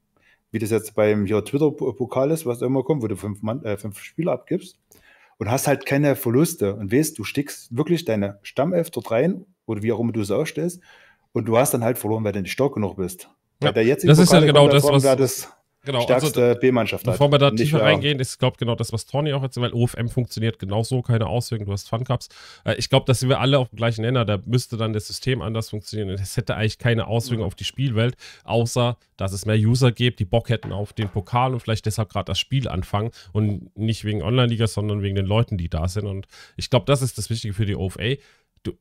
wie 0.50 0.58
das 0.58 0.70
jetzt 0.70 0.94
beim 0.94 1.26
hier 1.26 1.44
Twitter-Pokal 1.44 2.30
ist, 2.30 2.46
was 2.46 2.62
immer 2.62 2.82
kommt, 2.82 3.02
wo 3.02 3.08
du 3.08 3.16
fünf, 3.16 3.42
Mann, 3.42 3.64
äh, 3.64 3.76
fünf 3.76 3.98
Spieler 3.98 4.32
abgibst. 4.32 4.78
Und 5.38 5.50
hast 5.50 5.66
halt 5.66 5.84
keine 5.84 6.16
Verluste. 6.16 6.74
Und 6.74 6.92
weißt, 6.92 7.18
du 7.18 7.24
stickst 7.24 7.76
wirklich 7.76 8.04
deine 8.04 8.38
Stammelf 8.42 8.90
dort 8.90 9.10
rein 9.10 9.44
oder 9.66 9.82
wie 9.82 9.92
auch 9.92 10.00
immer 10.00 10.12
du 10.12 10.20
es 10.20 10.30
ausstellst. 10.30 10.80
Und 11.32 11.46
du 11.46 11.58
hast 11.58 11.74
dann 11.74 11.84
halt 11.84 11.98
verloren, 11.98 12.24
weil 12.24 12.32
du 12.32 12.40
nicht 12.40 12.52
stark 12.52 12.74
genug 12.74 12.96
bist. 12.96 13.28
Ja, 13.62 13.72
das 13.72 14.18
ist 14.18 14.32
ja 14.32 14.40
genau 14.40 14.68
das, 14.68 14.84
was, 14.84 15.02
das 15.02 15.52
genau, 15.86 16.02
stärkste 16.02 16.44
also, 16.44 16.60
B-Mannschaft 16.60 17.04
Bevor 17.04 17.32
wir 17.32 17.38
da 17.38 17.50
tiefer 17.50 17.80
reingehen, 17.80 18.20
ist, 18.20 18.38
glaube 18.38 18.56
genau 18.58 18.74
das, 18.74 18.92
was 18.92 19.06
Tony 19.06 19.32
auch 19.32 19.42
erzählt, 19.42 19.64
weil 19.64 19.72
OFM 19.72 20.08
funktioniert 20.08 20.58
genauso, 20.58 21.00
keine 21.00 21.26
Auswirkungen, 21.26 21.66
du 21.66 21.72
hast 21.72 21.88
Fun 21.88 22.04
Cups. 22.04 22.28
Äh, 22.64 22.74
ich 22.74 22.90
glaube, 22.90 23.06
dass 23.06 23.26
wir 23.26 23.40
alle 23.40 23.58
auf 23.58 23.70
dem 23.70 23.76
gleichen 23.76 24.02
Nenner, 24.02 24.24
da 24.24 24.38
müsste 24.44 24.76
dann 24.76 24.92
das 24.92 25.06
System 25.06 25.40
anders 25.40 25.70
funktionieren. 25.70 26.10
Es 26.10 26.36
hätte 26.36 26.56
eigentlich 26.56 26.78
keine 26.78 27.06
Auswirkungen 27.06 27.44
mhm. 27.44 27.46
auf 27.46 27.54
die 27.54 27.64
Spielwelt, 27.64 28.16
außer, 28.44 28.98
dass 29.16 29.32
es 29.32 29.46
mehr 29.46 29.56
User 29.56 29.92
gibt, 29.92 30.20
die 30.20 30.24
Bock 30.26 30.50
hätten 30.50 30.72
auf 30.72 30.92
den 30.92 31.08
Pokal 31.08 31.54
und 31.54 31.60
vielleicht 31.60 31.86
deshalb 31.86 32.10
gerade 32.10 32.26
das 32.26 32.38
Spiel 32.38 32.68
anfangen 32.68 33.10
und 33.32 33.76
nicht 33.76 34.04
wegen 34.04 34.22
Online-Liga, 34.22 34.66
sondern 34.66 35.02
wegen 35.02 35.16
den 35.16 35.26
Leuten, 35.26 35.56
die 35.56 35.70
da 35.70 35.88
sind. 35.88 36.06
Und 36.06 36.26
ich 36.56 36.68
glaube, 36.68 36.86
das 36.86 37.00
ist 37.00 37.16
das 37.16 37.30
Wichtige 37.30 37.54
für 37.54 37.64
die 37.64 37.76
OFA 37.76 38.16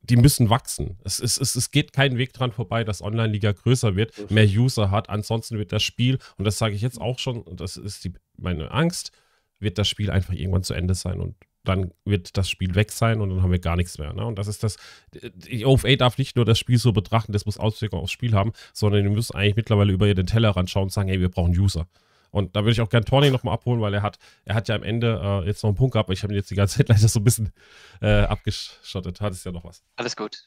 die 0.01 0.17
müssen 0.17 0.49
wachsen. 0.49 0.97
Es, 1.03 1.19
es, 1.19 1.37
es, 1.37 1.55
es 1.55 1.71
geht 1.71 1.93
kein 1.93 2.17
Weg 2.17 2.33
dran 2.33 2.51
vorbei, 2.51 2.83
dass 2.83 3.01
Online-Liga 3.01 3.51
größer 3.51 3.95
wird, 3.95 4.31
mehr 4.31 4.45
User 4.45 4.91
hat. 4.91 5.09
Ansonsten 5.09 5.57
wird 5.57 5.71
das 5.71 5.83
Spiel, 5.83 6.19
und 6.37 6.45
das 6.45 6.57
sage 6.57 6.75
ich 6.75 6.81
jetzt 6.81 6.99
auch 6.99 7.19
schon, 7.19 7.41
und 7.41 7.59
das 7.59 7.77
ist 7.77 8.03
die, 8.03 8.13
meine 8.37 8.71
Angst, 8.71 9.11
wird 9.59 9.77
das 9.77 9.87
Spiel 9.87 10.11
einfach 10.11 10.33
irgendwann 10.33 10.63
zu 10.63 10.73
Ende 10.73 10.95
sein 10.95 11.19
und 11.19 11.35
dann 11.63 11.91
wird 12.05 12.37
das 12.37 12.49
Spiel 12.49 12.75
weg 12.75 12.91
sein 12.91 13.21
und 13.21 13.29
dann 13.29 13.41
haben 13.41 13.51
wir 13.51 13.59
gar 13.59 13.75
nichts 13.75 13.97
mehr. 13.97 14.13
Ne? 14.13 14.25
Und 14.25 14.37
das 14.37 14.47
ist 14.47 14.63
das, 14.63 14.77
die 15.13 15.65
OFA 15.65 15.95
darf 15.95 16.17
nicht 16.17 16.35
nur 16.35 16.45
das 16.45 16.59
Spiel 16.59 16.77
so 16.77 16.91
betrachten, 16.91 17.31
das 17.33 17.45
muss 17.45 17.57
Auswirkungen 17.57 18.03
aufs 18.03 18.11
Spiel 18.11 18.33
haben, 18.33 18.53
sondern 18.73 19.03
die 19.03 19.09
müssen 19.09 19.35
eigentlich 19.35 19.55
mittlerweile 19.55 19.91
über 19.91 20.13
den 20.13 20.27
Tellerrand 20.27 20.69
schauen 20.69 20.83
und 20.83 20.91
sagen, 20.91 21.09
hey, 21.09 21.19
wir 21.19 21.29
brauchen 21.29 21.57
User. 21.57 21.87
Und 22.35 22.53
da 22.53 22.63
würde 22.63 22.71
ich 22.71 22.81
auch 22.81 22.89
gerne 22.89 23.05
Tony 23.05 23.31
nochmal 23.31 23.53
abholen, 23.53 23.79
weil 23.79 23.93
er 23.93 24.01
hat, 24.01 24.19
er 24.43 24.55
hat 24.55 24.67
ja 24.67 24.75
am 24.75 24.83
Ende 24.83 25.21
äh, 25.23 25.47
jetzt 25.47 25.63
noch 25.63 25.69
einen 25.69 25.77
Punkt 25.77 25.93
gehabt, 25.93 26.09
ich 26.09 26.21
habe 26.21 26.33
ihn 26.33 26.35
jetzt 26.35 26.51
die 26.51 26.55
ganze 26.55 26.77
Zeit 26.77 26.89
leider 26.89 27.07
so 27.07 27.21
ein 27.21 27.23
bisschen 27.23 27.53
äh, 28.01 28.23
abgeschottet. 28.23 29.21
Hat 29.21 29.31
es 29.31 29.45
ja 29.45 29.53
noch 29.53 29.63
was. 29.63 29.83
Alles 29.95 30.17
gut. 30.17 30.43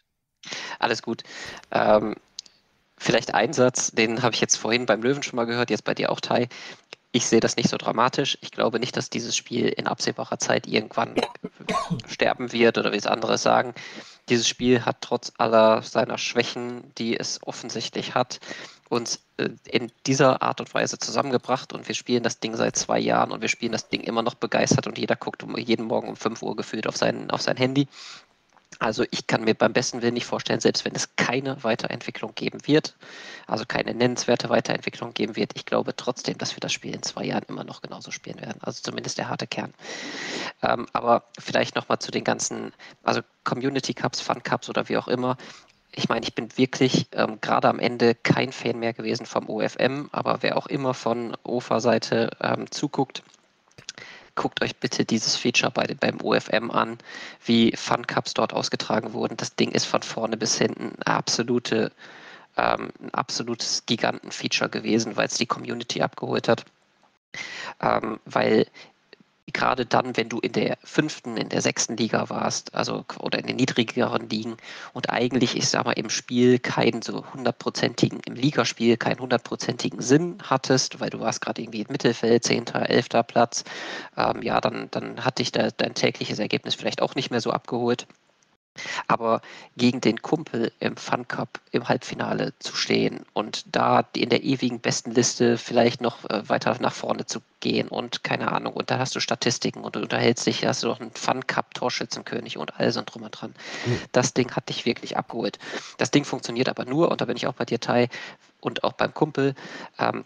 Alles 0.79 1.01
gut. 1.01 1.23
Ähm, 1.71 2.17
vielleicht 2.99 3.33
ein 3.33 3.55
Satz, 3.55 3.91
den 3.93 4.23
habe 4.23 4.35
ich 4.35 4.41
jetzt 4.43 4.57
vorhin 4.57 4.85
beim 4.85 5.03
Löwen 5.03 5.23
schon 5.23 5.37
mal 5.37 5.47
gehört, 5.47 5.71
jetzt 5.71 5.85
bei 5.85 5.95
dir 5.95 6.13
auch, 6.13 6.21
Tai. 6.21 6.49
Ich 7.11 7.25
sehe 7.25 7.41
das 7.41 7.57
nicht 7.57 7.71
so 7.71 7.79
dramatisch. 7.79 8.37
Ich 8.43 8.51
glaube 8.51 8.79
nicht, 8.79 8.95
dass 8.95 9.09
dieses 9.09 9.35
Spiel 9.35 9.69
in 9.69 9.87
absehbarer 9.87 10.39
Zeit 10.39 10.67
irgendwann 10.67 11.15
sterben 12.07 12.53
wird 12.53 12.77
oder 12.77 12.93
wie 12.93 12.99
es 12.99 13.07
andere 13.07 13.39
sagen. 13.39 13.73
Dieses 14.29 14.47
Spiel 14.47 14.85
hat 14.85 14.99
trotz 15.01 15.33
aller 15.39 15.81
seiner 15.81 16.19
Schwächen, 16.19 16.93
die 16.99 17.19
es 17.19 17.41
offensichtlich 17.43 18.15
hat, 18.15 18.41
uns 18.89 19.21
äh, 19.37 19.49
in 19.65 19.91
dieser 20.07 20.43
Art 20.43 20.61
und 20.61 20.73
Weise 20.75 20.99
zusammengebracht 20.99 21.73
und 21.73 21.89
wir 21.89 21.95
spielen 21.95 22.23
das 22.23 22.41
Ding 22.41 22.57
seit 22.57 22.77
zwei 22.77 22.99
Jahren 22.99 23.33
und 23.33 23.41
wir 23.43 23.49
spielen 23.49 23.73
das 23.73 23.89
Ding 23.89 24.01
immer 24.01 24.23
noch 24.23 24.35
begeistert 24.35 24.87
und 24.87 24.99
jeder 24.99 25.17
guckt 25.17 25.45
jeden 25.57 25.87
Morgen 25.87 26.09
um 26.09 26.17
5 26.17 26.43
Uhr 26.43 26.57
gefühlt 26.57 26.87
auf 26.87 26.97
sein, 26.97 27.31
auf 27.31 27.43
sein 27.43 27.57
Handy. 27.57 27.89
Also 28.81 29.05
ich 29.11 29.27
kann 29.27 29.43
mir 29.43 29.55
beim 29.55 29.73
besten 29.73 30.03
Willen 30.03 30.15
nicht 30.15 30.27
vorstellen, 30.27 30.61
selbst 30.61 30.85
wenn 30.85 30.95
es 30.95 31.17
keine 31.17 31.65
Weiterentwicklung 31.65 32.35
geben 32.35 32.61
wird, 32.67 32.95
also 33.47 33.65
keine 33.67 33.93
nennenswerte 33.93 34.51
Weiterentwicklung 34.51 35.15
geben 35.15 35.35
wird, 35.35 35.53
ich 35.55 35.65
glaube 35.65 35.97
trotzdem, 35.97 36.39
dass 36.39 36.55
wir 36.55 36.61
das 36.61 36.73
Spiel 36.73 36.95
in 36.95 37.03
zwei 37.03 37.25
Jahren 37.25 37.45
immer 37.49 37.65
noch 37.65 37.81
genauso 37.81 38.13
spielen 38.13 38.41
werden. 38.41 38.61
Also 38.61 38.83
zumindest 38.83 39.19
der 39.19 39.29
harte 39.29 39.49
Kern. 39.49 39.75
Ähm, 40.63 40.87
aber 40.93 41.25
vielleicht 41.39 41.75
nochmal 41.75 41.99
zu 41.99 42.13
den 42.13 42.23
ganzen, 42.23 42.73
also 43.03 43.21
Community 43.43 43.95
Cups, 43.95 44.21
Fun 44.21 44.43
Cups 44.45 44.69
oder 44.69 44.89
wie 44.89 44.97
auch 44.97 45.09
immer 45.09 45.37
ich 45.99 46.09
meine, 46.09 46.25
ich 46.25 46.35
bin 46.35 46.57
wirklich 46.57 47.09
ähm, 47.11 47.41
gerade 47.41 47.69
am 47.69 47.81
Ende 47.81 48.15
kein 48.15 48.53
Fan 48.53 48.79
mehr 48.79 48.93
gewesen 48.93 49.27
vom 49.27 49.49
OFM, 49.49 50.09
aber 50.13 50.39
wer 50.43 50.57
auch 50.57 50.69
immer 50.69 50.95
von 50.95 51.37
OFA-Seite 51.43 52.31
ähm, 52.41 52.71
zuguckt, 52.71 53.25
guckt 54.37 54.63
euch 54.63 54.77
bitte 54.77 55.05
dieses 55.05 55.35
Feature 55.35 55.73
bei, 55.73 55.89
beim 55.99 56.21
OFM 56.23 56.71
an, 56.71 56.99
wie 57.45 57.73
Fun 57.77 58.07
Cups 58.07 58.33
dort 58.33 58.53
ausgetragen 58.53 59.13
wurden. 59.13 59.37
Das 59.37 59.57
Ding 59.57 59.73
ist 59.73 59.87
von 59.87 60.03
vorne 60.03 60.37
bis 60.37 60.57
hinten 60.57 61.03
absolute, 61.03 61.91
ähm, 62.57 62.91
ein 63.03 63.13
absolutes 63.13 63.85
Gigantenfeature 63.87 64.71
gewesen, 64.71 65.17
weil 65.17 65.27
es 65.27 65.35
die 65.35 65.47
Community 65.47 66.01
abgeholt 66.01 66.47
hat. 66.47 66.65
Ähm, 67.81 68.21
weil 68.25 68.69
gerade 69.53 69.87
dann, 69.87 70.17
wenn 70.17 70.29
du 70.29 70.39
in 70.39 70.53
der 70.53 70.79
fünften, 70.85 71.37
in 71.37 71.49
der 71.49 71.63
sechsten 71.63 71.97
Liga 71.97 72.29
warst, 72.31 72.75
also 72.75 73.05
oder 73.21 73.39
in 73.39 73.47
den 73.47 73.57
niedrigeren 73.57 74.29
Ligen 74.29 74.57
und 74.93 75.11
eigentlich, 75.11 75.57
ich 75.57 75.69
sag 75.69 75.85
mal, 75.85 75.93
im 75.93 76.11
Spiel 76.11 76.59
keinen 76.59 77.03
so 77.03 77.25
hundertprozentigen, 77.33 78.21
im 78.27 78.35
Ligaspiel 78.35 78.97
keinen 78.97 79.21
hundertprozentigen 79.21 80.01
Sinn 80.01 80.39
hattest, 80.43 81.01
weil 81.01 81.11
du 81.11 81.21
warst 81.21 81.41
gerade 81.41 81.63
irgendwie 81.63 81.83
im 81.83 81.91
Mittelfeld, 81.91 82.45
zehnter, 82.45 82.89
elfter 82.89 83.23
Platz, 83.23 83.65
ähm, 84.17 84.43
ja, 84.43 84.61
dann, 84.61 84.89
dann 84.91 85.25
hat 85.25 85.39
dich 85.39 85.53
da 85.53 85.71
dein 85.71 85.95
tägliches 85.95 86.39
Ergebnis 86.39 86.75
vielleicht 86.75 87.03
auch 87.03 87.15
nicht 87.15 87.31
mehr 87.31 87.41
so 87.41 87.51
abgeholt. 87.51 88.07
Aber 89.09 89.41
gegen 89.77 90.01
den 90.01 90.23
Kumpel 90.23 90.73
im 90.81 90.97
Fun 90.97 91.27
Cup 91.27 91.61
im 91.73 91.89
Halbfinale 91.89 92.53
zu 92.59 92.77
stehen 92.77 93.25
und 93.33 93.65
da 93.75 94.05
in 94.15 94.29
der 94.29 94.45
ewigen 94.45 94.81
besten 94.81 95.13
Liste 95.13 95.59
vielleicht 95.59 96.01
noch 96.01 96.25
äh, 96.31 96.49
weiter 96.49 96.77
nach 96.81 96.93
vorne 96.93 97.27
zu 97.27 97.41
gehen 97.61 97.89
und 97.89 98.23
keine 98.23 98.53
Ahnung, 98.53 98.75
und 98.75 98.91
da 98.91 98.99
hast 98.99 99.17
du 99.17 99.21
Statistiken 99.21 99.81
und 99.81 99.97
du 99.97 100.01
unterhältst 100.01 100.47
dich, 100.47 100.65
hast 100.65 100.83
du 100.83 100.89
noch 100.89 101.01
einen 101.01 101.11
Fun 101.11 101.47
Cup 101.47 101.75
Torschützenkönig 101.75 102.57
und 102.57 102.79
all 102.79 102.93
so 102.93 103.03
drum 103.05 103.23
und 103.23 103.33
dran. 103.33 103.55
Mhm. 103.87 104.01
Das 104.13 104.35
Ding 104.35 104.55
hat 104.55 104.69
dich 104.69 104.87
wirklich 104.87 105.17
abgeholt. 105.17 105.59
Das 105.97 106.11
Ding 106.11 106.25
funktioniert 106.25 106.69
aber 106.69 106.85
nur, 106.85 107.11
und 107.11 107.21
da 107.21 107.25
bin 107.25 107.37
ich 107.37 107.47
auch 107.47 107.55
bei 107.55 107.65
dir, 107.65 107.81
Tai, 107.81 108.09
und 108.61 108.85
auch 108.85 108.93
beim 108.93 109.15
Kumpel, 109.15 109.55
ähm, 109.99 110.25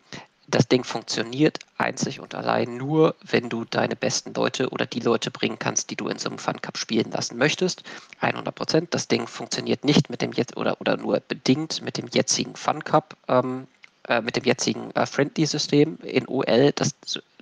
das 0.48 0.68
Ding 0.68 0.84
funktioniert 0.84 1.58
einzig 1.78 2.20
und 2.20 2.34
allein 2.34 2.76
nur, 2.76 3.14
wenn 3.22 3.48
du 3.48 3.64
deine 3.64 3.96
besten 3.96 4.34
Leute 4.34 4.70
oder 4.70 4.86
die 4.86 5.00
Leute 5.00 5.30
bringen 5.30 5.58
kannst, 5.58 5.90
die 5.90 5.96
du 5.96 6.08
in 6.08 6.18
so 6.18 6.28
einem 6.28 6.38
Fun 6.38 6.60
Cup 6.60 6.78
spielen 6.78 7.10
lassen 7.10 7.38
möchtest. 7.38 7.84
100 8.20 8.54
Prozent. 8.54 8.94
Das 8.94 9.08
Ding 9.08 9.26
funktioniert 9.26 9.84
nicht 9.84 10.10
mit 10.10 10.20
dem 10.20 10.32
jetzt 10.32 10.56
oder, 10.56 10.80
oder 10.80 10.96
nur 10.96 11.20
bedingt 11.20 11.82
mit 11.82 11.96
dem 11.96 12.08
jetzigen 12.08 12.56
Fun 12.56 12.82
Cup, 12.82 13.16
ähm, 13.28 13.66
äh, 14.08 14.20
mit 14.20 14.36
dem 14.36 14.44
jetzigen 14.44 14.90
äh, 14.92 15.06
Friendly-System 15.06 15.98
in 16.02 16.26
OL. 16.26 16.72
Das, 16.72 16.94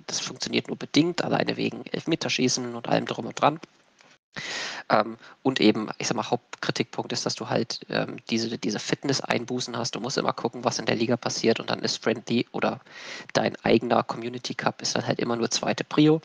das 0.07 0.19
funktioniert 0.19 0.67
nur 0.67 0.77
bedingt, 0.77 1.23
alleine 1.23 1.57
wegen 1.57 1.85
Elfmeterschießen 1.91 2.75
und 2.75 2.87
allem 2.87 3.05
drum 3.05 3.25
und 3.25 3.39
dran. 3.39 3.59
Ähm, 4.89 5.17
und 5.43 5.59
eben, 5.59 5.89
ich 5.97 6.07
sag 6.07 6.15
mal, 6.15 6.29
Hauptkritikpunkt 6.29 7.11
ist, 7.13 7.25
dass 7.25 7.35
du 7.35 7.49
halt 7.49 7.81
ähm, 7.89 8.17
diese, 8.29 8.57
diese 8.57 8.79
Fitness-Einbußen 8.79 9.77
hast. 9.77 9.95
Du 9.95 9.99
musst 9.99 10.17
immer 10.17 10.33
gucken, 10.33 10.63
was 10.63 10.79
in 10.79 10.85
der 10.85 10.95
Liga 10.95 11.17
passiert 11.17 11.59
und 11.59 11.69
dann 11.69 11.79
ist 11.79 12.03
Friendly 12.03 12.47
oder 12.51 12.79
dein 13.33 13.55
eigener 13.63 14.03
Community 14.03 14.53
Cup 14.53 14.81
ist 14.81 14.95
dann 14.95 15.07
halt 15.07 15.19
immer 15.19 15.35
nur 15.35 15.49
zweite 15.49 15.83
Prio. 15.83 16.21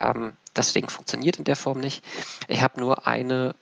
Ähm, 0.00 0.32
deswegen 0.54 0.88
funktioniert 0.88 1.36
in 1.36 1.44
der 1.44 1.56
Form 1.56 1.80
nicht. 1.80 2.04
Ich 2.48 2.62
habe 2.62 2.80
nur 2.80 3.06
eine 3.06 3.54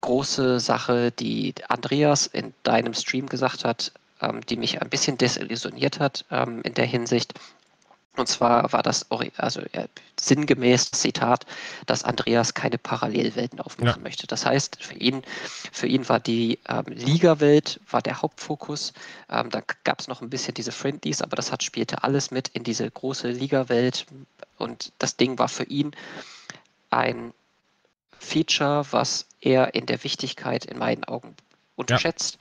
große 0.00 0.60
Sache, 0.60 1.10
die 1.10 1.54
Andreas 1.68 2.26
in 2.26 2.54
deinem 2.62 2.94
Stream 2.94 3.26
gesagt 3.26 3.64
hat, 3.64 3.92
ähm, 4.20 4.40
die 4.48 4.56
mich 4.56 4.80
ein 4.80 4.88
bisschen 4.88 5.18
desillusioniert 5.18 6.00
hat 6.00 6.24
ähm, 6.30 6.62
in 6.62 6.74
der 6.74 6.86
Hinsicht. 6.86 7.34
Und 8.16 8.28
zwar 8.28 8.72
war 8.72 8.82
das 8.82 9.06
also 9.36 9.60
äh, 9.72 9.88
sinngemäß 10.18 10.90
Zitat, 10.90 11.44
dass 11.86 12.04
Andreas 12.04 12.54
keine 12.54 12.78
Parallelwelten 12.78 13.60
aufmachen 13.60 14.00
ja. 14.00 14.02
möchte. 14.02 14.26
Das 14.26 14.46
heißt, 14.46 14.82
für 14.82 14.94
ihn, 14.94 15.22
für 15.72 15.86
ihn 15.86 16.08
war 16.08 16.20
die 16.20 16.58
ähm, 16.68 16.84
Liga-Welt 16.86 17.80
war 17.90 18.02
der 18.02 18.22
Hauptfokus. 18.22 18.92
Ähm, 19.30 19.50
da 19.50 19.62
gab 19.84 20.00
es 20.00 20.08
noch 20.08 20.22
ein 20.22 20.30
bisschen 20.30 20.54
diese 20.54 20.72
Friendlies, 20.72 21.20
aber 21.20 21.36
das 21.36 21.52
hat 21.52 21.62
spielte 21.62 22.02
alles 22.02 22.30
mit 22.30 22.48
in 22.48 22.64
diese 22.64 22.90
große 22.90 23.28
Liga-Welt. 23.28 24.06
Und 24.58 24.92
das 24.98 25.16
Ding 25.16 25.38
war 25.38 25.48
für 25.48 25.64
ihn 25.64 25.92
ein 26.90 27.34
Feature, 28.18 28.86
was 28.90 29.26
er 29.40 29.74
in 29.74 29.86
der 29.86 30.02
Wichtigkeit 30.02 30.64
in 30.64 30.78
meinen 30.78 31.04
Augen 31.04 31.36
unterschätzt. 31.76 32.38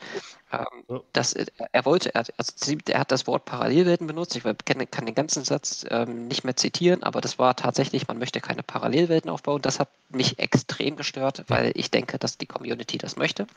Ja. 0.52 0.66
Ähm, 0.90 1.02
das, 1.14 1.34
er 1.34 1.86
wollte, 1.86 2.14
er, 2.16 2.26
also, 2.38 2.76
er 2.88 3.00
hat 3.00 3.12
das 3.12 3.28
Wort 3.28 3.46
Parallelwelten 3.46 4.08
benutzt. 4.08 4.36
Ich 4.36 4.44
kann, 4.44 4.90
kann 4.90 5.06
den 5.06 5.16
ganzen 5.16 5.44
Satz 5.44 5.86
ähm, 5.90 6.28
nicht 6.28 6.44
mehr 6.44 6.56
zitieren, 6.56 7.04
aber 7.04 7.22
das 7.22 7.38
war 7.38 7.56
tatsächlich, 7.56 8.08
man 8.08 8.18
möchte 8.18 8.42
keine 8.42 8.64
Parallelwelten 8.64 9.30
aufbauen. 9.30 9.62
Das 9.62 9.80
hat 9.80 9.90
mich 10.10 10.40
extrem 10.40 10.96
gestört, 10.96 11.44
weil 11.48 11.72
ich 11.76 11.92
denke, 11.92 12.18
dass 12.18 12.38
die 12.38 12.48
Community 12.48 12.98
das 12.98 13.16
möchte. 13.16 13.48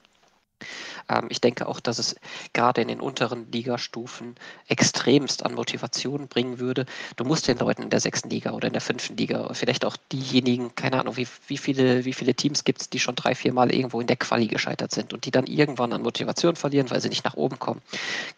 Ähm, 1.08 1.26
ich 1.30 1.40
denke 1.40 1.66
auch, 1.66 1.80
dass 1.80 1.98
es 1.98 2.16
gerade 2.52 2.80
in 2.80 2.88
den 2.88 3.00
unteren 3.00 3.50
Ligastufen 3.50 4.34
extremst 4.66 5.44
an 5.44 5.54
Motivation 5.54 6.28
bringen 6.28 6.58
würde. 6.58 6.86
Du 7.16 7.24
musst 7.24 7.48
den 7.48 7.58
Leuten 7.58 7.82
in 7.82 7.90
der 7.90 8.00
sechsten 8.00 8.30
Liga 8.30 8.52
oder 8.52 8.66
in 8.66 8.72
der 8.72 8.82
fünften 8.82 9.16
Liga, 9.16 9.52
vielleicht 9.54 9.84
auch 9.84 9.96
diejenigen, 10.12 10.74
keine 10.74 11.00
Ahnung, 11.00 11.16
wie, 11.16 11.26
wie, 11.46 11.58
viele, 11.58 12.04
wie 12.04 12.12
viele 12.12 12.34
Teams 12.34 12.64
gibt 12.64 12.80
es, 12.80 12.90
die 12.90 13.00
schon 13.00 13.16
drei, 13.16 13.34
vier 13.34 13.52
Mal 13.52 13.72
irgendwo 13.72 14.00
in 14.00 14.06
der 14.06 14.16
Quali 14.16 14.46
gescheitert 14.46 14.92
sind 14.92 15.12
und 15.12 15.24
die 15.24 15.30
dann 15.30 15.46
irgendwann 15.46 15.92
an 15.92 16.02
Motivation 16.02 16.56
verlieren, 16.56 16.90
weil 16.90 17.00
sie 17.00 17.08
nicht 17.08 17.24
nach 17.24 17.34
oben 17.34 17.58
kommen. 17.58 17.82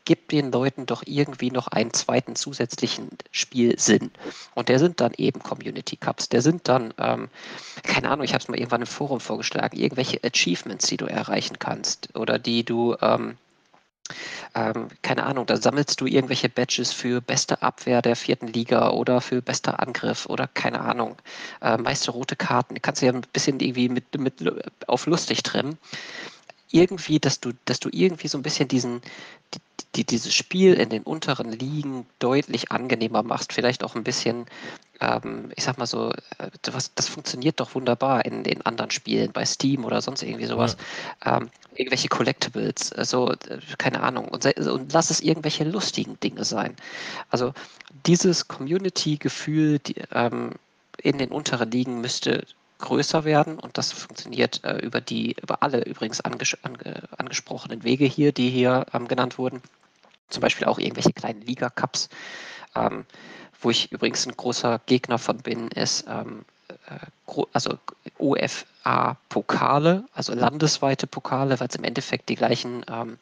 Gib 0.04 0.28
den 0.28 0.52
Leuten 0.52 0.86
doch 0.86 1.02
irgendwie 1.06 1.50
noch 1.50 1.68
einen 1.68 1.92
zweiten 1.92 2.36
zusätzlichen 2.36 3.08
Spielsinn. 3.30 4.10
Und 4.54 4.68
der 4.68 4.78
sind 4.78 5.00
dann 5.00 5.12
eben 5.16 5.40
Community 5.42 5.96
Cups. 5.96 6.28
Der 6.28 6.42
sind 6.42 6.68
dann, 6.68 6.94
ähm, 6.98 7.28
keine 7.82 8.10
Ahnung, 8.10 8.24
ich 8.24 8.32
habe 8.32 8.42
es 8.42 8.48
mal 8.48 8.58
irgendwann 8.58 8.82
im 8.82 8.86
Forum 8.86 9.20
vorgeschlagen, 9.20 9.78
irgendwelche 9.78 10.20
Achievements, 10.22 10.86
die 10.86 10.96
du 10.96 11.06
erreichen 11.06 11.58
kannst 11.58 12.09
oder 12.14 12.38
die 12.38 12.64
du, 12.64 12.96
ähm, 13.00 13.36
ähm, 14.54 14.88
keine 15.02 15.24
Ahnung, 15.24 15.46
da 15.46 15.56
sammelst 15.56 16.00
du 16.00 16.06
irgendwelche 16.06 16.48
Badges 16.48 16.92
für 16.92 17.20
beste 17.20 17.62
Abwehr 17.62 18.02
der 18.02 18.16
vierten 18.16 18.48
Liga 18.48 18.90
oder 18.90 19.20
für 19.20 19.40
bester 19.40 19.80
Angriff 19.80 20.26
oder 20.26 20.48
keine 20.48 20.80
Ahnung, 20.80 21.16
äh, 21.60 21.76
meiste 21.76 22.10
rote 22.10 22.36
Karten. 22.36 22.80
Kannst 22.82 23.02
du 23.02 23.06
ja 23.06 23.12
ein 23.12 23.22
bisschen 23.32 23.60
irgendwie 23.60 23.88
mit, 23.88 24.18
mit 24.18 24.42
auf 24.88 25.06
lustig 25.06 25.42
trimmen. 25.42 25.78
Irgendwie, 26.70 27.18
dass 27.18 27.40
du, 27.40 27.52
dass 27.64 27.80
du 27.80 27.88
irgendwie 27.92 28.28
so 28.28 28.38
ein 28.38 28.42
bisschen 28.42 28.68
diesen, 28.68 29.02
die, 29.54 29.60
die 29.96 30.04
dieses 30.04 30.34
Spiel 30.34 30.74
in 30.74 30.88
den 30.88 31.02
unteren 31.02 31.50
Ligen 31.52 32.06
deutlich 32.18 32.70
angenehmer 32.70 33.22
machst, 33.22 33.52
vielleicht 33.52 33.82
auch 33.82 33.96
ein 33.96 34.04
bisschen 34.04 34.46
ähm, 35.00 35.50
ich 35.56 35.64
sag 35.64 35.78
mal 35.78 35.86
so, 35.86 36.10
äh, 36.10 36.50
was, 36.72 36.94
das 36.94 37.08
funktioniert 37.08 37.58
doch 37.58 37.74
wunderbar 37.74 38.24
in 38.24 38.44
den 38.44 38.64
anderen 38.66 38.90
Spielen, 38.90 39.32
bei 39.32 39.44
Steam 39.44 39.84
oder 39.84 40.02
sonst 40.02 40.22
irgendwie 40.22 40.46
sowas. 40.46 40.76
Ja. 41.24 41.38
Ähm, 41.38 41.50
irgendwelche 41.74 42.08
Collectibles, 42.08 42.92
also 42.92 43.32
keine 43.78 44.02
Ahnung, 44.02 44.28
und, 44.28 44.44
und, 44.44 44.92
lass 44.92 45.10
es 45.10 45.20
irgendwelche 45.20 45.64
lustigen 45.64 46.18
Dinge 46.20 46.44
sein. 46.44 46.76
Also 47.30 47.54
dieses 48.06 48.48
Community-Gefühl 48.48 49.80
ähm, 50.12 50.52
in 50.98 51.16
den 51.16 51.30
unteren 51.30 51.70
Ligen 51.70 52.00
müsste 52.02 52.44
größer 52.80 53.24
werden 53.24 53.58
und 53.58 53.78
das 53.78 53.92
funktioniert 53.92 54.64
äh, 54.64 54.78
über 54.78 55.00
die, 55.00 55.36
über 55.42 55.62
alle 55.62 55.82
übrigens 55.84 56.20
anges 56.20 56.56
ange 56.62 57.02
angesprochenen 57.16 57.84
Wege 57.84 58.04
hier, 58.04 58.32
die 58.32 58.50
hier 58.50 58.86
ähm, 58.92 59.08
genannt 59.08 59.38
wurden. 59.38 59.62
Zum 60.28 60.40
Beispiel 60.40 60.66
auch 60.66 60.78
irgendwelche 60.78 61.12
kleinen 61.12 61.42
Liga-Cups. 61.42 62.08
Ähm, 62.76 63.04
wo 63.60 63.70
ich 63.70 63.92
übrigens 63.92 64.26
ein 64.26 64.36
großer 64.36 64.80
Gegner 64.86 65.18
von 65.18 65.38
bin, 65.38 65.68
ist 65.68 66.06
ähm, 66.08 66.44
äh, 66.86 67.44
also 67.52 67.78
OFA-Pokale, 68.18 70.04
also 70.12 70.34
landesweite 70.34 71.06
Pokale, 71.06 71.60
weil 71.60 71.68
es 71.68 71.76
im 71.76 71.84
Endeffekt 71.84 72.28
die 72.28 72.36
gleichen, 72.36 72.84
ähm, 72.90 73.18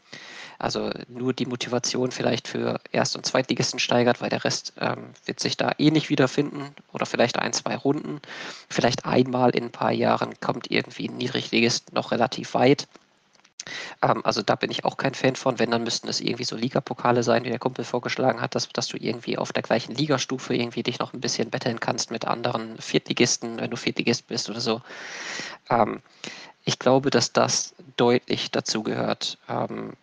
also 0.59 0.91
nur 1.09 1.33
die 1.33 1.47
Motivation 1.47 2.11
vielleicht 2.11 2.49
für 2.49 2.81
Erst- 2.91 3.17
und 3.17 3.25
Zweitligisten 3.25 3.79
steigert, 3.79 4.21
weil 4.21 4.31
der 4.31 4.45
Rest 4.45 4.73
ähm, 4.81 5.11
wird 5.25 5.41
sich 5.41 5.57
da 5.57 5.73
eh 5.79 5.91
nicht 5.91 6.11
wiederfinden 6.11 6.75
oder 6.93 7.07
vielleicht 7.07 7.39
ein, 7.39 7.53
zwei 7.53 7.77
Runden. 7.77 8.21
Vielleicht 8.69 9.05
einmal 9.07 9.51
in 9.51 9.65
ein 9.65 9.73
paar 9.73 9.93
Jahren 9.93 10.39
kommt 10.41 10.71
irgendwie 10.71 11.09
ein 11.09 11.17
Niedrigligist 11.17 11.93
noch 11.93 12.11
relativ 12.11 12.55
weit 12.55 12.89
ähm, 14.03 14.25
also 14.25 14.43
da 14.43 14.55
bin 14.55 14.71
ich 14.71 14.85
auch 14.85 14.97
kein 14.97 15.15
Fan 15.15 15.37
von. 15.37 15.59
Wenn, 15.59 15.71
dann 15.71 15.85
müssten 15.85 16.09
es 16.09 16.21
irgendwie 16.21 16.45
so 16.45 16.57
Ligapokale 16.57 17.23
sein, 17.23 17.45
wie 17.45 17.51
der 17.51 17.59
Kumpel 17.59 17.85
vorgeschlagen 17.85 18.41
hat, 18.41 18.55
dass, 18.55 18.69
dass 18.69 18.89
du 18.89 18.97
irgendwie 18.97 19.39
auf 19.39 19.53
der 19.53 19.63
gleichen 19.63 19.95
Ligastufe 19.95 20.55
irgendwie 20.55 20.83
dich 20.83 20.99
noch 20.99 21.13
ein 21.13 21.21
bisschen 21.21 21.51
betteln 21.51 21.81
kannst 21.81 22.11
mit 22.11 22.27
anderen 22.27 22.79
Viertligisten, 22.79 23.61
wenn 23.61 23.71
du 23.71 23.77
Viertligist 23.77 24.27
bist 24.27 24.49
oder 24.51 24.61
so. 24.61 24.81
Ähm, 25.71 26.01
ich 26.65 26.79
glaube, 26.79 27.11
dass 27.11 27.33
das 27.33 27.75
deutlich 27.97 28.51
dazu 28.51 28.83
gehört. 28.83 29.39
Ähm, 29.49 29.95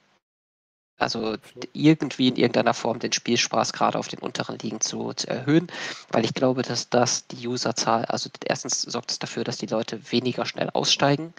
also 0.97 1.35
irgendwie 1.73 2.29
in 2.29 2.37
irgendeiner 2.37 2.73
Form 2.73 2.99
den 2.99 3.11
Spielspaß 3.11 3.73
gerade 3.73 3.99
auf 3.99 4.07
den 4.07 4.19
unteren 4.19 4.57
Ligen 4.59 4.81
zu, 4.81 5.13
zu, 5.13 5.27
erhöhen, 5.27 5.67
weil 6.11 6.23
ich 6.23 6.33
glaube, 6.33 6.61
dass 6.61 6.89
das 6.89 7.27
die 7.27 7.47
Userzahl, 7.47 8.05
also 8.05 8.29
erstens 8.45 8.81
sorgt 8.81 9.11
es 9.11 9.19
dafür, 9.19 9.43
dass 9.43 9.57
die 9.57 9.65
Leute 9.65 10.11
weniger 10.11 10.45
schnell 10.45 10.69
aussteigen, 10.71 11.33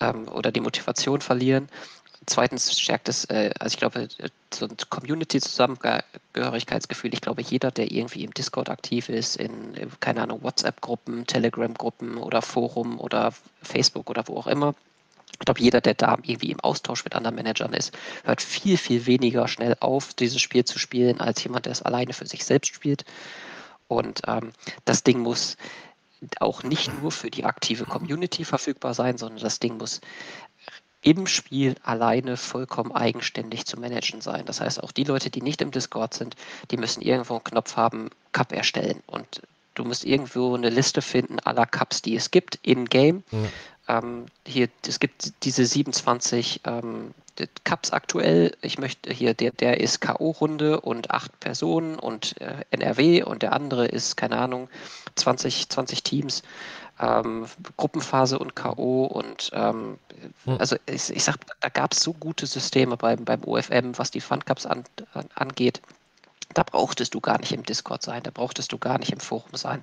ähm, 0.00 0.28
oder 0.28 0.52
die 0.52 0.60
Motivation 0.60 1.20
verlieren. 1.20 1.68
Zweitens 2.26 2.78
stärkt 2.78 3.08
es, 3.08 3.24
äh, 3.26 3.50
also 3.58 3.74
ich 3.74 3.78
glaube, 3.78 4.08
so 4.52 4.66
ein 4.66 4.76
Community-Zusammengehörigkeitsgefühl. 4.90 7.14
Ich 7.14 7.20
glaube, 7.20 7.42
jeder, 7.42 7.70
der 7.70 7.92
irgendwie 7.92 8.24
im 8.24 8.34
Discord 8.34 8.68
aktiv 8.68 9.08
ist, 9.08 9.36
in, 9.36 9.76
keine 10.00 10.22
Ahnung, 10.22 10.42
WhatsApp-Gruppen, 10.42 11.24
Telegram-Gruppen 11.26 12.16
oder 12.16 12.42
Forum 12.42 12.98
oder 12.98 13.32
Facebook 13.62 14.10
oder 14.10 14.26
wo 14.26 14.38
auch 14.38 14.48
immer, 14.48 14.74
ich 15.32 15.38
glaube, 15.40 15.60
jeder, 15.60 15.80
der 15.80 15.94
da 15.94 16.16
irgendwie 16.22 16.50
im 16.50 16.60
Austausch 16.60 17.04
mit 17.04 17.14
anderen 17.14 17.36
Managern 17.36 17.72
ist, 17.72 17.96
hört 18.24 18.40
viel, 18.40 18.78
viel 18.78 19.06
weniger 19.06 19.48
schnell 19.48 19.76
auf, 19.80 20.14
dieses 20.14 20.40
Spiel 20.40 20.64
zu 20.64 20.78
spielen, 20.78 21.20
als 21.20 21.42
jemand, 21.44 21.66
der 21.66 21.72
es 21.72 21.82
alleine 21.82 22.12
für 22.12 22.26
sich 22.26 22.44
selbst 22.44 22.74
spielt. 22.74 23.04
Und 23.88 24.22
ähm, 24.26 24.52
das 24.84 25.02
Ding 25.02 25.20
muss 25.20 25.56
auch 26.40 26.62
nicht 26.62 26.90
nur 27.00 27.12
für 27.12 27.30
die 27.30 27.44
aktive 27.44 27.84
Community 27.84 28.44
verfügbar 28.44 28.94
sein, 28.94 29.18
sondern 29.18 29.42
das 29.42 29.60
Ding 29.60 29.76
muss 29.76 30.00
im 31.02 31.26
Spiel 31.26 31.76
alleine 31.82 32.36
vollkommen 32.36 32.90
eigenständig 32.90 33.64
zu 33.66 33.78
managen 33.78 34.20
sein. 34.20 34.44
Das 34.46 34.60
heißt, 34.60 34.82
auch 34.82 34.90
die 34.90 35.04
Leute, 35.04 35.30
die 35.30 35.42
nicht 35.42 35.60
im 35.60 35.70
Discord 35.70 36.14
sind, 36.14 36.34
die 36.70 36.76
müssen 36.76 37.00
irgendwo 37.00 37.34
einen 37.34 37.44
Knopf 37.44 37.76
haben, 37.76 38.10
Cup 38.32 38.52
erstellen. 38.52 39.02
Und 39.06 39.42
du 39.74 39.84
musst 39.84 40.04
irgendwo 40.04 40.54
eine 40.56 40.70
Liste 40.70 41.02
finden 41.02 41.38
aller 41.40 41.66
Cups, 41.66 42.02
die 42.02 42.16
es 42.16 42.32
gibt, 42.32 42.58
in-game. 42.62 43.22
Ja. 43.30 43.38
Ähm, 43.88 44.26
hier, 44.46 44.68
es 44.86 45.00
gibt 45.00 45.32
diese 45.44 45.64
27 45.64 46.62
ähm, 46.64 47.14
Cups 47.64 47.92
aktuell. 47.92 48.56
Ich 48.62 48.78
möchte 48.78 49.12
hier, 49.12 49.34
der, 49.34 49.52
der 49.52 49.80
ist 49.80 50.00
K.O.-Runde 50.00 50.76
und 50.80 51.10
acht 51.10 51.38
Personen 51.40 51.98
und 51.98 52.40
äh, 52.40 52.64
NRW 52.70 53.22
und 53.22 53.42
der 53.42 53.52
andere 53.52 53.86
ist, 53.86 54.16
keine 54.16 54.38
Ahnung, 54.38 54.68
20, 55.16 55.68
20 55.68 56.02
Teams. 56.02 56.42
Ähm, 56.98 57.46
Gruppenphase 57.76 58.38
und 58.38 58.56
K.O. 58.56 59.04
und 59.04 59.50
ähm, 59.52 59.98
hm. 60.44 60.56
also 60.58 60.76
ich, 60.86 61.10
ich 61.10 61.24
sag, 61.24 61.36
da 61.60 61.68
gab 61.68 61.92
es 61.92 62.00
so 62.00 62.14
gute 62.14 62.46
Systeme 62.46 62.96
beim, 62.96 63.24
beim 63.26 63.44
OFM, 63.44 63.98
was 63.98 64.10
die 64.10 64.22
Fun 64.22 64.42
Cups 64.42 64.64
an, 64.64 64.84
an, 65.12 65.26
angeht. 65.34 65.82
Da 66.56 66.62
brauchtest 66.62 67.12
du 67.12 67.20
gar 67.20 67.38
nicht 67.38 67.52
im 67.52 67.64
Discord 67.64 68.02
sein, 68.02 68.22
da 68.22 68.30
brauchtest 68.30 68.72
du 68.72 68.78
gar 68.78 68.98
nicht 68.98 69.12
im 69.12 69.20
Forum 69.20 69.50
sein. 69.56 69.82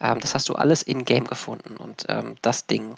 Ähm, 0.00 0.18
das 0.18 0.34
hast 0.34 0.48
du 0.48 0.54
alles 0.54 0.82
in-game 0.82 1.24
gefunden 1.24 1.76
und 1.76 2.04
ähm, 2.08 2.34
das 2.42 2.66
Ding 2.66 2.96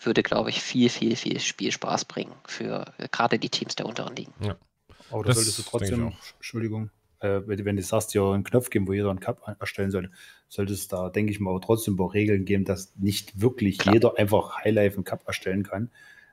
würde, 0.00 0.22
glaube 0.22 0.48
ich, 0.48 0.62
viel, 0.62 0.88
viel, 0.88 1.14
viel 1.14 1.38
Spielspaß 1.40 2.06
bringen 2.06 2.32
für 2.46 2.86
äh, 2.96 3.08
gerade 3.12 3.38
die 3.38 3.50
Teams 3.50 3.76
der 3.76 3.84
unteren 3.84 4.16
Ligen. 4.16 4.32
Ja. 4.40 4.56
Aber 5.10 5.24
da 5.24 5.34
solltest 5.34 5.58
du 5.58 5.62
trotzdem, 5.62 6.14
Entschuldigung, 6.36 6.88
äh, 7.20 7.42
wenn 7.44 7.76
du 7.76 7.82
sagst, 7.82 8.14
ja, 8.14 8.32
einen 8.32 8.44
Knopf 8.44 8.70
geben, 8.70 8.88
wo 8.88 8.94
jeder 8.94 9.10
einen 9.10 9.20
Cup 9.20 9.42
erstellen 9.60 9.90
soll, 9.90 10.10
sollte 10.48 10.72
es 10.72 10.88
da, 10.88 11.10
denke 11.10 11.32
ich 11.32 11.40
mal, 11.40 11.50
aber 11.50 11.60
trotzdem 11.60 12.00
auch 12.00 12.14
Regeln 12.14 12.46
geben, 12.46 12.64
dass 12.64 12.94
nicht 12.96 13.42
wirklich 13.42 13.76
Klar. 13.76 13.92
jeder 13.92 14.16
einfach 14.16 14.64
Highlife 14.64 14.96
einen 14.96 15.04
Cup 15.04 15.26
erstellen 15.26 15.64
kann. 15.64 15.90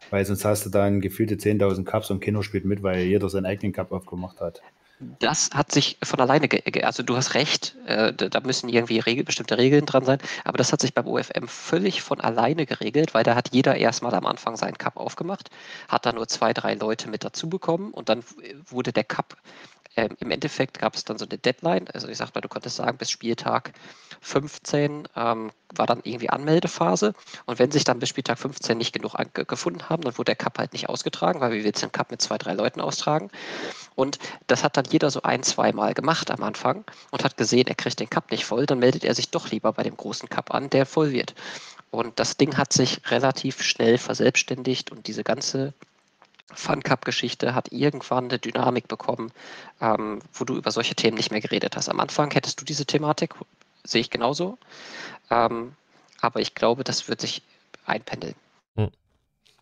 Weil 0.10 0.26
sonst 0.26 0.44
hast 0.46 0.66
du 0.66 0.70
dann 0.70 1.02
gefühlte 1.02 1.36
10.000 1.36 1.86
Cups 1.86 2.10
und 2.10 2.20
Kinder 2.20 2.44
spielt 2.44 2.66
mit, 2.66 2.84
weil 2.84 3.04
jeder 3.04 3.30
seinen 3.30 3.46
eigenen 3.46 3.74
Cup 3.74 3.92
aufgemacht 3.92 4.42
hat. 4.42 4.62
Das 5.20 5.50
hat 5.52 5.72
sich 5.72 5.98
von 6.04 6.20
alleine, 6.20 6.48
ge 6.48 6.84
also 6.84 7.02
du 7.02 7.18
hast 7.18 7.34
recht, 7.34 7.76
äh, 7.88 8.14
da 8.14 8.40
müssen 8.42 8.70
irgendwie 8.70 9.00
Regel 9.00 9.24
bestimmte 9.24 9.58
Regeln 9.58 9.88
dran 9.88 10.06
sein, 10.06 10.20
aber 10.44 10.60
das 10.60 10.72
hat 10.72 10.82
sich 10.82 10.94
beim 10.94 11.08
OFM 11.08 11.48
völlig 11.48 12.04
von 12.04 12.22
alleine 12.22 12.68
geregelt, 12.68 13.16
weil 13.16 13.24
da 13.24 13.34
hat 13.34 13.50
jeder 13.52 13.76
erstmal 13.76 14.14
am 14.14 14.28
Anfang 14.28 14.58
seinen 14.58 14.78
Cup 14.78 14.98
aufgemacht, 14.98 15.50
hat 15.88 16.06
da 16.06 16.14
nur 16.14 16.28
zwei, 16.28 16.54
drei 16.54 16.76
Leute 16.76 17.10
mit 17.10 17.24
dazu 17.24 17.50
bekommen 17.50 17.92
und 17.92 18.10
dann 18.10 18.24
wurde 18.70 18.94
der 18.94 19.04
Cup 19.04 19.38
ähm, 19.98 20.16
Im 20.20 20.32
Endeffekt 20.32 20.80
gab 20.80 20.96
es 20.96 21.04
dann 21.04 21.18
so 21.18 21.26
eine 21.26 21.38
Deadline. 21.38 21.88
Also 21.94 22.08
ich 22.08 22.18
sag 22.18 22.34
mal, 22.34 22.42
du 22.42 22.48
konntest 22.48 22.78
sagen, 22.78 22.98
bis 22.98 23.12
Spieltag 23.12 23.74
15 24.22 25.08
ähm, 25.16 25.52
war 25.76 25.86
dann 25.86 26.00
irgendwie 26.04 26.30
Anmeldephase. 26.30 27.14
Und 27.46 27.60
wenn 27.60 27.72
sich 27.72 27.84
dann 27.84 28.00
bis 28.00 28.10
Spieltag 28.10 28.40
15 28.40 28.78
nicht 28.78 28.94
genug 28.94 29.16
gefunden 29.34 29.90
haben, 29.90 30.04
dann 30.04 30.18
wurde 30.18 30.30
der 30.30 30.36
Cup 30.36 30.60
halt 30.60 30.72
nicht 30.72 30.88
ausgetragen, 30.88 31.42
weil 31.42 31.52
wir 31.52 31.62
jetzt 31.62 31.82
den 31.82 31.92
Cup 31.92 32.10
mit 32.10 32.22
zwei, 32.22 32.38
drei 32.38 32.54
Leuten 32.54 32.80
austragen. 32.80 33.30
Und 33.96 34.18
das 34.48 34.64
hat 34.64 34.78
dann 34.78 34.86
jeder 34.90 35.12
so 35.12 35.24
ein, 35.24 35.44
zwei 35.44 35.74
Mal 35.74 35.94
gemacht 35.94 36.32
am 36.32 36.44
Anfang 36.44 36.86
und 37.12 37.26
hat 37.26 37.36
gesehen, 37.36 37.68
er 37.68 37.76
kriegt 37.76 38.00
den 38.00 38.10
Cup 38.10 38.32
nicht 38.32 38.46
voll, 38.46 38.66
dann 38.66 38.80
meldet 38.80 39.04
er 39.04 39.14
sich 39.14 39.30
doch 39.30 39.52
lieber 39.52 39.74
bei 39.74 39.84
dem 39.84 39.98
großen 39.98 40.30
Cup 40.30 40.54
an, 40.54 40.70
der 40.70 40.86
voll 40.86 41.12
wird. 41.12 41.36
Und 41.90 42.20
das 42.20 42.38
Ding 42.38 42.56
hat 42.56 42.72
sich 42.72 43.02
relativ 43.12 43.62
schnell 43.62 43.98
verselbstständigt 43.98 44.92
und 44.92 45.08
diese 45.08 45.26
ganze 45.26 45.74
Fun 46.54 46.84
Cup-Geschichte 46.84 47.56
hat 47.56 47.72
irgendwann 47.72 48.26
eine 48.26 48.40
Dynamik 48.40 48.88
bekommen, 48.88 49.32
ähm, 49.80 50.20
wo 50.34 50.46
du 50.46 50.56
über 50.56 50.72
solche 50.72 50.96
Themen 50.96 51.18
nicht 51.18 51.32
mehr 51.32 51.42
geredet 51.42 51.76
hast. 51.76 51.90
Am 51.90 52.00
Anfang 52.00 52.32
hättest 52.32 52.60
du 52.62 52.66
diese 52.66 52.86
Thematik, 52.86 53.36
sehe 53.84 54.02
ich 54.02 54.10
genauso. 54.10 54.58
Ähm, 55.30 55.74
aber 56.20 56.40
ich 56.40 56.56
glaube, 56.56 56.84
das 56.84 57.08
wird 57.08 57.22
sich 57.22 57.42
einpendeln. 57.86 58.36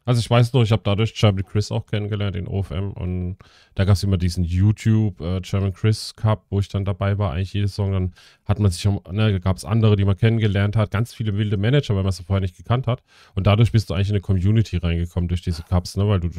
Also 0.10 0.22
ich 0.22 0.30
weiß 0.32 0.54
noch, 0.54 0.64
ich 0.64 0.72
habe 0.72 0.82
dadurch 0.84 1.14
German 1.14 1.46
Chris 1.46 1.72
auch 1.72 1.86
kennengelernt 1.86 2.36
in 2.36 2.48
OFM 2.48 2.94
und 2.94 3.38
da 3.76 3.86
gab 3.86 3.94
es 3.94 4.02
immer 4.02 4.18
diesen 4.18 4.44
YouTube 4.44 5.22
äh, 5.22 5.40
German 5.42 5.72
Chris 5.72 6.16
Cup, 6.16 6.48
wo 6.50 6.60
ich 6.60 6.68
dann 6.68 6.84
dabei 6.84 7.20
war, 7.20 7.34
eigentlich 7.34 7.54
jede 7.54 7.68
Saison. 7.68 7.92
Dann 7.92 8.14
hat 8.46 8.58
man 8.58 8.72
sich, 8.72 8.84
ne, 9.12 9.40
gab 9.40 9.58
es 9.58 9.66
andere, 9.66 9.96
die 9.96 10.06
man 10.06 10.18
kennengelernt 10.18 10.76
hat, 10.76 10.90
ganz 10.90 11.14
viele 11.14 11.38
wilde 11.38 11.58
Manager, 11.58 11.96
weil 11.96 12.02
man 12.02 12.12
sie 12.12 12.24
vorher 12.24 12.42
nicht 12.42 12.58
gekannt 12.58 12.88
hat. 12.88 13.04
Und 13.36 13.46
dadurch 13.46 13.72
bist 13.72 13.92
du 13.92 13.94
eigentlich 13.94 14.10
in 14.10 14.16
eine 14.16 14.22
Community 14.22 14.78
reingekommen 14.78 15.28
durch 15.28 15.44
diese 15.44 15.62
Cups, 15.62 15.96
ne, 15.96 16.08
weil 16.08 16.20
du, 16.20 16.32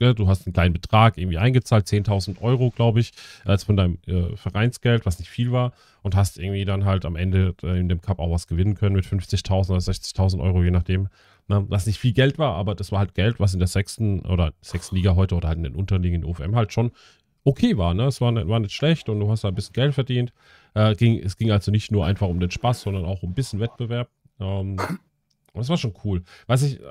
ne, 0.00 0.14
du 0.14 0.28
hast 0.28 0.46
einen 0.46 0.52
kleinen 0.52 0.74
Betrag 0.74 1.16
irgendwie 1.16 1.38
eingezahlt, 1.38 1.86
10.000 1.86 2.42
Euro, 2.42 2.72
glaube 2.76 3.00
ich, 3.00 3.12
als 3.46 3.64
von 3.64 3.78
deinem 3.78 3.96
äh, 4.06 4.36
Vereinsgeld, 4.36 5.06
was 5.06 5.18
nicht 5.18 5.30
viel 5.30 5.50
war 5.50 5.72
und 6.02 6.14
hast 6.14 6.38
irgendwie 6.38 6.66
dann 6.66 6.84
halt 6.84 7.06
am 7.06 7.16
Ende 7.16 7.54
äh, 7.62 7.80
in 7.80 7.88
dem 7.88 8.02
Cup 8.02 8.18
auch 8.18 8.30
was 8.30 8.46
gewinnen 8.46 8.74
können 8.74 8.94
mit 8.94 9.06
50.000 9.06 9.70
oder 9.70 9.78
60.000 9.78 10.40
Euro, 10.40 10.62
je 10.62 10.70
nachdem. 10.70 11.08
Ne, 11.46 11.62
was 11.68 11.86
nicht 11.86 11.98
viel 11.98 12.14
Geld 12.14 12.38
war, 12.38 12.54
aber 12.54 12.74
das 12.74 12.90
war 12.90 13.00
halt 13.00 13.14
Geld, 13.14 13.38
was 13.38 13.52
in 13.52 13.58
der 13.58 13.68
sechsten 13.68 14.20
oder 14.20 14.54
sechsten 14.62 14.96
Liga 14.96 15.14
heute 15.14 15.34
oder 15.34 15.48
halt 15.48 15.58
in 15.58 15.64
den 15.64 15.74
Unterligen 15.74 16.22
in 16.22 16.24
OFM 16.24 16.56
halt 16.56 16.72
schon 16.72 16.90
okay 17.44 17.76
war. 17.76 17.92
Ne? 17.92 18.04
Es 18.06 18.20
war 18.22 18.32
nicht, 18.32 18.48
war 18.48 18.60
nicht 18.60 18.72
schlecht 18.72 19.10
und 19.10 19.20
du 19.20 19.30
hast 19.30 19.44
da 19.44 19.48
ein 19.48 19.54
bisschen 19.54 19.74
Geld 19.74 19.94
verdient. 19.94 20.32
Äh, 20.72 20.94
ging, 20.94 21.18
es 21.18 21.36
ging 21.36 21.50
also 21.50 21.70
nicht 21.70 21.92
nur 21.92 22.06
einfach 22.06 22.28
um 22.28 22.40
den 22.40 22.50
Spaß, 22.50 22.82
sondern 22.82 23.04
auch 23.04 23.22
um 23.22 23.30
ein 23.30 23.34
bisschen 23.34 23.60
Wettbewerb. 23.60 24.08
Ähm, 24.40 24.78
und 24.78 25.60
das 25.60 25.68
war 25.68 25.76
schon 25.76 25.94
cool. 26.02 26.22
Was 26.46 26.62
ich 26.62 26.80
äh, 26.80 26.84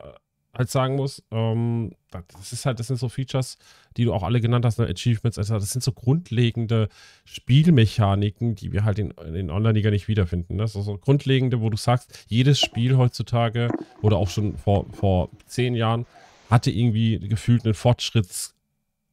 halt 0.56 0.70
sagen 0.70 0.96
muss, 0.96 1.24
ähm, 1.32 1.94
das 2.12 2.54
ist 2.54 2.66
halt, 2.66 2.80
das 2.80 2.88
sind 2.88 2.98
so 2.98 3.10
Features, 3.10 3.58
die 3.98 4.06
du 4.06 4.14
auch 4.14 4.24
alle 4.24 4.40
genannt 4.40 4.66
hast, 4.66 4.78
ne? 4.78 4.86
Achievements, 4.86 5.38
also 5.38 5.56
das 5.56 5.72
sind 5.72 5.84
so 5.84 5.92
grundlegende 5.92 6.90
Spielmechaniken, 7.26 8.56
die 8.56 8.72
wir 8.72 8.84
halt 8.84 9.00
in, 9.00 9.12
in 9.12 9.50
Online-Liga 9.50 9.90
nicht 9.90 10.08
wiederfinden. 10.08 10.56
Ne? 10.56 10.64
Das 10.64 10.76
ist 10.76 10.86
so 10.86 10.98
grundlegende, 10.98 11.62
wo 11.62 11.70
du 11.70 11.78
sagst, 11.78 12.26
jedes 12.28 12.60
Spiel 12.60 12.98
heutzutage 12.98 13.70
oder 14.02 14.18
auch 14.18 14.30
schon 14.30 14.58
vor, 14.58 14.86
vor 14.94 15.30
zehn 15.48 15.74
Jahren 15.74 16.06
hatte 16.50 16.70
irgendwie 16.70 17.20
gefühlt 17.20 17.66
einen 17.66 17.74
Fortschritts, 17.74 18.54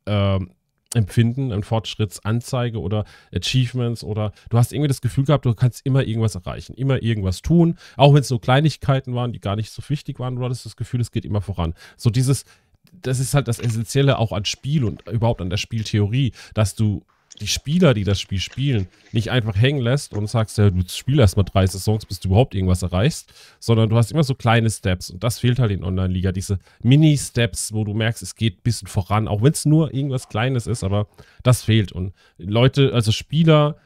ähm, 0.06 0.50
Empfinden, 0.94 1.52
eine 1.52 1.62
Fortschrittsanzeige 1.62 2.80
oder 2.80 3.04
Achievements 3.34 4.02
oder 4.02 4.32
du 4.48 4.58
hast 4.58 4.72
irgendwie 4.72 4.88
das 4.88 5.00
Gefühl 5.00 5.24
gehabt, 5.24 5.44
du 5.44 5.54
kannst 5.54 5.86
immer 5.86 6.04
irgendwas 6.04 6.34
erreichen, 6.34 6.74
immer 6.74 7.02
irgendwas 7.02 7.42
tun, 7.42 7.78
auch 7.96 8.12
wenn 8.12 8.22
es 8.22 8.30
nur 8.30 8.40
Kleinigkeiten 8.40 9.14
waren, 9.14 9.32
die 9.32 9.40
gar 9.40 9.56
nicht 9.56 9.70
so 9.70 9.82
wichtig 9.88 10.18
waren, 10.18 10.36
du 10.36 10.44
hattest 10.44 10.66
das 10.66 10.76
Gefühl, 10.76 11.00
es 11.00 11.12
geht 11.12 11.24
immer 11.24 11.40
voran. 11.40 11.74
So 11.96 12.10
dieses, 12.10 12.44
das 12.92 13.20
ist 13.20 13.34
halt 13.34 13.46
das 13.46 13.60
Essentielle 13.60 14.18
auch 14.18 14.32
an 14.32 14.44
Spiel 14.44 14.84
und 14.84 15.06
überhaupt 15.08 15.40
an 15.40 15.50
der 15.50 15.58
Spieltheorie, 15.58 16.32
dass 16.54 16.74
du 16.74 17.04
die 17.40 17.46
Spieler, 17.46 17.94
die 17.94 18.04
das 18.04 18.20
Spiel 18.20 18.40
spielen, 18.40 18.88
nicht 19.12 19.30
einfach 19.30 19.56
hängen 19.56 19.80
lässt 19.80 20.12
und 20.12 20.28
sagst, 20.28 20.58
ja, 20.58 20.68
du 20.70 20.82
spielst 20.88 21.20
erstmal 21.20 21.44
drei 21.44 21.66
Saisons, 21.66 22.04
bis 22.04 22.20
du 22.20 22.28
überhaupt 22.28 22.54
irgendwas 22.54 22.82
erreichst, 22.82 23.32
sondern 23.60 23.88
du 23.88 23.96
hast 23.96 24.12
immer 24.12 24.24
so 24.24 24.34
kleine 24.34 24.68
Steps. 24.68 25.10
Und 25.10 25.22
das 25.22 25.38
fehlt 25.38 25.58
halt 25.58 25.70
in 25.70 25.84
Online-Liga, 25.84 26.32
diese 26.32 26.58
Mini-Steps, 26.82 27.72
wo 27.72 27.84
du 27.84 27.94
merkst, 27.94 28.22
es 28.22 28.34
geht 28.34 28.58
ein 28.58 28.62
bisschen 28.62 28.88
voran, 28.88 29.28
auch 29.28 29.42
wenn 29.42 29.52
es 29.52 29.64
nur 29.64 29.94
irgendwas 29.94 30.28
Kleines 30.28 30.66
ist, 30.66 30.84
aber 30.84 31.06
das 31.42 31.62
fehlt. 31.62 31.92
Und 31.92 32.12
Leute, 32.36 32.92
also 32.92 33.12
Spieler 33.12 33.76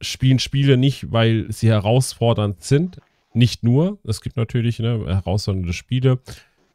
spielen 0.00 0.38
Spiele 0.38 0.76
nicht, 0.76 1.12
weil 1.12 1.46
sie 1.50 1.68
herausfordernd 1.68 2.62
sind, 2.62 2.98
nicht 3.34 3.62
nur, 3.62 3.98
es 4.04 4.20
gibt 4.20 4.36
natürlich 4.36 4.78
ne, 4.78 5.06
herausfordernde 5.06 5.72
Spiele, 5.72 6.20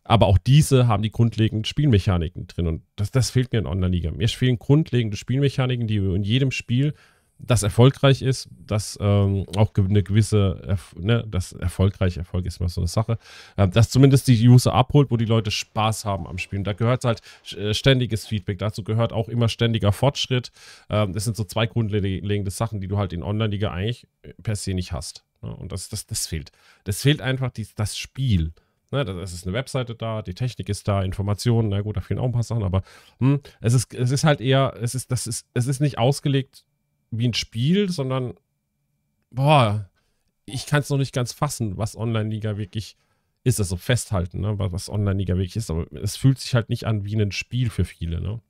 aber 0.07 0.27
auch 0.27 0.37
diese 0.37 0.87
haben 0.87 1.03
die 1.03 1.11
grundlegenden 1.11 1.65
Spielmechaniken 1.65 2.47
drin. 2.47 2.67
Und 2.67 2.81
das, 2.95 3.11
das 3.11 3.29
fehlt 3.29 3.51
mir 3.51 3.59
in 3.59 3.67
Online-Liga. 3.67 4.11
Mir 4.11 4.29
fehlen 4.29 4.57
grundlegende 4.57 5.17
Spielmechaniken, 5.17 5.87
die 5.87 5.97
in 5.97 6.23
jedem 6.23 6.51
Spiel, 6.51 6.93
das 7.39 7.61
erfolgreich 7.61 8.21
ist, 8.21 8.49
das 8.65 8.97
ähm, 8.99 9.45
auch 9.55 9.71
eine 9.75 10.01
gewisse, 10.01 10.77
ne, 10.95 11.23
das 11.27 11.53
erfolgreich, 11.53 12.17
Erfolg 12.17 12.45
ist 12.45 12.59
immer 12.59 12.69
so 12.69 12.81
eine 12.81 12.87
Sache, 12.87 13.19
äh, 13.57 13.67
das 13.67 13.91
zumindest 13.91 14.27
die 14.27 14.47
User 14.47 14.73
abholt, 14.73 15.11
wo 15.11 15.17
die 15.17 15.25
Leute 15.25 15.51
Spaß 15.51 16.05
haben 16.05 16.25
am 16.25 16.39
Spielen. 16.39 16.63
Da 16.63 16.73
gehört 16.73 17.03
halt 17.03 17.21
äh, 17.55 17.75
ständiges 17.75 18.25
Feedback, 18.25 18.57
dazu 18.57 18.83
gehört 18.83 19.13
auch 19.13 19.29
immer 19.29 19.49
ständiger 19.49 19.91
Fortschritt. 19.91 20.51
Ähm, 20.89 21.13
das 21.13 21.25
sind 21.25 21.37
so 21.37 21.43
zwei 21.43 21.67
grundlegende 21.67 22.49
Sachen, 22.49 22.81
die 22.81 22.87
du 22.87 22.97
halt 22.97 23.13
in 23.13 23.21
Online-Liga 23.21 23.71
eigentlich 23.71 24.07
per 24.41 24.55
se 24.55 24.73
nicht 24.73 24.91
hast. 24.91 25.23
Ja, 25.43 25.49
und 25.49 25.71
das, 25.71 25.89
das, 25.89 26.07
das 26.07 26.25
fehlt. 26.25 26.51
Das 26.85 27.01
fehlt 27.01 27.21
einfach 27.21 27.51
die, 27.51 27.67
das 27.75 27.97
Spiel. 27.97 28.53
Ne, 28.89 29.03
das 29.03 29.33
ist 29.33 29.45
eine 29.45 29.53
Webseite 29.53 29.95
da, 29.95 30.21
die 30.21 30.33
Technik 30.33 30.69
ist 30.69 30.87
da, 30.87 31.03
Informationen, 31.03 31.67
na 31.69 31.81
gut, 31.81 31.97
da 31.97 32.01
fehlen 32.01 32.19
auch 32.21 32.25
ein 32.25 32.31
paar 32.31 32.43
Sachen, 32.43 32.63
aber 32.63 32.83
hm, 33.19 33.41
es, 33.59 33.73
ist, 33.73 33.93
es 33.93 34.11
ist 34.11 34.23
halt 34.23 34.39
eher, 34.39 34.75
es 34.81 34.95
ist, 34.95 35.11
das 35.11 35.27
ist, 35.27 35.45
es 35.53 35.67
ist 35.67 35.81
nicht 35.81 35.97
ausgelegt 35.97 36.63
wie 37.11 37.27
ein 37.27 37.33
Spiel, 37.33 37.89
sondern 37.89 38.35
boah, 39.29 39.89
ich 40.45 40.67
kann 40.67 40.79
es 40.79 40.89
noch 40.89 40.97
nicht 40.97 41.13
ganz 41.13 41.33
fassen, 41.33 41.77
was 41.77 41.97
Online-Liga 41.97 42.57
wirklich 42.57 42.95
ist, 43.43 43.59
also 43.59 43.75
festhalten, 43.75 44.39
ne, 44.39 44.57
was 44.57 44.89
Online-Liga 44.89 45.35
wirklich 45.35 45.57
ist, 45.57 45.69
aber 45.69 45.85
es 45.91 46.15
fühlt 46.15 46.39
sich 46.39 46.55
halt 46.55 46.69
nicht 46.69 46.85
an 46.85 47.03
wie 47.03 47.15
ein 47.15 47.33
Spiel 47.33 47.69
für 47.69 47.83
viele, 47.83 48.21
ne? 48.21 48.41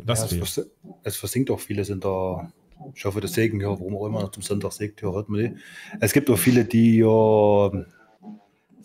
Das 0.00 0.30
ja, 0.30 0.42
es, 0.42 0.60
es, 1.04 1.16
versinkt 1.16 1.50
auch 1.50 1.60
vieles 1.60 1.90
in 1.90 2.00
der, 2.00 2.50
ich 2.94 3.04
hoffe, 3.04 3.20
das 3.20 3.34
Segen, 3.34 3.60
ja, 3.60 3.68
warum 3.68 3.94
auch 3.96 4.06
immer 4.06 4.22
noch 4.22 4.30
zum 4.30 4.42
Sonntag 4.42 4.72
sägt, 4.72 5.02
hört 5.02 5.28
man 5.28 5.40
die. 5.40 5.56
Es 6.00 6.12
gibt 6.12 6.28
auch 6.28 6.38
viele, 6.38 6.64
die 6.64 6.96
ja 6.98 7.70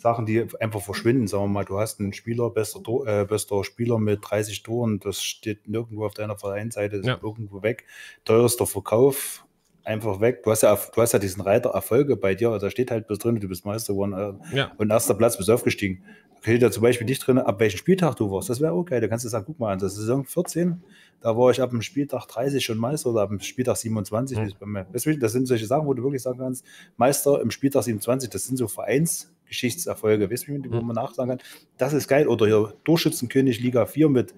Sachen, 0.02 0.26
die 0.26 0.48
einfach 0.60 0.82
verschwinden. 0.82 1.28
Sagen 1.28 1.44
wir 1.44 1.48
mal, 1.50 1.66
du 1.66 1.80
hast 1.80 2.00
einen 2.00 2.14
Spieler, 2.14 2.50
bester, 2.50 2.82
äh, 3.06 3.26
bester 3.26 3.64
Spieler 3.64 4.00
mit 4.00 4.20
30 4.24 4.64
Toren, 4.64 5.00
das 5.00 5.22
steht 5.24 5.68
nirgendwo 5.68 6.06
auf 6.06 6.14
deiner 6.14 6.38
Vereinsseite, 6.38 6.98
ist 6.98 7.06
ja. 7.06 7.20
irgendwo 7.22 7.62
weg. 7.62 7.86
Teuerster 8.26 8.66
Verkauf, 8.66 9.46
einfach 9.84 10.20
weg. 10.20 10.44
Du 10.44 10.52
hast 10.52 10.64
ja, 10.64 10.76
du 10.76 11.02
hast 11.02 11.12
ja 11.12 11.20
diesen 11.20 11.42
Reiter 11.42 11.70
Erfolge 11.70 12.18
bei 12.18 12.34
dir, 12.34 12.58
da 12.58 12.70
steht 12.72 12.90
halt 12.90 13.08
bis 13.08 13.20
drin, 13.20 13.40
du 13.40 13.48
bist 13.48 13.66
Meister 13.66 13.94
geworden 13.94 14.42
äh, 14.52 14.58
ja. 14.58 14.72
und 14.78 14.90
erster 14.90 15.14
Platz 15.14 15.38
bist 15.38 15.50
aufgestiegen. 15.50 16.04
Da 16.38 16.44
steht 16.44 16.64
ja 16.64 16.72
zum 16.72 16.82
Beispiel 16.82 17.06
nicht 17.06 17.26
drin, 17.26 17.38
ab 17.38 17.60
welchem 17.60 17.78
Spieltag 17.78 18.16
du 18.16 18.32
warst. 18.32 18.50
Das 18.50 18.60
wäre 18.60 18.74
okay. 18.74 19.00
Da 19.00 19.08
kannst 19.08 19.24
du 19.26 19.30
sagen, 19.30 19.46
guck 19.46 19.60
mal, 19.60 19.72
an 19.72 19.78
der 19.78 19.90
Saison 19.90 20.26
14, 20.26 20.82
da 21.22 21.38
war 21.38 21.52
ich 21.52 21.62
ab 21.62 21.70
dem 21.70 21.84
Spieltag 21.84 22.26
30 22.26 22.66
schon 22.66 22.80
Meister 22.80 23.12
oder 23.12 23.22
ab 23.22 23.30
dem 23.30 23.40
Spieltag 23.40 23.78
27. 23.78 24.38
Mhm. 24.60 24.86
Das 25.20 25.32
sind 25.32 25.46
solche 25.46 25.68
Sachen, 25.68 25.86
wo 25.86 25.94
du 25.94 26.02
wirklich 26.02 26.24
sagen 26.24 26.40
kannst, 26.40 26.66
Meister 26.98 27.40
im 27.40 27.52
Spieltag 27.52 27.84
27, 27.84 28.32
das 28.32 28.46
sind 28.46 28.58
so 28.58 28.68
Vereins- 28.68 29.32
Geschichtserfolge, 29.52 30.32
weißt 30.32 30.48
du, 30.48 30.64
wo 30.72 30.80
mhm. 30.80 30.88
man 30.88 30.96
nachsagen 30.96 31.38
kann, 31.38 31.48
das 31.78 31.92
ist 31.92 32.08
geil. 32.08 32.28
Oder 32.28 32.46
hier 32.46 32.74
Durchschützenkönig 32.86 33.60
Liga 33.60 33.86
4 33.86 34.08
mit 34.08 34.34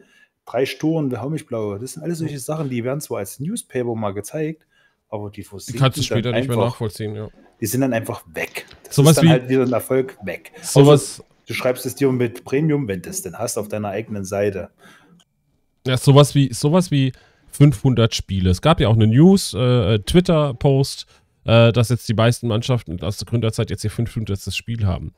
drei 0.46 0.66
Sturen, 0.66 1.12
der 1.12 1.22
Haumichblaue. 1.22 1.78
Das 1.80 1.94
sind 1.94 2.02
alles 2.02 2.18
solche 2.18 2.40
Sachen, 2.40 2.70
die 2.70 2.84
werden 2.84 3.00
zwar 3.00 3.20
als 3.20 3.40
Newspaper 3.40 3.94
mal 3.94 4.12
gezeigt, 4.12 4.66
aber 5.10 5.30
die 5.30 5.44
Die 5.44 5.78
kannst 5.78 6.00
du 6.00 6.02
später 6.02 6.32
nicht 6.32 6.48
mehr 6.48 6.58
nachvollziehen, 6.58 7.16
ja. 7.16 7.30
Die 7.62 7.68
sind 7.68 7.82
dann 7.82 7.94
einfach 7.94 8.24
weg. 8.34 8.66
Das 8.84 8.96
so 8.96 9.04
ist 9.04 9.18
dann 9.18 9.26
wie, 9.26 9.30
halt 9.30 9.48
wieder 9.48 9.62
ein 9.62 9.72
Erfolg 9.72 10.18
weg. 10.24 10.52
Sowas. 10.62 11.24
Du 11.46 11.54
schreibst 11.54 11.86
es 11.86 11.94
dir 11.94 12.12
mit 12.12 12.44
Premium, 12.44 12.88
wenn 12.88 13.02
du 13.02 13.10
es 13.10 13.22
denn 13.22 13.38
hast, 13.38 13.58
auf 13.58 13.68
deiner 13.68 13.90
eigenen 13.90 14.26
Seite. 14.26 14.72
Ja, 15.86 15.98
sowas 15.98 16.34
wie, 16.34 16.52
sowas 16.54 16.90
wie 16.90 17.12
500 17.52 18.16
Spiele. 18.16 18.50
Es 18.50 18.62
gab 18.62 18.80
ja 18.80 18.88
auch 18.88 18.96
eine 18.96 19.08
News, 19.08 19.54
äh, 19.54 20.00
Twitter-Post, 20.00 21.06
äh, 21.46 21.72
dass 21.72 21.90
jetzt 21.90 22.08
die 22.08 22.14
meisten 22.14 22.48
Mannschaften 22.48 23.02
aus 23.02 23.18
der 23.18 23.26
Gründerzeit 23.26 23.70
jetzt 23.70 23.84
ihr 23.84 23.92
500. 23.92 24.54
Spiel 24.54 24.86
haben. 24.86 25.14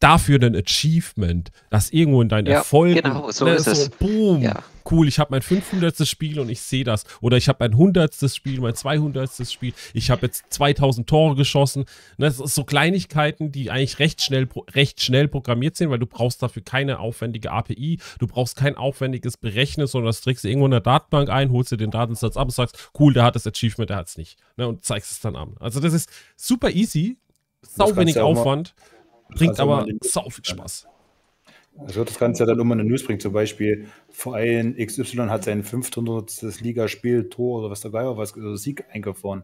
Dafür 0.00 0.42
ein 0.42 0.56
Achievement, 0.56 1.50
das 1.70 1.90
irgendwo 1.90 2.20
in 2.20 2.28
deinen 2.28 2.46
ja, 2.46 2.54
Erfolgen. 2.54 3.00
Genau, 3.00 3.30
so 3.30 3.44
ne, 3.44 3.54
ist 3.54 3.64
so, 3.64 3.70
es. 3.70 3.88
Boom, 3.90 4.42
ja. 4.42 4.62
Cool, 4.90 5.08
ich 5.08 5.18
habe 5.18 5.30
mein 5.30 5.42
500. 5.42 6.06
Spiel 6.06 6.40
und 6.40 6.48
ich 6.48 6.60
sehe 6.60 6.84
das. 6.84 7.04
Oder 7.20 7.36
ich 7.36 7.48
habe 7.48 7.58
mein 7.60 7.72
100. 7.72 8.14
Spiel, 8.30 8.60
mein 8.60 8.74
200. 8.74 9.48
Spiel. 9.50 9.72
Ich 9.92 10.10
habe 10.10 10.26
jetzt 10.26 10.44
2000 10.50 11.08
Tore 11.08 11.34
geschossen. 11.34 11.84
Ne, 12.18 12.26
das 12.26 12.40
ist 12.40 12.54
so 12.54 12.64
Kleinigkeiten, 12.64 13.52
die 13.52 13.70
eigentlich 13.70 13.98
recht 13.98 14.22
schnell, 14.22 14.48
recht 14.74 15.02
schnell 15.02 15.28
programmiert 15.28 15.76
sind, 15.76 15.90
weil 15.90 15.98
du 15.98 16.06
brauchst 16.06 16.42
dafür 16.42 16.62
keine 16.62 16.98
aufwendige 16.98 17.50
API. 17.50 17.98
Du 18.18 18.26
brauchst 18.26 18.56
kein 18.56 18.76
aufwendiges 18.76 19.36
Berechnen, 19.36 19.86
sondern 19.86 20.08
das 20.08 20.20
trägst 20.20 20.44
du 20.44 20.48
irgendwo 20.48 20.66
in 20.66 20.72
der 20.72 20.80
Datenbank 20.80 21.30
ein, 21.30 21.50
holst 21.50 21.72
dir 21.72 21.76
den 21.76 21.90
Datensatz 21.90 22.36
ab 22.36 22.46
und 22.46 22.52
sagst, 22.52 22.90
cool, 22.98 23.12
der 23.12 23.24
hat 23.24 23.34
das 23.36 23.46
Achievement, 23.46 23.90
der 23.90 23.96
hat 23.98 24.08
es 24.08 24.16
nicht. 24.16 24.38
Ne, 24.56 24.68
und 24.68 24.84
zeigst 24.84 25.12
es 25.12 25.20
dann 25.20 25.36
an. 25.36 25.54
Also 25.60 25.80
das 25.80 25.92
ist 25.92 26.10
super 26.36 26.70
easy, 26.70 27.18
sau 27.62 27.96
wenig 27.96 28.18
Aufwand, 28.18 28.74
bringt 29.30 29.58
aber 29.60 29.86
sau 30.02 30.28
viel 30.30 30.44
Spaß. 30.44 30.86
Also 31.76 32.04
das 32.04 32.18
Ganze 32.18 32.44
ja 32.44 32.46
dann 32.46 32.60
immer 32.60 32.74
eine 32.74 32.84
News 32.84 33.04
bringen. 33.04 33.20
Zum 33.20 33.32
Beispiel 33.32 33.86
Verein 34.08 34.76
XY 34.76 35.26
hat 35.28 35.44
sein 35.44 35.62
500. 35.62 36.60
Ligaspiel, 36.60 37.28
Tor 37.28 37.60
oder 37.60 37.70
was 37.70 37.80
der 37.80 37.90
Geier 37.90 38.16
was, 38.16 38.36
oder 38.36 38.56
Sieg 38.56 38.84
eingefahren. 38.92 39.42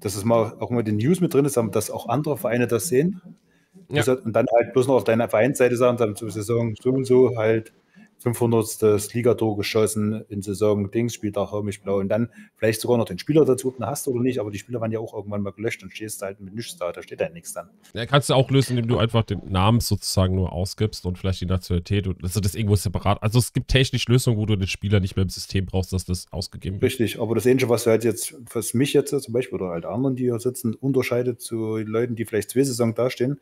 Dass 0.00 0.16
es 0.16 0.24
mal 0.24 0.54
auch 0.60 0.70
mal 0.70 0.84
die 0.84 0.92
News 0.92 1.20
mit 1.20 1.34
drin 1.34 1.44
ist, 1.44 1.56
dass 1.72 1.90
auch 1.90 2.08
andere 2.08 2.36
Vereine 2.36 2.66
das 2.66 2.88
sehen. 2.88 3.20
Ja. 3.88 4.04
Und 4.12 4.32
dann 4.32 4.46
halt 4.56 4.72
bloß 4.72 4.86
noch 4.86 4.94
auf 4.94 5.04
deiner 5.04 5.28
Vereinsseite 5.28 5.76
sagen, 5.76 5.96
dann 5.96 6.16
zur 6.16 6.30
Saison 6.30 6.74
so 6.80 6.90
und 6.90 7.04
so 7.04 7.36
halt 7.36 7.72
500. 8.24 9.12
Ligator 9.12 9.56
geschossen 9.56 10.24
in 10.28 10.40
Saison 10.40 10.90
Dings, 10.90 11.14
Spieltag 11.14 11.50
Blau 11.82 11.98
und 11.98 12.08
dann 12.08 12.30
vielleicht 12.56 12.80
sogar 12.80 12.96
noch 12.96 13.04
den 13.04 13.18
Spieler 13.18 13.44
dazu, 13.44 13.74
hast 13.80 14.06
du 14.06 14.12
oder 14.12 14.22
nicht, 14.22 14.40
aber 14.40 14.50
die 14.50 14.58
Spieler 14.58 14.80
waren 14.80 14.90
ja 14.90 14.98
auch 14.98 15.12
irgendwann 15.12 15.42
mal 15.42 15.52
gelöscht 15.52 15.82
und 15.82 15.92
stehst 15.92 16.22
halt 16.22 16.40
mit 16.40 16.54
nichts 16.54 16.76
da, 16.76 16.90
da 16.90 17.02
steht 17.02 17.20
halt 17.20 17.34
nichts 17.34 17.52
dann. 17.52 17.68
Ja, 17.92 18.06
kannst 18.06 18.30
du 18.30 18.34
auch 18.34 18.50
lösen, 18.50 18.78
indem 18.78 18.88
du 18.88 18.98
einfach 18.98 19.24
den 19.24 19.42
Namen 19.50 19.80
sozusagen 19.80 20.34
nur 20.34 20.52
ausgibst 20.52 21.04
und 21.04 21.18
vielleicht 21.18 21.42
die 21.42 21.46
Nationalität 21.46 22.06
und 22.06 22.22
also 22.22 22.40
das 22.40 22.54
irgendwo 22.54 22.76
separat. 22.76 23.22
Also 23.22 23.38
es 23.38 23.52
gibt 23.52 23.68
technisch 23.68 24.08
Lösungen, 24.08 24.38
wo 24.38 24.46
du 24.46 24.56
den 24.56 24.66
Spieler 24.66 25.00
nicht 25.00 25.16
mehr 25.16 25.24
im 25.24 25.28
System 25.28 25.66
brauchst, 25.66 25.92
dass 25.92 26.06
das 26.06 26.26
ausgegeben 26.30 26.76
wird. 26.76 26.84
Richtig, 26.84 27.20
aber 27.20 27.34
das 27.34 27.44
Ähnliche, 27.44 27.68
was 27.68 27.86
halt 27.86 28.04
jetzt, 28.04 28.34
was 28.52 28.72
mich 28.72 28.94
jetzt 28.94 29.10
zum 29.10 29.34
Beispiel 29.34 29.56
oder 29.60 29.70
halt 29.70 29.84
anderen, 29.84 30.16
die 30.16 30.24
hier 30.24 30.38
sitzen, 30.38 30.74
unterscheidet 30.74 31.42
zu 31.42 31.76
Leuten, 31.76 32.16
die 32.16 32.24
vielleicht 32.24 32.50
zwei 32.50 32.62
Saison 32.62 32.94
dastehen, 32.94 33.38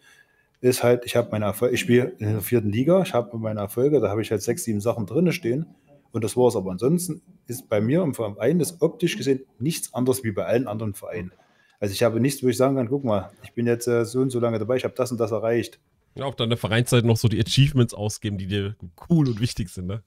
ist 0.63 0.83
halt, 0.85 1.05
ich 1.05 1.17
habe 1.17 1.29
meine 1.33 1.45
Erfolge, 1.45 1.75
ich 1.75 1.81
spiele 1.81 2.15
in 2.19 2.33
der 2.33 2.41
vierten 2.41 2.71
Liga, 2.71 3.03
ich 3.03 3.13
habe 3.13 3.37
meine 3.37 3.61
Erfolge, 3.61 4.01
da 4.01 4.09
habe 4.09 4.23
ich 4.23 4.31
halt 4.31 4.43
sechs, 4.43 4.65
sieben 4.65 4.81
Sachen 4.81 5.07
drin 5.07 5.31
stehen 5.33 5.67
und 6.13 6.23
das 6.23 6.37
war 6.37 6.49
es. 6.49 6.57
Aber 6.57 6.71
ansonsten 6.71 7.21
ist 7.49 7.69
bei 7.69 7.81
mir 7.81 8.03
im 8.03 8.15
Verein 8.15 8.61
das 8.61 8.81
optisch 8.81 9.17
gesehen 9.17 9.41
nichts 9.59 9.93
anderes 9.93 10.23
wie 10.23 10.31
bei 10.31 10.47
allen 10.47 10.69
anderen 10.69 10.95
Vereinen. 10.95 11.33
Also 11.81 11.93
ich 11.93 12.05
habe 12.05 12.21
nichts, 12.21 12.45
wo 12.45 12.49
ich 12.49 12.57
sagen 12.57 12.77
kann, 12.77 12.89
guck 12.89 13.03
mal, 13.03 13.33
ich 13.43 13.55
bin 13.55 13.67
jetzt 13.67 13.89
äh, 13.89 14.05
so 14.05 14.21
und 14.21 14.31
so 14.31 14.39
lange 14.39 14.61
dabei, 14.61 14.77
ich 14.77 14.85
habe 14.85 14.95
das 14.95 15.11
und 15.11 15.19
das 15.19 15.33
erreicht. 15.33 15.81
Ja, 16.15 16.27
auf 16.27 16.37
deiner 16.37 16.57
Vereinszeit 16.57 17.05
noch 17.05 17.17
so 17.17 17.27
die 17.27 17.41
Achievements 17.41 17.93
ausgeben, 17.93 18.39
die 18.39 18.47
dir 18.47 18.77
cool 19.11 19.29
und 19.29 19.41
wichtig 19.41 19.69
sind, 19.69 19.87
ne? 19.87 20.03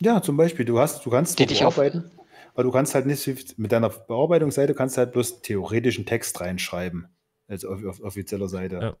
Ja, 0.00 0.22
zum 0.22 0.36
Beispiel, 0.36 0.64
du 0.64 0.78
hast, 0.78 1.04
du 1.04 1.10
kannst 1.10 1.38
die 1.38 1.44
bearbeiten, 1.44 2.10
aber 2.54 2.62
du 2.62 2.70
kannst 2.70 2.94
halt 2.94 3.04
nicht 3.04 3.58
mit 3.58 3.72
deiner 3.72 3.90
Bearbeitungsseite 3.90 4.72
kannst 4.72 4.96
halt 4.96 5.12
bloß 5.12 5.42
theoretischen 5.42 6.06
Text 6.06 6.40
reinschreiben. 6.40 7.08
Also 7.48 7.68
auf, 7.68 7.84
auf 7.84 8.00
offizieller 8.00 8.48
Seite. 8.48 8.76
Ja. 8.76 8.96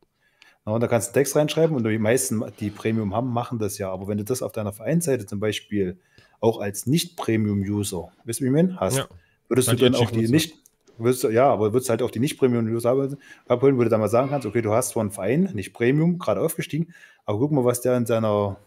Na, 0.68 0.74
und 0.74 0.82
da 0.82 0.86
kannst 0.86 1.08
du 1.08 1.12
Text 1.14 1.34
reinschreiben 1.34 1.74
und 1.74 1.84
die 1.84 1.98
meisten, 1.98 2.44
die 2.60 2.68
Premium 2.68 3.14
haben, 3.14 3.32
machen 3.32 3.58
das 3.58 3.78
ja. 3.78 3.90
Aber 3.90 4.06
wenn 4.06 4.18
du 4.18 4.24
das 4.24 4.42
auf 4.42 4.52
deiner 4.52 4.74
Vereinsseite 4.74 5.24
zum 5.24 5.40
Beispiel 5.40 5.96
auch 6.40 6.60
als 6.60 6.86
Nicht-Premium-User, 6.86 8.12
weißt 8.26 8.40
du, 8.40 8.44
wie 8.44 8.48
ich 8.48 8.52
meine, 8.52 8.76
hast, 8.78 8.98
ja. 8.98 9.08
würdest 9.48 9.68
dann 9.68 9.78
du 9.78 9.90
dann 9.90 9.94
auch 9.94 10.10
die 10.10 10.28
nicht, 10.28 10.58
würdest, 10.98 11.24
ja, 11.24 11.50
aber 11.50 11.72
würdest 11.72 11.88
halt 11.88 12.02
auch 12.02 12.10
die 12.10 12.18
Nicht-Premium-User 12.18 13.16
abholen, 13.48 13.78
wo 13.78 13.82
du 13.82 13.88
dann 13.88 14.00
mal 14.00 14.10
sagen 14.10 14.28
kannst, 14.28 14.46
okay, 14.46 14.60
du 14.60 14.70
hast 14.74 14.90
zwar 14.90 15.00
einen 15.00 15.10
Verein, 15.10 15.48
nicht 15.54 15.72
Premium, 15.72 16.18
gerade 16.18 16.42
aufgestiegen, 16.42 16.92
aber 17.24 17.38
guck 17.38 17.52
mal, 17.52 17.64
was 17.64 17.80
der 17.80 17.96
in 17.96 18.04
seiner 18.04 18.58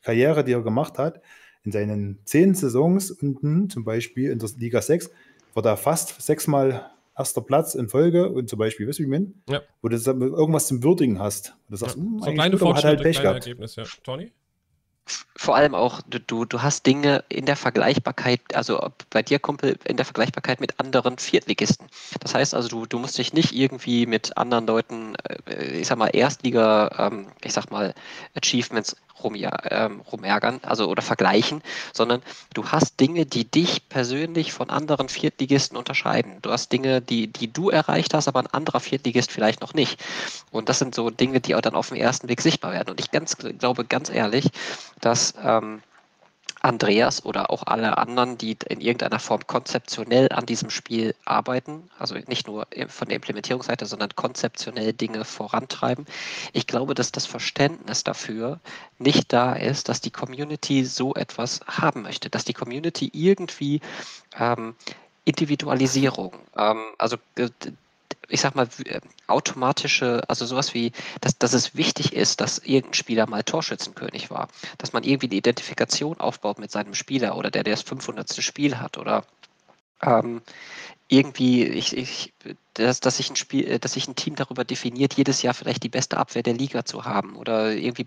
Karriere, 0.00 0.44
die 0.44 0.52
er 0.52 0.62
gemacht 0.62 0.96
hat, 0.96 1.20
in 1.64 1.72
seinen 1.72 2.18
zehn 2.24 2.54
Saisons 2.54 3.10
unten, 3.10 3.68
zum 3.68 3.84
Beispiel 3.84 4.30
in 4.30 4.38
der 4.38 4.48
Liga 4.56 4.80
6, 4.80 5.10
war 5.52 5.62
da 5.62 5.76
fast 5.76 6.22
sechsmal 6.22 6.90
erster 7.16 7.40
Platz 7.40 7.74
in 7.74 7.88
Folge 7.88 8.30
und 8.30 8.48
zum 8.48 8.58
Beispiel, 8.58 8.88
weißt 8.88 8.98
du, 8.98 9.02
wie 9.02 9.06
ich 9.06 9.10
meine? 9.10 9.32
Ja. 9.48 9.62
Wo 9.80 9.88
du 9.88 9.96
irgendwas 9.96 10.66
zum 10.66 10.82
Würdigen 10.82 11.18
hast. 11.18 11.54
Und 11.68 11.72
du 11.72 11.76
sagst, 11.76 11.96
ja. 11.96 12.02
Hm, 12.02 12.20
so 12.20 12.32
kleine 12.32 12.58
Fortschritte, 12.58 12.88
hat 12.88 12.96
halt 12.96 13.02
Pech 13.02 13.20
gehabt. 13.20 13.46
Ergebnis, 13.46 13.76
ja. 13.76 13.84
Tony? 14.02 14.32
vor 15.36 15.56
allem 15.56 15.74
auch, 15.74 16.00
du, 16.06 16.44
du 16.44 16.62
hast 16.62 16.86
Dinge 16.86 17.24
in 17.28 17.46
der 17.46 17.56
Vergleichbarkeit, 17.56 18.40
also 18.54 18.90
bei 19.10 19.22
dir, 19.22 19.38
Kumpel, 19.38 19.76
in 19.84 19.96
der 19.96 20.06
Vergleichbarkeit 20.06 20.60
mit 20.60 20.78
anderen 20.78 21.18
Viertligisten. 21.18 21.88
Das 22.20 22.34
heißt 22.34 22.54
also, 22.54 22.68
du, 22.68 22.86
du 22.86 22.98
musst 22.98 23.18
dich 23.18 23.32
nicht 23.32 23.52
irgendwie 23.52 24.06
mit 24.06 24.36
anderen 24.36 24.66
Leuten, 24.66 25.14
äh, 25.46 25.80
ich 25.80 25.88
sag 25.88 25.98
mal, 25.98 26.08
Erstliga, 26.08 26.90
ähm, 26.98 27.26
ich 27.42 27.52
sag 27.52 27.70
mal, 27.70 27.94
Achievements 28.34 28.96
ähm, 29.24 30.00
rumärgern, 30.00 30.60
also 30.62 30.88
oder 30.88 31.02
vergleichen, 31.02 31.62
sondern 31.92 32.22
du 32.54 32.66
hast 32.68 33.00
Dinge, 33.00 33.26
die 33.26 33.44
dich 33.44 33.88
persönlich 33.88 34.52
von 34.52 34.70
anderen 34.70 35.08
Viertligisten 35.08 35.76
unterscheiden. 35.76 36.38
Du 36.42 36.50
hast 36.50 36.72
Dinge, 36.72 37.00
die, 37.00 37.28
die 37.28 37.52
du 37.52 37.70
erreicht 37.70 38.14
hast, 38.14 38.28
aber 38.28 38.40
ein 38.40 38.46
anderer 38.48 38.80
Viertligist 38.80 39.30
vielleicht 39.30 39.60
noch 39.60 39.74
nicht. 39.74 40.02
Und 40.50 40.68
das 40.68 40.78
sind 40.78 40.94
so 40.94 41.10
Dinge, 41.10 41.40
die 41.40 41.54
auch 41.54 41.60
dann 41.60 41.74
auf 41.74 41.88
den 41.88 41.98
ersten 41.98 42.28
Weg 42.28 42.40
sichtbar 42.40 42.72
werden. 42.72 42.90
Und 42.90 43.00
ich 43.00 43.10
ganz, 43.10 43.36
glaube 43.36 43.84
ganz 43.84 44.10
ehrlich, 44.10 44.50
dass 45.00 45.34
ähm, 45.42 45.82
Andreas 46.62 47.24
oder 47.24 47.50
auch 47.50 47.64
alle 47.66 47.98
anderen, 47.98 48.38
die 48.38 48.56
in 48.68 48.80
irgendeiner 48.80 49.18
Form 49.18 49.46
konzeptionell 49.46 50.28
an 50.30 50.46
diesem 50.46 50.70
Spiel 50.70 51.14
arbeiten, 51.24 51.90
also 51.98 52.14
nicht 52.26 52.46
nur 52.46 52.66
von 52.88 53.08
der 53.08 53.16
Implementierungsseite, 53.16 53.84
sondern 53.86 54.14
konzeptionell 54.14 54.92
Dinge 54.92 55.24
vorantreiben. 55.24 56.06
Ich 56.52 56.66
glaube, 56.66 56.94
dass 56.94 57.10
das 57.10 57.26
Verständnis 57.26 58.04
dafür 58.04 58.60
nicht 58.98 59.32
da 59.32 59.54
ist, 59.54 59.88
dass 59.88 60.00
die 60.00 60.10
Community 60.10 60.84
so 60.84 61.14
etwas 61.14 61.60
haben 61.66 62.02
möchte, 62.02 62.30
dass 62.30 62.44
die 62.44 62.54
Community 62.54 63.10
irgendwie 63.12 63.80
ähm, 64.38 64.74
Individualisierung, 65.24 66.34
ähm, 66.56 66.82
also 66.98 67.16
ich 68.28 68.40
sag 68.40 68.54
mal, 68.54 68.68
äh, 68.84 69.00
automatische, 69.26 70.22
also 70.28 70.46
sowas 70.46 70.74
wie, 70.74 70.92
dass, 71.20 71.38
dass 71.38 71.52
es 71.52 71.74
wichtig 71.74 72.12
ist, 72.12 72.40
dass 72.40 72.58
irgendein 72.58 72.94
Spieler 72.94 73.26
mal 73.28 73.42
Torschützenkönig 73.42 74.30
war. 74.30 74.48
Dass 74.78 74.92
man 74.92 75.04
irgendwie 75.04 75.26
eine 75.26 75.36
Identifikation 75.36 76.18
aufbaut 76.20 76.58
mit 76.58 76.70
seinem 76.70 76.94
Spieler 76.94 77.36
oder 77.36 77.50
der, 77.50 77.64
der 77.64 77.74
das 77.74 77.82
500. 77.82 78.42
Spiel 78.42 78.78
hat 78.78 78.98
oder 78.98 79.24
ähm, 80.02 80.42
irgendwie, 81.12 81.64
ich, 81.64 81.94
ich, 81.94 82.32
dass, 82.72 83.00
dass, 83.00 83.18
sich 83.18 83.28
ein 83.28 83.36
Spiel, 83.36 83.68
äh, 83.68 83.78
dass 83.78 83.92
sich 83.92 84.08
ein 84.08 84.16
Team 84.16 84.34
darüber 84.34 84.64
definiert, 84.64 85.12
jedes 85.12 85.42
Jahr 85.42 85.52
vielleicht 85.52 85.82
die 85.82 85.90
beste 85.90 86.16
Abwehr 86.16 86.42
der 86.42 86.54
Liga 86.54 86.86
zu 86.86 87.04
haben 87.04 87.36
oder 87.36 87.72
irgendwie 87.72 88.06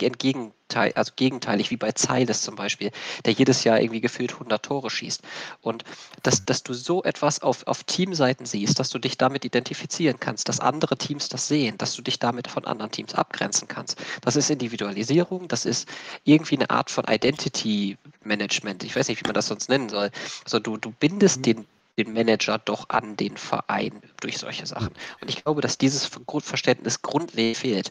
entgegenteil, 0.00 0.92
also 0.94 1.12
gegenteilig, 1.16 1.72
wie 1.72 1.76
bei 1.76 1.90
Zeiles 1.90 2.42
zum 2.42 2.54
Beispiel, 2.54 2.92
der 3.24 3.32
jedes 3.32 3.64
Jahr 3.64 3.80
irgendwie 3.80 4.00
gefühlt 4.00 4.34
100 4.34 4.64
Tore 4.64 4.88
schießt. 4.88 5.22
Und 5.62 5.82
dass, 6.22 6.44
dass 6.44 6.62
du 6.62 6.74
so 6.74 7.02
etwas 7.02 7.42
auf, 7.42 7.66
auf 7.66 7.82
Teamseiten 7.82 8.46
siehst, 8.46 8.78
dass 8.78 8.90
du 8.90 9.00
dich 9.00 9.18
damit 9.18 9.44
identifizieren 9.44 10.20
kannst, 10.20 10.48
dass 10.48 10.60
andere 10.60 10.96
Teams 10.96 11.28
das 11.28 11.48
sehen, 11.48 11.76
dass 11.78 11.96
du 11.96 12.02
dich 12.02 12.20
damit 12.20 12.46
von 12.46 12.66
anderen 12.66 12.92
Teams 12.92 13.14
abgrenzen 13.14 13.66
kannst. 13.66 14.00
Das 14.20 14.36
ist 14.36 14.48
Individualisierung, 14.48 15.48
das 15.48 15.66
ist 15.66 15.88
irgendwie 16.22 16.54
eine 16.54 16.70
Art 16.70 16.92
von 16.92 17.04
Identity 17.08 17.98
Management. 18.22 18.84
Ich 18.84 18.94
weiß 18.94 19.08
nicht, 19.08 19.20
wie 19.20 19.26
man 19.26 19.34
das 19.34 19.48
sonst 19.48 19.68
nennen 19.68 19.88
soll. 19.88 20.12
Also 20.44 20.60
du, 20.60 20.76
du 20.76 20.92
bindest 20.92 21.38
mhm. 21.38 21.42
den 21.42 21.66
den 21.98 22.12
Manager 22.12 22.58
doch 22.58 22.88
an 22.88 23.16
den 23.16 23.36
Verein 23.36 24.02
durch 24.20 24.38
solche 24.38 24.66
Sachen. 24.66 24.94
Und 25.20 25.28
ich 25.28 25.42
glaube, 25.42 25.60
dass 25.60 25.78
dieses 25.78 26.10
Grundverständnis 26.26 27.02
grundlegend 27.02 27.56
fehlt. 27.56 27.90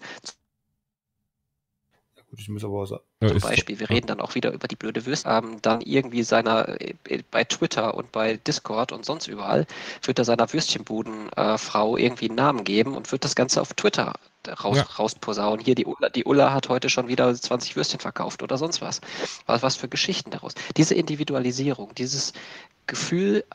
Ich 2.35 2.49
muss 2.49 2.63
aber 2.63 2.85
sagen. 2.87 3.03
Zum 3.21 3.39
Beispiel, 3.39 3.79
wir 3.79 3.89
reden 3.89 4.07
dann 4.07 4.19
auch 4.19 4.33
wieder 4.35 4.51
über 4.51 4.67
die 4.67 4.75
blöde 4.75 5.05
Würste. 5.05 5.29
Ähm, 5.29 5.61
dann 5.61 5.81
irgendwie 5.81 6.23
seiner, 6.23 6.81
äh, 6.81 6.95
bei 7.29 7.43
Twitter 7.43 7.93
und 7.93 8.11
bei 8.11 8.37
Discord 8.37 8.91
und 8.91 9.05
sonst 9.05 9.27
überall, 9.27 9.67
wird 10.01 10.19
er 10.19 10.25
seiner 10.25 10.51
Würstchenbudenfrau 10.51 11.97
äh, 11.97 12.03
irgendwie 12.03 12.29
einen 12.29 12.35
Namen 12.35 12.63
geben 12.63 12.95
und 12.95 13.11
wird 13.11 13.23
das 13.23 13.35
Ganze 13.35 13.61
auf 13.61 13.73
Twitter 13.73 14.13
raus, 14.63 14.77
ja. 14.77 14.83
rausposaunen. 14.83 15.63
Hier, 15.63 15.75
die 15.75 15.85
Ulla, 15.85 16.09
die 16.09 16.25
Ulla 16.25 16.53
hat 16.53 16.69
heute 16.69 16.89
schon 16.89 17.07
wieder 17.07 17.33
20 17.33 17.75
Würstchen 17.75 17.99
verkauft 17.99 18.41
oder 18.41 18.57
sonst 18.57 18.81
was. 18.81 18.99
Was, 19.45 19.61
was 19.61 19.75
für 19.75 19.87
Geschichten 19.87 20.31
daraus. 20.31 20.53
Diese 20.75 20.95
Individualisierung, 20.95 21.93
dieses 21.95 22.33
Gefühl, 22.87 23.45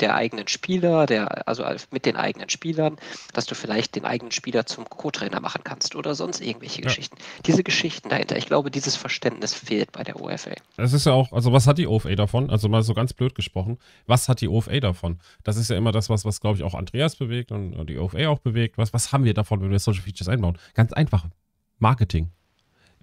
der 0.00 0.14
eigenen 0.14 0.48
Spieler, 0.48 1.06
der, 1.06 1.48
also 1.48 1.64
mit 1.90 2.06
den 2.06 2.16
eigenen 2.16 2.48
Spielern, 2.48 2.96
dass 3.32 3.46
du 3.46 3.54
vielleicht 3.54 3.96
den 3.96 4.04
eigenen 4.04 4.32
Spieler 4.32 4.66
zum 4.66 4.88
Co-Trainer 4.88 5.40
machen 5.40 5.62
kannst 5.64 5.94
oder 5.96 6.14
sonst 6.14 6.40
irgendwelche 6.40 6.80
ja. 6.80 6.88
Geschichten. 6.88 7.16
Diese 7.46 7.62
Geschichten 7.62 8.08
dahinter, 8.08 8.36
ich 8.36 8.46
glaube, 8.46 8.70
dieses 8.70 8.96
Verständnis 8.96 9.54
fehlt 9.54 9.92
bei 9.92 10.02
der 10.02 10.20
OFA. 10.20 10.52
Es 10.76 10.92
ist 10.92 11.06
ja 11.06 11.12
auch, 11.12 11.32
also 11.32 11.52
was 11.52 11.66
hat 11.66 11.78
die 11.78 11.86
OFA 11.86 12.14
davon? 12.14 12.50
Also 12.50 12.68
mal 12.68 12.82
so 12.82 12.94
ganz 12.94 13.12
blöd 13.12 13.34
gesprochen, 13.34 13.78
was 14.06 14.28
hat 14.28 14.40
die 14.40 14.48
OFA 14.48 14.80
davon? 14.80 15.20
Das 15.42 15.56
ist 15.56 15.70
ja 15.70 15.76
immer 15.76 15.92
das, 15.92 16.10
was, 16.10 16.24
was 16.24 16.40
glaube 16.40 16.56
ich, 16.58 16.64
auch 16.64 16.74
Andreas 16.74 17.16
bewegt 17.16 17.52
und 17.52 17.86
die 17.86 17.98
OFA 17.98 18.28
auch 18.28 18.38
bewegt. 18.38 18.78
Was, 18.78 18.92
was 18.92 19.12
haben 19.12 19.24
wir 19.24 19.34
davon, 19.34 19.60
wenn 19.60 19.70
wir 19.70 19.78
Social 19.78 20.02
Features 20.02 20.28
einbauen? 20.28 20.58
Ganz 20.74 20.92
einfach. 20.92 21.26
Marketing. 21.78 22.30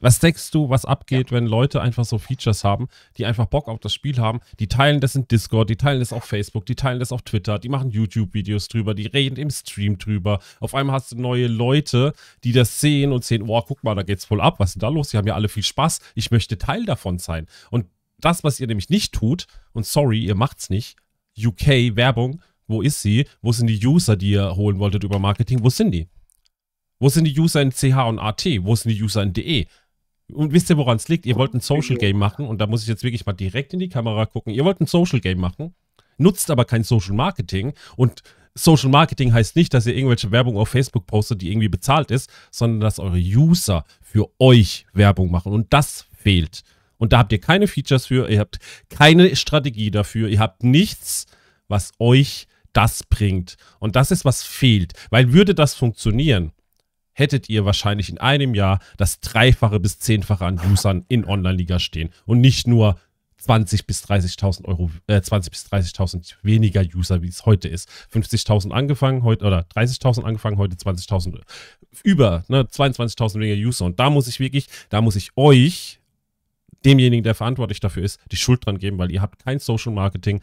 Was 0.02 0.20
denkst 0.20 0.52
du, 0.52 0.70
was 0.70 0.84
abgeht, 0.84 1.32
ja. 1.32 1.38
wenn 1.38 1.46
Leute 1.46 1.80
einfach 1.80 2.04
so 2.06 2.18
Features 2.18 2.64
haben, 2.64 2.88
die 3.18 3.26
einfach 3.26 3.46
Bock 3.46 3.68
auf 3.68 3.80
das 3.80 3.94
Spiel 3.94 4.18
haben? 4.18 4.42
Die 4.60 4.68
teilen 4.68 5.00
das 5.00 5.16
in 5.16 5.28
Discord, 5.28 5.70
die 5.70 5.78
teilen 5.78 6.00
das 6.00 6.12
auf 6.12 6.26
Facebook, 6.26 6.66
die 6.66 6.76
teilen 6.76 7.00
das 7.00 7.12
auf 7.12 7.22
Twitter, 7.22 7.60
die 7.60 7.70
machen 7.70 7.92
YouTube-Videos 7.92 8.68
drüber, 8.68 8.94
die 8.94 9.06
reden 9.06 9.38
im 9.38 9.50
Stream 9.50 9.98
drüber. 9.98 10.40
Auf 10.60 10.76
einmal 10.76 10.96
hast 10.96 11.12
du 11.12 11.22
neue 11.22 11.48
Leute, 11.48 12.14
die 12.44 12.52
das 12.52 12.82
sehen 12.82 13.12
und 13.12 13.24
sehen, 13.24 13.44
oh, 13.48 13.62
guck 13.62 13.84
mal, 13.84 13.96
da 13.96 14.04
geht's 14.04 14.26
voll 14.26 14.42
ab, 14.42 14.60
was 14.60 14.72
ist 14.72 14.76
denn 14.76 14.82
da 14.82 14.90
los? 14.90 15.10
Die 15.10 15.18
haben 15.18 15.28
ja 15.28 15.36
alle 15.36 15.50
viel 15.50 15.64
Spaß. 15.64 16.00
Ich 16.16 16.32
möchte 16.32 16.58
Teil 16.58 16.86
davon 16.86 17.20
sein. 17.20 17.48
Und 17.70 17.86
das, 18.20 18.44
was 18.44 18.60
ihr 18.60 18.68
nämlich 18.68 18.90
nicht 18.90 19.14
tut, 19.14 19.46
und 19.74 19.86
sorry, 19.86 20.20
ihr 20.26 20.36
macht's 20.36 20.70
nicht, 20.70 20.96
UK 21.38 21.96
Werbung, 21.96 22.42
wo 22.68 22.82
ist 22.82 23.02
sie? 23.02 23.28
Wo 23.42 23.52
sind 23.52 23.68
die 23.68 23.86
User, 23.86 24.16
die 24.16 24.32
ihr 24.32 24.56
holen 24.56 24.80
wolltet 24.80 25.04
über 25.04 25.20
Marketing? 25.20 25.64
Wo 25.64 25.70
sind 25.70 25.92
die? 25.92 26.08
Wo 27.00 27.10
sind 27.10 27.26
die 27.26 27.38
User 27.38 27.62
in 27.62 27.72
CH 27.72 28.08
und 28.08 28.20
AT? 28.20 28.46
Wo 28.62 28.76
sind 28.76 28.92
die 28.92 29.02
User 29.02 29.24
in 29.24 29.34
DE? 29.34 29.66
Und 30.34 30.54
wisst 30.54 30.70
ihr, 30.70 30.78
woran 30.78 30.98
es 30.98 31.08
liegt? 31.08 31.26
Ihr 31.26 31.36
wollt 31.36 31.54
ein 31.54 31.60
Social 31.60 31.98
Game 31.98 32.18
machen 32.18 32.48
und 32.48 32.60
da 32.60 32.68
muss 32.68 32.84
ich 32.84 32.88
jetzt 32.88 33.04
wirklich 33.04 33.26
mal 33.26 33.34
direkt 33.34 33.74
in 33.74 33.80
die 33.80 33.90
Kamera 33.90 34.26
gucken. 34.26 34.54
Ihr 34.54 34.66
wollt 34.66 34.80
ein 34.82 34.88
Social 34.88 35.20
Game 35.20 35.40
machen, 35.40 35.76
nutzt 36.18 36.52
aber 36.52 36.66
kein 36.66 36.84
Social 36.84 37.14
Marketing 37.14 37.74
und 37.96 38.24
Social 38.54 38.90
Marketing 38.90 39.32
heißt 39.32 39.56
nicht, 39.56 39.74
dass 39.74 39.86
ihr 39.86 39.96
irgendwelche 39.96 40.32
Werbung 40.32 40.58
auf 40.58 40.70
Facebook 40.70 41.08
postet, 41.08 41.42
die 41.42 41.52
irgendwie 41.52 41.70
bezahlt 41.70 42.12
ist, 42.12 42.30
sondern 42.52 42.82
dass 42.82 43.00
eure 43.00 43.18
User 43.18 43.86
für 44.02 44.30
euch 44.40 44.86
Werbung 44.94 45.32
machen 45.32 45.54
und 45.54 45.72
das 45.72 46.06
fehlt. 46.18 46.64
Und 46.98 47.14
da 47.14 47.20
habt 47.20 47.32
ihr 47.32 47.40
keine 47.40 47.68
Features 47.68 48.08
für, 48.08 48.30
ihr 48.30 48.40
habt 48.40 48.60
keine 48.90 49.36
Strategie 49.36 49.90
dafür, 49.90 50.28
ihr 50.28 50.40
habt 50.40 50.64
nichts, 50.64 51.26
was 51.68 51.94
euch 51.98 52.48
das 52.74 53.04
bringt. 53.04 53.56
Und 53.80 53.96
das 53.96 54.12
ist, 54.12 54.26
was 54.26 54.44
fehlt. 54.44 54.94
Weil 55.10 55.34
würde 55.34 55.56
das 55.56 55.74
funktionieren, 55.74 56.52
hättet 57.22 57.50
ihr 57.50 57.66
wahrscheinlich 57.66 58.10
in 58.10 58.18
einem 58.18 58.56
Jahr 58.56 58.80
das 58.98 59.20
Dreifache 59.20 59.80
bis 59.80 60.00
Zehnfache 60.00 60.44
an 60.44 60.60
Usern 60.72 61.06
in 61.08 61.24
Online-Liga 61.24 61.80
stehen 61.80 62.10
und 62.26 62.42
nicht 62.42 62.68
nur 62.68 62.98
20 63.38 63.88
bis 63.88 64.04
30.000 64.04 64.66
Euro, 64.66 64.92
äh, 65.08 65.22
20 65.22 65.52
bis 65.52 65.66
30.000 65.66 66.36
weniger 66.44 66.84
User, 66.96 67.22
wie 67.22 67.28
es 67.28 67.46
heute 67.46 67.68
ist. 67.68 67.90
50.000 68.14 68.72
angefangen, 68.72 69.24
heute, 69.24 69.46
oder 69.46 69.66
30.000 69.76 70.24
angefangen, 70.24 70.58
heute 70.58 70.76
20.000, 70.76 71.42
über, 72.04 72.44
ne, 72.48 72.64
22.000 72.64 73.40
weniger 73.40 73.68
User. 73.68 73.86
Und 73.86 74.00
da 74.00 74.10
muss 74.10 74.28
ich 74.28 74.40
wirklich, 74.40 74.68
da 74.90 75.02
muss 75.02 75.16
ich 75.16 75.32
euch, 75.36 76.00
demjenigen, 76.86 77.24
der 77.24 77.36
verantwortlich 77.36 77.80
dafür 77.80 78.04
ist, 78.04 78.20
die 78.32 78.38
Schuld 78.38 78.66
dran 78.66 78.80
geben, 78.80 78.98
weil 78.98 79.12
ihr 79.12 79.22
habt 79.22 79.44
kein 79.44 79.60
Social 79.60 79.94
Marketing. 79.94 80.42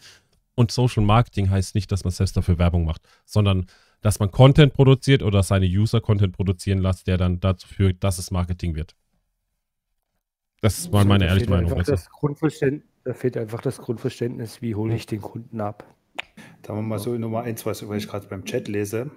Und 0.54 0.72
Social 0.72 1.04
Marketing 1.04 1.50
heißt 1.50 1.74
nicht, 1.74 1.90
dass 1.92 2.04
man 2.04 2.12
selbst 2.12 2.36
dafür 2.36 2.58
Werbung 2.58 2.84
macht, 2.84 3.02
sondern 3.24 3.66
dass 4.00 4.20
man 4.20 4.30
Content 4.30 4.74
produziert 4.74 5.22
oder 5.22 5.42
seine 5.42 5.66
User 5.66 6.00
Content 6.00 6.34
produzieren 6.34 6.78
lässt, 6.78 7.06
der 7.06 7.16
dann 7.16 7.40
dazu 7.40 7.66
führt, 7.66 8.02
dass 8.04 8.18
es 8.18 8.30
Marketing 8.30 8.74
wird. 8.74 8.94
Das 10.60 10.92
war 10.92 11.04
meine 11.04 11.26
ehrliche 11.26 11.50
Meinung. 11.50 11.82
Das 11.84 12.08
da 13.04 13.14
fehlt 13.14 13.36
einfach 13.36 13.62
das 13.62 13.78
Grundverständnis, 13.78 14.60
wie 14.60 14.74
hole 14.74 14.94
ich 14.94 15.06
den 15.06 15.22
Kunden 15.22 15.60
ab. 15.60 15.86
Da 16.62 16.70
haben 16.70 16.78
wir 16.78 16.82
mal 16.82 16.98
so 16.98 17.16
Nummer 17.16 17.42
eins, 17.42 17.64
was 17.64 17.80
ich 17.80 18.08
gerade 18.08 18.26
beim 18.26 18.44
Chat 18.44 18.68
lese, 18.68 19.10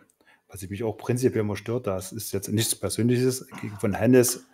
was 0.48 0.68
mich 0.70 0.84
auch 0.84 0.98
prinzipiell 0.98 1.42
immer 1.42 1.56
stört, 1.56 1.88
das 1.88 2.12
ist 2.12 2.32
jetzt 2.32 2.50
nichts 2.50 2.76
Persönliches 2.76 3.48
von 3.80 3.94
Hennes 3.94 4.48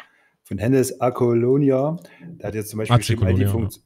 von 0.47 0.59
Hennes 0.59 1.01
Acolonia. 1.01 1.97
Der 2.21 2.47
hat 2.47 2.55
jetzt 2.55 2.69
zum 2.69 2.77
Beispiel 2.77 2.97
geschrieben, 2.97 3.25
all 3.25 3.33
die 3.33 3.43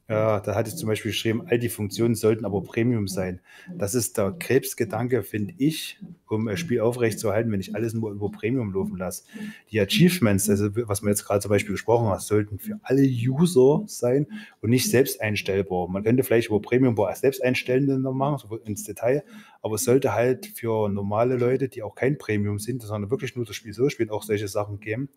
ja, 0.08 0.40
da 0.40 0.54
hat 0.54 0.68
jetzt 0.68 0.78
zum 0.78 0.88
Beispiel 0.88 1.10
geschrieben, 1.10 1.42
all 1.48 1.58
die 1.58 1.70
Funktionen 1.70 2.14
sollten 2.14 2.46
aber 2.46 2.62
Premium 2.62 3.08
sein. 3.08 3.42
Das 3.74 3.96
ist 3.96 4.20
der 4.20 4.32
Krebsgedanke, 4.34 5.24
finde 5.24 5.56
ich, 5.58 6.00
um 6.30 6.48
ein 6.48 6.58
Spiel 6.58 6.82
aufrechtzuerhalten, 6.82 7.52
wenn 7.52 7.62
ich 7.62 7.74
alles 7.74 7.96
nur 7.96 8.12
über 8.12 8.30
Premium 8.30 8.72
laufen 8.74 8.96
lasse. 8.96 9.24
Die 9.72 9.82
Achievements, 9.82 10.52
also 10.52 10.70
was 10.88 11.02
wir 11.02 11.10
jetzt 11.10 11.26
gerade 11.26 11.40
zum 11.40 11.50
Beispiel 11.50 11.72
gesprochen 11.72 12.06
haben, 12.08 12.20
sollten 12.20 12.60
für 12.60 12.80
alle 12.84 13.02
User 13.02 13.82
sein 13.88 14.28
und 14.62 14.70
nicht 14.70 14.88
selbst 14.88 15.20
einstellbar. 15.20 15.88
Man 15.88 16.04
könnte 16.04 16.24
vielleicht 16.24 16.50
über 16.50 16.62
Premium 16.62 16.96
selbst 17.16 17.44
einstellen 17.44 18.02
machen, 18.02 18.38
so 18.38 18.56
ins 18.58 18.84
Detail, 18.84 19.24
aber 19.64 19.76
es 19.76 19.84
sollte 19.84 20.14
halt 20.14 20.46
für 20.46 20.90
normale 20.90 21.38
Leute, 21.38 21.70
die 21.70 21.82
auch 21.82 21.96
kein 21.96 22.20
Premium 22.20 22.60
sind, 22.60 22.84
sondern 22.84 23.10
wirklich 23.10 23.36
nur 23.36 23.46
das 23.46 23.56
Spiel 23.56 23.74
so 23.74 23.90
spielen, 23.90 24.12
auch 24.12 24.22
solche 24.22 24.48
Sachen 24.48 24.80
geben 24.80 25.10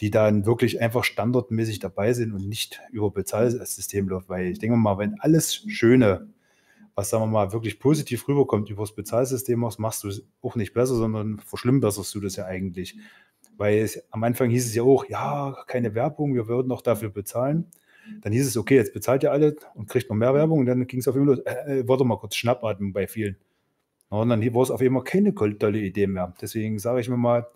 die 0.00 0.10
dann 0.10 0.46
wirklich 0.46 0.80
einfach 0.80 1.04
standardmäßig 1.04 1.80
dabei 1.80 2.12
sind 2.12 2.32
und 2.32 2.48
nicht 2.48 2.80
über 2.90 3.10
Bezahlsystem 3.10 4.08
läuft. 4.08 4.28
Weil 4.28 4.46
ich 4.46 4.58
denke 4.58 4.76
mal, 4.76 4.98
wenn 4.98 5.18
alles 5.20 5.56
Schöne, 5.68 6.28
was 6.94 7.10
sagen 7.10 7.24
wir 7.24 7.28
mal 7.28 7.52
wirklich 7.52 7.80
positiv 7.80 8.28
rüberkommt 8.28 8.70
über 8.70 8.82
das 8.82 8.94
Bezahlsystem 8.94 9.58
machst, 9.58 9.78
machst 9.78 10.04
du 10.04 10.08
es 10.08 10.24
auch 10.42 10.56
nicht 10.56 10.72
besser, 10.72 10.94
sondern 10.94 11.40
verschlimmbesserst 11.40 12.14
du 12.14 12.20
das 12.20 12.36
ja 12.36 12.44
eigentlich. 12.44 12.96
Weil 13.56 13.78
es, 13.78 14.04
am 14.12 14.22
Anfang 14.22 14.50
hieß 14.50 14.66
es 14.66 14.74
ja 14.74 14.84
auch, 14.84 15.08
ja, 15.08 15.56
keine 15.66 15.94
Werbung, 15.94 16.34
wir 16.34 16.46
würden 16.46 16.68
noch 16.68 16.82
dafür 16.82 17.10
bezahlen. 17.10 17.66
Dann 18.22 18.32
hieß 18.32 18.46
es, 18.46 18.56
okay, 18.56 18.76
jetzt 18.76 18.94
bezahlt 18.94 19.22
ihr 19.22 19.32
alle 19.32 19.56
und 19.74 19.88
kriegt 19.88 20.08
noch 20.08 20.16
mehr 20.16 20.32
Werbung. 20.32 20.60
Und 20.60 20.66
dann 20.66 20.86
ging 20.86 21.00
es 21.00 21.08
auf 21.08 21.16
einmal 21.16 21.36
los, 21.36 21.44
äh, 21.44 21.80
äh, 21.80 21.88
warte 21.88 22.04
mal 22.04 22.16
kurz, 22.16 22.36
Schnappatmen 22.36 22.92
bei 22.92 23.06
vielen. 23.06 23.36
Und 24.10 24.28
dann 24.30 24.54
war 24.54 24.62
es 24.62 24.70
auf 24.70 24.80
einmal 24.80 25.04
keine 25.04 25.34
tolle 25.34 25.80
Idee 25.80 26.06
mehr. 26.06 26.32
Deswegen 26.40 26.78
sage 26.78 27.00
ich 27.00 27.08
mir 27.08 27.16
mal, 27.16 27.46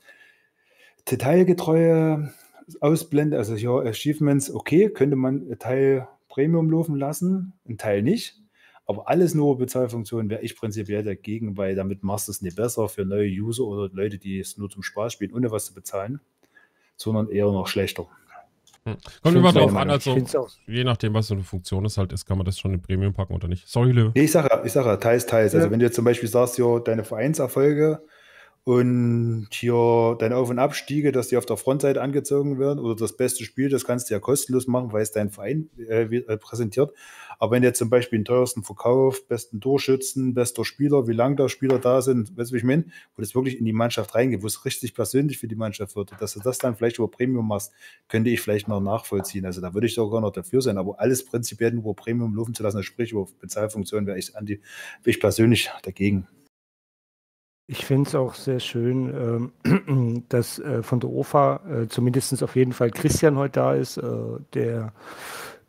detailgetreue 1.10 2.32
Ausblende, 2.80 3.36
also 3.38 3.54
ja, 3.54 3.76
Achievements, 3.78 4.52
okay, 4.52 4.88
könnte 4.88 5.16
man 5.16 5.58
Teil 5.58 6.08
Premium 6.28 6.70
laufen 6.70 6.96
lassen, 6.96 7.52
ein 7.68 7.78
Teil 7.78 8.02
nicht. 8.02 8.38
Aber 8.86 9.08
alles 9.08 9.34
nur 9.34 9.58
Bezahlfunktionen 9.58 10.28
wäre 10.28 10.42
ich 10.42 10.56
prinzipiell 10.56 11.04
dagegen, 11.04 11.56
weil 11.56 11.74
damit 11.74 12.02
machst 12.02 12.28
du 12.28 12.32
es 12.32 12.42
nicht 12.42 12.56
besser 12.56 12.88
für 12.88 13.04
neue 13.04 13.28
User 13.28 13.64
oder 13.64 13.88
Leute, 13.94 14.18
die 14.18 14.40
es 14.40 14.58
nur 14.58 14.70
zum 14.70 14.82
Spaß 14.82 15.12
spielen, 15.12 15.32
ohne 15.32 15.50
was 15.50 15.66
zu 15.66 15.74
bezahlen, 15.74 16.20
sondern 16.96 17.28
eher 17.28 17.46
noch 17.46 17.68
schlechter. 17.68 18.08
Hm. 18.84 18.96
Kommt 19.22 19.36
immer 19.36 19.52
darauf 19.52 19.76
an, 19.76 19.90
also 19.90 20.18
je 20.66 20.82
nachdem, 20.82 21.14
was 21.14 21.28
so 21.28 21.34
eine 21.34 21.44
Funktion 21.44 21.84
es 21.84 21.96
halt 21.96 22.12
ist, 22.12 22.26
kann 22.26 22.36
man 22.36 22.44
das 22.44 22.58
schon 22.58 22.74
in 22.74 22.82
Premium 22.82 23.12
packen 23.12 23.34
oder 23.34 23.46
nicht. 23.46 23.68
Sorry, 23.68 23.92
Löwe. 23.92 24.10
Nee, 24.16 24.24
ich 24.24 24.32
sage 24.32 24.48
ja, 24.50 24.64
ich 24.64 24.72
sag 24.72 25.00
teils, 25.00 25.26
teils. 25.26 25.54
Also 25.54 25.58
ja. 25.58 25.62
Also 25.62 25.70
wenn 25.70 25.78
du 25.78 25.86
jetzt 25.86 25.94
zum 25.94 26.04
Beispiel 26.04 26.28
sagst, 26.28 26.58
ja, 26.58 26.80
deine 26.80 27.04
Vereinserfolge 27.04 28.02
und 28.64 29.48
hier 29.50 30.16
deine 30.20 30.36
Auf- 30.36 30.50
und 30.50 30.60
Abstiege, 30.60 31.10
dass 31.10 31.28
die 31.28 31.36
auf 31.36 31.46
der 31.46 31.56
Frontseite 31.56 32.00
angezogen 32.00 32.60
werden 32.60 32.78
oder 32.78 32.94
das 32.94 33.16
beste 33.16 33.44
Spiel, 33.44 33.68
das 33.68 33.84
kannst 33.84 34.08
du 34.08 34.14
ja 34.14 34.20
kostenlos 34.20 34.68
machen, 34.68 34.92
weil 34.92 35.02
es 35.02 35.10
dein 35.10 35.30
Verein 35.30 35.68
äh, 35.78 36.02
äh, 36.02 36.36
präsentiert. 36.36 36.92
Aber 37.40 37.52
wenn 37.52 37.62
du 37.62 37.72
zum 37.72 37.90
Beispiel 37.90 38.20
den 38.20 38.24
teuersten 38.24 38.62
Verkauf, 38.62 39.26
besten 39.26 39.60
Torschützen, 39.60 40.34
bester 40.34 40.64
Spieler, 40.64 41.08
wie 41.08 41.12
lange 41.12 41.34
da 41.34 41.48
Spieler 41.48 41.80
da 41.80 42.02
sind, 42.02 42.36
weißt 42.36 42.50
du, 42.50 42.54
wie 42.54 42.58
ich 42.58 42.64
meine, 42.64 42.84
wo 43.16 43.22
das 43.22 43.34
wirklich 43.34 43.58
in 43.58 43.64
die 43.64 43.72
Mannschaft 43.72 44.14
reingeht, 44.14 44.44
wo 44.44 44.46
es 44.46 44.64
richtig 44.64 44.94
persönlich 44.94 45.38
für 45.38 45.48
die 45.48 45.56
Mannschaft 45.56 45.96
wird, 45.96 46.12
dass 46.20 46.34
du 46.34 46.40
das 46.40 46.58
dann 46.58 46.76
vielleicht 46.76 46.98
über 46.98 47.10
Premium 47.10 47.48
machst, 47.48 47.72
könnte 48.06 48.30
ich 48.30 48.40
vielleicht 48.40 48.68
noch 48.68 48.80
nachvollziehen. 48.80 49.44
Also 49.44 49.60
da 49.60 49.74
würde 49.74 49.88
ich 49.88 49.94
sogar 49.94 50.20
noch 50.20 50.30
dafür 50.30 50.62
sein, 50.62 50.78
aber 50.78 51.00
alles 51.00 51.24
prinzipiell 51.24 51.74
über 51.74 51.94
Premium 51.94 52.36
laufen 52.36 52.54
zu 52.54 52.62
lassen, 52.62 52.80
sprich 52.84 53.10
über 53.10 53.26
Bezahlfunktionen, 53.40 54.06
wäre 54.06 54.18
ich, 54.18 54.32
wäre 54.34 54.60
ich 55.04 55.18
persönlich 55.18 55.68
dagegen. 55.82 56.28
Ich 57.66 57.86
finde 57.86 58.08
es 58.08 58.14
auch 58.14 58.34
sehr 58.34 58.60
schön, 58.60 59.52
ähm, 59.64 60.24
dass 60.28 60.58
äh, 60.58 60.82
von 60.82 61.00
der 61.00 61.10
OFA 61.10 61.60
äh, 61.68 61.88
zumindest 61.88 62.42
auf 62.42 62.56
jeden 62.56 62.72
Fall 62.72 62.90
Christian 62.90 63.36
heute 63.36 63.60
da 63.60 63.74
ist, 63.74 63.98
äh, 63.98 64.02
der 64.54 64.92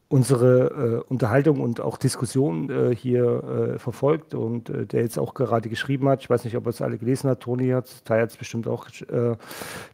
unsere 0.10 1.04
Unterhaltung 1.06 1.60
und 1.60 1.82
auch 1.82 1.98
Diskussion 1.98 2.94
hier 2.94 3.74
verfolgt 3.80 4.36
und 4.36 4.72
der 4.94 5.02
jetzt 5.02 5.18
auch 5.18 5.34
gerade 5.34 5.70
geschrieben 5.70 6.08
hat. 6.08 6.22
Ich 6.22 6.30
weiß 6.30 6.44
nicht, 6.44 6.56
ob 6.56 6.68
er 6.68 6.70
es 6.70 6.84
alle 6.84 7.00
gelesen 7.00 7.32
hat. 7.32 7.40
Toni 7.40 7.70
hat 7.70 7.86
es, 7.86 8.04
hat 8.08 8.30
es 8.30 8.38
bestimmt 8.38 8.68
auch, 8.68 8.86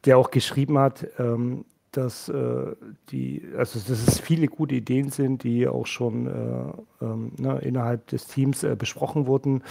der 0.03 0.17
auch 0.17 0.29
geschrieben 0.29 0.77
hat, 0.77 1.07
ähm, 1.19 1.63
dass 1.99 2.29
äh, 2.29 2.75
die, 3.09 3.43
also 3.57 3.79
dass 3.79 4.07
es 4.07 4.19
viele 4.19 4.47
gute 4.47 4.75
Ideen 4.75 5.09
sind, 5.09 5.43
die 5.43 5.67
auch 5.67 5.85
schon 5.85 6.27
äh, 6.27 7.03
ähm, 7.03 7.33
ne, 7.37 7.59
innerhalb 7.59 8.07
des 8.07 8.27
Teams 8.27 8.63
äh, 8.63 8.75
besprochen 8.77 9.27
wurden. 9.27 9.63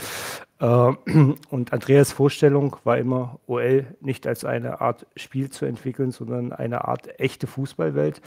Äh, 0.60 0.66
und 1.50 1.72
Andreas 1.72 2.12
Vorstellung 2.12 2.76
war 2.84 2.98
immer, 2.98 3.40
OL 3.46 3.86
nicht 4.00 4.26
als 4.26 4.44
eine 4.44 4.80
Art 4.80 5.06
Spiel 5.16 5.50
zu 5.50 5.64
entwickeln, 5.64 6.10
sondern 6.10 6.52
eine 6.52 6.86
Art 6.86 7.18
echte 7.18 7.46
Fußballwelt. 7.46 8.20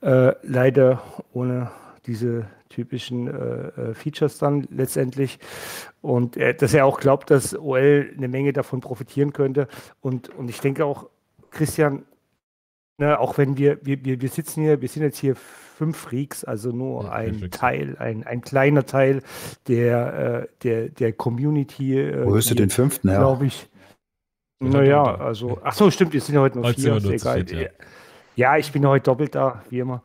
Äh, 0.00 0.32
leider 0.42 1.02
ohne 1.32 1.70
diese 2.06 2.46
typischen 2.70 3.26
äh, 3.26 3.94
Features 3.94 4.38
dann 4.38 4.66
letztendlich. 4.70 5.38
Und 6.00 6.36
dass 6.36 6.72
er 6.72 6.86
auch 6.86 7.00
glaubt, 7.00 7.30
dass 7.30 7.58
OL 7.58 8.12
eine 8.16 8.28
Menge 8.28 8.52
davon 8.52 8.80
profitieren 8.80 9.32
könnte. 9.32 9.66
Und, 10.00 10.28
und 10.28 10.48
ich 10.48 10.60
denke 10.60 10.84
auch, 10.84 11.08
Christian, 11.50 12.04
Ne, 12.98 13.18
auch 13.20 13.36
wenn 13.36 13.58
wir, 13.58 13.78
wir, 13.82 14.02
wir, 14.04 14.22
wir 14.22 14.28
sitzen 14.30 14.62
hier, 14.62 14.80
wir 14.80 14.88
sind 14.88 15.02
jetzt 15.02 15.18
hier 15.18 15.36
fünf 15.36 15.98
Freaks, 15.98 16.44
also 16.44 16.70
nur 16.70 17.04
ja, 17.04 17.12
ein 17.12 17.50
Teil, 17.50 17.96
ein, 17.98 18.24
ein 18.24 18.40
kleiner 18.40 18.86
Teil 18.86 19.22
der, 19.68 20.44
äh, 20.44 20.48
der, 20.62 20.88
der 20.88 21.12
Community. 21.12 22.00
Äh, 22.00 22.24
Wo 22.24 22.34
hörst 22.34 22.50
du 22.50 22.54
den 22.54 22.70
fünften 22.70 23.10
her? 23.10 23.18
Glaube 23.18 23.46
ich. 23.46 23.68
Naja, 24.60 25.02
also, 25.02 25.58
ach 25.62 25.74
so, 25.74 25.90
stimmt, 25.90 26.14
wir 26.14 26.20
sind 26.22 26.36
ja 26.36 26.40
heute 26.40 26.58
nur 26.58 26.72
vier, 26.72 26.96
ist 26.96 27.04
egal. 27.04 27.44
Ja. 27.50 27.68
Ja, 28.36 28.58
ich 28.58 28.70
bin 28.70 28.86
heute 28.86 29.04
doppelt 29.04 29.34
da, 29.34 29.62
wie 29.70 29.80
immer. 29.80 30.02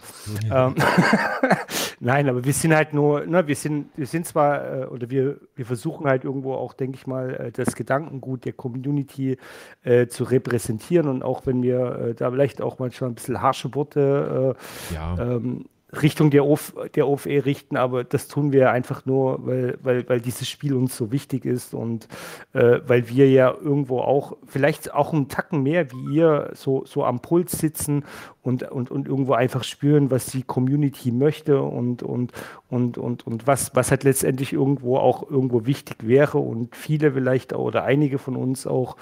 Ja. 0.47 0.67
Ähm, 0.67 0.75
Nein, 1.99 2.27
aber 2.29 2.43
wir 2.43 2.53
sind 2.53 2.73
halt 2.73 2.93
nur, 2.93 3.27
ne, 3.27 3.45
wir 3.45 3.55
sind, 3.55 3.89
wir 3.95 4.07
sind 4.07 4.25
zwar, 4.25 4.81
äh, 4.81 4.85
oder 4.85 5.09
wir, 5.09 5.39
wir 5.53 5.65
versuchen 5.67 6.07
halt 6.07 6.23
irgendwo 6.23 6.53
auch, 6.53 6.73
denke 6.73 6.97
ich 6.97 7.05
mal, 7.05 7.35
äh, 7.35 7.51
das 7.51 7.75
Gedankengut 7.75 8.45
der 8.45 8.53
Community 8.53 9.37
äh, 9.83 10.07
zu 10.07 10.23
repräsentieren 10.23 11.07
und 11.07 11.23
auch 11.23 11.45
wenn 11.45 11.61
wir 11.61 11.79
äh, 11.79 12.13
da 12.15 12.31
vielleicht 12.31 12.61
auch 12.61 12.79
manchmal 12.79 13.11
ein 13.11 13.15
bisschen 13.15 13.41
harsche 13.41 13.75
Worte 13.75 14.55
äh, 14.89 14.93
ja. 14.95 15.15
ähm, 15.19 15.65
Richtung 15.93 16.29
der, 16.29 16.45
OF, 16.45 16.73
der 16.95 17.07
OFE 17.07 17.45
richten, 17.45 17.75
aber 17.75 18.03
das 18.03 18.27
tun 18.27 18.51
wir 18.51 18.71
einfach 18.71 19.05
nur, 19.05 19.45
weil, 19.45 19.77
weil, 19.81 20.07
weil 20.07 20.21
dieses 20.21 20.47
Spiel 20.47 20.73
uns 20.73 20.95
so 20.95 21.11
wichtig 21.11 21.45
ist 21.45 21.73
und 21.73 22.07
äh, 22.53 22.79
weil 22.87 23.09
wir 23.09 23.29
ja 23.29 23.53
irgendwo 23.53 23.99
auch, 23.99 24.37
vielleicht 24.45 24.93
auch 24.93 25.13
einen 25.13 25.27
Tacken 25.27 25.63
mehr 25.63 25.91
wie 25.91 26.15
ihr, 26.15 26.51
so, 26.53 26.85
so 26.85 27.03
am 27.03 27.19
Puls 27.19 27.51
sitzen 27.51 28.05
und, 28.41 28.63
und, 28.63 28.89
und 28.89 29.07
irgendwo 29.07 29.33
einfach 29.33 29.63
spüren, 29.63 30.09
was 30.11 30.27
die 30.27 30.43
Community 30.43 31.11
möchte 31.11 31.61
und, 31.61 32.03
und, 32.03 32.31
und, 32.69 32.97
und, 32.97 33.27
und 33.27 33.45
was, 33.45 33.75
was 33.75 33.91
halt 33.91 34.03
letztendlich 34.03 34.53
irgendwo 34.53 34.97
auch 34.97 35.29
irgendwo 35.29 35.65
wichtig 35.65 35.97
wäre 36.07 36.37
und 36.37 36.75
viele 36.75 37.11
vielleicht 37.11 37.53
oder 37.53 37.83
einige 37.83 38.17
von 38.17 38.35
uns 38.35 38.65
auch 38.65 38.95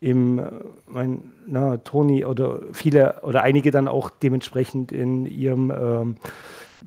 im, 0.00 0.42
mein, 0.86 1.32
na, 1.50 1.76
Toni 1.78 2.24
oder 2.24 2.60
viele 2.72 3.20
oder 3.22 3.42
einige 3.42 3.70
dann 3.70 3.88
auch 3.88 4.10
dementsprechend 4.10 4.92
in 4.92 5.26
ihrem 5.26 5.70
ähm, 5.70 6.16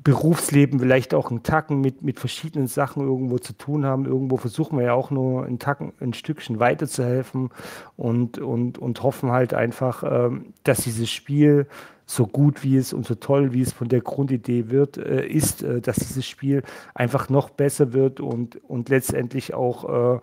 Berufsleben 0.02 0.80
vielleicht 0.80 1.14
auch 1.14 1.30
einen 1.30 1.44
Tacken 1.44 1.80
mit, 1.80 2.02
mit 2.02 2.18
verschiedenen 2.18 2.66
Sachen 2.66 3.02
irgendwo 3.06 3.38
zu 3.38 3.52
tun 3.52 3.84
haben. 3.84 4.06
Irgendwo 4.06 4.36
versuchen 4.36 4.76
wir 4.78 4.86
ja 4.86 4.94
auch 4.94 5.10
nur 5.10 5.44
einen 5.44 5.60
Tacken, 5.60 5.92
ein 6.00 6.14
Stückchen 6.14 6.58
weiterzuhelfen 6.58 7.50
und, 7.96 8.38
und, 8.38 8.78
und 8.78 9.02
hoffen 9.02 9.30
halt 9.30 9.54
einfach, 9.54 10.02
ähm, 10.02 10.46
dass 10.64 10.78
dieses 10.78 11.10
Spiel 11.10 11.68
so 12.06 12.26
gut 12.26 12.62
wie 12.64 12.76
es 12.76 12.92
und 12.92 13.06
so 13.06 13.14
toll 13.14 13.52
wie 13.52 13.62
es 13.62 13.72
von 13.72 13.88
der 13.88 14.00
Grundidee 14.00 14.68
wird, 14.68 14.98
äh, 14.98 15.26
ist, 15.26 15.62
äh, 15.62 15.80
dass 15.80 15.96
dieses 15.96 16.26
Spiel 16.26 16.62
einfach 16.94 17.28
noch 17.28 17.50
besser 17.50 17.92
wird 17.92 18.20
und, 18.20 18.56
und 18.68 18.88
letztendlich 18.88 19.54
auch 19.54 20.16
äh, 20.16 20.20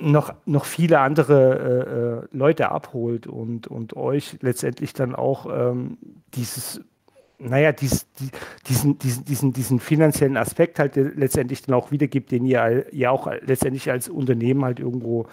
noch, 0.00 0.34
noch 0.46 0.64
viele 0.64 1.00
andere 1.00 2.24
äh, 2.32 2.34
äh, 2.34 2.36
Leute 2.36 2.70
abholt 2.70 3.26
und, 3.26 3.66
und 3.66 3.96
euch 3.96 4.38
letztendlich 4.40 4.92
dann 4.92 5.14
auch 5.14 5.46
ähm, 5.46 5.98
dieses 6.34 6.80
naja, 7.42 7.72
dies, 7.72 8.06
die, 8.18 8.28
diesen, 8.68 8.98
diesen, 8.98 9.24
diesen, 9.24 9.52
diesen 9.52 9.80
finanziellen 9.80 10.36
Aspekt 10.36 10.78
halt 10.78 10.96
letztendlich 10.96 11.62
dann 11.62 11.74
auch 11.74 11.90
wiedergibt, 11.90 12.30
den 12.30 12.44
ihr 12.44 12.84
ja 12.92 13.10
auch 13.10 13.30
letztendlich 13.40 13.90
als 13.90 14.08
Unternehmen 14.10 14.62
halt 14.64 14.78
irgendwo, 14.78 15.26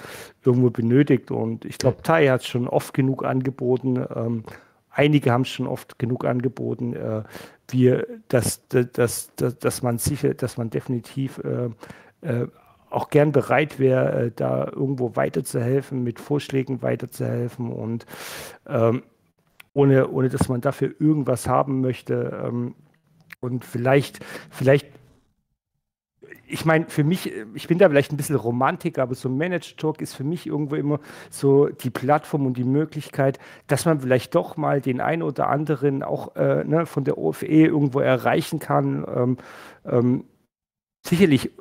irgendwo 0.46 0.70
benötigt. 0.70 1.32
Und 1.32 1.66
ich 1.66 1.78
glaube, 1.78 2.02
Tai 2.02 2.28
hat 2.30 2.42
es 2.42 2.48
schon 2.48 2.68
oft 2.68 2.94
genug 2.94 3.26
angeboten, 3.26 4.06
ähm, 4.16 4.44
einige 4.90 5.32
haben 5.32 5.42
es 5.42 5.50
schon 5.50 5.68
oft 5.68 6.00
genug 6.00 6.24
angeboten, 6.26 6.94
äh, 6.94 7.24
wir, 7.70 8.08
dass, 8.30 8.66
dass, 8.70 9.34
dass, 9.36 9.60
dass 9.60 9.82
man 9.82 9.98
sicher, 9.98 10.34
dass 10.34 10.56
man 10.58 10.70
definitiv 10.70 11.40
äh, 11.40 11.70
äh, 12.22 12.48
auch 12.90 13.10
gern 13.10 13.32
bereit 13.32 13.80
wäre, 13.80 14.26
äh, 14.26 14.32
da 14.36 14.66
irgendwo 14.66 15.16
weiterzuhelfen, 15.16 16.04
mit 16.04 16.20
Vorschlägen 16.20 16.82
weiterzuhelfen 16.82 17.72
und 17.72 18.06
ähm, 18.68 19.04
ohne, 19.74 20.10
ohne 20.10 20.30
dass 20.30 20.50
man 20.50 20.62
dafür 20.62 20.94
irgendwas 21.00 21.48
haben 21.48 21.82
möchte. 21.82 22.42
Ähm, 22.46 22.76
und 23.40 23.64
vielleicht, 23.64 24.20
vielleicht 24.50 24.88
ich 26.50 26.66
meine, 26.66 26.86
für 26.88 27.04
mich, 27.04 27.32
ich 27.54 27.68
bin 27.68 27.78
da 27.78 27.90
vielleicht 27.90 28.12
ein 28.12 28.18
bisschen 28.18 28.38
Romantiker, 28.38 29.04
aber 29.04 29.16
so 29.16 29.30
Managed 29.30 29.78
Talk 29.78 30.02
ist 30.02 30.14
für 30.14 30.24
mich 30.24 30.48
irgendwo 30.48 30.76
immer 30.76 31.00
so 31.30 31.68
die 31.68 31.90
Plattform 31.90 32.46
und 32.46 32.58
die 32.58 32.64
Möglichkeit, 32.64 33.38
dass 33.68 33.86
man 33.86 34.00
vielleicht 34.00 34.34
doch 34.34 34.56
mal 34.56 34.82
den 34.82 35.02
einen 35.02 35.24
oder 35.24 35.50
anderen 35.50 36.04
auch 36.04 36.36
äh, 36.36 36.64
ne, 36.64 36.86
von 36.86 37.04
der 37.04 37.18
OFE 37.18 37.46
irgendwo 37.46 38.00
erreichen 38.00 38.60
kann. 38.60 39.06
Ähm, 39.14 39.38
ähm, 39.86 40.24
sicherlich 41.06 41.52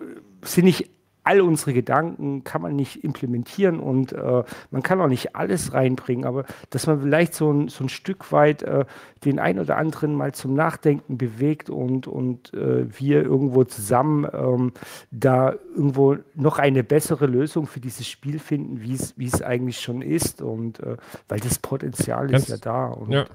sind 0.43 0.65
nicht 0.67 0.91
all 1.27 1.41
unsere 1.41 1.73
Gedanken 1.73 2.45
kann 2.45 2.63
man 2.63 2.77
nicht 2.77 3.03
implementieren 3.03 3.81
und 3.81 4.13
äh, 4.13 4.45
man 4.71 4.83
kann 4.83 5.01
auch 5.01 5.09
nicht 5.09 5.35
alles 5.35 5.73
reinbringen, 5.73 6.25
aber 6.25 6.45
dass 6.71 6.87
man 6.87 7.01
vielleicht 7.01 7.35
so 7.35 7.53
ein, 7.53 7.69
so 7.69 7.85
ein 7.85 7.89
Stück 7.89 8.31
weit 8.31 8.63
äh, 8.63 8.85
den 9.25 9.41
ein 9.41 9.59
oder 9.59 9.77
anderen 9.77 10.15
mal 10.15 10.33
zum 10.33 10.55
Nachdenken 10.55 11.19
bewegt 11.19 11.69
und, 11.69 12.07
und 12.07 12.55
äh, 12.55 12.87
wir 12.99 13.23
irgendwo 13.23 13.65
zusammen 13.65 14.27
ähm, 14.33 14.73
da 15.11 15.55
irgendwo 15.75 16.17
noch 16.35 16.59
eine 16.59 16.85
bessere 16.85 17.27
Lösung 17.27 17.67
für 17.67 17.81
dieses 17.81 18.07
Spiel 18.07 18.39
finden, 18.39 18.81
wie 18.83 19.27
es 19.27 19.43
eigentlich 19.43 19.81
schon 19.81 20.03
ist 20.03 20.43
und 20.43 20.81
äh, 20.81 20.97
weil 21.29 21.41
das 21.41 21.59
Potenzial 21.59 22.29
Ganz, 22.29 22.45
ist 22.45 22.49
ja 22.51 22.57
da. 22.59 22.87
Und, 22.87 23.11
ja. 23.11 23.27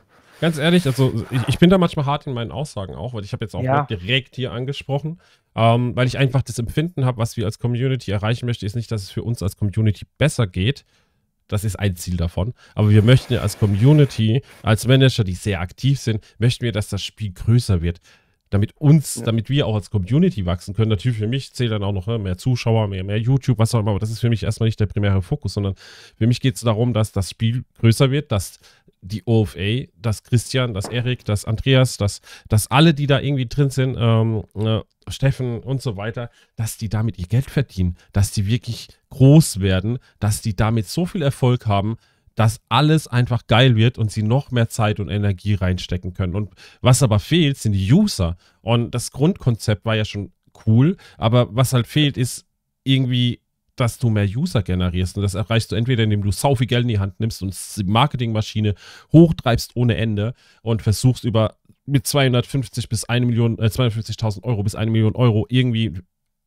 Ganz 0.41 0.57
ehrlich, 0.57 0.87
also 0.87 1.13
ich, 1.29 1.41
ich, 1.49 1.59
bin 1.59 1.69
da 1.69 1.77
manchmal 1.77 2.07
hart 2.07 2.25
in 2.25 2.33
meinen 2.33 2.51
Aussagen 2.51 2.95
auch, 2.95 3.13
weil 3.13 3.23
ich 3.23 3.31
habe 3.31 3.45
jetzt 3.45 3.55
auch 3.55 3.61
ja. 3.61 3.83
direkt 3.83 4.35
hier 4.35 4.51
angesprochen, 4.51 5.21
ähm, 5.55 5.95
weil 5.95 6.07
ich 6.07 6.17
einfach 6.17 6.41
das 6.41 6.57
Empfinden 6.57 7.05
habe, 7.05 7.19
was 7.19 7.37
wir 7.37 7.45
als 7.45 7.59
Community 7.59 8.09
erreichen 8.09 8.47
möchten, 8.47 8.65
ist 8.65 8.75
nicht, 8.75 8.91
dass 8.91 9.03
es 9.03 9.11
für 9.11 9.21
uns 9.21 9.43
als 9.43 9.55
Community 9.55 10.03
besser 10.17 10.47
geht. 10.47 10.83
Das 11.47 11.63
ist 11.63 11.75
ein 11.75 11.95
Ziel 11.95 12.17
davon. 12.17 12.53
Aber 12.73 12.89
wir 12.89 13.03
möchten 13.03 13.33
ja 13.33 13.41
als 13.41 13.59
Community, 13.59 14.41
als 14.63 14.87
Manager, 14.87 15.23
die 15.23 15.35
sehr 15.35 15.61
aktiv 15.61 15.99
sind, 15.99 16.25
möchten 16.39 16.65
wir, 16.65 16.71
dass 16.71 16.89
das 16.89 17.03
Spiel 17.03 17.33
größer 17.33 17.83
wird 17.83 17.99
damit 18.51 18.75
uns, 18.77 19.15
ja. 19.15 19.23
damit 19.23 19.49
wir 19.49 19.65
auch 19.65 19.75
als 19.75 19.89
Community 19.89 20.45
wachsen 20.45 20.75
können. 20.75 20.89
Natürlich 20.89 21.17
für 21.17 21.27
mich 21.27 21.53
zählt 21.53 21.71
dann 21.71 21.83
auch 21.83 21.93
noch 21.93 22.05
ne, 22.05 22.19
mehr 22.19 22.37
Zuschauer, 22.37 22.87
mehr, 22.87 23.03
mehr 23.03 23.17
YouTube, 23.17 23.57
was 23.57 23.73
auch 23.73 23.79
immer, 23.79 23.91
aber 23.91 23.99
das 23.99 24.11
ist 24.11 24.19
für 24.19 24.29
mich 24.29 24.43
erstmal 24.43 24.67
nicht 24.67 24.79
der 24.79 24.85
primäre 24.85 25.21
Fokus, 25.21 25.53
sondern 25.53 25.73
für 26.17 26.27
mich 26.27 26.41
geht 26.41 26.55
es 26.55 26.61
darum, 26.61 26.93
dass 26.93 27.13
das 27.13 27.29
Spiel 27.29 27.63
größer 27.79 28.11
wird, 28.11 28.31
dass 28.31 28.59
die 29.01 29.23
OFA, 29.25 29.85
dass 29.95 30.23
Christian, 30.23 30.73
dass 30.73 30.85
Erik, 30.85 31.25
dass 31.25 31.45
Andreas, 31.45 31.97
dass, 31.97 32.21
dass 32.47 32.69
alle, 32.69 32.93
die 32.93 33.07
da 33.07 33.19
irgendwie 33.19 33.47
drin 33.47 33.69
sind, 33.69 33.97
ähm, 33.99 34.43
äh, 34.55 34.81
Steffen 35.07 35.61
und 35.61 35.81
so 35.81 35.97
weiter, 35.97 36.29
dass 36.55 36.77
die 36.77 36.89
damit 36.89 37.17
ihr 37.17 37.27
Geld 37.27 37.49
verdienen, 37.49 37.97
dass 38.13 38.31
die 38.31 38.45
wirklich 38.45 38.89
groß 39.09 39.59
werden, 39.59 39.97
dass 40.19 40.41
die 40.41 40.55
damit 40.55 40.87
so 40.87 41.05
viel 41.05 41.23
Erfolg 41.23 41.65
haben, 41.65 41.97
dass 42.35 42.61
alles 42.69 43.07
einfach 43.07 43.47
geil 43.47 43.75
wird 43.75 43.97
und 43.97 44.11
sie 44.11 44.23
noch 44.23 44.51
mehr 44.51 44.69
Zeit 44.69 44.99
und 44.99 45.09
Energie 45.09 45.55
reinstecken 45.55 46.13
können. 46.13 46.35
Und 46.35 46.53
was 46.81 47.03
aber 47.03 47.19
fehlt, 47.19 47.57
sind 47.57 47.73
die 47.73 47.91
User. 47.91 48.37
Und 48.61 48.91
das 48.91 49.11
Grundkonzept 49.11 49.83
war 49.85 49.95
ja 49.95 50.05
schon 50.05 50.31
cool, 50.65 50.97
aber 51.17 51.53
was 51.55 51.73
halt 51.73 51.87
fehlt, 51.87 52.17
ist 52.17 52.45
irgendwie 52.83 53.41
dass 53.81 53.97
du 53.97 54.09
mehr 54.09 54.25
User 54.25 54.61
generierst. 54.61 55.17
Und 55.17 55.23
das 55.23 55.33
erreichst 55.33 55.71
du 55.71 55.75
entweder, 55.75 56.03
indem 56.03 56.21
du 56.21 56.31
sau 56.31 56.55
viel 56.55 56.67
Geld 56.67 56.83
in 56.83 56.87
die 56.87 56.99
Hand 56.99 57.19
nimmst 57.19 57.41
und 57.41 57.57
die 57.77 57.83
Marketingmaschine 57.83 58.75
hochtreibst 59.11 59.75
ohne 59.75 59.97
Ende 59.97 60.33
und 60.61 60.81
versuchst 60.81 61.23
über 61.23 61.57
mit 61.85 62.05
250 62.05 62.87
bis 62.89 63.05
1 63.05 63.25
Million, 63.25 63.57
äh, 63.57 63.65
250.000 63.65 64.43
Euro 64.43 64.63
bis 64.63 64.75
1 64.75 64.91
Million 64.91 65.15
Euro 65.15 65.47
irgendwie 65.49 65.93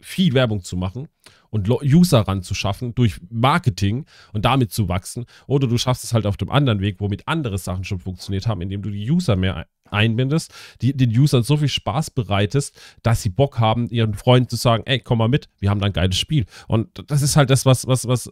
viel 0.00 0.32
Werbung 0.34 0.62
zu 0.62 0.76
machen 0.76 1.08
und 1.50 1.68
User 1.68 2.20
ranzuschaffen 2.20 2.94
durch 2.94 3.20
Marketing 3.30 4.06
und 4.32 4.44
damit 4.44 4.72
zu 4.72 4.88
wachsen. 4.88 5.24
Oder 5.46 5.66
du 5.66 5.76
schaffst 5.76 6.04
es 6.04 6.12
halt 6.12 6.26
auf 6.26 6.36
dem 6.36 6.50
anderen 6.50 6.80
Weg, 6.80 7.00
womit 7.00 7.26
andere 7.26 7.58
Sachen 7.58 7.84
schon 7.84 7.98
funktioniert 7.98 8.46
haben, 8.46 8.60
indem 8.60 8.82
du 8.82 8.90
die 8.90 9.10
User 9.10 9.34
mehr 9.34 9.66
einbindest, 9.90 10.52
die 10.80 10.96
den 10.96 11.10
Usern 11.10 11.42
so 11.42 11.56
viel 11.56 11.68
Spaß 11.68 12.10
bereitest, 12.10 12.78
dass 13.02 13.22
sie 13.22 13.28
Bock 13.28 13.58
haben, 13.58 13.88
ihren 13.88 14.14
Freunden 14.14 14.48
zu 14.48 14.56
sagen, 14.56 14.82
ey, 14.86 15.00
komm 15.00 15.18
mal 15.18 15.28
mit, 15.28 15.48
wir 15.58 15.70
haben 15.70 15.80
da 15.80 15.86
ein 15.86 15.92
geiles 15.92 16.18
Spiel. 16.18 16.46
Und 16.68 17.04
das 17.10 17.22
ist 17.22 17.36
halt 17.36 17.50
das, 17.50 17.66
was, 17.66 17.86
was, 17.86 18.06
was, 18.06 18.30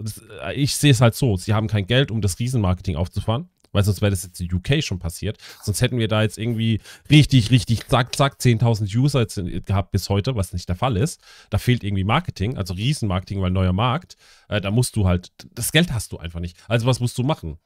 ich 0.55 0.77
sehe 0.77 0.91
es 0.91 1.01
halt 1.01 1.15
so, 1.15 1.37
sie 1.37 1.55
haben 1.55 1.69
kein 1.69 1.87
Geld, 1.87 2.11
um 2.11 2.21
das 2.21 2.39
Riesenmarketing 2.39 2.97
aufzufahren 2.97 3.49
weil 3.73 3.85
sonst 3.85 4.01
wäre 4.01 4.11
das 4.11 4.23
jetzt 4.23 4.41
in 4.41 4.53
UK 4.53 4.83
schon 4.83 4.99
passiert. 4.99 5.39
Sonst 5.63 5.81
hätten 5.81 5.99
wir 5.99 6.09
da 6.09 6.23
jetzt 6.23 6.39
irgendwie 6.39 6.81
richtig, 7.11 7.51
richtig, 7.51 7.89
zack, 7.89 8.15
zack, 8.15 8.37
10.000 8.39 8.95
User 8.97 9.21
jetzt 9.21 9.41
gehabt 9.67 9.91
bis 9.91 10.09
heute, 10.09 10.37
was 10.37 10.53
nicht 10.53 10.69
der 10.69 10.77
Fall 10.77 10.97
ist. 10.97 11.21
Da 11.51 11.59
fehlt 11.59 11.83
irgendwie 11.83 12.05
Marketing, 12.05 12.57
also 12.57 12.75
Riesenmarketing, 12.75 13.41
weil 13.41 13.51
neuer 13.51 13.73
Markt. 13.73 14.17
Äh, 14.49 14.61
da 14.61 14.71
musst 14.71 14.97
du 14.97 15.07
halt, 15.07 15.33
das 15.55 15.73
Geld 15.73 15.93
hast 15.93 16.13
du 16.13 16.19
einfach 16.19 16.41
nicht. 16.41 16.57
Also 16.69 16.87
was 16.87 17.01
musst 17.01 17.19
du 17.19 17.23
machen? 17.23 17.59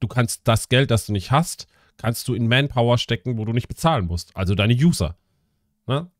Du 0.00 0.08
kannst 0.08 0.42
das 0.44 0.68
Geld, 0.68 0.90
das 0.90 1.06
du 1.06 1.12
nicht 1.12 1.30
hast, 1.30 1.66
kannst 1.96 2.28
du 2.28 2.34
in 2.34 2.48
Manpower 2.48 2.98
stecken, 2.98 3.38
wo 3.38 3.44
du 3.44 3.52
nicht 3.52 3.68
bezahlen 3.68 4.06
musst. 4.06 4.36
Also 4.36 4.54
deine 4.54 4.74
User. 4.74 5.16
Ne? 5.86 6.10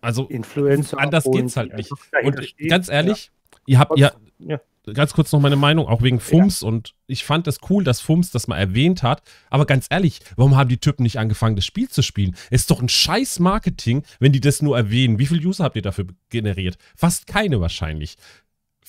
Also 0.00 0.26
Influencer 0.26 0.98
anders 0.98 1.24
geht's 1.24 1.56
halt 1.56 1.74
nicht. 1.74 1.90
Und 2.22 2.40
ganz 2.68 2.88
ehrlich, 2.88 3.30
ja. 3.50 3.60
ihr 3.66 3.78
habt 3.78 3.98
ja, 3.98 4.12
ja 4.38 4.60
ganz 4.94 5.12
kurz 5.12 5.32
noch 5.32 5.40
meine 5.40 5.56
Meinung, 5.56 5.86
auch 5.86 6.02
wegen 6.02 6.20
FUMS. 6.20 6.62
Ja. 6.62 6.68
Und 6.68 6.94
ich 7.06 7.24
fand 7.24 7.46
es 7.46 7.58
das 7.58 7.70
cool, 7.70 7.84
dass 7.84 8.00
FUMS 8.00 8.30
das 8.30 8.48
mal 8.48 8.58
erwähnt 8.58 9.02
hat. 9.02 9.22
Aber 9.50 9.66
ganz 9.66 9.86
ehrlich, 9.90 10.20
warum 10.36 10.56
haben 10.56 10.68
die 10.68 10.78
Typen 10.78 11.02
nicht 11.02 11.18
angefangen, 11.18 11.56
das 11.56 11.64
Spiel 11.64 11.88
zu 11.88 12.02
spielen? 12.02 12.36
Ist 12.50 12.70
doch 12.70 12.80
ein 12.80 12.88
scheiß 12.88 13.40
Marketing, 13.40 14.02
wenn 14.20 14.32
die 14.32 14.40
das 14.40 14.62
nur 14.62 14.76
erwähnen. 14.76 15.18
Wie 15.18 15.26
viele 15.26 15.46
User 15.46 15.64
habt 15.64 15.76
ihr 15.76 15.82
dafür 15.82 16.06
generiert? 16.30 16.78
Fast 16.96 17.26
keine 17.26 17.60
wahrscheinlich. 17.60 18.16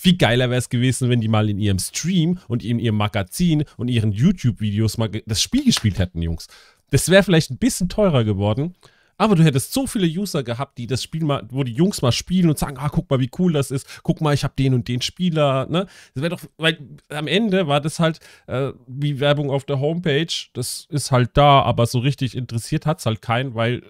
Viel 0.02 0.16
geiler 0.16 0.50
wäre 0.50 0.60
es 0.60 0.70
gewesen, 0.70 1.10
wenn 1.10 1.20
die 1.20 1.28
mal 1.28 1.50
in 1.50 1.60
ihrem 1.60 1.78
Stream 1.78 2.40
und 2.48 2.64
in 2.64 2.80
ihrem 2.80 2.96
Magazin 2.96 3.66
und 3.76 3.90
ihren 3.90 4.14
YouTube-Videos 4.14 4.98
mal 4.98 5.10
das 5.10 5.42
Spiel 5.42 5.66
gespielt 5.66 6.00
hätten, 6.00 6.22
Jungs. 6.22 6.48
Das 6.90 7.10
wäre 7.10 7.22
vielleicht 7.22 7.52
ein 7.52 7.58
bisschen 7.58 7.90
teurer 7.90 8.24
geworden, 8.24 8.76
aber 9.18 9.36
du 9.36 9.44
hättest 9.44 9.74
so 9.74 9.88
viele 9.88 10.08
User 10.08 10.42
gehabt, 10.42 10.78
die 10.78 10.88
das 10.88 11.04
Spiel 11.04 11.26
mal, 11.26 11.46
wo 11.50 11.66
die 11.66 11.74
Jungs 11.74 12.02
mal 12.02 12.14
spielen 12.14 12.50
und 12.50 12.58
sagen, 12.58 12.78
ah, 12.80 12.88
guck 12.88 13.10
mal, 13.10 13.20
wie 13.20 13.30
cool 13.38 13.52
das 13.52 13.72
ist. 13.72 14.00
Guck 14.02 14.22
mal, 14.22 14.34
ich 14.34 14.46
habe 14.46 14.54
den 14.58 14.74
und 14.74 14.88
den 14.88 15.02
Spieler. 15.02 15.66
Ne? 15.70 15.86
Das 16.14 16.24
wäre 16.24 16.30
doch, 16.30 16.40
weil 16.56 16.78
am 17.10 17.28
Ende 17.28 17.68
war 17.68 17.82
das 17.82 18.00
halt 18.00 18.22
äh, 18.48 18.72
wie 18.88 19.20
Werbung 19.20 19.52
auf 19.52 19.66
der 19.66 19.82
Homepage. 19.82 20.34
Das 20.54 20.88
ist 20.90 21.12
halt 21.12 21.32
da, 21.34 21.62
aber 21.64 21.86
so 21.86 22.00
richtig 22.00 22.38
interessiert 22.38 22.86
hat 22.86 23.00
es 23.00 23.06
halt 23.06 23.22
keinen, 23.22 23.54
weil 23.54 23.80
äh, 23.80 23.82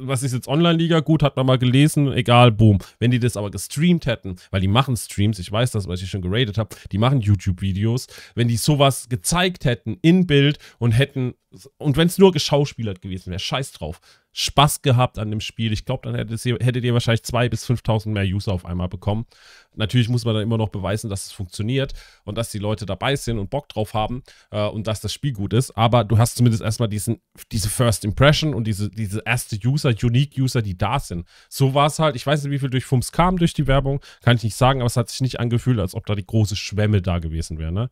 was 0.00 0.22
ist 0.22 0.32
jetzt 0.32 0.48
Online-Liga? 0.48 1.00
Gut, 1.00 1.22
hat 1.22 1.36
man 1.36 1.46
mal 1.46 1.58
gelesen, 1.58 2.12
egal, 2.12 2.52
boom. 2.52 2.78
Wenn 2.98 3.10
die 3.10 3.18
das 3.18 3.36
aber 3.36 3.50
gestreamt 3.50 4.06
hätten, 4.06 4.36
weil 4.50 4.60
die 4.60 4.68
machen 4.68 4.96
Streams, 4.96 5.38
ich 5.38 5.50
weiß 5.50 5.70
das, 5.70 5.86
weil 5.86 5.94
ich 5.94 6.10
schon 6.10 6.22
geradet 6.22 6.58
habe, 6.58 6.74
die 6.90 6.98
machen 6.98 7.20
YouTube-Videos. 7.20 8.06
Wenn 8.34 8.48
die 8.48 8.56
sowas 8.56 9.08
gezeigt 9.08 9.64
hätten 9.64 9.96
in 10.02 10.26
Bild 10.26 10.58
und 10.78 10.92
hätten, 10.92 11.34
und 11.78 11.96
wenn 11.96 12.08
es 12.08 12.18
nur 12.18 12.32
geschauspielert 12.32 13.02
gewesen 13.02 13.30
wäre, 13.30 13.38
scheiß 13.38 13.72
drauf. 13.72 14.00
Spaß 14.32 14.82
gehabt 14.82 15.18
an 15.18 15.30
dem 15.30 15.40
Spiel. 15.40 15.72
Ich 15.72 15.84
glaube, 15.84 16.02
dann 16.04 16.14
hättet 16.14 16.44
ihr, 16.46 16.56
hättet 16.60 16.84
ihr 16.84 16.94
wahrscheinlich 16.94 17.22
2.000 17.22 17.48
bis 17.50 17.68
5.000 17.68 18.08
mehr 18.08 18.24
User 18.24 18.52
auf 18.52 18.64
einmal 18.64 18.88
bekommen. 18.88 19.26
Natürlich 19.74 20.08
muss 20.08 20.24
man 20.24 20.34
dann 20.34 20.42
immer 20.42 20.58
noch 20.58 20.70
beweisen, 20.70 21.10
dass 21.10 21.26
es 21.26 21.32
funktioniert 21.32 21.92
und 22.24 22.36
dass 22.36 22.50
die 22.50 22.58
Leute 22.58 22.86
dabei 22.86 23.16
sind 23.16 23.38
und 23.38 23.50
Bock 23.50 23.68
drauf 23.68 23.94
haben 23.94 24.22
äh, 24.50 24.66
und 24.66 24.86
dass 24.86 25.00
das 25.00 25.12
Spiel 25.12 25.32
gut 25.32 25.52
ist. 25.52 25.76
Aber 25.76 26.04
du 26.04 26.18
hast 26.18 26.36
zumindest 26.36 26.62
erstmal 26.62 26.88
diesen, 26.88 27.20
diese 27.50 27.68
First 27.68 28.04
Impression 28.04 28.54
und 28.54 28.64
diese, 28.64 28.90
diese 28.90 29.22
erste 29.24 29.56
User, 29.66 29.90
Unique 30.02 30.38
User, 30.38 30.62
die 30.62 30.76
da 30.76 30.98
sind. 30.98 31.26
So 31.48 31.74
war 31.74 31.86
es 31.86 31.98
halt. 31.98 32.16
Ich 32.16 32.26
weiß 32.26 32.42
nicht, 32.42 32.52
wie 32.52 32.58
viel 32.58 32.70
durch 32.70 32.84
FUMS 32.84 33.12
kam 33.12 33.38
durch 33.38 33.54
die 33.54 33.66
Werbung. 33.66 34.00
Kann 34.22 34.36
ich 34.36 34.44
nicht 34.44 34.56
sagen, 34.56 34.80
aber 34.80 34.86
es 34.86 34.96
hat 34.96 35.10
sich 35.10 35.20
nicht 35.20 35.40
angefühlt, 35.40 35.78
als 35.78 35.94
ob 35.94 36.06
da 36.06 36.14
die 36.14 36.26
große 36.26 36.56
Schwemme 36.56 37.02
da 37.02 37.18
gewesen 37.18 37.58
wäre. 37.58 37.72
Ne? 37.72 37.90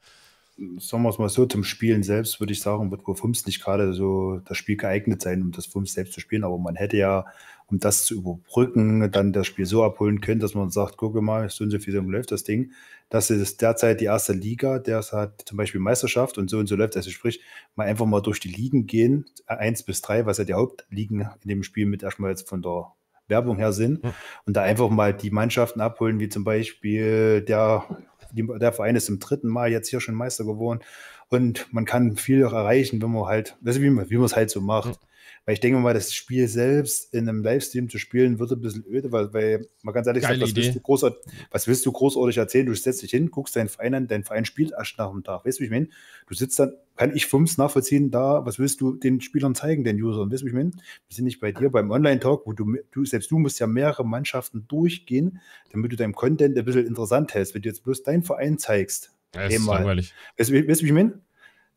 Sagen 0.79 1.03
wir 1.03 1.09
es 1.09 1.19
mal 1.19 1.29
so, 1.29 1.47
zum 1.47 1.65
Spielen 1.65 2.03
selbst 2.03 2.41
würde 2.41 2.53
ich 2.53 2.61
sagen, 2.61 2.91
wird 2.91 3.03
Fums 3.19 3.47
nicht 3.47 3.63
gerade 3.63 3.93
so 3.95 4.41
das 4.45 4.57
Spiel 4.57 4.77
geeignet 4.77 5.23
sein, 5.23 5.43
um 5.43 5.53
das 5.53 5.67
Fums 5.67 5.95
selbst 5.95 6.13
zu 6.13 6.21
spielen. 6.21 6.45
Aber 6.45 6.59
man 6.59 6.77
hätte 6.77 6.97
ja, 6.97 7.25
um 7.67 7.79
das 7.79 8.05
zu 8.05 8.15
überbrücken, 8.15 9.11
dann 9.11 9.33
das 9.33 9.47
Spiel 9.47 9.65
so 9.65 9.85
abholen 9.85 10.21
können, 10.21 10.41
dass 10.41 10.55
man 10.55 10.71
sagt, 10.71 10.97
gucke 10.97 11.23
mal, 11.23 11.49
so 11.49 11.65
und 11.65 11.71
so 11.71 11.79
viel 11.79 11.95
läuft 11.95 12.33
das 12.33 12.45
Ding. 12.45 12.73
Das 13.09 13.31
ist 13.31 13.63
derzeit 13.63 14.01
die 14.01 14.07
erste 14.07 14.33
Liga, 14.33 14.79
der 14.79 15.03
hat 15.13 15.43
zum 15.47 15.57
Beispiel 15.57 15.81
Meisterschaft 15.81 16.37
und 16.37 16.51
so 16.51 16.59
und 16.59 16.67
so 16.67 16.77
läuft. 16.77 16.97
Also 16.97 17.11
sprich, 17.11 17.41
mal 17.75 17.87
einfach 17.87 18.07
mal 18.07 18.21
durch 18.21 18.41
die 18.41 18.49
Ligen 18.49 18.87
gehen, 18.87 19.25
eins 19.47 19.83
bis 19.83 20.03
drei, 20.03 20.27
was 20.27 20.39
ja 20.39 20.45
die 20.45 20.55
Hauptligen 20.55 21.21
in 21.43 21.49
dem 21.49 21.63
Spiel 21.63 21.87
mit 21.87 22.03
erstmal 22.03 22.31
jetzt 22.31 22.49
von 22.49 22.61
der 22.61 22.93
Werbung 23.29 23.57
her 23.57 23.73
sind. 23.73 24.01
Und 24.45 24.57
da 24.57 24.63
einfach 24.63 24.91
mal 24.91 25.15
die 25.15 25.31
Mannschaften 25.31 25.81
abholen, 25.81 26.21
wie 26.21 26.29
zum 26.29 26.45
Beispiel 26.45 27.41
der 27.43 27.85
die, 28.33 28.47
der 28.59 28.73
Verein 28.73 28.97
ist 28.97 29.09
im 29.09 29.19
dritten 29.19 29.49
Mal 29.49 29.71
jetzt 29.71 29.89
hier 29.89 30.01
schon 30.01 30.15
Meister 30.15 30.45
geworden. 30.45 30.81
Und 31.29 31.73
man 31.73 31.85
kann 31.85 32.17
viel 32.17 32.43
erreichen, 32.43 33.01
wenn 33.01 33.13
man 33.13 33.27
halt, 33.27 33.57
weißt 33.61 33.79
du, 33.79 33.83
wie 33.83 33.91
man 33.91 34.25
es 34.25 34.37
halt 34.37 34.51
so 34.51 34.61
macht. 34.61 34.99
Weil 35.47 35.55
ich 35.55 35.61
denke 35.61 35.79
mal, 35.79 35.95
das 35.95 36.13
Spiel 36.13 36.47
selbst 36.49 37.15
in 37.15 37.29
einem 37.29 37.43
Livestream 37.43 37.89
zu 37.89 37.99
spielen, 37.99 38.39
wird 38.39 38.53
ein 38.53 38.61
bisschen 38.61 38.85
öde, 38.87 39.11
weil, 39.11 39.33
weil 39.33 39.69
man 39.83 39.95
ganz 39.95 40.07
ehrlich 40.07 40.23
sagt, 40.23 40.41
was 40.41 40.55
willst, 40.55 40.75
du 40.75 40.81
großartig, 40.81 41.19
was 41.51 41.67
willst 41.67 41.87
du 41.87 41.93
großartig 41.93 42.37
erzählen? 42.37 42.67
Du 42.67 42.75
setzt 42.75 43.03
dich 43.03 43.11
hin, 43.11 43.31
guckst 43.31 43.57
deinen 43.57 43.69
Verein 43.69 43.95
an, 43.95 44.07
dein 44.07 44.23
Verein 44.23 44.45
spielt 44.45 44.73
erst 44.73 44.99
nach 44.99 45.11
dem 45.11 45.25
Tag. 45.25 45.45
Weißt 45.45 45.59
du, 45.59 45.63
wie 45.63 45.67
ich 45.67 45.71
meine? 45.71 45.89
Du 46.27 46.35
sitzt 46.35 46.59
dann, 46.59 46.73
kann 46.95 47.17
ich 47.17 47.27
Fums 47.27 47.57
nachvollziehen, 47.57 48.11
da, 48.11 48.45
was 48.45 48.59
willst 48.59 48.81
du 48.83 48.93
den 48.95 49.23
Spielern 49.23 49.55
zeigen, 49.55 49.83
den 49.83 50.01
Usern? 50.03 50.31
Weißt 50.31 50.43
du, 50.43 50.47
wie 50.47 50.51
ich 50.51 50.55
meine? 50.55 50.73
Wir 50.73 51.15
sind 51.15 51.25
nicht 51.25 51.41
bei 51.41 51.53
dir 51.53 51.71
beim 51.71 51.91
Online-Talk, 51.91 52.47
wo 52.47 52.53
du, 52.53 52.77
du, 52.93 53.05
selbst 53.07 53.31
du 53.31 53.39
musst 53.39 53.59
ja 53.59 53.67
mehrere 53.67 54.07
Mannschaften 54.07 54.67
durchgehen, 54.69 55.41
damit 55.73 55.91
du 55.91 55.97
deinem 55.97 56.15
Content 56.15 56.59
ein 56.59 56.65
bisschen 56.65 56.87
interessant 56.87 57.33
hältst. 57.33 57.55
Wenn 57.55 57.63
du 57.63 57.69
jetzt 57.71 57.83
bloß 57.83 58.03
deinen 58.03 58.23
Verein 58.23 58.59
zeigst, 58.59 59.15
ja, 59.35 59.45
das 59.45 59.55
ist 59.55 59.67
langweilig. 59.67 60.15
Weißt 60.37 60.51
du, 60.51 60.69
weißt, 60.69 60.83
wie 60.83 60.87
ich 60.87 60.93
meine? 60.93 61.21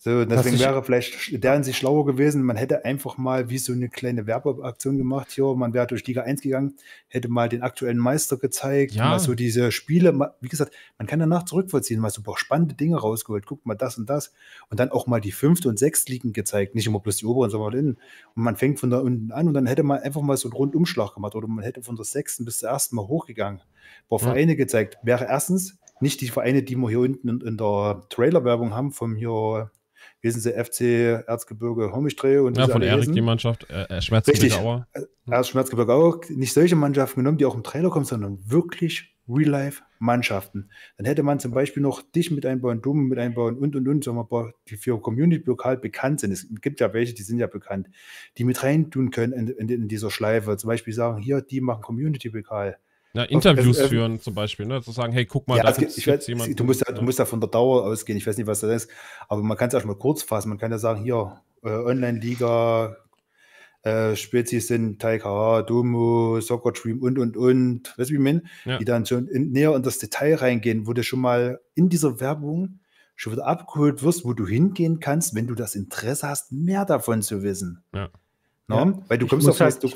So, 0.03 0.25
deswegen 0.25 0.59
wäre 0.59 0.83
vielleicht 0.83 1.41
der 1.41 1.64
sich 1.64 1.77
schlauer 1.77 2.06
gewesen. 2.06 2.43
Man 2.43 2.57
hätte 2.57 2.83
einfach 2.83 3.17
mal 3.17 3.49
wie 3.49 3.57
so 3.57 3.72
eine 3.72 3.88
kleine 3.88 4.27
Werbeaktion 4.27 4.98
gemacht. 4.98 5.32
Hier, 5.32 5.56
man 5.56 5.73
wäre 5.73 5.88
durch 5.88 6.06
Liga 6.06 6.23
1 6.23 6.41
gegangen, 6.41 6.75
hätte 7.07 7.30
mal 7.30 7.48
den 7.48 7.61
aktuellen 7.61 7.99
Meister 7.99 8.35
gezeigt, 8.35 8.95
ja. 8.95 9.11
mal 9.11 9.19
so 9.19 9.33
diese 9.33 9.72
Spiele. 9.72 10.33
Wie 10.41 10.49
gesagt, 10.49 10.75
man 10.98 11.07
kann 11.07 11.19
danach 11.19 11.45
zurückvollziehen, 11.45 12.01
mal 12.01 12.09
so 12.09 12.19
ein 12.19 12.25
paar 12.25 12.38
spannende 12.38 12.75
Dinge 12.75 12.98
rausgeholt. 12.98 13.45
Guckt 13.45 13.65
mal 13.65 13.75
das 13.75 13.98
und 13.98 14.09
das. 14.09 14.33
Und 14.69 14.82
dann 14.82 14.91
auch 14.91 15.07
mal 15.07 15.22
die 15.22 15.32
fünfte 15.32 15.69
und 15.69 15.80
sechste 15.80 16.11
Ligen 16.11 16.33
gezeigt. 16.33 16.75
Nicht 16.75 16.85
immer 16.85 16.99
bloß 16.99 17.15
die 17.15 17.25
oberen, 17.25 17.49
sondern 17.49 17.80
innen. 17.80 17.98
Und 18.35 18.43
man 18.43 18.57
fängt 18.57 18.82
von 18.82 18.90
da 18.90 18.99
unten 18.99 19.32
an 19.32 19.48
und 19.48 19.53
dann 19.53 19.67
hätte 19.67 19.83
man 19.83 19.99
einfach 19.99 20.19
mal 20.19 20.35
so 20.35 20.49
einen 20.49 20.57
Rundumschlag 20.57 21.14
gemacht. 21.14 21.33
Oder 21.33 21.48
man 21.48 21.64
hätte 21.64 21.82
von 21.82 21.95
der 21.95 22.03
sechsten 22.03 22.43
bis 22.43 22.57
zur 22.57 22.67
ersten 22.67 22.98
Mal 22.98 23.07
hochgegangen. 23.07 23.61
Ein 23.61 24.09
paar 24.09 24.19
Vereine 24.19 24.51
ja. 24.51 24.57
gezeigt. 24.57 24.98
Wäre 25.01 25.27
erstens 25.30 25.80
nicht 26.01 26.19
die 26.19 26.27
Vereine, 26.27 26.61
die 26.61 26.75
wir 26.75 26.90
hier 26.90 26.99
unten 26.99 27.30
in, 27.30 27.40
in 27.40 27.56
der 27.56 28.03
Trailer-Werbung 28.09 28.73
haben, 28.73 28.91
vom 28.91 29.15
hier 29.15 29.72
wie 30.24 30.32
sind 30.32 30.42
sie, 30.42 30.52
FC 30.52 31.27
Erzgebirge 31.27 31.92
Homichdreh 31.92 32.40
und 32.40 32.58
Ja, 32.58 32.68
von 32.68 32.82
Erik 32.82 33.11
die 33.11 33.22
Mannschaft, 33.22 33.69
äh, 33.69 34.02
Schmerzgebirge 34.02 34.58
Auer. 34.58 34.88
Erst 35.30 35.50
Schmerzgebirge 35.50 35.93
Auer, 35.93 36.22
nicht 36.30 36.53
solche 36.53 36.77
Mannschaften 36.77 37.19
genommen, 37.19 37.38
die 37.38 37.45
auch 37.45 37.56
im 37.56 37.64
Trailer 37.64 37.90
kommen, 37.90 38.06
sondern 38.06 38.40
wirklich 38.50 39.14
Real-Life-Mannschaften. 39.27 40.69
Dann 40.98 41.06
hätte 41.06 41.24
man 41.24 41.40
zum 41.40 41.52
Beispiel 41.52 41.84
noch 41.84 42.02
dich 42.02 42.32
mit 42.32 42.45
einbauen, 42.45 42.82
Dumm 42.82 43.08
mit 43.08 43.19
einbauen 43.19 43.58
und 43.58 43.76
und 43.76 43.88
und, 43.88 44.03
sagen 44.03 44.18
wir 44.18 44.27
mal, 44.30 44.53
die 44.69 44.77
für 44.77 45.00
Community 45.02 45.43
lokal 45.45 45.77
bekannt 45.77 46.22
sind. 46.22 46.32
Es 46.32 46.48
gibt 46.61 46.80
ja 46.80 46.93
welche, 46.93 47.14
die 47.14 47.24
sind 47.24 47.40
ja 47.40 47.48
bekannt, 47.48 47.90
die 48.38 48.45
mit 48.45 48.64
rein 48.64 48.92
tun 48.92 49.11
können 49.11 49.34
in, 49.34 49.48
in, 49.50 49.69
in 49.69 49.88
dieser 49.90 50.10
Schleife. 50.10 50.56
Zum 50.56 50.69
Beispiel 50.69 50.93
sagen, 50.93 51.22
hier, 51.22 51.42
die 51.42 51.60
machen 51.60 51.82
Community-Lokal. 51.82 52.77
Ja, 53.16 53.24
Interviews 53.24 53.77
auf, 53.77 53.85
äh, 53.85 53.90
führen 53.90 54.19
zum 54.19 54.33
Beispiel, 54.33 54.66
ne? 54.66 54.82
zu 54.82 54.92
sagen, 54.92 55.14
hey, 55.14 55.25
guck 55.25 55.48
mal, 55.48 55.58
ja, 55.58 55.64
da 55.64 55.72
gibt 55.72 55.95
es 55.95 56.27
jemanden. 56.27 56.56
Du 56.56 56.64
musst, 56.64 56.83
ja, 56.88 56.92
du 56.92 57.03
musst 57.03 57.19
ja 57.19 57.25
von 57.25 57.40
der 57.40 57.50
Dauer 57.50 57.85
ausgehen, 57.85 58.17
ich 58.17 58.25
weiß 58.25 58.38
nicht, 58.38 58.48
was 58.48 58.61
das 58.61 58.83
ist, 58.83 58.92
aber 59.30 59.43
man 59.43 59.56
kann 59.56 59.69
es 59.69 59.75
auch 59.75 59.83
mal 59.85 59.95
kurz 59.95 60.24
fassen. 60.24 60.50
Man 60.50 60.58
kann 60.58 60.72
ja 60.72 60.80
sagen, 60.80 61.03
hier, 61.03 61.40
äh, 61.64 61.69
Online-Liga, 61.69 62.98
äh, 63.83 64.16
Spezies 64.16 64.67
sind 64.67 65.00
Taika, 65.00 65.61
Domo, 65.61 66.40
Soccer 66.42 66.72
Dream 66.72 67.03
und, 67.03 67.19
und, 67.19 67.38
und, 67.38 67.98
weißt 67.98 68.09
du, 68.09 68.14
wie 68.14 68.17
ich 68.17 68.24
meine? 68.24 68.43
Ja. 68.66 68.77
Die 68.80 68.85
dann 68.85 69.06
schon 69.06 69.27
in, 69.27 69.51
näher 69.51 69.75
in 69.75 69.83
das 69.83 70.00
Detail 70.00 70.35
reingehen, 70.35 70.88
wo 70.88 70.93
du 70.93 71.03
schon 71.03 71.19
mal 71.19 71.59
in 71.75 71.90
dieser 71.90 72.19
Werbung 72.19 72.80
schon 73.16 73.33
wieder 73.33 73.45
abgeholt 73.45 74.01
wirst, 74.01 74.25
wo 74.25 74.33
du 74.33 74.48
hingehen 74.48 75.00
kannst, 75.00 75.35
wenn 75.35 75.45
du 75.45 75.53
das 75.53 75.75
Interesse 75.75 76.27
hast, 76.27 76.51
mehr 76.51 76.85
davon 76.85 77.22
zu 77.22 77.43
wissen. 77.43 77.83
Ja. 77.93 78.09
No? 78.67 78.77
ja. 78.77 79.00
Weil 79.08 79.17
du 79.19 79.27
kommst 79.27 79.48
doch 79.48 79.59
halt, 79.59 79.83
du, 79.83 79.90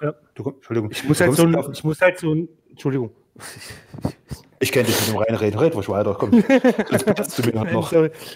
ja. 0.00 0.14
du, 0.34 0.50
Entschuldigung. 0.50 0.90
Ich 0.92 1.04
muss, 1.04 1.20
halt 1.20 1.34
so 1.34 1.42
ein, 1.44 1.56
ich 1.72 1.82
muss 1.82 2.00
halt 2.00 2.18
so 2.18 2.32
ein 2.32 2.48
Entschuldigung. 2.70 3.10
Ich 4.62 4.72
kenne 4.72 4.84
dich 4.86 5.00
mit 5.00 5.08
dem 5.08 5.16
reinreden. 5.16 5.58
Red 5.58 5.74
ruhig 5.74 5.88
weiter. 5.88 6.14
Komm. 6.18 6.44
Das 7.16 7.34
du 7.34 7.50
mir 7.50 7.64
noch. 7.72 7.92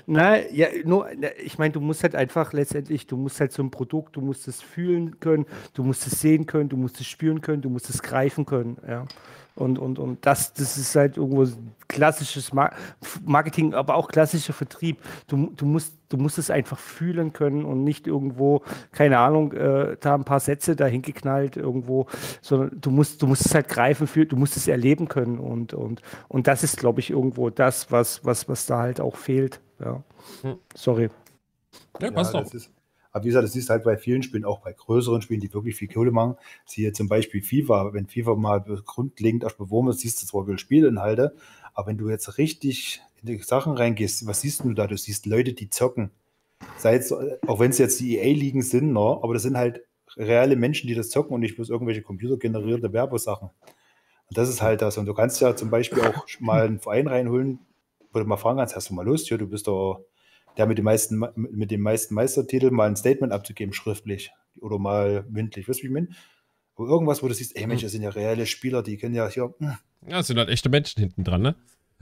Na, 0.07 0.41
ja, 0.51 0.69
nur, 0.85 1.07
ich 1.45 1.59
meine, 1.59 1.73
du 1.73 1.81
musst 1.81 2.03
halt 2.03 2.15
einfach 2.15 2.55
letztendlich, 2.55 3.07
du 3.07 3.19
musst 3.19 3.41
halt 3.41 3.53
so 3.53 3.63
ein 3.63 3.71
Produkt, 3.71 4.17
du 4.17 4.23
musst 4.23 4.49
es 4.49 4.63
fühlen 4.63 5.21
können, 5.21 5.45
du 5.75 5.83
musst 5.83 6.07
es 6.07 6.21
sehen 6.23 6.47
können, 6.47 6.71
du 6.71 6.79
musst 6.79 6.99
es 6.99 7.07
spüren 7.07 7.43
können, 7.43 7.61
du 7.61 7.69
musst 7.69 7.91
es 7.91 8.03
greifen 8.03 8.47
können. 8.47 8.79
Ja. 8.89 9.05
Und, 9.57 9.79
und, 9.79 10.01
und 10.01 10.27
das, 10.27 10.53
das 10.53 10.77
ist 10.77 10.97
halt 10.97 11.17
irgendwo 11.17 11.47
klassisches 11.87 12.53
Marketing, 13.25 13.73
aber 13.73 13.95
auch 13.95 14.09
klassischer 14.09 14.53
Vertrieb. 14.53 14.99
Du, 15.29 15.53
du, 15.57 15.65
musst, 15.65 15.97
du 16.09 16.17
musst 16.17 16.39
es 16.39 16.51
einfach 16.51 16.79
fühlen 16.79 17.33
können 17.33 17.65
und 17.65 17.85
nicht 17.85 18.09
irgendwo, 18.09 18.63
keine 18.91 19.19
Ahnung, 19.19 19.53
äh, 19.53 19.97
da 20.01 20.17
ein 20.17 20.25
paar 20.25 20.41
Sätze 20.41 20.75
dahin 20.75 21.03
geknallt 21.03 21.57
irgendwo, 21.57 22.07
sondern 22.43 22.81
du 22.81 22.91
musst, 22.91 23.23
du 23.23 23.29
musst 23.29 23.47
es 23.47 23.55
halt 23.55 23.69
greifen, 23.69 24.09
für, 24.09 24.27
du 24.27 24.37
musst 24.37 24.57
es 24.57 24.67
erleben 24.67 25.07
können. 25.07 25.39
Und, 25.39 25.73
und, 25.73 26.03
und 26.27 26.49
das 26.49 26.65
ist, 26.65 26.79
glaube 26.79 26.99
ich, 26.99 27.11
irgendwo 27.11 27.51
das, 27.51 27.93
was, 27.93 28.25
was, 28.25 28.49
was 28.49 28.67
da 28.67 28.79
halt 28.79 29.01
auch 29.01 29.17
fehlt. 29.17 29.61
Ja. 29.79 30.03
Hm. 30.43 30.59
Sorry. 30.75 31.11
Ja, 32.01 32.11
passt 32.11 32.35
ja, 32.35 32.43
doch. 32.43 32.51
Aber 33.15 33.23
wie 33.23 33.29
gesagt, 33.29 33.45
das 33.45 33.55
ist 33.55 33.71
halt 33.71 33.85
bei 33.85 33.97
vielen 33.97 34.25
Spielen, 34.25 34.45
auch 34.45 34.59
bei 34.59 34.73
größeren 34.73 35.23
Spielen, 35.23 35.39
die 35.39 35.55
wirklich 35.55 35.77
viel 35.77 35.87
Kohle 35.87 36.11
machen. 36.11 36.35
Siehe 36.67 36.93
zum 36.93 37.09
Beispiel 37.09 37.43
FIFA. 37.43 37.93
Wenn 37.93 38.09
FIFA 38.09 38.35
mal 38.35 38.61
grundlegend 38.85 39.45
erst 39.45 39.57
beworben 39.57 39.91
ist, 39.91 40.01
siehst 40.01 40.21
du 40.21 40.27
zwar 40.27 40.47
viele 40.47 40.59
Spielinhalte, 40.59 41.37
aber 41.75 41.87
wenn 41.87 41.97
du 41.97 42.11
jetzt 42.11 42.39
richtig 42.39 43.03
in 43.23 43.29
die 43.29 43.39
Sachen 43.39 43.75
reingehst, 43.75 44.27
was 44.27 44.41
siehst 44.41 44.65
du 44.65 44.75
da? 44.75 44.89
Du 44.89 44.97
siehst 44.97 45.27
Leute, 45.27 45.53
die 45.53 45.71
zocken. 45.71 46.11
Sei 46.77 47.01
auch 47.47 47.61
wenn 47.61 47.71
es 47.71 47.79
jetzt 47.79 48.01
die 48.01 48.19
EA-Ligen 48.19 48.63
sind, 48.63 48.93
ne? 48.93 48.99
aber 48.99 49.33
das 49.33 49.45
sind 49.45 49.57
halt 49.57 49.83
reale 50.17 50.57
Menschen, 50.57 50.89
die 50.89 50.97
das 50.97 51.09
zocken 51.09 51.35
und 51.35 51.41
nicht 51.41 51.55
bloß 51.55 51.71
irgendwelche 51.71 52.03
computergenerierte 52.03 52.93
Werbesachen. 52.93 53.51
Und 54.29 54.39
das 54.39 54.49
ist 54.49 54.61
halt 54.61 54.83
das. 54.83 54.99
Und 54.99 55.07
du 55.07 55.15
kannst 55.15 55.41
ja 55.41 55.55
zum 55.55 55.71
Beispiel 55.71 56.03
auch 56.03 56.27
mal 56.41 56.67
einen 56.67 56.81
Verein 56.81 57.07
reinholen, 57.07 57.61
wo 58.13 58.19
du 58.19 58.25
mal 58.25 58.39
fragen 58.39 58.59
kannst, 58.59 58.75
hast 58.75 58.91
du 58.91 58.95
mal 58.95 59.07
Lust? 59.07 59.31
Ja, 59.31 59.37
du 59.37 59.47
bist 59.47 59.69
doch 59.69 60.05
der 60.57 60.67
mit 60.67 60.79
den 60.79 60.85
meisten, 60.85 61.25
mit 61.37 61.71
den 61.71 61.81
meisten 61.81 62.15
Meistertiteln 62.15 62.75
mal 62.75 62.89
ein 62.89 62.97
Statement 62.97 63.33
abzugeben, 63.33 63.73
schriftlich 63.73 64.33
oder 64.61 64.79
mal 64.79 65.25
mündlich. 65.29 65.69
Weißt 65.69 65.81
du, 65.81 65.85
wie 65.85 65.87
ich 65.89 65.93
meine? 65.93 66.09
Irgendwas, 66.79 67.23
wo 67.23 67.29
du 67.29 67.35
siehst, 67.35 67.57
ey 67.57 67.67
Mensch, 67.67 67.83
das 67.83 67.93
sind 67.93 68.03
ja 68.03 68.11
reelle 68.11 68.47
Spieler, 68.47 68.83
die 68.83 68.97
können 68.97 69.15
ja 69.15 69.29
hier. 69.29 69.55
Hm. 69.59 69.77
Ja, 70.09 70.21
es 70.21 70.27
sind 70.27 70.39
halt 70.39 70.49
echte 70.49 70.69
Menschen 70.69 71.01
hinten 71.01 71.25
dran, 71.25 71.43
ne? 71.43 71.55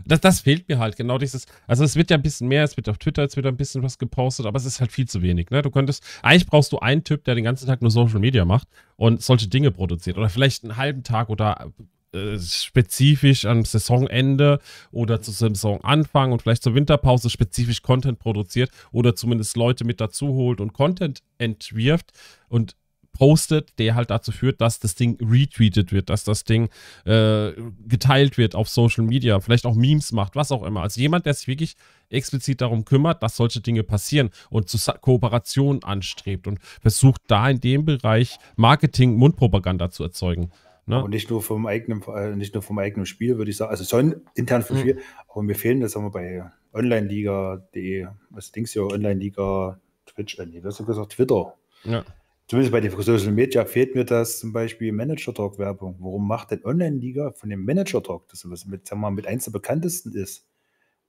Das, 0.05 0.21
das 0.21 0.41
fehlt 0.41 0.69
mir 0.69 0.79
halt, 0.79 0.97
genau 0.97 1.19
dieses. 1.19 1.47
Also, 1.67 1.85
es 1.85 1.95
wird 1.95 2.11
ja 2.11 2.17
ein 2.17 2.23
bisschen 2.23 2.49
mehr, 2.49 2.65
es 2.65 2.77
wird 2.77 2.89
auf 2.89 2.99
Twitter, 2.99 3.23
es 3.23 3.37
wird 3.37 3.47
ein 3.47 3.57
bisschen 3.57 3.83
was 3.83 3.99
gepostet, 3.99 4.47
aber 4.47 4.57
es 4.57 4.65
ist 4.65 4.81
halt 4.81 4.91
viel 4.91 5.07
zu 5.07 5.23
wenig, 5.23 5.51
ne? 5.51 5.63
Du 5.63 5.71
könntest, 5.71 6.03
eigentlich 6.23 6.47
brauchst 6.47 6.73
du 6.73 6.79
einen 6.79 7.05
Typ, 7.05 7.25
der 7.25 7.35
den 7.35 7.45
ganzen 7.45 7.67
Tag 7.67 7.83
nur 7.83 7.91
Social 7.91 8.19
Media 8.19 8.45
macht 8.45 8.69
und 8.97 9.23
solche 9.23 9.49
Dinge 9.49 9.71
produziert 9.71 10.17
oder 10.17 10.29
vielleicht 10.29 10.65
einen 10.65 10.77
halben 10.77 11.05
Tag 11.05 11.29
oder 11.29 11.73
äh, 12.13 12.39
spezifisch 12.39 13.47
am 13.47 13.65
Saisonende 13.65 14.61
oder 14.91 15.23
zu 15.23 15.31
Saisonanfang 15.31 16.33
und 16.33 16.43
vielleicht 16.43 16.63
zur 16.63 16.75
Winterpause 16.75 17.31
spezifisch 17.31 17.83
Content 17.83 18.19
produziert 18.19 18.71
oder 18.91 19.15
zumindest 19.17 19.57
Leute 19.57 19.85
mit 19.85 20.01
dazu 20.01 20.29
holt 20.29 20.61
und 20.61 20.73
Content 20.73 21.23
entwirft 21.39 22.13
und 22.49 22.77
postet, 23.13 23.79
der 23.79 23.95
halt 23.95 24.11
dazu 24.11 24.33
führt, 24.33 24.61
dass 24.61 24.79
das 24.79 24.95
Ding 24.95 25.17
retweetet 25.23 25.93
wird, 25.93 26.11
dass 26.11 26.25
das 26.25 26.45
Ding 26.45 26.69
äh, 27.05 27.53
geteilt 27.87 28.39
wird 28.39 28.55
auf 28.55 28.69
Social 28.69 29.05
Media, 29.05 29.41
vielleicht 29.41 29.67
auch 29.67 29.75
Memes 29.75 30.13
macht, 30.13 30.35
was 30.35 30.51
auch 30.51 30.63
immer. 30.63 30.83
Also 30.83 31.01
jemand, 31.01 31.27
der 31.27 31.35
sich 31.35 31.47
wirklich 31.47 31.77
explizit 32.11 32.61
darum 32.61 32.85
kümmert, 32.85 33.23
dass 33.23 33.37
solche 33.37 33.61
Dinge 33.61 33.85
passieren 33.85 34.31
und 34.51 34.69
zu 34.69 34.79
Kooperation 35.01 35.83
anstrebt 35.85 36.47
und 36.47 36.59
versucht 36.81 37.23
da 37.27 37.49
in 37.49 37.61
dem 37.61 37.85
Bereich 37.85 38.39
Marketing, 38.57 39.17
Mundpropaganda 39.17 39.91
zu 39.91 40.03
erzeugen. 40.03 40.51
Ne? 40.87 41.03
Und 41.03 41.11
nicht 41.11 41.31
nur 41.31 41.43
vom 41.43 41.67
eigenen, 41.67 42.03
äh, 42.03 42.35
nicht 42.35 42.55
nur 42.55 42.63
vom 42.63 42.79
eigenen 42.79 43.07
Spiel, 43.07 43.39
würde 43.39 43.51
ich 43.51 43.57
sagen. 43.57 43.71
Also 43.71 43.85
schon 43.85 44.23
intern 44.35 44.63
vom 44.63 44.77
mhm. 44.77 44.81
Spiel, 44.81 44.99
aber 45.29 45.43
mir 45.43 45.55
fehlen 45.55 45.81
das 45.81 45.95
haben 45.95 46.05
wir 46.05 46.11
bei 46.11 46.45
Online-Liga.de, 46.75 48.09
was 48.31 48.51
Dings 48.51 48.73
hier, 48.73 48.85
Online-Liga, 48.85 49.81
Twitch, 50.07 50.39
äh, 50.39 50.47
nee, 50.47 50.61
hast 50.65 50.81
du 50.81 50.85
gesagt, 50.85 51.13
Twitter. 51.13 51.55
Ja. 51.85 52.05
Zumindest 52.49 52.73
bei 52.73 52.81
den 52.81 52.91
Social 52.91 53.33
Media 53.33 53.65
fehlt 53.65 53.95
mir 53.95 54.05
das 54.05 54.41
zum 54.41 54.53
Beispiel 54.53 54.93
Manager-Talk-Werbung. 54.93 55.97
Warum 56.01 56.27
macht 56.27 56.51
denn 56.51 56.65
Online-Liga 56.65 57.31
von 57.33 57.49
dem 57.49 57.65
Manager-Talk, 57.65 58.29
das 58.29 58.49
was 58.51 58.67
mit, 58.67 58.87
sagen 58.87 59.01
wir 59.01 59.11
mal, 59.11 59.15
mit 59.15 59.27
eins 59.29 59.45
der 59.45 59.53
bekanntesten 59.53 60.13
ist, 60.15 60.47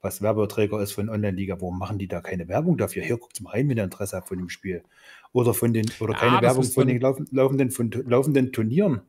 was 0.00 0.22
Werbeträger 0.22 0.80
ist 0.80 0.92
von 0.92 1.08
Online-Liga, 1.08 1.60
warum 1.60 1.78
machen 1.78 1.98
die 1.98 2.06
da 2.06 2.20
keine 2.20 2.46
Werbung 2.46 2.76
dafür? 2.76 3.02
Hier, 3.02 3.16
guckt 3.16 3.40
mal 3.40 3.50
rein, 3.50 3.68
wenn 3.68 3.78
ihr 3.78 3.84
Interesse 3.84 4.16
habt 4.16 4.28
von 4.28 4.38
dem 4.38 4.50
Spiel. 4.50 4.84
Oder 5.32 5.52
von 5.52 5.72
den, 5.72 5.86
oder 5.98 6.14
keine 6.14 6.36
ja, 6.36 6.42
Werbung 6.42 6.64
von 6.64 6.86
den 6.86 7.00
laufenden, 7.00 7.70
von 7.70 7.90
laufenden 7.90 8.52
Turnieren 8.52 9.00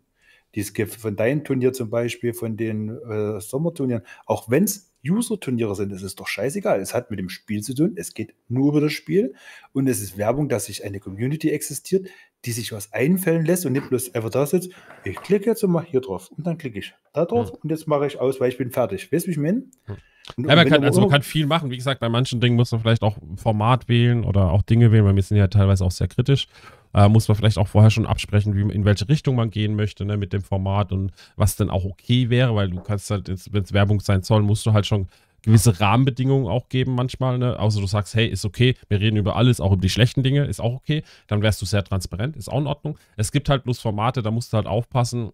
die 0.55 0.61
es 0.61 0.73
gibt, 0.73 0.95
von 0.95 1.15
deinem 1.15 1.43
Turnier 1.43 1.73
zum 1.73 1.89
Beispiel, 1.89 2.33
von 2.33 2.57
den 2.57 2.89
äh, 2.89 3.39
Sommerturnieren, 3.39 4.03
auch 4.25 4.49
wenn 4.49 4.63
es 4.63 4.93
User-Turniere 5.07 5.75
sind, 5.75 5.91
ist 5.91 6.01
es 6.01 6.15
doch 6.15 6.27
scheißegal. 6.27 6.79
Es 6.79 6.93
hat 6.93 7.11
mit 7.11 7.19
dem 7.19 7.29
Spiel 7.29 7.61
zu 7.61 7.75
tun, 7.75 7.93
es 7.95 8.13
geht 8.13 8.33
nur 8.47 8.69
über 8.69 8.81
das 8.81 8.93
Spiel 8.93 9.35
und 9.73 9.87
es 9.87 10.01
ist 10.01 10.17
Werbung, 10.17 10.49
dass 10.49 10.65
sich 10.65 10.83
eine 10.83 10.99
Community 10.99 11.51
existiert, 11.51 12.07
die 12.45 12.51
sich 12.51 12.71
was 12.71 12.93
einfallen 12.93 13.45
lässt 13.45 13.65
und 13.65 13.73
nicht 13.73 13.89
bloß 13.89 14.15
einfach 14.15 14.29
da 14.29 14.45
sitzt, 14.45 14.71
ich 15.03 15.17
klicke 15.17 15.45
jetzt 15.45 15.63
und 15.63 15.71
mache 15.71 15.87
hier 15.87 16.01
drauf 16.01 16.31
und 16.35 16.47
dann 16.47 16.57
klicke 16.57 16.79
ich 16.79 16.93
da 17.13 17.25
drauf 17.25 17.49
hm. 17.51 17.57
und 17.61 17.69
jetzt 17.69 17.87
mache 17.87 18.07
ich 18.07 18.19
aus, 18.19 18.39
weil 18.39 18.49
ich 18.49 18.57
bin 18.57 18.71
fertig. 18.71 19.11
Weißt 19.11 19.25
du, 19.25 19.27
wie 19.27 19.31
ich 19.33 19.37
meine? 19.37 19.65
Hm. 19.85 19.97
Ja, 20.37 20.55
man 20.55 20.67
kann, 20.67 20.83
also 20.83 21.01
man 21.01 21.11
kann 21.11 21.21
viel 21.21 21.45
machen. 21.45 21.69
Wie 21.69 21.77
gesagt, 21.77 21.99
bei 21.99 22.09
manchen 22.09 22.41
Dingen 22.41 22.55
muss 22.55 22.71
man 22.71 22.81
vielleicht 22.81 23.03
auch 23.03 23.17
Format 23.35 23.87
wählen 23.87 24.23
oder 24.23 24.49
auch 24.49 24.63
Dinge 24.63 24.91
wählen, 24.91 25.05
weil 25.05 25.15
wir 25.15 25.21
sind 25.21 25.37
ja 25.37 25.47
teilweise 25.47 25.85
auch 25.85 25.91
sehr 25.91 26.07
kritisch 26.07 26.47
äh, 26.95 27.09
muss 27.09 27.27
man 27.27 27.35
vielleicht 27.35 27.57
auch 27.57 27.67
vorher 27.67 27.91
schon 27.91 28.05
absprechen, 28.05 28.55
wie, 28.55 28.73
in 28.73 28.85
welche 28.85 29.07
Richtung 29.09 29.35
man 29.35 29.51
gehen 29.51 29.75
möchte 29.75 30.05
ne, 30.05 30.15
mit 30.17 30.31
dem 30.31 30.41
Format 30.41 30.93
und 30.93 31.11
was 31.35 31.57
denn 31.57 31.69
auch 31.69 31.83
okay 31.83 32.29
wäre, 32.29 32.55
weil 32.55 32.69
du 32.69 32.79
kannst 32.79 33.11
halt, 33.11 33.27
wenn 33.51 33.63
es 33.63 33.73
Werbung 33.73 33.99
sein 33.99 34.23
soll, 34.23 34.41
musst 34.41 34.65
du 34.65 34.73
halt 34.73 34.85
schon 34.85 35.07
gewisse 35.41 35.79
Rahmenbedingungen 35.79 36.47
auch 36.47 36.69
geben 36.69 36.95
manchmal, 36.95 37.37
ne? 37.37 37.59
Außer 37.59 37.79
du 37.79 37.85
sagst, 37.85 38.15
hey, 38.15 38.27
ist 38.27 38.45
okay, 38.45 38.75
wir 38.87 38.99
reden 38.99 39.17
über 39.17 39.35
alles, 39.35 39.59
auch 39.59 39.73
über 39.73 39.81
die 39.81 39.89
schlechten 39.89 40.23
Dinge, 40.23 40.45
ist 40.45 40.59
auch 40.59 40.73
okay. 40.73 41.03
Dann 41.27 41.43
wärst 41.43 41.61
du 41.61 41.67
sehr 41.67 41.83
transparent, 41.83 42.35
ist 42.35 42.51
auch 42.51 42.59
in 42.59 42.65
Ordnung. 42.65 42.97
Es 43.15 43.31
gibt 43.31 43.47
halt 43.49 43.63
bloß 43.63 43.79
Formate, 43.79 44.23
da 44.23 44.31
musst 44.31 44.53
du 44.53 44.57
halt 44.57 44.65
aufpassen, 44.65 45.31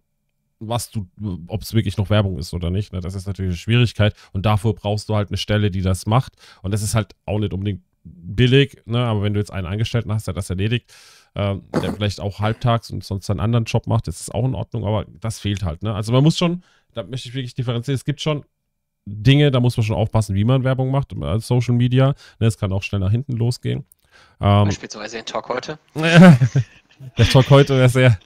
was 0.58 0.90
du, 0.90 1.06
ob 1.46 1.62
es 1.62 1.72
wirklich 1.72 1.96
noch 1.96 2.10
Werbung 2.10 2.38
ist 2.38 2.52
oder 2.52 2.70
nicht. 2.70 2.92
Ne? 2.92 3.00
Das 3.00 3.14
ist 3.14 3.26
natürlich 3.26 3.50
eine 3.50 3.56
Schwierigkeit 3.56 4.14
und 4.32 4.44
dafür 4.44 4.74
brauchst 4.74 5.08
du 5.08 5.14
halt 5.14 5.30
eine 5.30 5.38
Stelle, 5.38 5.70
die 5.70 5.80
das 5.80 6.06
macht. 6.06 6.34
Und 6.60 6.74
das 6.74 6.82
ist 6.82 6.94
halt 6.94 7.14
auch 7.24 7.38
nicht 7.38 7.54
unbedingt 7.54 7.82
billig, 8.04 8.82
ne? 8.84 8.98
aber 8.98 9.22
wenn 9.22 9.32
du 9.32 9.40
jetzt 9.40 9.52
einen 9.52 9.66
eingestellt 9.66 10.06
hast, 10.08 10.26
der 10.26 10.34
das 10.34 10.50
erledigt, 10.50 10.92
äh, 11.34 11.56
der 11.82 11.92
vielleicht 11.94 12.20
auch 12.20 12.40
halbtags 12.40 12.90
und 12.90 13.04
sonst 13.04 13.30
einen 13.30 13.40
anderen 13.40 13.64
Job 13.64 13.86
macht, 13.86 14.08
das 14.08 14.20
ist 14.20 14.34
auch 14.34 14.44
in 14.44 14.54
Ordnung, 14.54 14.84
aber 14.84 15.06
das 15.20 15.40
fehlt 15.40 15.64
halt. 15.64 15.82
Ne? 15.82 15.94
Also 15.94 16.12
man 16.12 16.22
muss 16.22 16.36
schon, 16.36 16.62
da 16.94 17.02
möchte 17.02 17.28
ich 17.28 17.34
wirklich 17.34 17.54
differenzieren, 17.54 17.96
es 17.96 18.04
gibt 18.04 18.20
schon 18.20 18.44
Dinge, 19.04 19.50
da 19.50 19.60
muss 19.60 19.76
man 19.76 19.84
schon 19.84 19.96
aufpassen, 19.96 20.34
wie 20.34 20.44
man 20.44 20.62
Werbung 20.64 20.90
macht, 20.90 21.12
als 21.20 21.46
Social 21.46 21.74
Media. 21.74 22.14
Ne? 22.38 22.46
Es 22.46 22.58
kann 22.58 22.72
auch 22.72 22.82
schnell 22.82 23.00
nach 23.00 23.10
hinten 23.10 23.32
losgehen. 23.32 23.84
Ähm, 24.40 24.66
Beispielsweise 24.66 25.16
den 25.16 25.26
Talk 25.26 25.48
heute. 25.48 25.78
der 25.94 27.28
Talk 27.30 27.50
heute 27.50 27.76
wäre 27.76 27.88
sehr, 27.88 28.18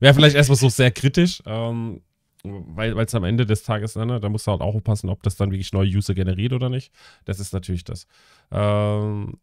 wäre 0.00 0.14
vielleicht 0.14 0.36
erstmal 0.36 0.56
so 0.56 0.68
sehr 0.68 0.90
kritisch. 0.90 1.42
Ähm, 1.46 2.00
weil 2.42 2.98
es 2.98 3.14
am 3.14 3.24
Ende 3.24 3.44
des 3.44 3.62
Tages, 3.62 3.96
ne, 3.96 4.18
da 4.18 4.28
musst 4.28 4.46
du 4.46 4.52
halt 4.52 4.62
auch 4.62 4.74
aufpassen, 4.74 5.10
ob 5.10 5.22
das 5.22 5.36
dann 5.36 5.50
wirklich 5.50 5.72
neue 5.72 5.88
User 5.88 6.14
generiert 6.14 6.52
oder 6.52 6.68
nicht. 6.68 6.92
Das 7.24 7.38
ist 7.38 7.52
natürlich 7.52 7.84
das. 7.84 8.06
Ähm, 8.50 9.38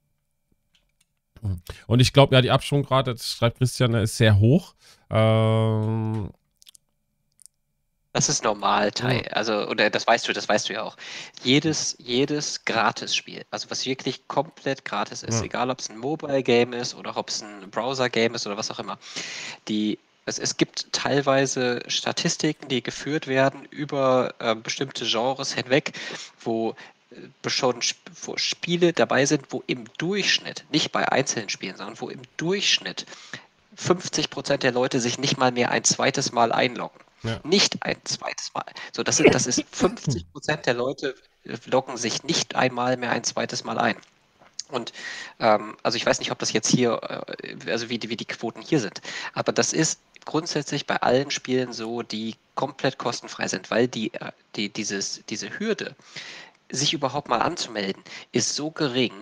und 1.88 2.00
ich 2.00 2.14
glaube, 2.14 2.36
ja, 2.36 2.42
die 2.42 2.52
Absprungrate, 2.52 3.14
das 3.14 3.32
schreibt 3.32 3.58
Christian, 3.58 3.94
ist 3.96 4.18
sehr 4.18 4.40
hoch. 4.40 4.74
Ähm, 5.10 6.30
das 8.18 8.30
ist 8.30 8.44
normal, 8.44 8.92
Tai. 8.92 9.30
Also, 9.32 9.68
oder 9.68 9.92
das 9.92 10.08
weißt 10.08 10.28
du, 10.28 10.34
das 10.34 10.50
weißt 10.50 10.70
du 10.70 10.74
ja 10.74 10.82
auch. 10.82 10.98
Jedes, 11.44 11.96
jedes 12.00 12.66
Gratis-Spiel, 12.66 13.46
also 13.52 13.70
was 13.70 13.86
wirklich 13.86 14.28
komplett 14.28 14.86
gratis 14.86 15.22
ist, 15.22 15.40
ja. 15.40 15.46
egal 15.46 15.70
ob 15.70 15.80
es 15.80 15.90
ein 15.92 16.00
Mobile-Game 16.00 16.74
ist 16.74 16.96
oder 16.96 17.16
ob 17.16 17.30
es 17.30 17.44
ein 17.44 17.70
Browser-Game 17.70 18.34
ist 18.34 18.48
oder 18.48 18.58
was 18.58 18.72
auch 18.72 18.80
immer, 18.80 18.98
die 19.68 20.00
es, 20.26 20.40
es 20.40 20.58
gibt 20.58 20.92
teilweise 20.94 21.82
Statistiken, 21.88 22.68
die 22.68 22.82
geführt 22.82 23.28
werden 23.28 23.66
über 23.66 24.34
äh, 24.40 24.56
bestimmte 24.56 25.06
Genres 25.06 25.54
hinweg, 25.54 25.94
wo 26.42 26.76
schon 27.45 27.80
wo 28.22 28.38
Spiele 28.38 28.94
dabei 28.94 29.26
sind, 29.26 29.45
wo 29.50 29.64
im 29.68 29.86
Durchschnitt, 29.98 30.66
nicht 30.72 30.92
bei 30.92 31.10
einzelnen 31.11 31.50
Spielen, 31.50 31.77
sondern 31.77 32.00
wo 32.00 32.10
im 32.10 32.22
Durchschnitt 32.38 33.06
50% 33.77 34.58
der 34.58 34.72
Leute 34.72 35.00
sich 35.00 35.19
nicht 35.19 35.38
mal 35.38 35.52
mehr 35.52 35.72
ein 35.72 35.84
zweites 35.84 36.32
Mal 36.32 36.52
einloggen. 36.52 37.00
Ja. 37.24 37.40
Nicht 37.44 37.84
ein 37.84 37.98
zweites 38.03 38.53
Mal. 38.53 38.66
So, 38.95 39.03
das, 39.03 39.18
sind, 39.18 39.34
das 39.34 39.48
ist 39.48 39.61
50% 39.74 40.58
der 40.58 40.74
Leute 40.74 41.16
loggen 41.66 41.98
sich 41.98 42.24
nicht 42.24 42.56
einmal 42.56 42.98
mehr 42.98 43.11
ein 43.11 43.24
zweites 43.24 43.64
Mal 43.64 43.77
ein. 43.77 43.95
Und 44.69 44.92
ähm, 45.40 45.77
also 45.84 45.95
ich 45.95 46.06
weiß 46.06 46.19
nicht, 46.19 46.32
ob 46.32 46.40
das 46.40 46.52
jetzt 46.52 46.69
hier, 46.69 47.26
äh, 47.42 47.72
also 47.72 47.90
wie 47.90 48.00
die, 48.00 48.10
wie 48.10 48.18
die 48.18 48.26
Quoten 48.26 48.61
hier 48.61 48.80
sind, 48.80 49.02
aber 49.34 49.53
das 49.53 49.72
ist 49.72 50.00
grundsätzlich 50.26 50.86
bei 50.86 50.98
allen 50.98 51.32
Spielen 51.32 51.72
so, 51.72 52.03
die 52.03 52.36
komplett 52.56 52.98
kostenfrei 52.98 53.48
sind, 53.48 53.72
weil 53.72 53.88
die, 53.88 54.14
äh, 54.14 54.32
die, 54.56 54.69
dieses, 54.69 55.22
diese 55.30 55.58
Hürde, 55.58 55.95
sich 56.72 56.94
überhaupt 56.94 57.30
mal 57.30 57.40
anzumelden, 57.40 58.04
ist 58.32 58.56
so 58.56 58.72
gering, 58.72 59.14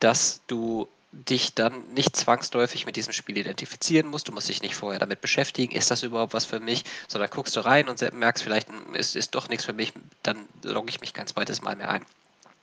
dass 0.00 0.40
du 0.46 0.88
dich 1.12 1.54
dann 1.54 1.88
nicht 1.94 2.14
zwangsläufig 2.16 2.84
mit 2.84 2.96
diesem 2.96 3.12
Spiel 3.12 3.38
identifizieren 3.38 4.08
musst. 4.08 4.28
Du 4.28 4.32
musst 4.32 4.48
dich 4.48 4.62
nicht 4.62 4.74
vorher 4.74 5.00
damit 5.00 5.20
beschäftigen, 5.20 5.74
ist 5.74 5.90
das 5.90 6.02
überhaupt 6.02 6.34
was 6.34 6.44
für 6.44 6.60
mich, 6.60 6.84
sondern 7.08 7.30
guckst 7.30 7.56
du 7.56 7.64
rein 7.64 7.88
und 7.88 8.00
merkst 8.12 8.44
vielleicht, 8.44 8.68
es 8.94 9.16
ist 9.16 9.34
doch 9.34 9.48
nichts 9.48 9.64
für 9.64 9.72
mich, 9.72 9.92
dann 10.22 10.46
logge 10.62 10.90
ich 10.90 11.00
mich 11.00 11.14
kein 11.14 11.26
zweites 11.26 11.62
Mal 11.62 11.76
mehr 11.76 11.88
ein. 11.88 12.04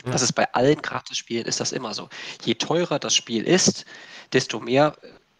Das 0.06 0.22
ist 0.22 0.34
bei 0.34 0.54
allen 0.54 0.82
Gratis-Spielen 0.82 1.46
ist 1.46 1.60
das 1.60 1.72
immer 1.72 1.96
so. 1.96 2.10
Je 2.44 2.54
teurer 2.54 3.00
das 3.00 3.16
Spiel 3.16 3.44
ist, 3.44 3.86
desto 4.34 4.60
mehr 4.60 4.96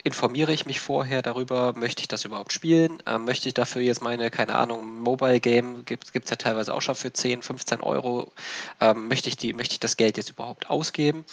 informiere 0.06 0.54
ich 0.54 0.68
mich 0.68 0.80
vorher 0.80 1.24
darüber, 1.24 1.74
möchte 1.74 2.02
ich 2.02 2.08
das 2.08 2.26
überhaupt 2.26 2.54
spielen? 2.54 3.02
Ähm, 3.08 3.26
möchte 3.26 3.48
ich 3.48 3.56
dafür 3.56 3.82
jetzt 3.82 4.04
meine, 4.04 4.30
keine 4.30 4.54
Ahnung, 4.56 5.00
Mobile 5.00 5.40
Game, 5.40 5.84
gibt 5.84 6.14
es 6.14 6.30
ja 6.30 6.36
teilweise 6.36 6.76
auch 6.76 6.82
schon 6.82 6.94
für 6.94 7.12
10, 7.12 7.42
15 7.42 7.82
Euro, 7.82 8.32
ähm, 8.80 9.08
möchte, 9.08 9.30
ich 9.30 9.36
die, 9.36 9.54
möchte 9.54 9.74
ich 9.74 9.80
das 9.80 9.98
Geld 9.98 10.18
jetzt 10.18 10.30
überhaupt 10.30 10.70
ausgeben? 10.70 11.26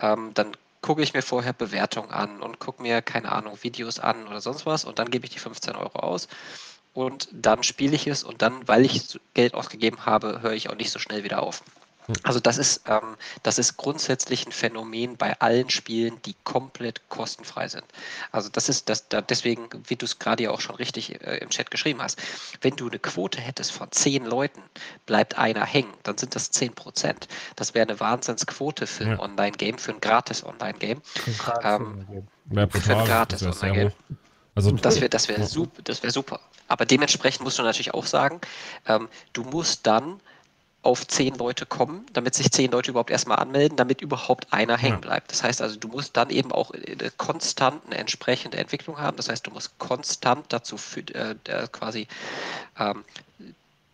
Ähm, 0.00 0.32
dann 0.34 0.52
gucke 0.82 1.02
ich 1.02 1.14
mir 1.14 1.22
vorher 1.22 1.54
Bewertungen 1.54 2.10
an 2.10 2.42
und 2.42 2.58
gucke 2.58 2.82
mir, 2.82 3.00
keine 3.00 3.32
Ahnung, 3.32 3.58
Videos 3.62 3.98
an 3.98 4.28
oder 4.28 4.42
sonst 4.42 4.66
was 4.66 4.84
und 4.84 4.98
dann 4.98 5.10
gebe 5.10 5.24
ich 5.24 5.32
die 5.32 5.38
15 5.38 5.74
Euro 5.74 5.98
aus 6.00 6.28
und 6.92 7.28
dann 7.32 7.62
spiele 7.62 7.96
ich 7.96 8.06
es 8.06 8.22
und 8.22 8.42
dann, 8.42 8.68
weil 8.68 8.84
ich 8.84 9.18
Geld 9.32 9.54
ausgegeben 9.54 10.04
habe, 10.04 10.42
höre 10.42 10.52
ich 10.52 10.68
auch 10.68 10.76
nicht 10.76 10.90
so 10.90 10.98
schnell 10.98 11.24
wieder 11.24 11.42
auf. 11.42 11.62
Also 12.22 12.40
das 12.40 12.58
ist, 12.58 12.82
ähm, 12.86 13.16
das 13.42 13.58
ist 13.58 13.76
grundsätzlich 13.76 14.46
ein 14.46 14.52
Phänomen 14.52 15.16
bei 15.16 15.38
allen 15.40 15.70
Spielen, 15.70 16.20
die 16.24 16.34
komplett 16.44 17.08
kostenfrei 17.08 17.68
sind. 17.68 17.84
Also 18.32 18.48
das 18.48 18.68
ist 18.68 18.88
das, 18.88 19.08
da 19.08 19.20
deswegen, 19.20 19.68
wie 19.86 19.96
du 19.96 20.04
es 20.04 20.18
gerade 20.18 20.44
ja 20.44 20.50
auch 20.50 20.60
schon 20.60 20.76
richtig 20.76 21.20
äh, 21.22 21.38
im 21.38 21.50
Chat 21.50 21.70
geschrieben 21.70 22.02
hast, 22.02 22.20
wenn 22.60 22.76
du 22.76 22.88
eine 22.88 22.98
Quote 22.98 23.40
hättest 23.40 23.72
von 23.72 23.90
zehn 23.92 24.24
Leuten, 24.24 24.62
bleibt 25.06 25.38
einer 25.38 25.64
hängen, 25.64 25.92
dann 26.02 26.18
sind 26.18 26.34
das 26.34 26.50
zehn 26.50 26.74
Prozent. 26.74 27.28
Das 27.56 27.74
wäre 27.74 27.88
eine 27.88 28.00
Wahnsinnsquote 28.00 28.86
für 28.86 29.04
ein 29.04 29.10
ja. 29.12 29.20
Online-Game, 29.20 29.78
für 29.78 29.92
ein 29.92 30.00
gratis 30.00 30.44
Online-Game. 30.44 31.00
Ähm, 31.62 32.06
ja, 32.50 32.66
für 32.68 32.96
ein 32.96 33.06
gratis 33.06 33.42
Online-Game. 33.42 33.92
Also, 34.54 34.72
das 34.72 34.96
wäre 34.96 35.08
das 35.08 35.28
wär 35.28 35.46
super, 35.46 35.82
wär 35.86 36.10
super. 36.10 36.40
Aber 36.68 36.84
dementsprechend 36.84 37.44
musst 37.44 37.58
du 37.58 37.62
natürlich 37.62 37.94
auch 37.94 38.06
sagen, 38.06 38.40
ähm, 38.86 39.08
du 39.32 39.42
musst 39.42 39.86
dann 39.86 40.20
auf 40.82 41.06
zehn 41.06 41.34
Leute 41.34 41.66
kommen, 41.66 42.06
damit 42.12 42.34
sich 42.34 42.50
zehn 42.50 42.70
Leute 42.70 42.90
überhaupt 42.90 43.10
erstmal 43.10 43.38
anmelden, 43.38 43.76
damit 43.76 44.00
überhaupt 44.00 44.52
einer 44.52 44.78
hängen 44.78 45.00
bleibt. 45.00 45.30
Das 45.30 45.42
heißt 45.42 45.60
also, 45.60 45.78
du 45.78 45.88
musst 45.88 46.16
dann 46.16 46.30
eben 46.30 46.52
auch 46.52 46.70
eine 46.70 47.10
konstant 47.18 47.84
eine 47.86 47.98
entsprechende 47.98 48.56
Entwicklung 48.56 48.98
haben. 48.98 49.16
Das 49.16 49.28
heißt, 49.28 49.46
du 49.46 49.50
musst 49.50 49.78
konstant 49.78 50.46
dazu 50.48 50.76
äh, 50.96 51.34
quasi 51.70 52.08
ähm, 52.78 53.04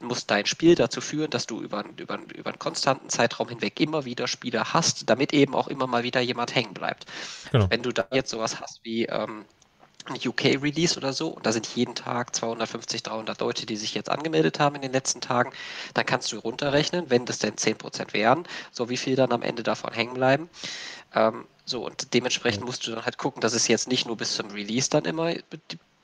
muss 0.00 0.26
dein 0.26 0.46
Spiel 0.46 0.74
dazu 0.74 1.00
führen, 1.00 1.30
dass 1.30 1.46
du 1.46 1.62
über, 1.62 1.84
über, 1.96 2.18
über 2.34 2.50
einen 2.50 2.58
konstanten 2.58 3.08
Zeitraum 3.08 3.48
hinweg 3.48 3.80
immer 3.80 4.04
wieder 4.04 4.28
Spieler 4.28 4.72
hast, 4.72 5.08
damit 5.08 5.32
eben 5.32 5.54
auch 5.54 5.68
immer 5.68 5.86
mal 5.86 6.02
wieder 6.02 6.20
jemand 6.20 6.54
hängen 6.54 6.74
bleibt. 6.74 7.06
Genau. 7.50 7.68
Wenn 7.70 7.82
du 7.82 7.92
da 7.92 8.06
jetzt 8.12 8.30
sowas 8.30 8.60
hast 8.60 8.80
wie 8.84 9.06
ähm, 9.06 9.44
UK-Release 10.14 10.96
oder 10.96 11.12
so. 11.12 11.28
Und 11.28 11.46
da 11.46 11.52
sind 11.52 11.66
jeden 11.74 11.94
Tag 11.94 12.34
250, 12.34 13.02
300 13.02 13.40
Leute, 13.40 13.66
die 13.66 13.76
sich 13.76 13.94
jetzt 13.94 14.10
angemeldet 14.10 14.60
haben 14.60 14.76
in 14.76 14.82
den 14.82 14.92
letzten 14.92 15.20
Tagen, 15.20 15.52
dann 15.94 16.06
kannst 16.06 16.30
du 16.32 16.38
runterrechnen, 16.38 17.10
wenn 17.10 17.24
das 17.24 17.38
denn 17.38 17.56
10% 17.56 18.12
wären, 18.12 18.44
so 18.70 18.88
wie 18.88 18.96
viel 18.96 19.16
dann 19.16 19.32
am 19.32 19.42
Ende 19.42 19.62
davon 19.62 19.92
hängen 19.92 20.14
bleiben. 20.14 20.48
Ähm, 21.14 21.46
so 21.64 21.84
und 21.84 22.14
dementsprechend 22.14 22.64
musst 22.64 22.86
du 22.86 22.92
dann 22.92 23.04
halt 23.04 23.18
gucken, 23.18 23.40
dass 23.40 23.52
es 23.52 23.66
jetzt 23.68 23.88
nicht 23.88 24.06
nur 24.06 24.16
bis 24.16 24.36
zum 24.36 24.50
Release 24.50 24.88
dann 24.88 25.04
immer, 25.04 25.34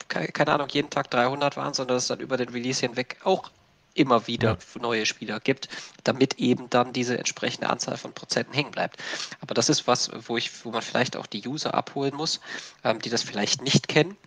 keine 0.07 0.53
Ahnung, 0.53 0.67
jeden 0.69 0.89
Tag 0.89 1.09
300 1.09 1.55
waren, 1.55 1.73
sondern 1.73 1.95
dass 1.95 2.03
es 2.03 2.07
dann 2.09 2.19
über 2.19 2.37
den 2.37 2.49
Release 2.49 2.81
hinweg 2.81 3.17
auch 3.23 3.49
immer 3.93 4.27
wieder 4.27 4.57
ja. 4.75 4.81
neue 4.81 5.05
Spieler 5.05 5.39
gibt, 5.39 5.69
damit 6.03 6.39
eben 6.39 6.69
dann 6.69 6.93
diese 6.93 7.17
entsprechende 7.17 7.69
Anzahl 7.69 7.97
von 7.97 8.13
Prozenten 8.13 8.53
hängen 8.53 8.71
bleibt. 8.71 8.97
Aber 9.41 9.53
das 9.53 9.69
ist 9.69 9.87
was, 9.87 10.11
wo 10.27 10.37
ich, 10.37 10.65
wo 10.65 10.71
man 10.71 10.81
vielleicht 10.81 11.15
auch 11.15 11.27
die 11.27 11.47
User 11.47 11.73
abholen 11.73 12.15
muss, 12.15 12.39
ähm, 12.83 12.99
die 12.99 13.09
das 13.09 13.23
vielleicht 13.23 13.61
nicht 13.61 13.87
kennen, 13.87 14.17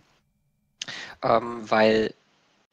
ähm, 1.21 1.69
weil 1.69 2.13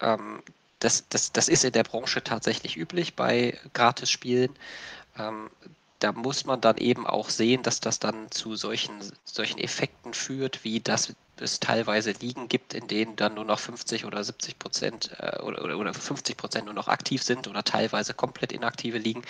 ähm, 0.01 0.43
das, 0.79 1.09
das, 1.09 1.33
das 1.33 1.49
ist 1.49 1.65
in 1.65 1.73
der 1.73 1.85
Branche 1.85 2.23
tatsächlich 2.23 2.77
üblich 2.77 3.15
bei 3.17 3.59
Gratisspielen. 3.73 4.55
Da 6.05 6.13
muss 6.13 6.45
man 6.45 6.61
dann 6.61 6.77
eben 6.77 7.07
auch 7.07 7.31
sehen, 7.31 7.63
dass 7.63 7.81
das 7.81 7.99
dann 7.99 8.31
zu 8.31 8.57
solchen, 8.57 8.93
solchen 9.25 9.57
Effekten 9.57 10.13
führt, 10.13 10.63
wie 10.63 10.81
das 10.81 11.15
es 11.41 11.61
teilweise 11.61 12.11
Ligen 12.11 12.47
gibt, 12.47 12.75
in 12.75 12.89
denen 12.89 13.17
dann 13.17 13.33
nur 13.33 13.47
noch 13.47 13.59
50 13.59 14.05
oder 14.05 14.23
70 14.23 14.59
Prozent 14.59 15.13
äh, 15.19 15.41
oder, 15.41 15.79
oder 15.79 15.95
50 15.95 16.37
Prozent 16.37 16.67
nur 16.67 16.75
noch 16.75 16.89
aktiv 16.89 17.23
sind 17.23 17.49
oder 17.49 17.65
teilweise 17.65 18.13
komplett 18.13 18.53
inaktive 18.53 18.99
Ligen. 18.99 19.23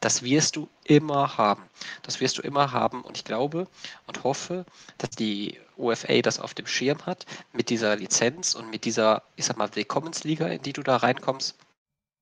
Das 0.00 0.22
wirst 0.22 0.54
du 0.54 0.68
immer 0.84 1.38
haben. 1.38 1.64
Das 2.02 2.20
wirst 2.20 2.38
du 2.38 2.42
immer 2.42 2.70
haben 2.70 3.02
und 3.02 3.16
ich 3.16 3.24
glaube 3.24 3.66
und 4.06 4.22
hoffe, 4.22 4.64
dass 4.98 5.10
die 5.10 5.58
UFA 5.76 6.22
das 6.22 6.38
auf 6.38 6.54
dem 6.54 6.68
Schirm 6.68 7.04
hat 7.04 7.26
mit 7.52 7.68
dieser 7.68 7.96
Lizenz 7.96 8.54
und 8.54 8.70
mit 8.70 8.84
dieser, 8.84 9.24
ich 9.34 9.46
sag 9.46 9.56
mal, 9.56 9.74
Willkommensliga, 9.74 10.46
in 10.46 10.62
die 10.62 10.72
du 10.72 10.84
da 10.84 10.98
reinkommst 10.98 11.56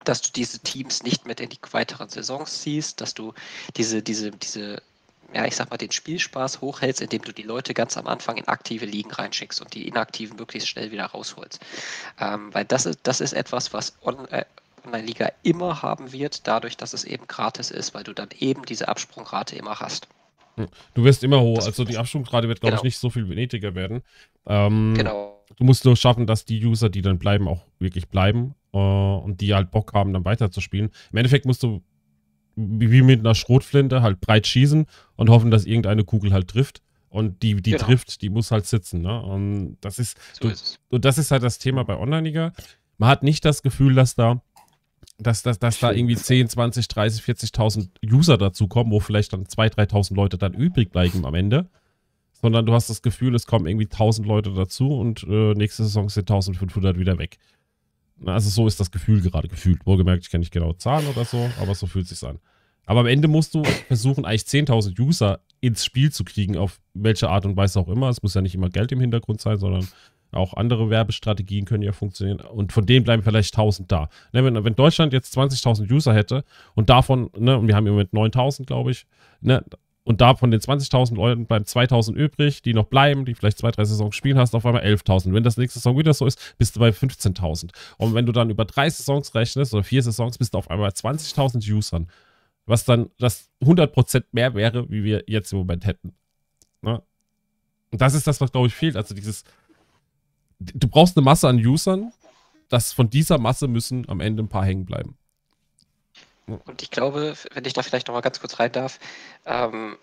dass 0.05 0.23
du 0.23 0.33
diese 0.33 0.59
Teams 0.61 1.03
nicht 1.03 1.27
mit 1.27 1.41
in 1.41 1.51
die 1.51 1.59
weiteren 1.73 2.09
Saisons 2.09 2.62
ziehst, 2.62 3.01
dass 3.01 3.15
du 3.15 3.35
diese, 3.77 4.03
diese, 4.03 4.31
diese 4.31 4.83
ja, 5.33 5.45
ich 5.45 5.55
sag 5.55 5.70
mal, 5.70 5.77
den 5.77 5.93
Spielspaß 5.93 6.61
hochhältst, 6.61 7.01
indem 7.01 7.23
du 7.23 7.33
die 7.33 7.43
Leute 7.43 7.73
ganz 7.73 7.97
am 7.97 8.07
Anfang 8.07 8.37
in 8.37 8.49
aktive 8.49 8.85
Ligen 8.85 9.12
reinschickst 9.12 9.61
und 9.61 9.73
die 9.75 9.87
inaktiven 9.87 10.37
möglichst 10.37 10.69
schnell 10.69 10.91
wieder 10.91 11.07
rausholst. 11.07 11.61
Ähm, 12.19 12.53
weil 12.53 12.65
das 12.65 12.87
ist, 12.87 13.01
das 13.05 13.20
ist 13.20 13.33
etwas, 13.33 13.73
was 13.73 13.97
on, 14.03 14.27
äh, 14.29 14.45
Online-Liga 14.85 15.31
immer 15.43 15.83
haben 15.83 16.12
wird, 16.12 16.47
dadurch, 16.49 16.77
dass 16.77 16.95
es 16.95 17.05
eben 17.05 17.27
gratis 17.29 17.70
ist, 17.70 17.95
weil 17.95 18.03
du 18.03 18.12
dann 18.12 18.31
eben 18.39 18.65
diese 18.65 18.89
Absprungrate 18.89 19.55
immer 19.55 19.79
hast. 19.79 20.09
Hm. 20.57 20.69
Du 20.95 21.05
wirst 21.05 21.23
immer 21.23 21.41
hoch, 21.41 21.65
also 21.65 21.85
die 21.85 21.99
Absprungrate 21.99 22.49
wird, 22.49 22.61
glaube 22.61 22.73
genau. 22.73 22.81
ich, 22.81 22.85
nicht 22.85 22.99
so 22.99 23.11
viel 23.11 23.25
niedriger 23.25 23.75
werden. 23.75 24.03
Ähm, 24.47 24.95
genau. 24.97 25.45
Du 25.57 25.65
musst 25.65 25.85
nur 25.85 25.97
schaffen, 25.97 26.27
dass 26.27 26.45
die 26.45 26.65
User, 26.65 26.89
die 26.89 27.03
dann 27.03 27.19
bleiben, 27.19 27.47
auch 27.47 27.61
wirklich 27.79 28.09
bleiben 28.09 28.55
und 28.79 29.41
die 29.41 29.55
halt 29.55 29.71
Bock 29.71 29.93
haben, 29.95 30.13
dann 30.13 30.25
weiterzuspielen. 30.25 30.91
Im 31.11 31.17
Endeffekt 31.17 31.47
musst 31.47 31.63
du 31.63 31.83
wie 32.57 33.03
mit 33.03 33.21
einer 33.21 33.35
Schrotflinte 33.35 34.03
halt 34.03 34.21
breit 34.21 34.47
schießen 34.47 34.87
und 35.17 35.31
hoffen, 35.31 35.51
dass 35.51 35.65
irgendeine 35.65 36.05
Kugel 36.05 36.33
halt 36.33 36.49
trifft. 36.49 36.83
Und 37.09 37.43
die, 37.43 37.57
die 37.57 37.73
genau. 37.73 37.85
trifft, 37.85 38.23
die 38.23 38.31
muss 38.31 38.53
halt 38.53 38.67
sitzen. 38.67 39.03
Ne? 39.03 39.21
Und 39.21 39.79
das 39.81 39.99
ist, 39.99 40.17
so 40.41 40.49
ist 40.49 40.79
und 40.91 41.05
das 41.05 41.19
ist 41.19 41.33
halt 41.33 41.43
das 41.43 41.59
Thema 41.59 41.85
bei 41.85 41.99
Online-Liga. 41.99 42.53
Man 42.99 43.09
hat 43.09 43.25
nicht 43.25 43.45
das 43.45 43.63
Gefühl, 43.63 43.95
dass 43.95 44.15
da, 44.15 44.41
dass, 45.19 45.43
dass, 45.43 45.59
dass 45.59 45.81
da 45.81 45.91
irgendwie 45.91 46.15
10, 46.15 46.49
20, 46.49 46.87
30, 46.87 47.23
40.000 47.25 47.89
User 48.05 48.39
dazukommen, 48.39 48.93
wo 48.93 49.01
vielleicht 49.01 49.33
dann 49.33 49.45
2.000, 49.45 49.91
3.000 49.91 50.15
Leute 50.15 50.39
dann 50.39 50.55
übrig 50.55 50.93
bleiben 50.93 51.27
am 51.27 51.35
Ende. 51.35 51.69
Sondern 52.33 52.65
du 52.65 52.73
hast 52.73 52.89
das 52.89 53.03
Gefühl, 53.03 53.35
es 53.35 53.47
kommen 53.47 53.67
irgendwie 53.67 53.87
1.000 53.87 54.25
Leute 54.25 54.53
dazu 54.53 54.97
und 54.97 55.25
äh, 55.25 55.55
nächste 55.55 55.83
Saison 55.83 56.09
sind 56.09 56.31
1.500 56.31 56.97
wieder 56.97 57.19
weg. 57.19 57.39
Also 58.25 58.51
so 58.51 58.67
ist 58.67 58.81
das 58.81 58.91
Gefühl 58.91 59.21
gerade 59.23 59.49
gefühlt. 59.49 59.87
Wohlgemerkt, 59.87 60.25
ich 60.25 60.31
kenne 60.31 60.41
nicht 60.41 60.53
genau 60.53 60.73
Zahlen 60.75 61.07
oder 61.07 61.25
so, 61.25 61.51
aber 61.61 61.75
so 61.75 61.87
fühlt 61.87 62.11
es 62.11 62.21
sich 62.21 62.29
an. 62.29 62.39
Aber 62.87 63.01
am 63.01 63.07
Ende 63.07 63.29
musst 63.29 63.55
du 63.55 63.63
versuchen, 63.87 64.25
eigentlich 64.25 64.43
10.000 64.43 64.99
User 65.01 65.41
ins 65.61 65.85
Spiel 65.85 66.11
zu 66.11 66.25
kriegen, 66.25 66.57
auf 66.57 66.81
welche 66.95 67.29
Art 67.29 67.47
und 67.47 67.57
Weise 67.57 67.79
auch 67.79 67.89
immer. 67.89 68.09
Es 68.09 68.23
muss 68.23 68.35
ja 68.35 68.41
nicht 68.41 68.55
immer 68.55 68.69
Geld 68.69 68.93
im 68.93 69.01
Hintergrund 69.01 69.41
sein, 69.41 69.59
sondern 69.59 69.87
auch 70.33 70.55
andere 70.55 70.91
Werbestrategien 70.91 71.65
können 71.65 71.83
ja 71.83 71.93
funktionieren. 71.93 72.41
Und 72.41 72.73
von 72.73 72.87
denen 72.87 73.05
bleiben 73.05 73.23
vielleicht 73.23 73.55
1000 73.55 73.91
da. 73.91 74.09
Ne, 74.33 74.45
wenn, 74.45 74.65
wenn, 74.65 74.75
Deutschland 74.75 75.13
jetzt 75.13 75.37
20.000 75.37 75.91
User 75.91 76.15
hätte 76.15 76.45
und 76.75 76.91
davon, 76.91 77.31
ne, 77.37 77.59
und 77.59 77.69
wir 77.69 77.77
haben 77.77 77.87
im 77.87 77.93
Moment 77.95 78.13
9000, 78.13 78.67
glaube 78.67 78.91
ich, 78.91 79.07
ne, 79.41 79.65
und 80.05 80.20
da 80.20 80.35
von 80.35 80.51
den 80.51 80.61
20.000 80.61 81.15
Leuten 81.15 81.47
bleiben 81.47 81.65
2.000 81.65 82.15
übrig, 82.15 82.62
die 82.62 82.75
noch 82.75 82.87
bleiben, 82.87 83.25
die 83.25 83.35
vielleicht 83.35 83.59
zwei, 83.59 83.70
drei 83.70 83.85
Saisons 83.85 84.17
spielen, 84.17 84.39
hast 84.39 84.55
auf 84.55 84.65
einmal 84.65 84.83
11.000. 84.83 85.33
Wenn 85.35 85.45
das 85.45 85.57
nächste 85.57 85.79
Saison 85.79 85.99
wieder 85.99 86.15
so 86.15 86.27
ist, 86.27 86.55
bist 86.59 86.75
du 86.75 86.81
bei 86.81 86.89
15.000. 86.89 87.70
Und 87.99 88.15
wenn 88.15 88.27
du 88.27 88.33
dann 88.33 88.51
über 88.51 88.65
drei 88.65 88.89
Saisons 88.89 89.35
rechnest 89.35 89.75
oder 89.75 89.85
vier 89.85 90.03
Saisons, 90.03 90.39
bist 90.39 90.55
du 90.55 90.59
auf 90.59 90.70
einmal 90.70 90.91
bei 90.91 90.97
20.000 91.11 91.70
Usern 91.70 92.09
was 92.70 92.85
dann 92.85 93.11
das 93.19 93.51
100% 93.62 94.25
mehr 94.33 94.55
wäre, 94.55 94.89
wie 94.91 95.05
wir 95.05 95.25
jetzt 95.27 95.53
im 95.53 95.59
Moment 95.59 95.85
hätten. 95.87 96.15
Ne? 96.83 97.03
Und 97.91 98.01
das 98.01 98.15
ist 98.15 98.27
das, 98.27 98.41
was, 98.41 98.53
glaube 98.53 98.69
ich, 98.69 98.75
fehlt. 98.75 98.97
Also 98.97 99.15
dieses, 99.15 99.45
du 100.59 100.89
brauchst 100.89 101.17
eine 101.17 101.25
Masse 101.25 101.49
an 101.49 101.59
Usern, 101.59 102.12
dass 102.69 102.93
von 102.93 103.11
dieser 103.11 103.39
Masse 103.39 103.67
müssen 103.67 104.09
am 104.09 104.20
Ende 104.20 104.43
ein 104.43 104.49
paar 104.49 104.65
hängen 104.65 104.87
bleiben. 104.87 105.17
Und 106.47 106.83
ich 106.83 106.91
glaube, 106.91 107.35
wenn 107.52 107.65
ich 107.65 107.75
da 107.75 107.83
vielleicht 107.83 108.09
noch 108.09 108.15
mal 108.15 108.20
ganz 108.20 108.41
kurz 108.41 108.59
rein 108.59 108.73
darf, 108.73 108.99
ähm, 109.47 109.97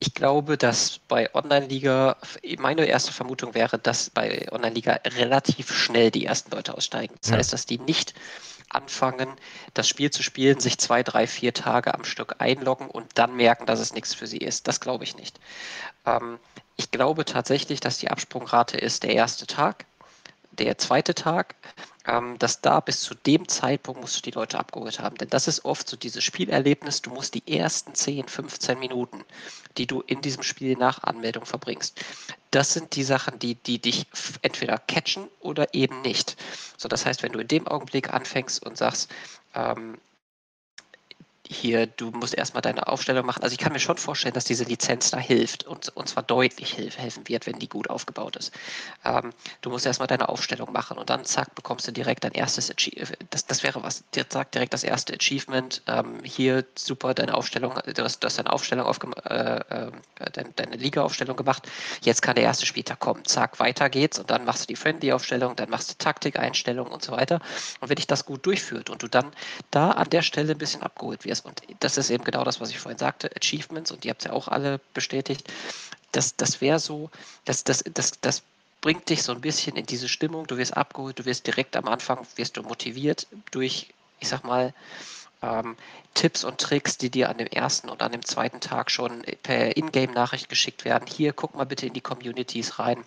ich 0.00 0.14
glaube, 0.14 0.56
dass 0.56 1.00
bei 1.08 1.34
Online-Liga, 1.34 2.16
meine 2.58 2.84
erste 2.84 3.12
Vermutung 3.12 3.54
wäre, 3.54 3.78
dass 3.78 4.10
bei 4.10 4.46
Online-Liga 4.52 5.00
relativ 5.04 5.72
schnell 5.72 6.12
die 6.12 6.24
ersten 6.24 6.52
Leute 6.52 6.74
aussteigen. 6.74 7.16
Das 7.20 7.30
ja. 7.30 7.36
heißt, 7.36 7.52
dass 7.52 7.66
die 7.66 7.78
nicht 7.78 8.14
anfangen, 8.70 9.28
das 9.74 9.88
Spiel 9.88 10.10
zu 10.10 10.22
spielen, 10.22 10.60
sich 10.60 10.78
zwei, 10.78 11.02
drei, 11.02 11.26
vier 11.26 11.52
Tage 11.52 11.94
am 11.94 12.04
Stück 12.04 12.36
einloggen 12.38 12.88
und 12.88 13.18
dann 13.18 13.34
merken, 13.34 13.66
dass 13.66 13.80
es 13.80 13.92
nichts 13.92 14.14
für 14.14 14.26
sie 14.26 14.38
ist. 14.38 14.68
Das 14.68 14.80
glaube 14.80 15.04
ich 15.04 15.16
nicht. 15.16 15.40
Ähm, 16.06 16.38
ich 16.76 16.90
glaube 16.92 17.24
tatsächlich, 17.24 17.80
dass 17.80 17.98
die 17.98 18.10
Absprungrate 18.10 18.76
ist 18.76 19.02
der 19.02 19.14
erste 19.14 19.46
Tag, 19.46 19.86
der 20.52 20.78
zweite 20.78 21.14
Tag, 21.14 21.54
dass 22.38 22.62
da 22.62 22.80
bis 22.80 23.02
zu 23.02 23.14
dem 23.14 23.48
Zeitpunkt 23.48 24.00
musst 24.00 24.16
du 24.16 24.22
die 24.22 24.30
Leute 24.30 24.58
abgeholt 24.58 24.98
haben. 24.98 25.16
Denn 25.16 25.28
das 25.28 25.46
ist 25.46 25.66
oft 25.66 25.88
so 25.88 25.96
dieses 25.96 26.24
Spielerlebnis, 26.24 27.02
du 27.02 27.10
musst 27.10 27.34
die 27.34 27.46
ersten 27.46 27.94
10, 27.94 28.28
15 28.28 28.78
Minuten, 28.78 29.24
die 29.76 29.86
du 29.86 30.00
in 30.00 30.22
diesem 30.22 30.42
Spiel 30.42 30.76
nach 30.76 31.02
Anmeldung 31.02 31.44
verbringst, 31.44 32.02
das 32.50 32.72
sind 32.72 32.96
die 32.96 33.02
Sachen, 33.02 33.38
die, 33.38 33.56
die 33.56 33.78
dich 33.78 34.06
entweder 34.40 34.78
catchen 34.78 35.28
oder 35.40 35.74
eben 35.74 36.00
nicht. 36.00 36.36
So, 36.78 36.88
das 36.88 37.04
heißt, 37.04 37.22
wenn 37.22 37.32
du 37.32 37.40
in 37.40 37.48
dem 37.48 37.68
Augenblick 37.68 38.12
anfängst 38.12 38.64
und 38.64 38.78
sagst, 38.78 39.10
ähm, 39.54 39.98
hier, 41.48 41.86
du 41.86 42.10
musst 42.10 42.34
erstmal 42.34 42.60
deine 42.60 42.86
Aufstellung 42.86 43.24
machen. 43.24 43.42
Also 43.42 43.54
ich 43.54 43.58
kann 43.58 43.72
mir 43.72 43.80
schon 43.80 43.96
vorstellen, 43.96 44.34
dass 44.34 44.44
diese 44.44 44.64
Lizenz 44.64 45.10
da 45.10 45.18
hilft 45.18 45.64
und, 45.64 45.88
und 45.96 46.08
zwar 46.08 46.22
deutlich 46.22 46.74
hilf, 46.74 46.98
helfen 46.98 47.26
wird, 47.26 47.46
wenn 47.46 47.58
die 47.58 47.68
gut 47.68 47.88
aufgebaut 47.88 48.36
ist. 48.36 48.52
Ähm, 49.04 49.32
du 49.62 49.70
musst 49.70 49.86
erstmal 49.86 50.08
deine 50.08 50.28
Aufstellung 50.28 50.72
machen 50.72 50.98
und 50.98 51.08
dann 51.08 51.24
zack, 51.24 51.54
bekommst 51.54 51.88
du 51.88 51.92
direkt 51.92 52.24
dein 52.24 52.32
erstes 52.32 52.70
Achievement. 52.70 53.16
Das, 53.30 53.46
das 53.46 53.62
wäre 53.62 53.82
was, 53.82 54.04
dir 54.14 54.26
sagt 54.28 54.54
direkt 54.54 54.74
das 54.74 54.84
erste 54.84 55.14
Achievement. 55.14 55.82
Ähm, 55.86 56.20
hier 56.22 56.66
super, 56.76 57.14
deine 57.14 57.32
Aufstellung, 57.32 57.74
du 57.86 58.04
hast, 58.04 58.20
du 58.20 58.26
hast 58.26 58.38
deine 58.38 58.52
Aufstellung 58.52 58.86
aufgemacht, 58.86 59.24
äh, 59.26 59.60
äh, 59.68 59.90
deine, 60.32 60.50
deine 60.54 60.76
Liga-Aufstellung 60.76 61.36
gemacht. 61.36 61.66
Jetzt 62.02 62.20
kann 62.20 62.34
der 62.34 62.44
erste 62.44 62.66
Spieltag 62.66 63.00
kommen. 63.00 63.24
Zack, 63.24 63.58
weiter 63.58 63.88
geht's 63.88 64.18
und 64.18 64.30
dann 64.30 64.44
machst 64.44 64.64
du 64.64 64.66
die 64.66 64.76
Friendly-Aufstellung, 64.76 65.56
dann 65.56 65.70
machst 65.70 65.90
du 65.90 65.94
Taktik-Einstellungen 65.96 66.92
und 66.92 67.02
so 67.02 67.12
weiter. 67.12 67.40
Und 67.80 67.88
wenn 67.88 67.96
dich 67.96 68.06
das 68.06 68.26
gut 68.26 68.44
durchführt 68.44 68.90
und 68.90 69.02
du 69.02 69.08
dann 69.08 69.32
da 69.70 69.92
an 69.92 70.10
der 70.10 70.22
Stelle 70.22 70.52
ein 70.52 70.58
bisschen 70.58 70.82
abgeholt 70.82 71.24
wirst, 71.24 71.37
ist. 71.38 71.44
Und 71.44 71.62
das 71.80 71.96
ist 71.96 72.10
eben 72.10 72.24
genau 72.24 72.44
das, 72.44 72.60
was 72.60 72.70
ich 72.70 72.78
vorhin 72.78 72.98
sagte, 72.98 73.30
Achievements, 73.36 73.90
und 73.90 74.04
die 74.04 74.10
habt 74.10 74.24
ihr 74.24 74.30
ja 74.30 74.36
auch 74.36 74.48
alle 74.48 74.80
bestätigt. 74.94 75.50
Das, 76.12 76.36
das 76.36 76.60
wäre 76.60 76.78
so, 76.78 77.10
das, 77.44 77.64
das, 77.64 77.84
das, 77.94 78.12
das 78.20 78.42
bringt 78.80 79.08
dich 79.08 79.22
so 79.22 79.32
ein 79.32 79.40
bisschen 79.40 79.76
in 79.76 79.86
diese 79.86 80.08
Stimmung, 80.08 80.46
du 80.46 80.56
wirst 80.56 80.76
abgeholt, 80.76 81.18
du 81.18 81.24
wirst 81.24 81.46
direkt 81.46 81.76
am 81.76 81.88
Anfang, 81.88 82.26
wirst 82.36 82.56
du 82.56 82.62
motiviert 82.62 83.26
durch, 83.50 83.88
ich 84.20 84.28
sag 84.28 84.44
mal, 84.44 84.72
ähm, 85.42 85.76
Tipps 86.14 86.44
und 86.44 86.60
Tricks, 86.60 86.98
die 86.98 87.10
dir 87.10 87.28
an 87.28 87.38
dem 87.38 87.46
ersten 87.46 87.88
und 87.88 88.02
an 88.02 88.12
dem 88.12 88.24
zweiten 88.24 88.60
Tag 88.60 88.90
schon 88.90 89.22
per 89.42 89.76
Ingame-Nachricht 89.76 90.48
geschickt 90.48 90.84
werden. 90.84 91.06
Hier, 91.06 91.32
guck 91.32 91.54
mal 91.54 91.64
bitte 91.64 91.86
in 91.86 91.92
die 91.92 92.00
Communities 92.00 92.78
rein. 92.78 93.04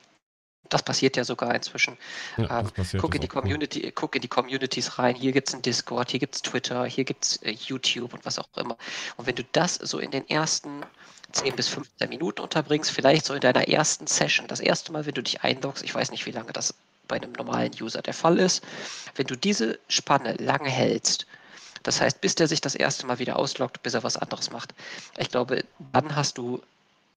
Das 0.72 0.84
passiert 0.84 1.18
ja 1.18 1.26
sogar 1.26 1.54
inzwischen. 1.54 1.98
Ja, 2.38 2.62
ähm, 2.62 2.72
guck, 2.98 3.14
in 3.14 3.22
die 3.22 3.28
Community, 3.28 3.82
cool. 3.84 3.92
guck 3.92 4.16
in 4.16 4.22
die 4.22 4.30
Communities 4.30 4.98
rein. 4.98 5.16
Hier 5.16 5.34
gibt 5.34 5.50
es 5.50 5.54
einen 5.54 5.62
Discord, 5.62 6.10
hier 6.10 6.20
gibt 6.20 6.36
es 6.36 6.42
Twitter, 6.42 6.86
hier 6.86 7.04
gibt 7.04 7.26
es 7.26 7.38
äh, 7.44 7.52
YouTube 7.52 8.14
und 8.14 8.26
was 8.26 8.40
auch 8.40 8.48
immer. 8.56 8.78
Und 9.18 9.28
wenn 9.28 9.36
du 9.36 9.44
das 9.52 9.76
so 9.76 10.00
in 10.00 10.12
den 10.12 10.28
ersten 10.30 10.84
10 11.34 11.58
bis 11.58 11.68
15 11.68 12.08
Minuten 12.08 12.40
unterbringst, 12.40 12.90
vielleicht 12.90 13.26
so 13.26 13.34
in 13.34 13.42
deiner 13.42 13.68
ersten 13.68 14.08
Session, 14.08 14.48
das 14.48 14.62
erste 14.62 14.94
Mal, 14.94 15.06
wenn 15.06 15.14
du 15.14 15.22
dich 15.22 15.44
einloggst, 15.44 15.84
ich 15.84 15.94
weiß 15.94 16.10
nicht, 16.10 16.26
wie 16.26 16.32
lange 16.32 16.54
das 16.54 16.74
bei 17.10 17.18
einem 17.18 17.34
normalen 17.34 17.74
User 17.82 18.02
der 18.02 18.14
Fall 18.14 18.40
ist, 18.40 18.64
wenn 19.16 19.28
du 19.28 19.36
diese 19.36 19.78
Spanne 19.90 20.36
lange 20.36 20.70
hältst, 20.70 21.28
das 21.84 22.00
heißt, 22.00 22.22
bis 22.22 22.36
der 22.36 22.48
sich 22.48 22.62
das 22.62 22.76
erste 22.76 23.06
Mal 23.06 23.20
wieder 23.20 23.38
ausloggt, 23.38 23.84
bis 23.84 23.94
er 23.94 24.04
was 24.04 24.16
anderes 24.16 24.52
macht. 24.52 24.74
Ich 25.18 25.30
glaube, 25.30 25.66
dann 25.92 26.16
hast 26.16 26.38
du 26.38 26.62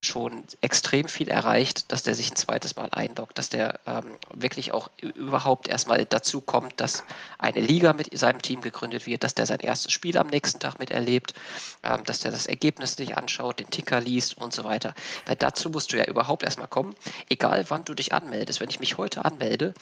schon 0.00 0.44
extrem 0.60 1.08
viel 1.08 1.28
erreicht, 1.28 1.90
dass 1.90 2.02
der 2.02 2.14
sich 2.14 2.30
ein 2.30 2.36
zweites 2.36 2.76
Mal 2.76 2.88
einloggt, 2.90 3.38
dass 3.38 3.48
der 3.48 3.80
ähm, 3.86 4.16
wirklich 4.32 4.72
auch 4.72 4.90
überhaupt 5.00 5.68
erstmal 5.68 6.04
dazu 6.04 6.40
kommt, 6.40 6.80
dass 6.80 7.04
eine 7.38 7.60
Liga 7.60 7.92
mit 7.92 8.16
seinem 8.16 8.42
Team 8.42 8.60
gegründet 8.60 9.06
wird, 9.06 9.24
dass 9.24 9.34
der 9.34 9.46
sein 9.46 9.60
erstes 9.60 9.92
Spiel 9.92 10.18
am 10.18 10.26
nächsten 10.26 10.60
Tag 10.60 10.78
miterlebt, 10.78 11.34
ähm, 11.82 12.04
dass 12.04 12.20
der 12.20 12.30
das 12.30 12.46
Ergebnis 12.46 12.96
sich 12.96 13.16
anschaut, 13.16 13.60
den 13.60 13.70
Ticker 13.70 14.00
liest 14.00 14.36
und 14.38 14.52
so 14.52 14.64
weiter. 14.64 14.94
Weil 15.26 15.36
dazu 15.36 15.70
musst 15.70 15.92
du 15.92 15.96
ja 15.96 16.04
überhaupt 16.04 16.42
erstmal 16.42 16.68
kommen, 16.68 16.94
egal 17.28 17.64
wann 17.68 17.84
du 17.84 17.94
dich 17.94 18.12
anmeldest. 18.12 18.60
Wenn 18.60 18.70
ich 18.70 18.80
mich 18.80 18.98
heute 18.98 19.24
anmelde, 19.24 19.74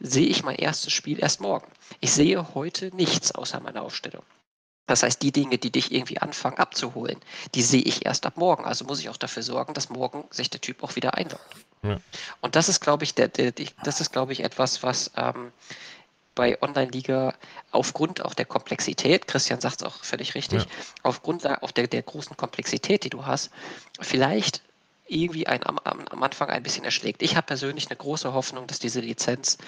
sehe 0.00 0.26
ich 0.26 0.44
mein 0.44 0.56
erstes 0.56 0.92
Spiel 0.92 1.20
erst 1.20 1.40
morgen. 1.40 1.66
Ich 2.00 2.12
sehe 2.12 2.54
heute 2.54 2.94
nichts 2.94 3.32
außer 3.32 3.60
meiner 3.60 3.82
Aufstellung. 3.82 4.24
Das 4.86 5.02
heißt, 5.02 5.22
die 5.22 5.32
Dinge, 5.32 5.56
die 5.58 5.70
dich 5.70 5.92
irgendwie 5.92 6.18
anfangen 6.18 6.58
abzuholen, 6.58 7.18
die 7.54 7.62
sehe 7.62 7.82
ich 7.82 8.04
erst 8.04 8.26
ab 8.26 8.36
morgen. 8.36 8.64
Also 8.64 8.84
muss 8.84 9.00
ich 9.00 9.08
auch 9.08 9.16
dafür 9.16 9.42
sorgen, 9.42 9.72
dass 9.72 9.88
morgen 9.88 10.24
sich 10.30 10.50
der 10.50 10.60
Typ 10.60 10.82
auch 10.82 10.94
wieder 10.96 11.14
einloggt. 11.14 11.56
Ja. 11.82 11.98
Und 12.40 12.56
das 12.56 12.68
ist, 12.68 12.80
glaube 12.80 13.04
ich, 13.04 13.14
der, 13.14 13.28
der, 13.28 13.52
das 13.82 14.00
ist, 14.00 14.12
glaube 14.12 14.32
ich, 14.32 14.40
etwas, 14.44 14.82
was 14.82 15.10
ähm, 15.16 15.52
bei 16.34 16.60
Online-Liga 16.60 17.34
aufgrund 17.70 18.24
auch 18.24 18.34
der 18.34 18.46
Komplexität, 18.46 19.26
Christian 19.26 19.60
sagt 19.60 19.82
es 19.82 19.86
auch 19.86 20.02
völlig 20.04 20.34
richtig, 20.34 20.62
ja. 20.62 20.68
aufgrund 21.02 21.46
auch 21.46 21.70
der, 21.70 21.86
der 21.86 22.02
großen 22.02 22.36
Komplexität, 22.36 23.04
die 23.04 23.10
du 23.10 23.24
hast, 23.24 23.50
vielleicht 24.00 24.62
irgendwie 25.06 25.46
ein, 25.46 25.64
am, 25.66 25.78
am, 25.78 26.22
Anfang 26.22 26.48
ein 26.48 26.62
bisschen 26.62 26.84
erschlägt. 26.84 27.22
Ich 27.22 27.36
habe 27.36 27.46
persönlich 27.46 27.88
eine 27.88 27.96
große 27.96 28.32
Hoffnung, 28.32 28.66
dass 28.66 28.78
diese 28.78 29.00
Lizenz 29.00 29.58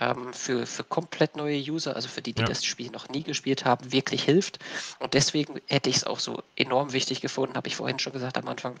ähm, 0.00 0.32
für, 0.34 0.66
für 0.66 0.84
komplett 0.84 1.36
neue 1.36 1.58
User, 1.58 1.96
also 1.96 2.08
für 2.08 2.22
die, 2.22 2.34
die 2.34 2.42
ja. 2.42 2.46
das 2.46 2.64
Spiel 2.64 2.90
noch 2.90 3.08
nie 3.08 3.22
gespielt 3.22 3.64
haben, 3.64 3.92
wirklich 3.92 4.24
hilft. 4.24 4.58
Und 4.98 5.14
deswegen 5.14 5.60
hätte 5.66 5.88
ich 5.88 5.96
es 5.96 6.04
auch 6.04 6.18
so 6.18 6.42
enorm 6.56 6.92
wichtig 6.92 7.20
gefunden, 7.20 7.56
habe 7.56 7.68
ich 7.68 7.76
vorhin 7.76 7.98
schon 7.98 8.12
gesagt 8.12 8.36
am 8.36 8.48
Anfang, 8.48 8.76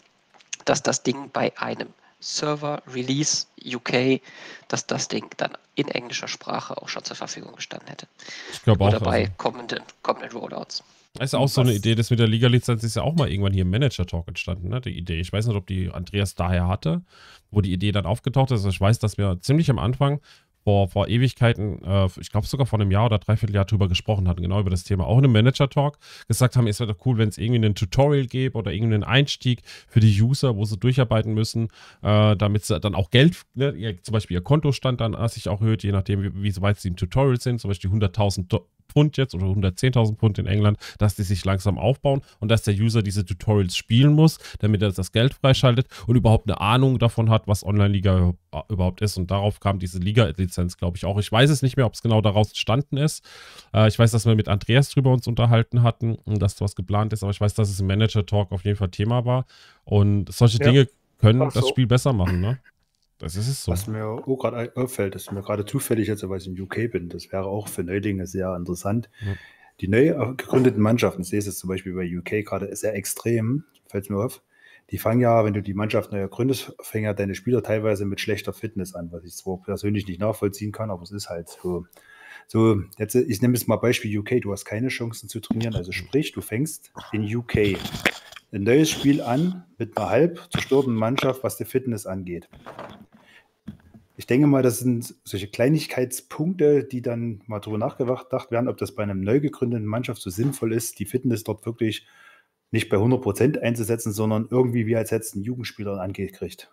dass 0.64 0.82
das 0.82 1.02
Ding 1.02 1.30
bei 1.32 1.56
einem 1.58 1.88
Server 2.20 2.82
Release 2.86 3.46
UK, 3.64 4.20
dass 4.68 4.86
das 4.86 5.08
Ding 5.08 5.28
dann 5.38 5.56
in 5.74 5.88
englischer 5.88 6.28
Sprache 6.28 6.80
auch 6.80 6.88
schon 6.88 7.04
zur 7.04 7.16
Verfügung 7.16 7.56
gestanden 7.56 7.88
hätte. 7.88 8.06
Ich 8.52 8.62
glaube 8.62 8.84
auch. 8.84 8.88
Oder 8.88 9.00
bei 9.00 9.22
also. 9.22 9.32
kommenden, 9.38 9.82
kommenden 10.02 10.32
Rollouts. 10.32 10.84
Das 11.14 11.30
ist 11.30 11.34
auch 11.34 11.48
so 11.48 11.60
eine 11.60 11.74
Idee, 11.74 11.94
das 11.94 12.08
mit 12.08 12.20
der 12.20 12.26
Liga-Lizenz 12.26 12.82
ist 12.84 12.96
ja 12.96 13.02
auch 13.02 13.14
mal 13.14 13.30
irgendwann 13.30 13.52
hier 13.52 13.62
im 13.62 13.70
Manager-Talk 13.70 14.28
entstanden, 14.28 14.68
ne? 14.68 14.80
Die 14.80 14.96
Idee. 14.96 15.20
Ich 15.20 15.30
weiß 15.32 15.46
nicht, 15.46 15.56
ob 15.56 15.66
die 15.66 15.90
Andreas 15.90 16.34
daher 16.34 16.68
hatte, 16.68 17.02
wo 17.50 17.60
die 17.60 17.72
Idee 17.72 17.92
dann 17.92 18.06
aufgetaucht 18.06 18.50
ist. 18.50 18.64
Ich 18.64 18.80
weiß, 18.80 18.98
dass 18.98 19.18
wir 19.18 19.38
ziemlich 19.40 19.68
am 19.68 19.78
Anfang 19.78 20.20
vor, 20.64 20.88
vor 20.88 21.08
Ewigkeiten, 21.08 21.82
äh, 21.84 22.08
ich 22.18 22.30
glaube 22.30 22.46
sogar 22.46 22.66
vor 22.66 22.80
einem 22.80 22.90
Jahr 22.90 23.06
oder 23.06 23.18
dreiviertel 23.18 23.54
Jahr 23.54 23.64
drüber 23.64 23.88
gesprochen 23.88 24.28
hatten, 24.28 24.42
genau 24.42 24.60
über 24.60 24.70
das 24.70 24.84
Thema, 24.84 25.06
auch 25.06 25.18
in 25.18 25.24
einem 25.24 25.32
Manager-Talk, 25.32 25.98
gesagt 26.28 26.56
haben, 26.56 26.66
es 26.66 26.80
wäre 26.80 26.94
doch 26.94 27.04
cool, 27.04 27.18
wenn 27.18 27.28
es 27.28 27.36
irgendwie 27.36 27.64
ein 27.64 27.74
Tutorial 27.74 28.26
gäbe 28.26 28.56
oder 28.56 28.72
irgendeinen 28.72 29.04
Einstieg 29.04 29.62
für 29.88 30.00
die 30.00 30.22
User, 30.22 30.56
wo 30.56 30.64
sie 30.64 30.78
durcharbeiten 30.78 31.34
müssen, 31.34 31.68
äh, 32.02 32.36
damit 32.36 32.64
sie 32.64 32.78
dann 32.80 32.94
auch 32.94 33.10
Geld, 33.10 33.42
ne, 33.54 33.72
ihr, 33.72 34.02
zum 34.02 34.12
Beispiel 34.12 34.36
ihr 34.36 34.42
Kontostand 34.42 35.00
dann 35.00 35.16
sich 35.28 35.48
auch 35.48 35.60
erhöht, 35.60 35.82
je 35.82 35.92
nachdem, 35.92 36.22
wie, 36.22 36.42
wie 36.42 36.62
weit 36.62 36.80
sie 36.80 36.88
im 36.88 36.96
Tutorial 36.96 37.40
sind, 37.40 37.60
zum 37.60 37.68
Beispiel 37.68 37.90
100.000 37.90 38.48
Pfund 38.92 39.16
jetzt 39.16 39.34
oder 39.34 39.46
110.000 39.46 40.16
Pfund 40.16 40.38
in 40.38 40.46
England, 40.46 40.78
dass 40.98 41.16
die 41.16 41.22
sich 41.22 41.44
langsam 41.44 41.78
aufbauen 41.78 42.22
und 42.40 42.50
dass 42.50 42.62
der 42.62 42.74
User 42.74 43.02
diese 43.02 43.24
Tutorials 43.24 43.76
spielen 43.76 44.12
muss, 44.12 44.38
damit 44.60 44.82
er 44.82 44.92
das 44.92 45.12
Geld 45.12 45.34
freischaltet 45.34 45.86
und 46.06 46.16
überhaupt 46.16 46.48
eine 46.48 46.60
Ahnung 46.60 46.98
davon 46.98 47.30
hat, 47.30 47.48
was 47.48 47.64
Online-Liga 47.64 48.34
überhaupt 48.68 49.00
ist. 49.00 49.16
Und 49.16 49.30
darauf 49.30 49.60
kam 49.60 49.78
diese 49.78 49.98
Liga-Lizenz, 49.98 50.76
glaube 50.76 50.96
ich, 50.96 51.04
auch. 51.04 51.18
Ich 51.18 51.30
weiß 51.30 51.50
es 51.50 51.62
nicht 51.62 51.76
mehr, 51.76 51.86
ob 51.86 51.94
es 51.94 52.02
genau 52.02 52.20
daraus 52.20 52.48
entstanden 52.48 52.96
ist. 52.96 53.24
Äh, 53.74 53.88
ich 53.88 53.98
weiß, 53.98 54.10
dass 54.10 54.26
wir 54.26 54.34
mit 54.34 54.48
Andreas 54.48 54.90
drüber 54.90 55.12
uns 55.12 55.26
unterhalten 55.26 55.82
hatten 55.82 56.14
und 56.14 56.40
dass 56.40 56.60
was 56.60 56.76
geplant 56.76 57.12
ist, 57.12 57.22
aber 57.22 57.32
ich 57.32 57.40
weiß, 57.40 57.54
dass 57.54 57.70
es 57.70 57.80
im 57.80 57.86
Manager-Talk 57.86 58.52
auf 58.52 58.64
jeden 58.64 58.76
Fall 58.76 58.90
Thema 58.90 59.24
war. 59.24 59.46
Und 59.84 60.32
solche 60.32 60.58
ja. 60.58 60.66
Dinge 60.66 60.88
können 61.18 61.50
so. 61.50 61.60
das 61.60 61.68
Spiel 61.68 61.86
besser 61.86 62.12
machen, 62.12 62.40
ne? 62.40 62.58
Das 63.18 63.36
ist 63.36 63.48
es 63.48 63.64
so. 63.64 63.72
Was 63.72 63.86
mir 63.86 64.06
auch 64.06 64.38
gerade 64.38 64.72
auffällt, 64.76 65.14
ist 65.14 65.30
mir 65.32 65.42
gerade 65.42 65.64
zufällig 65.64 66.08
jetzt, 66.08 66.28
weil 66.28 66.38
ich 66.38 66.46
in 66.46 66.60
UK 66.60 66.90
bin, 66.90 67.08
das 67.08 67.30
wäre 67.30 67.46
auch 67.46 67.68
für 67.68 67.84
Neulinge 67.84 68.26
sehr 68.26 68.54
interessant. 68.56 69.10
Ja. 69.24 69.34
Die 69.80 69.88
neu 69.88 70.34
gegründeten 70.36 70.82
Mannschaften, 70.82 71.22
ich 71.22 71.28
sehe 71.28 71.38
es 71.38 71.58
zum 71.58 71.68
Beispiel 71.68 71.94
bei 71.94 72.04
UK 72.04 72.44
gerade 72.44 72.74
sehr 72.74 72.94
extrem, 72.94 73.64
fällt 73.86 74.10
mir 74.10 74.18
auf. 74.18 74.42
Die 74.90 74.98
fangen 74.98 75.20
ja, 75.20 75.44
wenn 75.44 75.54
du 75.54 75.62
die 75.62 75.74
Mannschaft 75.74 76.12
neu 76.12 76.26
gründest, 76.28 76.74
fangen 76.80 77.04
ja 77.04 77.14
deine 77.14 77.34
Spieler 77.34 77.62
teilweise 77.62 78.04
mit 78.04 78.20
schlechter 78.20 78.52
Fitness 78.52 78.94
an, 78.94 79.10
was 79.10 79.24
ich 79.24 79.34
zwar 79.34 79.58
persönlich 79.62 80.06
nicht 80.06 80.20
nachvollziehen 80.20 80.72
kann, 80.72 80.90
aber 80.90 81.02
es 81.02 81.12
ist 81.12 81.28
halt 81.28 81.48
so. 81.48 81.86
So, 82.48 82.82
jetzt, 82.98 83.14
ich 83.14 83.40
nehme 83.40 83.54
jetzt 83.54 83.68
mal 83.68 83.76
Beispiel 83.76 84.18
UK, 84.18 84.42
du 84.42 84.52
hast 84.52 84.64
keine 84.64 84.88
Chancen 84.88 85.28
zu 85.28 85.40
trainieren, 85.40 85.74
also 85.74 85.92
sprich, 85.92 86.32
du 86.32 86.40
fängst 86.40 86.92
in 87.12 87.24
UK 87.24 87.78
ein 88.52 88.62
neues 88.62 88.90
Spiel 88.90 89.20
an 89.22 89.64
mit 89.78 89.96
einer 89.96 90.10
halb 90.10 90.48
zerstörten 90.52 90.94
Mannschaft, 90.94 91.42
was 91.42 91.56
die 91.56 91.64
Fitness 91.64 92.06
angeht. 92.06 92.48
Ich 94.16 94.26
denke 94.26 94.46
mal, 94.46 94.62
das 94.62 94.78
sind 94.78 95.14
solche 95.24 95.48
Kleinigkeitspunkte, 95.48 96.84
die 96.84 97.02
dann 97.02 97.42
mal 97.46 97.60
darüber 97.60 97.78
nachgedacht 97.78 98.50
werden, 98.50 98.68
ob 98.68 98.76
das 98.76 98.94
bei 98.94 99.02
einer 99.02 99.14
neu 99.14 99.40
gegründeten 99.40 99.86
Mannschaft 99.86 100.20
so 100.20 100.30
sinnvoll 100.30 100.74
ist, 100.74 100.98
die 100.98 101.06
Fitness 101.06 101.44
dort 101.44 101.64
wirklich 101.64 102.06
nicht 102.70 102.88
bei 102.88 102.98
100 102.98 103.20
Prozent 103.20 103.58
einzusetzen, 103.58 104.12
sondern 104.12 104.48
irgendwie 104.50 104.86
wie 104.86 104.96
als 104.96 105.12
ein 105.12 105.42
Jugendspieler 105.42 106.00
angekriegt. 106.00 106.70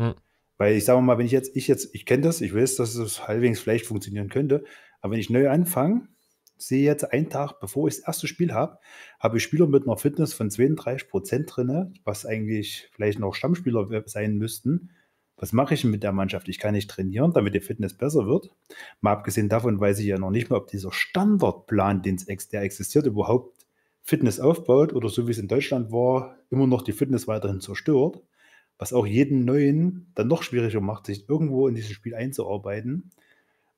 Hm. 0.00 0.14
Weil 0.58 0.76
ich 0.76 0.84
sage 0.84 1.02
mal, 1.02 1.18
wenn 1.18 1.26
ich 1.26 1.32
jetzt, 1.32 1.56
ich 1.56 1.68
jetzt, 1.68 1.94
ich 1.94 2.06
kenne 2.06 2.22
das, 2.22 2.40
ich 2.40 2.54
weiß, 2.54 2.76
dass 2.76 2.94
es 2.94 3.26
halbwegs 3.26 3.60
vielleicht 3.60 3.86
funktionieren 3.86 4.28
könnte, 4.28 4.64
aber 5.00 5.12
wenn 5.12 5.20
ich 5.20 5.28
neu 5.28 5.50
anfange, 5.50 6.08
sehe 6.56 6.84
jetzt 6.84 7.12
einen 7.12 7.30
Tag, 7.30 7.60
bevor 7.60 7.88
ich 7.88 7.96
das 7.96 8.06
erste 8.06 8.26
Spiel 8.26 8.52
habe, 8.52 8.78
habe 9.20 9.36
ich 9.36 9.42
Spieler 9.42 9.66
mit 9.66 9.84
einer 9.84 9.96
Fitness 9.96 10.34
von 10.34 10.50
32 10.50 11.08
Prozent 11.08 11.52
drin, 11.54 11.94
was 12.04 12.26
eigentlich 12.26 12.88
vielleicht 12.92 13.18
noch 13.18 13.34
Stammspieler 13.34 13.86
sein 14.06 14.36
müssten. 14.36 14.90
Was 15.38 15.52
mache 15.52 15.74
ich 15.74 15.84
mit 15.84 16.02
der 16.02 16.12
Mannschaft? 16.12 16.48
Ich 16.48 16.58
kann 16.58 16.72
nicht 16.72 16.90
trainieren, 16.90 17.32
damit 17.32 17.54
die 17.54 17.60
Fitness 17.60 17.94
besser 17.94 18.26
wird. 18.26 18.50
Mal 19.02 19.12
abgesehen 19.12 19.50
davon 19.50 19.78
weiß 19.78 19.98
ich 19.98 20.06
ja 20.06 20.18
noch 20.18 20.30
nicht 20.30 20.48
mehr, 20.48 20.58
ob 20.58 20.68
dieser 20.68 20.92
Standardplan, 20.92 22.02
der 22.02 22.62
existiert, 22.62 23.06
überhaupt 23.06 23.66
Fitness 24.02 24.40
aufbaut 24.40 24.94
oder 24.94 25.08
so 25.08 25.26
wie 25.26 25.32
es 25.32 25.38
in 25.38 25.48
Deutschland 25.48 25.92
war, 25.92 26.38
immer 26.48 26.66
noch 26.66 26.82
die 26.82 26.92
Fitness 26.92 27.28
weiterhin 27.28 27.60
zerstört. 27.60 28.22
Was 28.78 28.92
auch 28.92 29.06
jeden 29.06 29.44
Neuen 29.44 30.12
dann 30.14 30.28
noch 30.28 30.42
schwieriger 30.42 30.80
macht, 30.80 31.06
sich 31.06 31.28
irgendwo 31.28 31.66
in 31.66 31.74
dieses 31.74 31.92
Spiel 31.92 32.14
einzuarbeiten. 32.14 33.10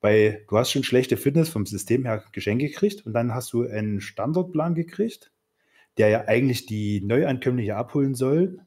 Weil 0.01 0.44
du 0.49 0.57
hast 0.57 0.70
schon 0.70 0.85
schlechte 0.85 1.17
Fitness 1.17 1.49
vom 1.49 1.67
System 1.67 2.05
her 2.05 2.23
geschenkt 2.33 2.62
gekriegt 2.62 3.05
und 3.05 3.12
dann 3.12 3.35
hast 3.35 3.52
du 3.52 3.67
einen 3.67 4.01
Standardplan 4.01 4.75
gekriegt, 4.75 5.33
der 5.97 6.09
ja 6.09 6.25
eigentlich 6.27 6.67
die 6.67 7.01
Neuankömmlinge 7.01 7.75
abholen 7.75 8.15
soll, 8.15 8.60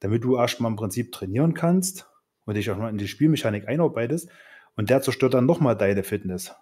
damit 0.00 0.24
du 0.24 0.36
erstmal 0.36 0.70
im 0.70 0.76
Prinzip 0.76 1.12
trainieren 1.12 1.54
kannst 1.54 2.08
und 2.44 2.56
dich 2.56 2.70
auch 2.70 2.76
mal 2.76 2.90
in 2.90 2.98
die 2.98 3.08
Spielmechanik 3.08 3.68
einarbeitest. 3.68 4.28
Und 4.76 4.90
der 4.90 5.02
zerstört 5.02 5.34
dann 5.34 5.46
nochmal 5.46 5.76
deine 5.76 6.02
Fitness, 6.02 6.52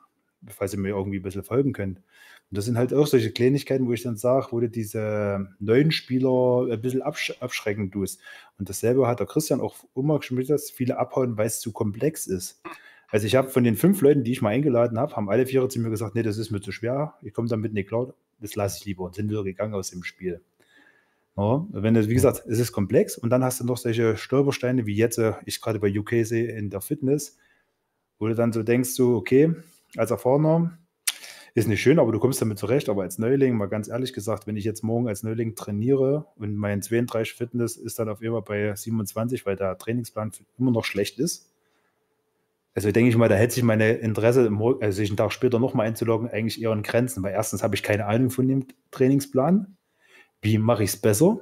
falls 0.48 0.74
ihr 0.74 0.78
mir 0.78 0.90
irgendwie 0.90 1.18
ein 1.18 1.22
bisschen 1.22 1.44
folgen 1.44 1.72
könnt. 1.72 1.98
Und 1.98 2.58
das 2.58 2.66
sind 2.66 2.76
halt 2.76 2.92
auch 2.92 3.06
solche 3.06 3.32
Kleinigkeiten, 3.32 3.86
wo 3.86 3.94
ich 3.94 4.02
dann 4.02 4.18
sage, 4.18 4.48
wo 4.50 4.60
du 4.60 4.68
diese 4.68 5.48
neuen 5.58 5.90
Spieler 5.90 6.68
ein 6.70 6.80
bisschen 6.82 7.00
absch 7.00 7.32
abschrecken 7.40 7.90
tust. 7.90 8.20
Und 8.58 8.68
dasselbe 8.68 9.06
hat 9.06 9.20
der 9.20 9.26
Christian 9.26 9.62
auch 9.62 9.76
immer 9.96 10.18
geschmiert, 10.18 10.50
dass 10.50 10.70
viele 10.70 10.98
abhauen, 10.98 11.38
weil 11.38 11.46
es 11.46 11.60
zu 11.60 11.72
komplex 11.72 12.26
ist. 12.26 12.60
Also 13.12 13.26
ich 13.26 13.36
habe 13.36 13.50
von 13.50 13.62
den 13.62 13.76
fünf 13.76 14.00
Leuten, 14.00 14.24
die 14.24 14.32
ich 14.32 14.40
mal 14.40 14.48
eingeladen 14.48 14.98
habe, 14.98 15.14
haben 15.14 15.28
alle 15.28 15.44
vier 15.44 15.68
zu 15.68 15.78
mir 15.78 15.90
gesagt, 15.90 16.14
nee, 16.14 16.22
das 16.22 16.38
ist 16.38 16.50
mir 16.50 16.62
zu 16.62 16.72
schwer, 16.72 17.14
ich 17.20 17.34
komme 17.34 17.46
damit 17.46 17.74
nicht 17.74 17.88
klar, 17.88 18.14
das 18.40 18.56
lasse 18.56 18.78
ich 18.78 18.86
lieber 18.86 19.04
und 19.04 19.14
sind 19.14 19.28
wieder 19.28 19.44
gegangen 19.44 19.74
aus 19.74 19.90
dem 19.90 20.02
Spiel. 20.02 20.40
Ja, 21.36 21.66
wenn 21.70 21.92
das, 21.92 22.08
wie 22.08 22.14
gesagt, 22.14 22.44
es 22.48 22.58
ist 22.58 22.72
komplex 22.72 23.18
und 23.18 23.28
dann 23.28 23.44
hast 23.44 23.60
du 23.60 23.64
noch 23.64 23.76
solche 23.76 24.16
Stolpersteine, 24.16 24.86
wie 24.86 24.96
jetzt 24.96 25.18
äh, 25.18 25.34
ich 25.44 25.60
gerade 25.60 25.78
bei 25.78 25.94
UK 25.94 26.24
sehe 26.24 26.56
in 26.56 26.70
der 26.70 26.80
Fitness, 26.80 27.36
wo 28.18 28.28
du 28.28 28.34
dann 28.34 28.50
so 28.50 28.62
denkst, 28.62 28.90
so, 28.90 29.16
okay, 29.16 29.54
als 29.96 30.10
Erfahrener 30.10 30.78
ist 31.54 31.68
nicht 31.68 31.82
schön, 31.82 31.98
aber 31.98 32.12
du 32.12 32.18
kommst 32.18 32.40
damit 32.40 32.58
zurecht. 32.58 32.88
Aber 32.88 33.02
als 33.02 33.18
Neuling, 33.18 33.56
mal 33.56 33.66
ganz 33.66 33.88
ehrlich 33.88 34.14
gesagt, 34.14 34.46
wenn 34.46 34.56
ich 34.56 34.64
jetzt 34.64 34.82
morgen 34.82 35.06
als 35.06 35.22
Neuling 35.22 35.54
trainiere 35.54 36.26
und 36.36 36.56
mein 36.56 36.80
32 36.80 37.34
Fitness 37.34 37.76
ist 37.76 37.98
dann 37.98 38.08
auf 38.08 38.22
einmal 38.22 38.40
bei 38.40 38.74
27, 38.74 39.44
weil 39.44 39.56
der 39.56 39.76
Trainingsplan 39.76 40.32
immer 40.58 40.70
noch 40.70 40.84
schlecht 40.84 41.18
ist, 41.18 41.51
also 42.74 42.90
denke 42.90 43.10
ich 43.10 43.16
mal, 43.16 43.28
da 43.28 43.34
hätte 43.34 43.54
sich 43.54 43.62
meine 43.62 43.92
Interesse, 43.92 44.50
also 44.80 44.96
sich 44.96 45.10
einen 45.10 45.16
Tag 45.16 45.32
später 45.32 45.58
nochmal 45.58 45.86
einzuloggen, 45.86 46.28
eigentlich 46.28 46.62
eher 46.62 46.72
in 46.72 46.82
Grenzen, 46.82 47.22
weil 47.22 47.32
erstens 47.32 47.62
habe 47.62 47.74
ich 47.74 47.82
keine 47.82 48.06
Ahnung 48.06 48.30
von 48.30 48.48
dem 48.48 48.66
Trainingsplan. 48.90 49.76
Wie 50.40 50.58
mache 50.58 50.82
ich 50.82 50.90
es 50.90 50.96
besser? 50.96 51.40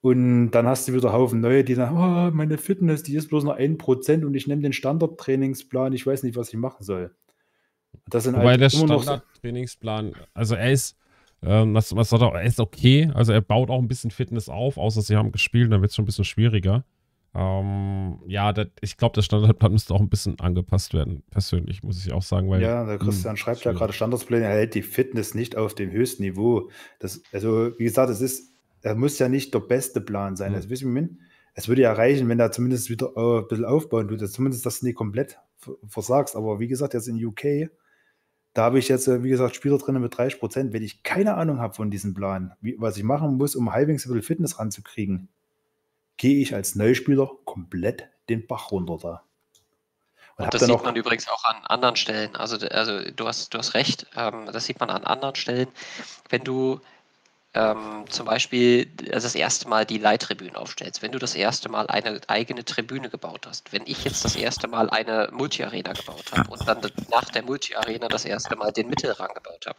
Und 0.00 0.52
dann 0.52 0.66
hast 0.66 0.88
du 0.88 0.94
wieder 0.94 1.12
Haufen 1.12 1.40
neue, 1.40 1.64
die 1.64 1.74
sagen, 1.74 1.96
oh, 1.96 2.34
meine 2.34 2.58
Fitness, 2.58 3.02
die 3.02 3.16
ist 3.16 3.28
bloß 3.28 3.44
noch 3.44 3.58
1% 3.58 4.24
und 4.24 4.34
ich 4.34 4.46
nehme 4.46 4.62
den 4.62 4.72
Standardtrainingsplan, 4.72 5.92
ich 5.92 6.06
weiß 6.06 6.22
nicht, 6.22 6.36
was 6.36 6.48
ich 6.48 6.56
machen 6.56 6.84
soll. 6.84 7.14
Das 8.08 8.24
sind 8.24 8.36
Wobei 8.36 8.52
halt 8.52 8.60
der 8.60 8.70
Standardtrainingsplan, 8.70 10.12
also 10.32 10.54
er 10.54 10.70
ist, 10.70 10.96
ähm, 11.42 11.74
was, 11.74 11.94
was 11.96 12.12
er, 12.12 12.20
er 12.20 12.42
ist 12.42 12.60
okay, 12.60 13.10
also 13.14 13.32
er 13.32 13.40
baut 13.40 13.68
auch 13.68 13.80
ein 13.80 13.88
bisschen 13.88 14.10
Fitness 14.10 14.48
auf, 14.48 14.78
außer 14.78 15.02
sie 15.02 15.16
haben 15.16 15.32
gespielt, 15.32 15.72
dann 15.72 15.80
wird 15.80 15.90
es 15.90 15.96
schon 15.96 16.04
ein 16.04 16.06
bisschen 16.06 16.24
schwieriger. 16.24 16.84
Ähm, 17.38 18.18
ja, 18.26 18.54
das, 18.54 18.68
ich 18.80 18.96
glaube, 18.96 19.14
der 19.14 19.20
Standardplan 19.22 19.72
müsste 19.72 19.92
auch 19.92 20.00
ein 20.00 20.08
bisschen 20.08 20.40
angepasst 20.40 20.94
werden, 20.94 21.22
persönlich, 21.30 21.82
muss 21.82 22.04
ich 22.04 22.12
auch 22.12 22.22
sagen. 22.22 22.48
Weil, 22.48 22.62
ja, 22.62 22.86
der 22.86 22.96
Christian 22.96 23.32
mh, 23.34 23.36
hm, 23.36 23.36
schreibt 23.36 23.64
ja 23.64 23.72
gerade, 23.72 23.92
Standardspläne 23.92 24.46
hält 24.46 24.74
die 24.74 24.82
Fitness 24.82 25.34
nicht 25.34 25.54
auf 25.54 25.74
dem 25.74 25.90
höchsten 25.90 26.22
Niveau. 26.22 26.70
Das, 26.98 27.22
also, 27.32 27.78
wie 27.78 27.84
gesagt, 27.84 28.10
es 28.10 28.22
ist, 28.22 28.52
er 28.80 28.94
muss 28.94 29.18
ja 29.18 29.28
nicht 29.28 29.52
der 29.52 29.60
beste 29.60 30.00
Plan 30.00 30.34
sein. 30.36 30.52
Mhm. 30.52 30.56
Also, 30.56 30.70
wissen 30.70 30.94
wir, 30.94 31.08
es 31.52 31.68
würde 31.68 31.82
ja 31.82 31.92
reichen, 31.92 32.26
wenn 32.30 32.40
er 32.40 32.52
zumindest 32.52 32.88
wieder 32.88 33.12
äh, 33.16 33.40
ein 33.40 33.48
bisschen 33.48 33.64
aufbauen 33.66 34.08
würde, 34.08 34.30
zumindest, 34.30 34.64
dass 34.64 34.80
du 34.80 34.86
nicht 34.86 34.96
komplett 34.96 35.38
versagst. 35.86 36.36
Aber 36.36 36.58
wie 36.58 36.68
gesagt, 36.68 36.94
jetzt 36.94 37.08
in 37.08 37.22
UK, 37.22 37.70
da 38.54 38.62
habe 38.62 38.78
ich 38.78 38.88
jetzt, 38.88 39.08
äh, 39.08 39.22
wie 39.22 39.28
gesagt, 39.28 39.56
Spieler 39.56 39.76
drin 39.76 40.00
mit 40.00 40.16
30 40.16 40.40
Prozent. 40.40 40.72
Wenn 40.72 40.82
ich 40.82 41.02
keine 41.02 41.34
Ahnung 41.34 41.58
habe 41.58 41.74
von 41.74 41.90
diesem 41.90 42.14
Plan, 42.14 42.54
wie, 42.62 42.76
was 42.78 42.96
ich 42.96 43.04
machen 43.04 43.36
muss, 43.36 43.56
um 43.56 43.72
halbwegs 43.74 44.06
ein 44.06 44.08
bisschen 44.08 44.22
Fitness 44.22 44.58
ranzukriegen, 44.58 45.28
gehe 46.16 46.40
ich 46.40 46.54
als 46.54 46.74
Neuspieler 46.74 47.30
komplett 47.44 48.08
den 48.28 48.46
Bach 48.46 48.70
runter 48.70 48.98
da. 49.00 49.22
Und, 50.36 50.44
und 50.44 50.54
das 50.54 50.66
sieht 50.66 50.82
man 50.82 50.96
übrigens 50.96 51.28
auch 51.28 51.44
an 51.44 51.64
anderen 51.64 51.96
Stellen. 51.96 52.36
Also, 52.36 52.58
also 52.68 53.10
du, 53.10 53.26
hast, 53.26 53.54
du 53.54 53.58
hast 53.58 53.74
recht, 53.74 54.06
ähm, 54.16 54.50
das 54.52 54.66
sieht 54.66 54.80
man 54.80 54.90
an 54.90 55.04
anderen 55.04 55.34
Stellen. 55.34 55.68
Wenn 56.28 56.44
du 56.44 56.80
ähm, 57.54 58.04
zum 58.10 58.26
Beispiel 58.26 58.90
also 59.12 59.26
das 59.26 59.34
erste 59.34 59.66
Mal 59.66 59.86
die 59.86 59.96
Leittribüne 59.96 60.56
aufstellst, 60.58 61.00
wenn 61.00 61.12
du 61.12 61.18
das 61.18 61.34
erste 61.34 61.70
Mal 61.70 61.86
eine 61.86 62.20
eigene 62.26 62.66
Tribüne 62.66 63.08
gebaut 63.08 63.46
hast, 63.46 63.72
wenn 63.72 63.84
ich 63.86 64.04
jetzt 64.04 64.26
das 64.26 64.36
erste 64.36 64.68
Mal 64.68 64.90
eine 64.90 65.30
Multi-Arena 65.32 65.94
gebaut 65.94 66.32
habe 66.32 66.50
und 66.50 66.68
dann 66.68 66.82
nach 67.10 67.30
der 67.30 67.42
Multi-Arena 67.42 68.08
das 68.08 68.26
erste 68.26 68.56
Mal 68.56 68.72
den 68.72 68.90
Mittelrang 68.90 69.32
gebaut 69.32 69.66
habe, 69.66 69.78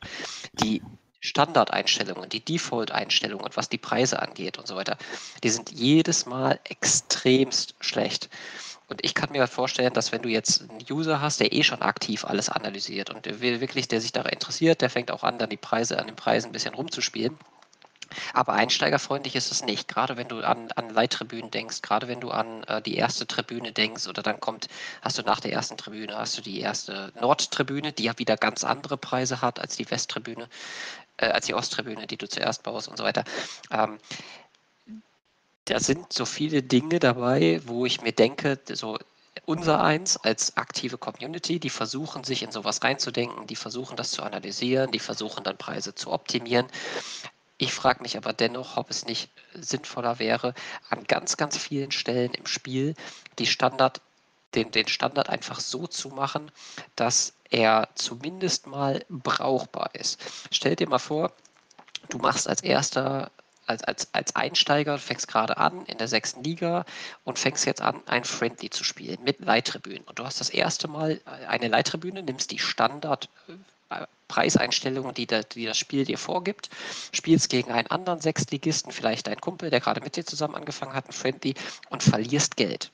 die 0.54 0.82
Standardeinstellungen, 1.20 2.30
die 2.30 2.44
Default-Einstellungen, 2.44 3.52
was 3.56 3.70
die 3.70 3.78
Preise 3.78 4.22
angeht 4.22 4.58
und 4.58 4.68
so 4.68 4.76
weiter, 4.76 4.98
die 5.44 5.50
sind 5.50 5.72
jedes 5.72 6.26
Mal 6.26 6.60
extremst 6.64 7.76
schlecht. 7.80 8.30
Und 8.90 9.04
ich 9.04 9.14
kann 9.14 9.32
mir 9.32 9.48
vorstellen, 9.48 9.94
dass 9.94 10.12
wenn 10.12 10.22
du 10.22 10.30
jetzt 10.30 10.62
einen 10.62 10.80
User 10.90 11.20
hast, 11.20 11.42
der 11.42 11.52
eh 11.52 11.64
schon 11.64 11.82
aktiv 11.82 12.24
alles 12.24 12.48
analysiert 12.50 13.10
und 13.10 13.26
der 13.26 13.42
wirklich, 13.42 13.90
der 13.90 14.00
sich 14.00 14.14
daran 14.14 14.32
interessiert, 14.32 14.82
der 14.82 14.90
fängt 14.90 15.12
auch 15.12 15.24
an, 15.24 15.38
dann 15.38 15.50
die 15.50 15.58
Preise 15.58 16.00
an 16.00 16.08
den 16.08 16.16
Preisen 16.16 16.50
ein 16.50 16.54
bisschen 16.54 16.74
rumzuspielen. 16.74 17.38
Aber 18.34 18.54
einsteigerfreundlich 18.54 19.36
ist 19.36 19.52
es 19.52 19.64
nicht. 19.64 19.88
Gerade 19.90 20.16
wenn 20.16 20.30
du 20.30 20.40
an, 20.40 20.72
an 20.76 20.90
Leittribünen 20.90 21.52
denkst, 21.52 21.82
gerade 21.82 22.08
wenn 22.08 22.22
du 22.22 22.32
an 22.32 22.64
äh, 22.64 22.82
die 22.82 22.96
erste 22.96 23.28
Tribüne 23.28 23.74
denkst 23.74 24.08
oder 24.08 24.24
dann 24.24 24.40
kommt, 24.40 24.68
hast 25.02 25.18
du 25.18 25.24
nach 25.24 25.42
der 25.42 25.52
ersten 25.52 25.78
Tribüne, 25.78 26.18
hast 26.18 26.38
du 26.38 26.42
die 26.42 26.62
erste 26.62 27.12
Nordtribüne, 27.20 27.92
die 27.92 28.04
ja 28.04 28.18
wieder 28.18 28.38
ganz 28.38 28.64
andere 28.64 28.98
Preise 28.98 29.42
hat 29.42 29.60
als 29.60 29.76
die 29.76 29.90
Westtribüne 29.90 30.48
äh, 31.18 31.28
als 31.28 31.46
die 31.48 31.54
Osttribüne, 31.54 32.08
die 32.08 32.18
du 32.18 32.28
zuerst 32.28 32.64
baust 32.64 32.88
und 32.88 32.98
so 32.98 33.04
weiter. 33.04 33.24
Ähm, 33.72 34.00
da 35.66 35.80
sind 35.80 36.14
so 36.14 36.26
viele 36.26 36.64
Dinge 36.64 37.00
dabei, 37.00 37.62
wo 37.66 37.86
ich 37.86 38.02
mir 38.02 38.14
denke, 38.14 38.60
so 38.72 38.98
unser 39.46 39.84
eins 39.84 40.18
als 40.18 40.58
aktive 40.58 40.98
Community, 40.98 41.60
die 41.60 41.70
versuchen 41.70 42.24
sich 42.24 42.44
in 42.44 42.52
sowas 42.52 42.84
reinzudenken, 42.84 43.48
die 43.48 43.56
versuchen 43.56 43.96
das 43.96 44.12
zu 44.12 44.24
analysieren, 44.24 44.92
die 44.92 45.00
versuchen 45.00 45.44
dann 45.44 45.58
Preise 45.58 45.94
zu 45.94 46.12
optimieren. 46.12 46.68
Ich 47.58 47.74
frage 47.74 48.02
mich 48.02 48.18
aber 48.18 48.34
dennoch, 48.34 48.78
ob 48.78 48.90
es 48.90 49.06
nicht 49.06 49.32
sinnvoller 49.54 50.20
wäre, 50.20 50.54
an 50.90 51.04
ganz, 51.06 51.38
ganz 51.38 51.58
vielen 51.58 51.92
Stellen 51.92 52.34
im 52.34 52.46
Spiel 52.46 52.94
die 53.40 53.48
Standard 53.48 54.02
den, 54.56 54.72
den 54.72 54.88
Standard 54.88 55.30
einfach 55.30 55.60
so 55.60 55.88
zu 55.88 56.10
machen, 56.10 56.52
dass 56.96 57.34
er 57.50 57.90
zumindest 57.96 58.68
mal 58.68 59.06
brauchbar 59.10 59.92
ist. 59.94 60.20
Stell 60.52 60.76
dir 60.76 60.88
mal 60.88 61.00
vor, 61.00 61.34
du 62.10 62.18
machst 62.18 62.48
als 62.48 62.62
erster 62.62 63.32
als, 63.68 63.84
als, 63.84 64.14
als 64.14 64.36
Einsteiger, 64.36 64.98
fängst 64.98 65.28
gerade 65.28 65.58
an 65.58 65.86
in 65.86 65.98
der 65.98 66.08
sechsten 66.08 66.44
Liga 66.44 66.86
und 67.26 67.38
fängst 67.38 67.66
jetzt 67.66 67.82
an, 67.82 68.02
ein 68.08 68.24
Friendly 68.24 68.70
zu 68.70 68.84
spielen 68.84 69.18
mit 69.24 69.42
Leittribünen. 69.42 70.04
Und 70.06 70.20
du 70.20 70.24
hast 70.24 70.40
das 70.40 70.50
erste 70.50 70.88
Mal 70.88 71.20
eine 71.48 71.68
Leittribüne, 71.68 72.24
nimmst 72.24 72.52
die 72.52 72.60
Standard 72.60 73.30
äh, 73.90 74.06
Preiseinstellungen, 74.28 75.14
die, 75.14 75.28
da, 75.28 75.44
die 75.44 75.66
das 75.66 75.78
Spiel 75.78 76.06
dir 76.06 76.18
vorgibt, 76.18 76.70
spielst 77.12 77.50
gegen 77.50 77.72
einen 77.72 77.88
anderen 77.88 78.22
Sechstligisten, 78.22 78.92
vielleicht 78.92 79.28
deinen 79.28 79.42
Kumpel, 79.42 79.70
der 79.70 79.80
gerade 79.80 80.02
mit 80.02 80.16
dir 80.16 80.26
zusammen 80.26 80.56
angefangen 80.56 80.94
hat, 80.94 81.08
ein 81.08 81.14
Friendly, 81.14 81.54
und 81.90 82.04
verlierst 82.04 82.58
Geld. 82.58 82.92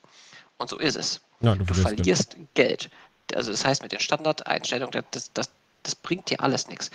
Und 0.58 0.70
so 0.70 0.78
ist 0.78 0.96
es. 0.96 1.20
Ja, 1.40 1.54
du, 1.54 1.64
du 1.64 1.74
verlierst 1.74 2.36
Geld. 2.54 2.54
Geld. 2.54 2.90
Also 3.34 3.50
das 3.50 3.64
heißt, 3.64 3.82
mit 3.82 3.92
den 3.92 4.00
Standardeinstellungen, 4.00 5.04
das, 5.10 5.32
das, 5.32 5.50
das 5.82 5.94
bringt 5.94 6.30
dir 6.30 6.40
alles 6.40 6.68
nichts. 6.68 6.90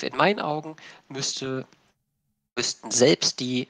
In 0.00 0.16
meinen 0.16 0.40
Augen 0.40 0.76
müsste 1.08 1.66
müssten 2.56 2.90
selbst 2.90 3.40
die, 3.40 3.68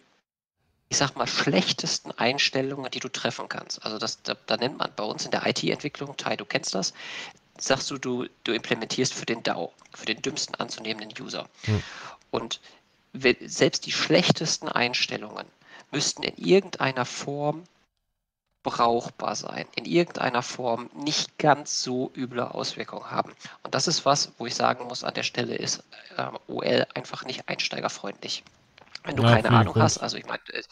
ich 0.88 0.96
sag 0.96 1.16
mal, 1.16 1.26
schlechtesten 1.26 2.12
Einstellungen, 2.12 2.90
die 2.90 3.00
du 3.00 3.08
treffen 3.08 3.48
kannst. 3.48 3.84
Also 3.84 3.98
das, 3.98 4.22
da, 4.22 4.34
da 4.46 4.56
nennt 4.56 4.78
man 4.78 4.92
bei 4.94 5.04
uns 5.04 5.24
in 5.24 5.30
der 5.30 5.46
IT-Entwicklung, 5.46 6.16
Tai, 6.16 6.36
du 6.36 6.44
kennst 6.44 6.74
das, 6.74 6.92
sagst 7.58 7.90
du, 7.90 7.98
du, 7.98 8.26
du 8.44 8.52
implementierst 8.52 9.14
für 9.14 9.26
den 9.26 9.42
DAO, 9.42 9.72
für 9.94 10.06
den 10.06 10.20
dümmsten 10.20 10.54
anzunehmenden 10.56 11.22
User. 11.22 11.48
Hm. 11.62 11.82
Und 12.30 12.60
selbst 13.44 13.86
die 13.86 13.92
schlechtesten 13.92 14.68
Einstellungen 14.68 15.46
müssten 15.90 16.22
in 16.22 16.36
irgendeiner 16.36 17.04
Form 17.04 17.64
brauchbar 18.62 19.34
sein, 19.34 19.66
in 19.74 19.84
irgendeiner 19.84 20.42
Form 20.42 20.88
nicht 20.94 21.38
ganz 21.38 21.82
so 21.82 22.12
üble 22.14 22.42
Auswirkungen 22.42 23.10
haben. 23.10 23.32
Und 23.62 23.74
das 23.74 23.88
ist 23.88 24.04
was, 24.04 24.32
wo 24.38 24.46
ich 24.46 24.54
sagen 24.54 24.86
muss, 24.86 25.04
an 25.04 25.14
der 25.14 25.24
Stelle 25.24 25.56
ist 25.56 25.84
äh, 26.16 26.26
OL 26.46 26.86
einfach 26.94 27.24
nicht 27.24 27.48
einsteigerfreundlich. 27.48 28.44
Wenn 29.04 29.16
du 29.16 29.24
ja, 29.24 29.34
keine 29.34 29.50
Ahnung 29.50 29.74
hast, 29.76 29.98
also 29.98 30.16
ich 30.16 30.26
meine, 30.26 30.40
äh, 30.52 30.62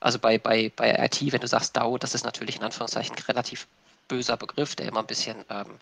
also 0.00 0.18
bei, 0.18 0.38
bei, 0.38 0.72
bei 0.74 0.92
IT, 1.04 1.32
wenn 1.32 1.40
du 1.40 1.46
sagst 1.46 1.76
DAO, 1.76 1.98
das 1.98 2.14
ist 2.14 2.24
natürlich 2.24 2.56
in 2.56 2.64
Anführungszeichen 2.64 3.16
relativ 3.28 3.66
böser 4.08 4.36
Begriff, 4.36 4.74
der 4.74 4.88
immer 4.88 5.00
ein 5.00 5.06
bisschen, 5.06 5.44
ähm, 5.50 5.78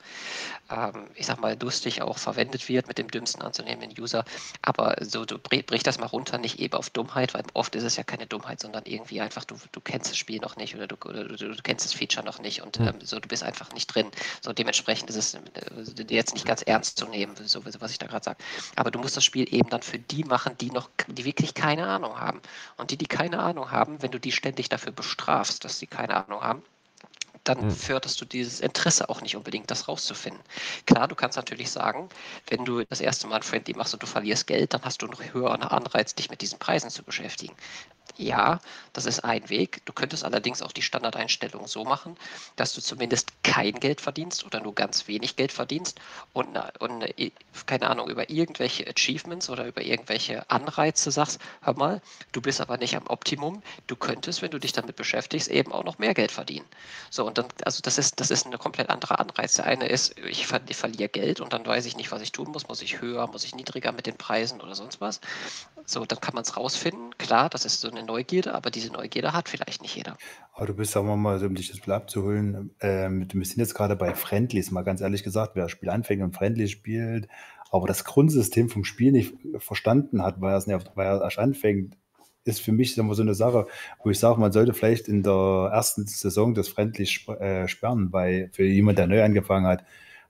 ähm, 0.70 1.06
ich 1.14 1.26
sag 1.26 1.40
mal, 1.40 1.56
lustig 1.60 2.02
auch 2.02 2.18
verwendet 2.18 2.68
wird 2.68 2.88
mit 2.88 2.98
dem 2.98 3.08
dümmsten 3.08 3.42
anzunehmenden 3.42 4.00
User. 4.00 4.24
Aber 4.62 4.96
so, 5.00 5.24
du 5.24 5.38
brich 5.38 5.82
das 5.82 5.98
mal 5.98 6.06
runter, 6.06 6.38
nicht 6.38 6.58
eben 6.58 6.74
auf 6.74 6.90
Dummheit, 6.90 7.34
weil 7.34 7.44
oft 7.54 7.74
ist 7.74 7.84
es 7.84 7.96
ja 7.96 8.02
keine 8.02 8.26
Dummheit, 8.26 8.60
sondern 8.60 8.84
irgendwie 8.84 9.20
einfach, 9.20 9.44
du, 9.44 9.56
du 9.72 9.80
kennst 9.80 10.10
das 10.10 10.18
Spiel 10.18 10.40
noch 10.40 10.56
nicht 10.56 10.74
oder 10.74 10.86
du, 10.86 10.96
oder 11.08 11.24
du, 11.24 11.36
du 11.36 11.62
kennst 11.62 11.84
das 11.84 11.92
Feature 11.92 12.24
noch 12.24 12.40
nicht 12.40 12.62
und 12.62 12.78
ähm, 12.80 12.94
so, 13.02 13.20
du 13.20 13.28
bist 13.28 13.42
einfach 13.42 13.72
nicht 13.72 13.86
drin. 13.86 14.10
So 14.42 14.52
dementsprechend 14.52 15.08
ist 15.10 15.16
es 15.16 15.34
äh, 15.34 15.40
jetzt 16.10 16.34
nicht 16.34 16.46
ganz 16.46 16.62
ernst 16.62 16.98
zu 16.98 17.06
nehmen, 17.06 17.34
so 17.44 17.64
was 17.64 17.90
ich 17.90 17.98
da 17.98 18.06
gerade 18.06 18.24
sage. 18.24 18.38
Aber 18.74 18.90
du 18.90 18.98
musst 18.98 19.16
das 19.16 19.24
Spiel 19.24 19.52
eben 19.54 19.70
dann 19.70 19.82
für 19.82 19.98
die 19.98 20.24
machen, 20.24 20.56
die 20.58 20.70
noch, 20.70 20.90
die 21.06 21.24
wirklich 21.24 21.54
keine 21.54 21.86
Ahnung 21.86 22.18
haben. 22.18 22.40
Und 22.76 22.90
die, 22.90 22.96
die 22.96 23.06
keine 23.06 23.38
Ahnung 23.38 23.70
haben, 23.70 24.02
wenn 24.02 24.10
du 24.10 24.20
die 24.20 24.32
ständig 24.32 24.68
dafür 24.68 24.92
bestrafst, 24.92 25.64
dass 25.64 25.78
sie 25.78 25.86
keine 25.86 26.26
Ahnung 26.26 26.40
haben, 26.40 26.62
dann 27.48 27.62
hm. 27.62 27.70
förderst 27.70 28.20
du 28.20 28.24
dieses 28.24 28.60
Interesse 28.60 29.08
auch 29.08 29.20
nicht 29.22 29.36
unbedingt, 29.36 29.70
das 29.70 29.88
rauszufinden. 29.88 30.42
Klar, 30.86 31.08
du 31.08 31.14
kannst 31.14 31.36
natürlich 31.36 31.70
sagen, 31.70 32.08
wenn 32.48 32.64
du 32.64 32.84
das 32.84 33.00
erste 33.00 33.26
Mal 33.26 33.36
ein 33.36 33.42
Friendly 33.42 33.74
machst 33.74 33.94
und 33.94 34.02
du 34.02 34.06
verlierst 34.06 34.46
Geld, 34.46 34.74
dann 34.74 34.82
hast 34.82 35.02
du 35.02 35.06
noch 35.06 35.22
höheren 35.32 35.62
Anreiz, 35.62 36.14
dich 36.14 36.30
mit 36.30 36.40
diesen 36.40 36.58
Preisen 36.58 36.90
zu 36.90 37.02
beschäftigen. 37.02 37.54
Ja, 38.18 38.60
das 38.94 39.04
ist 39.04 39.24
ein 39.24 39.48
Weg. 39.50 39.84
Du 39.84 39.92
könntest 39.92 40.24
allerdings 40.24 40.62
auch 40.62 40.72
die 40.72 40.80
Standardeinstellung 40.80 41.66
so 41.66 41.84
machen, 41.84 42.16
dass 42.56 42.72
du 42.72 42.80
zumindest 42.80 43.30
kein 43.42 43.74
Geld 43.74 44.00
verdienst 44.00 44.44
oder 44.46 44.60
nur 44.60 44.74
ganz 44.74 45.06
wenig 45.06 45.36
Geld 45.36 45.52
verdienst 45.52 46.00
und, 46.32 46.58
und 46.78 47.04
keine 47.66 47.90
Ahnung, 47.90 48.08
über 48.08 48.30
irgendwelche 48.30 48.86
Achievements 48.86 49.50
oder 49.50 49.66
über 49.66 49.82
irgendwelche 49.82 50.48
Anreize 50.50 51.10
sagst, 51.10 51.40
hör 51.60 51.74
mal, 51.74 52.00
du 52.32 52.40
bist 52.40 52.60
aber 52.62 52.78
nicht 52.78 52.96
am 52.96 53.06
Optimum. 53.06 53.62
Du 53.86 53.96
könntest, 53.96 54.40
wenn 54.40 54.50
du 54.50 54.58
dich 54.58 54.72
damit 54.72 54.96
beschäftigst, 54.96 55.48
eben 55.48 55.72
auch 55.72 55.84
noch 55.84 55.98
mehr 55.98 56.14
Geld 56.14 56.32
verdienen. 56.32 56.66
So, 57.10 57.26
und 57.26 57.36
dann, 57.36 57.48
also 57.64 57.80
das 57.82 57.98
ist, 57.98 58.18
das 58.20 58.30
ist 58.30 58.46
eine 58.46 58.56
komplett 58.58 58.88
andere 58.88 59.18
Anreiz. 59.18 59.54
Der 59.54 59.66
eine 59.66 59.88
ist, 59.88 60.18
ich, 60.20 60.46
ver 60.46 60.60
ich 60.68 60.76
verliere 60.76 61.08
Geld 61.10 61.40
und 61.40 61.52
dann 61.52 61.66
weiß 61.66 61.84
ich 61.84 61.96
nicht, 61.96 62.12
was 62.12 62.22
ich 62.22 62.32
tun 62.32 62.50
muss. 62.50 62.66
Muss 62.68 62.80
ich 62.82 63.00
höher, 63.02 63.26
muss 63.26 63.44
ich 63.44 63.54
niedriger 63.54 63.92
mit 63.92 64.06
den 64.06 64.16
Preisen 64.16 64.60
oder 64.62 64.74
sonst 64.74 65.00
was? 65.02 65.20
So, 65.86 66.04
dann 66.04 66.20
kann 66.20 66.34
man 66.34 66.42
es 66.42 66.56
rausfinden. 66.56 67.16
Klar, 67.16 67.48
das 67.48 67.64
ist 67.64 67.80
so 67.80 67.88
eine 67.88 68.02
Neugierde, 68.02 68.54
aber 68.54 68.70
diese 68.70 68.92
Neugierde 68.92 69.32
hat 69.32 69.48
vielleicht 69.48 69.82
nicht 69.82 69.96
jeder. 69.96 70.16
Aber 70.52 70.66
du 70.66 70.74
bist, 70.74 70.92
sagen 70.92 71.06
wir 71.06 71.16
mal, 71.16 71.42
um 71.44 71.54
dich 71.54 71.70
das 71.70 71.80
Blatt 71.80 72.02
abzuholen, 72.02 72.74
ähm, 72.80 73.28
wir 73.32 73.44
sind 73.44 73.58
jetzt 73.58 73.74
gerade 73.74 73.94
bei 73.94 74.12
Friendlies, 74.14 74.72
mal 74.72 74.82
ganz 74.82 75.00
ehrlich 75.00 75.22
gesagt, 75.22 75.52
wer 75.54 75.68
Spiel 75.68 75.88
anfängt 75.90 76.22
und 76.22 76.34
Friendlies 76.34 76.72
spielt, 76.72 77.28
aber 77.70 77.86
das 77.86 78.04
Grundsystem 78.04 78.68
vom 78.68 78.84
Spiel 78.84 79.12
nicht 79.12 79.34
verstanden 79.58 80.22
hat, 80.22 80.40
weil 80.40 80.54
er 80.54 80.58
es 80.58 80.66
nicht, 80.66 80.90
weil 80.96 81.06
er 81.06 81.22
erst 81.22 81.38
anfängt, 81.38 81.96
ist 82.44 82.60
für 82.60 82.72
mich 82.72 82.96
wir, 82.96 83.14
so 83.14 83.22
eine 83.22 83.34
Sache, 83.34 83.66
wo 84.02 84.10
ich 84.10 84.18
sage, 84.18 84.40
man 84.40 84.52
sollte 84.52 84.74
vielleicht 84.74 85.08
in 85.08 85.22
der 85.22 85.70
ersten 85.72 86.06
Saison 86.06 86.54
das 86.54 86.68
Friendlies 86.68 87.10
sp 87.14 87.38
äh, 87.38 87.68
sperren, 87.68 88.12
weil 88.12 88.50
für 88.52 88.64
jemand, 88.64 88.98
der 88.98 89.06
neu 89.06 89.22
angefangen 89.22 89.66
hat, 89.66 89.84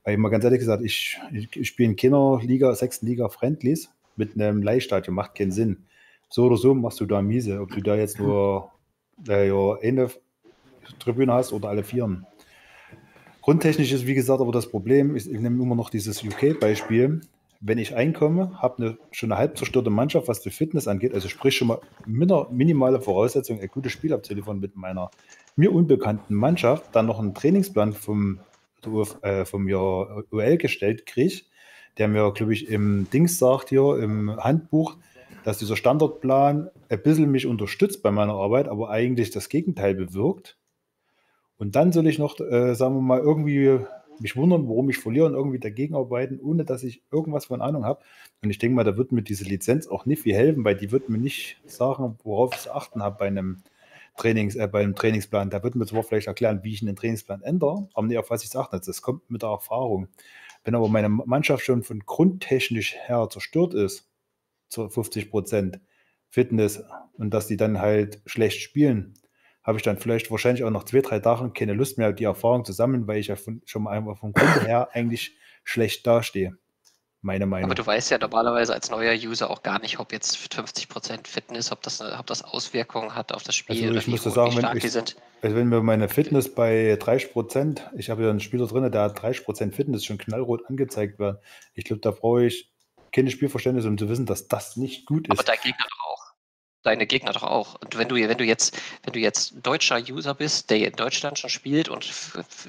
weil 0.05 0.15
ich 0.15 0.19
mal 0.19 0.29
ganz 0.29 0.45
ehrlich 0.45 0.61
gesagt, 0.61 0.83
ich, 0.83 1.19
ich, 1.33 1.55
ich 1.57 1.69
spiele 1.69 1.91
in 1.91 1.97
Kinderliga, 1.97 2.75
sechsten 2.75 3.07
Liga 3.07 3.29
Friendlies 3.29 3.91
mit 4.17 4.35
einem 4.35 4.63
Leihstadion, 4.63 5.15
macht 5.15 5.35
keinen 5.35 5.53
Sinn 5.53 5.87
so 6.29 6.45
oder 6.45 6.57
so 6.57 6.75
machst 6.75 7.01
du 7.01 7.07
da 7.07 7.23
miese, 7.23 7.61
ob 7.61 7.71
du 7.71 7.81
da 7.81 7.97
jetzt 7.97 8.19
nur 8.19 8.71
äh, 9.29 9.49
ja, 9.49 9.77
eine 9.81 10.11
Tribüne 10.99 11.33
hast 11.33 11.53
oder 11.53 11.69
alle 11.69 11.85
vieren. 11.85 12.27
Grundtechnisch 13.43 13.93
ist, 13.93 14.07
wie 14.07 14.15
gesagt, 14.15 14.41
aber 14.41 14.53
das 14.53 14.69
Problem, 14.69 15.15
ich, 15.15 15.31
ich 15.31 15.41
nehme 15.41 15.63
immer 15.63 15.77
noch 15.77 15.91
dieses 15.91 16.23
UK-Beispiel. 16.23 17.21
Wenn 17.61 17.79
ich 17.79 17.95
einkomme, 17.95 18.61
habe 18.61 18.83
eine, 18.83 18.99
schon 19.13 19.33
eine 19.33 19.39
halb 19.39 19.57
zerstörte 19.57 19.89
Mannschaft, 19.89 20.29
was 20.29 20.41
die 20.43 20.51
Fitness 20.51 20.89
angeht, 20.89 21.15
also 21.15 21.29
sprich 21.29 21.57
schon 21.57 21.69
mal 21.69 21.81
minimale 22.07 23.01
Voraussetzung, 23.01 23.61
ein 23.61 23.69
gutes 23.69 23.93
Spiel 23.93 24.13
abzuliefern 24.13 24.61
mit 24.61 24.77
meiner 24.77 25.11
mir 25.55 25.73
unbekannten 25.73 26.35
Mannschaft, 26.35 26.95
dann 26.95 27.07
noch 27.07 27.19
einen 27.19 27.35
Trainingsplan 27.35 27.95
vom, 27.95 28.41
äh, 29.23 29.47
vom 29.47 29.67
UL 29.67 30.59
gestellt 30.59 31.07
kriege, 31.07 31.43
der 31.99 32.09
mir, 32.09 32.33
glaube 32.33 32.53
ich, 32.53 32.69
im 32.69 33.09
Dings 33.11 33.39
sagt 33.39 33.71
hier, 33.71 33.99
im 33.99 34.37
Handbuch, 34.37 34.97
dass 35.45 35.59
dieser 35.59 35.77
Standardplan 35.77 36.71
ein 36.89 37.03
bisschen 37.03 37.31
mich 37.31 37.47
unterstützt 37.47 38.03
bei 38.03 38.11
meiner 38.11 38.35
Arbeit, 38.35 38.69
aber 38.69 38.91
eigentlich 38.91 39.31
das 39.31 39.49
Gegenteil 39.49 39.95
bewirkt. 39.95 40.59
Und 41.57 41.77
dann 41.77 41.93
soll 41.93 42.07
ich 42.07 42.19
noch, 42.19 42.39
äh, 42.41 42.75
sagen 42.75 42.97
wir 42.97 43.01
mal, 43.01 43.21
irgendwie 43.21 43.81
mich 44.21 44.37
wundern, 44.37 44.69
warum 44.69 44.91
ich 44.91 44.99
verliere 44.99 45.27
und 45.27 45.35
irgendwie 45.35 45.59
dagegen 45.59 45.95
arbeiten, 45.95 46.41
ohne 46.41 46.65
dass 46.65 46.83
ich 46.83 47.03
irgendwas 47.11 47.47
von 47.47 47.61
Ahnung 47.61 47.85
habe. 47.85 48.01
Und 48.43 48.51
ich 48.51 48.59
denke 48.59 48.75
mal, 48.75 48.85
da 48.85 48.97
wird 48.97 49.13
mir 49.13 49.23
diese 49.23 49.45
Lizenz 49.45 49.87
auch 49.87 50.07
nicht 50.07 50.23
viel 50.23 50.35
helfen, 50.35 50.65
weil 50.65 50.77
die 50.77 50.91
wird 50.91 51.09
mir 51.09 51.19
nicht 51.19 51.61
sagen, 51.67 52.19
worauf 52.25 52.55
ich 52.55 52.63
zu 52.63 52.75
achten 52.75 53.03
habe 53.03 53.17
bei 53.19 53.27
einem 53.27 53.63
Trainings, 54.17 54.57
äh, 54.57 54.69
bei 54.69 54.83
einem 54.83 54.95
Trainingsplan. 54.95 55.51
Da 55.51 55.63
wird 55.63 55.75
mir 55.75 55.87
zwar 55.87 56.03
vielleicht 56.03 56.27
erklären, 56.27 56.61
wie 56.63 56.73
ich 56.73 56.83
einen 56.83 56.97
Trainingsplan 56.97 57.43
ändere, 57.43 57.89
aber 57.95 58.07
nicht 58.07 58.19
auf 58.19 58.31
was 58.31 58.43
ich 58.43 58.49
es 58.49 58.57
achte. 58.57 58.81
Das 58.85 59.03
kommt 59.03 59.31
mit 59.31 59.43
der 59.43 59.51
Erfahrung. 59.51 60.09
Wenn 60.67 60.75
aber 60.75 60.89
meine 60.89 61.09
Mannschaft 61.09 61.65
schon 61.65 61.85
von 61.85 62.01
grundtechnisch 62.01 62.97
her 62.97 63.29
zerstört 63.31 63.73
ist, 63.73 64.11
zu 64.69 64.89
50 64.89 65.31
Prozent 65.31 65.81
Fitness 66.29 66.83
und 67.13 67.33
dass 67.33 67.47
die 67.47 67.57
dann 67.57 67.81
halt 67.81 68.21
schlecht 68.27 68.61
spielen, 68.61 69.15
habe 69.63 69.79
ich 69.79 69.85
dann 69.85 69.97
vielleicht 69.97 70.29
wahrscheinlich 70.33 70.65
auch 70.65 70.71
nach 70.71 70.83
zwei, 70.83 71.03
drei 71.03 71.21
Tagen 71.21 71.53
keine 71.53 71.73
Lust 71.73 71.99
mehr, 71.99 72.13
die 72.13 72.25
Erfahrung 72.25 72.65
zu 72.65 72.73
sammeln, 72.73 73.07
weil 73.07 73.21
ich 73.21 73.29
ja 73.29 73.37
von, 73.37 73.63
schon 73.65 73.85
mal 73.85 73.93
einfach 73.93 74.19
vom 74.19 74.33
Grund 74.33 74.67
her 74.67 74.89
eigentlich 74.93 75.37
schlecht 75.63 76.05
dastehe. 76.05 76.59
Meine 77.27 77.45
Meinung. 77.45 77.65
Aber 77.65 77.75
du 77.75 77.85
weißt 77.85 78.13
ja 78.13 78.19
normalerweise 78.19 78.73
als 78.73 78.89
neuer 78.89 79.13
User 79.13 79.51
auch 79.51 79.65
gar 79.65 79.81
nicht, 79.81 79.99
ob 79.99 80.13
jetzt 80.13 80.37
50% 80.37 81.27
Fitness, 81.27 81.73
ob 81.73 81.83
das, 81.83 82.01
ob 82.01 82.25
das 82.29 82.43
Auswirkungen 82.45 83.17
hat 83.17 83.33
auf 83.33 83.43
das 83.43 83.57
Spiel. 83.57 83.85
Also 83.85 83.99
ich 83.99 84.07
muss 84.07 84.23
sagen, 84.23 84.57
wenn, 84.57 84.77
ich, 84.77 84.85
also 84.85 85.57
wenn 85.57 85.69
mir 85.69 85.83
meine 85.83 86.09
Fitness 86.09 86.55
bei 86.55 86.95
30%, 86.95 87.81
ich 87.97 88.11
habe 88.11 88.23
ja 88.23 88.31
einen 88.31 88.39
Spieler 88.39 88.69
drin, 88.69 88.93
der 88.93 89.03
hat 89.03 89.19
30% 89.19 89.73
Fitness 89.73 90.05
schon 90.05 90.19
knallrot 90.19 90.67
angezeigt 90.69 91.19
wird. 91.19 91.43
Ich 91.75 91.85
glaube, 91.85 92.01
da 92.01 92.13
brauche 92.13 92.45
ich 92.45 92.71
keine 93.11 93.33
Spielverständnis, 93.33 93.87
um 93.87 93.99
zu 93.99 94.09
wissen, 94.09 94.27
dass 94.27 94.47
das 94.47 94.77
nicht 94.77 95.05
gut 95.05 95.27
ist. 95.27 95.33
Aber 95.33 95.43
dein 95.43 95.59
Gegner. 95.61 95.85
Deine 96.87 97.09
Gegner 97.09 97.33
doch 97.33 97.43
auch. 97.43 97.75
Und 97.83 97.99
wenn 97.99 98.09
du, 98.09 98.15
wenn 98.15 98.39
du 98.39 98.45
jetzt, 98.45 98.79
wenn 99.03 99.13
du 99.13 99.19
jetzt 99.19 99.55
deutscher 99.61 99.99
User 99.99 100.35
bist, 100.35 100.71
der 100.71 100.87
in 100.87 100.95
Deutschland 100.95 101.37
schon 101.37 101.51
spielt 101.51 101.89
und 101.89 102.09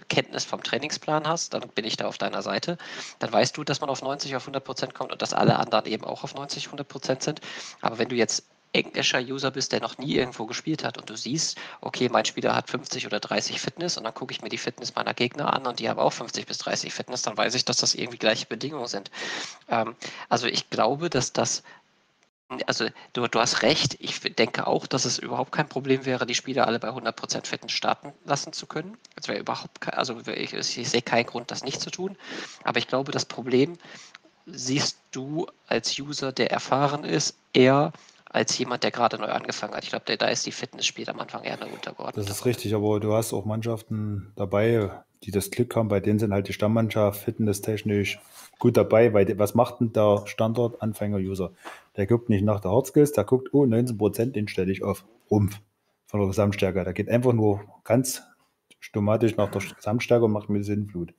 Kenntnis 0.09 0.43
vom 0.43 0.63
Trainingsplan 0.63 1.27
hast, 1.27 1.53
dann 1.53 1.69
bin 1.75 1.85
ich 1.85 1.97
da 1.97 2.07
auf 2.07 2.17
deiner 2.17 2.41
Seite. 2.41 2.79
Dann 3.19 3.31
weißt 3.31 3.55
du, 3.55 3.63
dass 3.63 3.79
man 3.79 3.91
auf 3.91 4.01
90, 4.01 4.35
auf 4.35 4.41
100 4.41 4.63
Prozent 4.63 4.95
kommt 4.95 5.11
und 5.11 5.21
dass 5.21 5.33
alle 5.33 5.59
anderen 5.59 5.85
eben 5.85 6.03
auch 6.03 6.23
auf 6.23 6.33
90, 6.33 6.65
100 6.65 6.87
Prozent 6.87 7.21
sind. 7.21 7.41
Aber 7.81 7.99
wenn 7.99 8.09
du 8.09 8.15
jetzt 8.15 8.47
englischer 8.73 9.19
User 9.19 9.51
bist, 9.51 9.71
der 9.71 9.81
noch 9.81 9.97
nie 9.97 10.15
irgendwo 10.15 10.45
gespielt 10.45 10.83
hat 10.83 10.97
und 10.97 11.09
du 11.09 11.15
siehst, 11.15 11.57
okay, 11.81 12.09
mein 12.09 12.25
Spieler 12.25 12.55
hat 12.55 12.69
50 12.69 13.05
oder 13.05 13.19
30 13.19 13.59
Fitness 13.59 13.97
und 13.97 14.03
dann 14.03 14.13
gucke 14.13 14.31
ich 14.31 14.41
mir 14.41 14.49
die 14.49 14.57
Fitness 14.57 14.95
meiner 14.95 15.13
Gegner 15.13 15.53
an 15.53 15.65
und 15.65 15.79
die 15.79 15.89
haben 15.89 15.99
auch 15.99 16.13
50 16.13 16.45
bis 16.45 16.57
30 16.59 16.93
Fitness, 16.93 17.21
dann 17.21 17.37
weiß 17.37 17.55
ich, 17.55 17.65
dass 17.65 17.77
das 17.77 17.95
irgendwie 17.95 18.17
gleiche 18.17 18.45
Bedingungen 18.45 18.87
sind. 18.87 19.09
Ähm, 19.69 19.95
also 20.29 20.47
ich 20.47 20.69
glaube, 20.69 21.09
dass 21.09 21.33
das 21.33 21.63
Also 22.65 22.85
du, 23.13 23.27
du 23.27 23.39
hast 23.39 23.61
recht. 23.61 23.97
Ich 23.99 24.21
denke 24.21 24.67
auch, 24.67 24.87
dass 24.87 25.05
es 25.05 25.19
überhaupt 25.19 25.51
kein 25.51 25.67
Problem 25.67 26.05
wäre, 26.05 26.25
die 26.25 26.35
Spieler 26.35 26.65
alle 26.65 26.79
bei 26.79 26.89
100% 26.89 27.45
Fitness 27.45 27.73
starten 27.73 28.13
lassen 28.25 28.53
zu 28.53 28.67
können. 28.67 28.97
Das 29.15 29.27
wäre 29.27 29.39
überhaupt 29.39 29.81
kein, 29.81 29.95
also 29.95 30.19
ich, 30.27 30.53
ich 30.53 30.89
sehe 30.89 31.01
keinen 31.01 31.25
Grund, 31.25 31.51
das 31.51 31.63
nicht 31.63 31.81
zu 31.81 31.91
tun. 31.91 32.15
Aber 32.63 32.79
ich 32.79 32.87
glaube, 32.87 33.11
das 33.11 33.25
Problem 33.25 33.77
siehst 34.45 34.99
du 35.11 35.47
als 35.67 35.99
User, 35.99 36.31
der 36.31 36.51
erfahren 36.51 37.03
ist, 37.03 37.37
eher 37.51 37.91
als 38.29 38.57
jemand, 38.57 38.83
der 38.83 38.91
gerade 38.91 39.17
neu 39.17 39.27
angefangen 39.27 39.73
hat. 39.73 39.83
Ich 39.83 39.89
glaube, 39.89 40.17
da 40.17 40.27
ist 40.27 40.45
die 40.45 40.51
Fitness 40.51 40.85
spielt 40.85 41.09
am 41.09 41.19
Anfang 41.19 41.43
eher 41.43 41.59
eine 41.61 41.71
untergeordnete. 41.71 42.27
Das 42.27 42.37
ist 42.37 42.45
richtig, 42.45 42.73
aber 42.75 42.99
du 42.99 43.13
hast 43.13 43.33
auch 43.33 43.45
Mannschaften 43.45 44.31
dabei, 44.35 45.03
die 45.23 45.31
das 45.31 45.51
Glück 45.51 45.75
haben, 45.75 45.87
bei 45.87 45.99
denen 45.99 46.19
sind 46.19 46.33
halt 46.33 46.47
die 46.47 46.53
Stammmannschaft 46.53 47.23
fitnesstechnisch 47.23 48.19
gut 48.59 48.77
dabei, 48.77 49.13
weil 49.13 49.37
was 49.37 49.55
macht 49.55 49.79
denn 49.79 49.93
der 49.93 50.23
Standard-Anfänger-User? 50.25 51.51
Der 51.95 52.07
guckt 52.07 52.29
nicht 52.29 52.43
nach 52.43 52.59
der 52.59 52.71
Hardskills, 52.71 53.11
der 53.11 53.23
guckt, 53.23 53.53
oh, 53.53 53.63
19%, 53.63 54.31
den 54.31 54.47
stelle 54.47 54.71
ich 54.71 54.83
auf 54.83 55.05
Rumpf 55.29 55.59
von 56.05 56.19
der 56.19 56.27
Gesamtstärke. 56.27 56.83
Da 56.83 56.91
geht 56.91 57.09
einfach 57.09 57.33
nur 57.33 57.61
ganz 57.83 58.23
stomatisch 58.79 59.35
nach 59.37 59.49
der 59.49 59.61
Gesamtstärke 59.61 60.25
und 60.25 60.31
macht 60.31 60.49
mir 60.49 60.63
Sinnflut. 60.63 61.13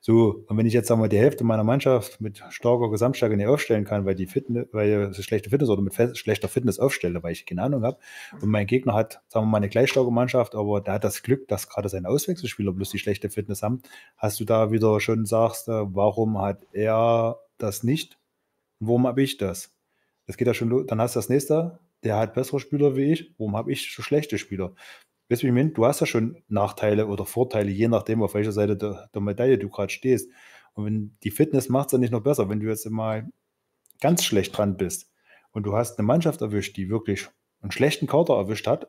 So, 0.00 0.44
und 0.46 0.56
wenn 0.56 0.66
ich 0.66 0.74
jetzt 0.74 0.88
sagen 0.88 1.00
wir, 1.00 1.08
die 1.08 1.18
Hälfte 1.18 1.44
meiner 1.44 1.64
Mannschaft 1.64 2.20
mit 2.20 2.42
starker 2.50 2.90
Gesamtstärke 2.90 3.36
nicht 3.36 3.46
aufstellen 3.46 3.84
kann, 3.84 4.04
weil 4.04 4.14
die 4.14 4.26
Fitness, 4.26 4.66
weil 4.72 5.10
ich 5.12 5.24
schlechte 5.24 5.50
Fitness 5.50 5.70
oder 5.70 5.82
mit 5.82 5.94
schlechter 6.16 6.48
Fitness 6.48 6.78
aufstelle, 6.78 7.22
weil 7.22 7.32
ich 7.32 7.46
keine 7.46 7.62
Ahnung 7.62 7.82
habe, 7.82 7.98
und 8.40 8.48
mein 8.48 8.66
Gegner 8.66 8.94
hat, 8.94 9.22
sagen 9.28 9.46
wir 9.46 9.50
mal, 9.50 9.56
eine 9.58 9.68
gleich 9.68 9.90
starke 9.90 10.10
Mannschaft, 10.10 10.54
aber 10.54 10.80
der 10.80 10.94
hat 10.94 11.04
das 11.04 11.22
Glück, 11.22 11.48
dass 11.48 11.68
gerade 11.68 11.88
seine 11.88 12.08
Auswechselspieler 12.08 12.72
bloß 12.72 12.90
die 12.90 12.98
schlechte 12.98 13.30
Fitness 13.30 13.62
haben, 13.62 13.82
hast 14.16 14.38
du 14.40 14.44
da 14.44 14.70
wieder 14.70 15.00
schon 15.00 15.26
sagst, 15.26 15.68
äh, 15.68 15.94
warum 15.94 16.40
hat 16.40 16.66
er 16.72 17.40
das 17.58 17.82
nicht? 17.82 18.18
Warum 18.80 19.06
habe 19.06 19.22
ich 19.22 19.38
das? 19.38 19.74
Das 20.26 20.36
geht 20.36 20.46
ja 20.46 20.54
schon 20.54 20.68
los. 20.68 20.86
Dann 20.86 21.00
hast 21.00 21.16
du 21.16 21.18
das 21.18 21.28
nächste, 21.28 21.80
der 22.04 22.16
hat 22.16 22.34
bessere 22.34 22.60
Spieler 22.60 22.96
wie 22.96 23.12
ich. 23.12 23.34
Warum 23.38 23.56
habe 23.56 23.72
ich 23.72 23.92
so 23.92 24.02
schlechte 24.02 24.38
Spieler? 24.38 24.74
Weißt 25.28 25.42
du, 25.42 25.84
hast 25.86 26.00
ja 26.00 26.06
schon 26.06 26.42
Nachteile 26.48 27.06
oder 27.06 27.26
Vorteile, 27.26 27.70
je 27.70 27.88
nachdem, 27.88 28.22
auf 28.22 28.34
welcher 28.34 28.52
Seite 28.52 28.76
der, 28.76 29.10
der 29.12 29.20
Medaille 29.20 29.58
du 29.58 29.68
gerade 29.68 29.92
stehst. 29.92 30.30
Und 30.72 30.86
wenn 30.86 31.16
die 31.22 31.30
Fitness 31.30 31.68
macht 31.68 31.88
es 31.88 31.92
ja 31.92 31.98
nicht 31.98 32.12
noch 32.12 32.22
besser, 32.22 32.48
wenn 32.48 32.60
du 32.60 32.68
jetzt 32.68 32.88
mal 32.88 33.28
ganz 34.00 34.24
schlecht 34.24 34.56
dran 34.56 34.76
bist 34.76 35.12
und 35.52 35.64
du 35.64 35.76
hast 35.76 35.98
eine 35.98 36.06
Mannschaft 36.06 36.40
erwischt, 36.40 36.76
die 36.76 36.88
wirklich 36.88 37.28
einen 37.60 37.72
schlechten 37.72 38.06
Kader 38.06 38.34
erwischt 38.34 38.66
hat, 38.66 38.88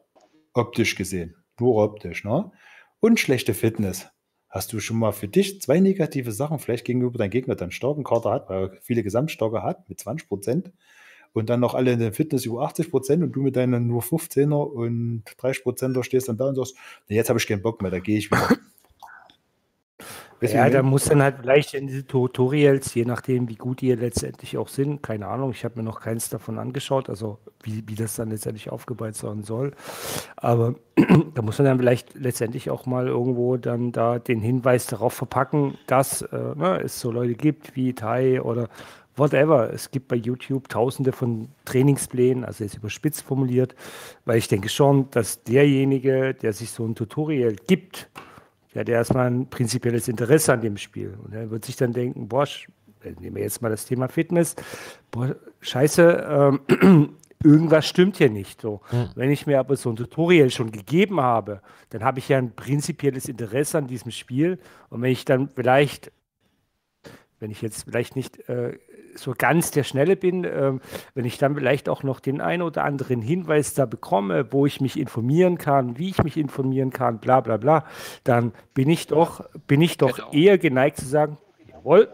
optisch 0.53 0.95
gesehen, 0.95 1.35
nur 1.59 1.83
optisch, 1.83 2.23
ne? 2.23 2.51
Und 2.99 3.19
schlechte 3.19 3.53
Fitness. 3.53 4.09
Hast 4.49 4.73
du 4.73 4.79
schon 4.79 4.97
mal 4.97 5.11
für 5.11 5.27
dich 5.27 5.61
zwei 5.61 5.79
negative 5.79 6.31
Sachen 6.31 6.59
vielleicht 6.59 6.85
gegenüber 6.85 7.17
deinem 7.17 7.29
Gegner, 7.29 7.55
der 7.55 7.65
einen 7.65 7.71
starken 7.71 8.03
Kader 8.03 8.31
hat, 8.31 8.49
weil 8.49 8.63
er 8.63 8.81
viele 8.81 9.03
Gesamtstarke 9.03 9.61
hat 9.63 9.87
mit 9.89 9.99
20 9.99 10.27
Prozent 10.27 10.71
und 11.33 11.49
dann 11.49 11.59
noch 11.59 11.75
alle 11.75 11.91
in 11.93 11.99
der 11.99 12.13
Fitness 12.13 12.45
über 12.45 12.61
80 12.61 12.89
Prozent 12.89 13.23
und 13.23 13.31
du 13.31 13.41
mit 13.41 13.55
deinen 13.55 13.87
nur 13.87 14.01
15er 14.01 14.63
und 14.63 15.23
30 15.37 15.63
Prozenter 15.63 16.03
stehst 16.03 16.29
dann 16.29 16.37
da 16.37 16.47
und 16.47 16.55
sagst, 16.55 16.75
nee, 17.07 17.15
jetzt 17.15 17.29
habe 17.29 17.39
ich 17.39 17.47
keinen 17.47 17.61
Bock 17.61 17.81
mehr, 17.81 17.91
da 17.91 17.99
gehe 17.99 18.17
ich 18.17 18.31
wieder. 18.31 18.49
ja, 20.41 20.69
da 20.69 20.81
muss 20.83 21.05
dann 21.05 21.21
halt 21.21 21.37
vielleicht 21.41 21.73
in 21.73 21.87
diese 21.87 22.05
Tutorials, 22.05 22.93
je 22.93 23.05
nachdem, 23.05 23.49
wie 23.49 23.55
gut 23.55 23.81
die 23.81 23.93
letztendlich 23.93 24.57
auch 24.57 24.69
sind, 24.69 25.03
keine 25.03 25.27
Ahnung, 25.27 25.51
ich 25.51 25.65
habe 25.65 25.75
mir 25.77 25.83
noch 25.83 25.99
keins 25.99 26.29
davon 26.29 26.57
angeschaut, 26.57 27.09
also 27.09 27.39
wie, 27.63 27.83
wie 27.87 27.95
das 27.95 28.15
dann 28.15 28.29
letztendlich 28.29 28.69
aufgebaut 28.69 29.15
sein 29.15 29.43
soll. 29.43 29.73
Aber 30.37 30.75
da 31.35 31.41
muss 31.41 31.57
man 31.57 31.65
dann 31.65 31.77
vielleicht 31.77 32.15
letztendlich 32.15 32.69
auch 32.69 32.85
mal 32.85 33.07
irgendwo 33.07 33.57
dann 33.57 33.91
da 33.91 34.17
den 34.17 34.39
Hinweis 34.39 34.87
darauf 34.87 35.13
verpacken, 35.13 35.77
dass 35.87 36.21
äh, 36.21 36.55
ne, 36.55 36.81
es 36.83 36.99
so 36.99 37.11
Leute 37.11 37.35
gibt 37.35 37.75
wie 37.75 37.93
Tai 37.93 38.41
oder 38.41 38.69
whatever. 39.19 39.71
Es 39.73 39.91
gibt 39.91 40.07
bei 40.07 40.15
YouTube 40.15 40.69
tausende 40.69 41.11
von 41.11 41.49
Trainingsplänen, 41.65 42.45
also 42.45 42.63
jetzt 42.63 42.77
überspitzt 42.77 43.23
formuliert, 43.23 43.75
weil 44.25 44.37
ich 44.37 44.47
denke 44.47 44.69
schon, 44.69 45.11
dass 45.11 45.43
derjenige, 45.43 46.33
der 46.33 46.53
sich 46.53 46.71
so 46.71 46.85
ein 46.85 46.95
Tutorial 46.95 47.55
gibt, 47.67 48.09
der 48.73 48.81
hat 48.81 48.89
erstmal 48.89 49.27
ein 49.27 49.49
prinzipielles 49.49 50.07
Interesse 50.07 50.53
an 50.53 50.61
dem 50.61 50.77
Spiel. 50.77 51.17
Und 51.23 51.33
er 51.33 51.49
wird 51.49 51.65
sich 51.65 51.75
dann 51.75 51.93
denken, 51.93 52.27
boah, 52.27 52.47
nehmen 53.03 53.35
wir 53.35 53.43
jetzt 53.43 53.61
mal 53.61 53.69
das 53.69 53.85
Thema 53.85 54.07
Fitness, 54.07 54.55
boah, 55.11 55.35
scheiße, 55.61 56.59
ähm, 56.79 57.15
irgendwas 57.43 57.87
stimmt 57.87 58.17
hier 58.17 58.29
nicht. 58.29 58.61
So. 58.61 58.81
Hm. 58.89 59.09
Wenn 59.15 59.31
ich 59.31 59.47
mir 59.47 59.59
aber 59.59 59.75
so 59.75 59.89
ein 59.89 59.95
Tutorial 59.95 60.49
schon 60.49 60.71
gegeben 60.71 61.19
habe, 61.19 61.61
dann 61.89 62.03
habe 62.03 62.19
ich 62.19 62.29
ja 62.29 62.37
ein 62.37 62.51
prinzipielles 62.51 63.27
Interesse 63.27 63.77
an 63.77 63.87
diesem 63.87 64.11
Spiel. 64.11 64.59
Und 64.89 65.01
wenn 65.01 65.11
ich 65.11 65.25
dann 65.25 65.49
vielleicht, 65.49 66.11
wenn 67.39 67.49
ich 67.51 67.61
jetzt 67.61 67.83
vielleicht 67.83 68.15
nicht 68.15 68.47
äh, 68.49 68.77
so 69.19 69.33
ganz 69.37 69.71
der 69.71 69.83
Schnelle 69.83 70.15
bin, 70.15 70.43
äh, 70.43 70.73
wenn 71.13 71.25
ich 71.25 71.37
dann 71.37 71.55
vielleicht 71.55 71.89
auch 71.89 72.03
noch 72.03 72.19
den 72.19 72.41
einen 72.41 72.61
oder 72.61 72.83
anderen 72.83 73.21
Hinweis 73.21 73.73
da 73.73 73.85
bekomme, 73.85 74.51
wo 74.51 74.65
ich 74.65 74.81
mich 74.81 74.99
informieren 74.99 75.57
kann, 75.57 75.97
wie 75.97 76.09
ich 76.09 76.23
mich 76.23 76.37
informieren 76.37 76.91
kann, 76.91 77.19
bla 77.19 77.41
bla 77.41 77.57
bla, 77.57 77.85
dann 78.23 78.53
bin 78.73 78.89
ich 78.89 79.07
doch, 79.07 79.45
bin 79.67 79.81
ich 79.81 79.97
doch 79.97 80.15
genau. 80.15 80.31
eher 80.31 80.57
geneigt 80.57 80.97
zu 80.97 81.05
sagen, 81.05 81.37
jawohl, 81.71 82.09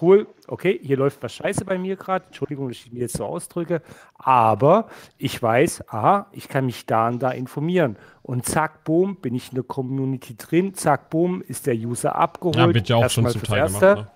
cool, 0.00 0.26
okay, 0.46 0.78
hier 0.82 0.96
läuft 0.96 1.22
was 1.22 1.32
scheiße 1.34 1.64
bei 1.64 1.78
mir 1.78 1.96
gerade, 1.96 2.26
Entschuldigung, 2.26 2.68
dass 2.68 2.78
ich 2.78 2.92
mich 2.92 3.02
jetzt 3.02 3.16
so 3.16 3.24
ausdrücke, 3.24 3.82
aber 4.14 4.88
ich 5.18 5.40
weiß, 5.40 5.88
aha, 5.88 6.26
ich 6.32 6.48
kann 6.48 6.66
mich 6.66 6.86
da 6.86 7.08
und 7.08 7.22
da 7.22 7.30
informieren. 7.30 7.96
Und 8.22 8.46
zack, 8.46 8.84
boom, 8.84 9.16
bin 9.16 9.34
ich 9.34 9.50
in 9.50 9.56
der 9.56 9.64
Community 9.64 10.36
drin, 10.36 10.74
zack, 10.74 11.10
boom, 11.10 11.42
ist 11.42 11.66
der 11.66 11.74
User 11.74 12.16
abgeholt. 12.16 12.56
Ja, 12.56 12.72
wird 12.72 12.88
ja 12.88 12.96
auch 12.96 13.10
schon 13.10 13.28
zum 13.28 13.42
Teil 13.42 13.58
Erste. 13.58 13.78
gemacht. 13.80 13.98
Ne? 13.98 14.13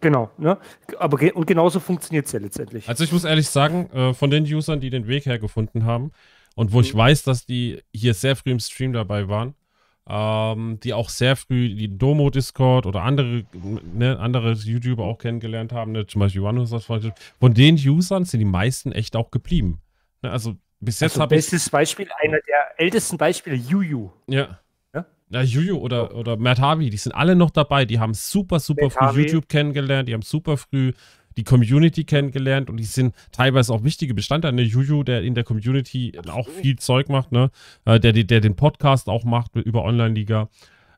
Genau, 0.00 0.30
ne? 0.38 0.58
Aber 0.98 1.18
und 1.34 1.46
genauso 1.46 1.80
funktioniert 1.80 2.26
es 2.26 2.32
ja 2.32 2.38
letztendlich. 2.38 2.88
Also 2.88 3.04
ich 3.04 3.12
muss 3.12 3.24
ehrlich 3.24 3.48
sagen, 3.48 3.90
äh, 3.92 4.14
von 4.14 4.30
den 4.30 4.44
Usern, 4.44 4.80
die 4.80 4.90
den 4.90 5.06
Weg 5.06 5.26
hergefunden 5.26 5.84
haben 5.84 6.12
und 6.54 6.72
wo 6.72 6.78
mhm. 6.78 6.84
ich 6.84 6.94
weiß, 6.94 7.22
dass 7.24 7.46
die 7.46 7.82
hier 7.92 8.14
sehr 8.14 8.36
früh 8.36 8.50
im 8.50 8.60
Stream 8.60 8.92
dabei 8.92 9.28
waren, 9.28 9.54
ähm, 10.08 10.78
die 10.82 10.94
auch 10.94 11.08
sehr 11.08 11.36
früh 11.36 11.74
die 11.74 11.96
Domo 11.96 12.30
Discord 12.30 12.86
oder 12.86 13.02
andere, 13.02 13.44
ne, 13.94 14.18
andere 14.18 14.52
YouTuber 14.52 15.04
auch 15.04 15.18
kennengelernt 15.18 15.72
haben, 15.72 15.92
ne, 15.92 16.06
zum 16.06 16.20
Beispiel 16.20 16.42
OneHouse, 16.42 17.12
von 17.40 17.54
den 17.54 17.76
Usern 17.76 18.24
sind 18.24 18.40
die 18.40 18.46
meisten 18.46 18.92
echt 18.92 19.16
auch 19.16 19.30
geblieben. 19.30 19.80
Ne, 20.22 20.30
also 20.30 20.56
bis 20.80 21.00
jetzt 21.00 21.12
also 21.12 21.22
habe 21.22 21.36
ich. 21.36 21.42
Bestes 21.42 21.70
Beispiel, 21.70 22.08
einer 22.20 22.40
der 22.40 22.80
ältesten 22.80 23.16
Beispiele, 23.16 23.56
Juju. 23.56 24.10
Ja. 24.26 24.58
Ja, 25.32 25.42
Juju 25.42 25.78
oder, 25.78 26.14
oder 26.14 26.36
Matt 26.36 26.60
Harvey, 26.60 26.90
die 26.90 26.96
sind 26.96 27.12
alle 27.12 27.34
noch 27.34 27.50
dabei. 27.50 27.86
Die 27.86 27.98
haben 27.98 28.12
super, 28.12 28.60
super 28.60 28.84
Matt 28.84 28.92
früh 28.92 29.00
Harvey. 29.00 29.22
YouTube 29.22 29.48
kennengelernt. 29.48 30.08
Die 30.08 30.14
haben 30.14 30.22
super 30.22 30.56
früh 30.56 30.92
die 31.36 31.44
Community 31.44 32.04
kennengelernt 32.04 32.68
und 32.68 32.76
die 32.76 32.84
sind 32.84 33.14
teilweise 33.32 33.72
auch 33.72 33.84
wichtige 33.84 34.12
Bestandteile. 34.12 34.54
Ne? 34.54 34.62
Juju, 34.62 35.02
der 35.02 35.22
in 35.22 35.34
der 35.34 35.44
Community 35.44 36.12
auch 36.28 36.48
viel 36.48 36.76
Zeug 36.76 37.08
macht, 37.08 37.32
ne? 37.32 37.50
Äh, 37.86 37.98
der, 37.98 38.12
der 38.12 38.40
den 38.40 38.56
Podcast 38.56 39.08
auch 39.08 39.24
macht 39.24 39.56
über 39.56 39.84
Online-Liga. 39.84 40.50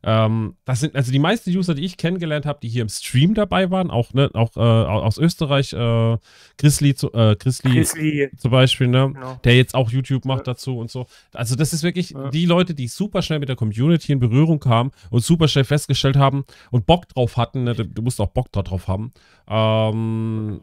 Ähm, 0.06 0.56
das 0.64 0.80
sind 0.80 0.94
also 0.94 1.10
die 1.10 1.18
meisten 1.18 1.50
User, 1.50 1.74
die 1.74 1.84
ich 1.84 1.96
kennengelernt 1.96 2.44
habe, 2.44 2.58
die 2.62 2.68
hier 2.68 2.82
im 2.82 2.88
Stream 2.88 3.34
dabei 3.34 3.70
waren, 3.70 3.90
auch, 3.90 4.12
ne, 4.12 4.30
auch 4.34 4.56
äh, 4.56 4.60
aus 4.60 5.16
Österreich, 5.16 5.72
äh, 5.72 6.18
Grizzly, 6.58 6.94
zu, 6.94 7.12
äh, 7.14 7.36
Grizzly, 7.36 7.72
Grizzly, 7.72 8.30
zum 8.36 8.50
Beispiel, 8.50 8.88
ne, 8.88 9.12
genau. 9.12 9.40
der 9.44 9.56
jetzt 9.56 9.74
auch 9.74 9.90
YouTube 9.90 10.26
macht 10.26 10.46
ja. 10.46 10.52
dazu 10.52 10.76
und 10.76 10.90
so. 10.90 11.06
Also 11.32 11.56
das 11.56 11.72
ist 11.72 11.82
wirklich 11.82 12.10
ja. 12.10 12.28
die 12.30 12.44
Leute, 12.44 12.74
die 12.74 12.88
super 12.88 13.22
schnell 13.22 13.38
mit 13.38 13.48
der 13.48 13.56
Community 13.56 14.12
in 14.12 14.20
Berührung 14.20 14.60
kamen 14.60 14.90
und 15.10 15.24
super 15.24 15.48
schnell 15.48 15.64
festgestellt 15.64 16.16
haben 16.16 16.44
und 16.70 16.86
Bock 16.86 17.08
drauf 17.08 17.36
hatten, 17.38 17.64
ne, 17.64 17.74
du, 17.74 18.02
musst 18.02 18.20
auch 18.20 18.28
Bock 18.28 18.52
drauf 18.52 18.88
haben. 18.88 19.12
Ähm, 19.48 20.60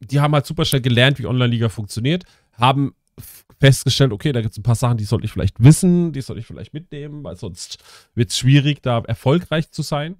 die 0.00 0.20
haben 0.20 0.32
halt 0.32 0.46
super 0.46 0.64
schnell 0.64 0.80
gelernt, 0.82 1.18
wie 1.18 1.26
Online-Liga 1.26 1.68
funktioniert, 1.68 2.24
haben 2.52 2.94
festgestellt, 3.64 4.12
okay, 4.12 4.32
da 4.32 4.42
gibt 4.42 4.52
es 4.52 4.58
ein 4.58 4.62
paar 4.62 4.74
Sachen, 4.74 4.98
die 4.98 5.04
sollte 5.04 5.24
ich 5.24 5.32
vielleicht 5.32 5.62
wissen, 5.62 6.12
die 6.12 6.20
sollte 6.20 6.40
ich 6.40 6.46
vielleicht 6.46 6.74
mitnehmen, 6.74 7.24
weil 7.24 7.36
sonst 7.36 7.78
wird 8.14 8.28
es 8.28 8.36
schwierig, 8.36 8.82
da 8.82 8.98
erfolgreich 8.98 9.70
zu 9.70 9.80
sein. 9.80 10.16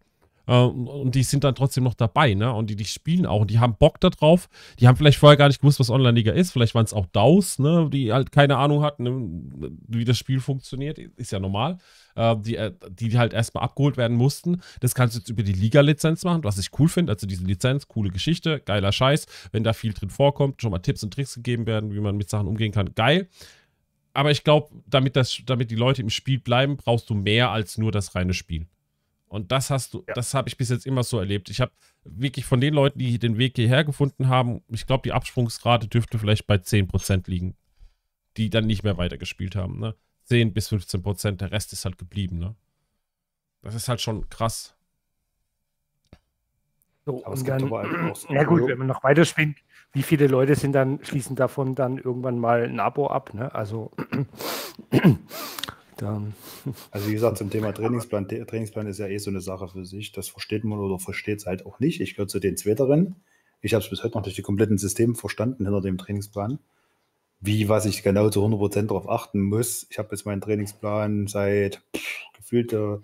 Äh, 0.46 0.56
und 0.56 1.14
die 1.14 1.22
sind 1.22 1.44
dann 1.44 1.54
trotzdem 1.54 1.84
noch 1.84 1.94
dabei, 1.94 2.34
ne? 2.34 2.52
Und 2.52 2.70
die, 2.70 2.76
die 2.76 2.84
spielen 2.84 3.26
auch 3.26 3.42
und 3.42 3.50
die 3.50 3.58
haben 3.58 3.76
Bock 3.78 4.00
darauf. 4.00 4.48
Die 4.78 4.88
haben 4.88 4.96
vielleicht 4.96 5.18
vorher 5.18 5.36
gar 5.36 5.48
nicht 5.48 5.60
gewusst, 5.60 5.80
was 5.80 5.90
Online-Liga 5.90 6.32
ist. 6.32 6.52
Vielleicht 6.52 6.74
waren 6.74 6.84
es 6.84 6.92
auch 6.92 7.06
DAOs, 7.06 7.58
ne? 7.58 7.88
Die 7.92 8.12
halt 8.12 8.32
keine 8.32 8.56
Ahnung 8.58 8.82
hatten, 8.82 9.02
ne? 9.02 9.70
wie 9.88 10.04
das 10.04 10.18
Spiel 10.18 10.40
funktioniert. 10.40 10.98
Ist 10.98 11.32
ja 11.32 11.40
normal. 11.40 11.78
Äh, 12.16 12.36
die, 12.38 12.56
äh, 12.56 12.72
die 12.90 13.16
halt 13.18 13.32
erstmal 13.32 13.64
abgeholt 13.64 13.96
werden 13.96 14.16
mussten. 14.16 14.60
Das 14.80 14.94
kannst 14.94 15.14
du 15.14 15.20
jetzt 15.20 15.30
über 15.30 15.42
die 15.42 15.52
Liga-Lizenz 15.52 16.24
machen, 16.24 16.44
was 16.44 16.58
ich 16.58 16.68
cool 16.78 16.88
finde. 16.88 17.12
Also 17.12 17.26
diese 17.26 17.44
Lizenz, 17.44 17.88
coole 17.88 18.10
Geschichte, 18.10 18.60
geiler 18.60 18.92
Scheiß. 18.92 19.26
Wenn 19.52 19.64
da 19.64 19.72
viel 19.72 19.92
drin 19.92 20.10
vorkommt, 20.10 20.62
schon 20.62 20.70
mal 20.70 20.78
Tipps 20.78 21.02
und 21.02 21.12
Tricks 21.14 21.34
gegeben 21.34 21.66
werden, 21.66 21.92
wie 21.92 22.00
man 22.00 22.16
mit 22.16 22.30
Sachen 22.30 22.46
umgehen 22.46 22.72
kann. 22.72 22.94
Geil 22.94 23.28
aber 24.14 24.30
ich 24.30 24.44
glaube, 24.44 24.68
damit, 24.86 25.18
damit 25.46 25.70
die 25.70 25.74
Leute 25.74 26.00
im 26.00 26.08
Spiel 26.08 26.38
bleiben, 26.38 26.76
brauchst 26.76 27.10
du 27.10 27.14
mehr 27.14 27.50
als 27.50 27.76
nur 27.78 27.90
das 27.92 28.14
reine 28.14 28.32
Spiel. 28.32 28.66
Und 29.34 29.50
das 29.50 29.68
hast 29.68 29.94
du, 29.94 30.04
ja. 30.06 30.14
das 30.14 30.32
habe 30.32 30.48
ich 30.48 30.56
bis 30.56 30.68
jetzt 30.68 30.86
immer 30.86 31.02
so 31.02 31.18
erlebt. 31.18 31.50
Ich 31.50 31.60
habe 31.60 31.72
wirklich 32.04 32.46
von 32.46 32.60
den 32.60 32.72
Leuten, 32.72 33.00
die 33.00 33.18
den 33.18 33.36
Weg 33.36 33.56
hierher 33.56 33.82
gefunden 33.82 34.28
haben, 34.28 34.62
ich 34.68 34.86
glaube, 34.86 35.02
die 35.02 35.12
Absprungsrate 35.12 35.88
dürfte 35.88 36.20
vielleicht 36.20 36.46
bei 36.46 36.54
10% 36.54 37.28
liegen, 37.28 37.56
die 38.36 38.48
dann 38.48 38.64
nicht 38.64 38.84
mehr 38.84 38.96
weitergespielt 38.96 39.56
haben. 39.56 39.80
Ne? 39.80 39.96
10 40.26 40.54
bis 40.54 40.70
15%, 40.70 41.32
der 41.32 41.50
Rest 41.50 41.72
ist 41.72 41.84
halt 41.84 41.98
geblieben. 41.98 42.38
Ne? 42.38 42.54
Das 43.60 43.74
ist 43.74 43.88
halt 43.88 44.00
schon 44.00 44.28
krass. 44.28 44.76
So, 47.04 47.24
aber 47.24 47.34
es 47.34 47.44
gibt 47.44 47.60
dann, 47.60 47.64
aber 47.64 48.12
auch 48.12 48.14
so 48.14 48.28
Ja 48.32 48.44
gut, 48.44 48.68
wenn 48.68 48.78
man 48.78 48.86
noch 48.86 49.02
weiter 49.02 49.24
spinnt, 49.24 49.58
wie 49.92 50.04
viele 50.04 50.28
Leute 50.28 50.54
sind 50.54 50.74
dann, 50.74 51.04
schließen 51.04 51.34
davon 51.34 51.74
dann 51.74 51.98
irgendwann 51.98 52.38
mal 52.38 52.62
ein 52.62 52.78
Abo 52.78 53.08
ab, 53.08 53.34
ne? 53.34 53.52
Also 53.52 53.90
dann. 55.96 56.34
Also 56.90 57.08
wie 57.08 57.12
gesagt, 57.12 57.38
zum 57.38 57.50
Thema 57.50 57.72
Trainingsplan, 57.72 58.28
Trainingsplan 58.28 58.86
ist 58.86 58.98
ja 58.98 59.06
eh 59.06 59.18
so 59.18 59.30
eine 59.30 59.40
Sache 59.40 59.68
für 59.68 59.84
sich. 59.84 60.12
Das 60.12 60.28
versteht 60.28 60.64
man 60.64 60.78
oder 60.78 60.98
versteht 60.98 61.38
es 61.38 61.46
halt 61.46 61.66
auch 61.66 61.80
nicht. 61.80 62.00
Ich 62.00 62.14
gehöre 62.14 62.28
zu 62.28 62.40
den 62.40 62.56
Zweiteren. 62.56 63.16
Ich 63.60 63.74
habe 63.74 63.82
es 63.82 63.90
bis 63.90 64.02
heute 64.04 64.16
noch 64.16 64.22
durch 64.22 64.36
die 64.36 64.42
kompletten 64.42 64.78
Systeme 64.78 65.14
verstanden 65.14 65.64
hinter 65.64 65.80
dem 65.80 65.98
Trainingsplan. 65.98 66.58
Wie, 67.40 67.68
was 67.68 67.86
ich 67.86 68.02
genau 68.02 68.30
zu 68.30 68.44
100% 68.44 68.86
darauf 68.86 69.08
achten 69.08 69.40
muss. 69.40 69.86
Ich 69.90 69.98
habe 69.98 70.08
jetzt 70.12 70.24
meinen 70.26 70.40
Trainingsplan 70.40 71.26
seit 71.26 71.82
gefühlt 72.36 72.72
äh, 72.72 72.98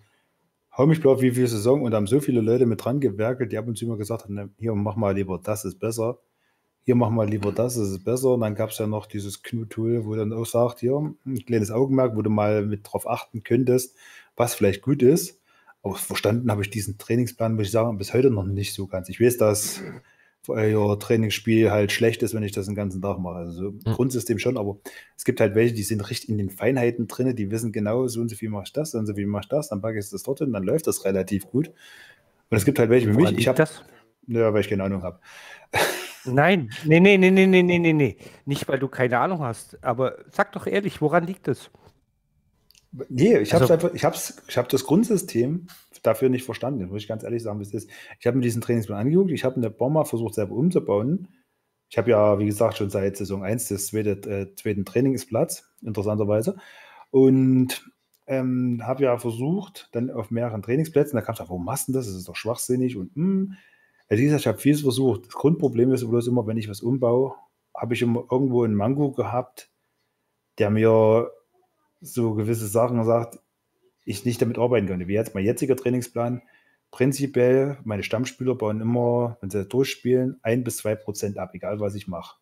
hau 0.76 0.86
mich 0.86 1.00
blau 1.00 1.20
wie 1.20 1.32
viel 1.32 1.46
Saison 1.46 1.82
und 1.82 1.94
haben 1.94 2.06
so 2.06 2.20
viele 2.20 2.40
Leute 2.40 2.66
mit 2.66 2.84
dran 2.84 3.00
gewerkelt, 3.00 3.52
die 3.52 3.58
ab 3.58 3.66
und 3.68 3.76
zu 3.76 3.84
immer 3.84 3.96
gesagt 3.96 4.24
haben, 4.24 4.54
hier 4.58 4.74
mach 4.74 4.96
mal 4.96 5.14
lieber 5.14 5.38
das 5.42 5.64
ist 5.64 5.78
besser. 5.78 6.18
Hier 6.82 6.94
mach 6.94 7.10
mal 7.10 7.28
lieber 7.28 7.52
das, 7.52 7.74
das 7.74 7.90
ist 7.90 8.04
besser. 8.04 8.30
Und 8.34 8.40
dann 8.40 8.54
gab 8.54 8.70
es 8.70 8.78
ja 8.78 8.86
noch 8.86 9.06
dieses 9.06 9.42
Knut-Tool, 9.42 10.06
wo 10.06 10.14
dann 10.14 10.32
auch 10.32 10.46
sagt, 10.46 10.80
hier, 10.80 10.96
ein 11.26 11.44
kleines 11.46 11.70
Augenmerk, 11.70 12.16
wo 12.16 12.22
du 12.22 12.30
mal 12.30 12.64
mit 12.64 12.80
drauf 12.84 13.08
achten 13.08 13.42
könntest, 13.42 13.96
was 14.36 14.54
vielleicht 14.54 14.82
gut 14.82 15.02
ist. 15.02 15.40
Aber 15.82 15.94
verstanden 15.94 16.50
habe 16.50 16.62
ich 16.62 16.70
diesen 16.70 16.98
Trainingsplan, 16.98 17.54
muss 17.54 17.66
ich 17.66 17.72
sagen, 17.72 17.96
bis 17.96 18.12
heute 18.12 18.30
noch 18.30 18.44
nicht 18.44 18.74
so 18.74 18.86
ganz. 18.86 19.08
Ich 19.08 19.20
weiß, 19.20 19.38
dass 19.38 19.82
euer 20.48 20.98
Trainingsspiel 20.98 21.70
halt 21.70 21.92
schlecht 21.92 22.22
ist, 22.22 22.34
wenn 22.34 22.42
ich 22.42 22.52
das 22.52 22.66
den 22.66 22.74
ganzen 22.74 23.02
Tag 23.02 23.18
mache. 23.18 23.36
Also 23.36 23.72
mhm. 23.72 23.82
Grundsystem 23.84 24.38
schon, 24.38 24.56
aber 24.56 24.78
es 25.16 25.24
gibt 25.24 25.40
halt 25.40 25.54
welche, 25.54 25.74
die 25.74 25.82
sind 25.82 26.08
richtig 26.08 26.30
in 26.30 26.38
den 26.38 26.50
Feinheiten 26.50 27.06
drin, 27.06 27.34
die 27.36 27.50
wissen 27.50 27.72
genau, 27.72 28.06
so 28.08 28.20
und 28.20 28.28
so 28.28 28.36
viel 28.36 28.48
mache 28.48 28.64
ich 28.66 28.72
das, 28.72 28.92
so 28.92 28.98
und 28.98 29.06
so 29.06 29.14
viel 29.14 29.26
mache 29.26 29.42
ich 29.44 29.48
das, 29.48 29.68
dann 29.68 29.80
packe 29.80 29.98
ich 29.98 30.08
das 30.08 30.22
dort 30.22 30.38
hin, 30.38 30.52
dann 30.52 30.62
läuft 30.62 30.86
das 30.86 31.04
relativ 31.04 31.46
gut. 31.50 31.68
Und 32.48 32.56
es 32.56 32.64
gibt 32.64 32.78
halt 32.78 32.90
welche 32.90 33.08
wie 33.12 33.16
mich, 33.16 33.38
ich 33.38 33.48
habe 33.48 33.58
das. 33.58 33.82
Ja, 34.26 34.52
weil 34.52 34.60
ich 34.60 34.68
keine 34.68 34.84
Ahnung 34.84 35.02
habe. 35.02 35.20
Nein, 36.32 36.70
nee, 36.84 37.00
nee, 37.00 37.16
nee, 37.16 37.30
nee, 37.30 37.46
nee, 37.46 37.62
nee, 37.62 37.92
nee. 37.92 38.16
Nicht, 38.44 38.68
weil 38.68 38.78
du 38.78 38.88
keine 38.88 39.18
Ahnung 39.18 39.40
hast, 39.40 39.82
aber 39.84 40.16
sag 40.30 40.52
doch 40.52 40.66
ehrlich, 40.66 41.00
woran 41.00 41.26
liegt 41.26 41.48
es? 41.48 41.70
Nee, 43.08 43.38
ich 43.38 43.52
also, 43.54 43.64
habe 43.64 43.74
einfach, 43.74 43.94
ich 43.94 44.04
hab's, 44.04 44.42
ich 44.48 44.58
habe 44.58 44.68
das 44.68 44.84
Grundsystem 44.84 45.68
dafür 46.02 46.28
nicht 46.28 46.44
verstanden, 46.44 46.88
muss 46.88 47.02
ich 47.02 47.08
ganz 47.08 47.22
ehrlich 47.22 47.42
sagen, 47.42 47.60
wie 47.60 47.64
es 47.64 47.74
ist. 47.74 47.90
Ich 48.18 48.26
habe 48.26 48.36
mir 48.36 48.42
diesen 48.42 48.62
Trainingsplan 48.62 48.98
angeguckt, 48.98 49.30
ich 49.30 49.44
habe 49.44 49.56
in 49.56 49.62
der 49.62 49.70
Bomber 49.70 50.04
versucht, 50.04 50.34
selber 50.34 50.54
umzubauen. 50.56 51.28
Ich 51.88 51.98
habe 51.98 52.10
ja, 52.10 52.38
wie 52.38 52.46
gesagt, 52.46 52.78
schon 52.78 52.90
seit 52.90 53.16
Saison 53.16 53.44
1 53.44 53.68
des 53.68 53.88
zweiten, 53.88 54.30
äh, 54.30 54.54
zweiten 54.54 54.84
Trainingsplatz, 54.84 55.70
interessanterweise. 55.82 56.56
Und 57.10 57.84
ähm, 58.26 58.82
habe 58.84 59.04
ja 59.04 59.18
versucht, 59.18 59.88
dann 59.92 60.10
auf 60.10 60.30
mehreren 60.30 60.62
Trainingsplätzen, 60.62 61.16
da 61.16 61.22
kam 61.22 61.34
es, 61.34 61.40
warum 61.40 61.64
machst 61.64 61.88
du 61.88 61.92
das? 61.92 62.06
Das 62.06 62.14
ist 62.14 62.28
doch 62.28 62.36
schwachsinnig 62.36 62.96
und 62.96 63.16
mh, 63.16 63.56
ja, 64.10 64.18
wie 64.18 64.24
gesagt, 64.24 64.40
ich 64.40 64.46
habe 64.48 64.58
vieles 64.58 64.82
versucht. 64.82 65.26
Das 65.26 65.34
Grundproblem 65.34 65.92
ist 65.92 66.08
bloß 66.08 66.26
immer, 66.26 66.46
wenn 66.46 66.56
ich 66.56 66.68
was 66.68 66.80
umbaue, 66.80 67.34
habe 67.74 67.94
ich 67.94 68.02
immer 68.02 68.24
irgendwo 68.30 68.64
einen 68.64 68.74
Mango 68.74 69.12
gehabt, 69.12 69.70
der 70.58 70.70
mir 70.70 71.30
so 72.00 72.34
gewisse 72.34 72.66
Sachen 72.66 73.04
sagt, 73.04 73.38
ich 74.04 74.24
nicht 74.24 74.42
damit 74.42 74.58
arbeiten 74.58 74.86
könnte. 74.86 75.06
Wie 75.06 75.14
jetzt 75.14 75.34
mein 75.34 75.44
jetziger 75.44 75.76
Trainingsplan. 75.76 76.42
Prinzipiell, 76.90 77.78
meine 77.84 78.02
Stammspieler 78.02 78.56
bauen 78.56 78.80
immer, 78.80 79.38
wenn 79.40 79.50
sie 79.50 79.64
durchspielen, 79.64 80.40
ein 80.42 80.64
bis 80.64 80.78
zwei 80.78 80.96
Prozent 80.96 81.38
ab, 81.38 81.50
egal 81.54 81.78
was 81.78 81.94
ich 81.94 82.08
mache. 82.08 82.36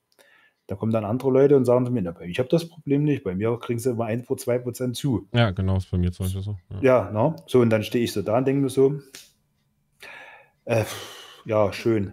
Da 0.68 0.74
kommen 0.74 0.92
dann 0.92 1.04
andere 1.04 1.30
Leute 1.30 1.56
und 1.56 1.66
sagen 1.66 1.84
zu 1.84 1.92
mir, 1.92 2.14
ich 2.22 2.38
habe 2.38 2.48
das 2.48 2.68
Problem 2.68 3.04
nicht. 3.04 3.24
Bei 3.24 3.34
mir 3.34 3.58
kriegen 3.58 3.78
sie 3.78 3.90
immer 3.90 4.06
ein, 4.06 4.24
zwei 4.38 4.58
Prozent 4.58 4.96
zu. 4.96 5.28
Ja, 5.32 5.50
genau, 5.50 5.76
ist 5.76 5.90
bei 5.90 5.98
mir 5.98 6.12
zum 6.12 6.26
Beispiel 6.26 6.42
so. 6.42 6.56
Ja, 6.70 6.80
ja 6.80 7.10
no? 7.10 7.36
so 7.46 7.60
und 7.60 7.68
dann 7.68 7.82
stehe 7.82 8.04
ich 8.04 8.12
so 8.12 8.22
da 8.22 8.38
und 8.38 8.46
denke 8.46 8.62
mir 8.62 8.70
so, 8.70 9.00
äh, 10.64 10.84
ja, 11.48 11.72
schön 11.72 12.12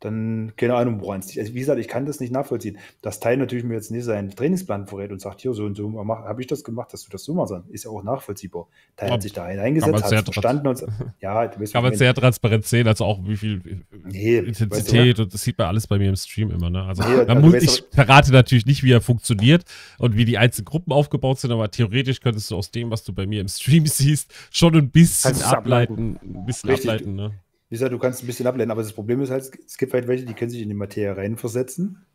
dann 0.00 0.52
keine 0.56 0.74
Ahnung, 0.74 1.00
woran 1.00 1.20
es 1.20 1.28
liegt. 1.28 1.38
Also 1.38 1.54
wie 1.54 1.58
gesagt, 1.60 1.80
ich 1.80 1.88
kann 1.88 2.04
das 2.04 2.20
nicht 2.20 2.32
nachvollziehen. 2.32 2.76
Das 3.00 3.18
Teil 3.18 3.38
natürlich 3.38 3.64
mir 3.64 3.74
jetzt 3.74 3.90
nicht 3.90 4.04
seinen 4.04 4.30
Trainingsplan 4.30 4.86
verrät 4.86 5.10
und 5.10 5.20
sagt, 5.20 5.40
hier 5.40 5.54
so 5.54 5.64
und 5.64 5.74
so 5.74 5.92
habe 6.08 6.40
ich 6.40 6.46
das 6.46 6.64
gemacht, 6.64 6.92
dass 6.92 7.04
du 7.04 7.10
das 7.10 7.24
so 7.24 7.32
machst, 7.32 7.54
ist 7.70 7.84
ja 7.84 7.90
auch 7.90 8.02
nachvollziehbar. 8.02 8.66
Teil 8.96 9.10
hat 9.10 9.22
sich 9.22 9.32
da 9.32 9.48
hineingesetzt, 9.48 10.12
hat 10.12 10.24
verstanden 10.24 10.68
und 10.68 10.84
ja, 11.20 11.46
du 11.46 11.60
weißt, 11.60 11.72
kann 11.72 11.82
man 11.82 11.94
sehr 11.94 12.12
transparent 12.12 12.66
sehen, 12.66 12.86
also 12.86 13.04
auch 13.04 13.20
wie 13.24 13.36
viel 13.36 13.84
nee, 14.04 14.36
Intensität 14.36 14.70
weißt 14.70 15.18
du, 15.18 15.22
und 15.22 15.34
das 15.34 15.42
sieht 15.42 15.56
man 15.56 15.68
alles 15.68 15.86
bei 15.86 15.98
mir 15.98 16.10
im 16.10 16.16
Stream 16.16 16.50
immer. 16.50 16.68
Ne? 16.68 16.82
Also, 16.82 17.02
nee, 17.02 17.14
also 17.14 17.34
muss, 17.34 17.54
ich 17.54 17.84
verrate 17.90 18.32
natürlich 18.32 18.66
nicht, 18.66 18.82
wie 18.82 18.92
er 18.92 19.00
funktioniert 19.00 19.64
und 19.98 20.16
wie 20.16 20.26
die 20.26 20.36
einzelnen 20.36 20.66
Gruppen 20.66 20.92
aufgebaut 20.92 21.40
sind, 21.40 21.52
aber 21.52 21.70
theoretisch 21.70 22.20
könntest 22.20 22.50
du 22.50 22.56
aus 22.56 22.70
dem, 22.70 22.90
was 22.90 23.02
du 23.02 23.14
bei 23.14 23.26
mir 23.26 23.40
im 23.40 23.48
Stream 23.48 23.86
siehst, 23.86 24.32
schon 24.50 24.76
ein 24.76 24.90
bisschen 24.90 25.42
ableiten, 25.42 26.18
ein 26.22 26.44
bisschen 26.44 26.70
Richtig, 26.70 26.90
ableiten. 26.90 27.14
Ne? 27.14 27.32
Wie 27.68 27.74
gesagt, 27.74 27.92
du 27.92 27.98
kannst 27.98 28.22
ein 28.22 28.26
bisschen 28.26 28.46
ableiten, 28.46 28.70
aber 28.70 28.82
das 28.82 28.92
Problem 28.92 29.20
ist 29.22 29.30
halt, 29.30 29.50
es 29.66 29.76
gibt 29.76 29.92
halt 29.92 30.06
welche, 30.06 30.24
die 30.24 30.34
können 30.34 30.50
sich 30.50 30.62
in 30.62 30.68
die 30.68 30.74
Materie 30.74 31.16
reinversetzen 31.16 32.06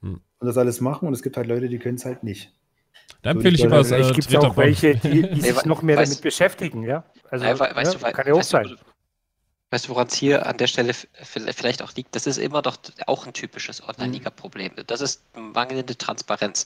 hm. 0.00 0.20
und 0.38 0.46
das 0.46 0.56
alles 0.56 0.80
machen 0.80 1.06
und 1.08 1.14
es 1.14 1.22
gibt 1.22 1.36
halt 1.36 1.46
Leute, 1.46 1.68
die 1.68 1.78
können 1.78 1.96
es 1.96 2.04
halt 2.04 2.22
nicht. 2.22 2.54
Da 3.22 3.30
empfehle 3.30 3.54
ich 3.54 3.62
immer 3.62 3.84
Vielleicht 3.84 4.14
gibt 4.14 4.28
es 4.28 4.36
auch 4.36 4.56
welche, 4.56 4.94
die, 4.96 5.22
die 5.22 5.40
sich 5.40 5.64
noch 5.64 5.82
mehr 5.82 5.96
damit 5.96 6.20
beschäftigen, 6.20 6.84
ja? 6.84 7.04
Also, 7.30 7.44
ja, 7.44 7.58
weißt 7.58 7.94
ja, 7.94 8.10
du, 8.10 8.12
kann 8.14 8.26
ja 8.26 8.34
auch 8.34 8.42
sein. 8.42 8.76
Weißt 9.70 9.84
du, 9.84 9.90
woran 9.90 10.06
es 10.06 10.14
hier 10.14 10.46
an 10.46 10.56
der 10.56 10.66
Stelle 10.66 10.94
vielleicht 10.94 11.82
auch 11.82 11.92
liegt? 11.94 12.16
Das 12.16 12.26
ist 12.26 12.38
immer 12.38 12.62
doch 12.62 12.78
auch 13.06 13.26
ein 13.26 13.34
typisches 13.34 13.86
Online-Liga-Problem. 13.86 14.72
Das 14.86 15.02
ist 15.02 15.22
mangelnde 15.34 15.96
Transparenz. 15.98 16.64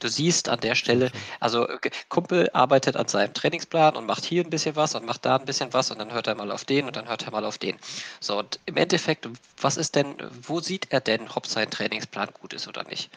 Du 0.00 0.08
siehst 0.08 0.48
an 0.48 0.60
der 0.60 0.74
Stelle, 0.74 1.12
also 1.40 1.68
Kumpel 2.08 2.48
arbeitet 2.54 2.96
an 2.96 3.06
seinem 3.06 3.34
Trainingsplan 3.34 3.96
und 3.96 4.06
macht 4.06 4.24
hier 4.24 4.42
ein 4.44 4.48
bisschen 4.48 4.76
was 4.76 4.94
und 4.94 5.04
macht 5.04 5.26
da 5.26 5.36
ein 5.36 5.44
bisschen 5.44 5.74
was 5.74 5.90
und 5.90 5.98
dann 5.98 6.10
hört 6.10 6.26
er 6.26 6.36
mal 6.36 6.50
auf 6.50 6.64
den 6.64 6.86
und 6.86 6.96
dann 6.96 7.06
hört 7.06 7.24
er 7.24 7.32
mal 7.32 7.44
auf 7.44 7.58
den. 7.58 7.76
So, 8.20 8.38
und 8.38 8.58
im 8.64 8.78
Endeffekt, 8.78 9.28
was 9.60 9.76
ist 9.76 9.94
denn, 9.94 10.14
wo 10.42 10.60
sieht 10.60 10.90
er 10.90 11.00
denn, 11.00 11.28
ob 11.28 11.46
sein 11.46 11.70
Trainingsplan 11.70 12.30
gut 12.32 12.54
ist 12.54 12.66
oder 12.66 12.84
nicht? 12.84 13.10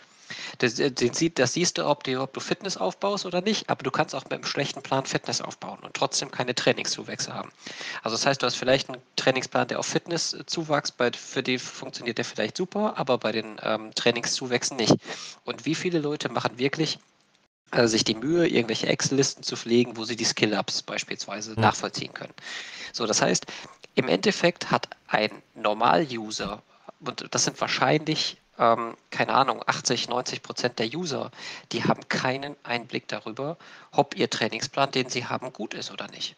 Das, 0.57 0.79
äh, 0.79 0.91
das 0.91 1.53
siehst 1.53 1.77
du 1.77 1.87
ob, 1.87 2.03
die, 2.03 2.17
ob, 2.17 2.33
du 2.33 2.39
Fitness 2.39 2.77
aufbaust 2.77 3.25
oder 3.25 3.41
nicht, 3.41 3.69
aber 3.69 3.83
du 3.83 3.91
kannst 3.91 4.15
auch 4.15 4.23
mit 4.23 4.33
einem 4.33 4.45
schlechten 4.45 4.81
Plan 4.81 5.05
Fitness 5.05 5.41
aufbauen 5.41 5.79
und 5.81 5.93
trotzdem 5.93 6.31
keine 6.31 6.55
Trainingszuwächse 6.55 7.33
haben. 7.33 7.51
Also 8.03 8.15
das 8.17 8.25
heißt, 8.25 8.41
du 8.41 8.45
hast 8.45 8.55
vielleicht 8.55 8.89
einen 8.89 9.01
Trainingsplan, 9.15 9.67
der 9.67 9.79
auf 9.79 9.85
Fitnesszuwachs, 9.85 10.91
bei, 10.91 11.11
für 11.11 11.43
die 11.43 11.57
funktioniert 11.57 12.17
der 12.17 12.25
vielleicht 12.25 12.57
super, 12.57 12.97
aber 12.97 13.17
bei 13.17 13.31
den 13.31 13.59
ähm, 13.63 13.93
Trainingszuwächsen 13.95 14.77
nicht. 14.77 14.95
Und 15.43 15.65
wie 15.65 15.75
viele 15.75 15.99
Leute 15.99 16.29
machen 16.29 16.57
wirklich 16.57 16.99
also 17.71 17.87
sich 17.87 18.03
die 18.03 18.15
Mühe, 18.15 18.47
irgendwelche 18.47 18.87
Excel-Listen 18.87 19.43
zu 19.43 19.55
pflegen, 19.55 19.95
wo 19.95 20.03
sie 20.03 20.17
die 20.17 20.25
Skill-Ups 20.25 20.83
beispielsweise 20.83 21.51
mhm. 21.51 21.61
nachvollziehen 21.61 22.13
können. 22.13 22.33
So, 22.91 23.07
das 23.07 23.21
heißt, 23.21 23.45
im 23.95 24.09
Endeffekt 24.09 24.71
hat 24.71 24.89
ein 25.07 25.31
Normal-User, 25.55 26.61
und 26.99 27.25
das 27.31 27.45
sind 27.45 27.59
wahrscheinlich 27.59 28.40
ähm, 28.61 28.95
keine 29.09 29.33
Ahnung, 29.33 29.63
80, 29.65 30.07
90 30.07 30.43
Prozent 30.43 30.79
der 30.79 30.87
User, 30.93 31.31
die 31.71 31.83
haben 31.83 32.07
keinen 32.07 32.55
Einblick 32.63 33.07
darüber, 33.07 33.57
ob 33.91 34.15
ihr 34.15 34.29
Trainingsplan, 34.29 34.91
den 34.91 35.09
sie 35.09 35.25
haben, 35.25 35.51
gut 35.51 35.73
ist 35.73 35.91
oder 35.91 36.07
nicht. 36.09 36.35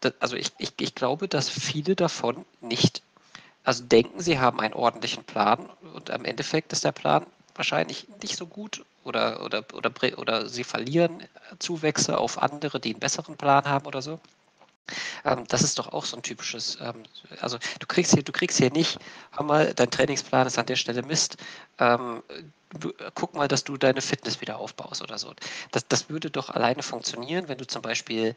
Das, 0.00 0.14
also 0.20 0.36
ich, 0.36 0.52
ich, 0.58 0.72
ich 0.80 0.94
glaube, 0.94 1.28
dass 1.28 1.50
viele 1.50 1.96
davon 1.96 2.46
nicht, 2.60 3.02
also 3.64 3.84
denken, 3.84 4.20
sie 4.20 4.38
haben 4.38 4.60
einen 4.60 4.74
ordentlichen 4.74 5.24
Plan 5.24 5.68
und 5.92 6.10
am 6.10 6.24
Endeffekt 6.24 6.72
ist 6.72 6.84
der 6.84 6.92
Plan 6.92 7.26
wahrscheinlich 7.56 8.06
nicht 8.22 8.36
so 8.36 8.46
gut 8.46 8.84
oder, 9.02 9.44
oder, 9.44 9.64
oder, 9.74 9.90
oder 10.18 10.48
sie 10.48 10.64
verlieren 10.64 11.24
Zuwächse 11.58 12.16
auf 12.16 12.40
andere, 12.40 12.78
die 12.78 12.90
einen 12.90 13.00
besseren 13.00 13.36
Plan 13.36 13.64
haben 13.64 13.86
oder 13.86 14.02
so. 14.02 14.20
Ähm, 15.24 15.44
das 15.48 15.62
ist 15.62 15.78
doch 15.78 15.92
auch 15.92 16.04
so 16.04 16.16
ein 16.16 16.22
typisches, 16.22 16.78
ähm, 16.80 17.02
also 17.40 17.58
du 17.78 17.86
kriegst 17.86 18.14
hier, 18.14 18.22
du 18.22 18.32
kriegst 18.32 18.58
hier 18.58 18.70
nicht, 18.70 18.98
hör 19.32 19.44
mal, 19.44 19.74
dein 19.74 19.90
Trainingsplan 19.90 20.46
ist 20.46 20.58
an 20.58 20.66
der 20.66 20.76
Stelle 20.76 21.02
Mist, 21.02 21.36
ähm, 21.78 22.22
du, 22.78 22.92
guck 23.14 23.34
mal, 23.34 23.48
dass 23.48 23.64
du 23.64 23.76
deine 23.76 24.00
Fitness 24.00 24.40
wieder 24.40 24.58
aufbaust 24.58 25.02
oder 25.02 25.18
so. 25.18 25.34
Das, 25.72 25.86
das 25.88 26.08
würde 26.08 26.30
doch 26.30 26.50
alleine 26.50 26.82
funktionieren, 26.82 27.48
wenn 27.48 27.58
du 27.58 27.66
zum 27.66 27.82
Beispiel 27.82 28.34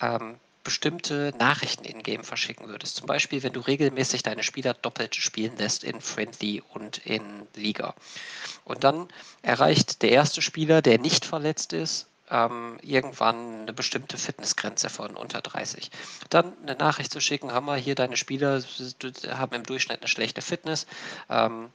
ähm, 0.00 0.36
bestimmte 0.64 1.32
Nachrichten 1.38 1.84
in-game 1.84 2.24
verschicken 2.24 2.68
würdest. 2.68 2.96
Zum 2.96 3.06
Beispiel, 3.06 3.42
wenn 3.42 3.52
du 3.52 3.60
regelmäßig 3.60 4.22
deine 4.22 4.42
Spieler 4.42 4.74
doppelt 4.74 5.16
spielen 5.16 5.56
lässt 5.56 5.84
in 5.84 6.00
Friendly 6.00 6.62
und 6.72 6.98
in 6.98 7.22
Liga. 7.54 7.94
Und 8.64 8.84
dann 8.84 9.08
erreicht 9.42 10.02
der 10.02 10.12
erste 10.12 10.40
Spieler, 10.42 10.82
der 10.82 10.98
nicht 10.98 11.24
verletzt 11.24 11.72
ist, 11.72 12.06
ähm, 12.32 12.78
irgendwann 12.82 13.62
eine 13.62 13.72
bestimmte 13.72 14.16
Fitnessgrenze 14.16 14.88
von 14.88 15.16
unter 15.16 15.42
30. 15.42 15.90
Dann 16.30 16.54
eine 16.62 16.74
Nachricht 16.74 17.12
zu 17.12 17.20
schicken, 17.20 17.52
haben 17.52 17.66
wir 17.66 17.76
hier 17.76 17.94
deine 17.94 18.16
Spieler 18.16 18.62
haben 19.28 19.54
im 19.54 19.62
Durchschnitt 19.64 20.00
eine 20.00 20.08
schlechte 20.08 20.40
Fitness. 20.40 20.86
Ähm, 21.28 21.68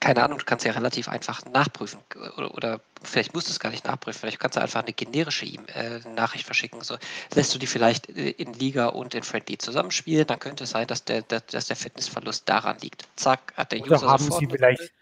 keine 0.00 0.24
Ahnung, 0.24 0.38
du 0.38 0.44
kannst 0.44 0.64
ja 0.64 0.72
relativ 0.72 1.08
einfach 1.08 1.44
nachprüfen 1.44 2.00
oder, 2.36 2.54
oder, 2.54 2.80
vielleicht 3.04 3.34
musst 3.34 3.46
du 3.48 3.52
es 3.52 3.60
gar 3.60 3.70
nicht 3.70 3.84
nachprüfen, 3.84 4.18
vielleicht 4.18 4.40
kannst 4.40 4.56
du 4.56 4.60
einfach 4.60 4.82
eine 4.82 4.92
generische 4.92 5.46
e 5.46 5.58
äh, 5.74 6.00
Nachricht 6.16 6.44
verschicken. 6.44 6.80
So, 6.82 6.96
lässt 7.34 7.54
du 7.54 7.58
die 7.58 7.68
vielleicht 7.68 8.08
äh, 8.08 8.30
in 8.30 8.52
Liga 8.52 8.86
und 8.86 9.14
in 9.14 9.22
Friendly 9.22 9.58
zusammenspielen, 9.58 10.26
dann 10.26 10.40
könnte 10.40 10.64
es 10.64 10.70
sein, 10.70 10.88
dass 10.88 11.04
der, 11.04 11.22
der, 11.22 11.40
dass 11.40 11.66
der 11.66 11.76
Fitnessverlust 11.76 12.48
daran 12.48 12.78
liegt. 12.80 13.06
Zack, 13.14 13.52
hat 13.56 13.70
der 13.70 13.80
oder 13.80 13.96
User 13.96 14.08
haben 14.08 14.30
Sie 14.30 14.46
vielleicht 14.48 14.92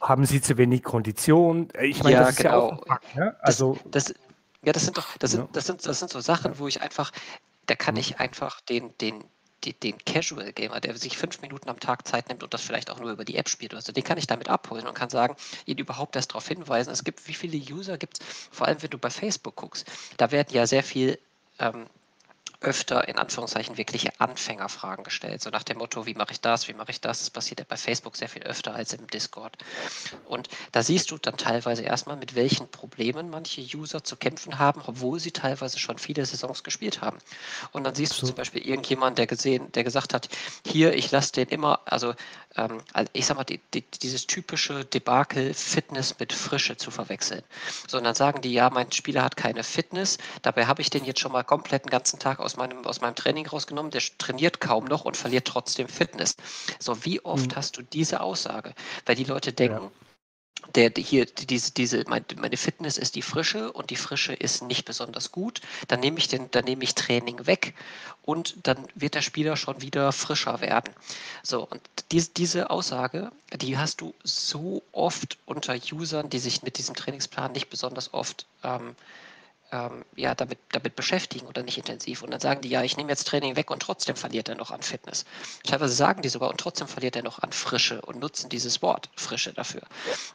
haben 0.00 0.24
sie 0.24 0.40
zu 0.40 0.56
wenig 0.56 0.82
Kondition? 0.82 1.68
Ich 1.80 2.02
meine, 2.02 2.16
ja, 2.16 2.20
das 2.22 2.30
ist 2.30 2.36
genau. 2.38 2.50
ja 2.50 2.58
auch 2.58 2.72
ein 2.72 2.86
Fakt, 2.86 3.16
ne? 3.16 3.36
Also, 3.40 3.78
das, 3.90 4.04
das, 4.04 4.14
ja, 4.62 4.72
das 4.72 4.84
sind 4.84 4.96
doch, 4.96 5.16
das 5.18 5.30
sind, 5.32 5.54
das 5.54 5.66
sind, 5.66 5.86
das 5.86 5.98
sind 5.98 6.10
so 6.10 6.20
Sachen, 6.20 6.58
wo 6.58 6.68
ich 6.68 6.80
einfach, 6.82 7.12
da 7.66 7.74
kann 7.74 7.96
ich 7.96 8.18
einfach 8.18 8.60
den, 8.60 8.96
den, 8.98 9.24
den 9.82 9.98
Casual 10.04 10.52
Gamer, 10.52 10.80
der 10.80 10.96
sich 10.96 11.18
fünf 11.18 11.40
Minuten 11.42 11.68
am 11.68 11.80
Tag 11.80 12.06
Zeit 12.06 12.28
nimmt 12.28 12.42
und 12.42 12.54
das 12.54 12.62
vielleicht 12.62 12.90
auch 12.90 12.98
nur 12.98 13.10
über 13.12 13.24
die 13.24 13.36
App 13.36 13.48
spielt 13.48 13.72
oder 13.74 13.82
so, 13.82 13.92
den 13.92 14.04
kann 14.04 14.18
ich 14.18 14.26
damit 14.26 14.48
abholen 14.48 14.86
und 14.86 14.94
kann 14.94 15.10
sagen, 15.10 15.36
ihn 15.66 15.78
überhaupt 15.78 16.16
erst 16.16 16.30
darauf 16.30 16.48
hinweisen. 16.48 16.90
Es 16.90 17.04
gibt, 17.04 17.26
wie 17.28 17.34
viele 17.34 17.58
User 17.58 17.98
gibt 17.98 18.20
es, 18.20 18.26
vor 18.50 18.66
allem 18.66 18.82
wenn 18.82 18.90
du 18.90 18.98
bei 18.98 19.10
Facebook 19.10 19.56
guckst, 19.56 19.86
da 20.16 20.30
werden 20.30 20.48
ja 20.52 20.66
sehr 20.66 20.82
viel 20.82 21.18
ähm, 21.58 21.86
öfter 22.60 23.08
in 23.08 23.16
Anführungszeichen 23.18 23.78
wirkliche 23.78 24.10
Anfängerfragen 24.18 25.04
gestellt. 25.04 25.42
So 25.42 25.50
nach 25.50 25.62
dem 25.62 25.78
Motto, 25.78 26.06
wie 26.06 26.14
mache 26.14 26.32
ich 26.32 26.40
das, 26.40 26.68
wie 26.68 26.74
mache 26.74 26.90
ich 26.90 27.00
das? 27.00 27.20
Das 27.20 27.30
passiert 27.30 27.60
ja 27.60 27.66
bei 27.68 27.76
Facebook 27.76 28.16
sehr 28.16 28.28
viel 28.28 28.42
öfter 28.42 28.74
als 28.74 28.92
im 28.92 29.06
Discord. 29.06 29.56
Und 30.26 30.48
da 30.72 30.82
siehst 30.82 31.10
du 31.10 31.18
dann 31.18 31.36
teilweise 31.36 31.82
erstmal, 31.82 32.16
mit 32.16 32.34
welchen 32.34 32.68
Problemen 32.68 33.30
manche 33.30 33.62
User 33.62 34.04
zu 34.04 34.16
kämpfen 34.16 34.58
haben, 34.58 34.82
obwohl 34.86 35.20
sie 35.20 35.32
teilweise 35.32 35.78
schon 35.78 35.98
viele 35.98 36.24
Saisons 36.26 36.62
gespielt 36.62 37.00
haben. 37.00 37.18
Und 37.72 37.84
dann 37.84 37.94
siehst 37.94 38.12
so. 38.12 38.20
du 38.20 38.26
zum 38.28 38.36
Beispiel 38.36 38.66
irgendjemand, 38.66 39.18
der 39.18 39.26
gesehen, 39.26 39.72
der 39.72 39.84
gesagt 39.84 40.12
hat, 40.12 40.28
hier, 40.66 40.94
ich 40.94 41.10
lasse 41.10 41.32
den 41.32 41.48
immer, 41.48 41.80
also 41.86 42.14
ähm, 42.56 42.82
ich 43.12 43.26
sag 43.26 43.36
mal, 43.36 43.44
die, 43.44 43.60
die, 43.72 43.82
dieses 43.82 44.26
typische 44.26 44.84
Debakel 44.84 45.54
Fitness 45.54 46.18
mit 46.18 46.32
Frische 46.32 46.76
zu 46.76 46.90
verwechseln. 46.90 47.42
So, 47.88 47.98
und 47.98 48.04
dann 48.04 48.14
sagen 48.14 48.40
die, 48.42 48.52
ja, 48.52 48.70
mein 48.70 48.90
Spieler 48.92 49.22
hat 49.22 49.36
keine 49.36 49.62
Fitness, 49.62 50.18
dabei 50.42 50.66
habe 50.66 50.82
ich 50.82 50.90
den 50.90 51.04
jetzt 51.04 51.20
schon 51.20 51.32
mal 51.32 51.44
komplett 51.44 51.84
den 51.84 51.90
ganzen 51.90 52.18
Tag 52.18 52.40
aus 52.40 52.49
aus 52.50 52.56
meinem, 52.56 52.84
aus 52.84 53.00
meinem 53.00 53.14
Training 53.14 53.46
rausgenommen, 53.46 53.90
der 53.90 54.02
trainiert 54.18 54.60
kaum 54.60 54.84
noch 54.84 55.04
und 55.04 55.16
verliert 55.16 55.46
trotzdem 55.46 55.88
Fitness. 55.88 56.36
So, 56.78 57.04
wie 57.04 57.24
oft 57.24 57.52
mhm. 57.52 57.56
hast 57.56 57.76
du 57.76 57.82
diese 57.82 58.20
Aussage? 58.20 58.74
Weil 59.06 59.16
die 59.16 59.24
Leute 59.24 59.52
denken, 59.52 59.84
ja 59.84 59.90
der, 60.74 60.92
hier, 60.96 61.26
diese, 61.26 61.72
diese, 61.72 62.04
meine 62.06 62.56
Fitness 62.56 62.98
ist 62.98 63.14
die 63.14 63.22
Frische 63.22 63.72
und 63.72 63.90
die 63.90 63.96
Frische 63.96 64.34
ist 64.34 64.62
nicht 64.62 64.84
besonders 64.84 65.32
gut, 65.32 65.60
dann 65.88 66.00
nehme 66.00 66.18
ich 66.18 66.28
den, 66.28 66.50
dann 66.50 66.64
nehme 66.64 66.84
ich 66.84 66.94
Training 66.94 67.46
weg 67.46 67.74
und 68.22 68.54
dann 68.64 68.86
wird 68.94 69.14
der 69.14 69.22
Spieler 69.22 69.56
schon 69.56 69.80
wieder 69.80 70.12
frischer 70.12 70.60
werden. 70.60 70.92
So, 71.42 71.66
und 71.66 71.80
diese, 72.12 72.30
diese 72.36 72.70
Aussage, 72.70 73.32
die 73.56 73.78
hast 73.78 74.00
du 74.00 74.14
so 74.22 74.82
oft 74.92 75.38
unter 75.46 75.74
Usern, 75.92 76.30
die 76.30 76.38
sich 76.38 76.62
mit 76.62 76.78
diesem 76.78 76.94
Trainingsplan 76.94 77.52
nicht 77.52 77.70
besonders 77.70 78.12
oft 78.12 78.46
ähm, 78.62 78.94
ähm, 79.72 80.04
ja, 80.16 80.34
damit, 80.34 80.58
damit 80.70 80.96
beschäftigen 80.96 81.46
oder 81.46 81.62
nicht 81.62 81.78
intensiv. 81.78 82.22
Und 82.22 82.30
dann 82.30 82.40
sagen 82.40 82.60
die, 82.60 82.68
ja, 82.68 82.82
ich 82.82 82.96
nehme 82.96 83.10
jetzt 83.10 83.26
Training 83.26 83.56
weg 83.56 83.70
und 83.70 83.80
trotzdem 83.80 84.16
verliert 84.16 84.48
er 84.48 84.56
noch 84.56 84.70
an 84.70 84.82
Fitness. 84.82 85.24
Teilweise 85.64 85.94
sagen 85.94 86.22
die 86.22 86.28
sogar, 86.28 86.50
und 86.50 86.58
trotzdem 86.58 86.88
verliert 86.88 87.16
er 87.16 87.22
noch 87.22 87.40
an 87.40 87.52
Frische 87.52 88.00
und 88.02 88.18
nutzen 88.18 88.48
dieses 88.48 88.82
Wort 88.82 89.10
Frische 89.16 89.52
dafür. 89.52 89.82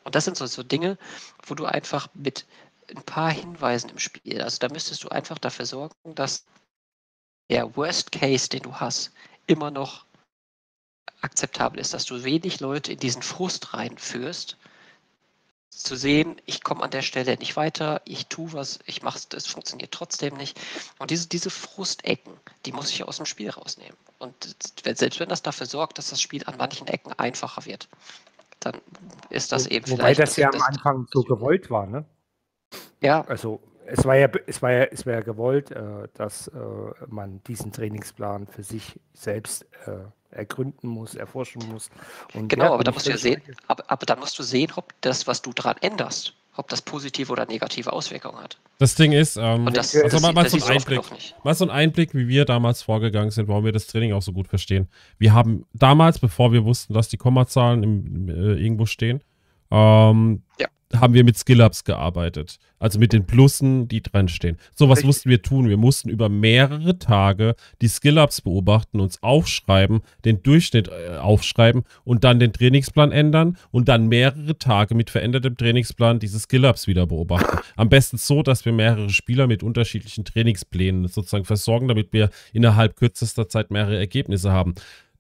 Und 0.03 0.15
das 0.15 0.25
sind 0.25 0.37
so, 0.37 0.45
so 0.45 0.63
Dinge, 0.63 0.97
wo 1.45 1.55
du 1.55 1.65
einfach 1.65 2.07
mit 2.13 2.45
ein 2.89 3.03
paar 3.03 3.31
Hinweisen 3.31 3.89
im 3.89 3.99
Spiel, 3.99 4.41
also 4.41 4.59
da 4.59 4.69
müsstest 4.69 5.03
du 5.03 5.09
einfach 5.09 5.39
dafür 5.39 5.65
sorgen, 5.65 5.95
dass 6.15 6.45
der 7.49 7.75
Worst 7.75 8.11
Case, 8.11 8.49
den 8.49 8.63
du 8.63 8.75
hast, 8.75 9.11
immer 9.47 9.71
noch 9.71 10.05
akzeptabel 11.21 11.79
ist, 11.79 11.93
dass 11.93 12.05
du 12.05 12.23
wenig 12.23 12.59
Leute 12.59 12.93
in 12.93 12.99
diesen 12.99 13.21
Frust 13.21 13.73
reinführst, 13.73 14.57
zu 15.77 15.95
sehen, 15.95 16.35
ich 16.45 16.63
komme 16.63 16.83
an 16.83 16.91
der 16.91 17.01
Stelle 17.01 17.37
nicht 17.37 17.55
weiter, 17.55 18.01
ich 18.05 18.27
tue 18.27 18.53
was, 18.53 18.79
ich 18.85 19.01
mache 19.03 19.17
es, 19.17 19.27
es 19.35 19.47
funktioniert 19.47 19.91
trotzdem 19.91 20.35
nicht. 20.37 20.59
Und 20.99 21.11
diese, 21.11 21.27
diese 21.27 21.49
Frustecken, 21.49 22.33
die 22.65 22.71
muss 22.71 22.89
ich 22.89 23.03
aus 23.03 23.17
dem 23.17 23.25
Spiel 23.25 23.49
rausnehmen. 23.49 23.95
Und 24.19 24.55
selbst 24.83 25.19
wenn 25.19 25.29
das 25.29 25.41
dafür 25.41 25.67
sorgt, 25.67 25.97
dass 25.97 26.09
das 26.09 26.21
Spiel 26.21 26.43
an 26.45 26.57
manchen 26.57 26.87
Ecken 26.87 27.13
einfacher 27.13 27.65
wird, 27.65 27.87
dann 28.59 28.81
ist 29.29 29.51
das 29.51 29.67
eben 29.67 29.87
Wobei 29.89 30.13
vielleicht. 30.15 30.19
Wobei 30.19 30.25
das 30.25 30.35
ja 30.37 30.49
am 30.49 30.61
Anfang 30.61 31.07
so 31.11 31.21
gewollt 31.23 31.69
war, 31.69 31.85
ne? 31.85 32.05
Ja. 33.01 33.21
Also 33.25 33.61
es 33.87 34.05
war 34.05 34.15
ja, 34.15 34.29
es 34.47 34.61
war 34.61 34.71
ja, 34.71 34.83
es 34.85 35.05
war 35.05 35.13
ja 35.13 35.21
gewollt, 35.21 35.71
äh, 35.71 36.07
dass 36.13 36.47
äh, 36.47 36.59
man 37.07 37.41
diesen 37.47 37.71
Trainingsplan 37.71 38.47
für 38.47 38.63
sich 38.63 38.99
selbst 39.13 39.65
äh, 39.85 40.35
ergründen 40.35 40.89
muss, 40.89 41.15
erforschen 41.15 41.63
muss. 41.71 41.89
Und 42.33 42.49
genau, 42.49 42.65
ja, 42.65 42.73
aber 42.73 42.83
da 42.83 42.91
musst 42.91 43.07
du 43.07 43.11
ja 43.11 43.17
sehen, 43.17 43.41
aber, 43.67 43.83
aber 43.87 44.05
dann 44.05 44.19
musst 44.19 44.37
du 44.37 44.43
sehen, 44.43 44.71
ob 44.75 44.93
das, 45.01 45.27
was 45.27 45.41
du 45.41 45.53
daran 45.53 45.75
änderst, 45.81 46.33
ob 46.57 46.67
das 46.67 46.81
positive 46.81 47.31
oder 47.31 47.45
negative 47.45 47.93
Auswirkungen 47.93 48.37
hat. 48.37 48.59
Das 48.79 48.95
Ding 48.95 49.13
ist, 49.13 49.37
ähm, 49.37 49.69
das, 49.73 49.95
also 49.95 50.09
das, 50.09 50.21
mal, 50.21 50.33
mal 50.33 50.49
so 50.49 50.57
ein 50.57 50.63
Einblick, 50.63 51.01
mal 51.43 51.53
so 51.53 51.65
ein 51.65 51.71
Einblick, 51.71 52.13
wie 52.13 52.27
wir 52.27 52.45
damals 52.45 52.81
vorgegangen 52.81 53.31
sind, 53.31 53.47
warum 53.47 53.63
wir 53.63 53.71
das 53.71 53.87
Training 53.87 54.13
auch 54.13 54.21
so 54.21 54.33
gut 54.33 54.47
verstehen. 54.47 54.89
Wir 55.17 55.33
haben 55.33 55.65
damals, 55.73 56.19
bevor 56.19 56.51
wir 56.51 56.65
wussten, 56.65 56.93
dass 56.93 57.07
die 57.07 57.17
Kommazahlen 57.17 57.83
im, 57.83 58.29
äh, 58.29 58.61
irgendwo 58.61 58.85
stehen, 58.85 59.23
ähm, 59.71 60.43
ja 60.59 60.67
haben 60.99 61.13
wir 61.13 61.23
mit 61.23 61.37
Skill-Ups 61.37 61.83
gearbeitet. 61.83 62.57
Also 62.79 62.99
mit 62.99 63.13
den 63.13 63.25
Plussen, 63.25 63.87
die 63.87 64.01
dran 64.01 64.27
stehen. 64.27 64.57
So, 64.75 64.89
was 64.89 64.97
Richtig. 64.97 65.07
mussten 65.07 65.29
wir 65.29 65.41
tun? 65.41 65.69
Wir 65.69 65.77
mussten 65.77 66.09
über 66.09 66.29
mehrere 66.29 66.99
Tage 66.99 67.55
die 67.81 67.87
Skill-Ups 67.87 68.41
beobachten, 68.41 68.99
uns 68.99 69.23
aufschreiben, 69.23 70.01
den 70.23 70.43
Durchschnitt 70.43 70.89
äh, 70.89 71.17
aufschreiben 71.17 71.83
und 72.03 72.23
dann 72.23 72.39
den 72.39 72.53
Trainingsplan 72.53 73.11
ändern 73.11 73.57
und 73.71 73.87
dann 73.87 74.07
mehrere 74.07 74.57
Tage 74.57 74.93
mit 74.93 75.09
verändertem 75.09 75.57
Trainingsplan 75.57 76.19
diese 76.19 76.39
Skill-Ups 76.39 76.87
wieder 76.87 77.07
beobachten. 77.07 77.59
Am 77.75 77.89
besten 77.89 78.17
so, 78.17 78.43
dass 78.43 78.65
wir 78.65 78.73
mehrere 78.73 79.09
Spieler 79.09 79.47
mit 79.47 79.63
unterschiedlichen 79.63 80.25
Trainingsplänen 80.25 81.07
sozusagen 81.07 81.45
versorgen, 81.45 81.87
damit 81.87 82.13
wir 82.13 82.29
innerhalb 82.53 82.95
kürzester 82.95 83.49
Zeit 83.49 83.71
mehrere 83.71 83.97
Ergebnisse 83.97 84.51
haben. 84.51 84.75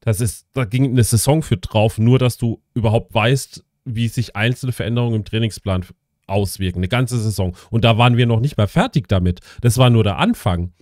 Das 0.05 0.21
ist, 0.21 0.45
da 0.53 0.65
ging 0.65 0.85
eine 0.85 1.03
Saison 1.03 1.41
für 1.41 1.57
drauf, 1.57 1.97
nur 1.97 2.19
dass 2.19 2.37
du 2.37 2.61
überhaupt 2.75 3.13
weißt, 3.13 3.64
wie 3.85 4.07
sich 4.07 4.35
einzelne 4.35 4.71
Veränderungen 4.71 5.15
im 5.15 5.25
Trainingsplan 5.25 5.85
auswirken, 6.27 6.79
eine 6.79 6.87
ganze 6.87 7.19
Saison. 7.19 7.55
Und 7.69 7.83
da 7.85 7.97
waren 7.97 8.17
wir 8.17 8.25
noch 8.25 8.39
nicht 8.39 8.57
mal 8.57 8.67
fertig 8.67 9.07
damit. 9.07 9.39
Das 9.61 9.77
war 9.77 9.89
nur 9.89 10.03
der 10.03 10.17
Anfang. 10.17 10.73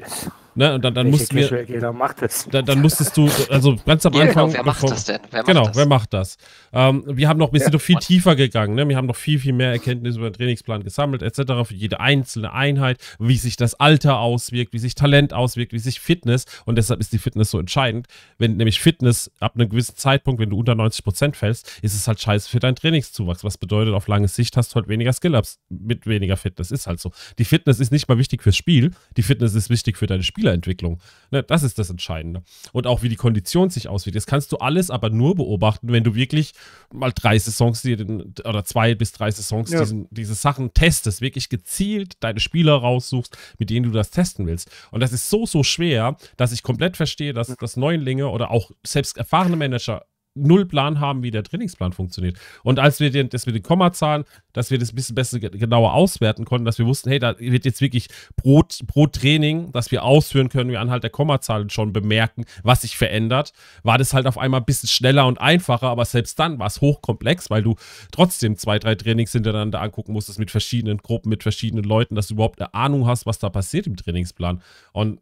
Ne? 0.56 0.75
Und 0.75 0.85
dann, 0.85 0.93
dann 0.93 1.09
mussten 1.09 1.35
wir. 1.35 1.91
Macht. 1.93 2.17
Dann, 2.51 2.65
dann, 2.65 2.82
musstest 2.82 3.17
du, 3.17 3.30
also 3.49 3.75
ganz 3.85 4.06
am 4.06 4.15
Anfang. 4.15 4.51
Genau, 4.51 4.53
wer 4.53 4.64
macht 4.64 4.83
das 4.83 5.06
denn? 5.06 5.19
Wer 5.32 5.43
genau, 5.43 5.65
das? 5.65 5.75
wer 5.75 5.85
macht 5.88 6.14
das? 6.14 6.38
Ähm, 6.72 7.03
wir 7.07 7.27
haben 7.27 7.40
noch, 7.40 7.51
wir 7.51 7.59
ja, 7.59 7.65
sind 7.65 7.73
noch 7.73 7.82
viel 7.82 7.98
tiefer 7.98 8.35
gegangen. 8.35 8.75
Ne? 8.75 8.88
Wir 8.88 8.95
haben 8.95 9.07
noch 9.07 9.15
viel, 9.15 9.40
viel 9.40 9.53
mehr 9.53 9.72
Erkenntnisse 9.72 10.19
über 10.19 10.30
den 10.30 10.35
Trainingsplan 10.35 10.83
gesammelt, 10.83 11.23
etc. 11.23 11.67
Für 11.67 11.73
jede 11.73 11.99
einzelne 11.99 12.53
Einheit, 12.53 12.99
wie 13.19 13.38
sich 13.38 13.56
das 13.56 13.75
Alter 13.75 14.19
auswirkt, 14.19 14.73
wie 14.73 14.80
sich 14.80 14.95
Talent 14.95 15.33
auswirkt, 15.33 15.73
wie 15.73 15.80
sich 15.80 15.99
Fitness. 15.99 16.45
Und 16.65 16.77
deshalb 16.77 16.99
ist 16.99 17.14
die 17.14 17.17
Fitness 17.17 17.51
so 17.51 17.59
entscheidend. 17.59 18.07
Wenn 18.38 18.57
nämlich 18.57 18.80
Fitness 18.80 19.32
ab 19.40 19.56
einem 19.56 19.69
gewissen 19.69 19.95
Zeitpunkt, 19.95 20.40
wenn 20.40 20.51
du 20.51 20.59
unter 20.59 20.75
90 20.75 21.03
Prozent 21.03 21.38
fällst, 21.38 21.80
ist 21.82 21.95
es 21.95 22.07
halt 22.07 22.19
scheiße 22.19 22.49
für 22.49 22.59
deinen 22.59 22.75
Trainingszuwachs. 22.75 23.43
Was 23.43 23.57
bedeutet, 23.57 23.93
auf 23.93 24.07
lange 24.07 24.27
Sicht 24.27 24.56
hast 24.57 24.72
du 24.72 24.75
halt 24.75 24.88
weniger 24.88 25.14
Skill-Ups 25.14 25.59
mit 25.69 26.06
weniger 26.06 26.38
Fitness. 26.38 26.72
Ist 26.72 26.88
halt 26.88 26.99
so. 26.99 27.11
Die 27.40 27.45
Fitness 27.45 27.80
ist 27.80 27.91
nicht 27.91 28.07
mal 28.07 28.17
wichtig 28.17 28.43
fürs 28.43 28.56
Spiel. 28.56 28.91
Die 29.17 29.23
Fitness 29.23 29.56
ist 29.56 29.69
wichtig 29.69 29.98
für 29.98 30.07
deine 30.07 30.23
Spiel 30.23 30.43
Spielerentwicklung. 30.44 31.00
Ne, 31.32 31.42
das 31.42 31.64
ist 31.64 31.80
das 31.80 31.90
Entscheidende. 31.90 32.44
Und 32.74 32.86
auch 32.86 33.02
wie 33.02 33.10
die 33.10 33.16
Kondition 33.16 33.70
sich 33.70 33.88
auswirkt. 33.88 34.16
Das 34.16 34.28
kannst 34.28 34.52
du 34.52 34.58
alles 34.58 34.90
aber 34.90 35.10
nur 35.10 35.36
beobachten, 35.36 35.92
wenn 35.92 36.04
du 36.04 36.16
wirklich 36.16 36.54
mal 36.92 37.12
drei 37.12 37.40
Saisons 37.40 37.86
oder 37.86 38.66
zwei 38.66 38.94
bis 38.94 39.14
drei 39.14 39.32
Saisons 39.32 39.72
ja. 39.72 39.80
diesen, 39.80 40.08
diese 40.12 40.36
Sachen 40.36 40.74
testest, 40.74 41.22
wirklich 41.22 41.50
gezielt 41.50 42.16
deine 42.20 42.40
Spieler 42.40 42.74
raussuchst, 42.74 43.38
mit 43.58 43.70
denen 43.70 43.86
du 43.86 43.92
das 43.92 44.12
testen 44.12 44.46
willst. 44.46 44.70
Und 44.92 45.00
das 45.00 45.14
ist 45.14 45.30
so, 45.30 45.46
so 45.46 45.64
schwer, 45.64 46.18
dass 46.38 46.52
ich 46.52 46.62
komplett 46.62 46.98
verstehe, 46.98 47.34
dass, 47.34 47.48
dass 47.56 47.78
Neulinge 47.78 48.28
oder 48.28 48.52
auch 48.52 48.72
selbst 48.86 49.18
erfahrene 49.18 49.56
Manager 49.56 50.06
null 50.36 50.66
Plan 50.66 51.00
haben, 51.00 51.24
wie 51.24 51.32
der 51.32 51.44
Trainingsplan 51.44 51.94
funktioniert. 51.94 52.38
Und 52.64 52.80
als 52.80 53.00
wir 53.00 53.12
den, 53.12 53.30
das 53.30 53.45
mit 53.45 53.56
den 53.56 53.64
Kommazahlen, 53.64 54.26
dass 54.52 54.72
wir 54.72 54.78
das 54.78 54.92
ein 54.92 54.95
bisschen 54.95 55.16
besser 55.16 55.40
genauer 55.40 55.94
auswerten 55.94 56.45
konnten, 56.45 56.66
dass 56.66 56.80
wir 56.80 56.86
wussten, 56.86 57.10
hey, 57.10 57.20
da 57.20 57.38
wird 57.40 57.66
jetzt 57.66 57.82
wirklich 57.82 58.08
pro, 58.36 58.64
pro 58.88 59.08
Training, 59.08 59.72
dass 59.72 59.92
wir 59.92 60.03
ausführen 60.03 60.50
können, 60.50 60.70
wir 60.70 60.82
anhalt 60.82 61.03
der 61.03 61.10
Kommazahlen 61.10 61.70
schon 61.70 61.94
bemerken, 61.94 62.45
was 62.64 62.82
sich 62.82 62.98
verändert, 62.98 63.53
war 63.84 63.98
das 63.98 64.14
halt 64.14 64.28
auf 64.28 64.38
einmal 64.38 64.62
ein 64.62 64.66
bisschen 64.66 64.90
schneller 64.90 65.28
und 65.28 65.40
einfacher, 65.40 65.88
aber 65.88 66.06
selbst 66.06 66.40
dann 66.40 66.60
war 66.60 66.68
es 66.68 66.82
hochkomplex, 66.82 67.50
weil 67.50 67.64
du 67.64 67.76
trotzdem 68.12 68.58
zwei, 68.58 68.80
drei 68.80 68.95
Trainings 68.95 69.32
hintereinander 69.32 69.82
angucken 69.82 70.14
musstest 70.14 70.40
mit 70.40 70.52
verschiedenen 70.52 70.98
Gruppen, 70.98 71.30
mit 71.30 71.44
verschiedenen 71.44 71.84
Leuten, 71.84 72.16
dass 72.16 72.28
du 72.28 72.36
überhaupt 72.36 72.60
eine 72.62 72.74
Ahnung 72.74 73.08
hast, 73.08 73.26
was 73.26 73.40
da 73.40 73.50
passiert 73.50 73.88
im 73.88 73.95
Trainingsplan. 73.95 74.62
Und 74.92 75.20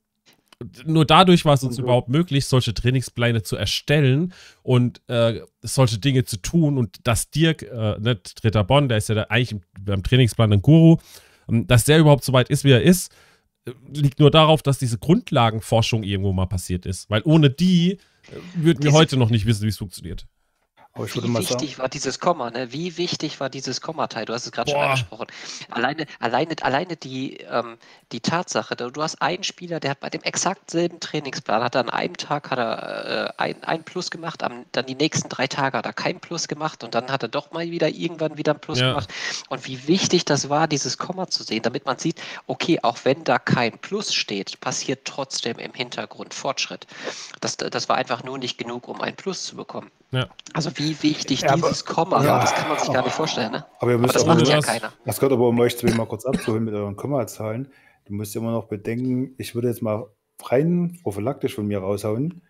nur 0.86 1.06
dadurch 1.06 1.46
war 1.46 1.54
es 1.54 1.64
uns 1.64 1.78
überhaupt 1.78 2.10
möglich, 2.10 2.46
solche 2.46 2.74
Trainingspläne 2.74 3.44
zu 3.44 3.56
erstellen 3.56 4.34
und 4.64 5.02
äh, 5.08 5.42
solche 5.62 6.00
Dinge 6.00 6.26
zu 6.26 6.38
tun. 6.38 6.78
Und 6.78 7.00
dass 7.04 7.30
Dirk, 7.30 7.64
äh, 7.64 8.00
nicht 8.00 8.44
Dritter 8.44 8.64
Bonn, 8.64 8.90
der 8.90 8.98
ist 8.98 9.10
ja 9.10 9.26
eigentlich 9.30 9.62
beim 9.80 10.04
Trainingsplan 10.04 10.54
ein 10.54 10.62
Guru, 10.62 10.98
ähm, 11.50 11.68
dass 11.68 11.86
der 11.86 12.00
überhaupt 12.00 12.24
so 12.24 12.34
weit 12.34 12.50
ist, 12.50 12.64
wie 12.64 12.72
er 12.72 12.82
ist, 12.82 13.12
äh, 13.66 13.72
liegt 13.94 14.20
nur 14.20 14.32
darauf, 14.32 14.62
dass 14.62 14.80
diese 14.80 14.98
Grundlagenforschung 14.98 16.04
irgendwo 16.04 16.34
mal 16.34 16.48
passiert 16.48 16.86
ist. 16.86 17.10
Weil 17.10 17.22
ohne 17.26 17.50
die 17.50 17.94
äh, 17.94 17.98
würden 18.56 18.84
wir 18.84 18.94
heute 18.94 19.18
noch 19.18 19.30
nicht 19.30 19.46
wissen, 19.46 19.64
wie 19.64 19.70
es 19.70 19.78
funktioniert. 19.78 20.26
Aber 20.94 21.06
ich 21.06 21.16
würde 21.16 21.30
Wie 21.30 21.32
mal 21.32 21.40
wichtig 21.40 21.72
sagen, 21.72 21.82
war 21.84 21.90
dieses 21.90 22.20
Komma, 22.20 22.52
ne? 22.52 22.74
Wie 22.74 22.98
wichtig 22.98 23.40
war 23.40 23.50
dieses 23.50 23.80
Komma-Teil? 23.80 24.26
Du 24.26 24.34
hast 24.34 24.46
es 24.46 24.52
gerade 24.52 24.72
schon 24.72 24.82
angesprochen. 24.82 25.28
Alleine, 25.70 26.06
alleine, 26.20 26.54
alleine 26.62 26.98
die, 26.98 27.38
ähm, 27.38 27.78
die 28.12 28.20
Tatsache, 28.20 28.76
du 28.76 29.02
hast 29.02 29.22
einen 29.22 29.44
Spieler, 29.44 29.80
der 29.80 29.92
hat 29.92 30.02
bei 30.02 30.10
dem 30.10 30.22
exakt 30.24 30.70
selben 30.70 31.00
Trainingsplan, 31.00 31.64
hat 31.64 31.78
an 31.78 31.90
einem 31.90 32.18
Tag 32.18 32.52
hat 32.52 32.60
er 32.60 33.30
äh, 33.30 33.34
ein, 33.38 33.64
ein 33.64 33.84
Plus 33.86 34.12
gemacht, 34.12 34.44
am, 34.44 34.66
dann 34.74 34.86
die 34.86 34.96
nächsten 34.96 35.30
drei 35.30 35.48
Tage 35.48 35.78
hat 35.78 35.86
er 35.86 35.94
kein 35.94 36.20
Plus 36.20 36.50
gemacht 36.50 36.84
und 36.84 36.94
dann 36.94 37.10
hat 37.10 37.24
er 37.24 37.30
doch 37.30 37.52
mal 37.52 37.72
wieder 37.72 37.88
irgendwann 37.88 38.38
wieder 38.38 38.54
ein 38.54 38.60
Plus 38.60 38.82
ja. 38.82 38.90
gemacht. 38.90 39.10
Und 39.48 39.66
wie 39.68 39.88
wichtig 39.88 40.26
das 40.26 40.50
war, 40.50 40.68
dieses 40.68 40.98
Komma 40.98 41.28
zu 41.28 41.44
sehen, 41.44 41.62
damit 41.64 41.86
man 41.86 42.00
sieht, 42.00 42.22
okay, 42.48 42.80
auch 42.82 42.98
wenn 43.04 43.24
da 43.24 43.40
kein 43.40 43.80
Plus 43.80 44.14
steht, 44.14 44.60
passiert 44.60 45.06
trotzdem 45.06 45.58
im 45.58 45.74
Hintergrund 45.74 46.34
Fortschritt. 46.34 46.86
Das, 47.40 47.56
das 47.56 47.88
war 47.88 47.96
einfach 47.96 48.24
nur 48.24 48.38
nicht 48.38 48.58
genug, 48.58 48.90
um 48.90 49.00
ein 49.00 49.16
Plus 49.16 49.44
zu 49.44 49.56
bekommen. 49.56 49.90
Ja. 50.12 50.28
Also 50.54 50.72
wie 50.76 51.02
wichtig 51.04 51.42
ja, 51.42 51.56
dieses 51.56 51.86
Komma 51.86 52.24
war, 52.26 52.42
das 52.42 52.54
kann 52.54 52.68
man 52.68 52.78
sich 52.78 52.92
gar 52.92 53.04
nicht 53.04 53.14
vorstellen. 53.14 53.52
Ne? 53.52 53.66
Aber, 53.80 53.92
ihr 53.92 53.98
müsst 53.98 54.18
aber 54.18 54.36
das 54.36 54.38
macht 54.38 54.48
ja 54.48 54.60
keiner. 54.60 54.94
Das 55.06 55.18
gehört 55.18 55.34
aber, 55.34 55.48
um 55.48 55.60
euch 55.60 55.78
zwei 55.78 55.94
mal 55.94 56.06
kurz 56.06 56.26
abzuholen 56.26 56.66
mit 56.66 56.74
euren 56.74 56.98
Kommazahlen. 56.98 57.70
Du 58.06 58.14
musst 58.14 58.36
immer 58.36 58.52
noch 58.52 58.66
bedenken, 58.66 59.34
ich 59.38 59.56
würde 59.56 59.70
jetzt 59.70 59.82
mal 59.82 60.08
rein 60.44 61.00
prophylaktisch 61.04 61.56
von 61.56 61.66
mir 61.66 61.80
raushauen. 61.80 62.42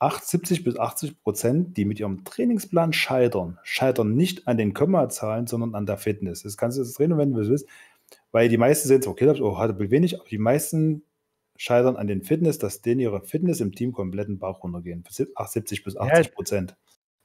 70 0.00 0.64
bis 0.64 0.78
80 0.78 1.22
Prozent, 1.22 1.76
die 1.76 1.84
mit 1.84 2.00
ihrem 2.00 2.24
Trainingsplan 2.24 2.92
scheitern, 2.92 3.58
scheitern 3.62 4.14
nicht 4.14 4.46
an 4.46 4.58
den 4.58 4.74
Kommazahlen, 4.74 5.46
sondern 5.46 5.74
an 5.74 5.86
der 5.86 5.96
Fitness. 5.96 6.42
Das 6.42 6.56
kannst 6.56 6.76
du 6.76 6.82
jetzt 6.82 6.98
drehen, 6.98 7.16
wenn 7.16 7.32
du 7.32 7.40
es 7.40 7.48
willst, 7.48 7.66
weil 8.30 8.48
die 8.48 8.58
meisten 8.58 8.88
sind 8.88 9.04
so, 9.04 9.10
okay, 9.10 9.28
oh, 9.40 9.58
hatte 9.58 9.78
wenig, 9.90 10.20
aber 10.20 10.28
die 10.28 10.38
meisten 10.38 11.02
scheitern 11.56 11.96
an 11.96 12.06
den 12.06 12.22
Fitness, 12.22 12.58
dass 12.58 12.82
denen 12.82 13.00
ihre 13.00 13.22
Fitness 13.22 13.60
im 13.60 13.72
Team 13.72 13.92
kompletten 13.92 14.38
Bauch 14.38 14.62
runtergehen. 14.62 15.04
70 15.08 15.84
bis 15.84 15.96
80 15.96 16.34
Prozent. 16.34 16.76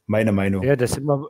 Meine 0.08 0.32
Meinung. 0.32 0.64
Ja, 0.64 0.76
das 0.76 0.92
ist 0.92 0.98
immer, 0.98 1.30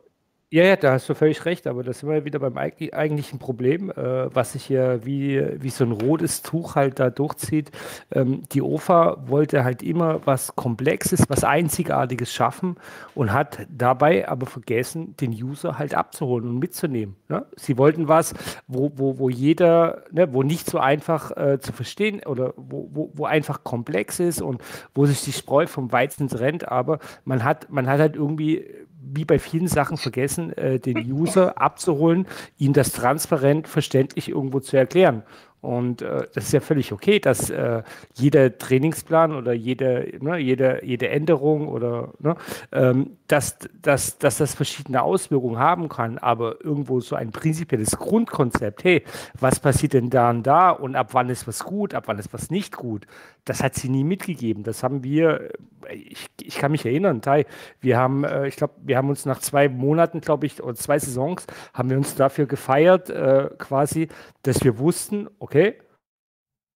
ja, 0.52 0.64
ja, 0.64 0.76
da 0.76 0.92
hast 0.92 1.08
du 1.08 1.14
völlig 1.14 1.46
recht, 1.46 1.66
aber 1.66 1.82
das 1.82 2.00
sind 2.00 2.10
wir 2.10 2.26
wieder 2.26 2.38
beim 2.38 2.58
eigentlichen 2.58 3.38
Problem, 3.38 3.90
äh, 3.90 4.34
was 4.34 4.52
sich 4.52 4.66
hier 4.66 5.00
wie, 5.02 5.42
wie 5.62 5.70
so 5.70 5.82
ein 5.82 5.92
rotes 5.92 6.42
Tuch 6.42 6.74
halt 6.74 7.00
da 7.00 7.08
durchzieht. 7.08 7.70
Ähm, 8.10 8.42
die 8.52 8.60
OFA 8.60 9.16
wollte 9.26 9.64
halt 9.64 9.82
immer 9.82 10.20
was 10.26 10.54
Komplexes, 10.54 11.24
was 11.30 11.42
Einzigartiges 11.42 12.34
schaffen 12.34 12.76
und 13.14 13.32
hat 13.32 13.66
dabei 13.70 14.28
aber 14.28 14.44
vergessen, 14.44 15.16
den 15.16 15.32
User 15.32 15.78
halt 15.78 15.94
abzuholen 15.94 16.46
und 16.46 16.58
mitzunehmen. 16.58 17.16
Ne? 17.30 17.46
Sie 17.56 17.78
wollten 17.78 18.08
was, 18.08 18.34
wo, 18.66 18.92
wo, 18.94 19.18
wo 19.18 19.30
jeder, 19.30 20.02
ne, 20.10 20.34
wo 20.34 20.42
nicht 20.42 20.68
so 20.68 20.78
einfach 20.78 21.34
äh, 21.34 21.60
zu 21.60 21.72
verstehen 21.72 22.20
oder 22.26 22.52
wo, 22.58 22.90
wo, 22.92 23.10
wo 23.14 23.24
einfach 23.24 23.64
komplex 23.64 24.20
ist 24.20 24.42
und 24.42 24.60
wo 24.94 25.06
sich 25.06 25.22
die 25.22 25.32
Spreu 25.32 25.66
vom 25.66 25.90
Weizen 25.92 26.28
trennt, 26.28 26.68
aber 26.68 26.98
man 27.24 27.42
hat, 27.42 27.70
man 27.70 27.86
hat 27.86 28.00
halt 28.00 28.16
irgendwie 28.16 28.66
wie 29.04 29.24
bei 29.24 29.38
vielen 29.38 29.68
Sachen 29.68 29.96
vergessen, 29.96 30.52
äh, 30.56 30.78
den 30.78 30.98
User 31.12 31.60
abzuholen, 31.60 32.26
ihm 32.58 32.72
das 32.72 32.92
transparent 32.92 33.68
verständlich 33.68 34.28
irgendwo 34.28 34.60
zu 34.60 34.76
erklären. 34.76 35.22
Und 35.62 36.02
äh, 36.02 36.26
das 36.34 36.46
ist 36.46 36.52
ja 36.52 36.60
völlig 36.60 36.92
okay, 36.92 37.20
dass 37.20 37.48
äh, 37.48 37.84
jeder 38.14 38.58
Trainingsplan 38.58 39.32
oder 39.32 39.52
jede, 39.52 40.12
ne, 40.20 40.36
jede, 40.38 40.84
jede 40.84 41.08
Änderung 41.08 41.68
oder 41.68 42.14
ne, 42.18 42.34
ähm, 42.72 43.16
dass, 43.28 43.58
dass, 43.80 44.18
dass 44.18 44.38
das 44.38 44.56
verschiedene 44.56 45.00
Auswirkungen 45.00 45.60
haben 45.60 45.88
kann, 45.88 46.18
aber 46.18 46.62
irgendwo 46.64 46.98
so 46.98 47.14
ein 47.14 47.30
prinzipielles 47.30 47.96
Grundkonzept, 47.96 48.82
hey, 48.82 49.04
was 49.38 49.60
passiert 49.60 49.92
denn 49.92 50.10
da 50.10 50.30
und 50.30 50.42
da 50.42 50.70
und 50.70 50.96
ab 50.96 51.10
wann 51.12 51.30
ist 51.30 51.46
was 51.46 51.62
gut, 51.62 51.94
ab 51.94 52.04
wann 52.08 52.18
ist 52.18 52.32
was 52.32 52.50
nicht 52.50 52.76
gut, 52.76 53.06
das 53.44 53.62
hat 53.62 53.74
sie 53.74 53.88
nie 53.88 54.04
mitgegeben. 54.04 54.62
Das 54.62 54.82
haben 54.82 55.02
wir, 55.02 55.50
ich, 55.92 56.26
ich 56.40 56.56
kann 56.56 56.72
mich 56.72 56.86
erinnern, 56.86 57.22
Tai, 57.22 57.44
wir 57.80 57.98
haben, 57.98 58.24
äh, 58.24 58.46
ich 58.46 58.56
glaube, 58.56 58.74
wir 58.82 58.96
haben 58.96 59.08
uns 59.08 59.24
nach 59.26 59.40
zwei 59.40 59.68
Monaten, 59.68 60.20
glaube 60.20 60.46
ich, 60.46 60.62
oder 60.62 60.74
zwei 60.74 60.98
Saisons, 60.98 61.46
haben 61.74 61.90
wir 61.90 61.96
uns 61.96 62.14
dafür 62.14 62.46
gefeiert, 62.46 63.10
äh, 63.10 63.50
quasi, 63.58 64.08
dass 64.42 64.62
wir 64.62 64.78
wussten, 64.78 65.28
okay, 65.38 65.78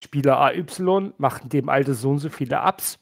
Spieler 0.03 0.39
AY 0.39 0.65
machen 1.17 1.49
dem 1.49 1.69
Alter 1.69 1.93
so 1.93 2.11
und 2.11 2.19
so 2.19 2.29
viele 2.29 2.61
Ups. 2.61 2.99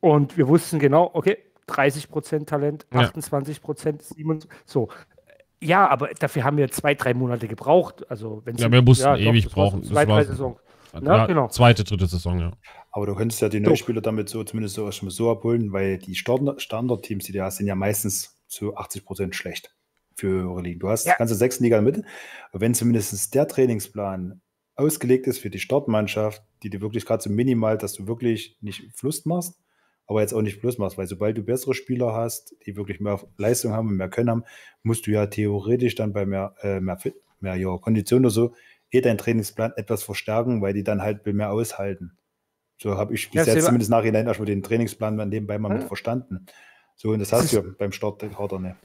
Und 0.00 0.36
wir 0.36 0.48
wussten 0.48 0.78
genau, 0.78 1.10
okay, 1.12 1.38
30% 1.68 2.46
Talent, 2.46 2.86
28%, 2.92 3.60
27%, 3.60 4.46
so. 4.64 4.88
Ja, 5.62 5.88
aber 5.88 6.08
dafür 6.18 6.44
haben 6.44 6.56
wir 6.56 6.70
zwei, 6.70 6.94
drei 6.94 7.14
Monate 7.14 7.46
gebraucht. 7.46 8.10
Also, 8.10 8.42
ja, 8.56 8.72
wir 8.72 8.82
mussten 8.82 9.04
ja, 9.04 9.16
ewig 9.16 9.44
doch, 9.44 9.52
brauchen. 9.52 9.84
Zwei, 9.84 10.06
drei 10.06 10.24
Saison. 10.24 10.58
Ja, 11.00 11.26
genau. 11.26 11.48
Zweite, 11.48 11.84
dritte 11.84 12.06
Saison, 12.06 12.38
ja. 12.40 12.52
Aber 12.90 13.06
du 13.06 13.14
könntest 13.14 13.40
ja 13.40 13.48
die 13.48 13.60
Neuspieler 13.60 14.00
damit 14.00 14.28
so 14.28 14.42
zumindest 14.42 14.74
so 14.74 14.84
erstmal 14.84 15.12
so 15.12 15.30
abholen, 15.30 15.72
weil 15.72 15.98
die 15.98 16.14
Standard-Teams, 16.14 17.24
die 17.24 17.32
du 17.32 17.42
hast, 17.42 17.58
sind 17.58 17.66
ja 17.66 17.74
meistens 17.74 18.40
zu 18.48 18.76
80 18.76 19.04
Prozent 19.04 19.36
schlecht 19.36 19.74
für 20.16 20.50
eure 20.50 20.62
Ligen. 20.62 20.80
Du 20.80 20.88
hast 20.88 21.06
ja. 21.06 21.14
ganze 21.14 21.34
sechs 21.34 21.60
Liga 21.60 21.80
mit. 21.80 22.02
Wenn 22.52 22.74
zumindest 22.74 23.34
der 23.34 23.46
Trainingsplan 23.46 24.40
ausgelegt 24.74 25.26
ist 25.26 25.38
für 25.38 25.50
die 25.50 25.60
Startmannschaft, 25.60 26.42
die 26.62 26.70
dir 26.70 26.80
wirklich 26.80 27.06
gerade 27.06 27.22
so 27.22 27.30
minimal, 27.30 27.78
dass 27.78 27.92
du 27.92 28.06
wirklich 28.06 28.56
nicht 28.60 28.90
Fluss 28.94 29.24
machst, 29.24 29.60
aber 30.10 30.22
jetzt 30.22 30.34
auch 30.34 30.42
nicht 30.42 30.60
Plus 30.60 30.76
machst, 30.76 30.98
weil 30.98 31.06
sobald 31.06 31.38
du 31.38 31.42
bessere 31.42 31.72
Spieler 31.72 32.12
hast, 32.12 32.56
die 32.66 32.76
wirklich 32.76 32.98
mehr 32.98 33.20
Leistung 33.36 33.72
haben 33.72 33.88
und 33.88 33.96
mehr 33.96 34.08
Können 34.08 34.28
haben, 34.28 34.44
musst 34.82 35.06
du 35.06 35.12
ja 35.12 35.26
theoretisch 35.26 35.94
dann 35.94 36.12
bei 36.12 36.26
mehr, 36.26 36.56
äh, 36.62 36.80
mehr, 36.80 36.98
Fit, 36.98 37.14
mehr 37.38 37.54
ja, 37.54 37.78
Kondition 37.78 38.22
oder 38.22 38.30
so 38.30 38.52
eh 38.90 39.00
deinen 39.00 39.18
Trainingsplan 39.18 39.72
etwas 39.76 40.02
verstärken, 40.02 40.62
weil 40.62 40.74
die 40.74 40.82
dann 40.82 41.00
halt 41.00 41.24
mehr 41.24 41.52
aushalten. 41.52 42.18
So 42.82 42.96
habe 42.96 43.14
ich 43.14 43.30
bis 43.30 43.46
ja, 43.46 43.52
jetzt 43.52 43.66
zumindest 43.66 43.90
nachhinein 43.90 44.26
erstmal 44.26 44.46
den 44.46 44.62
Trainingsplan 44.62 45.16
nebenbei 45.28 45.58
mal 45.58 45.70
ja. 45.70 45.78
mit 45.78 45.84
verstanden. 45.84 46.46
So, 46.96 47.10
und 47.10 47.18
das 47.18 47.32
hast 47.32 47.52
du 47.52 47.56
ja 47.56 47.62
beim 47.78 47.92
Start 47.92 48.16
Startkader 48.16 48.58
nicht. 48.58 48.76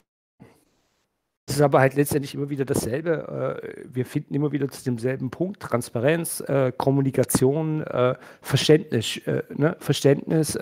Es 1.47 1.55
ist 1.55 1.61
aber 1.61 1.79
halt 1.79 1.93
letztendlich 1.93 2.33
immer 2.33 2.49
wieder 2.49 2.65
dasselbe. 2.65 3.61
Äh, 3.63 3.85
wir 3.87 4.05
finden 4.05 4.33
immer 4.33 4.51
wieder 4.51 4.67
zu 4.67 4.83
demselben 4.83 5.29
Punkt: 5.29 5.61
Transparenz, 5.61 6.41
äh, 6.41 6.73
Kommunikation, 6.75 7.83
äh, 7.83 8.15
Verständnis, 8.41 9.21
ne? 9.55 9.77
Verständnis, 9.79 10.57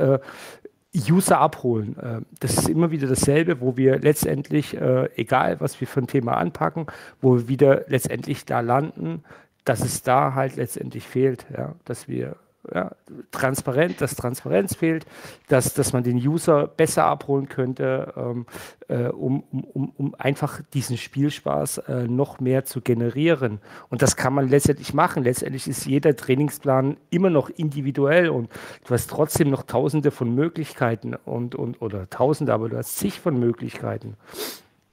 User 0.96 1.40
abholen. 1.40 2.26
Das 2.40 2.56
ist 2.56 2.70
immer 2.70 2.92
wieder 2.92 3.08
dasselbe, 3.08 3.62
wo 3.62 3.78
wir 3.78 3.98
letztendlich, 3.98 4.78
egal 5.16 5.60
was 5.60 5.82
wir 5.82 5.88
für 5.88 6.02
ein 6.02 6.08
Thema 6.08 6.38
anpacken, 6.38 6.86
wo 7.20 7.36
wir 7.36 7.48
wieder 7.48 7.86
letztendlich 7.88 8.46
da 8.46 8.60
landen, 8.60 9.24
dass 9.66 9.84
es 9.84 10.04
da 10.04 10.36
halt 10.36 10.56
letztendlich 10.56 11.08
fehlt, 11.08 11.48
ja, 11.58 11.74
dass 11.86 12.08
wir 12.08 12.36
ja, 12.72 12.92
transparent, 13.32 14.00
dass 14.00 14.16
Transparenz 14.16 14.76
fehlt, 14.76 15.06
dass, 15.48 15.74
dass 15.74 15.94
man 15.94 16.04
den 16.04 16.18
User 16.18 16.68
besser 16.68 17.06
abholen 17.06 17.50
könnte, 17.50 18.14
ähm, 18.16 18.46
äh, 18.88 19.10
um, 19.10 19.44
um, 19.52 19.92
um 19.98 20.16
einfach 20.18 20.62
diesen 20.74 20.98
Spielspaß 20.98 21.80
äh, 21.80 22.08
noch 22.08 22.40
mehr 22.40 22.64
zu 22.66 22.82
generieren. 22.82 23.60
Und 23.90 24.02
das 24.02 24.16
kann 24.16 24.34
man 24.34 24.48
letztendlich 24.48 24.94
machen. 24.94 25.24
Letztendlich 25.24 25.68
ist 25.68 25.86
jeder 25.86 26.16
Trainingsplan 26.16 26.98
immer 27.10 27.30
noch 27.30 27.50
individuell 27.50 28.30
und 28.30 28.50
du 28.86 28.94
hast 28.94 29.10
trotzdem 29.10 29.50
noch 29.50 29.64
tausende 29.64 30.12
von 30.12 30.34
Möglichkeiten 30.34 31.16
und, 31.16 31.56
und 31.56 31.82
oder 31.82 32.10
tausende, 32.10 32.54
aber 32.54 32.70
du 32.70 32.78
hast 32.78 32.98
zig 32.98 33.20
von 33.20 33.40
Möglichkeiten. 33.40 34.16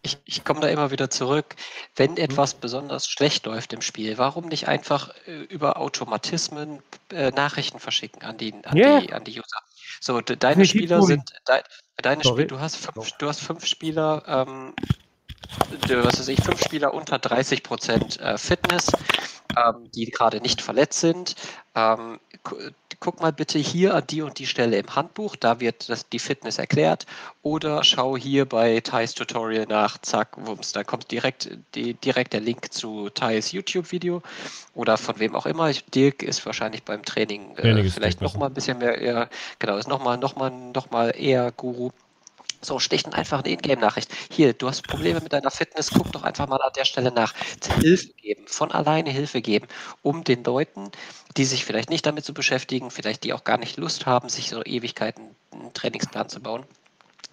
Ich, 0.02 0.18
ich 0.24 0.44
komme 0.44 0.60
da 0.60 0.68
immer 0.68 0.90
wieder 0.90 1.10
zurück. 1.10 1.56
Wenn 1.94 2.12
mhm. 2.12 2.18
etwas 2.18 2.54
besonders 2.54 3.06
schlecht 3.06 3.46
läuft 3.46 3.72
im 3.72 3.82
Spiel, 3.82 4.16
warum 4.18 4.46
nicht 4.46 4.68
einfach 4.68 5.14
äh, 5.26 5.42
über 5.42 5.76
Automatismen 5.78 6.82
äh, 7.12 7.30
Nachrichten 7.30 7.78
verschicken 7.78 8.22
an 8.22 8.38
die, 8.38 8.54
an, 8.64 8.76
yeah. 8.76 9.00
die, 9.00 9.12
an 9.12 9.24
die 9.24 9.38
User? 9.38 9.58
So, 10.00 10.20
de, 10.20 10.36
deine 10.36 10.64
Spieler 10.64 11.02
sind, 11.02 11.30
de, 11.46 11.62
deine 11.98 12.24
Spiel, 12.24 12.46
du 12.46 12.60
hast 12.60 12.76
fünf, 12.76 13.12
du 13.18 13.28
hast 13.28 13.40
fünf 13.40 13.66
Spieler, 13.66 14.22
ähm, 14.26 14.74
was 15.88 16.18
weiß 16.18 16.28
ich, 16.28 16.42
fünf 16.42 16.62
Spieler 16.62 16.94
unter 16.94 17.18
30 17.18 17.62
Prozent 17.62 18.18
äh, 18.20 18.38
Fitness, 18.38 18.90
ähm, 19.56 19.90
die 19.94 20.06
gerade 20.06 20.40
nicht 20.40 20.62
verletzt 20.62 21.00
sind. 21.00 21.34
Ähm, 21.74 22.20
guck 23.00 23.20
mal 23.20 23.32
bitte 23.32 23.58
hier 23.58 23.94
an 23.94 24.04
die 24.08 24.22
und 24.22 24.38
die 24.38 24.46
Stelle 24.46 24.78
im 24.78 24.94
Handbuch, 24.94 25.34
da 25.34 25.58
wird 25.58 25.88
das, 25.88 26.08
die 26.08 26.18
Fitness 26.18 26.58
erklärt. 26.58 27.06
Oder 27.42 27.82
schau 27.82 28.16
hier 28.16 28.44
bei 28.44 28.80
Thais 28.80 29.14
Tutorial 29.14 29.66
nach, 29.66 29.98
zack, 29.98 30.36
wumms, 30.36 30.72
da 30.72 30.84
kommt 30.84 31.10
direkt, 31.10 31.50
die, 31.74 31.94
direkt 31.94 32.34
der 32.34 32.40
Link 32.40 32.72
zu 32.72 33.08
Thais 33.08 33.52
YouTube-Video 33.52 34.22
oder 34.74 34.98
von 34.98 35.18
wem 35.18 35.34
auch 35.34 35.46
immer. 35.46 35.72
Dirk 35.94 36.22
ist 36.22 36.44
wahrscheinlich 36.44 36.84
beim 36.84 37.02
Training 37.02 37.56
äh, 37.56 37.88
vielleicht 37.88 38.20
nochmal 38.20 38.48
ein 38.48 38.54
bisschen 38.54 38.78
mehr, 38.78 38.98
eher, 38.98 39.30
genau, 39.58 39.78
ist 39.78 39.88
nochmal 39.88 40.18
noch 40.18 40.36
mal, 40.36 40.50
noch 40.50 40.90
mal 40.90 41.10
eher 41.16 41.50
Guru. 41.52 41.90
So, 42.62 42.78
stechen 42.78 43.14
einfach 43.14 43.42
eine 43.42 43.52
Ingame-Nachricht. 43.52 44.10
Hier, 44.30 44.52
du 44.52 44.68
hast 44.68 44.82
Probleme 44.82 45.20
mit 45.20 45.32
deiner 45.32 45.50
Fitness, 45.50 45.90
guck 45.90 46.12
doch 46.12 46.22
einfach 46.22 46.46
mal 46.46 46.60
an 46.60 46.72
der 46.76 46.84
Stelle 46.84 47.10
nach. 47.10 47.34
Hilfe 47.80 48.12
geben, 48.14 48.46
von 48.46 48.70
alleine 48.70 49.10
Hilfe 49.10 49.40
geben, 49.40 49.66
um 50.02 50.24
den 50.24 50.44
Leuten, 50.44 50.90
die 51.36 51.44
sich 51.44 51.64
vielleicht 51.64 51.90
nicht 51.90 52.04
damit 52.04 52.24
zu 52.24 52.34
beschäftigen, 52.34 52.90
vielleicht 52.90 53.24
die 53.24 53.32
auch 53.32 53.44
gar 53.44 53.56
nicht 53.56 53.78
Lust 53.78 54.06
haben, 54.06 54.28
sich 54.28 54.50
so 54.50 54.62
Ewigkeiten 54.62 55.34
einen 55.52 55.72
Trainingsplan 55.72 56.28
zu 56.28 56.40
bauen, 56.40 56.64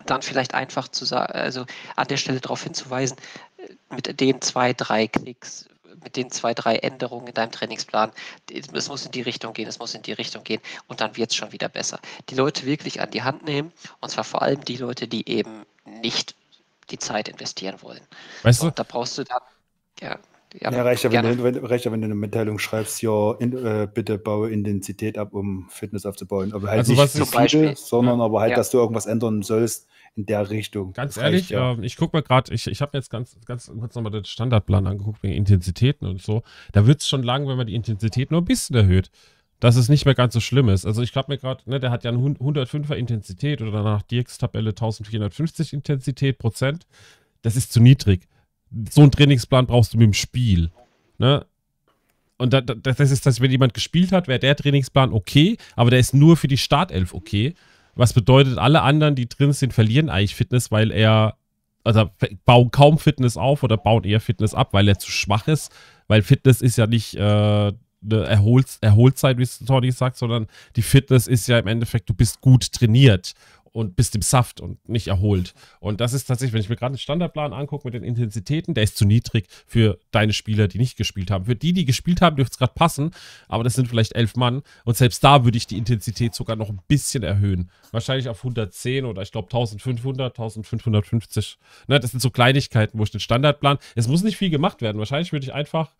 dann 0.05 0.21
vielleicht 0.21 0.53
einfach 0.53 0.87
zu 0.87 1.05
sagen, 1.05 1.33
also 1.33 1.65
an 1.95 2.07
der 2.07 2.17
Stelle 2.17 2.39
darauf 2.39 2.63
hinzuweisen, 2.63 3.17
äh, 3.57 3.73
mit 3.93 4.19
den 4.19 4.41
zwei, 4.41 4.73
drei 4.73 5.07
Klicks 5.07 5.67
mit 6.03 6.15
den 6.15 6.29
zwei, 6.31 6.53
drei 6.53 6.77
Änderungen 6.77 7.27
in 7.27 7.33
deinem 7.33 7.51
Trainingsplan, 7.51 8.11
es 8.51 8.87
muss 8.89 9.05
in 9.05 9.11
die 9.11 9.21
Richtung 9.21 9.53
gehen, 9.53 9.67
es 9.67 9.79
muss 9.79 9.93
in 9.95 10.01
die 10.01 10.13
Richtung 10.13 10.43
gehen 10.43 10.61
und 10.87 11.01
dann 11.01 11.15
wird 11.17 11.31
es 11.31 11.35
schon 11.35 11.51
wieder 11.51 11.69
besser. 11.69 11.99
Die 12.29 12.35
Leute 12.35 12.65
wirklich 12.65 13.01
an 13.01 13.11
die 13.11 13.23
Hand 13.23 13.45
nehmen 13.45 13.71
und 13.99 14.09
zwar 14.09 14.23
vor 14.23 14.41
allem 14.41 14.63
die 14.65 14.77
Leute, 14.77 15.07
die 15.07 15.27
eben 15.29 15.65
nicht 15.85 16.35
die 16.89 16.99
Zeit 16.99 17.27
investieren 17.27 17.75
wollen. 17.81 18.01
Weißt 18.43 18.63
du? 18.63 18.71
da 18.71 18.83
brauchst 18.83 19.17
du 19.17 19.23
dann, 19.23 19.41
ja, 20.01 20.17
ja, 20.59 20.71
ja 20.71 20.83
reicht, 20.83 21.03
ja, 21.03 21.11
wenn 21.11 21.37
du, 21.37 21.43
wenn, 21.43 21.65
reicht 21.65 21.85
ja, 21.85 21.91
wenn 21.91 22.01
du 22.01 22.05
eine 22.05 22.15
Mitteilung 22.15 22.59
schreibst, 22.59 23.01
ja, 23.01 23.33
in, 23.33 23.53
äh, 23.65 23.87
bitte 23.93 24.17
baue 24.17 24.49
Intensität 24.51 25.17
ab, 25.17 25.33
um 25.33 25.67
Fitness 25.69 26.05
aufzubauen. 26.05 26.53
Aber 26.53 26.69
halt 26.69 26.79
Also 26.79 26.93
nicht 26.93 27.01
was 27.01 27.13
zu 27.13 27.23
ist- 27.23 27.35
viele, 27.35 27.75
sondern 27.75 28.21
aber 28.21 28.39
halt, 28.39 28.51
Ja. 28.51 28.55
dass 28.57 28.69
du 28.69 28.77
irgendwas 28.77 29.05
ändern 29.05 29.41
sollst 29.41 29.87
in 30.17 30.25
der 30.25 30.49
Richtung. 30.49 30.93
Ganz 30.93 31.15
Das 31.15 31.23
ehrlich, 31.23 31.41
reicht 31.41 31.51
ja. 31.51 31.73
ähm, 31.73 31.83
ich 31.83 31.95
gucke 31.95 32.17
mal 32.17 32.23
gerade, 32.23 32.53
ich, 32.53 32.67
ich 32.67 32.81
habe 32.81 32.97
jetzt 32.97 33.09
ganz, 33.09 33.37
ganz 33.45 33.71
kurz 33.79 33.95
nochmal 33.95 34.11
den 34.11 34.25
Standardplan 34.25 34.87
angeguckt 34.87 35.21
wegen 35.21 35.35
Intensitäten 35.35 36.07
und 36.07 36.21
so. 36.21 36.41
Da 36.71 36.87
wird 36.87 37.01
es 37.01 37.07
schon 37.07 37.23
lang, 37.23 37.47
wenn 37.47 37.55
man 37.55 37.67
die 37.67 37.75
Intensität 37.75 38.31
nur 38.31 38.41
ein 38.41 38.45
bisschen 38.45 38.75
erhöht, 38.75 39.11
dass 39.59 39.75
es 39.75 39.89
nicht 39.89 40.05
mehr 40.05 40.15
ganz 40.15 40.33
so 40.33 40.39
schlimm 40.39 40.69
ist. 40.69 40.85
Also 40.85 41.03
ich 41.03 41.11
glaube 41.11 41.31
mir 41.31 41.37
gerade, 41.37 41.61
ne, 41.69 41.79
der 41.79 41.91
hat 41.91 42.03
ja 42.03 42.11
eine 42.11 42.19
105er 42.19 42.95
Intensität 42.95 43.61
oder 43.61 43.83
nach 43.83 44.01
Dirks-Tabelle 44.01 44.71
1450 44.71 45.73
Intensität 45.73 46.39
Prozent. 46.39 46.87
Das 47.43 47.55
ist 47.55 47.71
zu 47.71 47.79
niedrig. 47.79 48.27
So 48.89 49.01
einen 49.01 49.11
Trainingsplan 49.11 49.67
brauchst 49.67 49.93
du 49.93 49.97
mit 49.97 50.05
dem 50.05 50.13
Spiel. 50.13 50.71
Ne? 51.19 51.45
Und 52.37 52.53
da, 52.53 52.61
da, 52.61 52.73
das 52.73 53.11
ist, 53.11 53.25
dass 53.25 53.39
wenn 53.39 53.51
jemand 53.51 53.73
gespielt 53.73 54.11
hat, 54.11 54.27
wäre 54.27 54.39
der 54.39 54.55
Trainingsplan 54.55 55.13
okay, 55.13 55.57
aber 55.75 55.91
der 55.91 55.99
ist 55.99 56.13
nur 56.13 56.37
für 56.37 56.47
die 56.47 56.57
Startelf 56.57 57.13
okay. 57.13 57.53
Was 57.97 58.13
bedeutet, 58.13 58.57
alle 58.57 58.81
anderen, 58.81 59.15
die 59.15 59.27
drin 59.27 59.53
sind, 59.53 59.73
verlieren 59.73 60.09
eigentlich 60.09 60.35
Fitness, 60.35 60.71
weil 60.71 60.91
er, 60.91 61.35
also 61.83 62.09
bauen 62.45 62.71
kaum 62.71 62.99
Fitness 62.99 63.37
auf 63.37 63.63
oder 63.63 63.77
bauen 63.77 64.03
eher 64.03 64.21
Fitness 64.21 64.53
ab, 64.53 64.69
weil 64.71 64.87
er 64.87 64.99
zu 64.99 65.11
schwach 65.11 65.47
ist. 65.47 65.71
Weil 66.07 66.21
Fitness 66.21 66.61
ist 66.61 66.77
ja 66.77 66.87
nicht 66.87 67.15
äh, 67.15 67.19
eine 67.19 68.23
Erholz 68.25 68.77
Erholzeit, 68.81 69.37
wie 69.37 69.43
es 69.43 69.59
Tony 69.59 69.91
sagt, 69.91 70.17
sondern 70.17 70.47
die 70.75 70.81
Fitness 70.81 71.27
ist 71.27 71.47
ja 71.47 71.59
im 71.59 71.67
Endeffekt, 71.67 72.09
du 72.09 72.13
bist 72.13 72.41
gut 72.41 72.71
trainiert 72.71 73.33
und 73.77 73.95
bist 73.95 74.15
im 74.15 74.23
Saft 74.23 74.59
und 74.59 74.89
nicht 74.89 75.07
erholt. 75.07 75.53
Und 75.79 76.01
das 76.01 76.13
ist 76.13 76.25
tatsächlich, 76.25 76.51
wenn 76.53 76.61
ich 76.61 76.69
mir 76.69 76.77
gerade 76.77 76.95
den 76.95 76.99
Standardplan 76.99 77.53
angucke 77.53 77.85
mit 77.85 77.93
den 77.93 78.03
Intensitäten, 78.03 78.73
der 78.73 78.83
ist 78.83 78.97
zu 78.97 79.05
niedrig 79.05 79.45
für 79.67 79.99
deine 80.09 80.33
Spieler, 80.33 80.67
die 80.67 80.79
nicht 80.79 80.97
gespielt 80.97 81.29
haben. 81.29 81.45
Für 81.45 81.55
die, 81.55 81.73
die 81.73 81.85
gespielt 81.85 82.21
haben, 82.21 82.37
dürfte 82.37 82.53
es 82.53 82.57
gerade 82.57 82.73
passen, 82.73 83.11
aber 83.47 83.63
das 83.63 83.75
sind 83.75 83.87
vielleicht 83.87 84.15
elf 84.15 84.35
Mann. 84.35 84.63
Und 84.83 84.97
selbst 84.97 85.23
da 85.23 85.45
würde 85.45 85.57
ich 85.57 85.67
die 85.67 85.77
Intensität 85.77 86.33
sogar 86.33 86.55
noch 86.55 86.69
ein 86.69 86.79
bisschen 86.87 87.21
erhöhen. 87.21 87.69
Wahrscheinlich 87.91 88.29
auf 88.29 88.39
110 88.39 89.05
oder 89.05 89.21
ich 89.21 89.31
glaube 89.31 89.45
1500, 89.45 90.31
1550. 90.31 91.59
Ne, 91.87 91.99
das 91.99 92.09
sind 92.09 92.19
so 92.19 92.31
Kleinigkeiten, 92.31 92.97
wo 92.97 93.03
ich 93.03 93.11
den 93.11 93.19
Standardplan. 93.19 93.77
Es 93.93 94.07
muss 94.07 94.23
nicht 94.23 94.37
viel 94.37 94.49
gemacht 94.49 94.81
werden. 94.81 94.97
Wahrscheinlich 94.97 95.31
würde 95.33 95.45
ich 95.45 95.53
einfach 95.53 95.93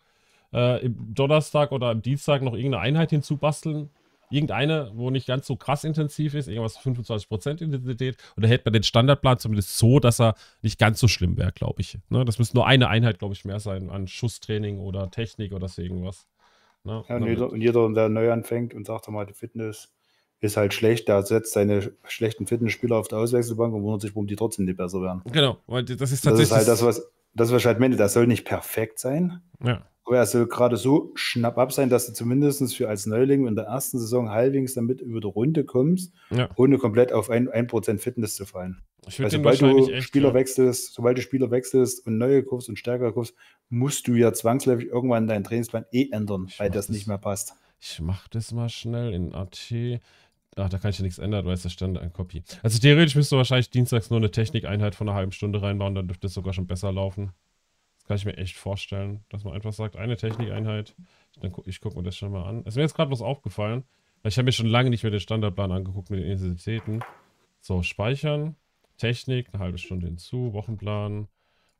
äh, 0.52 0.84
im 0.84 1.14
Donnerstag 1.14 1.70
oder 1.70 1.90
am 1.90 2.02
Dienstag 2.02 2.42
noch 2.42 2.54
irgendeine 2.54 2.82
Einheit 2.82 3.10
hinzubasteln. 3.10 3.90
Irgendeine, 4.30 4.90
wo 4.94 5.10
nicht 5.10 5.26
ganz 5.26 5.46
so 5.46 5.56
krass 5.56 5.84
intensiv 5.84 6.34
ist, 6.34 6.48
irgendwas 6.48 6.78
25% 6.78 7.62
Intensität. 7.62 8.16
Und 8.36 8.44
da 8.44 8.48
hätte 8.48 8.64
man 8.66 8.74
den 8.74 8.82
Standardplan 8.82 9.38
zumindest 9.38 9.78
so, 9.78 10.00
dass 10.00 10.20
er 10.20 10.34
nicht 10.62 10.78
ganz 10.78 11.00
so 11.00 11.08
schlimm 11.08 11.36
wäre, 11.36 11.52
glaube 11.52 11.80
ich. 11.80 11.98
Ne, 12.10 12.24
das 12.24 12.38
müsste 12.38 12.56
nur 12.56 12.66
eine 12.66 12.88
Einheit, 12.88 13.18
glaube 13.18 13.34
ich, 13.34 13.44
mehr 13.44 13.60
sein 13.60 13.90
an 13.90 14.06
Schusstraining 14.06 14.78
oder 14.80 15.10
Technik 15.10 15.52
oder 15.52 15.68
so 15.68 15.82
irgendwas. 15.82 16.26
Ne, 16.84 17.04
Ja, 17.08 17.16
und 17.16 17.26
jeder, 17.26 17.50
und 17.50 17.60
jeder, 17.60 17.88
der 17.92 18.08
neu 18.08 18.32
anfängt 18.32 18.74
und 18.74 18.86
sagt 18.86 19.08
mal, 19.08 19.26
die 19.26 19.34
Fitness 19.34 19.92
ist 20.40 20.56
halt 20.56 20.72
schlecht, 20.72 21.08
der 21.08 21.22
setzt 21.22 21.52
seine 21.52 21.92
schlechten 22.06 22.46
Fitnessspieler 22.46 22.96
auf 22.96 23.08
der 23.08 23.18
Auswechselbank 23.18 23.74
und 23.74 23.82
wundert 23.82 24.02
sich, 24.02 24.14
warum 24.14 24.26
die 24.26 24.36
trotzdem 24.36 24.66
nicht 24.66 24.76
besser 24.76 25.02
werden. 25.02 25.22
Genau, 25.32 25.58
weil 25.66 25.84
das 25.84 26.12
ist 26.12 26.24
Das 26.24 26.32
tatsächlich. 26.32 26.42
ist 26.44 26.52
halt 26.52 26.68
das, 26.68 26.84
was, 26.84 27.10
das, 27.34 27.50
was 27.50 27.62
ich 27.62 27.66
halt 27.66 27.80
meine. 27.80 27.96
Das 27.96 28.12
soll 28.12 28.26
nicht 28.26 28.44
perfekt 28.44 28.98
sein, 28.98 29.40
ja. 29.64 29.82
Aber 30.08 30.16
er 30.16 30.26
soll 30.26 30.46
gerade 30.48 30.76
so 30.76 31.12
schnapp 31.14 31.56
ab 31.58 31.72
sein, 31.72 31.88
dass 31.90 32.06
du 32.06 32.12
zumindest 32.12 32.74
für 32.76 32.88
als 32.88 33.06
Neuling 33.06 33.46
in 33.46 33.54
der 33.54 33.66
ersten 33.66 33.98
Saison 33.98 34.30
halbwegs 34.30 34.74
damit 34.74 35.00
über 35.00 35.20
die 35.20 35.26
Runde 35.28 35.64
kommst, 35.64 36.12
Ja. 36.30 36.48
ohne 36.56 36.78
komplett 36.78 37.12
auf 37.12 37.30
ein, 37.30 37.48
1% 37.48 37.98
Fitness 38.00 38.34
zu 38.34 38.44
fallen. 38.46 38.82
Den 39.18 39.30
sobald 39.30 39.60
du 39.60 39.88
echt. 39.88 40.08
Spieler 40.08 40.28
ja. 40.30 40.34
wechselst, 40.34 40.92
sobald 40.94 41.16
du 41.16 41.22
Spieler 41.22 41.50
wechselst 41.50 42.04
und 42.06 42.18
neue 42.18 42.42
kaufst 42.42 42.68
und 42.68 42.78
stärker 42.78 43.12
kaufst, 43.12 43.34
musst 43.70 44.06
du 44.08 44.14
ja 44.16 44.32
zwangsläufig 44.32 44.88
irgendwann 44.88 45.26
deinen 45.28 45.44
Trainingsplan 45.44 45.84
eh 45.92 46.08
ändern, 46.10 46.46
Ich 46.48 46.58
weil 46.58 46.70
das 46.70 46.86
das- 46.88 46.94
nicht 46.96 47.06
mehr 47.06 47.18
passt. 47.18 47.54
Ich 47.80 48.00
mach 48.00 48.26
das 48.28 48.52
mal 48.52 48.68
schnell 48.68 49.12
in 49.14 49.34
AT. 49.34 50.00
Ach, 50.56 50.68
da 50.68 50.78
kann 50.78 50.90
ich 50.90 50.98
ja 50.98 51.04
nichts 51.04 51.18
ändern, 51.20 51.46
weil 51.46 51.52
es 51.54 51.62
da 51.62 51.68
stand 51.68 51.96
ein 51.98 52.12
Copy. 52.12 52.42
Also 52.64 52.80
theoretisch 52.80 53.14
müsst 53.14 53.30
du 53.30 53.36
wahrscheinlich 53.36 53.70
dienstags 53.70 54.10
nur 54.10 54.18
eine 54.18 54.30
Technikeinheit 54.32 54.96
von 54.96 55.08
einer 55.08 55.16
halben 55.16 55.30
Stunde 55.32 55.62
reinbauen, 55.62 55.94
dann 55.94 56.08
dürfte 56.08 56.26
es 56.26 56.34
sogar 56.34 56.52
schon 56.52 56.66
besser 56.66 56.90
laufen. 56.90 57.30
Kann 58.08 58.16
ich 58.16 58.24
mir 58.24 58.38
echt 58.38 58.56
vorstellen, 58.56 59.22
dass 59.28 59.44
man 59.44 59.52
einfach 59.52 59.74
sagt, 59.74 59.96
eine 59.96 60.16
Technikeinheit. 60.16 60.96
Dann 61.42 61.52
gu 61.52 61.62
ich 61.66 61.82
gucke 61.82 61.98
mir 61.98 62.02
das 62.02 62.16
schon 62.16 62.32
mal 62.32 62.42
an. 62.44 62.60
Es 62.60 62.68
ist 62.68 62.76
mir 62.76 62.82
jetzt 62.82 62.94
gerade 62.94 63.10
was 63.10 63.20
aufgefallen, 63.20 63.84
weil 64.22 64.30
ich 64.30 64.38
habe 64.38 64.46
mir 64.46 64.52
schon 64.52 64.66
lange 64.66 64.88
nicht 64.88 65.02
mehr 65.02 65.10
den 65.10 65.20
Standardplan 65.20 65.70
angeguckt 65.70 66.08
mit 66.08 66.20
den 66.20 66.30
Intensitäten. 66.30 67.00
So, 67.60 67.82
speichern, 67.82 68.56
Technik, 68.96 69.48
eine 69.52 69.62
halbe 69.62 69.76
Stunde 69.76 70.06
hinzu, 70.06 70.54
Wochenplan, 70.54 71.28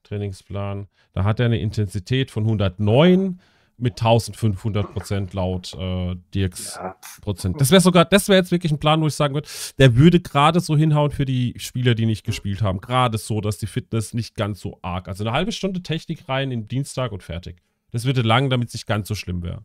Trainingsplan. 0.02 0.88
Da 1.14 1.24
hat 1.24 1.40
er 1.40 1.46
eine 1.46 1.60
Intensität 1.60 2.30
von 2.30 2.44
109 2.44 3.40
mit 3.78 3.92
1500 4.00 4.92
Prozent 4.92 5.34
laut 5.34 5.74
äh, 5.78 6.16
Dirks 6.34 6.74
Ja, 6.76 6.96
Prozent. 7.22 7.60
Das 7.60 7.70
wäre 7.70 7.80
sogar, 7.80 8.04
das 8.04 8.28
wäre 8.28 8.38
jetzt 8.38 8.50
wirklich 8.50 8.72
ein 8.72 8.78
Plan, 8.80 9.00
wo 9.00 9.06
ich 9.06 9.14
sagen 9.14 9.34
würde, 9.34 9.48
der 9.78 9.94
würde 9.96 10.20
gerade 10.20 10.60
so 10.60 10.76
hinhauen 10.76 11.10
für 11.12 11.24
die 11.24 11.54
Spieler, 11.58 11.94
die 11.94 12.06
nicht 12.06 12.24
gespielt 12.24 12.60
haben. 12.62 12.80
Gerade 12.80 13.18
so, 13.18 13.40
dass 13.40 13.58
die 13.58 13.66
Fitness 13.66 14.14
nicht 14.14 14.34
ganz 14.34 14.60
so 14.60 14.78
arg. 14.82 15.06
Also 15.08 15.24
eine 15.24 15.32
halbe 15.32 15.52
Stunde 15.52 15.82
Technik 15.82 16.28
rein 16.28 16.50
in 16.50 16.66
Dienstag 16.68 17.12
und 17.12 17.22
fertig. 17.22 17.62
Das 17.92 18.04
würde 18.04 18.22
lang, 18.22 18.50
damit 18.50 18.68
es 18.68 18.74
nicht 18.74 18.86
ganz 18.86 19.08
so 19.08 19.14
schlimm 19.14 19.42
wäre. 19.42 19.64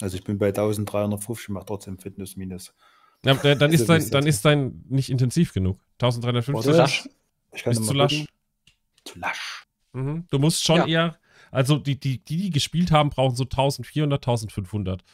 Also 0.00 0.16
ich 0.16 0.24
bin 0.24 0.38
bei 0.38 0.48
1350, 0.48 1.50
mache 1.50 1.66
trotzdem 1.66 1.98
Fitness 1.98 2.36
minus. 2.36 2.72
Ja, 3.24 3.34
dann, 3.34 3.60
Also 3.62 3.66
ist 3.74 3.88
dein, 3.88 4.10
dann 4.10 4.26
ist 4.26 4.36
ist 4.36 4.44
dein 4.44 4.84
nicht 4.88 5.10
intensiv 5.10 5.52
genug. 5.52 5.80
1350 6.00 6.68
Oder? 6.68 6.76
lasch. 6.78 7.08
Ich 7.54 7.62
kann 7.62 7.72
ist 7.72 7.84
zu 7.84 7.92
lasch. 7.92 8.24
Zu 9.04 9.18
lasch. 9.18 9.64
Mhm. 9.92 10.26
Du 10.30 10.38
musst 10.38 10.64
schon 10.64 10.76
Ja. 10.78 10.86
eher, 10.86 11.18
also 11.52 11.78
die, 11.78 12.00
die, 12.00 12.18
die, 12.18 12.38
die 12.38 12.50
gespielt 12.50 12.90
haben, 12.90 13.10
brauchen 13.10 13.36
so 13.36 13.44
1400, 13.44 14.20
1500. 14.20 15.04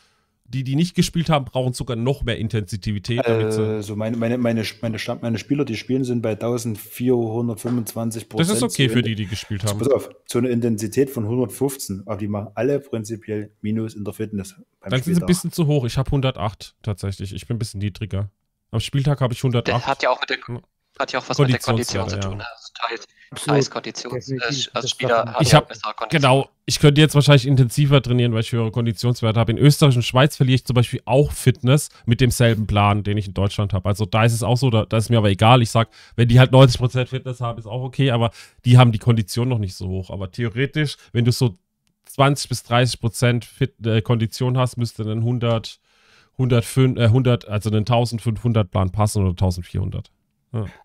Die, 0.50 0.64
die 0.64 0.76
nicht 0.76 0.94
gespielt 0.94 1.28
haben, 1.28 1.44
brauchen 1.44 1.74
sogar 1.74 1.94
noch 1.94 2.22
mehr 2.22 2.38
Intensivität. 2.38 3.20
Damit 3.26 3.52
sie, 3.52 3.62
Also 3.62 3.96
meine, 3.96 4.16
meine, 4.16 4.38
meine, 4.38 4.64
meine, 4.80 4.96
meine 5.20 5.36
Spieler, 5.36 5.66
die 5.66 5.76
spielen, 5.76 6.04
sind 6.04 6.22
bei 6.22 6.32
1425% 6.32 8.38
das 8.38 8.48
ist 8.48 8.62
okay 8.62 8.88
für 8.88 9.02
die, 9.02 9.14
die 9.14 9.26
gespielt 9.26 9.64
haben. 9.64 9.78
Pass 9.78 9.90
auf, 9.90 10.08
so 10.26 10.38
eine 10.38 10.48
Intensität 10.48 11.10
von 11.10 11.24
115, 11.24 12.04
aber 12.06 12.16
die 12.16 12.28
machen 12.28 12.48
alle 12.54 12.80
prinzipiell 12.80 13.50
Minus 13.60 13.94
in 13.94 14.04
der 14.04 14.14
Fitness. 14.14 14.54
Beim 14.80 14.90
Dann 14.90 15.02
sind 15.02 15.16
sie 15.16 15.20
ein 15.20 15.26
bisschen 15.26 15.52
zu 15.52 15.66
hoch. 15.66 15.84
Ich 15.84 15.98
habe 15.98 16.06
108 16.06 16.76
tatsächlich. 16.80 17.34
Ich 17.34 17.46
bin 17.46 17.56
ein 17.56 17.58
bisschen 17.58 17.80
niedriger. 17.80 18.30
Am 18.70 18.80
Spieltag 18.80 19.20
habe 19.20 19.34
ich 19.34 19.40
108. 19.40 19.66
Der 19.66 19.86
hat 19.86 20.02
ja 20.02 20.08
auch 20.08 20.20
mit 20.20 20.30
der. 20.30 20.38
Hat 20.98 21.12
ja 21.12 21.18
auch 21.20 21.28
was 21.28 21.38
mit 21.38 21.50
der 21.50 21.58
Kondition 21.58 22.08
zu 22.08 22.16
ja. 22.16 22.20
tun. 22.22 22.38
ne? 22.38 22.44
Also 22.54 22.68
teils 23.44 23.70
Kondition. 23.70 24.12
Äh, 24.12 24.38
als 24.42 24.70
Das 24.72 24.90
Spieler 24.90 25.36
Ich 25.40 25.54
hab- 25.54 25.68
bessere 25.68 25.92
Kondition. 25.94 26.22
Genau, 26.22 26.48
ich 26.64 26.78
könnte 26.80 27.00
jetzt 27.00 27.14
wahrscheinlich 27.14 27.46
intensiver 27.46 28.00
trainieren, 28.02 28.32
weil 28.32 28.40
ich 28.40 28.52
höhere 28.52 28.70
Konditionswerte 28.70 29.38
habe. 29.38 29.52
In 29.52 29.58
Österreich 29.58 29.96
und 29.96 30.02
Schweiz 30.02 30.36
verliere 30.36 30.54
ich 30.56 30.64
zum 30.64 30.74
Beispiel 30.74 31.02
auch 31.04 31.32
Fitness 31.32 31.90
mit 32.06 32.20
demselben 32.20 32.66
Plan, 32.66 33.02
den 33.02 33.18
ich 33.18 33.26
in 33.26 33.34
Deutschland 33.34 33.72
habe. 33.72 33.88
Also 33.88 34.06
da 34.06 34.24
ist 34.24 34.32
es 34.32 34.42
auch 34.42 34.56
so, 34.56 34.70
da, 34.70 34.86
da 34.86 34.96
ist 34.96 35.10
mir 35.10 35.18
aber 35.18 35.28
egal. 35.30 35.60
Ich 35.62 35.70
sage, 35.70 35.90
wenn 36.16 36.28
die 36.28 36.38
halt 36.40 36.52
90% 36.52 37.06
Fitness 37.06 37.40
haben, 37.40 37.58
ist 37.58 37.66
auch 37.66 37.82
okay, 37.82 38.10
aber 38.10 38.30
die 38.64 38.78
haben 38.78 38.92
die 38.92 38.98
Kondition 38.98 39.48
noch 39.48 39.58
nicht 39.58 39.74
so 39.74 39.88
hoch. 39.88 40.10
Aber 40.10 40.30
theoretisch, 40.32 40.96
wenn 41.12 41.24
du 41.24 41.32
so 41.32 41.58
20 42.06 42.48
bis 42.48 42.62
30% 42.64 43.44
Fit, 43.44 43.74
äh, 43.86 44.00
Kondition 44.00 44.56
hast, 44.56 44.76
müsste 44.78 45.04
dann 45.04 45.18
100, 45.18 45.78
105, 46.38 46.96
äh, 46.98 47.04
100, 47.04 47.46
also 47.48 47.68
einen 47.70 47.84
1500 47.84 48.70
Plan 48.70 48.90
passen 48.90 49.22
oder 49.22 49.30
1400. 49.34 50.10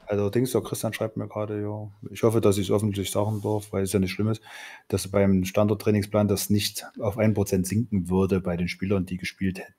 Allerdings, 0.08 0.52
der 0.52 0.62
Christian 0.62 0.94
schreibt 0.94 1.16
mir 1.18 1.28
gerade, 1.28 1.62
ja, 1.62 1.90
ich 2.12 2.24
hoffe, 2.24 2.42
dass 2.42 2.58
ich 2.58 2.70
es 2.70 2.76
öffentlich 2.76 3.12
sagen 3.12 3.42
darf, 3.42 3.72
weil 3.72 3.84
es 3.84 3.94
ja 3.94 4.00
nicht 4.00 4.12
schlimm 4.12 4.28
ist, 4.28 4.42
dass 4.90 5.08
beim 5.08 5.46
Standardtrainingsplan 5.46 6.28
das 6.28 6.50
nicht 6.50 6.86
auf 7.00 7.18
1% 7.18 7.66
sinken 7.66 8.10
würde 8.10 8.42
bei 8.42 8.58
den 8.58 8.68
Spielern, 8.68 9.06
die 9.06 9.18
gespielt 9.18 9.60
hätten. 9.60 9.74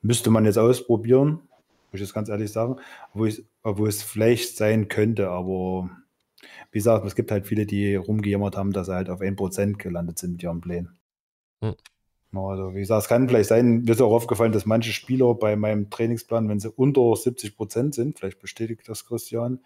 Müsste 0.00 0.30
man 0.30 0.44
jetzt 0.44 0.58
ausprobieren, 0.58 1.40
muss 1.90 1.94
ich 1.94 2.00
jetzt 2.00 2.14
ganz 2.14 2.28
ehrlich 2.28 2.50
sagen, 2.50 2.76
wo, 3.12 3.26
ich, 3.26 3.44
wo 3.62 3.86
es 3.86 4.02
vielleicht 4.02 4.56
sein 4.56 4.88
könnte, 4.88 5.28
aber 5.28 5.90
wie 6.70 6.78
gesagt, 6.78 7.06
es 7.06 7.14
gibt 7.14 7.30
halt 7.30 7.46
viele, 7.46 7.66
die 7.66 7.94
rumgejammert 7.94 8.56
haben, 8.56 8.72
dass 8.72 8.86
sie 8.86 8.94
halt 8.94 9.10
auf 9.10 9.20
1% 9.20 9.76
gelandet 9.76 10.18
sind 10.18 10.32
mit 10.32 10.42
ihren 10.42 10.60
Plänen. 10.60 10.98
Hm. 11.62 11.74
Also, 12.38 12.74
wie 12.74 12.80
gesagt, 12.80 13.02
es 13.02 13.08
kann 13.08 13.28
vielleicht 13.28 13.48
sein, 13.48 13.82
mir 13.82 13.92
ist 13.92 14.00
auch 14.00 14.12
aufgefallen, 14.12 14.52
dass 14.52 14.66
manche 14.66 14.92
Spieler 14.92 15.34
bei 15.34 15.56
meinem 15.56 15.90
Trainingsplan, 15.90 16.48
wenn 16.48 16.60
sie 16.60 16.70
unter 16.70 17.14
70 17.14 17.56
Prozent 17.56 17.94
sind, 17.94 18.18
vielleicht 18.18 18.40
bestätigt 18.40 18.82
das 18.86 19.06
Christian, 19.06 19.60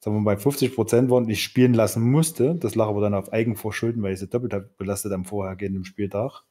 sagen 0.00 0.16
wir 0.16 0.20
mal 0.20 0.34
bei 0.34 0.40
50 0.40 0.74
Prozent 0.74 1.10
waren, 1.10 1.28
ich 1.28 1.42
spielen 1.42 1.74
lassen 1.74 2.10
musste. 2.10 2.54
Das 2.54 2.74
lag 2.74 2.86
aber 2.86 3.00
dann 3.00 3.14
auf 3.14 3.32
Eigenverschulden, 3.32 4.02
weil 4.02 4.12
ich 4.12 4.20
sie 4.20 4.28
doppelt 4.28 4.76
belastet 4.76 5.12
am 5.12 5.24
vorhergehenden 5.24 5.84
Spieltag. 5.84 6.42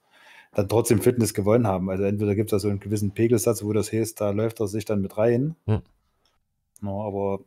Dann 0.53 0.69
trotzdem 0.69 1.01
Fitness 1.01 1.33
gewonnen 1.33 1.67
haben. 1.67 1.89
Also 1.89 2.03
entweder 2.03 2.35
gibt 2.35 2.49
es 2.49 2.51
da 2.51 2.59
so 2.59 2.69
einen 2.69 2.79
gewissen 2.79 3.13
Pegelsatz, 3.13 3.63
wo 3.63 3.73
das 3.73 3.91
heißt, 3.91 4.19
da 4.21 4.31
läuft 4.31 4.59
er 4.61 4.67
sich 4.67 4.85
dann 4.85 5.01
mit 5.01 5.17
rein. 5.17 5.55
Hm. 5.67 5.81
Ja, 6.81 6.89
aber 6.89 7.39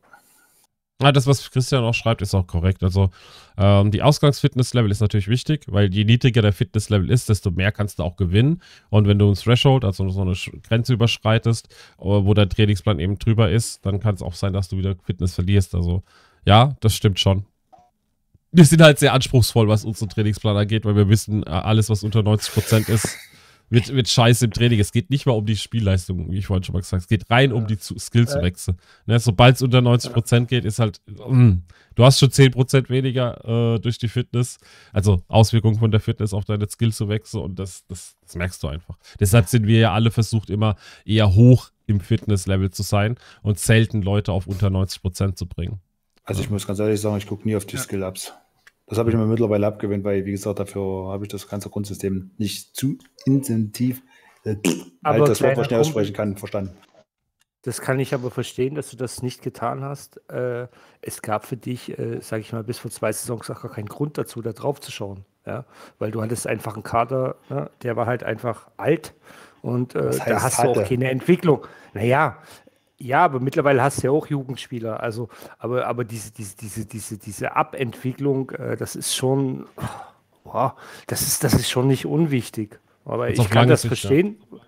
Ja, 1.01 1.13
das, 1.13 1.29
was 1.29 1.49
Christian 1.53 1.85
auch 1.85 1.95
schreibt, 1.95 2.23
ist 2.23 2.35
auch 2.35 2.49
korrekt. 2.49 2.83
Also 2.83 3.11
ähm, 3.57 3.93
die 3.93 4.03
Ausgangsfitnesslevel 4.03 4.91
ist 4.91 5.01
natürlich 5.01 5.29
wichtig, 5.29 5.65
weil 5.69 5.95
je 5.95 6.05
niedriger 6.05 6.43
der 6.43 6.53
Fitnesslevel 6.53 7.09
ist, 7.11 7.29
desto 7.29 7.53
mehr 7.53 7.71
kannst 7.71 8.01
du 8.01 8.03
auch 8.03 8.17
gewinnen. 8.17 8.61
Und 8.91 9.07
wenn 9.07 9.17
du 9.19 9.31
ein 9.31 9.35
Threshold, 9.35 9.85
also 9.85 10.09
so 10.09 10.23
eine 10.23 10.35
Grenze 10.67 10.95
überschreitest, 10.95 11.69
äh, 12.01 12.05
wo 12.05 12.35
der 12.35 12.49
Trainingsplan 12.49 12.99
eben 12.99 13.17
drüber 13.17 13.49
ist, 13.49 13.87
dann 13.87 14.01
kann 14.01 14.17
es 14.17 14.23
auch 14.23 14.35
sein, 14.35 14.53
dass 14.53 14.69
du 14.69 14.77
wieder 14.77 14.97
Fitness 15.05 15.37
verlierst. 15.37 15.77
Also 15.77 16.03
ja, 16.45 16.77
das 16.81 16.97
stimmt 16.97 17.21
schon. 17.21 17.45
wir 18.51 18.65
sind 18.65 18.83
halt 18.83 18.99
sehr 18.99 19.13
anspruchsvoll, 19.13 19.69
was 19.69 19.85
unseren 19.85 20.09
Trainingsplan 20.09 20.57
angeht, 20.57 20.85
weil 20.85 20.97
wir 20.97 21.09
wissen, 21.09 21.45
äh, 21.45 21.51
alles, 21.51 21.91
was 21.91 22.03
unter 22.03 22.21
90% 22.21 22.89
ist, 22.89 23.17
wird, 23.71 23.93
wird 23.95 24.09
scheiße 24.09 24.47
im 24.47 24.51
Training. 24.53 24.81
Es 24.81 24.93
geht 24.93 25.11
nicht 25.11 25.27
mal 25.27 25.33
um 25.33 25.47
die 25.47 25.57
Spielleistung, 25.57 26.31
wie 26.31 26.39
ich 26.39 26.47
vorhin 26.47 26.63
schon 26.63 26.75
mal 26.75 26.81
gesagt 26.81 26.93
habe. 26.93 27.03
Es 27.03 27.09
geht 27.09 27.31
rein 27.31 27.53
um 27.53 27.67
die 27.67 27.77
Skillswechsel. 27.77 28.75
Ne, 29.07 29.19
Sobald 29.19 29.57
es 29.57 29.63
unter 29.63 29.79
90% 29.79 30.47
geht, 30.47 30.65
ist 30.65 30.79
halt, 30.79 31.01
mh, 31.07 31.59
du 31.95 32.05
hast 32.05 32.19
schon 32.19 32.31
10% 32.31 32.89
weniger 32.89 33.75
äh, 33.75 33.79
durch 33.81 33.99
die 33.99 34.09
Fitness, 34.09 34.59
also 34.93 35.23
Auswirkungen 35.29 35.79
von 35.79 35.91
der 35.91 36.01
Fitness 36.01 36.33
auf 36.33 36.45
deine 36.45 36.69
Skills 36.69 36.97
zu 36.97 37.09
wechseln 37.09 37.43
und 37.43 37.59
das, 37.59 37.87
das, 37.87 38.17
das 38.23 38.37
merkst 38.37 38.63
du 38.63 38.69
einfach. 38.69 38.97
Deshalb 39.21 39.49
sind 39.49 39.67
wir 39.67 39.79
ja 39.79 39.93
alle 39.93 40.11
versucht, 40.11 40.51
immer 40.51 40.77
eher 41.05 41.35
hoch 41.35 41.71
im 41.87 42.01
Fitnesslevel 42.01 42.71
zu 42.71 42.83
sein 42.83 43.17
und 43.43 43.59
selten 43.59 44.03
Leute 44.03 44.33
auf 44.33 44.47
unter 44.47 44.69
90% 44.69 45.35
zu 45.35 45.47
bringen. 45.47 45.81
Also 46.25 46.43
ich 46.43 46.51
muss 46.51 46.67
ganz 46.67 46.79
ehrlich 46.79 47.01
sagen, 47.01 47.17
ich 47.17 47.27
gucke 47.27 47.49
nie 47.49 47.57
auf 47.57 47.65
die 47.65 47.77
ja. 47.77 47.83
Skill-Ups. 47.83 48.35
Das 48.89 48.99
habe 48.99 49.11
ich 49.11 49.17
mir 49.17 49.27
mittlerweile 49.27 49.67
abgewöhnt, 49.67 50.05
weil, 50.05 50.25
wie 50.25 50.33
gesagt, 50.33 50.59
dafür 50.59 51.09
habe 51.09 51.25
ich 51.25 51.29
das 51.29 51.49
ganze 51.49 51.69
Grundsystem 51.69 52.31
nicht 52.39 52.75
zu 52.75 52.97
intensiv, 53.27 54.03
äh, 54.45 54.57
aber 55.03 55.19
halt 55.19 55.29
das 55.29 55.43
Wort, 55.43 55.57
was 55.57 55.67
schnell 55.67 55.81
aussprechen 55.81 56.15
kann, 56.15 56.37
verstanden. 56.37 56.77
Das 57.63 57.81
kann 57.81 57.99
ich 58.01 58.15
aber 58.15 58.31
verstehen, 58.31 58.77
dass 58.77 58.91
du 58.91 58.97
das 58.97 59.23
nicht 59.23 59.43
getan 59.43 59.83
hast. 59.83 60.21
Äh, 60.31 60.69
es 61.03 61.23
gab 61.23 61.45
für 61.45 61.57
dich, 61.57 61.99
äh, 61.99 62.21
sage 62.21 62.41
ich 62.41 62.53
mal, 62.53 62.65
bis 62.65 62.79
vor 62.79 62.91
zwei 62.91 63.13
Saisons 63.13 63.51
auch 63.51 63.61
gar 63.61 63.71
keinen 63.71 63.89
Grund 63.89 64.17
dazu, 64.17 64.41
da 64.41 64.53
drauf 64.53 64.81
zu 64.81 64.91
schauen. 64.91 65.25
Ja? 65.45 65.67
Weil 65.99 66.11
du 66.11 66.23
hattest 66.23 66.47
einfach 66.47 66.75
einen 66.75 66.83
Kader, 66.83 67.37
ne? 67.51 67.71
der 67.83 67.97
war 67.97 68.07
halt 68.07 68.23
einfach 68.23 68.69
alt 68.77 69.13
und 69.61 69.95
äh, 69.97 70.11
da 70.27 70.41
hast 70.41 70.59
hatte? 70.59 70.73
du 70.73 70.81
auch 70.81 70.89
keine 70.89 71.11
Entwicklung. 71.11 71.67
Naja, 71.95 72.39
ja, 72.99 73.25
aber 73.25 73.41
mittlerweile 73.41 73.83
hast 73.83 74.03
du 74.03 74.09
ja 74.09 74.11
auch 74.11 74.27
Jugendspieler. 74.27 75.01
Also, 75.01 75.29
aber, 75.59 75.87
aber 75.87 76.05
diese, 76.05 76.33
diese, 76.33 76.57
diese, 76.57 76.85
diese, 76.85 77.19
diese 77.19 77.55
Abentwicklung, 77.55 78.51
äh, 78.51 78.77
das 78.77 78.97
ist 78.97 79.15
schon, 79.15 79.67
oh, 80.45 80.71
das 81.07 81.23
ist, 81.23 81.45
das 81.45 81.55
ist 81.55 81.71
schon 81.71 81.87
nicht 81.87 82.07
unwichtig. 82.07 82.81
Aber 83.05 83.31
ich 83.31 83.51
kann 83.51 83.69
das 83.69 83.83
Sicht, 83.83 83.89
verstehen. 83.89 84.43
Ja. 84.51 84.59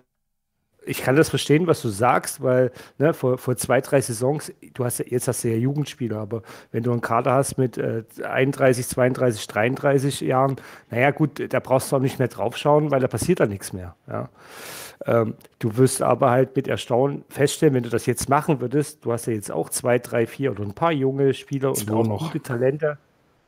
Ich 0.86 1.02
kann 1.02 1.14
das 1.14 1.28
verstehen, 1.28 1.66
was 1.66 1.82
du 1.82 1.88
sagst, 1.88 2.42
weil 2.42 2.72
ne, 2.98 3.12
vor, 3.12 3.36
vor 3.36 3.56
zwei, 3.56 3.80
drei 3.80 4.00
Saisons, 4.00 4.52
du 4.72 4.84
hast 4.84 4.98
ja, 4.98 5.04
jetzt 5.08 5.28
hast 5.28 5.44
du 5.44 5.48
ja 5.48 5.56
Jugendspieler, 5.56 6.18
aber 6.18 6.42
wenn 6.72 6.82
du 6.82 6.90
einen 6.90 7.02
Kader 7.02 7.34
hast 7.34 7.58
mit 7.58 7.76
äh, 7.76 8.04
31, 8.22 8.88
32, 8.88 9.46
33 9.46 10.20
Jahren, 10.22 10.56
naja 10.88 11.10
gut, 11.10 11.52
da 11.52 11.60
brauchst 11.60 11.92
du 11.92 11.96
auch 11.96 12.00
nicht 12.00 12.18
mehr 12.18 12.28
draufschauen, 12.28 12.90
weil 12.90 13.00
da 13.00 13.08
passiert 13.08 13.40
da 13.40 13.46
nichts 13.46 13.72
mehr. 13.72 13.94
Ja. 14.08 14.30
Ähm, 15.06 15.34
du 15.58 15.76
wirst 15.76 16.02
aber 16.02 16.30
halt 16.30 16.54
mit 16.56 16.68
Erstaunen 16.68 17.24
feststellen, 17.28 17.74
wenn 17.74 17.82
du 17.82 17.88
das 17.88 18.06
jetzt 18.06 18.28
machen 18.28 18.60
würdest, 18.60 19.04
du 19.04 19.12
hast 19.12 19.26
ja 19.26 19.32
jetzt 19.32 19.50
auch 19.50 19.70
zwei, 19.70 19.98
drei, 19.98 20.26
vier 20.26 20.50
oder 20.50 20.62
ein 20.62 20.74
paar 20.74 20.92
junge 20.92 21.32
Spieler 21.32 21.70
und 21.70 21.90
auch 21.90 22.06
noch. 22.06 22.32
gute 22.32 22.42
Talente. 22.42 22.98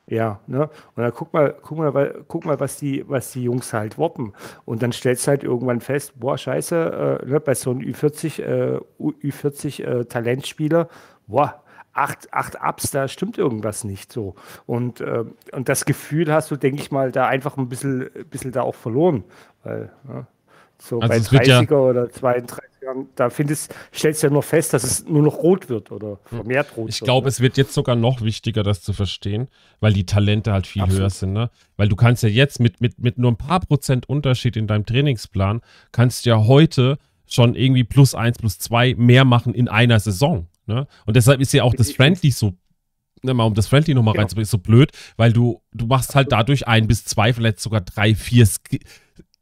Ja, 0.07 0.41
ne? 0.47 0.69
Und 0.95 1.03
dann 1.03 1.13
guck 1.13 1.33
mal, 1.33 1.55
guck 1.63 1.79
mal, 1.79 2.25
guck 2.27 2.45
mal, 2.45 2.59
was 2.59 2.77
die, 2.77 3.09
was 3.09 3.33
die 3.33 3.45
Jungs 3.45 3.73
halt 3.73 3.99
woppen. 3.99 4.33
Und 4.65 4.83
dann 4.83 4.93
stellst 4.93 5.27
du 5.27 5.31
halt 5.31 5.45
irgendwann 5.45 5.81
fest, 5.81 6.19
boah, 6.19 6.37
scheiße, 6.37 7.21
äh, 7.23 7.27
ne, 7.27 7.41
bei 7.41 7.55
so 7.55 7.71
einem 7.71 7.81
Ü40, 7.81 8.43
äh, 8.43 8.81
Ü40 8.99 9.85
äh, 9.85 10.05
Talentspieler, 10.05 10.89
boah, 11.27 11.63
acht, 11.93 12.33
acht 12.33 12.57
Ups, 12.61 12.91
da 12.91 13.07
stimmt 13.07 13.39
irgendwas 13.39 13.85
nicht 13.85 14.13
so. 14.13 14.35
Und, 14.67 15.01
äh, 15.01 15.25
und 15.53 15.69
das 15.69 15.85
Gefühl 15.85 16.33
hast 16.33 16.51
du, 16.51 16.57
denke 16.57 16.83
ich 16.83 16.91
mal, 16.91 17.13
da 17.13 17.27
einfach 17.27 17.57
ein 17.57 17.69
bisschen, 17.69 18.11
bisschen 18.29 18.53
da 18.53 18.63
auch 18.63 18.75
verloren. 18.75 19.25
Weil, 19.63 19.93
ne? 20.05 20.27
So 20.83 20.99
also 20.99 21.31
bei 21.31 21.45
30er 21.45 21.71
ja, 21.71 21.79
oder 21.79 22.11
32 22.11 22.83
Jahren, 22.83 23.09
da 23.15 23.31
findest, 23.31 23.73
stellst 23.95 24.23
du 24.23 24.27
ja 24.27 24.33
nur 24.33 24.43
fest, 24.43 24.73
dass 24.73 24.83
es 24.83 25.07
nur 25.07 25.23
noch 25.23 25.37
rot 25.37 25.69
wird 25.69 25.93
oder 25.93 26.19
vermehrt 26.25 26.77
rot 26.77 26.89
Ich 26.89 26.99
glaube, 26.99 27.27
ne? 27.27 27.29
es 27.29 27.41
wird 27.41 27.57
jetzt 27.57 27.73
sogar 27.73 27.95
noch 27.95 28.21
wichtiger, 28.23 28.65
das 28.65 28.83
zu 28.83 28.93
verstehen, 28.93 29.47
weil 29.79 29.93
die 29.93 30.07
Talente 30.07 30.53
halt 30.53 30.67
viel 30.67 30.83
Absolut. 30.83 31.03
höher 31.03 31.11
sind. 31.11 31.33
Ne? 31.35 31.51
Weil 31.77 31.89
du 31.89 31.95
kannst 31.95 32.25
ja 32.25 32.29
jetzt 32.29 32.59
mit, 32.59 32.81
mit, 32.81 32.99
mit 32.99 33.17
nur 33.17 33.31
ein 33.31 33.37
paar 33.37 33.61
Prozent 33.61 34.09
Unterschied 34.09 34.57
in 34.57 34.67
deinem 34.67 34.85
Trainingsplan, 34.85 35.61
kannst 35.93 36.27
ja 36.27 36.47
heute 36.47 36.99
schon 37.27 37.55
irgendwie 37.55 37.85
plus 37.85 38.17
eins, 38.17 38.39
plus 38.39 38.59
zwei 38.59 38.97
mehr 38.97 39.25
machen 39.25 39.55
in 39.55 39.69
einer 39.69 40.01
Saison. 40.01 40.49
Ne? 40.67 40.89
Und 41.07 41.15
deshalb 41.15 41.41
ist 41.41 41.53
ja 41.53 41.63
auch 41.63 41.75
das 41.75 41.93
Friendly 41.93 42.33
so 42.33 42.55
ne, 43.23 43.35
mal 43.35 43.45
um 43.45 43.55
das 43.55 43.69
Friendly 43.69 43.95
nochmal 43.95 44.15
genau. 44.15 44.23
reinzubringen, 44.23 44.49
so 44.49 44.59
blöd, 44.59 44.91
weil 45.17 45.33
du, 45.33 45.63
du 45.73 45.87
machst 45.87 46.17
halt 46.17 46.33
dadurch 46.33 46.67
ein 46.67 46.89
bis 46.89 47.05
zwei, 47.05 47.33
vielleicht 47.33 47.61
sogar 47.61 47.83
drei, 47.83 48.17
vier 48.17 48.47
Sk 48.47 48.81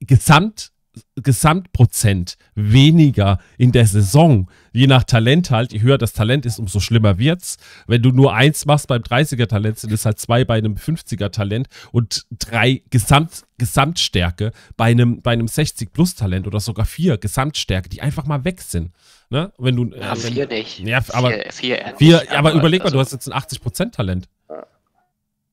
Gesamt 0.01 0.73
Gesamtprozent 1.17 2.37
weniger 2.55 3.39
in 3.59 3.73
der 3.73 3.87
Saison, 3.87 4.49
je 4.73 4.87
nach 4.87 5.05
Talent 5.05 5.51
halt, 5.51 5.73
je 5.73 5.81
höher 5.81 5.99
das 5.99 6.13
Talent 6.13 6.47
ist, 6.47 6.59
umso 6.59 6.81
schlimmer 6.81 7.19
wird's. 7.19 7.59
Wenn 7.87 8.03
du 8.03 8.11
nur 8.11 8.35
eins 8.35 8.67
machst 8.67 8.89
beim 8.89 9.03
30er-Talent, 9.03 9.79
sind 9.79 9.93
es 9.93 10.05
halt 10.05 10.19
zwei 10.19 10.45
bei 10.45 10.59
einem 10.59 10.75
50er-Talent 10.75 11.69
und 11.93 12.27
drei 12.31 12.83
Gesamt, 12.91 13.45
Gesamtstärke 13.59 14.53
bei 14.77 14.87
einem, 14.87 15.23
bei 15.23 15.33
einem 15.33 15.47
60-Plus-Talent 15.47 16.47
oder 16.47 16.61
sogar 16.61 16.87
vier 16.87 17.19
Gesamtstärke, 17.19 17.89
die 17.89 18.01
einfach 18.03 18.27
mal 18.27 18.45
weg 18.45 18.61
sind. 18.61 18.93
Ne? 19.29 19.53
Wenn 19.59 19.77
du, 19.77 19.85
ja, 19.87 20.13
äh, 20.13 20.23
wenn, 20.23 20.33
vier 20.33 20.47
nicht. 20.49 20.81
Ja, 20.81 21.03
aber, 21.13 21.31
vier, 21.31 21.53
vier, 21.53 21.95
vier 21.99 22.31
aber, 22.31 22.51
aber 22.51 22.53
überleg 22.55 22.81
mal, 22.81 22.87
also, 22.87 22.97
du 22.97 23.01
hast 23.01 23.13
jetzt 23.13 23.31
ein 23.31 23.39
80%-Talent. 23.39 24.29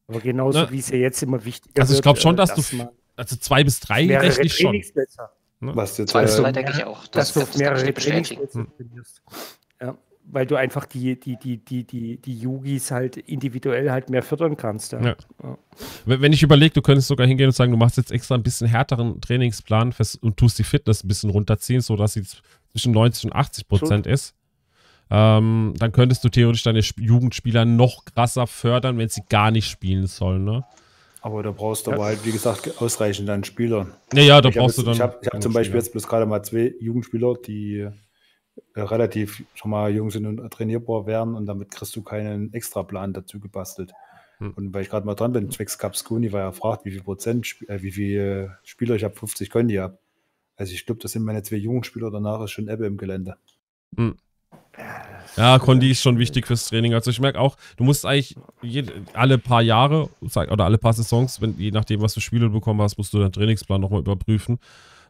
Aber 0.07 0.21
genauso 0.21 0.61
ne? 0.61 0.71
wie 0.71 0.79
es 0.79 0.89
ja 0.89 0.97
jetzt 0.97 1.21
immer 1.21 1.43
wichtig 1.43 1.75
ist. 1.75 1.81
Also 1.81 1.95
ich 1.95 2.01
glaube 2.01 2.19
schon, 2.19 2.35
äh, 2.35 2.37
dass, 2.37 2.53
dass 2.53 2.69
du 2.69 2.87
also 3.17 3.35
zwei 3.35 3.63
bis 3.63 3.79
drei 3.79 4.05
rechne 4.17 4.45
ich 4.45 4.55
schon. 4.55 4.81
Ne? 5.59 5.75
Was 5.75 5.97
jetzt, 5.97 6.13
drei 6.13 6.51
denke 6.51 6.73
ich 6.75 6.83
auch. 6.83 7.07
Das, 7.07 7.33
dass 7.33 7.51
du 7.51 7.57
mehrere 7.57 7.93
Trainingsplätze 7.93 8.59
hm. 8.59 8.67
Ja, 9.81 9.97
weil 10.29 10.45
du 10.45 10.55
einfach 10.55 10.85
die, 10.85 11.19
die, 11.19 11.37
die, 11.37 11.57
die, 11.57 11.83
die, 11.83 12.17
die 12.17 12.39
Yugis 12.39 12.91
halt 12.91 13.17
individuell 13.17 13.91
halt 13.91 14.09
mehr 14.09 14.23
fördern 14.23 14.57
kannst. 14.57 14.91
Ja. 14.91 15.01
Ja. 15.01 15.15
Wenn 16.05 16.33
ich 16.33 16.43
überlege, 16.43 16.73
du 16.73 16.81
könntest 16.81 17.07
sogar 17.07 17.25
hingehen 17.25 17.47
und 17.47 17.55
sagen, 17.55 17.71
du 17.71 17.77
machst 17.77 17.97
jetzt 17.97 18.11
extra 18.11 18.35
ein 18.35 18.43
bisschen 18.43 18.67
härteren 18.67 19.21
Trainingsplan 19.21 19.93
und 20.21 20.37
tust 20.37 20.59
die 20.59 20.63
Fitness 20.63 21.03
ein 21.03 21.07
bisschen 21.07 21.29
runterziehen, 21.29 21.81
sodass 21.81 22.13
sie 22.13 22.23
zwischen 22.71 22.91
90 22.91 23.25
und 23.25 23.33
80 23.33 23.67
Prozent 23.67 24.07
ist. 24.07 24.35
Ähm, 25.09 25.73
dann 25.77 25.91
könntest 25.93 26.23
du 26.23 26.29
theoretisch 26.29 26.63
deine 26.63 26.81
Jugendspieler 26.97 27.63
noch 27.63 28.03
krasser 28.05 28.45
fördern, 28.45 28.97
wenn 28.97 29.07
sie 29.09 29.23
gar 29.29 29.51
nicht 29.51 29.69
spielen 29.69 30.07
sollen. 30.07 30.43
Ne? 30.43 30.65
Aber 31.27 31.43
da 31.43 31.51
brauchst 31.51 31.85
du 31.85 31.91
ja. 31.91 31.97
aber 31.97 32.05
halt, 32.05 32.25
wie 32.25 32.31
gesagt, 32.31 32.81
ausreichend 32.81 33.29
an 33.29 33.43
Spielern. 33.43 33.93
Ja, 34.13 34.21
ja, 34.21 34.41
da 34.41 34.47
ich 34.47 34.55
brauchst 34.55 34.77
jetzt, 34.77 34.87
du 34.87 34.89
dann. 34.89 34.93
Ich 34.93 35.01
habe 35.01 35.19
hab 35.25 35.41
zum 35.41 35.51
Beispiel 35.51 35.71
Spieler. 35.71 35.83
jetzt 35.83 35.91
bloß 35.91 36.07
gerade 36.07 36.25
mal 36.25 36.41
zwei 36.41 36.73
Jugendspieler, 36.79 37.35
die 37.45 37.79
äh, 37.79 37.91
relativ 38.81 39.43
schon 39.53 39.71
mal 39.71 39.93
jung 39.93 40.09
sind 40.09 40.25
und 40.25 40.49
trainierbar 40.53 41.05
wären 41.05 41.35
und 41.35 41.45
damit 41.45 41.69
kriegst 41.71 41.93
du 41.97 42.01
keinen 42.01 42.53
Extraplan 42.53 43.11
dazu 43.11 43.41
gebastelt. 43.41 43.91
Hm. 44.37 44.53
Und 44.55 44.73
weil 44.73 44.83
ich 44.83 44.89
gerade 44.89 45.05
mal 45.05 45.15
dran 45.15 45.33
bin, 45.33 45.51
zwecks 45.51 45.77
Capscuni, 45.77 46.31
weil 46.31 46.43
er 46.43 46.53
fragt, 46.53 46.85
wie 46.85 46.91
viel 46.91 47.03
Prozent, 47.03 47.57
äh, 47.67 47.81
wie 47.81 47.91
viele 47.91 48.57
Spieler 48.63 48.95
ich 48.95 49.03
habe, 49.03 49.15
50 49.17 49.49
Conti 49.49 49.75
habe. 49.75 49.97
Also 50.55 50.73
ich 50.73 50.85
glaube, 50.85 51.01
das 51.01 51.11
sind 51.11 51.23
meine 51.23 51.43
zwei 51.43 51.57
Jugendspieler, 51.57 52.09
danach 52.09 52.41
ist 52.41 52.51
schon 52.51 52.69
Ebbe 52.69 52.85
im 52.85 52.95
Gelände. 52.95 53.35
Hm. 53.97 54.15
Ja, 55.37 55.59
Kondi 55.59 55.91
ist 55.91 56.01
schon 56.01 56.17
wichtig 56.17 56.47
fürs 56.47 56.67
Training. 56.67 56.95
Also 56.95 57.11
ich 57.11 57.19
merke 57.19 57.39
auch, 57.39 57.57
du 57.77 57.83
musst 57.83 58.05
eigentlich 58.05 58.35
jede, 58.63 58.91
alle 59.13 59.37
paar 59.37 59.61
Jahre 59.61 60.09
oder 60.19 60.65
alle 60.65 60.79
paar 60.79 60.93
Saisons, 60.93 61.41
wenn, 61.41 61.57
je 61.59 61.69
nachdem, 61.69 62.01
was 62.01 62.15
du 62.15 62.19
Spiele 62.19 62.49
bekommen 62.49 62.81
hast, 62.81 62.97
musst 62.97 63.13
du 63.13 63.19
deinen 63.19 63.31
Trainingsplan 63.31 63.79
nochmal 63.79 63.99
überprüfen. 63.99 64.59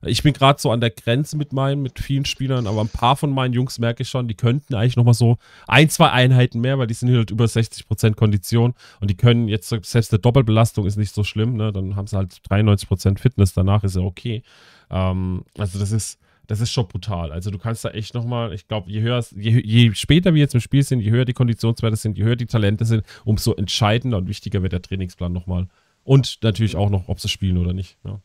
Ich 0.04 0.22
bin 0.24 0.34
gerade 0.34 0.60
so 0.60 0.70
an 0.70 0.82
der 0.82 0.92
Grenze 0.92 1.38
mit 1.38 1.54
meinen, 1.54 1.82
mit 1.82 2.00
vielen 2.00 2.26
Spielern, 2.26 2.68
aber 2.68 2.82
ein 2.82 2.90
paar 2.90 3.16
von 3.16 3.32
meinen 3.32 3.54
Jungs 3.54 3.80
merke 3.80 4.04
ich 4.04 4.10
schon, 4.10 4.28
die 4.28 4.36
könnten 4.36 4.76
eigentlich 4.76 4.96
nochmal 4.96 5.14
so 5.14 5.38
ein, 5.68 5.90
zwei 5.90 6.12
Einheiten 6.12 6.60
mehr, 6.62 6.78
weil 6.78 6.88
die 6.88 6.94
sind 6.94 7.16
halt 7.16 7.32
über 7.32 7.46
60% 7.46 8.14
Kondition 8.16 8.76
und 9.00 9.10
die 9.10 9.18
können 9.18 9.48
jetzt, 9.48 9.70
selbst 9.70 10.14
eine 10.14 10.20
Doppelbelastung 10.20 10.86
ist 10.86 10.98
nicht 10.98 11.16
so 11.16 11.24
schlimm, 11.24 11.56
ne? 11.56 11.72
dann 11.72 11.96
haben 11.96 12.06
sie 12.06 12.18
halt 12.18 12.42
93% 12.50 13.18
Fitness, 13.18 13.54
danach 13.54 13.84
ist 13.84 13.96
ja 13.96 14.04
okay. 14.04 14.44
Ähm, 14.92 15.44
also 15.58 15.80
das 15.80 15.92
ist, 15.92 16.20
das 16.48 16.62
ist 16.62 16.72
schon 16.72 16.88
brutal. 16.88 17.32
Also 17.32 17.52
du 17.52 17.58
kannst 17.58 17.86
da 17.86 17.90
echt 17.90 18.14
nochmal, 18.14 18.54
ich 18.54 18.68
glaube, 18.68 18.90
je 18.90 19.02
höher, 19.02 19.24
je, 19.36 19.62
je, 19.62 19.94
später 19.94 20.34
wir 20.34 20.42
jetzt 20.42 20.56
im 20.56 20.62
Spiel 20.62 20.84
sind, 20.84 21.02
je 21.02 21.12
höher 21.12 21.26
die 21.26 21.34
Konditionswerte 21.34 21.98
sind, 21.98 22.18
je 22.18 22.24
höher 22.24 22.38
die 22.38 22.46
Talente 22.46 22.86
sind, 22.86 23.04
umso 23.26 23.54
entscheidender 23.54 24.18
und 24.18 24.28
wichtiger 24.28 24.64
wird 24.64 24.74
der 24.74 24.82
Trainingsplan 24.82 25.32
nochmal. 25.32 25.68
Und 26.04 26.40
natürlich 26.42 26.78
auch 26.78 26.90
noch, 26.90 27.10
ob 27.10 27.20
sie 27.20 27.28
spielen 27.28 27.58
oder 27.58 27.74
nicht. 27.74 27.98
Ja. 28.06 28.22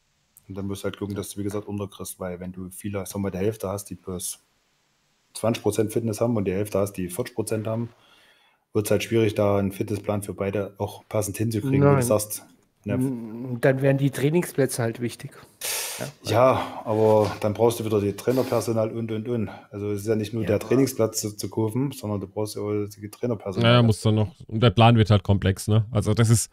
Und 0.49 0.55
dann 0.57 0.67
musst 0.67 0.83
du 0.83 0.85
halt 0.85 0.99
gucken, 0.99 1.17
dass 1.17 1.31
du, 1.31 1.41
wie 1.41 1.45
gesagt, 1.45 1.67
unterkriegst, 1.67 2.21
weil 2.21 2.39
wenn 2.39 2.53
du 2.53 2.71
viele, 2.71 3.05
sagen 3.07 3.25
wir, 3.25 3.31
die 3.33 3.39
Hälfte 3.39 3.69
hast, 3.69 3.87
die 3.87 3.97
plus 3.97 4.39
20% 5.37 5.91
Fitness 5.91 6.21
haben 6.21 6.37
und 6.37 6.45
die 6.45 6.53
Hälfte 6.53 6.79
hast, 6.79 6.93
die 6.93 7.11
40% 7.11 7.67
haben, 7.67 7.91
wird 8.73 8.87
es 8.87 8.91
halt 8.91 9.03
schwierig, 9.03 9.35
da 9.35 9.59
einen 9.59 9.73
Fitnessplan 9.73 10.23
für 10.23 10.35
beide 10.35 10.75
auch 10.79 11.03
passend 11.09 11.37
hinzukriegen, 11.37 11.81
Nein. 11.81 11.97
wie 11.97 12.01
du 12.01 12.07
sagst. 12.07 12.45
Ja. 12.85 12.97
Dann 12.97 13.83
wären 13.83 13.99
die 13.99 14.11
Trainingsplätze 14.11 14.83
halt 14.83 15.01
wichtig. 15.01 15.33
Ja, 15.99 16.07
ja, 16.23 16.83
aber 16.85 17.31
dann 17.41 17.55
brauchst 17.55 17.81
du 17.81 17.85
wieder 17.85 18.01
die 18.01 18.15
Trainerpersonal 18.15 18.91
und 18.93 19.13
und 19.13 19.29
und. 19.29 19.51
Also 19.71 19.93
es 19.93 20.03
ist 20.03 20.07
ja 20.07 20.17
nicht 20.17 20.33
nur 20.33 20.43
ja. 20.43 20.49
der 20.49 20.59
Trainingsplatz 20.59 21.21
zu, 21.21 21.37
zu, 21.37 21.51
kaufen, 21.51 21.93
sondern 21.93 22.21
du 22.21 22.27
brauchst 22.27 22.57
ja 22.57 22.63
auch 22.63 22.87
die 22.87 23.11
Trainerpersonal. 23.11 23.73
Ja, 23.75 23.83
muss 23.83 24.01
dann 24.01 24.15
noch. 24.15 24.35
Und 24.47 24.63
der 24.63 24.71
Plan 24.71 24.97
wird 24.97 25.11
halt 25.11 25.23
komplex, 25.23 25.69
ne? 25.69 25.87
Also 25.91 26.15
das 26.15 26.31
ist. 26.31 26.51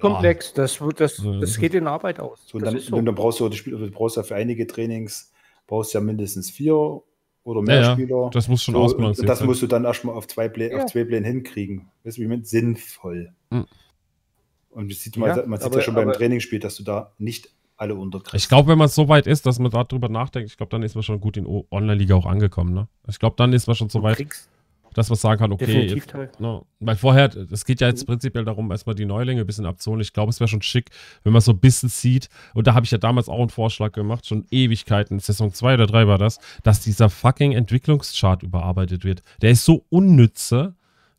Komplex, 0.00 0.52
das, 0.52 0.78
das, 0.96 1.20
das 1.40 1.58
geht 1.58 1.74
in 1.74 1.88
Arbeit 1.88 2.20
aus. 2.20 2.40
So, 2.46 2.58
und, 2.58 2.64
dann, 2.64 2.78
so. 2.78 2.94
und 2.94 3.04
dann 3.04 3.16
brauchst 3.16 3.40
du 3.40 3.48
die 3.48 3.56
Spieler, 3.56 3.78
du 3.78 3.90
brauchst 3.90 4.16
ja 4.16 4.22
für 4.22 4.36
einige 4.36 4.66
Trainings 4.66 5.32
brauchst 5.66 5.94
ja 5.94 6.00
mindestens 6.00 6.50
vier 6.50 7.02
oder 7.44 7.62
mehr 7.62 7.80
ja, 7.80 7.92
Spieler. 7.92 8.30
Das 8.32 8.48
muss 8.48 8.62
schon 8.62 8.74
so, 8.74 8.80
ausbalanciert 8.80 9.28
Das 9.28 9.42
musst 9.42 9.62
du 9.62 9.66
dann 9.66 9.84
erstmal 9.84 10.14
auf 10.14 10.26
zwei, 10.26 10.48
Play, 10.48 10.74
auf 10.74 10.86
zwei 10.86 11.04
Plänen 11.04 11.24
hinkriegen. 11.24 11.88
Das 12.02 12.14
ist 12.14 12.20
wie 12.20 12.26
mit 12.26 12.46
sinnvoll. 12.46 13.32
Mhm. 13.50 13.66
Und 14.70 14.92
sieht 14.92 15.16
man, 15.16 15.36
ja, 15.36 15.46
man 15.46 15.58
sieht 15.58 15.66
aber, 15.66 15.76
ja 15.76 15.82
schon 15.82 15.94
beim 15.94 16.12
Trainingsspiel, 16.12 16.58
dass 16.58 16.76
du 16.76 16.82
da 16.82 17.12
nicht 17.18 17.50
alle 17.76 17.94
unterkriegst. 17.94 18.34
Ich 18.34 18.48
glaube, 18.48 18.70
wenn 18.70 18.78
man 18.78 18.88
so 18.88 19.08
weit 19.08 19.26
ist, 19.26 19.46
dass 19.46 19.58
man 19.58 19.70
darüber 19.70 20.08
nachdenkt, 20.08 20.50
ich 20.50 20.56
glaube, 20.56 20.70
dann 20.70 20.82
ist 20.82 20.94
man 20.94 21.02
schon 21.02 21.20
gut 21.20 21.36
in 21.36 21.46
Online-Liga 21.46 22.14
auch 22.14 22.26
angekommen. 22.26 22.74
Ne? 22.74 22.88
Ich 23.08 23.18
glaube, 23.18 23.36
dann 23.36 23.52
ist 23.52 23.66
man 23.66 23.76
schon 23.76 23.88
so 23.88 24.02
weit, 24.02 24.26
dass 24.94 25.10
man 25.10 25.16
sagen 25.16 25.38
kann, 25.38 25.52
okay, 25.52 25.86
jetzt, 25.86 26.40
ne? 26.40 26.62
weil 26.80 26.96
vorher, 26.96 27.30
es 27.50 27.66
geht 27.66 27.82
ja 27.82 27.88
jetzt 27.88 28.02
mhm. 28.02 28.12
prinzipiell 28.12 28.44
darum, 28.46 28.70
erstmal 28.70 28.94
die 28.94 29.04
Neulinge 29.04 29.42
ein 29.42 29.46
bisschen 29.46 29.66
abzuholen. 29.66 30.00
Ich 30.00 30.14
glaube, 30.14 30.30
es 30.30 30.40
wäre 30.40 30.48
schon 30.48 30.62
schick, 30.62 30.88
wenn 31.22 31.34
man 31.34 31.42
so 31.42 31.52
ein 31.52 31.58
bisschen 31.58 31.90
sieht, 31.90 32.30
und 32.54 32.66
da 32.66 32.72
habe 32.72 32.86
ich 32.86 32.90
ja 32.90 32.98
damals 32.98 33.28
auch 33.28 33.40
einen 33.40 33.50
Vorschlag 33.50 33.92
gemacht, 33.92 34.26
schon 34.26 34.46
Ewigkeiten, 34.50 35.18
Saison 35.18 35.52
2 35.52 35.74
oder 35.74 35.86
3 35.86 36.08
war 36.08 36.18
das, 36.18 36.38
dass 36.62 36.80
dieser 36.80 37.10
fucking 37.10 37.52
Entwicklungschart 37.52 38.42
überarbeitet 38.42 39.04
wird. 39.04 39.22
Der 39.42 39.50
ist 39.50 39.66
so 39.66 39.84
unnütze, 39.90 40.74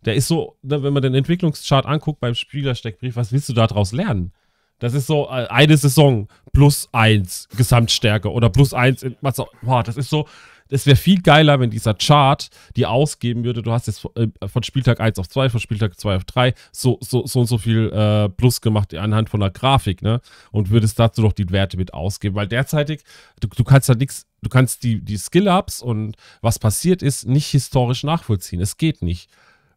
der 0.06 0.16
ist 0.16 0.27
so, 0.27 0.58
ne, 0.64 0.82
wenn 0.82 0.94
man 0.94 1.03
den 1.03 1.14
Entwicklungschart 1.14 1.86
anguckt 1.86 2.19
beim 2.19 2.34
Spielersteckbrief, 2.34 3.16
was 3.16 3.32
willst 3.32 3.50
du 3.50 3.53
daraus 3.53 3.92
lernen? 3.92 4.32
Das 4.80 4.94
ist 4.94 5.08
so 5.08 5.26
äh, 5.26 5.48
eine 5.48 5.78
Saison 5.78 6.28
plus 6.54 6.90
eins 6.92 7.48
Gesamtstärke 7.56 8.32
oder 8.32 8.50
plus 8.50 8.74
eins. 8.74 9.04
In, 9.04 9.16
was, 9.22 9.42
boah, 9.62 9.84
das 9.84 9.98
ist 9.98 10.10
so. 10.10 10.28
Es 10.70 10.86
wäre 10.86 10.98
viel 10.98 11.22
geiler, 11.22 11.60
wenn 11.62 11.70
dieser 11.70 11.94
Chart 11.94 12.50
dir 12.76 12.92
ausgeben 12.92 13.46
würde, 13.46 13.62
du 13.62 13.72
hast 13.72 13.88
jetzt 13.88 14.06
äh, 14.16 14.28
von 14.48 14.64
Spieltag 14.64 15.00
1 15.00 15.18
auf 15.18 15.30
2, 15.30 15.50
von 15.50 15.60
Spieltag 15.62 15.98
2 15.98 16.18
auf 16.18 16.26
3 16.26 16.54
so, 16.74 16.98
so, 17.02 17.26
so 17.26 17.40
und 17.40 17.46
so 17.46 17.58
viel 17.58 17.90
äh, 17.90 18.28
Plus 18.28 18.60
gemacht 18.60 18.94
anhand 18.94 19.30
von 19.30 19.40
der 19.40 19.50
Grafik, 19.50 20.02
ne? 20.02 20.20
Und 20.52 20.70
würdest 20.70 21.00
dazu 21.00 21.22
noch 21.22 21.34
die 21.34 21.50
Werte 21.52 21.78
mit 21.78 21.94
ausgeben. 21.94 22.36
Weil 22.36 22.48
derzeitig, 22.48 23.04
du, 23.40 23.48
du 23.48 23.64
kannst 23.64 23.88
halt 23.88 24.00
nichts, 24.00 24.26
du 24.42 24.50
kannst 24.50 24.84
die, 24.84 25.00
die 25.00 25.18
Skill-Ups 25.18 25.82
und 25.82 26.18
was 26.42 26.60
passiert 26.60 27.02
ist, 27.02 27.26
nicht 27.26 27.48
historisch 27.48 28.04
nachvollziehen. 28.04 28.60
Es 28.60 28.78
geht 28.78 29.02
nicht. 29.02 29.30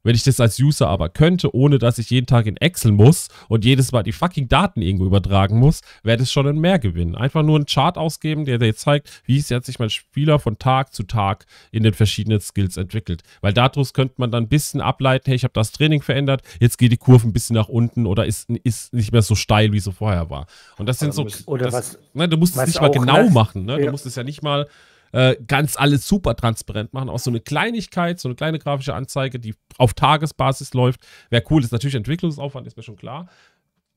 Wenn 0.02 0.14
ich 0.14 0.22
das 0.22 0.40
als 0.40 0.58
User 0.58 0.88
aber 0.88 1.10
könnte, 1.10 1.54
ohne 1.54 1.78
dass 1.78 1.98
ich 1.98 2.10
jeden 2.10 2.26
Tag 2.26 2.46
in 2.46 2.56
Excel 2.56 2.92
muss 2.92 3.28
und 3.48 3.64
jedes 3.64 3.92
Mal 3.92 4.02
die 4.02 4.12
fucking 4.12 4.48
Daten 4.48 4.80
irgendwo 4.80 5.04
übertragen 5.04 5.58
muss, 5.58 5.80
wäre 6.02 6.16
das 6.16 6.32
schon 6.32 6.46
ein 6.46 6.58
Mehrgewinn. 6.58 7.14
Einfach 7.14 7.42
nur 7.42 7.56
einen 7.56 7.66
Chart 7.66 7.98
ausgeben, 7.98 8.44
der 8.46 8.58
dir 8.58 8.74
zeigt, 8.74 9.22
wie 9.24 9.36
jetzt 9.38 9.66
sich 9.66 9.78
mein 9.78 9.90
Spieler 9.90 10.38
von 10.38 10.58
Tag 10.58 10.94
zu 10.94 11.02
Tag 11.02 11.44
in 11.70 11.82
den 11.82 11.92
verschiedenen 11.92 12.40
Skills 12.40 12.76
entwickelt. 12.76 13.22
Weil 13.42 13.52
daraus 13.52 13.92
könnte 13.92 14.14
man 14.18 14.30
dann 14.30 14.44
ein 14.44 14.48
bisschen 14.48 14.80
ableiten, 14.80 15.26
hey, 15.26 15.36
ich 15.36 15.44
habe 15.44 15.52
das 15.54 15.72
Training 15.72 16.02
verändert, 16.02 16.42
jetzt 16.60 16.78
geht 16.78 16.92
die 16.92 16.96
Kurve 16.96 17.28
ein 17.28 17.32
bisschen 17.32 17.54
nach 17.54 17.68
unten 17.68 18.06
oder 18.06 18.24
ist, 18.24 18.48
ist 18.64 18.94
nicht 18.94 19.12
mehr 19.12 19.22
so 19.22 19.34
steil, 19.34 19.72
wie 19.72 19.80
sie 19.80 19.92
vorher 19.92 20.30
war. 20.30 20.46
Und 20.78 20.88
das 20.88 20.98
sind 20.98 21.12
so. 21.12 21.26
Oder 21.46 21.66
das, 21.66 21.74
was, 21.74 21.98
ne, 22.14 22.28
du 22.28 22.36
musst 22.36 22.56
es 22.56 22.66
nicht 22.66 22.80
mal 22.80 22.90
genau 22.90 23.28
machen, 23.28 23.64
ne? 23.66 23.78
Ja. 23.78 23.86
Du 23.86 23.90
musst 23.90 24.06
es 24.06 24.14
ja 24.14 24.24
nicht 24.24 24.42
mal 24.42 24.66
äh, 25.12 25.36
ganz 25.46 25.76
alles 25.76 26.06
super 26.06 26.36
transparent 26.36 26.92
machen. 26.92 27.08
Auch 27.08 27.18
so 27.18 27.30
eine 27.30 27.40
Kleinigkeit, 27.40 28.20
so 28.20 28.28
eine 28.28 28.36
kleine 28.36 28.58
grafische 28.58 28.94
Anzeige, 28.94 29.38
die 29.38 29.54
auf 29.78 29.94
Tagesbasis 29.94 30.74
läuft, 30.74 31.00
wäre 31.30 31.42
cool. 31.50 31.60
Das 31.60 31.68
ist 31.68 31.72
natürlich 31.72 31.94
Entwicklungsaufwand, 31.96 32.66
ist 32.66 32.76
mir 32.76 32.82
schon 32.82 32.96
klar. 32.96 33.28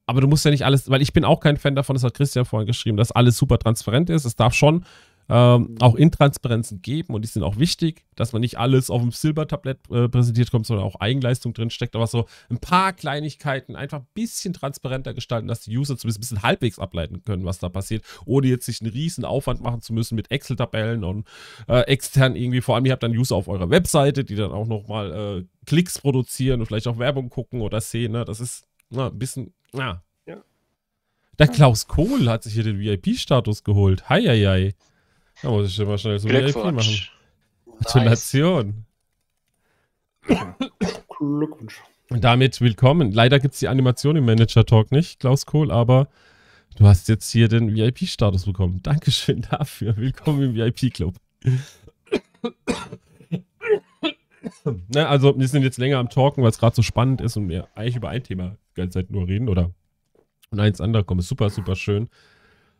Aber 0.05 0.21
du 0.21 0.27
musst 0.27 0.43
ja 0.43 0.51
nicht 0.51 0.65
alles, 0.65 0.89
weil 0.89 1.01
ich 1.01 1.13
bin 1.13 1.23
auch 1.23 1.39
kein 1.39 1.57
Fan 1.57 1.75
davon, 1.75 1.95
das 1.95 2.03
hat 2.03 2.13
Christian 2.13 2.45
vorhin 2.45 2.67
geschrieben, 2.67 2.97
dass 2.97 3.11
alles 3.11 3.37
super 3.37 3.57
transparent 3.57 4.09
ist. 4.09 4.25
Es 4.25 4.35
darf 4.35 4.53
schon 4.53 4.85
ähm, 5.29 5.75
auch 5.79 5.95
Intransparenzen 5.95 6.81
geben 6.81 7.13
und 7.13 7.23
die 7.23 7.27
sind 7.27 7.43
auch 7.43 7.57
wichtig, 7.57 8.05
dass 8.15 8.33
man 8.33 8.41
nicht 8.41 8.57
alles 8.57 8.89
auf 8.89 9.01
dem 9.01 9.11
Silbertablett 9.11 9.79
äh, 9.89 10.09
präsentiert 10.09 10.51
kommt, 10.51 10.65
sondern 10.65 10.85
auch 10.85 10.99
Eigenleistung 10.99 11.53
drin 11.53 11.69
steckt, 11.69 11.95
aber 11.95 12.07
so 12.07 12.25
ein 12.49 12.57
paar 12.57 12.93
Kleinigkeiten 12.93 13.75
einfach 13.75 13.99
ein 13.99 14.07
bisschen 14.13 14.53
transparenter 14.53 15.13
gestalten, 15.13 15.47
dass 15.47 15.61
die 15.61 15.77
User 15.77 15.97
zumindest 15.97 16.19
ein 16.19 16.21
bisschen 16.21 16.43
halbwegs 16.43 16.79
ableiten 16.79 17.23
können, 17.23 17.45
was 17.45 17.59
da 17.59 17.69
passiert, 17.69 18.03
ohne 18.25 18.47
jetzt 18.47 18.65
sich 18.65 18.81
einen 18.81 18.91
riesen 18.91 19.25
Aufwand 19.25 19.61
machen 19.61 19.81
zu 19.81 19.93
müssen 19.93 20.15
mit 20.15 20.29
Excel-Tabellen 20.31 21.03
und 21.03 21.27
äh, 21.67 21.81
extern 21.81 22.35
irgendwie, 22.35 22.61
vor 22.61 22.75
allem 22.75 22.85
ihr 22.85 22.91
habt 22.91 23.03
dann 23.03 23.17
User 23.17 23.35
auf 23.35 23.47
eurer 23.47 23.69
Webseite, 23.69 24.23
die 24.23 24.35
dann 24.35 24.51
auch 24.51 24.67
nochmal 24.67 25.11
äh, 25.39 25.65
Klicks 25.65 25.99
produzieren 25.99 26.59
und 26.59 26.67
vielleicht 26.67 26.87
auch 26.87 26.99
Werbung 26.99 27.29
gucken 27.29 27.61
oder 27.61 27.79
sehen, 27.81 28.11
ne? 28.11 28.25
das 28.25 28.39
ist 28.39 28.67
na, 28.89 29.07
ein 29.07 29.17
bisschen, 29.17 29.53
na. 29.71 30.03
Ja. 30.27 30.43
Der 31.39 31.47
Klaus 31.47 31.87
Kohl 31.87 32.29
hat 32.29 32.43
sich 32.43 32.53
hier 32.53 32.63
den 32.63 32.79
VIP-Status 32.79 33.63
geholt. 33.63 34.07
Heieiei. 34.07 34.75
Da 35.43 35.49
muss 35.49 35.77
ich 35.77 35.85
mal 35.85 35.97
schnell 35.97 36.17
so 36.19 36.29
ein 36.29 36.33
VIP 36.33 36.55
machen. 36.55 36.99
Gratulation. 37.65 38.85
Glückwunsch. 41.19 41.81
Und 42.09 42.23
damit 42.23 42.61
willkommen. 42.61 43.11
Leider 43.11 43.41
gibt 43.41 43.53
es 43.53 43.59
die 43.59 43.67
Animation 43.67 44.15
im 44.15 44.23
Manager 44.23 44.65
Talk 44.65 44.93
nicht, 44.93 45.19
Klaus 45.19 45.45
Kohl, 45.45 45.69
aber 45.69 46.07
du 46.77 46.85
hast 46.85 47.09
jetzt 47.09 47.29
hier 47.29 47.49
den 47.49 47.75
VIP-Status 47.75 48.45
bekommen. 48.45 48.79
Dankeschön 48.83 49.45
dafür. 49.51 49.97
Willkommen 49.97 50.43
im 50.43 50.55
VIP-Club. 50.55 51.15
ne, 54.87 55.07
also, 55.09 55.37
wir 55.37 55.47
sind 55.49 55.63
jetzt 55.63 55.77
länger 55.77 55.97
am 55.97 56.07
Talken, 56.09 56.41
weil 56.41 56.51
es 56.51 56.57
gerade 56.57 56.77
so 56.77 56.83
spannend 56.83 57.19
ist 57.19 57.35
und 57.35 57.49
wir 57.49 57.67
eigentlich 57.75 57.97
über 57.97 58.07
ein 58.07 58.23
Thema 58.23 58.55
die 58.71 58.75
ganze 58.79 58.99
Zeit 58.99 59.11
nur 59.11 59.27
reden 59.27 59.49
oder 59.49 59.71
und 60.51 60.59
eins 60.61 60.79
andere 60.79 61.03
kommen. 61.03 61.19
Super, 61.19 61.49
super 61.49 61.75
schön. 61.75 62.07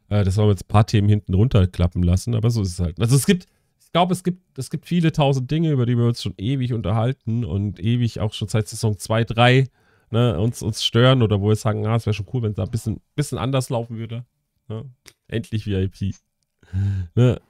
Äh, 0.10 0.24
das 0.24 0.38
wollen 0.38 0.48
wir 0.48 0.54
jetzt 0.54 0.66
ein 0.66 0.68
paar 0.68 0.86
Themen 0.86 1.10
hinten 1.10 1.34
runterklappen 1.34 2.04
lassen, 2.04 2.36
aber 2.36 2.50
so 2.50 2.62
ist 2.62 2.74
es 2.74 2.80
halt. 2.80 3.00
Also 3.00 3.16
es 3.16 3.26
gibt, 3.26 3.48
ich 3.84 3.92
glaube, 3.92 4.14
es 4.14 4.24
gibt, 4.24 4.58
es 4.58 4.70
gibt 4.70 4.86
viele 4.86 5.12
tausend 5.12 5.50
Dinge, 5.52 5.72
über 5.72 5.86
die 5.86 5.98
wir 5.98 6.06
uns 6.06 6.22
schon 6.22 6.34
ewig 6.38 6.74
unterhalten 6.74 7.46
und 7.46 7.80
ewig 7.80 8.20
auch 8.20 8.34
schon 8.34 8.48
seit 8.48 8.68
Saison 8.68 8.98
2, 8.98 9.24
3 9.24 9.68
ne, 10.14 10.40
uns, 10.40 10.62
uns 10.62 10.86
stören 10.86 11.22
oder 11.22 11.42
wo 11.42 11.50
wir 11.50 11.56
sagen, 11.56 11.86
ah, 11.86 11.96
es 11.96 12.06
wäre 12.06 12.14
schon 12.14 12.28
cool, 12.34 12.44
wenn 12.44 12.52
es 12.52 12.56
da 12.56 12.64
ein 12.64 12.72
bisschen, 12.72 13.02
bisschen 13.16 13.38
anders 13.38 13.70
laufen 13.70 13.98
würde. 13.98 14.24
Ne? 14.70 14.86
Endlich 15.28 15.66
VIP. 15.66 16.16
ne? 17.16 17.42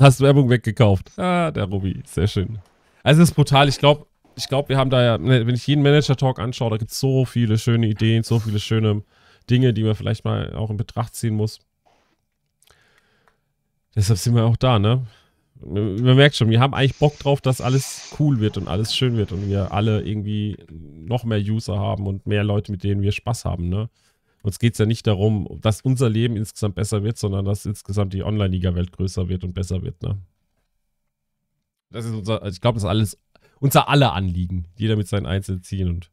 Hast 0.00 0.20
Werbung 0.20 0.50
weggekauft. 0.50 1.16
Ah, 1.18 1.52
der 1.52 1.64
Ruby, 1.64 2.02
sehr 2.04 2.26
schön. 2.26 2.58
Also 3.04 3.22
es 3.22 3.30
ist 3.30 3.34
brutal. 3.34 3.68
Ich 3.68 3.78
glaube, 3.78 4.06
ich 4.34 4.48
glaube, 4.48 4.70
wir 4.70 4.76
haben 4.76 4.90
da 4.90 5.02
ja, 5.02 5.18
ne, 5.18 5.46
wenn 5.46 5.54
ich 5.54 5.66
jeden 5.66 5.82
Manager-Talk 5.82 6.40
anschaue, 6.40 6.70
da 6.70 6.76
gibt 6.76 6.90
es 6.90 6.98
so 6.98 7.24
viele 7.24 7.56
schöne 7.58 7.86
Ideen, 7.86 8.24
so 8.24 8.40
viele 8.40 8.58
schöne 8.58 9.02
Dinge, 9.48 9.72
die 9.72 9.84
man 9.84 9.94
vielleicht 9.94 10.24
mal 10.24 10.52
auch 10.54 10.70
in 10.70 10.76
Betracht 10.76 11.14
ziehen 11.14 11.34
muss. 11.34 11.60
Deshalb 13.94 14.18
sind 14.18 14.34
wir 14.34 14.44
auch 14.44 14.56
da, 14.56 14.78
ne? 14.78 15.06
Man 15.60 16.16
merkt 16.16 16.34
schon, 16.34 16.50
wir 16.50 16.60
haben 16.60 16.74
eigentlich 16.74 16.98
Bock 16.98 17.18
drauf, 17.18 17.40
dass 17.40 17.60
alles 17.60 18.12
cool 18.18 18.40
wird 18.40 18.58
und 18.58 18.68
alles 18.68 18.94
schön 18.94 19.16
wird 19.16 19.32
und 19.32 19.48
wir 19.48 19.72
alle 19.72 20.02
irgendwie 20.02 20.56
noch 20.70 21.24
mehr 21.24 21.38
User 21.38 21.78
haben 21.78 22.06
und 22.06 22.26
mehr 22.26 22.44
Leute, 22.44 22.72
mit 22.72 22.82
denen 22.82 23.02
wir 23.02 23.12
Spaß 23.12 23.44
haben, 23.44 23.68
ne? 23.68 23.88
Uns 24.42 24.58
geht 24.58 24.74
es 24.74 24.78
ja 24.78 24.84
nicht 24.84 25.06
darum, 25.06 25.48
dass 25.62 25.80
unser 25.80 26.10
Leben 26.10 26.36
insgesamt 26.36 26.74
besser 26.74 27.02
wird, 27.02 27.16
sondern 27.16 27.46
dass 27.46 27.64
insgesamt 27.64 28.12
die 28.12 28.24
Online-Liga-Welt 28.24 28.92
größer 28.92 29.28
wird 29.30 29.42
und 29.42 29.54
besser 29.54 29.82
wird, 29.82 30.02
ne? 30.02 30.18
Das 31.90 32.04
ist 32.04 32.12
unser, 32.12 32.42
also 32.42 32.54
ich 32.54 32.60
glaube, 32.60 32.76
das 32.76 32.82
ist 32.82 32.88
alles 32.88 33.18
unser 33.60 33.88
aller 33.88 34.12
Anliegen. 34.12 34.66
Jeder 34.76 34.96
mit 34.96 35.08
seinen 35.08 35.26
einzelnen 35.26 35.62
Zielen 35.62 35.88
und 35.88 36.10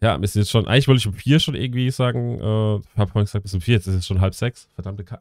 ja, 0.00 0.14
sind 0.14 0.36
jetzt 0.36 0.50
schon, 0.50 0.68
eigentlich 0.68 0.86
wollte 0.86 1.00
ich 1.00 1.06
um 1.08 1.14
vier 1.14 1.40
schon 1.40 1.56
irgendwie 1.56 1.90
sagen, 1.90 2.38
äh, 2.38 2.80
hab 2.96 3.10
vorhin 3.10 3.24
gesagt 3.24 3.42
bis 3.42 3.54
um 3.54 3.60
vier, 3.60 3.74
jetzt 3.74 3.88
ist 3.88 3.96
es 3.96 4.06
schon 4.06 4.20
halb 4.20 4.34
sechs, 4.34 4.68
verdammte 4.74 5.02
Ka 5.02 5.16
äh, 5.16 5.20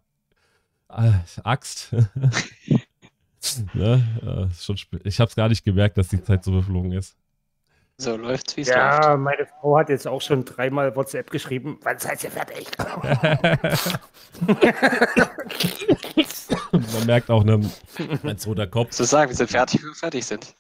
Axt. 0.89 1.91
ne? 3.73 4.03
äh, 4.21 4.47
ich 5.03 5.19
habe 5.19 5.29
es 5.29 5.35
gar 5.35 5.49
nicht 5.49 5.63
gemerkt, 5.63 5.97
dass 5.97 6.07
die 6.09 6.23
Zeit 6.23 6.43
so 6.43 6.51
verflogen 6.51 6.93
ist. 6.93 7.15
So 7.99 8.15
läuft's, 8.15 8.55
wie 8.55 8.61
es 8.61 8.67
ja, 8.67 8.91
läuft. 8.91 9.03
Ja, 9.03 9.17
meine 9.17 9.47
Frau 9.47 9.77
hat 9.77 9.89
jetzt 9.89 10.07
auch 10.07 10.21
schon 10.21 10.45
dreimal 10.45 10.95
WhatsApp 10.95 11.31
geschrieben. 11.31 11.79
Wann 11.81 11.97
seid 11.97 12.23
ihr 12.23 12.29
fertig? 12.29 12.69
Man 16.71 17.05
merkt 17.07 17.31
auch, 17.31 17.43
ne, 17.43 17.59
ein 18.23 18.37
zweiter 18.37 18.67
Kopf. 18.67 18.91
Zu 18.91 19.03
sagen, 19.03 19.31
wir 19.31 19.35
sind 19.35 19.49
fertig, 19.49 19.81
wenn 19.81 19.89
wir 19.89 19.95
fertig 19.95 20.25
sind. 20.25 20.53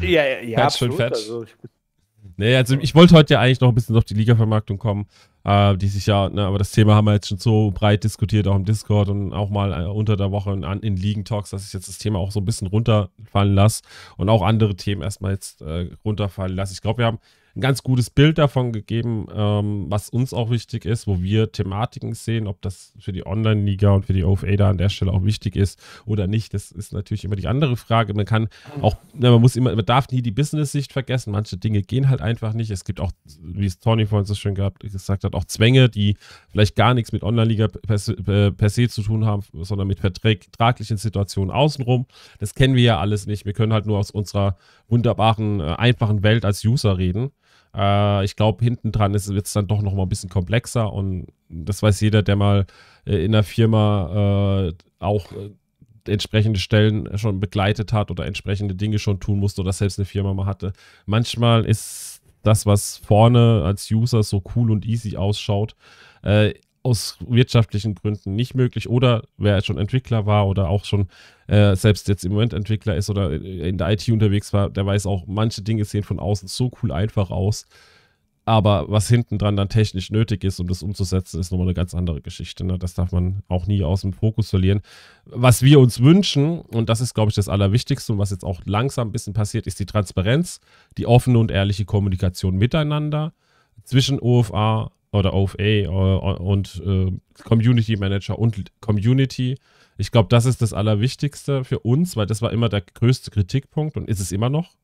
Ja, 0.00 0.24
ja, 0.24 0.40
ja. 0.40 0.68
Fett, 0.68 0.78
schön 0.78 0.92
fett. 0.92 1.12
Also, 1.12 1.44
ich, 1.44 1.54
Nee, 2.40 2.56
also 2.56 2.74
ich 2.80 2.94
wollte 2.94 3.14
heute 3.14 3.34
ja 3.34 3.40
eigentlich 3.40 3.60
noch 3.60 3.68
ein 3.68 3.74
bisschen 3.74 3.94
auf 3.96 4.04
die 4.04 4.14
Liga-Vermarktung 4.14 4.78
kommen, 4.78 5.04
äh, 5.44 5.76
die 5.76 5.88
sich 5.88 6.06
ja, 6.06 6.30
ne, 6.30 6.46
aber 6.46 6.56
das 6.56 6.70
Thema 6.70 6.94
haben 6.94 7.04
wir 7.04 7.12
jetzt 7.12 7.28
schon 7.28 7.36
so 7.36 7.70
breit 7.70 8.02
diskutiert, 8.02 8.48
auch 8.48 8.56
im 8.56 8.64
Discord 8.64 9.10
und 9.10 9.34
auch 9.34 9.50
mal 9.50 9.74
äh, 9.74 9.84
unter 9.84 10.16
der 10.16 10.30
Woche 10.30 10.52
in, 10.54 10.62
in 10.62 10.96
Ligen-Talks, 10.96 11.50
dass 11.50 11.66
ich 11.66 11.74
jetzt 11.74 11.88
das 11.88 11.98
Thema 11.98 12.18
auch 12.18 12.30
so 12.30 12.40
ein 12.40 12.46
bisschen 12.46 12.66
runterfallen 12.66 13.52
lasse 13.54 13.82
und 14.16 14.30
auch 14.30 14.40
andere 14.40 14.74
Themen 14.74 15.02
erstmal 15.02 15.32
jetzt 15.32 15.60
äh, 15.60 15.90
runterfallen 16.02 16.56
lasse. 16.56 16.72
Ich 16.72 16.80
glaube, 16.80 17.00
wir 17.00 17.06
haben 17.08 17.18
ein 17.56 17.60
ganz 17.60 17.82
gutes 17.82 18.10
Bild 18.10 18.38
davon 18.38 18.72
gegeben, 18.72 19.26
ähm, 19.34 19.86
was 19.88 20.08
uns 20.08 20.32
auch 20.32 20.50
wichtig 20.50 20.84
ist, 20.84 21.06
wo 21.06 21.20
wir 21.20 21.52
Thematiken 21.52 22.14
sehen, 22.14 22.46
ob 22.46 22.62
das 22.62 22.92
für 22.98 23.12
die 23.12 23.26
Online-Liga 23.26 23.90
und 23.90 24.06
für 24.06 24.12
die 24.12 24.24
OFA 24.24 24.56
da 24.56 24.70
an 24.70 24.78
der 24.78 24.88
Stelle 24.88 25.12
auch 25.12 25.24
wichtig 25.24 25.56
ist 25.56 25.80
oder 26.06 26.26
nicht. 26.26 26.54
Das 26.54 26.70
ist 26.70 26.92
natürlich 26.92 27.24
immer 27.24 27.36
die 27.36 27.48
andere 27.48 27.76
Frage. 27.76 28.14
Man 28.14 28.24
kann 28.24 28.48
auch, 28.80 28.96
man 29.14 29.40
muss 29.40 29.56
immer, 29.56 29.74
man 29.74 29.84
darf 29.84 30.08
nie 30.10 30.22
die 30.22 30.30
Business-Sicht 30.30 30.92
vergessen. 30.92 31.32
Manche 31.32 31.56
Dinge 31.56 31.82
gehen 31.82 32.08
halt 32.08 32.20
einfach 32.20 32.52
nicht. 32.52 32.70
Es 32.70 32.84
gibt 32.84 33.00
auch, 33.00 33.12
wie 33.42 33.66
es 33.66 33.78
Tony 33.80 34.06
vorhin 34.06 34.26
so 34.26 34.34
schön 34.34 34.54
gehabt, 34.54 34.80
gesagt 34.80 35.24
hat, 35.24 35.34
auch 35.34 35.44
Zwänge, 35.44 35.88
die 35.88 36.16
vielleicht 36.48 36.76
gar 36.76 36.94
nichts 36.94 37.12
mit 37.12 37.22
Online-Liga 37.22 37.68
per, 37.68 38.52
per, 38.52 38.70
se 38.70 38.88
zu 38.88 39.02
tun 39.02 39.24
haben, 39.24 39.42
sondern 39.52 39.88
mit 39.88 39.98
vertraglichen 39.98 40.96
Situationen 40.96 41.50
außenrum. 41.50 42.06
Das 42.38 42.54
kennen 42.54 42.74
wir 42.74 42.82
ja 42.82 43.00
alles 43.00 43.26
nicht. 43.26 43.44
Wir 43.44 43.52
können 43.52 43.72
halt 43.72 43.86
nur 43.86 43.98
aus 43.98 44.10
unserer 44.10 44.56
wunderbaren, 44.88 45.60
äh, 45.60 45.64
einfachen 45.64 46.22
Welt 46.22 46.44
als 46.44 46.64
User 46.64 46.98
reden. 46.98 47.32
Äh, 47.74 48.24
ich 48.24 48.36
glaube, 48.36 48.64
hinten 48.64 48.92
dran 48.92 49.12
wird 49.12 49.46
es 49.46 49.52
dann 49.52 49.66
doch 49.66 49.82
noch 49.82 49.94
mal 49.94 50.02
ein 50.02 50.08
bisschen 50.08 50.30
komplexer 50.30 50.92
und 50.92 51.26
das 51.48 51.82
weiß 51.82 52.00
jeder, 52.00 52.22
der 52.22 52.36
mal 52.36 52.66
äh, 53.06 53.24
in 53.24 53.32
der 53.32 53.44
Firma 53.44 54.68
äh, 54.68 54.74
auch 54.98 55.32
äh, 55.32 55.50
entsprechende 56.10 56.58
Stellen 56.58 57.16
schon 57.18 57.40
begleitet 57.40 57.92
hat 57.92 58.10
oder 58.10 58.26
entsprechende 58.26 58.74
Dinge 58.74 58.98
schon 58.98 59.20
tun 59.20 59.38
musste 59.38 59.60
oder 59.60 59.72
selbst 59.72 59.98
eine 59.98 60.06
Firma 60.06 60.34
mal 60.34 60.46
hatte. 60.46 60.72
Manchmal 61.06 61.64
ist 61.64 62.22
das, 62.42 62.66
was 62.66 62.96
vorne 62.96 63.62
als 63.64 63.90
User 63.90 64.22
so 64.22 64.42
cool 64.54 64.70
und 64.70 64.86
easy 64.86 65.16
ausschaut, 65.16 65.76
äh, 66.22 66.54
aus 66.82 67.18
wirtschaftlichen 67.26 67.94
Gründen 67.94 68.34
nicht 68.34 68.54
möglich 68.54 68.88
oder 68.88 69.22
wer 69.36 69.62
schon 69.62 69.78
Entwickler 69.78 70.26
war 70.26 70.46
oder 70.46 70.68
auch 70.68 70.84
schon 70.84 71.08
äh, 71.46 71.76
selbst 71.76 72.08
jetzt 72.08 72.24
im 72.24 72.32
Moment 72.32 72.54
Entwickler 72.54 72.96
ist 72.96 73.10
oder 73.10 73.32
in 73.32 73.76
der 73.76 73.90
IT 73.90 74.08
unterwegs 74.08 74.52
war, 74.52 74.70
der 74.70 74.86
weiß 74.86 75.06
auch, 75.06 75.26
manche 75.26 75.62
Dinge 75.62 75.84
sehen 75.84 76.04
von 76.04 76.18
außen 76.18 76.48
so 76.48 76.70
cool 76.82 76.92
einfach 76.92 77.30
aus. 77.30 77.66
Aber 78.46 78.86
was 78.88 79.08
hinten 79.08 79.38
dran 79.38 79.56
dann 79.56 79.68
technisch 79.68 80.10
nötig 80.10 80.42
ist, 80.42 80.58
um 80.58 80.66
das 80.66 80.82
umzusetzen, 80.82 81.38
ist 81.38 81.52
nochmal 81.52 81.68
eine 81.68 81.74
ganz 81.74 81.94
andere 81.94 82.22
Geschichte. 82.22 82.64
Ne? 82.64 82.78
Das 82.78 82.94
darf 82.94 83.12
man 83.12 83.42
auch 83.48 83.66
nie 83.66 83.82
aus 83.84 84.00
dem 84.00 84.12
Fokus 84.12 84.50
verlieren. 84.50 84.80
Was 85.26 85.62
wir 85.62 85.78
uns 85.78 86.02
wünschen, 86.02 86.60
und 86.60 86.88
das 86.88 87.00
ist, 87.00 87.14
glaube 87.14 87.28
ich, 87.28 87.36
das 87.36 87.48
Allerwichtigste 87.48 88.12
und 88.12 88.18
was 88.18 88.30
jetzt 88.30 88.44
auch 88.44 88.62
langsam 88.64 89.08
ein 89.08 89.12
bisschen 89.12 89.34
passiert, 89.34 89.66
ist 89.66 89.78
die 89.78 89.86
Transparenz, 89.86 90.60
die 90.96 91.06
offene 91.06 91.38
und 91.38 91.50
ehrliche 91.50 91.84
Kommunikation 91.84 92.56
miteinander 92.56 93.34
zwischen 93.84 94.18
OFA 94.18 94.90
oder 95.12 95.34
OFA 95.34 95.62
äh, 95.62 95.86
und 95.86 96.82
äh, 96.86 97.12
Community 97.42 97.96
Manager 97.96 98.38
und 98.38 98.70
Community. 98.80 99.56
Ich 99.98 100.10
glaube, 100.10 100.28
das 100.28 100.46
ist 100.46 100.62
das 100.62 100.72
Allerwichtigste 100.72 101.64
für 101.64 101.80
uns, 101.80 102.16
weil 102.16 102.26
das 102.26 102.42
war 102.42 102.52
immer 102.52 102.68
der 102.68 102.80
größte 102.80 103.30
Kritikpunkt 103.30 103.96
und 103.96 104.08
ist 104.08 104.20
es 104.20 104.32
immer 104.32 104.50
noch. 104.50 104.76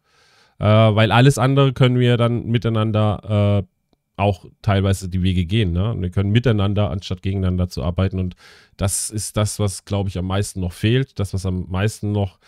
Äh, 0.58 0.64
weil 0.64 1.12
alles 1.12 1.38
andere 1.38 1.72
können 1.72 1.98
wir 1.98 2.16
dann 2.16 2.46
miteinander 2.46 3.64
äh, 3.64 3.76
auch 4.16 4.46
teilweise 4.62 5.08
die 5.08 5.22
Wege 5.22 5.44
gehen. 5.44 5.72
Ne? 5.72 5.94
wir 5.98 6.10
können 6.10 6.30
miteinander, 6.30 6.90
anstatt 6.90 7.22
gegeneinander 7.22 7.68
zu 7.68 7.82
arbeiten. 7.82 8.18
Und 8.18 8.34
das 8.76 9.10
ist 9.10 9.36
das, 9.36 9.58
was, 9.58 9.84
glaube 9.84 10.08
ich, 10.08 10.18
am 10.18 10.26
meisten 10.26 10.60
noch 10.60 10.72
fehlt. 10.72 11.18
Das, 11.18 11.34
was 11.34 11.44
am 11.44 11.66
meisten 11.68 12.12
noch 12.12 12.38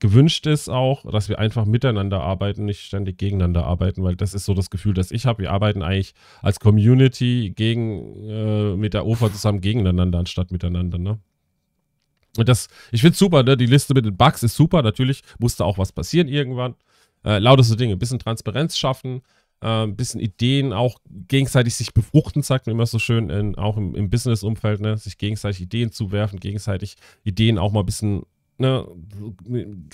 gewünscht 0.00 0.46
ist 0.46 0.68
auch, 0.68 1.10
dass 1.10 1.28
wir 1.28 1.38
einfach 1.38 1.64
miteinander 1.64 2.20
arbeiten, 2.20 2.64
nicht 2.64 2.80
ständig 2.80 3.18
gegeneinander 3.18 3.64
arbeiten, 3.64 4.02
weil 4.02 4.16
das 4.16 4.34
ist 4.34 4.44
so 4.44 4.54
das 4.54 4.70
Gefühl, 4.70 4.94
das 4.94 5.10
ich 5.10 5.26
habe. 5.26 5.42
Wir 5.42 5.52
arbeiten 5.52 5.82
eigentlich 5.82 6.14
als 6.42 6.60
Community 6.60 7.52
gegen, 7.54 8.28
äh, 8.28 8.76
mit 8.76 8.94
der 8.94 9.06
OFA 9.06 9.32
zusammen 9.32 9.60
gegeneinander, 9.60 10.18
anstatt 10.18 10.50
miteinander, 10.50 10.98
ne? 10.98 11.18
Und 12.36 12.48
das, 12.48 12.68
ich 12.92 13.00
finde 13.00 13.12
es 13.12 13.18
super, 13.18 13.42
ne? 13.42 13.56
Die 13.56 13.66
Liste 13.66 13.94
mit 13.94 14.04
den 14.04 14.16
Bugs 14.16 14.42
ist 14.42 14.56
super. 14.56 14.82
Natürlich 14.82 15.22
musste 15.38 15.64
auch 15.64 15.78
was 15.78 15.92
passieren 15.92 16.28
irgendwann. 16.28 16.74
Äh, 17.24 17.38
lauteste 17.38 17.76
Dinge, 17.76 17.94
ein 17.94 17.98
bisschen 17.98 18.18
Transparenz 18.18 18.76
schaffen, 18.76 19.22
äh, 19.60 19.84
ein 19.84 19.96
bisschen 19.96 20.20
Ideen 20.20 20.72
auch 20.72 20.98
gegenseitig 21.08 21.74
sich 21.74 21.94
befruchten, 21.94 22.42
sagt 22.42 22.66
man 22.66 22.74
immer 22.76 22.86
so 22.86 22.98
schön, 22.98 23.30
in, 23.30 23.54
auch 23.56 23.76
im, 23.76 23.94
im 23.94 24.10
Business-Umfeld, 24.10 24.80
ne? 24.80 24.96
sich 24.96 25.18
gegenseitig 25.18 25.62
Ideen 25.62 25.90
zuwerfen, 25.90 26.38
gegenseitig 26.38 26.96
Ideen 27.24 27.58
auch 27.58 27.72
mal 27.72 27.80
ein 27.80 27.86
bisschen 27.86 28.22
ne, 28.58 28.86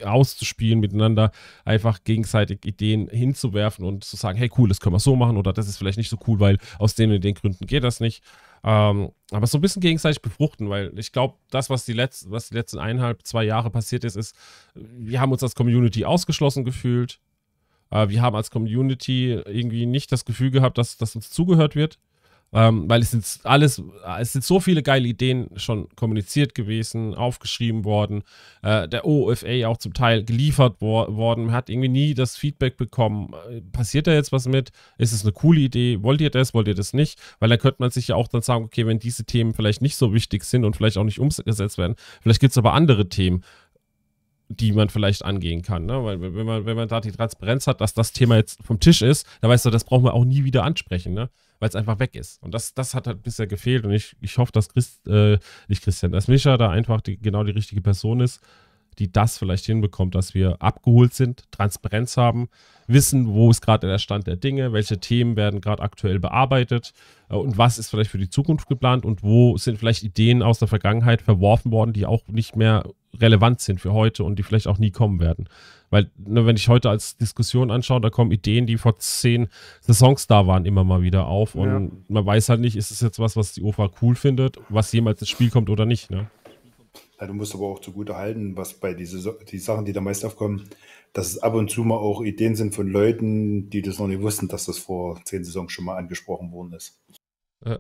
auszuspielen 0.05 0.81
miteinander, 0.81 1.33
einfach 1.65 2.05
gegenseitig 2.05 2.65
Ideen 2.65 3.09
hinzuwerfen 3.09 3.85
und 3.85 4.05
zu 4.05 4.17
sagen, 4.17 4.39
hey 4.39 4.51
cool, 4.59 4.69
das 4.69 4.81
können 4.81 4.95
wir 4.95 5.01
so 5.01 5.17
machen 5.17 5.37
oder 5.37 5.53
das 5.53 5.69
ist 5.69 5.77
vielleicht 5.77 5.99
nicht 5.99 6.11
so 6.11 6.19
cool, 6.27 6.41
weil 6.41 6.59
aus 6.79 6.95
den 6.95 7.13
und 7.13 7.23
den 7.23 7.35
Gründen 7.35 7.67
geht 7.67 7.85
das 7.85 8.01
nicht. 8.01 8.23
Ähm, 8.65 9.11
aber 9.33 9.47
so 9.47 9.59
ein 9.59 9.61
bisschen 9.61 9.81
gegenseitig 9.81 10.23
befruchten, 10.23 10.71
weil 10.71 10.97
ich 10.99 11.11
glaube, 11.13 11.35
das, 11.51 11.69
was 11.69 11.85
die, 11.85 11.95
Letz-, 11.95 12.27
was 12.29 12.49
die 12.49 12.55
letzten 12.55 12.79
eineinhalb, 12.79 13.27
zwei 13.27 13.45
Jahre 13.45 13.71
passiert 13.71 14.05
ist, 14.05 14.17
ist, 14.17 14.37
wir 14.75 15.21
haben 15.21 15.33
uns 15.33 15.43
als 15.43 15.55
Community 15.55 16.05
ausgeschlossen 16.05 16.65
gefühlt. 16.65 17.19
Äh, 17.91 18.09
wir 18.09 18.23
haben 18.23 18.37
als 18.37 18.51
Community 18.51 19.33
irgendwie 19.33 19.87
nicht 19.87 20.13
das 20.13 20.25
Gefühl 20.25 20.53
gehabt, 20.53 20.79
dass, 20.79 20.97
dass 20.97 21.17
uns 21.17 21.31
zugehört 21.31 21.75
wird. 21.75 21.99
Ähm, 22.55 22.89
weil 22.89 23.01
es 23.01 23.13
sind 23.13 23.41
alles, 23.45 23.83
es 24.19 24.33
sind 24.35 24.45
so 24.45 24.61
viele 24.61 24.83
geile 24.83 25.09
Ideen 25.09 25.49
schon 25.57 25.89
kommuniziert 25.97 26.55
gewesen, 26.55 27.15
aufgeschrieben 27.15 27.85
worden, 27.85 28.23
äh, 28.63 28.87
der 28.89 29.07
OFA 29.07 29.67
auch 29.67 29.79
zum 29.79 29.95
Teil 29.95 30.23
geliefert 30.23 30.77
wo 30.81 31.07
worden, 31.17 31.53
hat 31.53 31.71
irgendwie 31.71 31.89
nie 31.89 32.15
das 32.15 32.37
Feedback 32.37 32.77
bekommen, 32.77 33.35
passiert 33.73 34.07
da 34.07 34.13
jetzt 34.13 34.33
was 34.33 34.47
mit, 34.47 34.71
ist 34.99 35.13
es 35.13 35.23
eine 35.23 35.33
coole 35.33 35.61
Idee, 35.61 36.03
wollt 36.03 36.21
ihr 36.21 36.31
das, 36.31 36.53
wollt 36.53 36.69
ihr 36.69 36.75
das 36.75 36.93
nicht, 36.93 37.19
weil 37.39 37.49
dann 37.49 37.59
könnte 37.59 37.77
man 37.81 37.91
sich 37.91 38.09
ja 38.09 38.17
auch 38.17 38.29
dann 38.29 38.43
sagen, 38.43 38.65
okay, 38.65 38.87
wenn 38.87 38.99
diese 38.99 39.25
Themen 39.25 39.55
vielleicht 39.55 39.81
nicht 39.81 39.97
so 39.97 40.13
wichtig 40.13 40.45
sind 40.45 40.65
und 40.67 40.77
vielleicht 40.77 40.99
auch 40.99 41.05
nicht 41.05 41.21
umgesetzt 41.21 41.79
werden, 41.79 41.97
vielleicht 42.21 42.41
gibt 42.41 42.51
es 42.51 42.59
aber 42.59 42.75
andere 42.75 43.09
Themen, 43.09 43.43
die 44.49 44.73
man 44.73 44.89
vielleicht 44.89 45.25
angehen 45.25 45.63
kann. 45.63 45.87
Ne? 45.87 46.05
Weil 46.05 46.21
wenn 46.21 46.47
man, 46.47 46.67
wenn 46.67 46.77
man 46.77 46.89
da 46.89 47.01
die 47.01 47.13
Transparenz 47.13 47.67
hat, 47.67 47.81
dass 47.81 47.95
das 47.95 48.13
Thema 48.13 48.37
jetzt 48.37 48.63
vom 48.63 48.81
Tisch 48.81 49.03
ist, 49.03 49.27
dann 49.41 49.51
weißt 49.51 49.65
du, 49.65 49.71
das 49.71 49.85
brauchen 49.85 50.05
wir 50.05 50.15
auch 50.15 50.25
nie 50.25 50.45
wieder 50.45 50.65
ansprechen. 50.65 51.15
Ne? 51.15 51.31
Weil 51.63 51.69
es 51.69 51.77
einfach 51.77 52.01
weg 52.01 52.17
ist. 52.17 52.43
Und 52.43 52.53
das, 52.55 52.75
das 52.75 52.93
hat 52.93 53.07
halt 53.07 53.23
bisher 53.23 53.47
gefehlt. 53.47 53.85
Und 53.85 53.93
ich, 53.93 54.17
ich 54.21 54.37
hoffe, 54.37 54.51
dass 54.51 54.69
Christ, 54.69 55.07
äh, 55.07 55.39
nicht 55.69 55.85
Christian, 55.85 56.11
dass 56.11 56.27
Micha 56.27 56.57
da 56.57 56.71
einfach 56.71 57.01
die, 57.01 57.17
genau 57.17 57.45
die 57.45 57.53
richtige 57.53 57.81
Person 57.81 58.19
ist, 58.19 58.41
die 58.99 59.11
das 59.11 59.39
vielleicht 59.39 59.67
hinbekommt, 59.67 60.15
dass 60.15 60.35
wir 60.35 60.61
abgeholt 60.61 61.15
sind, 61.15 61.45
Transparenz 61.51 62.17
haben, 62.17 62.49
wissen, 62.87 63.29
wo 63.29 63.51
ist 63.51 63.61
gerade 63.61 63.87
der 63.87 63.99
Stand 63.99 64.27
der 64.27 64.37
Dinge, 64.37 64.73
welche 64.73 64.99
Themen 64.99 65.37
werden 65.37 65.61
gerade 65.61 65.83
aktuell 65.83 66.19
bearbeitet 66.19 66.93
äh, 67.29 67.37
und 67.37 67.59
was 67.59 67.79
ist 67.79 67.91
vielleicht 67.91 68.11
für 68.11 68.19
die 68.19 68.31
Zukunft 68.31 68.69
geplant 68.69 69.05
und 69.05 69.23
wo 69.23 69.57
sind 69.57 69.79
vielleicht 69.79 70.03
Ideen 70.03 70.43
aus 70.43 70.59
der 70.59 70.69
Vergangenheit 70.69 71.23
verworfen 71.23 71.73
worden, 71.73 71.93
die 71.93 72.07
auch 72.07 72.27
nicht 72.29 72.57
mehr 72.57 72.85
relevant 73.21 73.61
sind 73.61 73.81
für 73.81 73.93
heute 73.93 74.25
und 74.25 74.39
die 74.39 74.43
vielleicht 74.43 74.67
auch 74.67 74.79
nie 74.79 74.91
kommen 74.91 75.21
werden. 75.21 75.49
Weil, 75.91 76.11
ne, 76.17 76.47
wenn 76.47 76.57
ich 76.57 76.69
heute 76.69 76.89
als 76.89 77.19
Diskussion 77.19 77.71
anschaue, 77.71 78.01
da 78.01 78.09
kommen 78.09 78.31
Ideen, 78.31 78.67
die 78.67 78.79
vor 78.79 78.97
zehn 78.97 79.49
Saisons 79.81 80.27
da 80.27 80.47
waren, 80.47 80.65
immer 80.65 80.85
mal 80.85 81.03
wieder 81.03 81.27
auf. 81.27 81.55
Und 81.55 81.69
ja. 81.69 81.91
man 82.09 82.27
weiß 82.27 82.49
halt 82.49 82.61
nicht, 82.61 82.77
ist 82.77 82.91
es 82.91 83.03
jetzt 83.03 83.19
was, 83.19 83.37
was 83.37 83.53
die 83.53 83.63
OFA 83.63 83.91
cool 84.01 84.15
findet, 84.15 84.57
was 84.71 84.91
jemals 84.93 85.21
ins 85.21 85.29
Spiel 85.29 85.51
kommt 85.51 85.69
oder 85.69 85.85
nicht. 85.85 86.11
Ne? 86.11 86.31
Ja, 87.23 87.29
du 87.29 87.35
musst 87.35 87.55
aber 87.55 87.69
auch 87.69 87.79
zugute 87.79 88.17
halten, 88.17 88.57
was 88.57 88.75
bei 88.75 88.95
diese 88.95 89.39
die 89.49 89.59
Sachen, 89.59 89.85
die 89.85 89.93
da 89.93 90.01
meist 90.01 90.25
aufkommen, 90.25 90.69
dass 91.13 91.29
es 91.29 91.39
ab 91.39 91.55
und 91.55 91.71
zu 91.71 91.85
mal 91.85 91.95
auch 91.95 92.21
Ideen 92.21 92.57
sind 92.57 92.75
von 92.75 92.89
Leuten, 92.89 93.71
die 93.71 93.81
das 93.81 94.01
noch 94.01 94.09
nicht 94.09 94.23
wussten, 94.23 94.49
dass 94.49 94.65
das 94.65 94.79
vor 94.79 95.21
zehn 95.25 95.45
Saisons 95.45 95.71
schon 95.71 95.85
mal 95.85 95.97
angesprochen 95.97 96.51
worden 96.51 96.73
ist. 96.73 97.01
Ja. 97.65 97.79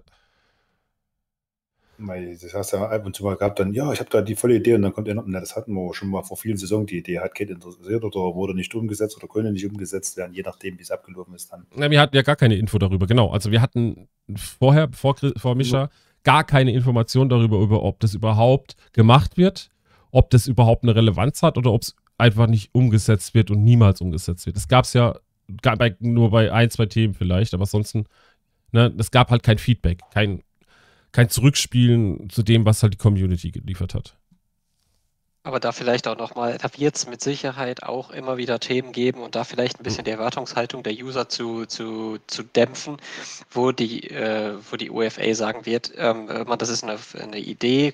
Weil 1.98 2.38
das 2.40 2.54
hast 2.54 2.72
du 2.72 2.76
ja 2.76 2.88
ab 2.88 3.04
und 3.04 3.16
zu 3.16 3.24
mal 3.24 3.34
gehabt, 3.34 3.58
dann, 3.58 3.74
ja, 3.74 3.92
ich 3.92 3.98
habe 3.98 4.10
da 4.10 4.22
die 4.22 4.36
volle 4.36 4.54
Idee 4.54 4.74
und 4.74 4.82
dann 4.82 4.92
kommt 4.92 5.08
einer, 5.08 5.24
na, 5.26 5.40
das 5.40 5.56
hatten 5.56 5.72
wir 5.74 5.92
schon 5.92 6.08
mal 6.08 6.22
vor 6.22 6.36
vielen 6.36 6.56
Saisonen, 6.56 6.86
die 6.86 6.98
Idee 6.98 7.18
hat 7.18 7.34
keinen 7.34 7.56
interessiert 7.56 8.04
oder 8.04 8.36
wurde 8.36 8.54
nicht 8.54 8.72
umgesetzt 8.76 9.16
oder 9.16 9.26
konnte 9.26 9.50
nicht 9.50 9.66
umgesetzt 9.66 10.16
werden, 10.16 10.34
je 10.34 10.42
nachdem, 10.42 10.78
wie 10.78 10.82
es 10.82 10.92
abgelaufen 10.92 11.34
ist 11.34 11.50
dann. 11.52 11.66
Na, 11.74 11.90
wir 11.90 12.00
hatten 12.00 12.14
ja 12.14 12.22
gar 12.22 12.36
keine 12.36 12.54
Info 12.54 12.78
darüber, 12.78 13.08
genau. 13.08 13.32
Also 13.32 13.50
wir 13.50 13.60
hatten 13.60 14.08
vorher, 14.36 14.88
vor, 14.92 15.16
vor 15.36 15.56
Mischa, 15.56 15.90
gar 16.24 16.44
keine 16.44 16.72
Information 16.72 17.28
darüber, 17.28 17.58
über, 17.60 17.82
ob 17.82 18.00
das 18.00 18.14
überhaupt 18.14 18.76
gemacht 18.92 19.36
wird, 19.36 19.70
ob 20.10 20.30
das 20.30 20.46
überhaupt 20.46 20.84
eine 20.84 20.94
Relevanz 20.94 21.42
hat 21.42 21.58
oder 21.58 21.72
ob 21.72 21.82
es 21.82 21.94
einfach 22.18 22.46
nicht 22.46 22.74
umgesetzt 22.74 23.34
wird 23.34 23.50
und 23.50 23.64
niemals 23.64 24.00
umgesetzt 24.00 24.46
wird. 24.46 24.56
Das 24.56 24.68
gab 24.68 24.84
es 24.84 24.92
ja 24.92 25.16
bei, 25.48 25.96
nur 25.98 26.30
bei 26.30 26.52
ein, 26.52 26.70
zwei 26.70 26.86
Themen 26.86 27.14
vielleicht, 27.14 27.54
aber 27.54 27.62
ansonsten, 27.62 28.04
ne, 28.70 28.92
es 28.98 29.10
gab 29.10 29.30
halt 29.30 29.42
kein 29.42 29.58
Feedback, 29.58 30.00
kein 30.12 30.42
kein 31.12 31.28
Zurückspielen 31.28 32.28
zu 32.30 32.42
dem, 32.42 32.64
was 32.64 32.82
halt 32.82 32.94
die 32.94 32.98
Community 32.98 33.50
geliefert 33.50 33.94
hat. 33.94 34.16
Aber 35.44 35.58
da 35.58 35.72
vielleicht 35.72 36.06
auch 36.06 36.16
nochmal, 36.16 36.56
da 36.58 36.68
wird 36.76 36.94
es 36.94 37.08
mit 37.08 37.20
Sicherheit 37.20 37.82
auch 37.82 38.10
immer 38.10 38.36
wieder 38.36 38.60
Themen 38.60 38.92
geben 38.92 39.22
und 39.22 39.34
da 39.34 39.42
vielleicht 39.42 39.80
ein 39.80 39.82
bisschen 39.82 40.04
die 40.04 40.12
Erwartungshaltung 40.12 40.84
der 40.84 40.92
User 40.92 41.28
zu, 41.28 41.66
zu, 41.66 42.18
zu 42.28 42.44
dämpfen, 42.44 42.98
wo 43.50 43.72
die, 43.72 44.08
äh, 44.10 44.54
wo 44.70 44.76
die 44.76 44.90
UFA 44.90 45.34
sagen 45.34 45.66
wird, 45.66 45.92
ähm, 45.96 46.28
das 46.58 46.68
ist 46.68 46.84
eine, 46.84 46.96
eine 47.20 47.38
Idee, 47.38 47.92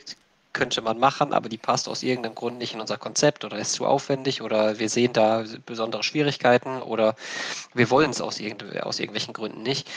könnte 0.53 0.83
man 0.83 0.99
machen, 0.99 1.33
aber 1.33 1.49
die 1.49 1.57
passt 1.57 1.89
aus 1.89 2.03
irgendeinem 2.03 2.35
Grund 2.35 2.59
nicht 2.59 2.75
in 2.75 2.81
unser 2.81 2.97
Konzept 2.97 3.45
oder 3.45 3.59
ist 3.59 3.75
zu 3.75 3.87
aufwendig 3.87 4.43
oder 4.43 4.79
wir 4.79 4.89
sehen 4.89 5.13
da 5.13 5.45
besondere 5.67 6.03
Schwierigkeiten 6.03 6.83
oder 6.83 7.15
wir 7.75 7.91
wollen 7.91 8.11
es 8.11 8.21
aus, 8.21 8.41
irgendw 8.41 8.81
aus 8.81 8.99
irgendwelchen 8.99 9.35
Gründen 9.35 9.63
nicht. 9.63 9.89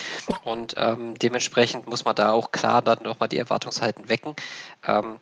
Und 0.44 0.76
ähm, 0.78 1.18
dementsprechend 1.18 1.88
muss 1.88 2.06
man 2.06 2.16
da 2.16 2.32
auch 2.32 2.52
klar 2.52 2.82
dann 2.82 3.02
nochmal 3.04 3.30
die 3.30 3.40
Erwartungshalten 3.40 4.08
wecken. 4.08 4.36
Ähm, 4.86 5.18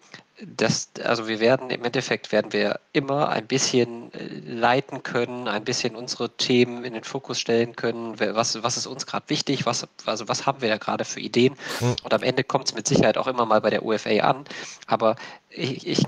das, 0.46 0.90
also 1.04 1.28
wir 1.28 1.40
werden 1.40 1.70
im 1.70 1.84
Endeffekt 1.84 2.32
werden 2.32 2.54
wir 2.54 2.80
immer 2.94 3.30
ein 3.30 3.48
bisschen 3.48 4.14
äh, 4.14 4.40
leiten 4.46 5.04
können, 5.04 5.48
ein 5.48 5.64
bisschen 5.64 5.96
unsere 5.96 6.30
Themen 6.30 6.84
in 6.86 6.94
den 6.94 7.04
Fokus 7.04 7.40
stellen 7.40 7.76
können. 7.76 8.20
Was, 8.20 8.62
was 8.64 8.78
ist 8.78 8.88
uns 8.88 9.06
gerade 9.06 9.30
wichtig? 9.30 9.66
Was, 9.66 9.88
also 10.06 10.28
was 10.28 10.46
haben 10.46 10.62
wir 10.62 10.70
da 10.70 10.78
gerade 10.78 11.06
für 11.06 11.20
Ideen? 11.20 11.56
Hm. 11.80 11.96
Und 12.04 12.14
am 12.14 12.24
Ende 12.24 12.44
kommt 12.44 12.70
es 12.70 12.76
mit 12.76 12.88
Sicherheit 12.88 13.18
auch 13.18 13.28
immer 13.28 13.46
mal 13.46 13.62
bei 13.62 13.70
der 13.70 13.84
UFA 13.84 14.20
an. 14.22 14.46
Aber 14.88 15.16
ich, 15.50 15.86
ich 15.86 16.06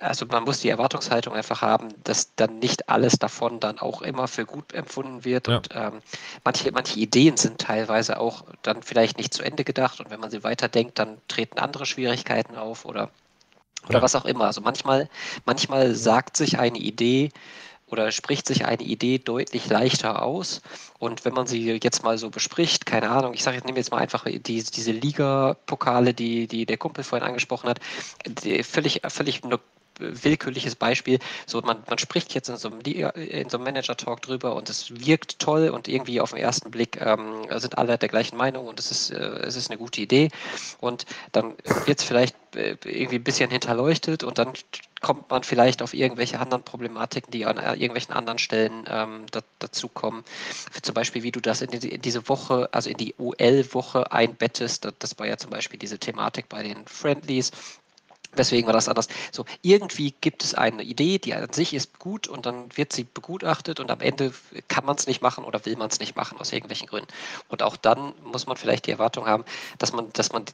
also 0.00 0.26
man 0.26 0.44
muss 0.44 0.60
die 0.60 0.68
Erwartungshaltung 0.68 1.32
einfach 1.34 1.62
haben, 1.62 1.88
dass 2.04 2.34
dann 2.36 2.58
nicht 2.58 2.88
alles 2.88 3.14
davon 3.18 3.60
dann 3.60 3.78
auch 3.78 4.02
immer 4.02 4.28
für 4.28 4.44
gut 4.44 4.74
empfunden 4.74 5.24
wird. 5.24 5.48
Ja. 5.48 5.56
Und 5.56 5.68
ähm, 5.72 6.02
manche, 6.44 6.70
manche 6.72 6.98
Ideen 6.98 7.36
sind 7.36 7.58
teilweise 7.58 8.20
auch 8.20 8.44
dann 8.62 8.82
vielleicht 8.82 9.16
nicht 9.16 9.32
zu 9.32 9.42
Ende 9.42 9.64
gedacht. 9.64 10.00
Und 10.00 10.10
wenn 10.10 10.20
man 10.20 10.30
sie 10.30 10.44
weiterdenkt, 10.44 10.98
dann 10.98 11.18
treten 11.28 11.58
andere 11.58 11.86
Schwierigkeiten 11.86 12.56
auf 12.56 12.84
oder 12.84 13.10
oder 13.88 13.98
ja. 13.98 14.02
was 14.02 14.14
auch 14.14 14.24
immer. 14.24 14.44
Also 14.44 14.60
manchmal, 14.60 15.08
manchmal 15.44 15.94
sagt 15.94 16.36
sich 16.36 16.58
eine 16.58 16.78
Idee 16.78 17.30
oder 17.86 18.10
spricht 18.10 18.46
sich 18.46 18.64
eine 18.66 18.82
Idee 18.82 19.18
deutlich 19.18 19.68
leichter 19.68 20.22
aus. 20.22 20.60
Und 20.98 21.24
wenn 21.24 21.34
man 21.34 21.46
sie 21.46 21.78
jetzt 21.82 22.02
mal 22.02 22.18
so 22.18 22.30
bespricht, 22.30 22.84
keine 22.84 23.10
Ahnung, 23.10 23.32
ich 23.32 23.42
sage, 23.42 23.58
ich 23.58 23.64
nehme 23.64 23.78
jetzt 23.78 23.92
mal 23.92 23.98
einfach 23.98 24.24
die, 24.24 24.40
diese 24.40 24.92
Liga-Pokale, 24.92 26.12
die, 26.12 26.48
die 26.48 26.66
der 26.66 26.78
Kumpel 26.78 27.04
vorhin 27.04 27.26
angesprochen 27.26 27.68
hat, 27.68 27.80
völlig, 28.64 29.02
völlig 29.08 29.42
willkürliches 29.98 30.76
Beispiel. 30.76 31.18
So, 31.46 31.60
man, 31.60 31.82
man 31.88 31.98
spricht 31.98 32.34
jetzt 32.34 32.48
in 32.48 32.56
so 32.56 32.68
einem, 32.68 32.80
in 32.80 33.48
so 33.48 33.58
einem 33.58 33.64
Manager-Talk 33.64 34.22
drüber 34.22 34.54
und 34.54 34.68
es 34.68 34.90
wirkt 34.90 35.38
toll 35.38 35.68
und 35.68 35.88
irgendwie 35.88 36.20
auf 36.20 36.30
den 36.30 36.38
ersten 36.38 36.70
Blick 36.70 37.00
ähm, 37.00 37.46
sind 37.56 37.78
alle 37.78 37.98
der 37.98 38.08
gleichen 38.08 38.36
Meinung 38.36 38.66
und 38.66 38.78
es 38.78 38.90
ist, 38.90 39.10
äh, 39.10 39.16
es 39.16 39.56
ist 39.56 39.70
eine 39.70 39.78
gute 39.78 40.00
Idee. 40.00 40.30
Und 40.80 41.06
dann 41.32 41.54
wird 41.86 42.00
es 42.00 42.04
vielleicht 42.04 42.36
äh, 42.54 42.76
irgendwie 42.84 43.16
ein 43.16 43.24
bisschen 43.24 43.50
hinterleuchtet 43.50 44.24
und 44.24 44.38
dann 44.38 44.52
kommt 45.02 45.30
man 45.30 45.42
vielleicht 45.42 45.82
auf 45.82 45.94
irgendwelche 45.94 46.40
anderen 46.40 46.62
Problematiken, 46.62 47.30
die 47.30 47.44
an 47.44 47.58
äh, 47.58 47.74
irgendwelchen 47.74 48.14
anderen 48.14 48.38
Stellen 48.38 48.84
ähm, 48.88 49.26
da, 49.30 49.40
dazukommen. 49.58 50.24
Zum 50.82 50.94
Beispiel, 50.94 51.22
wie 51.22 51.32
du 51.32 51.40
das 51.40 51.60
in, 51.60 51.70
die, 51.70 51.88
in 51.90 52.00
diese 52.00 52.28
Woche, 52.28 52.68
also 52.72 52.90
in 52.90 52.96
die 52.96 53.14
UL-Woche 53.18 54.10
einbettest. 54.10 54.88
Das 54.98 55.18
war 55.18 55.26
ja 55.26 55.36
zum 55.36 55.50
Beispiel 55.50 55.78
diese 55.78 55.98
Thematik 55.98 56.48
bei 56.48 56.62
den 56.62 56.86
Friendlies. 56.86 57.52
Deswegen 58.36 58.66
war 58.66 58.72
das 58.72 58.88
anders. 58.88 59.08
So, 59.32 59.44
irgendwie 59.62 60.14
gibt 60.20 60.44
es 60.44 60.54
eine 60.54 60.82
Idee, 60.82 61.18
die 61.18 61.34
an 61.34 61.52
sich 61.52 61.74
ist 61.74 61.98
gut 61.98 62.28
und 62.28 62.46
dann 62.46 62.76
wird 62.76 62.92
sie 62.92 63.04
begutachtet 63.04 63.80
und 63.80 63.90
am 63.90 64.00
Ende 64.00 64.32
kann 64.68 64.84
man 64.84 64.96
es 64.96 65.06
nicht 65.06 65.22
machen 65.22 65.44
oder 65.44 65.64
will 65.66 65.76
man 65.76 65.88
es 65.88 66.00
nicht 66.00 66.16
machen 66.16 66.38
aus 66.38 66.52
irgendwelchen 66.52 66.86
Gründen. 66.86 67.08
Und 67.48 67.62
auch 67.62 67.76
dann 67.76 68.14
muss 68.24 68.46
man 68.46 68.56
vielleicht 68.56 68.86
die 68.86 68.92
Erwartung 68.92 69.26
haben, 69.26 69.44
dass 69.78 69.92
man, 69.92 70.12
dass 70.12 70.32
man 70.32 70.44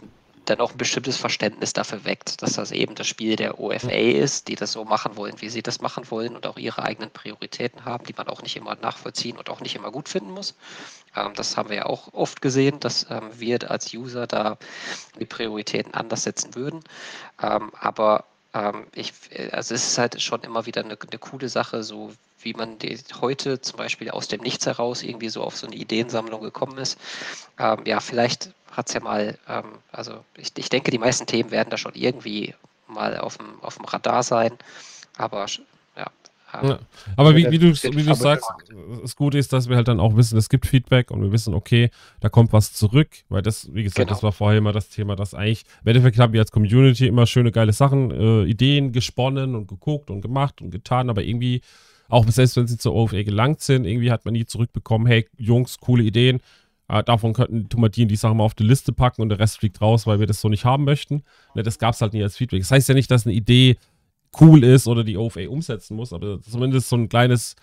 dann 0.45 0.61
auch 0.61 0.73
ein 0.73 0.79
bestimmtes 0.79 1.17
Verständnis 1.17 1.73
dafür 1.73 2.05
weckt, 2.05 2.43
dass 2.43 2.55
das 2.55 2.73
eben 2.73 2.95
das 2.95 3.07
Spiel 3.07 3.37
der 3.37 3.61
OFA 3.61 3.91
ist, 3.91 4.49
die 4.49 4.55
das 4.55 4.73
so 4.73 4.85
machen 4.85 5.17
wollen, 5.17 5.41
wie 5.41 5.49
sie 5.49 5.63
das 5.63 5.81
machen 5.81 6.11
wollen 6.11 6.35
und 6.35 6.47
auch 6.47 6.59
ihre 6.59 6.83
eigenen 6.83 7.11
Prioritäten 7.11 7.85
haben, 7.85 8.05
die 8.05 8.15
man 8.17 8.29
auch 8.29 8.43
nicht 8.43 8.57
immer 8.57 8.75
nachvollziehen 8.77 9.37
und 9.37 9.51
auch 9.51 9.61
nicht 9.61 9.77
immer 9.77 9.91
gut 9.91 10.09
finden 10.09 10.33
muss. 10.33 10.55
Ähm, 11.17 11.33
das 11.35 11.57
haben 11.57 11.69
wir 11.69 11.77
ja 11.77 11.87
auch 11.87 12.13
oft 12.13 12.43
gesehen, 12.43 12.81
dass 12.81 13.07
ähm, 13.11 13.31
wir 13.35 13.71
als 13.71 13.93
User 13.95 14.27
da 14.27 14.59
die 15.19 15.27
Prioritäten 15.27 15.95
anders 15.95 16.25
setzen 16.25 16.55
würden. 16.55 16.83
Ähm, 17.43 17.71
aber 17.79 18.25
ähm, 18.55 18.87
ich, 18.95 19.13
also 19.53 19.75
es 19.75 19.87
ist 19.87 19.99
halt 19.99 20.21
schon 20.21 20.43
immer 20.43 20.67
wieder 20.67 20.85
eine, 20.85 20.99
eine 21.01 21.19
coole 21.19 21.49
Sache, 21.49 21.83
so 21.83 22.13
wie 22.41 22.55
man 22.55 22.79
heute 23.21 23.61
zum 23.61 23.77
Beispiel 23.77 24.11
aus 24.11 24.29
dem 24.29 24.41
Nichts 24.41 24.67
heraus 24.67 25.03
irgendwie 25.03 25.29
so 25.29 25.43
auf 25.43 25.57
so 25.57 25.67
eine 25.67 25.77
Ideensammlung 25.77 26.41
gekommen 26.41 26.79
ist. 26.79 26.99
Ähm, 27.59 27.83
ja, 27.87 28.01
vielleicht 28.01 28.51
hat 28.73 28.89
es 28.89 28.95
ja 28.95 29.01
mal, 29.01 29.39
ähm, 29.49 29.79
also 29.93 30.25
ich, 30.37 30.53
ich 30.57 30.69
denke, 30.69 30.91
die 30.91 30.99
meisten 30.99 31.27
Themen 31.27 31.51
werden 31.51 31.71
da 31.71 31.77
schon 31.77 31.95
irgendwie 31.95 32.55
mal 32.89 33.17
auf 33.19 33.37
dem, 33.37 33.61
auf 33.63 33.77
dem 33.77 33.85
Radar 33.85 34.23
sein. 34.23 34.53
Aber 35.17 35.47
ja, 35.97 36.07
ähm, 36.55 36.69
ja. 36.69 36.79
Aber 37.17 37.37
wie, 37.37 37.51
wie 37.51 37.59
du, 37.59 37.73
wie 37.73 38.03
du 38.03 38.15
sagst, 38.15 38.49
das 39.03 39.17
Gute 39.17 39.39
ist, 39.39 39.53
dass 39.53 39.69
wir 39.69 39.77
halt 39.77 39.89
dann 39.89 40.01
auch 40.01 40.17
wissen, 40.17 40.39
es 40.39 40.49
gibt 40.49 40.67
Feedback 40.67 41.11
und 41.11 41.23
wir 41.23 41.33
wissen, 41.33 41.55
okay, 41.55 41.91
da 42.21 42.29
kommt 42.29 42.53
was 42.53 42.73
zurück, 42.73 43.09
weil 43.29 43.43
das, 43.43 43.73
wie 43.75 43.83
gesagt, 43.83 43.97
genau. 43.97 44.11
das 44.11 44.23
war 44.23 44.33
vorher 44.33 44.59
immer 44.59 44.73
das 44.73 44.89
Thema, 44.89 45.17
dass 45.17 45.35
eigentlich, 45.35 45.65
im 45.83 45.89
Endeffekt 45.89 46.19
haben 46.19 46.33
wir 46.33 46.41
als 46.41 46.51
Community 46.51 47.07
immer 47.07 47.27
schöne, 47.27 47.53
geile 47.53 47.73
Sachen, 47.73 48.11
äh, 48.11 48.45
Ideen 48.45 48.93
gesponnen 48.93 49.55
und 49.55 49.69
geguckt 49.69 50.11
und 50.11 50.21
gemacht 50.21 50.61
und 50.61 50.71
getan, 50.71 51.11
aber 51.11 51.23
irgendwie, 51.23 51.63
auch 52.09 52.29
selbst 52.29 52.57
wenn 52.57 52.67
sie 52.67 52.77
zur 52.77 52.95
OFA 52.95 53.23
gelangt 53.23 53.61
sind, 53.61 53.87
irgendwie 53.87 54.11
hat 54.11 54.25
man 54.25 54.33
nie 54.33 54.45
zurückbekommen, 54.45 55.07
hey, 55.07 55.27
Jungs, 55.39 55.79
coole 55.79 56.03
Ideen, 56.03 56.41
äh, 56.93 57.03
davon 57.03 57.33
könnten 57.33 57.71
Tomatien 57.71 58.07
die 58.07 58.17
Sachen 58.17 58.37
mal 58.37 58.45
auf 58.45 58.55
die 58.55 58.65
Liste 58.65 58.93
packen 58.93 59.23
und 59.23 59.31
der 59.31 59.39
Rest 59.39 59.59
fliegt 59.59 59.81
raus, 59.81 60.07
weil 60.07 60.21
wir 60.21 60.27
das 60.27 60.43
so 60.43 60.51
nicht 60.51 60.67
haben 60.67 60.85
möchten. 60.85 61.23
Ne, 61.55 61.63
das 61.63 61.79
gab 61.79 61.95
es 61.95 62.03
halt 62.03 62.13
nie 62.13 62.23
als 62.23 62.37
Feedback. 62.37 62.61
Das 62.61 62.71
heißt 62.71 62.89
ja 62.89 62.95
nicht, 62.95 63.11
dass 63.11 63.27
eine 63.27 63.35
Idee 63.35 63.79
cool 64.41 64.63
ist 64.63 64.87
oder 64.87 65.03
die 65.03 65.17
OFA 65.17 65.49
umsetzen 65.49 65.97
muss, 65.97 66.13
aber 66.13 66.41
zumindest 66.43 66.91
so 66.91 66.97
ein 66.97 67.09
kleines 67.09 67.57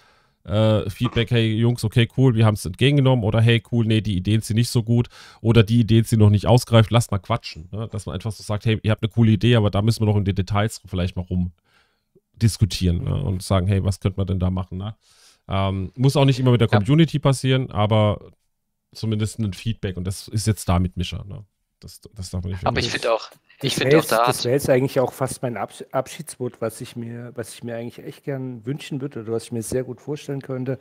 äh, 0.45 0.89
Feedback, 0.89 1.29
hey 1.29 1.53
Jungs, 1.53 1.83
okay, 1.83 2.07
cool, 2.17 2.33
wir 2.33 2.45
haben 2.47 2.55
es 2.55 2.65
entgegengenommen 2.65 3.23
oder 3.23 3.39
hey, 3.39 3.61
cool, 3.71 3.85
nee, 3.85 4.01
die 4.01 4.17
Ideen 4.17 4.41
sind 4.41 4.55
nicht 4.55 4.69
so 4.69 4.81
gut 4.81 5.09
oder 5.41 5.61
die 5.61 5.81
Ideen 5.81 6.05
sind 6.05 6.19
noch 6.19 6.31
nicht 6.31 6.47
ausgereift, 6.47 6.89
lasst 6.89 7.11
mal 7.11 7.19
quatschen. 7.19 7.69
Ne? 7.71 7.87
Dass 7.91 8.07
man 8.07 8.15
einfach 8.15 8.31
so 8.31 8.41
sagt, 8.41 8.65
hey, 8.65 8.79
ihr 8.81 8.89
habt 8.89 9.03
eine 9.03 9.11
coole 9.11 9.31
Idee, 9.31 9.55
aber 9.55 9.69
da 9.69 9.83
müssen 9.83 10.01
wir 10.01 10.07
noch 10.07 10.17
in 10.17 10.25
den 10.25 10.35
Details 10.35 10.81
vielleicht 10.87 11.15
mal 11.15 11.25
rum 11.29 11.51
diskutieren 12.33 13.03
ne? 13.03 13.15
und 13.21 13.43
sagen, 13.43 13.67
hey, 13.67 13.83
was 13.83 13.99
könnte 13.99 14.17
man 14.17 14.25
denn 14.25 14.39
da 14.39 14.49
machen? 14.49 14.79
Ne? 14.79 14.95
Ähm, 15.47 15.91
muss 15.95 16.15
auch 16.15 16.25
nicht 16.25 16.39
immer 16.39 16.51
mit 16.51 16.61
der 16.61 16.67
Community 16.67 17.17
ja. 17.17 17.21
passieren, 17.21 17.69
aber 17.69 18.31
zumindest 18.93 19.39
ein 19.39 19.53
Feedback 19.53 19.97
und 19.97 20.05
das 20.05 20.27
ist 20.27 20.47
jetzt 20.47 20.67
da 20.67 20.79
mit 20.79 20.97
Mischer. 20.97 21.23
Ne? 21.25 21.45
Das, 21.79 22.01
das 22.13 22.29
darf 22.29 22.43
man 22.43 22.51
nicht 22.51 22.65
Aber 22.65 22.79
ich 22.79 22.89
finde 22.89 23.13
auch, 23.13 23.29
ich 23.61 23.75
finde 23.75 23.99
auch 23.99 24.05
da. 24.05 24.25
Das 24.25 24.43
wäre 24.43 24.53
jetzt 24.53 24.69
eigentlich 24.69 24.99
auch 24.99 25.13
fast 25.13 25.41
mein 25.41 25.57
Abs 25.57 25.83
Abschiedswort, 25.91 26.61
was 26.61 26.81
ich 26.81 26.95
mir, 26.95 27.31
was 27.35 27.53
ich 27.53 27.63
mir 27.63 27.75
eigentlich 27.75 28.05
echt 28.05 28.23
gern 28.23 28.65
wünschen 28.65 29.01
würde 29.01 29.21
oder 29.21 29.33
was 29.33 29.45
ich 29.45 29.51
mir 29.51 29.63
sehr 29.63 29.83
gut 29.83 30.01
vorstellen 30.01 30.41
könnte, 30.41 30.77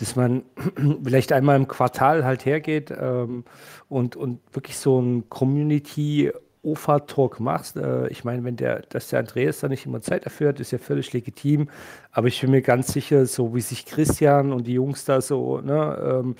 dass 0.00 0.16
man 0.16 0.44
vielleicht 1.04 1.32
einmal 1.32 1.56
im 1.56 1.68
Quartal 1.68 2.24
halt 2.24 2.44
hergeht 2.44 2.90
ähm, 2.90 3.44
und, 3.88 4.16
und 4.16 4.40
wirklich 4.52 4.76
so 4.76 5.00
ein 5.00 5.28
Community 5.28 6.32
OFA-Talk 6.62 7.40
machst. 7.40 7.76
Äh, 7.76 8.08
ich 8.08 8.24
meine, 8.24 8.44
wenn 8.44 8.56
der, 8.56 8.80
dass 8.88 9.08
der 9.08 9.20
Andreas 9.20 9.60
da 9.60 9.68
nicht 9.68 9.86
immer 9.86 10.00
Zeit 10.00 10.26
dafür 10.26 10.48
hat, 10.48 10.60
ist 10.60 10.70
ja 10.70 10.78
völlig 10.78 11.12
legitim. 11.12 11.68
Aber 12.12 12.28
ich 12.28 12.40
bin 12.40 12.50
mir 12.50 12.62
ganz 12.62 12.92
sicher, 12.92 13.26
so 13.26 13.54
wie 13.54 13.60
sich 13.60 13.86
Christian 13.86 14.52
und 14.52 14.66
die 14.66 14.74
Jungs 14.74 15.04
da 15.04 15.20
so 15.20 15.60
ne, 15.60 16.22
ähm, 16.24 16.36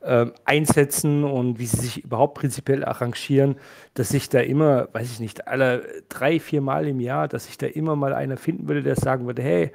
äh, 0.00 0.26
einsetzen 0.44 1.24
und 1.24 1.58
wie 1.58 1.66
sie 1.66 1.80
sich 1.80 2.04
überhaupt 2.04 2.34
prinzipiell 2.34 2.84
arrangieren, 2.84 3.56
dass 3.94 4.12
ich 4.12 4.28
da 4.28 4.40
immer, 4.40 4.88
weiß 4.92 5.10
ich 5.10 5.20
nicht, 5.20 5.48
alle 5.48 5.84
drei, 6.08 6.40
vier 6.40 6.60
Mal 6.60 6.86
im 6.86 7.00
Jahr, 7.00 7.28
dass 7.28 7.48
ich 7.48 7.58
da 7.58 7.66
immer 7.66 7.96
mal 7.96 8.12
einer 8.12 8.36
finden 8.36 8.68
würde, 8.68 8.82
der 8.82 8.96
sagen 8.96 9.26
würde, 9.26 9.42
hey, 9.42 9.72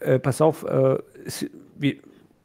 äh, 0.00 0.18
pass 0.18 0.40
auf, 0.40 0.64
äh, 0.64 0.98
wie, 1.76 2.00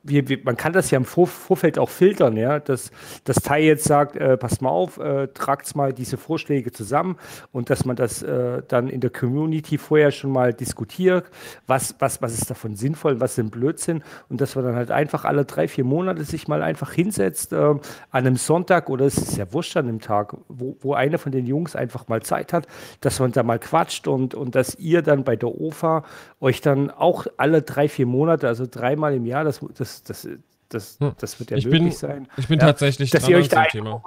wir, 0.08 0.30
wir, 0.30 0.40
man 0.44 0.58
kann 0.58 0.74
das 0.74 0.92
ja 0.92 0.98
im 0.98 1.06
Vor 1.06 1.28
Vorfeld 1.28 1.78
auch 1.80 1.90
filtern, 1.90 2.38
ja, 2.38 2.60
dass 2.60 2.92
das 3.24 3.38
Teil 3.38 3.64
jetzt 3.64 3.84
sagt, 3.84 4.16
äh, 4.16 4.38
passt 4.38 4.62
mal 4.62 4.70
auf, 4.70 4.98
äh, 4.98 5.28
tragt 5.28 5.76
mal 5.76 5.94
diese 5.94 6.18
Vorschläge 6.18 6.72
zusammen 6.72 7.18
und 7.52 7.70
dass 7.70 7.86
man 7.86 7.96
das 7.96 8.24
äh, 8.24 8.62
dann 8.68 8.88
in 8.88 9.02
der 9.02 9.10
Community 9.10 9.78
vorher 9.78 10.12
schon 10.12 10.32
mal 10.32 10.54
diskutiert, 10.54 11.30
was, 11.66 11.96
was, 12.00 12.22
was 12.22 12.34
ist 12.34 12.50
davon 12.50 12.76
sinnvoll, 12.76 13.20
was 13.20 13.36
sind 13.36 13.52
Blödsinn 13.52 14.04
und 14.30 14.42
dass 14.42 14.56
man 14.56 14.66
dann 14.66 14.76
halt 14.76 14.92
einfach 14.92 15.26
alle 15.26 15.46
drei, 15.46 15.68
vier 15.68 15.84
Monate 15.84 16.24
sich 16.24 16.48
mal 16.48 16.62
einfach 16.62 16.94
hinsetzt 16.94 17.54
äh, 17.54 17.56
an 17.56 17.82
einem 18.12 18.36
Sonntag 18.38 18.90
oder 18.90 19.06
es 19.06 19.18
ist 19.18 19.38
ja 19.38 19.52
wurscht 19.52 19.76
an 19.78 19.88
einem 19.88 20.00
Tag, 20.00 20.36
wo, 20.48 20.78
wo 20.80 20.94
einer 20.94 21.18
von 21.18 21.32
den 21.32 21.46
Jungs 21.46 21.76
einfach 21.76 22.08
mal 22.08 22.22
Zeit 22.22 22.54
hat, 22.54 22.68
dass 23.02 23.20
man 23.20 23.32
da 23.32 23.44
mal 23.44 23.60
quatscht 23.60 24.08
und, 24.08 24.36
und 24.36 24.56
dass 24.56 24.76
ihr 24.76 25.02
dann 25.02 25.24
bei 25.24 25.36
der 25.36 25.50
OFA 25.50 26.04
euch 26.40 26.62
dann 26.62 26.90
auch 26.90 27.28
alle 27.38 27.62
drei, 27.62 27.90
vier 27.90 28.06
Monate, 28.06 28.48
also 28.48 28.66
dreimal 28.70 29.14
im 29.14 29.26
Jahr, 29.26 29.44
das, 29.44 29.60
das 29.78 29.97
das, 30.04 30.28
das, 30.70 31.00
hm. 31.00 31.14
das, 31.20 31.40
wird 31.40 31.52
ja 31.52 31.58
ich 31.58 31.66
möglich 31.66 31.84
bin, 31.84 31.92
sein. 31.92 32.28
Ich 32.38 32.48
bin 32.48 32.60
ja, 32.60 32.66
tatsächlich 32.68 33.10
dass 33.12 33.28
ihr 33.28 33.38
euch 33.38 33.50
da 33.50 33.66
Thema. 33.66 34.02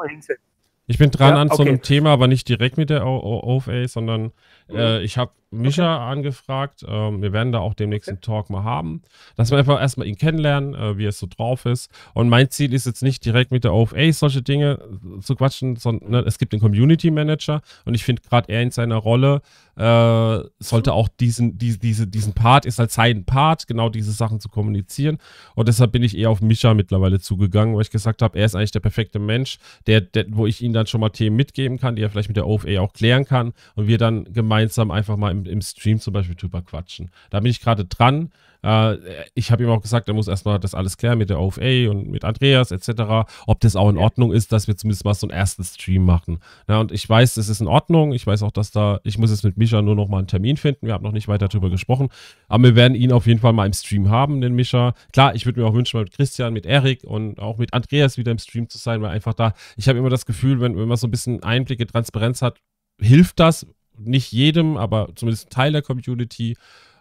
Ich 0.87 0.99
bin 0.99 1.11
dran 1.11 1.35
ja, 1.35 1.41
an 1.41 1.49
so 1.51 1.63
einem 1.63 1.83
Thema, 1.83 2.11
aber 2.11 2.27
nicht 2.27 2.49
direkt 2.49 2.77
mit 2.77 2.91
der 2.91 3.07
OFA, 3.07 3.87
sondern 3.87 4.33
mhm. 4.69 4.77
äh, 4.77 5.03
ich 5.03 5.19
habe 5.19 5.33
Mischa 5.51 5.97
okay. 5.97 6.13
angefragt. 6.13 6.85
Ähm, 6.87 7.23
wir 7.23 7.33
werden 7.33 7.53
da 7.53 7.59
auch 7.59 7.75
demnächst 7.75 8.09
okay. 8.09 8.15
einen 8.15 8.21
Talk 8.21 8.51
mal 8.51 8.65
haben, 8.65 9.03
dass 9.37 9.51
wir 9.51 9.59
einfach 9.59 9.81
erstmal 9.81 10.07
ihn 10.07 10.17
kennenlernen, 10.17 10.75
äh, 10.75 10.97
wie 10.97 11.07
er 11.07 11.13
so 11.13 11.27
drauf 11.27 11.67
ist. 11.67 11.91
Und 12.15 12.29
mein 12.29 12.51
Ziel 12.51 12.73
ist 12.73 12.87
jetzt 12.87 13.03
nicht 13.03 13.25
direkt 13.25 13.51
mit 13.51 13.65
der 13.65 13.75
OFA 13.75 14.13
solche 14.13 14.43
Dinge 14.43 14.79
zu 15.21 15.35
quatschen, 15.35 15.77
sondern 15.77 16.11
ne, 16.11 16.19
es 16.21 16.39
gibt 16.39 16.53
den 16.53 16.61
Community 16.61 17.11
Manager 17.11 17.63
und 17.85 17.95
ich 17.95 18.05
finde 18.05 18.23
gerade 18.23 18.53
er 18.53 18.63
in 18.63 18.71
seiner 18.71 18.97
Rolle 18.97 19.43
äh, 19.81 20.45
sollte 20.59 20.93
auch 20.93 21.09
diesen, 21.09 21.57
die, 21.57 21.79
diese, 21.79 22.07
diesen 22.07 22.35
Part, 22.35 22.67
ist 22.67 22.79
halt 22.79 22.91
sein 22.91 23.25
Part, 23.25 23.67
genau 23.67 23.89
diese 23.89 24.13
Sachen 24.13 24.39
zu 24.39 24.51
kommunizieren. 24.51 25.17
Und 25.55 25.69
deshalb 25.69 25.93
bin 25.93 26.03
ich 26.03 26.19
eher 26.19 26.29
auf 26.29 26.43
Mischa 26.43 26.75
mittlerweile 26.75 27.19
zugegangen, 27.19 27.75
weil 27.75 27.83
ich 27.83 27.91
gesagt 27.91 28.21
habe, 28.21 28.39
er 28.39 28.45
ist 28.45 28.55
eigentlich 28.55 28.73
der 28.73 28.81
perfekte 28.81 29.19
Mensch, 29.19 29.59
der, 29.87 30.03
der, 30.03 30.27
wo 30.29 30.47
ich 30.47 30.63
ihm 30.63 30.75
dann 30.75 30.87
schon 30.87 31.01
mal 31.01 31.09
Themen 31.09 31.37
mitgeben 31.37 31.79
kann, 31.79 31.97
die 31.97 32.03
er 32.03 32.11
vielleicht 32.11 32.29
mit 32.29 32.37
der 32.37 32.47
OFA 32.47 32.81
auch 32.81 32.93
klären 32.93 33.25
kann 33.25 33.55
und 33.75 33.87
wir 33.87 33.97
dann 33.97 34.31
gemeinsam 34.33 34.91
einfach 34.91 35.17
mal 35.17 35.31
im 35.31 35.40
im, 35.47 35.61
Stream 35.61 36.01
zum 36.01 36.13
Beispiel 36.13 36.37
drüber 36.37 36.63
quatschen. 36.63 37.11
Da 37.31 37.41
bin 37.41 37.51
ich 37.51 37.61
gerade 37.61 37.85
dran. 37.85 38.31
Äh, 38.63 38.97
ich 39.35 39.51
habe 39.51 39.63
ihm 39.63 39.71
auch 39.71 39.81
gesagt, 39.81 40.09
er 40.09 40.15
muss 40.15 40.29
erstmal 40.29 40.59
das 40.59 40.75
alles 40.75 40.97
klären 40.97 41.19
mit 41.19 41.31
der 41.31 41.41
OFA 41.41 41.89
und 41.89 42.09
mit 42.11 42.25
Andreas 42.25 42.71
etc., 42.71 43.29
ob 43.47 43.61
das 43.61 43.77
auch 43.77 43.89
in 43.89 43.99
Ordnung 43.99 44.33
ist, 44.33 44.53
dass 44.53 44.69
wir 44.69 44.77
zumindest 44.77 45.05
mal 45.05 45.15
so 45.15 45.27
einen 45.27 45.37
ersten 45.37 45.65
Stream 45.65 46.05
machen. 46.05 46.41
Ja, 46.69 46.81
und 46.81 46.93
ich 46.93 47.09
weiß, 47.09 47.37
es 47.37 47.49
ist 47.49 47.61
in 47.61 47.69
Ordnung. 47.69 48.13
Ich 48.13 48.27
weiß 48.27 48.43
auch, 48.43 48.53
dass 48.53 48.71
da, 48.71 49.01
ich 49.05 49.19
muss 49.19 49.31
jetzt 49.31 49.45
mit 49.45 49.57
Mischa 49.57 49.83
nur 49.83 49.95
noch 49.95 50.09
mal 50.09 50.19
einen 50.19 50.27
Termin 50.27 50.57
finden. 50.57 50.87
Wir 50.87 50.95
haben 50.95 51.05
noch 51.05 51.13
nicht 51.13 51.29
weiter 51.29 51.49
darüber 51.49 51.71
gesprochen. 51.71 52.09
Aber 52.49 52.65
wir 52.65 52.77
werden 52.77 52.95
ihn 52.95 53.13
auf 53.13 53.27
jeden 53.27 53.41
Fall 53.41 53.53
mal 53.53 53.67
im 53.67 53.73
Stream 53.73 54.11
haben, 54.11 54.41
den 54.41 54.55
Mischa. 54.55 54.95
Klar, 55.13 55.35
ich 55.35 55.47
würde 55.47 55.61
mir 55.61 55.67
auch 55.67 55.75
wünschen, 55.75 55.97
mal 55.97 56.05
mit 56.05 56.13
Christian, 56.13 56.53
mit 56.53 56.67
Erik 56.67 57.05
und 57.05 57.39
auch 57.41 57.59
mit 57.59 57.73
Andreas 57.73 58.19
wieder 58.19 58.33
im 58.33 58.39
Stream 58.39 58.69
zu 58.69 58.79
sein, 58.79 59.01
weil 59.03 59.11
einfach 59.11 59.35
da, 59.35 59.55
ich 59.77 59.89
habe 59.89 59.99
immer 59.99 60.11
das 60.11 60.27
Gefühl, 60.27 60.61
wenn, 60.61 60.77
wenn 60.77 60.89
man 60.89 60.97
so 60.97 61.07
ein 61.07 61.11
bisschen 61.11 61.43
Einblicke, 61.43 61.87
Transparenz 61.87 62.43
hat, 62.43 62.59
hilft 63.01 63.41
das, 63.41 63.67
nicht 64.01 64.33
jedem, 64.33 64.77
aber 64.77 65.09
zumindest 65.15 65.51
Teil 65.51 65.73
der 65.73 65.83
Community. 65.83 66.57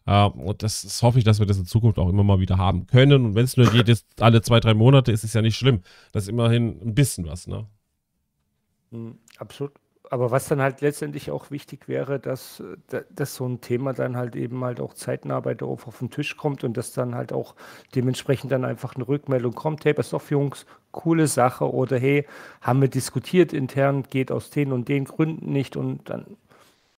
Uh, 0.08 0.26
und 0.26 0.64
das, 0.64 0.82
das, 0.82 1.04
hoffe 1.04 1.20
ich, 1.20 1.24
dass 1.24 1.40
wir 1.40 1.46
das 1.46 1.60
in 1.60 1.66
Zukunft 1.66 2.00
auch 2.00 2.10
immer 2.10 2.24
mal 2.24 2.40
wieder 2.40 2.58
haben 2.58 2.88
können. 2.88 3.26
Und 3.26 3.36
wenn 3.36 3.44
es 3.44 3.58
nur 3.58 3.72
jedes, 3.74 4.06
alle 4.20 4.42
zwei, 4.42 4.60
drei 4.60 4.74
Monate 4.74 5.12
ist, 5.12 5.24
ist 5.24 5.36
ja 5.36 5.42
nicht 5.44 5.56
schlimm. 5.56 5.82
Das 6.14 6.24
ist 6.24 6.30
immerhin 6.30 6.82
ein 6.82 6.96
bisschen 6.96 7.28
was, 7.28 7.46
ne? 7.46 7.68
Mhm, 8.90 9.20
absolut. 9.38 9.74
Aber 10.12 10.32
was 10.32 10.48
dann 10.48 10.62
halt 10.62 10.82
letztendlich 10.82 11.30
auch 11.30 11.52
wichtig 11.52 11.88
wäre, 11.88 12.20
dass, 12.20 12.64
dass 13.12 13.36
so 13.36 13.46
ein 13.46 13.62
Thema 13.62 13.94
dann 13.94 14.18
halt 14.18 14.36
eben 14.36 14.64
halt 14.64 14.80
auch 14.80 14.96
zeitnah 14.96 15.40
bei 15.40 15.54
der 15.54 15.68
OF 15.68 15.88
auf 15.88 16.00
den 16.00 16.10
Tisch 16.10 16.36
kommt 16.36 16.64
und 16.64 16.76
dass 16.76 16.94
dann 16.94 17.14
halt 17.14 17.32
auch 17.32 17.54
dementsprechend 17.94 18.52
dann 18.52 18.66
einfach 18.66 18.96
eine 18.96 19.08
Rückmeldung 19.08 19.54
kommt, 19.54 19.86
hey, 19.86 19.94
pass 19.94 20.14
auf, 20.16 20.32
Jungs, 20.32 20.66
coole 20.92 21.28
Sache 21.28 21.72
oder 21.72 22.00
hey, 22.00 22.26
haben 22.62 22.82
wir 22.82 22.88
diskutiert 22.88 23.54
intern, 23.54 24.02
geht 24.10 24.32
aus 24.32 24.50
den 24.50 24.72
und 24.72 24.88
den 24.88 25.06
Gründen 25.06 25.52
nicht 25.52 25.76
und 25.76 26.10
dann 26.10 26.26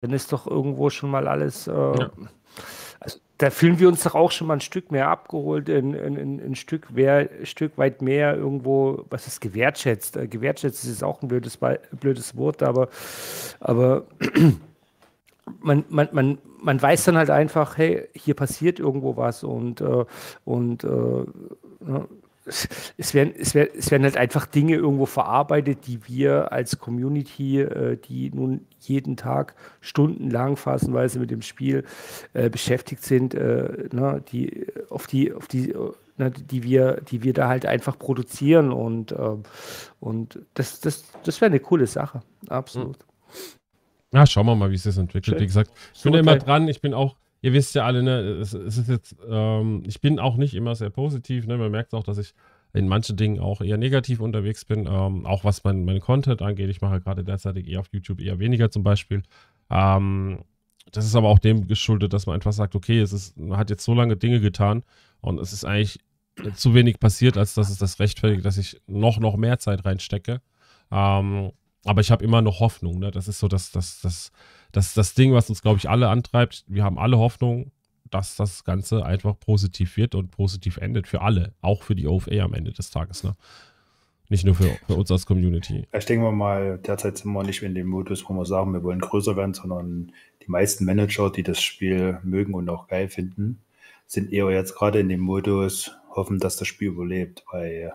dann 0.01 0.11
ist 0.11 0.33
doch 0.33 0.47
irgendwo 0.47 0.89
schon 0.89 1.11
mal 1.11 1.27
alles, 1.27 1.67
äh, 1.67 1.71
ja. 1.71 2.11
da 3.37 3.49
fühlen 3.49 3.79
wir 3.79 3.87
uns 3.87 4.03
doch 4.03 4.15
auch 4.15 4.31
schon 4.31 4.47
mal 4.47 4.55
ein 4.55 4.61
Stück 4.61 4.91
mehr 4.91 5.09
abgeholt, 5.09 5.69
ein, 5.69 5.95
ein, 5.95 6.39
ein 6.39 6.55
Stück, 6.55 6.91
mehr, 6.91 7.29
ein 7.39 7.45
Stück 7.45 7.77
weit 7.77 8.01
mehr 8.01 8.35
irgendwo, 8.35 9.05
was 9.09 9.27
ist 9.27 9.41
gewertschätzt? 9.41 10.17
Äh, 10.17 10.27
gewertschätzt 10.27 10.85
ist 10.85 11.03
auch 11.03 11.21
ein 11.21 11.27
blödes, 11.27 11.57
blödes 11.91 12.35
Wort, 12.35 12.63
aber, 12.63 12.89
aber 13.59 14.05
man, 15.61 15.85
man, 15.89 16.09
man, 16.11 16.37
man 16.59 16.81
weiß 16.81 17.05
dann 17.05 17.17
halt 17.17 17.29
einfach, 17.29 17.77
hey, 17.77 18.07
hier 18.13 18.33
passiert 18.33 18.79
irgendwo 18.79 19.17
was 19.17 19.43
und, 19.43 19.81
äh, 19.81 20.05
und 20.45 20.83
äh, 20.83 20.87
ne, 20.87 22.07
es 22.45 23.13
werden, 23.13 23.33
es, 23.37 23.53
werden, 23.53 23.69
es 23.77 23.91
werden 23.91 24.03
halt 24.03 24.17
einfach 24.17 24.45
Dinge 24.45 24.75
irgendwo 24.75 25.05
verarbeitet, 25.05 25.85
die 25.87 26.07
wir 26.07 26.51
als 26.51 26.79
Community, 26.79 27.61
äh, 27.61 27.97
die 27.97 28.31
nun 28.31 28.65
jeden 28.79 29.15
Tag 29.15 29.55
stundenlang 29.79 30.57
phasenweise 30.57 31.19
mit 31.19 31.29
dem 31.29 31.41
Spiel 31.41 31.85
äh, 32.33 32.49
beschäftigt 32.49 33.03
sind, 33.03 33.35
äh, 33.35 33.89
ne, 33.91 34.23
die, 34.31 34.65
auf 34.89 35.05
die, 35.05 35.33
auf 35.33 35.47
die, 35.47 35.75
ne, 36.17 36.31
die 36.31 36.63
wir, 36.63 37.01
die 37.01 37.23
wir 37.23 37.33
da 37.33 37.47
halt 37.47 37.65
einfach 37.65 37.97
produzieren 37.99 38.71
und, 38.71 39.11
ähm, 39.11 39.43
und 39.99 40.39
das, 40.55 40.79
das, 40.79 41.05
das 41.23 41.41
wäre 41.41 41.51
eine 41.51 41.59
coole 41.59 41.85
Sache, 41.85 42.21
absolut. 42.49 42.97
Ja, 44.13 44.25
schauen 44.25 44.45
wir 44.45 44.55
mal, 44.55 44.71
wie 44.71 44.75
es 44.75 44.83
sich 44.83 44.97
entwickelt. 44.97 45.35
Schön. 45.35 45.39
Wie 45.39 45.45
gesagt, 45.45 45.71
ich 45.93 46.03
bin 46.03 46.13
immer 46.15 46.37
dran, 46.37 46.67
ich 46.67 46.81
bin 46.81 46.93
auch 46.93 47.15
ihr 47.41 47.53
wisst 47.53 47.75
ja 47.75 47.85
alle, 47.85 48.03
ne, 48.03 48.19
es, 48.19 48.53
es 48.53 48.77
ist 48.77 48.89
jetzt, 48.89 49.15
ähm, 49.27 49.83
ich 49.85 50.01
bin 50.01 50.19
auch 50.19 50.37
nicht 50.37 50.53
immer 50.53 50.75
sehr 50.75 50.89
positiv, 50.89 51.47
ne, 51.47 51.57
man 51.57 51.71
merkt 51.71 51.93
auch, 51.93 52.03
dass 52.03 52.17
ich 52.17 52.33
in 52.73 52.87
manchen 52.87 53.17
Dingen 53.17 53.39
auch 53.39 53.61
eher 53.61 53.77
negativ 53.77 54.21
unterwegs 54.21 54.63
bin, 54.65 54.87
ähm, 54.89 55.25
auch 55.25 55.43
was 55.43 55.63
mein, 55.63 55.83
mein 55.83 55.99
Content 55.99 56.41
angeht. 56.41 56.69
Ich 56.69 56.81
mache 56.81 57.01
gerade 57.01 57.23
derzeitig 57.23 57.67
eher 57.67 57.81
auf 57.81 57.89
YouTube 57.91 58.21
eher 58.21 58.39
weniger 58.39 58.71
zum 58.71 58.83
Beispiel. 58.83 59.23
Ähm, 59.69 60.39
das 60.91 61.05
ist 61.05 61.15
aber 61.15 61.27
auch 61.29 61.39
dem 61.39 61.67
geschuldet, 61.67 62.13
dass 62.13 62.25
man 62.25 62.35
einfach 62.35 62.53
sagt, 62.53 62.75
okay, 62.75 62.99
es 62.99 63.13
ist, 63.13 63.37
man 63.37 63.57
hat 63.57 63.69
jetzt 63.69 63.83
so 63.83 63.93
lange 63.93 64.15
Dinge 64.15 64.39
getan 64.39 64.83
und 65.19 65.39
es 65.39 65.53
ist 65.53 65.65
eigentlich 65.65 65.99
zu 66.55 66.73
wenig 66.73 66.99
passiert, 66.99 67.37
als 67.37 67.53
dass 67.53 67.69
es 67.69 67.77
das 67.77 67.99
rechtfertigt, 67.99 68.45
dass 68.45 68.57
ich 68.57 68.81
noch, 68.87 69.19
noch 69.19 69.35
mehr 69.35 69.59
Zeit 69.59 69.85
reinstecke. 69.85 70.41
Ähm, 70.91 71.51
aber 71.83 72.01
ich 72.01 72.11
habe 72.11 72.23
immer 72.23 72.41
noch 72.41 72.59
Hoffnung. 72.59 72.99
Ne? 72.99 73.11
Das 73.11 73.27
ist 73.27 73.39
so 73.39 73.47
das, 73.47 73.71
das, 73.71 74.01
das, 74.01 74.31
das, 74.71 74.93
das 74.93 75.13
Ding, 75.13 75.33
was 75.33 75.49
uns, 75.49 75.61
glaube 75.61 75.77
ich, 75.77 75.89
alle 75.89 76.09
antreibt. 76.09 76.63
Wir 76.67 76.83
haben 76.83 76.97
alle 76.97 77.17
Hoffnung, 77.17 77.71
dass 78.09 78.35
das 78.35 78.63
Ganze 78.63 79.05
einfach 79.05 79.39
positiv 79.39 79.97
wird 79.97 80.15
und 80.15 80.31
positiv 80.31 80.77
endet 80.77 81.07
für 81.07 81.21
alle. 81.21 81.53
Auch 81.61 81.83
für 81.83 81.95
die 81.95 82.07
OFA 82.07 82.39
am 82.41 82.53
Ende 82.53 82.71
des 82.71 82.89
Tages. 82.89 83.23
Ne? 83.23 83.35
Nicht 84.29 84.45
nur 84.45 84.55
für, 84.55 84.69
für 84.87 84.95
uns 84.95 85.11
als 85.11 85.25
Community. 85.25 85.87
Ich 85.93 86.05
denke 86.05 86.31
mal, 86.31 86.77
derzeit 86.77 87.17
sind 87.17 87.31
wir 87.33 87.43
nicht 87.43 87.63
in 87.63 87.75
dem 87.75 87.87
Modus, 87.87 88.27
wo 88.27 88.33
wir 88.33 88.45
sagen, 88.45 88.73
wir 88.73 88.83
wollen 88.83 88.99
größer 88.99 89.35
werden, 89.35 89.53
sondern 89.53 90.11
die 90.45 90.51
meisten 90.51 90.85
Manager, 90.85 91.29
die 91.29 91.43
das 91.43 91.61
Spiel 91.61 92.19
mögen 92.23 92.53
und 92.53 92.69
auch 92.69 92.87
geil 92.87 93.09
finden, 93.09 93.61
sind 94.07 94.31
eher 94.31 94.49
jetzt 94.51 94.75
gerade 94.75 94.99
in 94.99 95.09
dem 95.09 95.21
Modus, 95.21 95.91
hoffen, 96.15 96.39
dass 96.39 96.57
das 96.57 96.67
Spiel 96.67 96.89
überlebt, 96.89 97.43
weil 97.51 97.93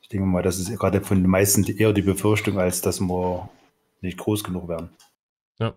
ich 0.00 0.08
denke 0.08 0.26
mal, 0.26 0.42
das 0.42 0.58
ist 0.58 0.76
gerade 0.78 1.02
von 1.02 1.22
den 1.22 1.30
meisten 1.30 1.64
eher 1.64 1.92
die 1.92 2.02
Befürchtung, 2.02 2.58
als 2.58 2.80
dass 2.80 3.00
wir 3.00 3.48
nicht 4.00 4.16
groß 4.16 4.42
genug 4.44 4.68
werden. 4.68 4.90
Ja. 5.58 5.74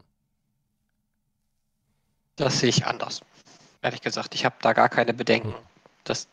Das 2.41 2.59
sehe 2.59 2.69
ich 2.69 2.87
anders. 2.87 3.21
Ehrlich 3.83 4.01
gesagt, 4.01 4.33
ich 4.33 4.45
habe 4.45 4.55
da 4.63 4.73
gar 4.73 4.89
keine 4.89 5.13
Bedenken. 5.13 5.53
Das, 6.05 6.27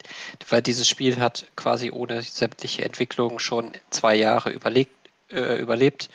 weil 0.49 0.63
dieses 0.63 0.89
Spiel 0.89 1.21
hat 1.21 1.45
quasi 1.55 1.91
ohne 1.91 2.23
sämtliche 2.23 2.83
Entwicklung 2.83 3.39
schon 3.39 3.73
zwei 3.91 4.15
Jahre 4.15 4.49
überlegt, 4.49 4.97
äh, 5.31 5.59
überlebt. 5.61 6.09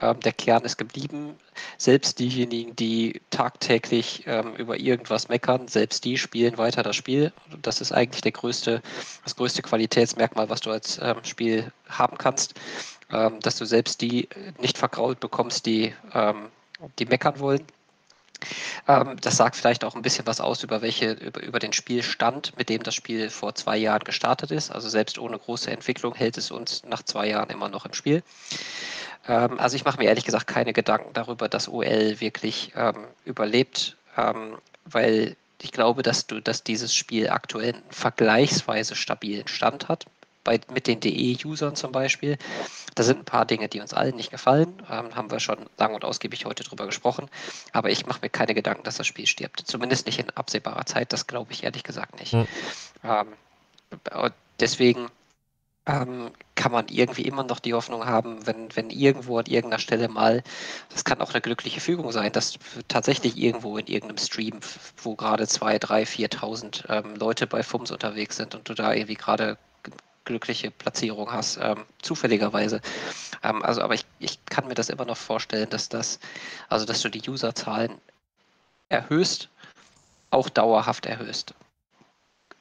Ähm, 0.00 0.18
der 0.18 0.32
Kern 0.32 0.64
ist 0.64 0.78
geblieben. 0.78 1.38
Selbst 1.78 2.18
diejenigen, 2.18 2.74
die 2.74 3.20
tagtäglich 3.30 4.24
ähm, 4.26 4.56
über 4.56 4.80
irgendwas 4.80 5.28
meckern, 5.28 5.68
selbst 5.68 6.04
die 6.04 6.18
spielen 6.18 6.58
weiter 6.58 6.82
das 6.82 6.96
Spiel. 6.96 7.32
Das 7.62 7.80
ist 7.80 7.92
eigentlich 7.92 8.22
der 8.22 8.32
größte, 8.32 8.82
das 9.22 9.36
größte 9.36 9.62
Qualitätsmerkmal, 9.62 10.50
was 10.50 10.60
du 10.60 10.72
als 10.72 10.98
ähm, 11.00 11.22
Spiel 11.22 11.70
haben 11.88 12.18
kannst, 12.18 12.54
ähm, 13.12 13.38
dass 13.38 13.54
du 13.54 13.64
selbst 13.64 14.00
die 14.00 14.28
nicht 14.58 14.76
vergrault 14.76 15.20
bekommst, 15.20 15.66
die, 15.66 15.94
ähm, 16.14 16.48
die 16.98 17.06
meckern 17.06 17.38
wollen. 17.38 17.64
Ähm, 18.88 19.16
das 19.20 19.36
sagt 19.36 19.56
vielleicht 19.56 19.84
auch 19.84 19.94
ein 19.94 20.02
bisschen 20.02 20.26
was 20.26 20.40
aus 20.40 20.62
über 20.62 20.82
welche, 20.82 21.12
über, 21.12 21.42
über 21.42 21.58
den 21.58 21.72
Spielstand, 21.72 22.56
mit 22.56 22.68
dem 22.68 22.82
das 22.82 22.94
Spiel 22.94 23.30
vor 23.30 23.54
zwei 23.54 23.76
Jahren 23.76 24.04
gestartet 24.04 24.50
ist. 24.50 24.70
Also 24.70 24.88
selbst 24.88 25.18
ohne 25.18 25.38
große 25.38 25.70
Entwicklung 25.70 26.14
hält 26.14 26.36
es 26.38 26.50
uns 26.50 26.82
nach 26.84 27.02
zwei 27.02 27.28
Jahren 27.28 27.50
immer 27.50 27.68
noch 27.68 27.86
im 27.86 27.92
Spiel. 27.92 28.22
Ähm, 29.28 29.58
also 29.58 29.76
ich 29.76 29.84
mache 29.84 29.98
mir 29.98 30.06
ehrlich 30.06 30.24
gesagt 30.24 30.46
keine 30.46 30.72
Gedanken 30.72 31.12
darüber, 31.12 31.48
dass 31.48 31.68
OL 31.68 32.20
wirklich 32.20 32.72
ähm, 32.76 33.06
überlebt, 33.24 33.96
ähm, 34.16 34.58
weil 34.84 35.36
ich 35.62 35.72
glaube, 35.72 36.02
dass 36.02 36.26
du, 36.26 36.40
dass 36.40 36.64
dieses 36.64 36.94
Spiel 36.94 37.28
aktuell 37.28 37.74
einen 37.74 37.82
vergleichsweise 37.90 38.96
stabilen 38.96 39.46
Stand 39.46 39.88
hat. 39.88 40.06
Bei, 40.42 40.60
mit 40.72 40.86
den 40.86 41.00
DE-Usern 41.00 41.76
zum 41.76 41.92
Beispiel. 41.92 42.38
Da 42.94 43.02
sind 43.02 43.20
ein 43.20 43.24
paar 43.24 43.44
Dinge, 43.44 43.68
die 43.68 43.80
uns 43.80 43.92
allen 43.92 44.16
nicht 44.16 44.30
gefallen. 44.30 44.82
Ähm, 44.90 45.14
haben 45.14 45.30
wir 45.30 45.40
schon 45.40 45.58
lang 45.76 45.94
und 45.94 46.04
ausgiebig 46.04 46.44
heute 46.46 46.64
drüber 46.64 46.86
gesprochen. 46.86 47.28
Aber 47.72 47.90
ich 47.90 48.06
mache 48.06 48.20
mir 48.22 48.30
keine 48.30 48.54
Gedanken, 48.54 48.84
dass 48.84 48.96
das 48.96 49.06
Spiel 49.06 49.26
stirbt. 49.26 49.62
Zumindest 49.66 50.06
nicht 50.06 50.18
in 50.18 50.30
absehbarer 50.30 50.86
Zeit. 50.86 51.12
Das 51.12 51.26
glaube 51.26 51.52
ich 51.52 51.64
ehrlich 51.64 51.84
gesagt 51.84 52.18
nicht. 52.18 52.32
Mhm. 52.32 52.46
Ähm, 53.04 53.28
deswegen 54.58 55.08
ähm, 55.86 56.30
kann 56.54 56.72
man 56.72 56.86
irgendwie 56.88 57.22
immer 57.22 57.42
noch 57.42 57.58
die 57.58 57.72
Hoffnung 57.74 58.04
haben, 58.04 58.46
wenn, 58.46 58.74
wenn 58.76 58.90
irgendwo 58.90 59.38
an 59.38 59.46
irgendeiner 59.46 59.80
Stelle 59.80 60.08
mal, 60.08 60.42
das 60.90 61.04
kann 61.04 61.20
auch 61.20 61.30
eine 61.30 61.40
glückliche 61.40 61.80
Fügung 61.80 62.12
sein, 62.12 62.32
dass 62.32 62.58
tatsächlich 62.88 63.36
irgendwo 63.38 63.78
in 63.78 63.86
irgendeinem 63.86 64.18
Stream, 64.18 64.60
wo 65.02 65.16
gerade 65.16 65.44
2.000, 65.44 65.80
3.000, 65.80 66.30
4.000 66.36 66.90
ähm, 66.90 67.16
Leute 67.16 67.46
bei 67.46 67.62
FUMS 67.62 67.90
unterwegs 67.90 68.36
sind 68.36 68.54
und 68.54 68.68
du 68.68 68.74
da 68.74 68.92
irgendwie 68.92 69.14
gerade 69.14 69.56
glückliche 70.24 70.70
Platzierung 70.70 71.32
hast, 71.32 71.58
ähm, 71.60 71.84
zufälligerweise. 72.02 72.80
Ähm, 73.42 73.62
also, 73.62 73.82
aber 73.82 73.94
ich, 73.94 74.04
ich 74.18 74.44
kann 74.46 74.66
mir 74.68 74.74
das 74.74 74.88
immer 74.88 75.04
noch 75.04 75.16
vorstellen, 75.16 75.68
dass 75.70 75.88
das, 75.88 76.20
also 76.68 76.86
dass 76.86 77.00
du 77.00 77.08
die 77.08 77.28
Userzahlen 77.28 77.98
erhöhst, 78.88 79.48
auch 80.30 80.48
dauerhaft 80.48 81.06
erhöhst. 81.06 81.54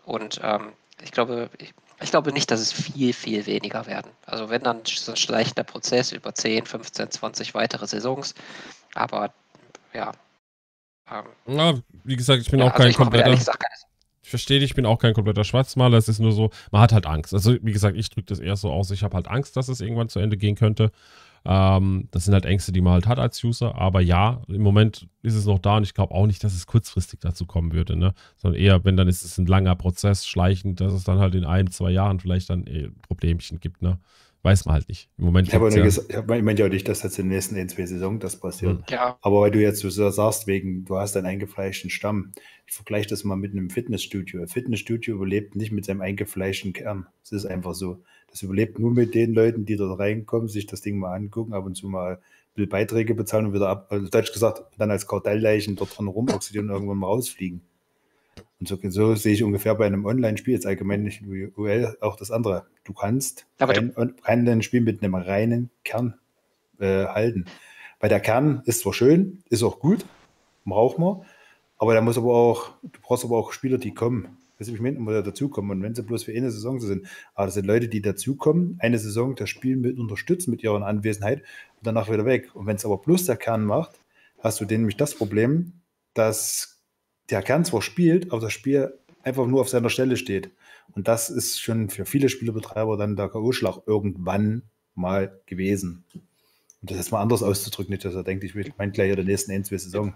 Und 0.06 0.40
ähm, 0.44 0.74
ich 1.04 1.12
glaube, 1.12 1.50
ich, 1.58 1.74
ich 2.02 2.12
glaube 2.12 2.32
nicht, 2.32 2.50
dass 2.50 2.60
es 2.60 2.72
viel, 2.72 3.14
viel 3.14 3.46
weniger 3.46 3.86
werden. 3.86 4.12
Also 4.26 4.50
wenn 4.50 4.64
dann 4.64 4.82
so 4.86 5.12
ein 5.12 5.18
schleichender 5.18 5.64
Prozess 5.64 6.12
über 6.12 6.34
10, 6.34 6.66
15, 6.66 7.12
20 7.12 7.54
weitere 7.54 7.88
Saisons. 7.88 8.34
Aber 8.96 9.34
ja. 9.94 10.12
Ähm, 11.12 11.26
ja, 11.58 11.74
wie 12.04 12.16
gesagt, 12.16 12.42
ich 12.42 12.50
bin 12.50 12.60
ja, 12.60 12.68
auch 12.68 12.72
also 12.72 12.84
kein 12.84 12.94
kompletter. 12.94 13.38
Ich 14.30 14.32
verstehe 14.32 14.60
dich, 14.60 14.70
ich 14.70 14.76
bin 14.76 14.86
auch 14.86 15.00
kein 15.00 15.16
kompletter 15.16 15.44
Schwarzmaler. 15.44 15.98
Es 15.98 16.08
ist 16.08 16.20
nur 16.20 16.32
so, 16.32 16.52
man 16.70 16.82
hat 16.82 16.94
halt 16.94 17.08
Angst. 17.08 17.34
Also, 17.34 17.56
wie 17.64 17.72
gesagt, 17.72 17.98
ich 17.98 18.12
drücke 18.12 18.28
das 18.28 18.38
eher 18.38 18.56
so 18.56 18.70
aus. 18.70 18.92
Ich 18.92 19.02
habe 19.02 19.16
halt 19.16 19.28
Angst, 19.28 19.58
dass 19.58 19.70
es 19.70 19.82
irgendwann 19.82 20.08
zu 20.08 20.20
Ende 20.20 20.38
gehen 20.38 20.54
könnte. 20.54 20.92
Ähm, 21.46 22.10
das 22.12 22.26
sind 22.26 22.36
halt 22.36 22.46
Ängste, 22.46 22.72
die 22.72 22.82
man 22.82 22.94
halt 22.94 23.08
hat 23.08 23.18
als 23.18 23.44
User. 23.44 23.74
Aber 23.74 24.02
ja, 24.02 24.44
im 24.48 24.62
Moment 24.62 25.08
ist 25.24 25.34
es 25.34 25.48
noch 25.48 25.58
da 25.58 25.78
und 25.78 25.84
ich 25.84 25.96
glaube 25.96 26.14
auch 26.14 26.28
nicht, 26.28 26.44
dass 26.44 26.54
es 26.54 26.68
kurzfristig 26.68 27.22
dazu 27.22 27.48
kommen 27.48 27.74
würde. 27.74 27.96
Ne? 27.96 28.14
Sondern 28.38 28.62
eher, 28.62 28.86
wenn 28.86 28.96
dann 28.96 29.08
ist 29.08 29.26
es 29.26 29.40
ein 29.40 29.48
langer 29.48 29.76
Prozess, 29.76 30.28
schleichend, 30.28 30.80
dass 30.80 30.94
es 30.94 31.06
dann 31.06 31.18
halt 31.18 31.34
in 31.34 31.46
ein, 31.46 31.72
zwei 31.72 31.90
Jahren 31.90 32.20
vielleicht 32.20 32.52
dann 32.52 32.68
eh 32.68 32.92
Problemchen 33.02 33.60
gibt. 33.60 33.82
Ne? 33.82 33.98
Weiß 34.42 34.66
man 34.66 34.76
halt 34.76 34.88
nicht. 34.88 35.10
Im 35.18 35.26
Moment 35.26 35.50
ich 35.50 35.54
habe 35.54 35.70
ja, 35.70 35.84
gesagt, 35.84 36.10
ich 36.12 36.26
meine 36.26 36.58
ja 36.58 36.70
nicht, 36.70 36.88
dass 36.88 37.04
jetzt 37.04 37.20
in 37.20 37.26
den 37.26 37.36
nächsten 37.36 37.58
ein, 37.58 37.68
zwei 37.68 37.86
Saison 37.86 38.20
das 38.20 38.40
passiert. 38.40 38.80
Mhm. 38.80 38.84
Ja. 38.90 39.18
Aber 39.22 39.42
weil 39.42 39.52
du 39.52 39.60
jetzt 39.60 39.80
so 39.80 40.10
sagst, 40.10 40.48
wegen, 40.48 40.86
du 40.86 40.98
hast 40.98 41.18
einen 41.18 41.26
eingefleischten 41.26 41.90
Stamm. 41.90 42.32
Ich 42.66 42.74
vergleiche 42.74 43.10
das 43.10 43.26
mal 43.26 43.36
mit 43.36 43.52
einem 43.52 43.70
Fitnessstudio. 43.70 44.42
Ein 44.42 44.48
Fitnessstudio 44.48 45.16
überlebt 45.16 45.56
nicht 45.56 45.72
mit 45.72 45.84
seinem 45.84 46.02
eingefleischten 46.02 46.72
Kern. 46.72 47.08
Es 47.24 47.34
ist 47.34 47.46
einfach 47.46 47.74
so. 47.74 48.02
Das 48.32 48.42
überlebt 48.42 48.80
nur 48.80 48.92
mit 48.92 49.14
den 49.14 49.34
Leuten, 49.34 49.66
die 49.66 49.76
dort 49.76 50.00
reinkommen, 50.00 50.48
sich 50.48 50.68
das 50.68 50.82
Ding 50.82 51.00
mal 51.00 51.16
angucken, 51.16 51.54
ab 51.54 51.66
und 51.66 51.76
zu 51.76 51.88
mal 51.88 52.20
Beiträge 52.68 53.16
bezahlen 53.16 53.48
und 53.48 53.54
wieder 53.54 53.70
ab, 53.70 53.88
also 53.90 54.08
Deutsch 54.10 54.34
gesagt, 54.34 54.64
dann 54.78 54.92
als 54.92 55.08
Kartellleichen 55.08 55.76
dort 55.76 55.98
dran 55.98 56.08
rumoxidieren 56.08 56.70
und 56.70 56.76
irgendwann 56.76 56.98
mal 56.98 57.08
rausfliegen. 57.08 57.62
Und 58.60 58.68
so, 58.68 58.78
so, 58.90 59.16
sehe 59.16 59.34
ich 59.34 59.44
ungefähr 59.44 59.74
bei 59.76 59.86
einem 59.86 60.06
Online-Spiel, 60.06 60.54
jetzt 60.54 60.66
allgemein 60.66 61.04
nicht 61.04 61.30
wie 61.30 61.52
UL, 61.56 61.98
auch 62.02 62.18
das 62.18 62.30
andere. 62.30 62.66
Du 62.84 62.94
kannst 62.94 63.46
kein, 63.58 63.94
kein 64.22 64.62
Spiel 64.62 64.82
mit 64.82 65.02
einem 65.02 65.16
reinen 65.16 65.70
Kern 65.86 66.16
äh, 66.80 67.06
halten. 67.06 67.46
Weil 68.00 68.10
der 68.10 68.20
Kern 68.20 68.62
ist 68.66 68.82
zwar 68.82 68.94
schön, 68.94 69.44
ist 69.50 69.64
auch 69.64 69.80
gut, 69.80 70.06
braucht 70.66 71.00
man, 71.00 71.22
aber 71.78 71.94
da 71.94 72.02
muss 72.02 72.18
aber 72.18 72.34
auch, 72.34 72.72
du 72.84 73.00
brauchst 73.02 73.24
aber 73.24 73.38
auch 73.38 73.54
Spieler, 73.54 73.78
die 73.78 73.94
kommen. 73.94 74.38
Weißt 74.58 74.70
du, 74.70 74.74
ich 74.74 74.82
meine, 74.82 74.98
immer 74.98 75.22
dazukommen. 75.22 75.72
Und 75.72 75.82
wenn 75.82 75.96
sie 75.96 76.04
bloß 76.04 76.26
für 76.26 76.34
eine 76.34 76.52
Saison 76.52 76.82
so 76.82 76.88
sind, 76.88 77.08
aber 77.34 77.46
das 77.46 77.54
sind 77.54 77.66
Leute, 77.66 77.88
die 77.88 78.02
dazukommen, 78.02 78.78
eine 78.80 79.00
Saison 79.00 79.36
das 79.36 79.50
Spiel 79.50 79.78
mit 79.78 79.98
unterstützen 79.98 80.52
mit 80.52 80.62
ihrer 80.64 80.86
Anwesenheit 80.86 81.40
und 81.78 81.88
danach 81.88 82.12
wieder 82.12 82.26
weg. 82.26 82.54
Und 82.54 82.66
wenn 82.66 82.76
es 82.76 82.84
aber 82.84 82.98
bloß 82.98 83.26
der 83.26 83.38
Kern 83.38 83.64
macht, 83.64 84.02
hast 84.40 84.60
du 84.60 84.66
den 84.66 84.82
nämlich 84.82 84.98
das 84.98 85.16
Problem, 85.16 85.74
dass 86.14 86.79
der 87.30 87.42
Kern 87.42 87.66
zwar 87.66 87.82
spielt, 87.82 88.32
aber 88.32 88.42
das 88.42 88.54
Spiel 88.54 88.98
einfach 89.24 89.46
nur 89.46 89.62
auf 89.62 89.70
seiner 89.70 89.90
Stelle 89.90 90.18
steht. 90.18 90.52
Und 90.94 91.08
das 91.08 91.30
ist 91.30 91.62
schon 91.62 91.90
für 91.90 92.06
viele 92.06 92.30
Spielerbetreiber 92.30 92.98
dann 92.98 93.16
der 93.16 93.30
K.O.-Schlag 93.30 93.84
irgendwann 93.86 94.64
mal 94.96 95.40
gewesen. 95.46 96.04
Und 96.82 96.92
das 96.92 96.98
jetzt 96.98 97.12
mal 97.12 97.22
anders 97.22 97.44
auszudrücken, 97.44 97.92
nicht, 97.92 98.06
dass 98.06 98.16
er 98.16 98.24
denkt, 98.24 98.44
ich 98.44 98.56
meine 98.78 98.92
gleich 98.92 99.10
in 99.10 99.16
der 99.16 99.26
nächsten 99.26 99.52
ein, 99.52 99.64
zwei 99.64 99.78
Saison. 99.78 100.14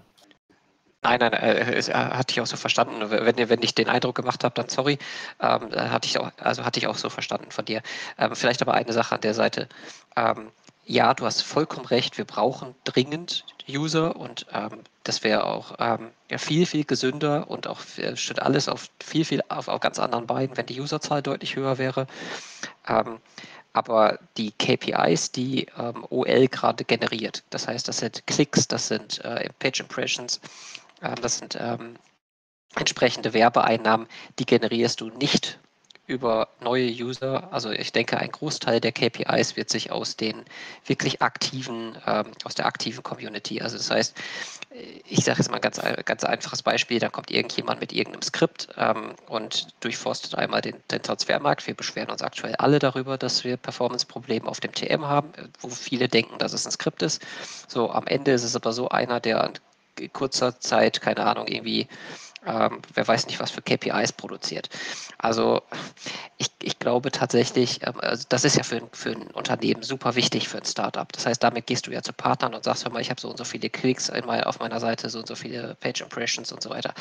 Nein, 1.03 1.19
nein, 1.19 1.33
äh, 1.33 1.77
äh, 1.77 1.93
hatte 1.93 2.31
ich 2.31 2.39
auch 2.39 2.45
so 2.45 2.55
verstanden. 2.55 3.11
Wenn, 3.11 3.49
wenn 3.49 3.61
ich 3.61 3.75
den 3.75 3.89
Eindruck 3.89 4.15
gemacht 4.15 4.43
habe, 4.45 4.55
dann 4.55 4.69
sorry. 4.69 4.97
Ähm, 5.41 5.69
hatte 5.71 6.07
ich 6.07 6.17
auch, 6.17 6.31
also 6.37 6.63
hatte 6.63 6.79
ich 6.79 6.87
auch 6.87 6.95
so 6.95 7.09
verstanden 7.09 7.51
von 7.51 7.65
dir. 7.65 7.81
Ähm, 8.17 8.33
vielleicht 8.35 8.61
aber 8.61 8.73
eine 8.73 8.93
Sache 8.93 9.15
an 9.15 9.21
der 9.21 9.33
Seite. 9.33 9.67
Ähm, 10.15 10.49
ja, 10.85 11.13
du 11.13 11.25
hast 11.25 11.41
vollkommen 11.41 11.85
recht. 11.85 12.17
Wir 12.17 12.25
brauchen 12.25 12.75
dringend 12.83 13.45
User 13.69 14.15
und 14.15 14.45
ähm, 14.51 14.81
das 15.03 15.23
wäre 15.23 15.45
auch 15.45 15.75
ähm, 15.79 16.11
ja, 16.29 16.37
viel, 16.37 16.65
viel 16.65 16.83
gesünder 16.83 17.49
und 17.49 17.67
auch 17.67 17.79
äh, 17.97 18.15
steht 18.15 18.41
alles 18.41 18.67
auf 18.67 18.89
viel, 19.01 19.25
viel 19.25 19.41
auf, 19.49 19.67
auf 19.67 19.79
ganz 19.79 19.99
anderen 19.99 20.27
Beinen, 20.27 20.57
wenn 20.57 20.65
die 20.65 20.79
Userzahl 20.81 21.21
deutlich 21.21 21.55
höher 21.55 21.77
wäre. 21.77 22.07
Ähm, 22.87 23.19
aber 23.71 24.19
die 24.37 24.51
KPIs, 24.51 25.31
die 25.31 25.67
ähm, 25.77 26.05
OL 26.09 26.47
gerade 26.47 26.83
generiert, 26.83 27.43
das 27.49 27.67
heißt, 27.67 27.87
das 27.87 27.97
sind 27.97 28.25
Klicks, 28.27 28.67
das 28.67 28.87
sind 28.87 29.23
äh, 29.25 29.49
Page 29.59 29.79
Impressions, 29.79 30.39
äh, 31.01 31.15
das 31.15 31.39
sind 31.39 31.57
ähm, 31.59 31.95
entsprechende 32.75 33.33
Werbeeinnahmen, 33.33 34.07
die 34.37 34.45
generierst 34.45 35.01
du 35.01 35.09
nicht 35.09 35.59
über 36.05 36.49
neue 36.59 36.89
User. 36.89 37.51
Also 37.53 37.71
ich 37.71 37.91
denke, 37.93 38.17
ein 38.17 38.31
Großteil 38.31 38.81
der 38.81 38.91
KPIs 38.91 39.55
wird 39.55 39.69
sich 39.69 39.91
aus 39.91 40.17
den 40.17 40.43
wirklich 40.85 41.21
aktiven, 41.21 41.97
ähm, 42.05 42.31
aus 42.43 42.55
der 42.55 42.65
aktiven 42.65 43.03
Community. 43.03 43.61
Also 43.61 43.77
das 43.77 43.89
heißt, 43.89 44.17
ich 45.07 45.23
sage 45.23 45.39
jetzt 45.39 45.49
mal 45.49 45.57
ein 45.57 45.61
ganz, 45.61 45.79
ganz 46.05 46.23
einfaches 46.23 46.61
Beispiel, 46.61 46.99
da 46.99 47.09
kommt 47.09 47.31
irgendjemand 47.31 47.79
mit 47.79 47.93
irgendeinem 47.93 48.23
Skript 48.23 48.67
ähm, 48.77 49.13
und 49.27 49.67
durchforstet 49.79 50.35
einmal 50.35 50.61
den, 50.61 50.75
den, 50.91 51.01
Transfermarkt. 51.01 51.67
Wir 51.67 51.75
beschweren 51.75 52.09
uns 52.09 52.21
aktuell 52.21 52.55
alle 52.55 52.79
darüber, 52.79 53.17
dass 53.17 53.43
wir 53.43 53.55
Performance-Probleme 53.55 54.47
auf 54.47 54.59
dem 54.59 54.73
TM 54.73 55.05
haben, 55.05 55.31
wo 55.59 55.69
viele 55.69 56.09
denken, 56.09 56.37
dass 56.37 56.53
es 56.53 56.65
ein 56.65 56.71
Skript 56.71 57.01
ist. 57.01 57.21
So, 57.67 57.91
am 57.91 58.07
Ende 58.07 58.31
ist 58.31 58.43
es 58.43 58.55
aber 58.55 58.73
so 58.73 58.89
einer, 58.89 59.19
der 59.19 59.53
in 59.99 60.11
kurzer 60.11 60.59
Zeit, 60.59 61.01
keine 61.01 61.25
Ahnung, 61.25 61.47
irgendwie 61.47 61.87
ähm, 62.45 62.81
wer 62.93 63.07
weiß 63.07 63.27
nicht, 63.27 63.39
was 63.39 63.51
für 63.51 63.61
KPIs 63.61 64.13
produziert. 64.13 64.69
Also 65.17 65.61
ich, 66.37 66.47
ich 66.61 66.79
glaube 66.79 67.11
tatsächlich, 67.11 67.85
ähm, 67.85 67.99
also 67.99 68.25
das 68.29 68.43
ist 68.43 68.57
ja 68.57 68.63
für, 68.63 68.81
für 68.91 69.11
ein 69.11 69.27
Unternehmen 69.31 69.83
super 69.83 70.15
wichtig 70.15 70.49
für 70.49 70.57
ein 70.57 70.65
Startup. 70.65 71.11
Das 71.11 71.25
heißt, 71.25 71.41
damit 71.41 71.67
gehst 71.67 71.87
du 71.87 71.91
ja 71.91 72.01
zu 72.01 72.13
Partnern 72.13 72.53
und 72.53 72.63
sagst, 72.63 72.85
hör 72.85 72.91
mal, 72.91 73.01
ich 73.01 73.09
habe 73.09 73.21
so 73.21 73.29
und 73.29 73.37
so 73.37 73.43
viele 73.43 73.69
Klicks 73.69 74.09
auf 74.09 74.59
meiner 74.59 74.79
Seite, 74.79 75.09
so 75.09 75.19
und 75.19 75.27
so 75.27 75.35
viele 75.35 75.75
Page 75.75 76.01
Impressions 76.01 76.51
und 76.51 76.61
so 76.61 76.69
weiter. 76.69 76.93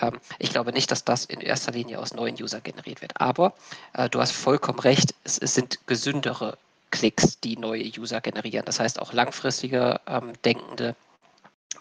Ähm, 0.00 0.18
ich 0.38 0.50
glaube 0.50 0.72
nicht, 0.72 0.90
dass 0.90 1.04
das 1.04 1.24
in 1.24 1.40
erster 1.40 1.72
Linie 1.72 1.98
aus 1.98 2.14
neuen 2.14 2.34
User 2.40 2.60
generiert 2.60 3.00
wird. 3.00 3.20
Aber 3.20 3.54
äh, 3.94 4.08
du 4.08 4.20
hast 4.20 4.32
vollkommen 4.32 4.78
recht, 4.80 5.14
es, 5.24 5.38
es 5.38 5.54
sind 5.54 5.86
gesündere 5.86 6.58
Klicks, 6.90 7.40
die 7.40 7.56
neue 7.56 7.84
User 7.98 8.20
generieren. 8.20 8.64
Das 8.66 8.78
heißt, 8.78 9.00
auch 9.00 9.12
langfristiger 9.12 10.00
ähm, 10.06 10.32
denkende 10.44 10.94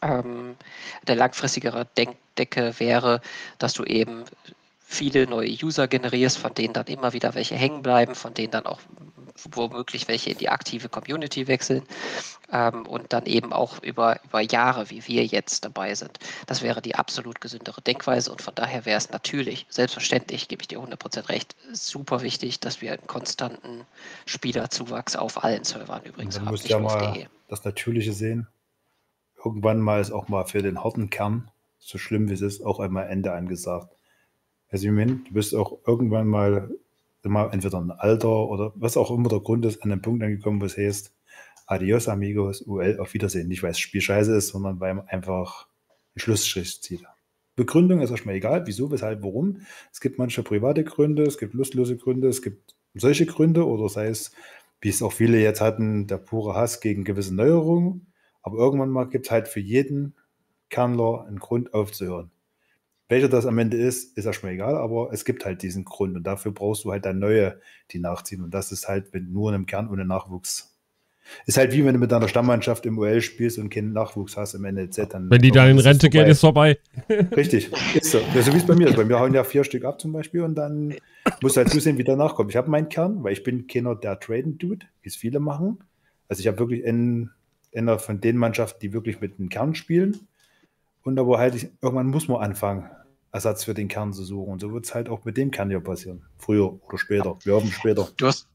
ähm, 0.04 0.56
der 1.08 1.16
langfristigere 1.16 1.88
Denkdecke 1.98 2.80
wäre, 2.80 3.22
dass 3.58 3.74
du 3.74 3.84
eben 3.84 4.26
viele 4.94 5.26
neue 5.26 5.50
User 5.50 5.88
generierst, 5.88 6.38
von 6.38 6.54
denen 6.54 6.74
dann 6.74 6.86
immer 6.86 7.14
wieder 7.14 7.34
welche 7.34 7.56
hängen 7.56 7.82
bleiben, 7.82 8.14
von 8.14 8.34
denen 8.34 8.52
dann 8.52 8.66
auch 8.66 8.80
womöglich 9.52 10.08
welche 10.08 10.30
in 10.30 10.38
die 10.38 10.50
aktive 10.50 10.90
Community 10.90 11.48
wechseln 11.48 11.84
ähm, 12.52 12.86
und 12.86 13.12
dann 13.12 13.26
eben 13.26 13.52
auch 13.52 13.82
über, 13.82 14.20
über 14.24 14.42
Jahre, 14.42 14.92
wie 14.92 15.08
wir 15.08 15.26
jetzt 15.26 15.66
dabei 15.66 15.96
sind. 15.96 16.20
Das 16.46 16.62
wäre 16.62 16.82
die 16.82 16.94
absolut 16.94 17.42
gesündere 17.42 17.82
Denkweise 17.82 18.32
und 18.32 18.44
von 18.44 18.54
daher 18.54 18.86
wäre 18.86 18.98
es 18.98 19.10
natürlich, 19.10 19.66
selbstverständlich, 19.70 20.48
gebe 20.48 20.62
ich 20.62 20.68
dir 20.68 20.80
100% 20.80 21.30
recht, 21.30 21.56
super 21.72 22.22
wichtig, 22.22 22.60
dass 22.60 22.82
wir 22.82 22.94
einen 22.94 23.08
konstanten 23.08 23.86
Spielerzuwachs 24.28 25.16
auf 25.16 25.44
allen 25.44 25.64
Servern 25.64 26.04
übrigens 26.04 26.36
haben. 26.36 26.46
Du 26.46 26.52
musst 26.52 26.70
ja 26.70 26.78
mal 26.78 27.28
das 27.48 27.64
Natürliche 27.64 28.14
sehen 28.14 28.48
irgendwann 29.44 29.80
mal 29.80 30.02
ist 30.02 30.12
auch 30.12 30.28
mal 30.28 30.46
für 30.46 30.62
den 30.62 30.84
harten 30.84 31.10
Kern, 31.10 31.50
so 31.80 31.98
schlimm 31.98 32.30
wie 32.30 32.34
es 32.34 32.42
ist, 32.42 32.66
auch 32.66 32.80
einmal 32.80 33.08
Ende 33.08 33.34
angesagt. 33.34 33.96
Also, 34.70 34.88
ich 34.88 34.94
meine, 34.94 35.16
du 35.28 35.34
bist 35.34 35.54
auch 35.54 35.80
irgendwann 35.86 36.28
mal 36.28 36.72
immer 37.24 37.54
entweder 37.54 37.80
ein 37.80 37.92
Alter 37.92 38.50
oder 38.50 38.74
was 38.76 38.98
auch 38.98 39.12
immer 39.12 39.30
der 39.30 39.40
Grund 39.40 39.66
ist, 39.66 39.84
an 39.84 39.92
einem 39.92 40.02
Punkt 40.02 40.24
angekommen, 40.24 40.62
wo 40.62 40.66
es 40.66 40.78
heißt, 40.78 41.14
adios 41.66 42.08
amigos, 42.08 42.62
UL, 42.66 43.00
auf 43.00 43.14
Wiedersehen. 43.14 43.48
Nicht, 43.48 43.64
weil 43.64 43.72
es 43.72 43.80
Spiel 43.80 44.02
scheiße 44.02 44.36
ist, 44.36 44.50
sondern 44.50 44.80
weil 44.80 44.96
man 44.96 45.08
einfach 45.08 45.68
einen 46.16 46.22
Schlussstrich 46.22 46.82
zieht. 46.82 47.04
Begründung 47.56 48.02
ist 48.02 48.12
erstmal 48.12 48.36
egal, 48.36 48.66
wieso, 48.66 48.92
weshalb, 48.92 49.22
warum. 49.22 49.62
Es 49.92 50.02
gibt 50.02 50.18
manche 50.18 50.44
private 50.44 50.84
Gründe, 50.84 51.24
es 51.24 51.38
gibt 51.38 51.54
lustlose 51.54 51.98
Gründe, 51.98 52.28
es 52.28 52.42
gibt 52.42 52.76
solche 52.96 53.26
Gründe 53.26 53.68
oder 53.68 53.90
sei 53.90 54.08
es, 54.08 54.32
wie 54.82 54.90
es 54.90 55.02
auch 55.02 55.14
viele 55.14 55.40
jetzt 55.40 55.62
hatten, 55.62 56.08
der 56.08 56.18
pure 56.18 56.56
Hass 56.56 56.82
gegen 56.82 57.04
gewisse 57.04 57.34
Neuerungen. 57.36 58.08
Aber 58.44 58.58
irgendwann 58.58 58.90
mal 58.90 59.06
gibt 59.06 59.26
es 59.26 59.32
halt 59.32 59.48
für 59.48 59.60
jeden 59.60 60.14
Kernler 60.70 61.26
einen 61.28 61.40
Grund 61.40 61.74
aufzuhören. 61.74 62.30
Welcher 63.10 63.30
das 63.30 63.46
am 63.46 63.58
Ende 63.58 63.78
ist, 63.78 64.18
ist 64.18 64.26
erstmal 64.26 64.54
egal, 64.54 64.76
aber 64.76 65.12
es 65.12 65.26
gibt 65.26 65.46
halt 65.46 65.62
diesen 65.62 65.86
Grund 65.86 66.16
und 66.16 66.24
dafür 66.24 66.52
brauchst 66.52 66.84
du 66.84 66.92
halt 66.92 67.06
dann 67.06 67.20
neue, 67.20 67.60
die 67.92 68.00
nachziehen. 68.00 68.42
Und 68.44 68.54
das 68.54 68.72
ist 68.72 68.88
halt, 68.88 69.14
wenn 69.14 69.32
nur 69.32 69.50
in 69.50 69.56
einem 69.56 69.66
Kern 69.66 69.90
ohne 69.90 70.06
Nachwuchs. 70.06 70.74
Ist 71.46 71.58
halt 71.58 71.72
wie 71.72 71.86
wenn 71.86 71.94
du 71.94 72.00
mit 72.00 72.12
deiner 72.12 72.28
Stammmannschaft 72.28 72.86
im 72.86 72.98
OL 72.98 73.22
spielst 73.22 73.58
und 73.58 73.70
keinen 73.70 73.94
Nachwuchs 73.94 74.36
hast 74.36 74.56
im 74.56 74.64
NLZ. 74.64 75.10
Dann 75.10 75.30
wenn 75.30 75.42
die 75.42 75.52
dann 75.52 75.70
in 75.70 75.80
Rente 75.80 76.10
gehen, 76.10 76.28
ist 76.28 76.42
vorbei. 76.42 76.80
Richtig, 77.10 77.72
ist 77.96 78.12
so. 78.12 78.20
Ja, 78.34 78.42
so 78.42 78.52
wie 78.54 78.58
es 78.58 78.66
bei 78.66 78.76
mir 78.76 78.88
ist. 78.88 78.96
Bei 78.96 79.06
mir 79.06 79.20
hauen 79.20 79.34
ja 79.34 79.44
vier 79.44 79.64
Stück 79.64 79.86
ab 79.86 80.02
zum 80.02 80.12
Beispiel 80.12 80.42
und 80.42 80.56
dann 80.56 80.96
musst 81.42 81.56
du 81.56 81.62
halt 81.62 81.70
zusehen, 81.70 81.98
wie 81.98 82.04
der 82.04 82.18
nachkommt. 82.18 82.50
Ich 82.50 82.58
habe 82.58 82.70
meinen 82.70 82.90
Kern, 82.90 83.24
weil 83.24 83.34
ich 83.34 83.44
bin 83.44 83.68
keiner 83.68 83.96
der 83.96 84.20
Traden-Dude, 84.20 84.86
wie 85.02 85.08
es 85.08 85.16
viele 85.16 85.40
machen. 85.40 85.80
Also 86.28 86.42
ich 86.42 86.48
habe 86.48 86.60
wirklich 86.60 86.84
in 86.84 87.30
einer 87.76 88.00
von 88.00 88.22
den 88.22 88.38
Mannschaften, 88.38 88.80
die 88.80 88.94
wirklich 88.94 89.22
mit 89.22 89.38
dem 89.40 89.50
Kern 89.50 89.76
spielen. 89.76 90.28
Und 91.04 91.20
aber 91.20 91.38
halt, 91.38 91.56
ich, 91.56 91.70
irgendwann 91.82 92.08
muss 92.08 92.28
man 92.28 92.42
anfangen, 92.42 92.90
Ersatz 93.34 93.64
für 93.64 93.74
den 93.74 93.88
Kern 93.88 94.14
zu 94.14 94.24
suchen. 94.24 94.54
Und 94.54 94.60
so 94.60 94.72
wird 94.72 94.86
es 94.86 94.94
halt 94.94 95.10
auch 95.10 95.26
mit 95.26 95.38
dem 95.38 95.52
Kern 95.52 95.72
ja 95.72 95.80
passieren. 95.80 96.24
Früher 96.38 96.80
oder 96.88 96.98
später. 96.98 97.38
Wir 97.44 97.56
hoffen 97.56 97.72
später. 97.72 98.08
Du 98.16 98.28
hast, 98.28 98.48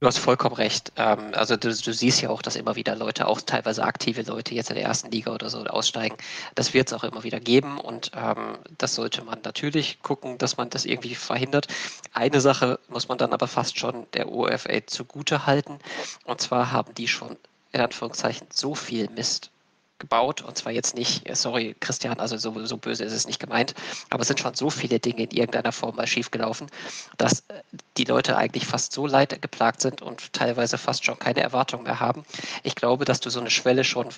du 0.00 0.06
hast 0.06 0.18
vollkommen 0.18 0.56
recht. 0.56 0.92
Ähm, 0.96 1.30
also 1.32 1.56
du, 1.56 1.68
du, 1.68 1.92
siehst 1.92 2.20
ja 2.20 2.28
auch, 2.28 2.42
dass 2.42 2.56
immer 2.56 2.74
wieder 2.74 2.96
Leute, 2.96 3.28
auch 3.28 3.40
teilweise 3.40 3.84
aktive 3.84 4.22
Leute 4.22 4.52
jetzt 4.54 4.68
in 4.70 4.74
der 4.74 4.84
ersten 4.84 5.12
Liga 5.12 5.32
oder 5.32 5.48
so 5.48 5.64
aussteigen. 5.64 6.16
Das 6.56 6.74
wird 6.74 6.88
es 6.88 6.92
auch 6.92 7.04
immer 7.04 7.22
wieder 7.22 7.38
geben 7.38 7.78
und 7.78 8.10
ähm, 8.16 8.58
das 8.76 8.96
sollte 8.96 9.22
man 9.22 9.38
natürlich 9.44 10.02
gucken, 10.02 10.38
dass 10.38 10.56
man 10.56 10.70
das 10.70 10.84
irgendwie 10.84 11.14
verhindert. 11.14 11.68
Eine 12.12 12.40
Sache 12.40 12.80
muss 12.88 13.08
man 13.08 13.18
dann 13.18 13.32
aber 13.32 13.46
fast 13.46 13.78
schon 13.78 14.06
der 14.12 14.30
OFA 14.30 14.86
zugute 14.86 15.46
halten. 15.46 15.78
Und 16.24 16.40
zwar 16.40 16.72
haben 16.72 16.92
die 16.94 17.08
schon 17.08 17.36
in 17.76 17.82
Anführungszeichen 17.82 18.46
so 18.50 18.74
viel 18.74 19.08
Mist 19.10 19.50
gebaut 19.98 20.42
und 20.42 20.56
zwar 20.58 20.72
jetzt 20.72 20.94
nicht, 20.94 21.28
äh, 21.28 21.34
sorry 21.34 21.74
Christian, 21.80 22.20
also 22.20 22.36
so, 22.36 22.66
so 22.66 22.76
böse 22.76 23.04
ist 23.04 23.12
es 23.12 23.26
nicht 23.26 23.40
gemeint, 23.40 23.74
aber 24.10 24.22
es 24.22 24.28
sind 24.28 24.40
schon 24.40 24.54
so 24.54 24.68
viele 24.68 24.98
Dinge 24.98 25.22
in 25.22 25.30
irgendeiner 25.30 25.72
Form 25.72 25.96
mal 25.96 26.06
schiefgelaufen, 26.06 26.68
dass 27.16 27.40
äh, 27.48 27.62
die 27.96 28.04
Leute 28.04 28.36
eigentlich 28.36 28.66
fast 28.66 28.92
so 28.92 29.06
leid 29.06 29.40
geplagt 29.40 29.80
sind 29.80 30.02
und 30.02 30.32
teilweise 30.32 30.76
fast 30.76 31.04
schon 31.04 31.18
keine 31.18 31.40
Erwartung 31.40 31.84
mehr 31.84 32.00
haben. 32.00 32.24
Ich 32.62 32.74
glaube, 32.74 33.04
dass 33.04 33.20
du 33.20 33.30
so 33.30 33.40
eine 33.40 33.50
Schwelle 33.50 33.84
schon 33.84 34.08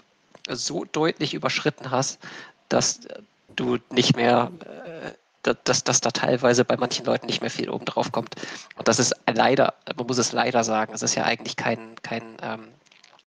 so 0.48 0.84
deutlich 0.84 1.34
überschritten 1.34 1.90
hast, 1.90 2.18
dass 2.68 3.00
du 3.54 3.78
nicht 3.90 4.16
mehr, 4.16 4.50
äh, 5.44 5.54
dass, 5.64 5.84
dass 5.84 6.00
da 6.00 6.10
teilweise 6.10 6.64
bei 6.64 6.76
manchen 6.76 7.06
Leuten 7.06 7.26
nicht 7.26 7.40
mehr 7.40 7.50
viel 7.50 7.70
oben 7.70 7.84
drauf 7.84 8.10
kommt. 8.12 8.34
Und 8.76 8.88
das 8.88 8.98
ist 8.98 9.14
leider, 9.32 9.74
man 9.96 10.06
muss 10.06 10.18
es 10.18 10.32
leider 10.32 10.64
sagen, 10.64 10.92
es 10.92 11.02
ist 11.02 11.14
ja 11.14 11.24
eigentlich 11.24 11.56
kein, 11.56 11.94
kein 12.02 12.36
ähm, 12.42 12.68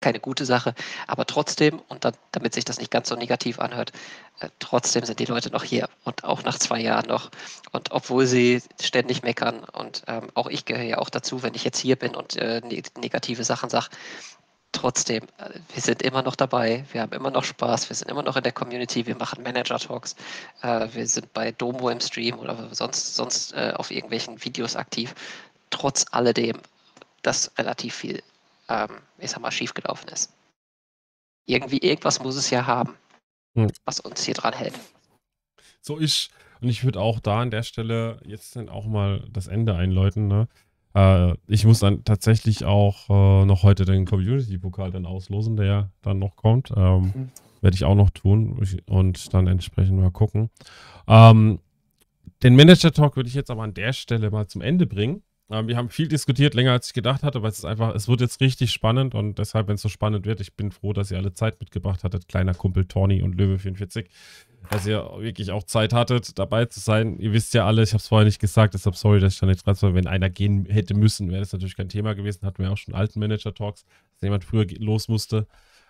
keine 0.01 0.19
gute 0.19 0.45
Sache, 0.45 0.73
aber 1.07 1.25
trotzdem, 1.25 1.79
und 1.87 2.03
dann, 2.03 2.13
damit 2.31 2.53
sich 2.53 2.65
das 2.65 2.79
nicht 2.79 2.91
ganz 2.91 3.09
so 3.09 3.15
negativ 3.15 3.59
anhört, 3.59 3.91
äh, 4.39 4.49
trotzdem 4.59 5.05
sind 5.05 5.19
die 5.19 5.25
Leute 5.25 5.51
noch 5.51 5.63
hier 5.63 5.87
und 6.03 6.23
auch 6.23 6.43
nach 6.43 6.57
zwei 6.57 6.79
Jahren 6.81 7.07
noch. 7.07 7.29
Und 7.71 7.91
obwohl 7.91 8.25
sie 8.25 8.61
ständig 8.81 9.23
meckern 9.23 9.63
und 9.63 10.03
ähm, 10.07 10.29
auch 10.33 10.47
ich 10.47 10.65
gehöre 10.65 10.83
ja 10.83 10.97
auch 10.97 11.09
dazu, 11.09 11.43
wenn 11.43 11.53
ich 11.53 11.63
jetzt 11.63 11.79
hier 11.79 11.95
bin 11.95 12.15
und 12.15 12.35
äh, 12.37 12.61
ne 12.61 12.81
negative 12.97 13.43
Sachen 13.43 13.69
sage, 13.69 13.87
trotzdem, 14.71 15.23
äh, 15.37 15.59
wir 15.73 15.81
sind 15.81 16.01
immer 16.01 16.23
noch 16.23 16.35
dabei, 16.35 16.83
wir 16.91 17.01
haben 17.01 17.13
immer 17.13 17.31
noch 17.31 17.43
Spaß, 17.43 17.89
wir 17.89 17.95
sind 17.95 18.09
immer 18.09 18.23
noch 18.23 18.35
in 18.37 18.43
der 18.43 18.51
Community, 18.51 19.05
wir 19.05 19.15
machen 19.15 19.43
Manager-Talks, 19.43 20.15
äh, 20.63 20.87
wir 20.91 21.07
sind 21.07 21.31
bei 21.33 21.51
Domo 21.51 21.89
im 21.89 22.01
Stream 22.01 22.39
oder 22.39 22.69
sonst, 22.71 23.15
sonst 23.15 23.55
auf 23.55 23.91
irgendwelchen 23.91 24.43
Videos 24.43 24.75
aktiv. 24.75 25.13
Trotz 25.69 26.05
alledem, 26.11 26.59
dass 27.21 27.51
relativ 27.57 27.95
viel 27.95 28.23
ähm, 28.71 28.97
ich 29.17 29.31
sag 29.31 29.41
mal, 29.41 29.51
schiefgelaufen 29.51 30.09
ist. 30.09 30.33
Irgendwie, 31.45 31.79
irgendwas 31.79 32.21
muss 32.21 32.35
es 32.35 32.49
ja 32.49 32.65
haben, 32.65 32.95
hm. 33.55 33.71
was 33.85 33.99
uns 33.99 34.23
hier 34.23 34.35
dran 34.35 34.53
hält. 34.53 34.73
So 35.81 35.99
ich, 35.99 36.29
und 36.61 36.69
ich 36.69 36.83
würde 36.83 36.99
auch 36.99 37.19
da 37.19 37.41
an 37.41 37.51
der 37.51 37.63
Stelle 37.63 38.21
jetzt 38.25 38.55
dann 38.55 38.69
auch 38.69 38.85
mal 38.85 39.27
das 39.31 39.47
Ende 39.47 39.75
einläuten, 39.75 40.27
ne? 40.27 40.47
Äh, 40.93 41.35
ich 41.47 41.65
muss 41.65 41.79
dann 41.79 42.03
tatsächlich 42.03 42.65
auch 42.65 43.09
äh, 43.09 43.45
noch 43.45 43.63
heute 43.63 43.85
den 43.85 44.05
Community-Pokal 44.05 44.91
dann 44.91 45.05
auslosen, 45.05 45.55
der 45.55 45.91
dann 46.01 46.19
noch 46.19 46.35
kommt. 46.35 46.71
Ähm, 46.75 47.01
mhm. 47.01 47.31
Werde 47.61 47.75
ich 47.75 47.85
auch 47.85 47.95
noch 47.95 48.09
tun 48.09 48.59
und 48.87 49.33
dann 49.33 49.47
entsprechend 49.47 49.99
mal 49.99 50.11
gucken. 50.11 50.49
Ähm, 51.07 51.59
den 52.43 52.55
Manager-Talk 52.55 53.15
würde 53.15 53.29
ich 53.29 53.35
jetzt 53.35 53.51
aber 53.51 53.63
an 53.63 53.73
der 53.73 53.93
Stelle 53.93 54.31
mal 54.31 54.47
zum 54.47 54.61
Ende 54.61 54.87
bringen. 54.87 55.21
Ähm, 55.51 55.67
wir 55.67 55.75
haben 55.75 55.89
viel 55.89 56.07
diskutiert, 56.07 56.53
länger 56.53 56.71
als 56.71 56.87
ich 56.87 56.93
gedacht 56.93 57.23
hatte, 57.23 57.41
weil 57.43 57.49
es 57.49 57.59
ist 57.59 57.65
einfach, 57.65 57.93
es 57.93 58.07
wird 58.07 58.21
jetzt 58.21 58.39
richtig 58.39 58.71
spannend 58.71 59.13
und 59.13 59.37
deshalb, 59.37 59.67
wenn 59.67 59.75
es 59.75 59.81
so 59.81 59.89
spannend 59.89 60.25
wird, 60.25 60.39
ich 60.39 60.55
bin 60.55 60.71
froh, 60.71 60.93
dass 60.93 61.11
ihr 61.11 61.17
alle 61.17 61.33
Zeit 61.33 61.59
mitgebracht 61.59 62.03
hattet, 62.03 62.27
kleiner 62.27 62.53
Kumpel 62.53 62.85
Tony 62.85 63.21
und 63.21 63.35
Löwe 63.35 63.59
44. 63.59 64.09
dass 64.69 64.87
ihr 64.87 64.99
wirklich 65.19 65.51
auch 65.51 65.63
Zeit 65.63 65.91
hattet, 65.91 66.39
dabei 66.39 66.65
zu 66.65 66.79
sein. 66.79 67.19
Ihr 67.19 67.33
wisst 67.33 67.53
ja 67.53 67.65
alle, 67.65 67.83
ich 67.83 67.91
habe 67.91 67.97
es 67.97 68.07
vorher 68.07 68.25
nicht 68.25 68.39
gesagt, 68.39 68.73
deshalb 68.73 68.95
sorry, 68.95 69.19
dass 69.19 69.33
ich 69.33 69.39
da 69.39 69.45
nicht 69.45 69.65
dran 69.65 69.75
war. 69.81 69.93
Wenn 69.93 70.07
einer 70.07 70.29
gehen 70.29 70.65
hätte 70.65 70.93
müssen, 70.93 71.29
wäre 71.29 71.41
das 71.41 71.51
natürlich 71.51 71.75
kein 71.75 71.89
Thema 71.89 72.13
gewesen. 72.13 72.45
Hatten 72.45 72.63
wir 72.63 72.71
auch 72.71 72.77
schon 72.77 72.93
alten 72.93 73.19
Manager-Talks, 73.19 73.83
dass 73.83 74.21
jemand 74.21 74.45
früher 74.45 74.65
los 74.79 75.07
musste. 75.07 75.47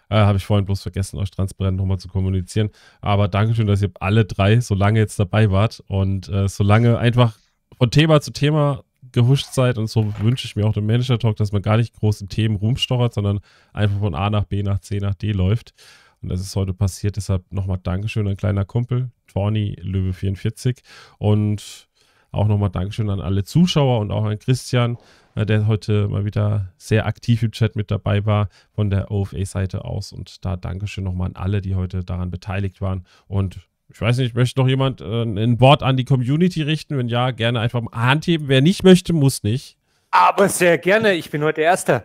Äh, 0.09 0.15
habe 0.15 0.37
ich 0.37 0.45
vorhin 0.45 0.65
bloß 0.65 0.81
vergessen, 0.81 1.19
euch 1.19 1.31
transparent 1.31 1.77
nochmal 1.77 1.99
zu 1.99 2.07
kommunizieren. 2.07 2.69
Aber 3.01 3.27
Dankeschön, 3.27 3.67
dass 3.67 3.81
ihr 3.81 3.91
alle 3.99 4.25
drei 4.25 4.59
so 4.59 4.73
lange 4.73 4.99
jetzt 4.99 5.19
dabei 5.19 5.51
wart 5.51 5.83
und 5.87 6.29
äh, 6.29 6.47
so 6.47 6.63
lange 6.63 6.97
einfach 6.97 7.37
von 7.77 7.91
Thema 7.91 8.21
zu 8.21 8.31
Thema 8.31 8.83
gehuscht 9.11 9.53
seid. 9.53 9.77
Und 9.77 9.87
so 9.87 10.13
wünsche 10.19 10.45
ich 10.45 10.55
mir 10.55 10.65
auch 10.65 10.73
den 10.73 10.85
Manager-Talk, 10.85 11.35
dass 11.35 11.51
man 11.51 11.61
gar 11.61 11.77
nicht 11.77 11.93
groß 11.93 12.21
in 12.21 12.29
Themen 12.29 12.55
rumstochert, 12.55 13.13
sondern 13.13 13.39
einfach 13.73 13.99
von 13.99 14.15
A 14.15 14.29
nach 14.29 14.45
B 14.45 14.63
nach 14.63 14.79
C 14.79 14.99
nach 14.99 15.15
D 15.15 15.31
läuft. 15.31 15.73
Und 16.21 16.29
das 16.29 16.41
ist 16.41 16.55
heute 16.55 16.73
passiert. 16.73 17.17
Deshalb 17.17 17.51
nochmal 17.51 17.79
Dankeschön 17.81 18.27
an 18.27 18.37
kleiner 18.37 18.65
Kumpel, 18.65 19.11
Tawny 19.27 19.77
Löwe44. 19.81 20.81
Und 21.17 21.87
auch 22.31 22.47
nochmal 22.47 22.69
Dankeschön 22.69 23.09
an 23.09 23.19
alle 23.19 23.43
Zuschauer 23.43 23.99
und 23.99 24.11
auch 24.11 24.23
an 24.23 24.39
Christian, 24.39 24.97
äh, 25.35 25.45
der 25.45 25.67
heute 25.67 26.07
mal 26.07 26.25
wieder 26.25 26.71
sehr 26.77 27.05
aktiv 27.05 27.43
im 27.43 27.51
Chat 27.51 27.75
mit 27.75 27.91
dabei 27.91 28.25
war 28.25 28.49
von 28.73 28.89
der 28.89 29.11
OFA-Seite 29.11 29.83
aus. 29.83 30.13
Und 30.13 30.45
da 30.45 30.55
Dankeschön 30.55 31.03
nochmal 31.03 31.27
an 31.27 31.35
alle, 31.35 31.61
die 31.61 31.75
heute 31.75 32.03
daran 32.03 32.31
beteiligt 32.31 32.81
waren. 32.81 33.05
Und 33.27 33.59
ich 33.93 33.99
weiß 33.99 34.17
nicht, 34.17 34.35
möchte 34.35 34.59
noch 34.59 34.67
jemand 34.67 35.01
äh, 35.01 35.23
ein 35.23 35.59
Wort 35.59 35.83
an 35.83 35.97
die 35.97 36.05
Community 36.05 36.61
richten? 36.61 36.97
Wenn 36.97 37.07
ja, 37.07 37.31
gerne 37.31 37.59
einfach 37.59 37.81
mal 37.81 37.91
Hand 37.93 38.27
heben. 38.27 38.47
Wer 38.47 38.61
nicht 38.61 38.83
möchte, 38.83 39.13
muss 39.13 39.43
nicht. 39.43 39.77
Aber 40.11 40.49
sehr 40.49 40.77
gerne. 40.77 41.13
Ich 41.13 41.29
bin 41.29 41.43
heute 41.43 41.61
Erster. 41.61 42.03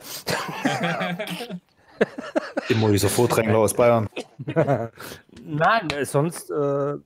Immer 2.69 2.91
dieser 2.93 3.09
Vordrängler 3.09 3.59
aus 3.59 3.75
Bayern. 3.75 4.09
Nein, 5.45 5.89
äh, 5.91 6.05
sonst 6.05 6.51
äh, 6.51 6.97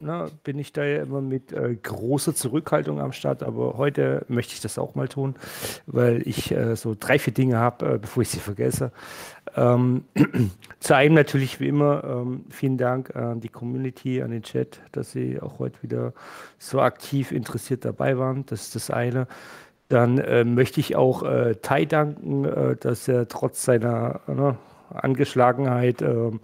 na, 0.00 0.28
bin 0.44 0.58
ich 0.58 0.72
da 0.72 0.82
ja 0.82 1.02
immer 1.02 1.20
mit 1.20 1.52
äh, 1.52 1.76
großer 1.76 2.34
Zurückhaltung 2.34 3.00
am 3.00 3.12
Start, 3.12 3.42
aber 3.42 3.76
heute 3.76 4.24
möchte 4.28 4.54
ich 4.54 4.60
das 4.60 4.78
auch 4.78 4.94
mal 4.94 5.08
tun, 5.08 5.36
weil 5.86 6.26
ich 6.26 6.50
äh, 6.52 6.74
so 6.74 6.96
drei, 6.98 7.18
vier 7.18 7.34
Dinge 7.34 7.58
habe, 7.58 7.94
äh, 7.94 7.98
bevor 7.98 8.22
ich 8.22 8.30
sie 8.30 8.40
vergesse. 8.40 8.92
Ähm, 9.56 10.04
zu 10.80 10.94
einem 10.94 11.14
natürlich 11.14 11.60
wie 11.60 11.68
immer 11.68 12.04
ähm, 12.04 12.44
vielen 12.50 12.78
Dank 12.78 13.14
an 13.16 13.40
die 13.40 13.48
Community, 13.48 14.22
an 14.22 14.30
den 14.30 14.42
Chat, 14.42 14.80
dass 14.92 15.12
sie 15.12 15.40
auch 15.40 15.58
heute 15.58 15.82
wieder 15.82 16.12
so 16.58 16.80
aktiv 16.80 17.32
interessiert 17.32 17.84
dabei 17.84 18.18
waren. 18.18 18.46
Das 18.46 18.62
ist 18.62 18.74
das 18.74 18.90
eine. 18.90 19.26
Dann 19.88 20.18
äh, 20.18 20.44
möchte 20.44 20.78
ich 20.78 20.94
auch 20.94 21.24
äh, 21.24 21.56
Tai 21.56 21.84
danken, 21.84 22.44
äh, 22.44 22.76
dass 22.76 23.08
er 23.08 23.26
trotz 23.26 23.64
seiner 23.64 24.20
ne, 24.28 24.56
Angeschlagenheit 24.90 26.00
ähm, 26.00 26.40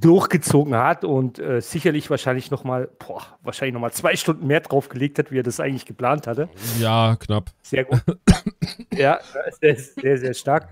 durchgezogen 0.00 0.74
hat 0.74 1.04
und 1.04 1.38
äh, 1.38 1.60
sicherlich 1.60 2.10
wahrscheinlich 2.10 2.50
noch 2.50 2.64
mal, 2.64 2.88
boah, 2.98 3.22
wahrscheinlich 3.42 3.74
noch 3.74 3.80
mal 3.80 3.92
zwei 3.92 4.16
Stunden 4.16 4.46
mehr 4.46 4.60
draufgelegt 4.60 5.18
hat, 5.18 5.30
wie 5.30 5.38
er 5.38 5.42
das 5.42 5.60
eigentlich 5.60 5.86
geplant 5.86 6.26
hatte. 6.26 6.48
Ja, 6.80 7.16
knapp. 7.16 7.50
Sehr 7.62 7.84
gut. 7.84 8.02
ja, 8.92 9.20
sehr, 9.60 9.76
sehr, 9.76 10.18
sehr 10.18 10.34
stark. 10.34 10.68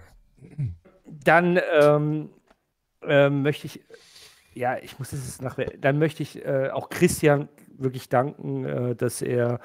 Dann 1.24 1.60
ähm, 1.80 2.30
ähm, 3.02 3.42
möchte 3.42 3.66
ich, 3.66 3.80
ja, 4.54 4.78
ich 4.78 4.98
muss 4.98 5.12
es 5.12 5.40
nachher, 5.40 5.72
dann 5.78 5.98
möchte 5.98 6.22
ich 6.22 6.44
äh, 6.44 6.70
auch 6.70 6.88
Christian 6.88 7.48
wirklich 7.78 8.08
danken, 8.08 8.64
äh, 8.64 8.94
dass 8.94 9.22
er 9.22 9.60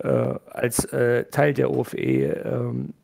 äh, 0.00 0.08
als 0.08 0.84
äh, 0.86 1.24
Teil 1.26 1.54
der 1.54 1.70
OFE 1.70 1.98
ähm, 1.98 2.94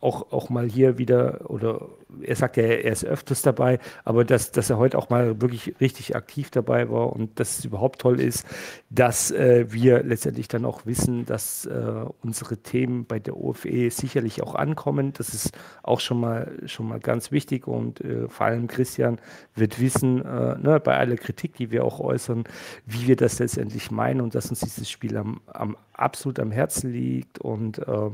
auch, 0.00 0.32
auch 0.32 0.50
mal 0.50 0.68
hier 0.68 0.98
wieder, 0.98 1.50
oder 1.50 1.88
er 2.22 2.36
sagt 2.36 2.56
ja, 2.56 2.64
er 2.64 2.92
ist 2.92 3.04
öfters 3.04 3.42
dabei, 3.42 3.78
aber 4.04 4.24
dass, 4.24 4.52
dass 4.52 4.70
er 4.70 4.78
heute 4.78 4.98
auch 4.98 5.10
mal 5.10 5.40
wirklich 5.40 5.74
richtig 5.80 6.16
aktiv 6.16 6.50
dabei 6.50 6.90
war 6.90 7.12
und 7.12 7.38
dass 7.40 7.58
es 7.58 7.64
überhaupt 7.64 8.00
toll 8.00 8.20
ist, 8.20 8.46
dass 8.90 9.30
äh, 9.30 9.66
wir 9.70 10.02
letztendlich 10.02 10.48
dann 10.48 10.64
auch 10.64 10.86
wissen, 10.86 11.26
dass 11.26 11.66
äh, 11.66 12.04
unsere 12.22 12.58
Themen 12.58 13.06
bei 13.06 13.18
der 13.18 13.36
OFE 13.36 13.90
sicherlich 13.90 14.42
auch 14.42 14.54
ankommen. 14.54 15.12
Das 15.12 15.34
ist 15.34 15.52
auch 15.82 16.00
schon 16.00 16.20
mal, 16.20 16.52
schon 16.66 16.88
mal 16.88 17.00
ganz 17.00 17.32
wichtig 17.32 17.66
und 17.66 18.00
äh, 18.00 18.28
vor 18.28 18.46
allem 18.46 18.66
Christian 18.66 19.20
wird 19.54 19.80
wissen, 19.80 20.24
äh, 20.24 20.58
ne, 20.58 20.80
bei 20.82 20.96
aller 20.96 21.16
Kritik, 21.16 21.54
die 21.56 21.70
wir 21.70 21.84
auch 21.84 22.00
äußern, 22.00 22.44
wie 22.86 23.06
wir 23.06 23.16
das 23.16 23.38
letztendlich 23.38 23.90
meinen 23.90 24.20
und 24.20 24.34
dass 24.34 24.50
uns 24.50 24.60
dieses 24.60 24.90
Spiel 24.90 25.16
am, 25.16 25.40
am 25.46 25.76
absolut 25.92 26.40
am 26.40 26.50
Herzen 26.50 26.92
liegt 26.92 27.38
und 27.38 27.78
äh, 27.78 28.10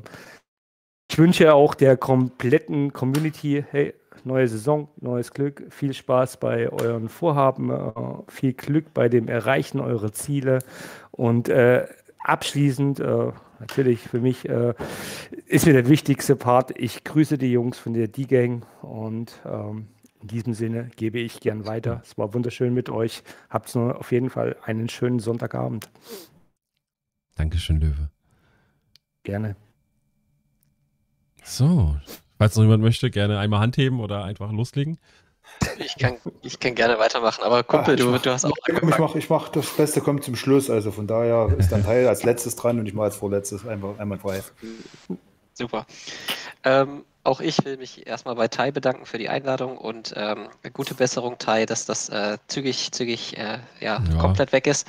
ich 1.08 1.18
wünsche 1.18 1.54
auch 1.54 1.74
der 1.74 1.96
kompletten 1.96 2.92
Community, 2.92 3.64
hey, 3.70 3.94
neue 4.24 4.48
Saison, 4.48 4.88
neues 5.00 5.32
Glück, 5.32 5.64
viel 5.70 5.92
Spaß 5.92 6.38
bei 6.38 6.68
euren 6.68 7.08
Vorhaben, 7.08 7.70
äh, 7.70 7.92
viel 8.28 8.52
Glück 8.54 8.92
bei 8.92 9.08
dem 9.08 9.28
Erreichen 9.28 9.80
eurer 9.80 10.12
Ziele 10.12 10.58
und 11.12 11.48
äh, 11.48 11.86
abschließend, 12.18 13.00
äh, 13.00 13.32
natürlich 13.60 14.00
für 14.00 14.20
mich 14.20 14.48
äh, 14.48 14.74
ist 15.46 15.66
mir 15.66 15.72
der 15.72 15.88
wichtigste 15.88 16.36
Part, 16.36 16.76
ich 16.76 17.04
grüße 17.04 17.38
die 17.38 17.52
Jungs 17.52 17.78
von 17.78 17.94
der 17.94 18.08
D-Gang 18.08 18.66
und 18.82 19.40
ähm, 19.44 19.88
in 20.20 20.28
diesem 20.28 20.54
Sinne 20.54 20.90
gebe 20.96 21.18
ich 21.20 21.40
gern 21.40 21.66
weiter. 21.66 22.00
Es 22.04 22.18
war 22.18 22.34
wunderschön 22.34 22.74
mit 22.74 22.90
euch. 22.90 23.22
Habt 23.48 23.76
auf 23.76 24.10
jeden 24.10 24.30
Fall 24.30 24.56
einen 24.64 24.88
schönen 24.88 25.20
Sonntagabend. 25.20 25.88
Dankeschön, 27.36 27.80
Löwe. 27.80 28.10
Gerne. 29.22 29.56
So, 31.46 31.96
falls 32.38 32.56
noch 32.56 32.64
jemand 32.64 32.82
möchte, 32.82 33.10
gerne 33.10 33.38
einmal 33.38 33.60
Hand 33.60 33.76
heben 33.76 34.00
oder 34.00 34.24
einfach 34.24 34.50
loslegen. 34.50 34.98
Ich 35.78 35.96
kann, 35.96 36.16
ich 36.42 36.58
kann 36.58 36.74
gerne 36.74 36.98
weitermachen, 36.98 37.44
aber 37.44 37.62
Kumpel, 37.62 37.94
ah, 37.94 37.96
du, 37.96 38.10
mach, 38.10 38.20
du 38.20 38.32
hast 38.32 38.44
auch 38.44 38.52
angefangen. 38.68 38.92
Ich 38.92 38.98
mache, 38.98 39.18
ich 39.18 39.30
mach, 39.30 39.48
das 39.48 39.70
Beste 39.76 40.00
kommt 40.00 40.24
zum 40.24 40.34
Schluss, 40.34 40.68
also 40.68 40.90
von 40.90 41.06
daher 41.06 41.54
ist 41.56 41.70
dein 41.70 41.84
Teil 41.84 42.08
als 42.08 42.24
letztes 42.24 42.56
dran 42.56 42.80
und 42.80 42.86
ich 42.86 42.94
mache 42.94 43.06
als 43.06 43.16
vorletztes 43.16 43.66
einfach 43.66 43.98
einmal 43.98 44.18
frei. 44.18 44.42
Super. 45.54 45.86
Ähm, 46.64 47.04
auch 47.22 47.40
ich 47.40 47.64
will 47.64 47.76
mich 47.76 48.06
erstmal 48.06 48.34
bei 48.34 48.48
Tai 48.48 48.72
bedanken 48.72 49.06
für 49.06 49.18
die 49.18 49.28
Einladung 49.28 49.78
und 49.78 50.12
ähm, 50.16 50.48
gute 50.72 50.94
Besserung, 50.94 51.38
Tai, 51.38 51.64
dass 51.64 51.86
das 51.86 52.08
äh, 52.08 52.38
zügig, 52.48 52.92
zügig 52.92 53.38
äh, 53.38 53.60
ja, 53.80 54.02
ja, 54.02 54.18
komplett 54.18 54.52
weg 54.52 54.66
ist. 54.66 54.86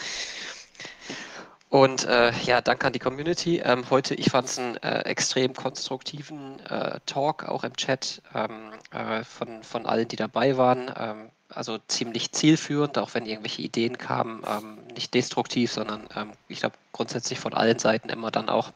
Und 1.69 2.05
äh, 2.05 2.31
ja, 2.45 2.61
danke 2.61 2.87
an 2.87 2.93
die 2.93 2.99
Community. 2.99 3.57
Ähm, 3.59 3.89
heute, 3.89 4.15
ich 4.15 4.29
fand 4.29 4.47
es 4.47 4.57
einen 4.57 4.77
äh, 4.77 4.99
extrem 5.01 5.53
konstruktiven 5.53 6.59
äh, 6.65 6.99
Talk, 7.05 7.43
auch 7.43 7.65
im 7.65 7.75
Chat 7.75 8.21
ähm, 8.33 8.71
äh, 8.91 9.23
von, 9.25 9.63
von 9.63 9.85
allen, 9.85 10.07
die 10.07 10.15
dabei 10.15 10.55
waren. 10.55 10.91
Ähm, 10.97 11.29
also 11.49 11.77
ziemlich 11.87 12.31
zielführend, 12.31 12.97
auch 12.97 13.13
wenn 13.13 13.25
irgendwelche 13.25 13.61
Ideen 13.61 13.97
kamen, 13.97 14.43
ähm, 14.47 14.77
nicht 14.93 15.13
destruktiv, 15.13 15.71
sondern 15.71 16.07
ähm, 16.15 16.31
ich 16.47 16.59
glaube 16.61 16.75
grundsätzlich 16.93 17.39
von 17.39 17.53
allen 17.53 17.79
Seiten 17.79 18.09
immer 18.09 18.31
dann 18.31 18.47
auch 18.47 18.71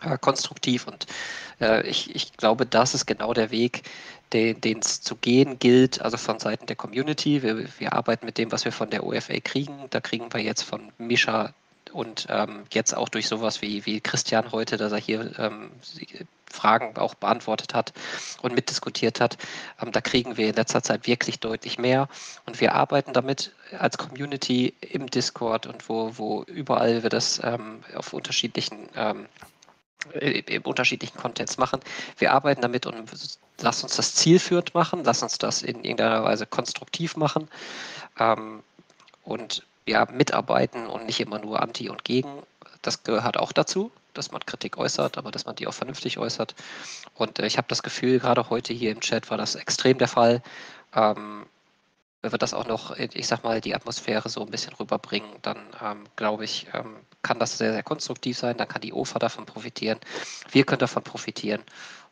äh, 0.00 0.18
konstruktiv. 0.18 0.88
Und 0.88 1.06
äh, 1.60 1.86
ich, 1.86 2.14
ich 2.14 2.36
glaube, 2.36 2.66
das 2.66 2.94
ist 2.94 3.06
genau 3.06 3.34
der 3.34 3.50
Weg, 3.50 3.82
den 4.32 4.80
es 4.80 5.00
zu 5.00 5.14
gehen 5.14 5.60
gilt, 5.60 6.02
also 6.02 6.16
von 6.16 6.40
Seiten 6.40 6.66
der 6.66 6.74
Community. 6.74 7.44
Wir, 7.44 7.68
wir 7.78 7.92
arbeiten 7.92 8.26
mit 8.26 8.38
dem, 8.38 8.50
was 8.50 8.64
wir 8.64 8.72
von 8.72 8.90
der 8.90 9.04
OFA 9.04 9.38
kriegen. 9.38 9.86
Da 9.90 10.00
kriegen 10.00 10.32
wir 10.32 10.40
jetzt 10.40 10.62
von 10.62 10.92
Misha 10.98 11.54
und 11.90 12.26
ähm, 12.30 12.64
jetzt 12.72 12.96
auch 12.96 13.08
durch 13.08 13.28
sowas 13.28 13.62
wie, 13.62 13.86
wie 13.86 14.00
Christian 14.00 14.52
heute, 14.52 14.76
dass 14.76 14.92
er 14.92 14.98
hier 14.98 15.38
ähm, 15.38 15.70
Fragen 16.50 16.96
auch 16.96 17.14
beantwortet 17.14 17.74
hat 17.74 17.92
und 18.42 18.54
mitdiskutiert 18.54 19.20
hat, 19.20 19.36
ähm, 19.82 19.92
da 19.92 20.00
kriegen 20.00 20.36
wir 20.36 20.48
in 20.48 20.54
letzter 20.54 20.82
Zeit 20.82 21.06
wirklich 21.06 21.40
deutlich 21.40 21.78
mehr 21.78 22.08
und 22.46 22.60
wir 22.60 22.74
arbeiten 22.74 23.12
damit 23.12 23.52
als 23.78 23.98
Community 23.98 24.74
im 24.80 25.08
Discord 25.08 25.66
und 25.66 25.88
wo, 25.88 26.12
wo 26.16 26.42
überall 26.44 27.02
wir 27.02 27.10
das 27.10 27.40
ähm, 27.42 27.82
auf 27.94 28.12
unterschiedlichen 28.12 28.88
ähm, 28.94 29.26
im 30.12 30.62
unterschiedlichen 30.62 31.18
Kontext 31.18 31.58
machen. 31.58 31.80
Wir 32.18 32.32
arbeiten 32.32 32.60
damit 32.60 32.86
und 32.86 33.10
lass 33.60 33.82
uns 33.82 33.96
das 33.96 34.14
zielführend 34.14 34.74
machen, 34.74 35.02
lass 35.04 35.22
uns 35.22 35.38
das 35.38 35.62
in 35.62 35.76
irgendeiner 35.84 36.22
Weise 36.24 36.46
konstruktiv 36.46 37.16
machen. 37.16 37.48
Ähm, 38.18 38.62
und 39.24 39.66
ja, 39.86 40.06
mitarbeiten 40.12 40.86
und 40.86 41.06
nicht 41.06 41.20
immer 41.20 41.38
nur 41.38 41.62
anti 41.62 41.88
und 41.88 42.04
gegen. 42.04 42.42
Das 42.82 43.02
gehört 43.02 43.38
auch 43.38 43.52
dazu, 43.52 43.90
dass 44.14 44.30
man 44.30 44.44
Kritik 44.44 44.78
äußert, 44.78 45.18
aber 45.18 45.30
dass 45.30 45.46
man 45.46 45.56
die 45.56 45.66
auch 45.66 45.74
vernünftig 45.74 46.18
äußert. 46.18 46.54
Und 47.14 47.38
äh, 47.38 47.46
ich 47.46 47.58
habe 47.58 47.68
das 47.68 47.82
Gefühl, 47.82 48.18
gerade 48.18 48.50
heute 48.50 48.72
hier 48.72 48.90
im 48.90 49.00
Chat 49.00 49.30
war 49.30 49.38
das 49.38 49.54
extrem 49.54 49.98
der 49.98 50.08
Fall. 50.08 50.42
Ähm, 50.94 51.46
wenn 52.22 52.32
wir 52.32 52.38
das 52.38 52.54
auch 52.54 52.66
noch, 52.66 52.96
ich 52.96 53.26
sag 53.26 53.44
mal, 53.44 53.60
die 53.60 53.74
Atmosphäre 53.74 54.28
so 54.28 54.40
ein 54.40 54.50
bisschen 54.50 54.74
rüberbringen, 54.74 55.30
dann 55.42 55.58
ähm, 55.80 56.04
glaube 56.16 56.44
ich, 56.44 56.66
ähm, 56.72 56.96
kann 57.22 57.38
das 57.38 57.56
sehr, 57.56 57.72
sehr 57.72 57.82
konstruktiv 57.82 58.36
sein. 58.36 58.56
Dann 58.56 58.66
kann 58.66 58.80
die 58.80 58.92
OFA 58.92 59.18
davon 59.18 59.46
profitieren. 59.46 60.00
Wir 60.50 60.64
können 60.64 60.80
davon 60.80 61.04
profitieren. 61.04 61.62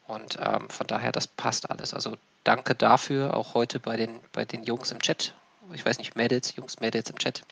Und 0.07 0.39
ähm, 0.41 0.69
von 0.69 0.87
daher, 0.87 1.11
das 1.11 1.27
passt 1.27 1.69
alles. 1.71 1.95
Also 1.95 2.17
danke 2.45 2.75
dafür, 2.75 3.37
auch 3.37 3.55
heute 3.55 3.81
bei 3.81 3.97
den, 3.97 4.21
bei 4.33 4.45
den 4.45 4.63
Jungs 4.63 4.93
im 4.93 5.01
Chat. 5.01 5.35
Ich 5.73 5.85
weiß 5.85 5.99
nicht, 5.99 6.15
Mädels, 6.15 6.55
Jungs, 6.55 6.79
Mädels 6.81 7.11
im 7.11 7.19
Chat. 7.19 7.43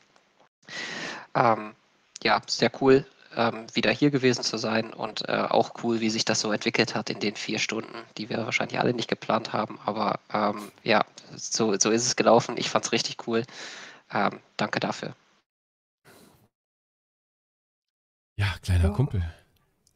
Ähm, 1.34 1.74
ja, 2.22 2.40
sehr 2.46 2.70
cool, 2.80 3.06
ähm, 3.36 3.66
wieder 3.74 3.90
hier 3.90 4.10
gewesen 4.10 4.42
zu 4.42 4.56
sein 4.58 4.92
und 4.92 5.28
äh, 5.28 5.32
auch 5.32 5.82
cool, 5.82 6.00
wie 6.00 6.10
sich 6.10 6.24
das 6.24 6.40
so 6.40 6.52
entwickelt 6.52 6.94
hat 6.94 7.10
in 7.10 7.20
den 7.20 7.34
vier 7.36 7.58
Stunden, 7.58 7.94
die 8.18 8.28
wir 8.28 8.38
wahrscheinlich 8.38 8.78
alle 8.78 8.94
nicht 8.94 9.08
geplant 9.08 9.52
haben. 9.52 9.78
Aber 9.84 10.20
ähm, 10.32 10.70
ja, 10.82 11.04
so, 11.36 11.78
so 11.78 11.90
ist 11.90 12.06
es 12.06 12.16
gelaufen. 12.16 12.56
Ich 12.58 12.70
fand 12.70 12.84
es 12.84 12.92
richtig 12.92 13.26
cool. 13.26 13.44
Ähm, 14.12 14.40
danke 14.56 14.80
dafür. 14.80 15.14
Ja, 18.36 18.54
kleiner 18.62 18.84
ja. 18.84 18.90
Kumpel. 18.90 19.22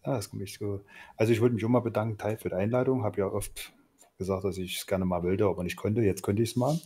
Ja, 0.05 0.15
das 0.15 0.31
komme 0.31 0.45
ich 0.45 0.57
so. 0.59 0.85
Also 1.17 1.33
ich 1.33 1.41
wollte 1.41 1.55
mich 1.55 1.65
auch 1.65 1.69
mal 1.69 1.81
bedanken, 1.81 2.17
Teil 2.17 2.39
für 2.39 2.49
die 2.49 2.55
Einladung. 2.55 3.05
Habe 3.05 3.19
ja 3.21 3.27
oft 3.27 3.73
gesagt, 4.19 4.45
dass 4.45 4.57
ich 4.57 4.79
es 4.79 4.87
gerne 4.87 5.05
mal 5.05 5.23
wollte, 5.23 5.47
aber 5.47 5.65
nicht 5.65 5.77
konnte. 5.77 6.01
Jetzt 6.01 6.23
könnte 6.23 6.43
ich 6.43 6.51
es 6.51 6.57
mal. 6.57 6.79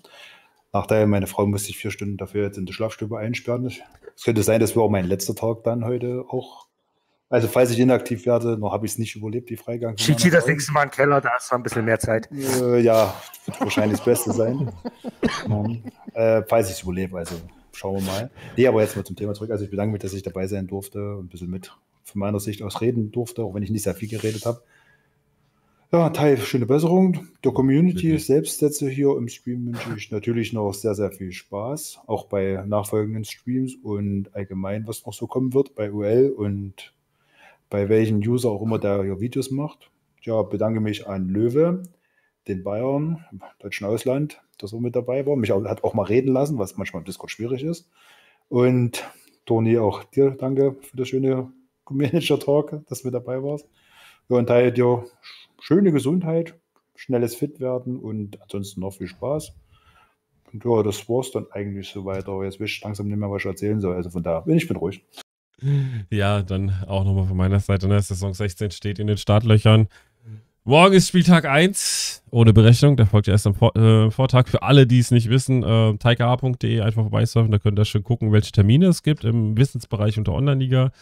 Nachteil, 0.72 1.06
meine 1.06 1.26
Frau 1.26 1.46
musste 1.46 1.68
sich 1.68 1.78
vier 1.78 1.90
Stunden 1.90 2.16
dafür 2.16 2.44
jetzt 2.44 2.58
in 2.58 2.66
der 2.66 2.72
Schlafstube 2.72 3.18
einsperren. 3.18 3.66
Es 3.66 4.22
könnte 4.22 4.42
sein, 4.42 4.60
dass 4.60 4.76
wir 4.76 4.82
auch 4.82 4.90
mein 4.90 5.06
letzter 5.06 5.34
Tag 5.34 5.64
dann 5.64 5.84
heute 5.84 6.24
auch. 6.28 6.66
Also 7.28 7.46
falls 7.46 7.70
ich 7.70 7.78
inaktiv 7.78 8.26
werde, 8.26 8.58
noch 8.58 8.72
habe 8.72 8.86
ich 8.86 8.92
es 8.92 8.98
nicht 8.98 9.14
überlebt, 9.14 9.50
die 9.50 9.56
Freigang. 9.56 9.96
Schick 9.98 10.18
sie 10.18 10.30
das 10.30 10.46
nächste 10.46 10.72
Mal 10.72 10.86
den 10.86 10.90
Keller, 10.90 11.20
da 11.20 11.30
hast 11.30 11.50
du 11.50 11.54
ein 11.54 11.62
bisschen 11.62 11.84
mehr 11.84 11.98
Zeit. 11.98 12.28
Äh, 12.32 12.80
ja, 12.80 13.14
wird 13.46 13.60
wahrscheinlich 13.60 13.98
das 13.98 14.04
Beste 14.04 14.32
sein. 14.32 14.72
äh, 16.14 16.42
falls 16.48 16.68
ich 16.68 16.74
es 16.74 16.82
überlebe, 16.82 17.18
also 17.18 17.36
schauen 17.72 17.96
wir 17.96 18.02
mal. 18.02 18.30
Nee, 18.56 18.66
aber 18.66 18.82
jetzt 18.82 18.96
mal 18.96 19.04
zum 19.04 19.14
Thema 19.14 19.32
zurück. 19.34 19.50
Also 19.52 19.64
ich 19.64 19.70
bedanke 19.70 19.92
mich, 19.92 20.02
dass 20.02 20.12
ich 20.12 20.24
dabei 20.24 20.48
sein 20.48 20.66
durfte 20.66 21.16
und 21.16 21.26
ein 21.26 21.28
bisschen 21.28 21.50
mit 21.50 21.72
von 22.02 22.18
meiner 22.18 22.40
Sicht 22.40 22.62
aus 22.62 22.80
reden 22.80 23.12
durfte, 23.12 23.44
auch 23.44 23.54
wenn 23.54 23.62
ich 23.62 23.70
nicht 23.70 23.84
sehr 23.84 23.94
viel 23.94 24.08
geredet 24.08 24.44
habe. 24.44 24.62
Ja, 25.92 26.08
Teil 26.10 26.36
schöne 26.36 26.66
Besserung. 26.66 27.26
Der 27.42 27.50
Community 27.50 28.16
selbst 28.20 28.60
setze 28.60 28.88
hier 28.88 29.16
im 29.16 29.26
Stream 29.26 29.66
wünsche 29.66 29.96
ich 29.96 30.12
natürlich 30.12 30.52
noch 30.52 30.72
sehr, 30.72 30.94
sehr 30.94 31.10
viel 31.10 31.32
Spaß. 31.32 32.02
Auch 32.06 32.26
bei 32.26 32.62
nachfolgenden 32.64 33.24
Streams 33.24 33.74
und 33.82 34.32
allgemein, 34.32 34.86
was 34.86 35.04
noch 35.04 35.12
so 35.12 35.26
kommen 35.26 35.52
wird 35.52 35.74
bei 35.74 35.90
UL 35.90 36.32
und 36.36 36.94
bei 37.70 37.88
welchem 37.88 38.18
User 38.18 38.50
auch 38.50 38.62
immer, 38.62 38.78
der 38.78 39.02
hier 39.02 39.20
Videos 39.20 39.50
macht. 39.50 39.90
Ja, 40.22 40.42
bedanke 40.42 40.78
mich 40.78 41.08
an 41.08 41.28
Löwe, 41.28 41.82
den 42.46 42.62
Bayern 42.62 43.26
im 43.32 43.42
deutschen 43.58 43.84
Ausland, 43.84 44.40
dass 44.58 44.72
er 44.72 44.78
mit 44.78 44.94
dabei 44.94 45.26
war. 45.26 45.34
Mich 45.34 45.50
hat 45.50 45.82
auch 45.82 45.94
mal 45.94 46.04
reden 46.06 46.32
lassen, 46.32 46.56
was 46.56 46.76
manchmal 46.76 47.00
im 47.00 47.06
Discord 47.06 47.32
schwierig 47.32 47.64
ist. 47.64 47.90
Und 48.48 49.10
Toni, 49.44 49.76
auch 49.78 50.04
dir 50.04 50.30
danke 50.38 50.76
für 50.82 50.96
das 50.96 51.08
schöne 51.08 51.50
Manager 51.88 52.38
Talk, 52.38 52.80
dass 52.86 53.02
du 53.02 53.08
mit 53.08 53.14
dabei 53.14 53.42
warst. 53.42 53.66
Ja, 54.28 54.36
und 54.36 54.46
Teil 54.46 54.70
dir 54.70 55.04
schöne 55.60 55.92
Gesundheit, 55.92 56.58
schnelles 56.96 57.34
Fitwerden 57.34 57.98
und 57.98 58.40
ansonsten 58.42 58.80
noch 58.80 58.92
viel 58.92 59.06
Spaß. 59.06 59.52
Und 60.52 60.64
ja, 60.64 60.82
das 60.82 61.08
war's 61.08 61.30
dann 61.30 61.46
eigentlich 61.52 61.88
so 61.88 62.04
weiter. 62.04 62.32
Aber 62.32 62.44
jetzt 62.44 62.58
will 62.58 62.66
ich 62.66 62.80
langsam 62.82 63.06
nicht 63.06 63.18
mehr, 63.18 63.30
was 63.30 63.42
ich 63.42 63.46
erzählen 63.46 63.80
soll. 63.80 63.94
Also 63.94 64.10
von 64.10 64.22
da 64.22 64.40
bin 64.40 64.56
ich 64.56 64.66
bin 64.66 64.76
ruhig. 64.76 65.04
Ja, 66.10 66.42
dann 66.42 66.72
auch 66.86 67.04
nochmal 67.04 67.26
von 67.26 67.36
meiner 67.36 67.60
Seite. 67.60 67.86
Ne? 67.86 68.00
Saison 68.00 68.34
16 68.34 68.70
steht 68.70 68.98
in 68.98 69.06
den 69.06 69.18
Startlöchern. 69.18 69.88
Morgen 70.64 70.94
ist 70.94 71.08
Spieltag 71.08 71.46
1, 71.46 72.22
ohne 72.30 72.52
Berechnung. 72.52 72.96
Der 72.96 73.06
folgt 73.06 73.26
ja 73.26 73.32
erst 73.32 73.46
am 73.46 73.54
Vor 73.54 73.74
äh, 73.76 74.10
Vortag. 74.10 74.48
Für 74.48 74.62
alle, 74.62 74.86
die 74.86 74.98
es 74.98 75.10
nicht 75.10 75.30
wissen, 75.30 75.62
äh, 75.62 75.96
taika.de 75.96 76.80
einfach 76.80 77.02
vorbeisurfen. 77.02 77.50
Da 77.50 77.58
könnt 77.58 77.78
ihr 77.78 77.84
schön 77.84 78.04
gucken, 78.04 78.32
welche 78.32 78.52
Termine 78.52 78.86
es 78.86 79.02
gibt 79.02 79.24
im 79.24 79.56
Wissensbereich 79.56 80.18
unter 80.18 80.32
Online-Liga. 80.32 80.92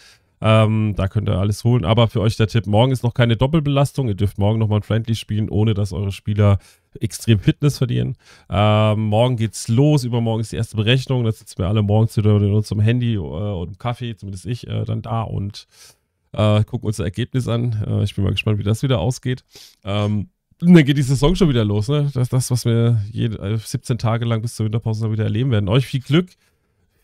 Ähm, 0.41 0.95
da 0.97 1.09
könnt 1.09 1.29
ihr 1.29 1.39
alles 1.39 1.65
holen. 1.65 1.85
Aber 1.85 2.09
für 2.09 2.21
euch 2.21 2.37
der 2.37 2.47
Tipp: 2.47 2.67
Morgen 2.67 2.93
ist 2.93 3.03
noch 3.03 3.15
keine 3.15 3.37
Doppelbelastung. 3.37 4.09
Ihr 4.09 4.15
dürft 4.15 4.39
morgen 4.39 4.59
nochmal 4.59 4.81
ein 4.81 4.85
Friendly 4.85 5.15
spielen, 5.15 5.49
ohne 5.49 5.75
dass 5.75 5.93
eure 5.93 6.13
Spieler 6.13 6.59
extrem 7.01 7.39
Fitness 7.39 7.79
verlieren. 7.79 8.17
Ähm, 8.49 9.05
morgen 9.05 9.37
geht's 9.37 9.69
los. 9.69 10.05
Übermorgen 10.05 10.41
ist 10.41 10.53
die 10.53 10.57
erste 10.57 10.77
Berechnung. 10.77 11.25
Da 11.25 11.33
sitzen 11.33 11.59
wir 11.59 11.69
alle 11.69 11.83
morgens 11.83 12.17
wieder 12.17 12.37
in 12.37 12.53
unserem 12.53 12.81
Handy 12.81 13.15
äh, 13.15 13.19
und 13.19 13.79
Kaffee, 13.79 14.17
zumindest 14.17 14.47
ich, 14.47 14.67
äh, 14.67 14.85
dann 14.85 15.03
da 15.03 15.23
und 15.23 15.67
äh, 16.33 16.65
gucken 16.65 16.87
uns 16.87 16.97
das 16.97 17.05
Ergebnis 17.05 17.49
an. 17.49 17.85
Äh, 17.87 18.05
ich 18.05 18.15
bin 18.15 18.25
mal 18.25 18.31
gespannt, 18.31 18.59
wie 18.59 18.65
das 18.65 18.83
wieder 18.83 18.99
ausgeht. 19.01 19.45
Ähm, 19.85 20.29
dann 20.61 20.85
geht 20.85 20.97
die 20.97 21.03
Saison 21.03 21.37
schon 21.37 21.49
wieder 21.49 21.65
los. 21.65 21.89
Ne? 21.89 22.11
Das 22.13 22.25
ist 22.25 22.33
das, 22.33 22.51
was 22.51 22.65
wir 22.65 23.01
jede, 23.13 23.59
17 23.59 23.95
äh, 23.95 23.99
Tage 23.99 24.25
lang 24.25 24.43
bis 24.43 24.57
zur 24.57 24.67
Winterpause 24.67 25.11
wieder 25.13 25.25
erleben 25.25 25.51
werden. 25.51 25.69
Euch 25.69 25.87
viel 25.87 26.01
Glück 26.01 26.31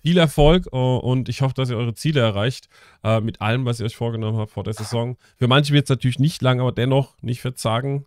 viel 0.04 0.18
Erfolg 0.18 0.66
uh, 0.70 0.98
und 0.98 1.30
ich 1.30 1.40
hoffe, 1.40 1.54
dass 1.54 1.70
ihr 1.70 1.78
eure 1.78 1.94
Ziele 1.94 2.20
erreicht 2.20 2.68
uh, 3.06 3.20
mit 3.22 3.40
allem, 3.40 3.64
was 3.64 3.80
ihr 3.80 3.86
euch 3.86 3.96
vorgenommen 3.96 4.36
habt 4.36 4.50
vor 4.50 4.62
der 4.62 4.74
Saison. 4.74 5.16
Für 5.38 5.48
manche 5.48 5.72
wird 5.72 5.84
es 5.84 5.88
natürlich 5.88 6.18
nicht 6.18 6.42
lang, 6.42 6.60
aber 6.60 6.72
dennoch 6.72 7.16
nicht 7.22 7.40
verzagen 7.40 8.04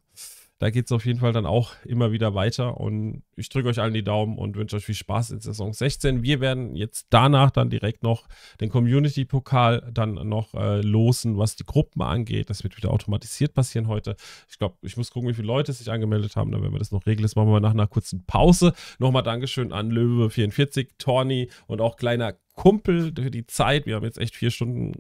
da 0.60 0.70
geht 0.72 0.86
es 0.86 0.92
auf 0.92 1.06
jeden 1.06 1.20
Fall 1.20 1.34
dann 1.34 1.46
auch 1.46 1.74
immer 1.86 2.12
wieder 2.12 2.34
weiter. 2.34 2.78
Und 2.78 3.24
ich 3.36 3.50
drücke 3.50 3.70
euch 3.70 3.80
allen 3.80 3.94
die 3.94 4.04
Daumen 4.04 4.38
und 4.38 4.56
wünsche 4.56 4.76
euch 4.76 4.86
viel 4.86 4.96
Spaß 4.96 5.32
in 5.32 5.40
Saison 5.40 5.74
16. 5.74 6.24
Wir 6.24 6.40
werden 6.40 6.76
jetzt 6.76 7.08
danach 7.10 7.52
dann 7.52 7.70
direkt 7.70 8.04
noch 8.04 8.28
den 8.60 8.70
Community-Pokal 8.70 9.90
dann 9.94 10.14
noch 10.28 10.54
äh, 10.56 10.82
losen, 10.82 11.38
was 11.38 11.56
die 11.56 11.66
Gruppen 11.66 12.02
angeht. 12.02 12.50
Das 12.50 12.64
wird 12.64 12.76
wieder 12.76 12.92
automatisiert 12.92 13.54
passieren 13.54 13.88
heute. 13.88 14.16
Ich 14.50 14.58
glaube, 14.58 14.78
ich 14.82 14.98
muss 14.98 15.12
gucken, 15.12 15.30
wie 15.30 15.34
viele 15.34 15.48
Leute 15.48 15.74
sich 15.74 15.92
angemeldet 15.92 16.36
haben. 16.36 16.52
Dann 16.52 16.62
werden 16.62 16.74
wir 16.74 16.80
das 16.80 16.92
noch 16.92 17.06
regeln. 17.06 17.24
Das 17.24 17.36
machen 17.36 17.52
wir 17.52 17.60
nach 17.60 17.72
einer 17.72 17.88
kurzen 17.88 18.26
Pause. 18.26 18.74
Nochmal 18.98 19.24
Dankeschön 19.24 19.72
an 19.72 19.92
Löwe44, 19.92 20.90
Torni 20.98 21.50
und 21.68 21.82
auch 21.82 21.98
kleiner 21.98 22.34
Kumpel 22.58 23.14
für 23.16 23.32
die 23.32 23.46
Zeit. 23.46 23.86
Wir 23.86 23.96
haben 23.96 24.04
jetzt 24.04 24.18
echt 24.18 24.36
vier 24.36 24.52
Stunden 24.52 24.94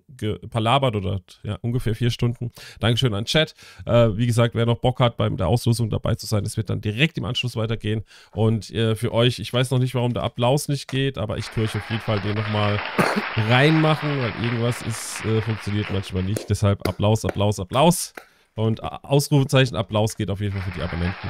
palabert 0.49 0.95
oder 0.95 1.19
ja, 1.43 1.57
ungefähr 1.61 1.95
vier 1.95 2.11
Stunden. 2.11 2.51
Dankeschön 2.79 3.13
an 3.15 3.25
Chat. 3.25 3.55
Äh, 3.85 4.09
wie 4.15 4.27
gesagt, 4.27 4.53
wer 4.55 4.65
noch 4.65 4.77
Bock 4.77 4.99
hat, 4.99 5.17
bei 5.17 5.27
der 5.27 5.47
Auslosung 5.47 5.89
dabei 5.89 6.15
zu 6.15 6.27
sein, 6.27 6.45
es 6.45 6.55
wird 6.55 6.69
dann 6.69 6.81
direkt 6.81 7.17
im 7.17 7.25
Anschluss 7.25 7.55
weitergehen. 7.55 8.03
Und 8.31 8.69
äh, 8.69 8.95
für 8.95 9.11
euch, 9.11 9.39
ich 9.39 9.51
weiß 9.51 9.71
noch 9.71 9.79
nicht, 9.79 9.95
warum 9.95 10.13
der 10.13 10.23
Applaus 10.23 10.67
nicht 10.69 10.87
geht, 10.87 11.17
aber 11.17 11.39
ich 11.39 11.47
tue 11.47 11.63
euch 11.63 11.75
auf 11.75 11.89
jeden 11.89 12.01
Fall 12.01 12.19
den 12.21 12.35
nochmal 12.35 12.79
reinmachen, 13.49 14.09
weil 14.21 14.31
irgendwas 14.43 14.83
ist, 14.83 15.25
äh, 15.25 15.41
funktioniert 15.41 15.87
manchmal 15.91 16.23
nicht. 16.23 16.49
Deshalb 16.49 16.87
Applaus, 16.87 17.25
Applaus, 17.25 17.59
Applaus. 17.59 18.13
Und 18.55 18.81
Ausrufezeichen 18.81 19.75
Applaus 19.75 20.15
geht 20.15 20.29
auf 20.29 20.41
jeden 20.41 20.53
Fall 20.53 20.61
für 20.61 20.79
die 20.79 20.83
Abonnenten. 20.83 21.29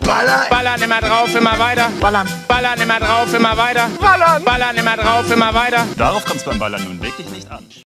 Ballern. 0.00 0.48
Ballern 0.50 0.82
immer 0.82 1.00
drauf, 1.00 1.34
immer 1.34 1.58
weiter. 1.58 1.90
Ballern. 2.00 2.28
Ballern 2.48 2.80
immer 2.80 3.00
drauf, 3.00 3.34
immer 3.34 3.56
weiter. 3.56 3.88
Ballern. 4.00 4.44
Ballern 4.44 4.76
immer 4.76 4.96
drauf, 4.96 5.30
immer 5.30 5.54
weiter. 5.54 5.86
Darauf 5.96 6.24
kommt 6.24 6.40
es 6.40 6.44
beim 6.44 6.58
Ballern 6.58 6.84
nun 6.84 7.02
wirklich 7.02 7.28
nicht 7.30 7.50
an. 7.50 7.64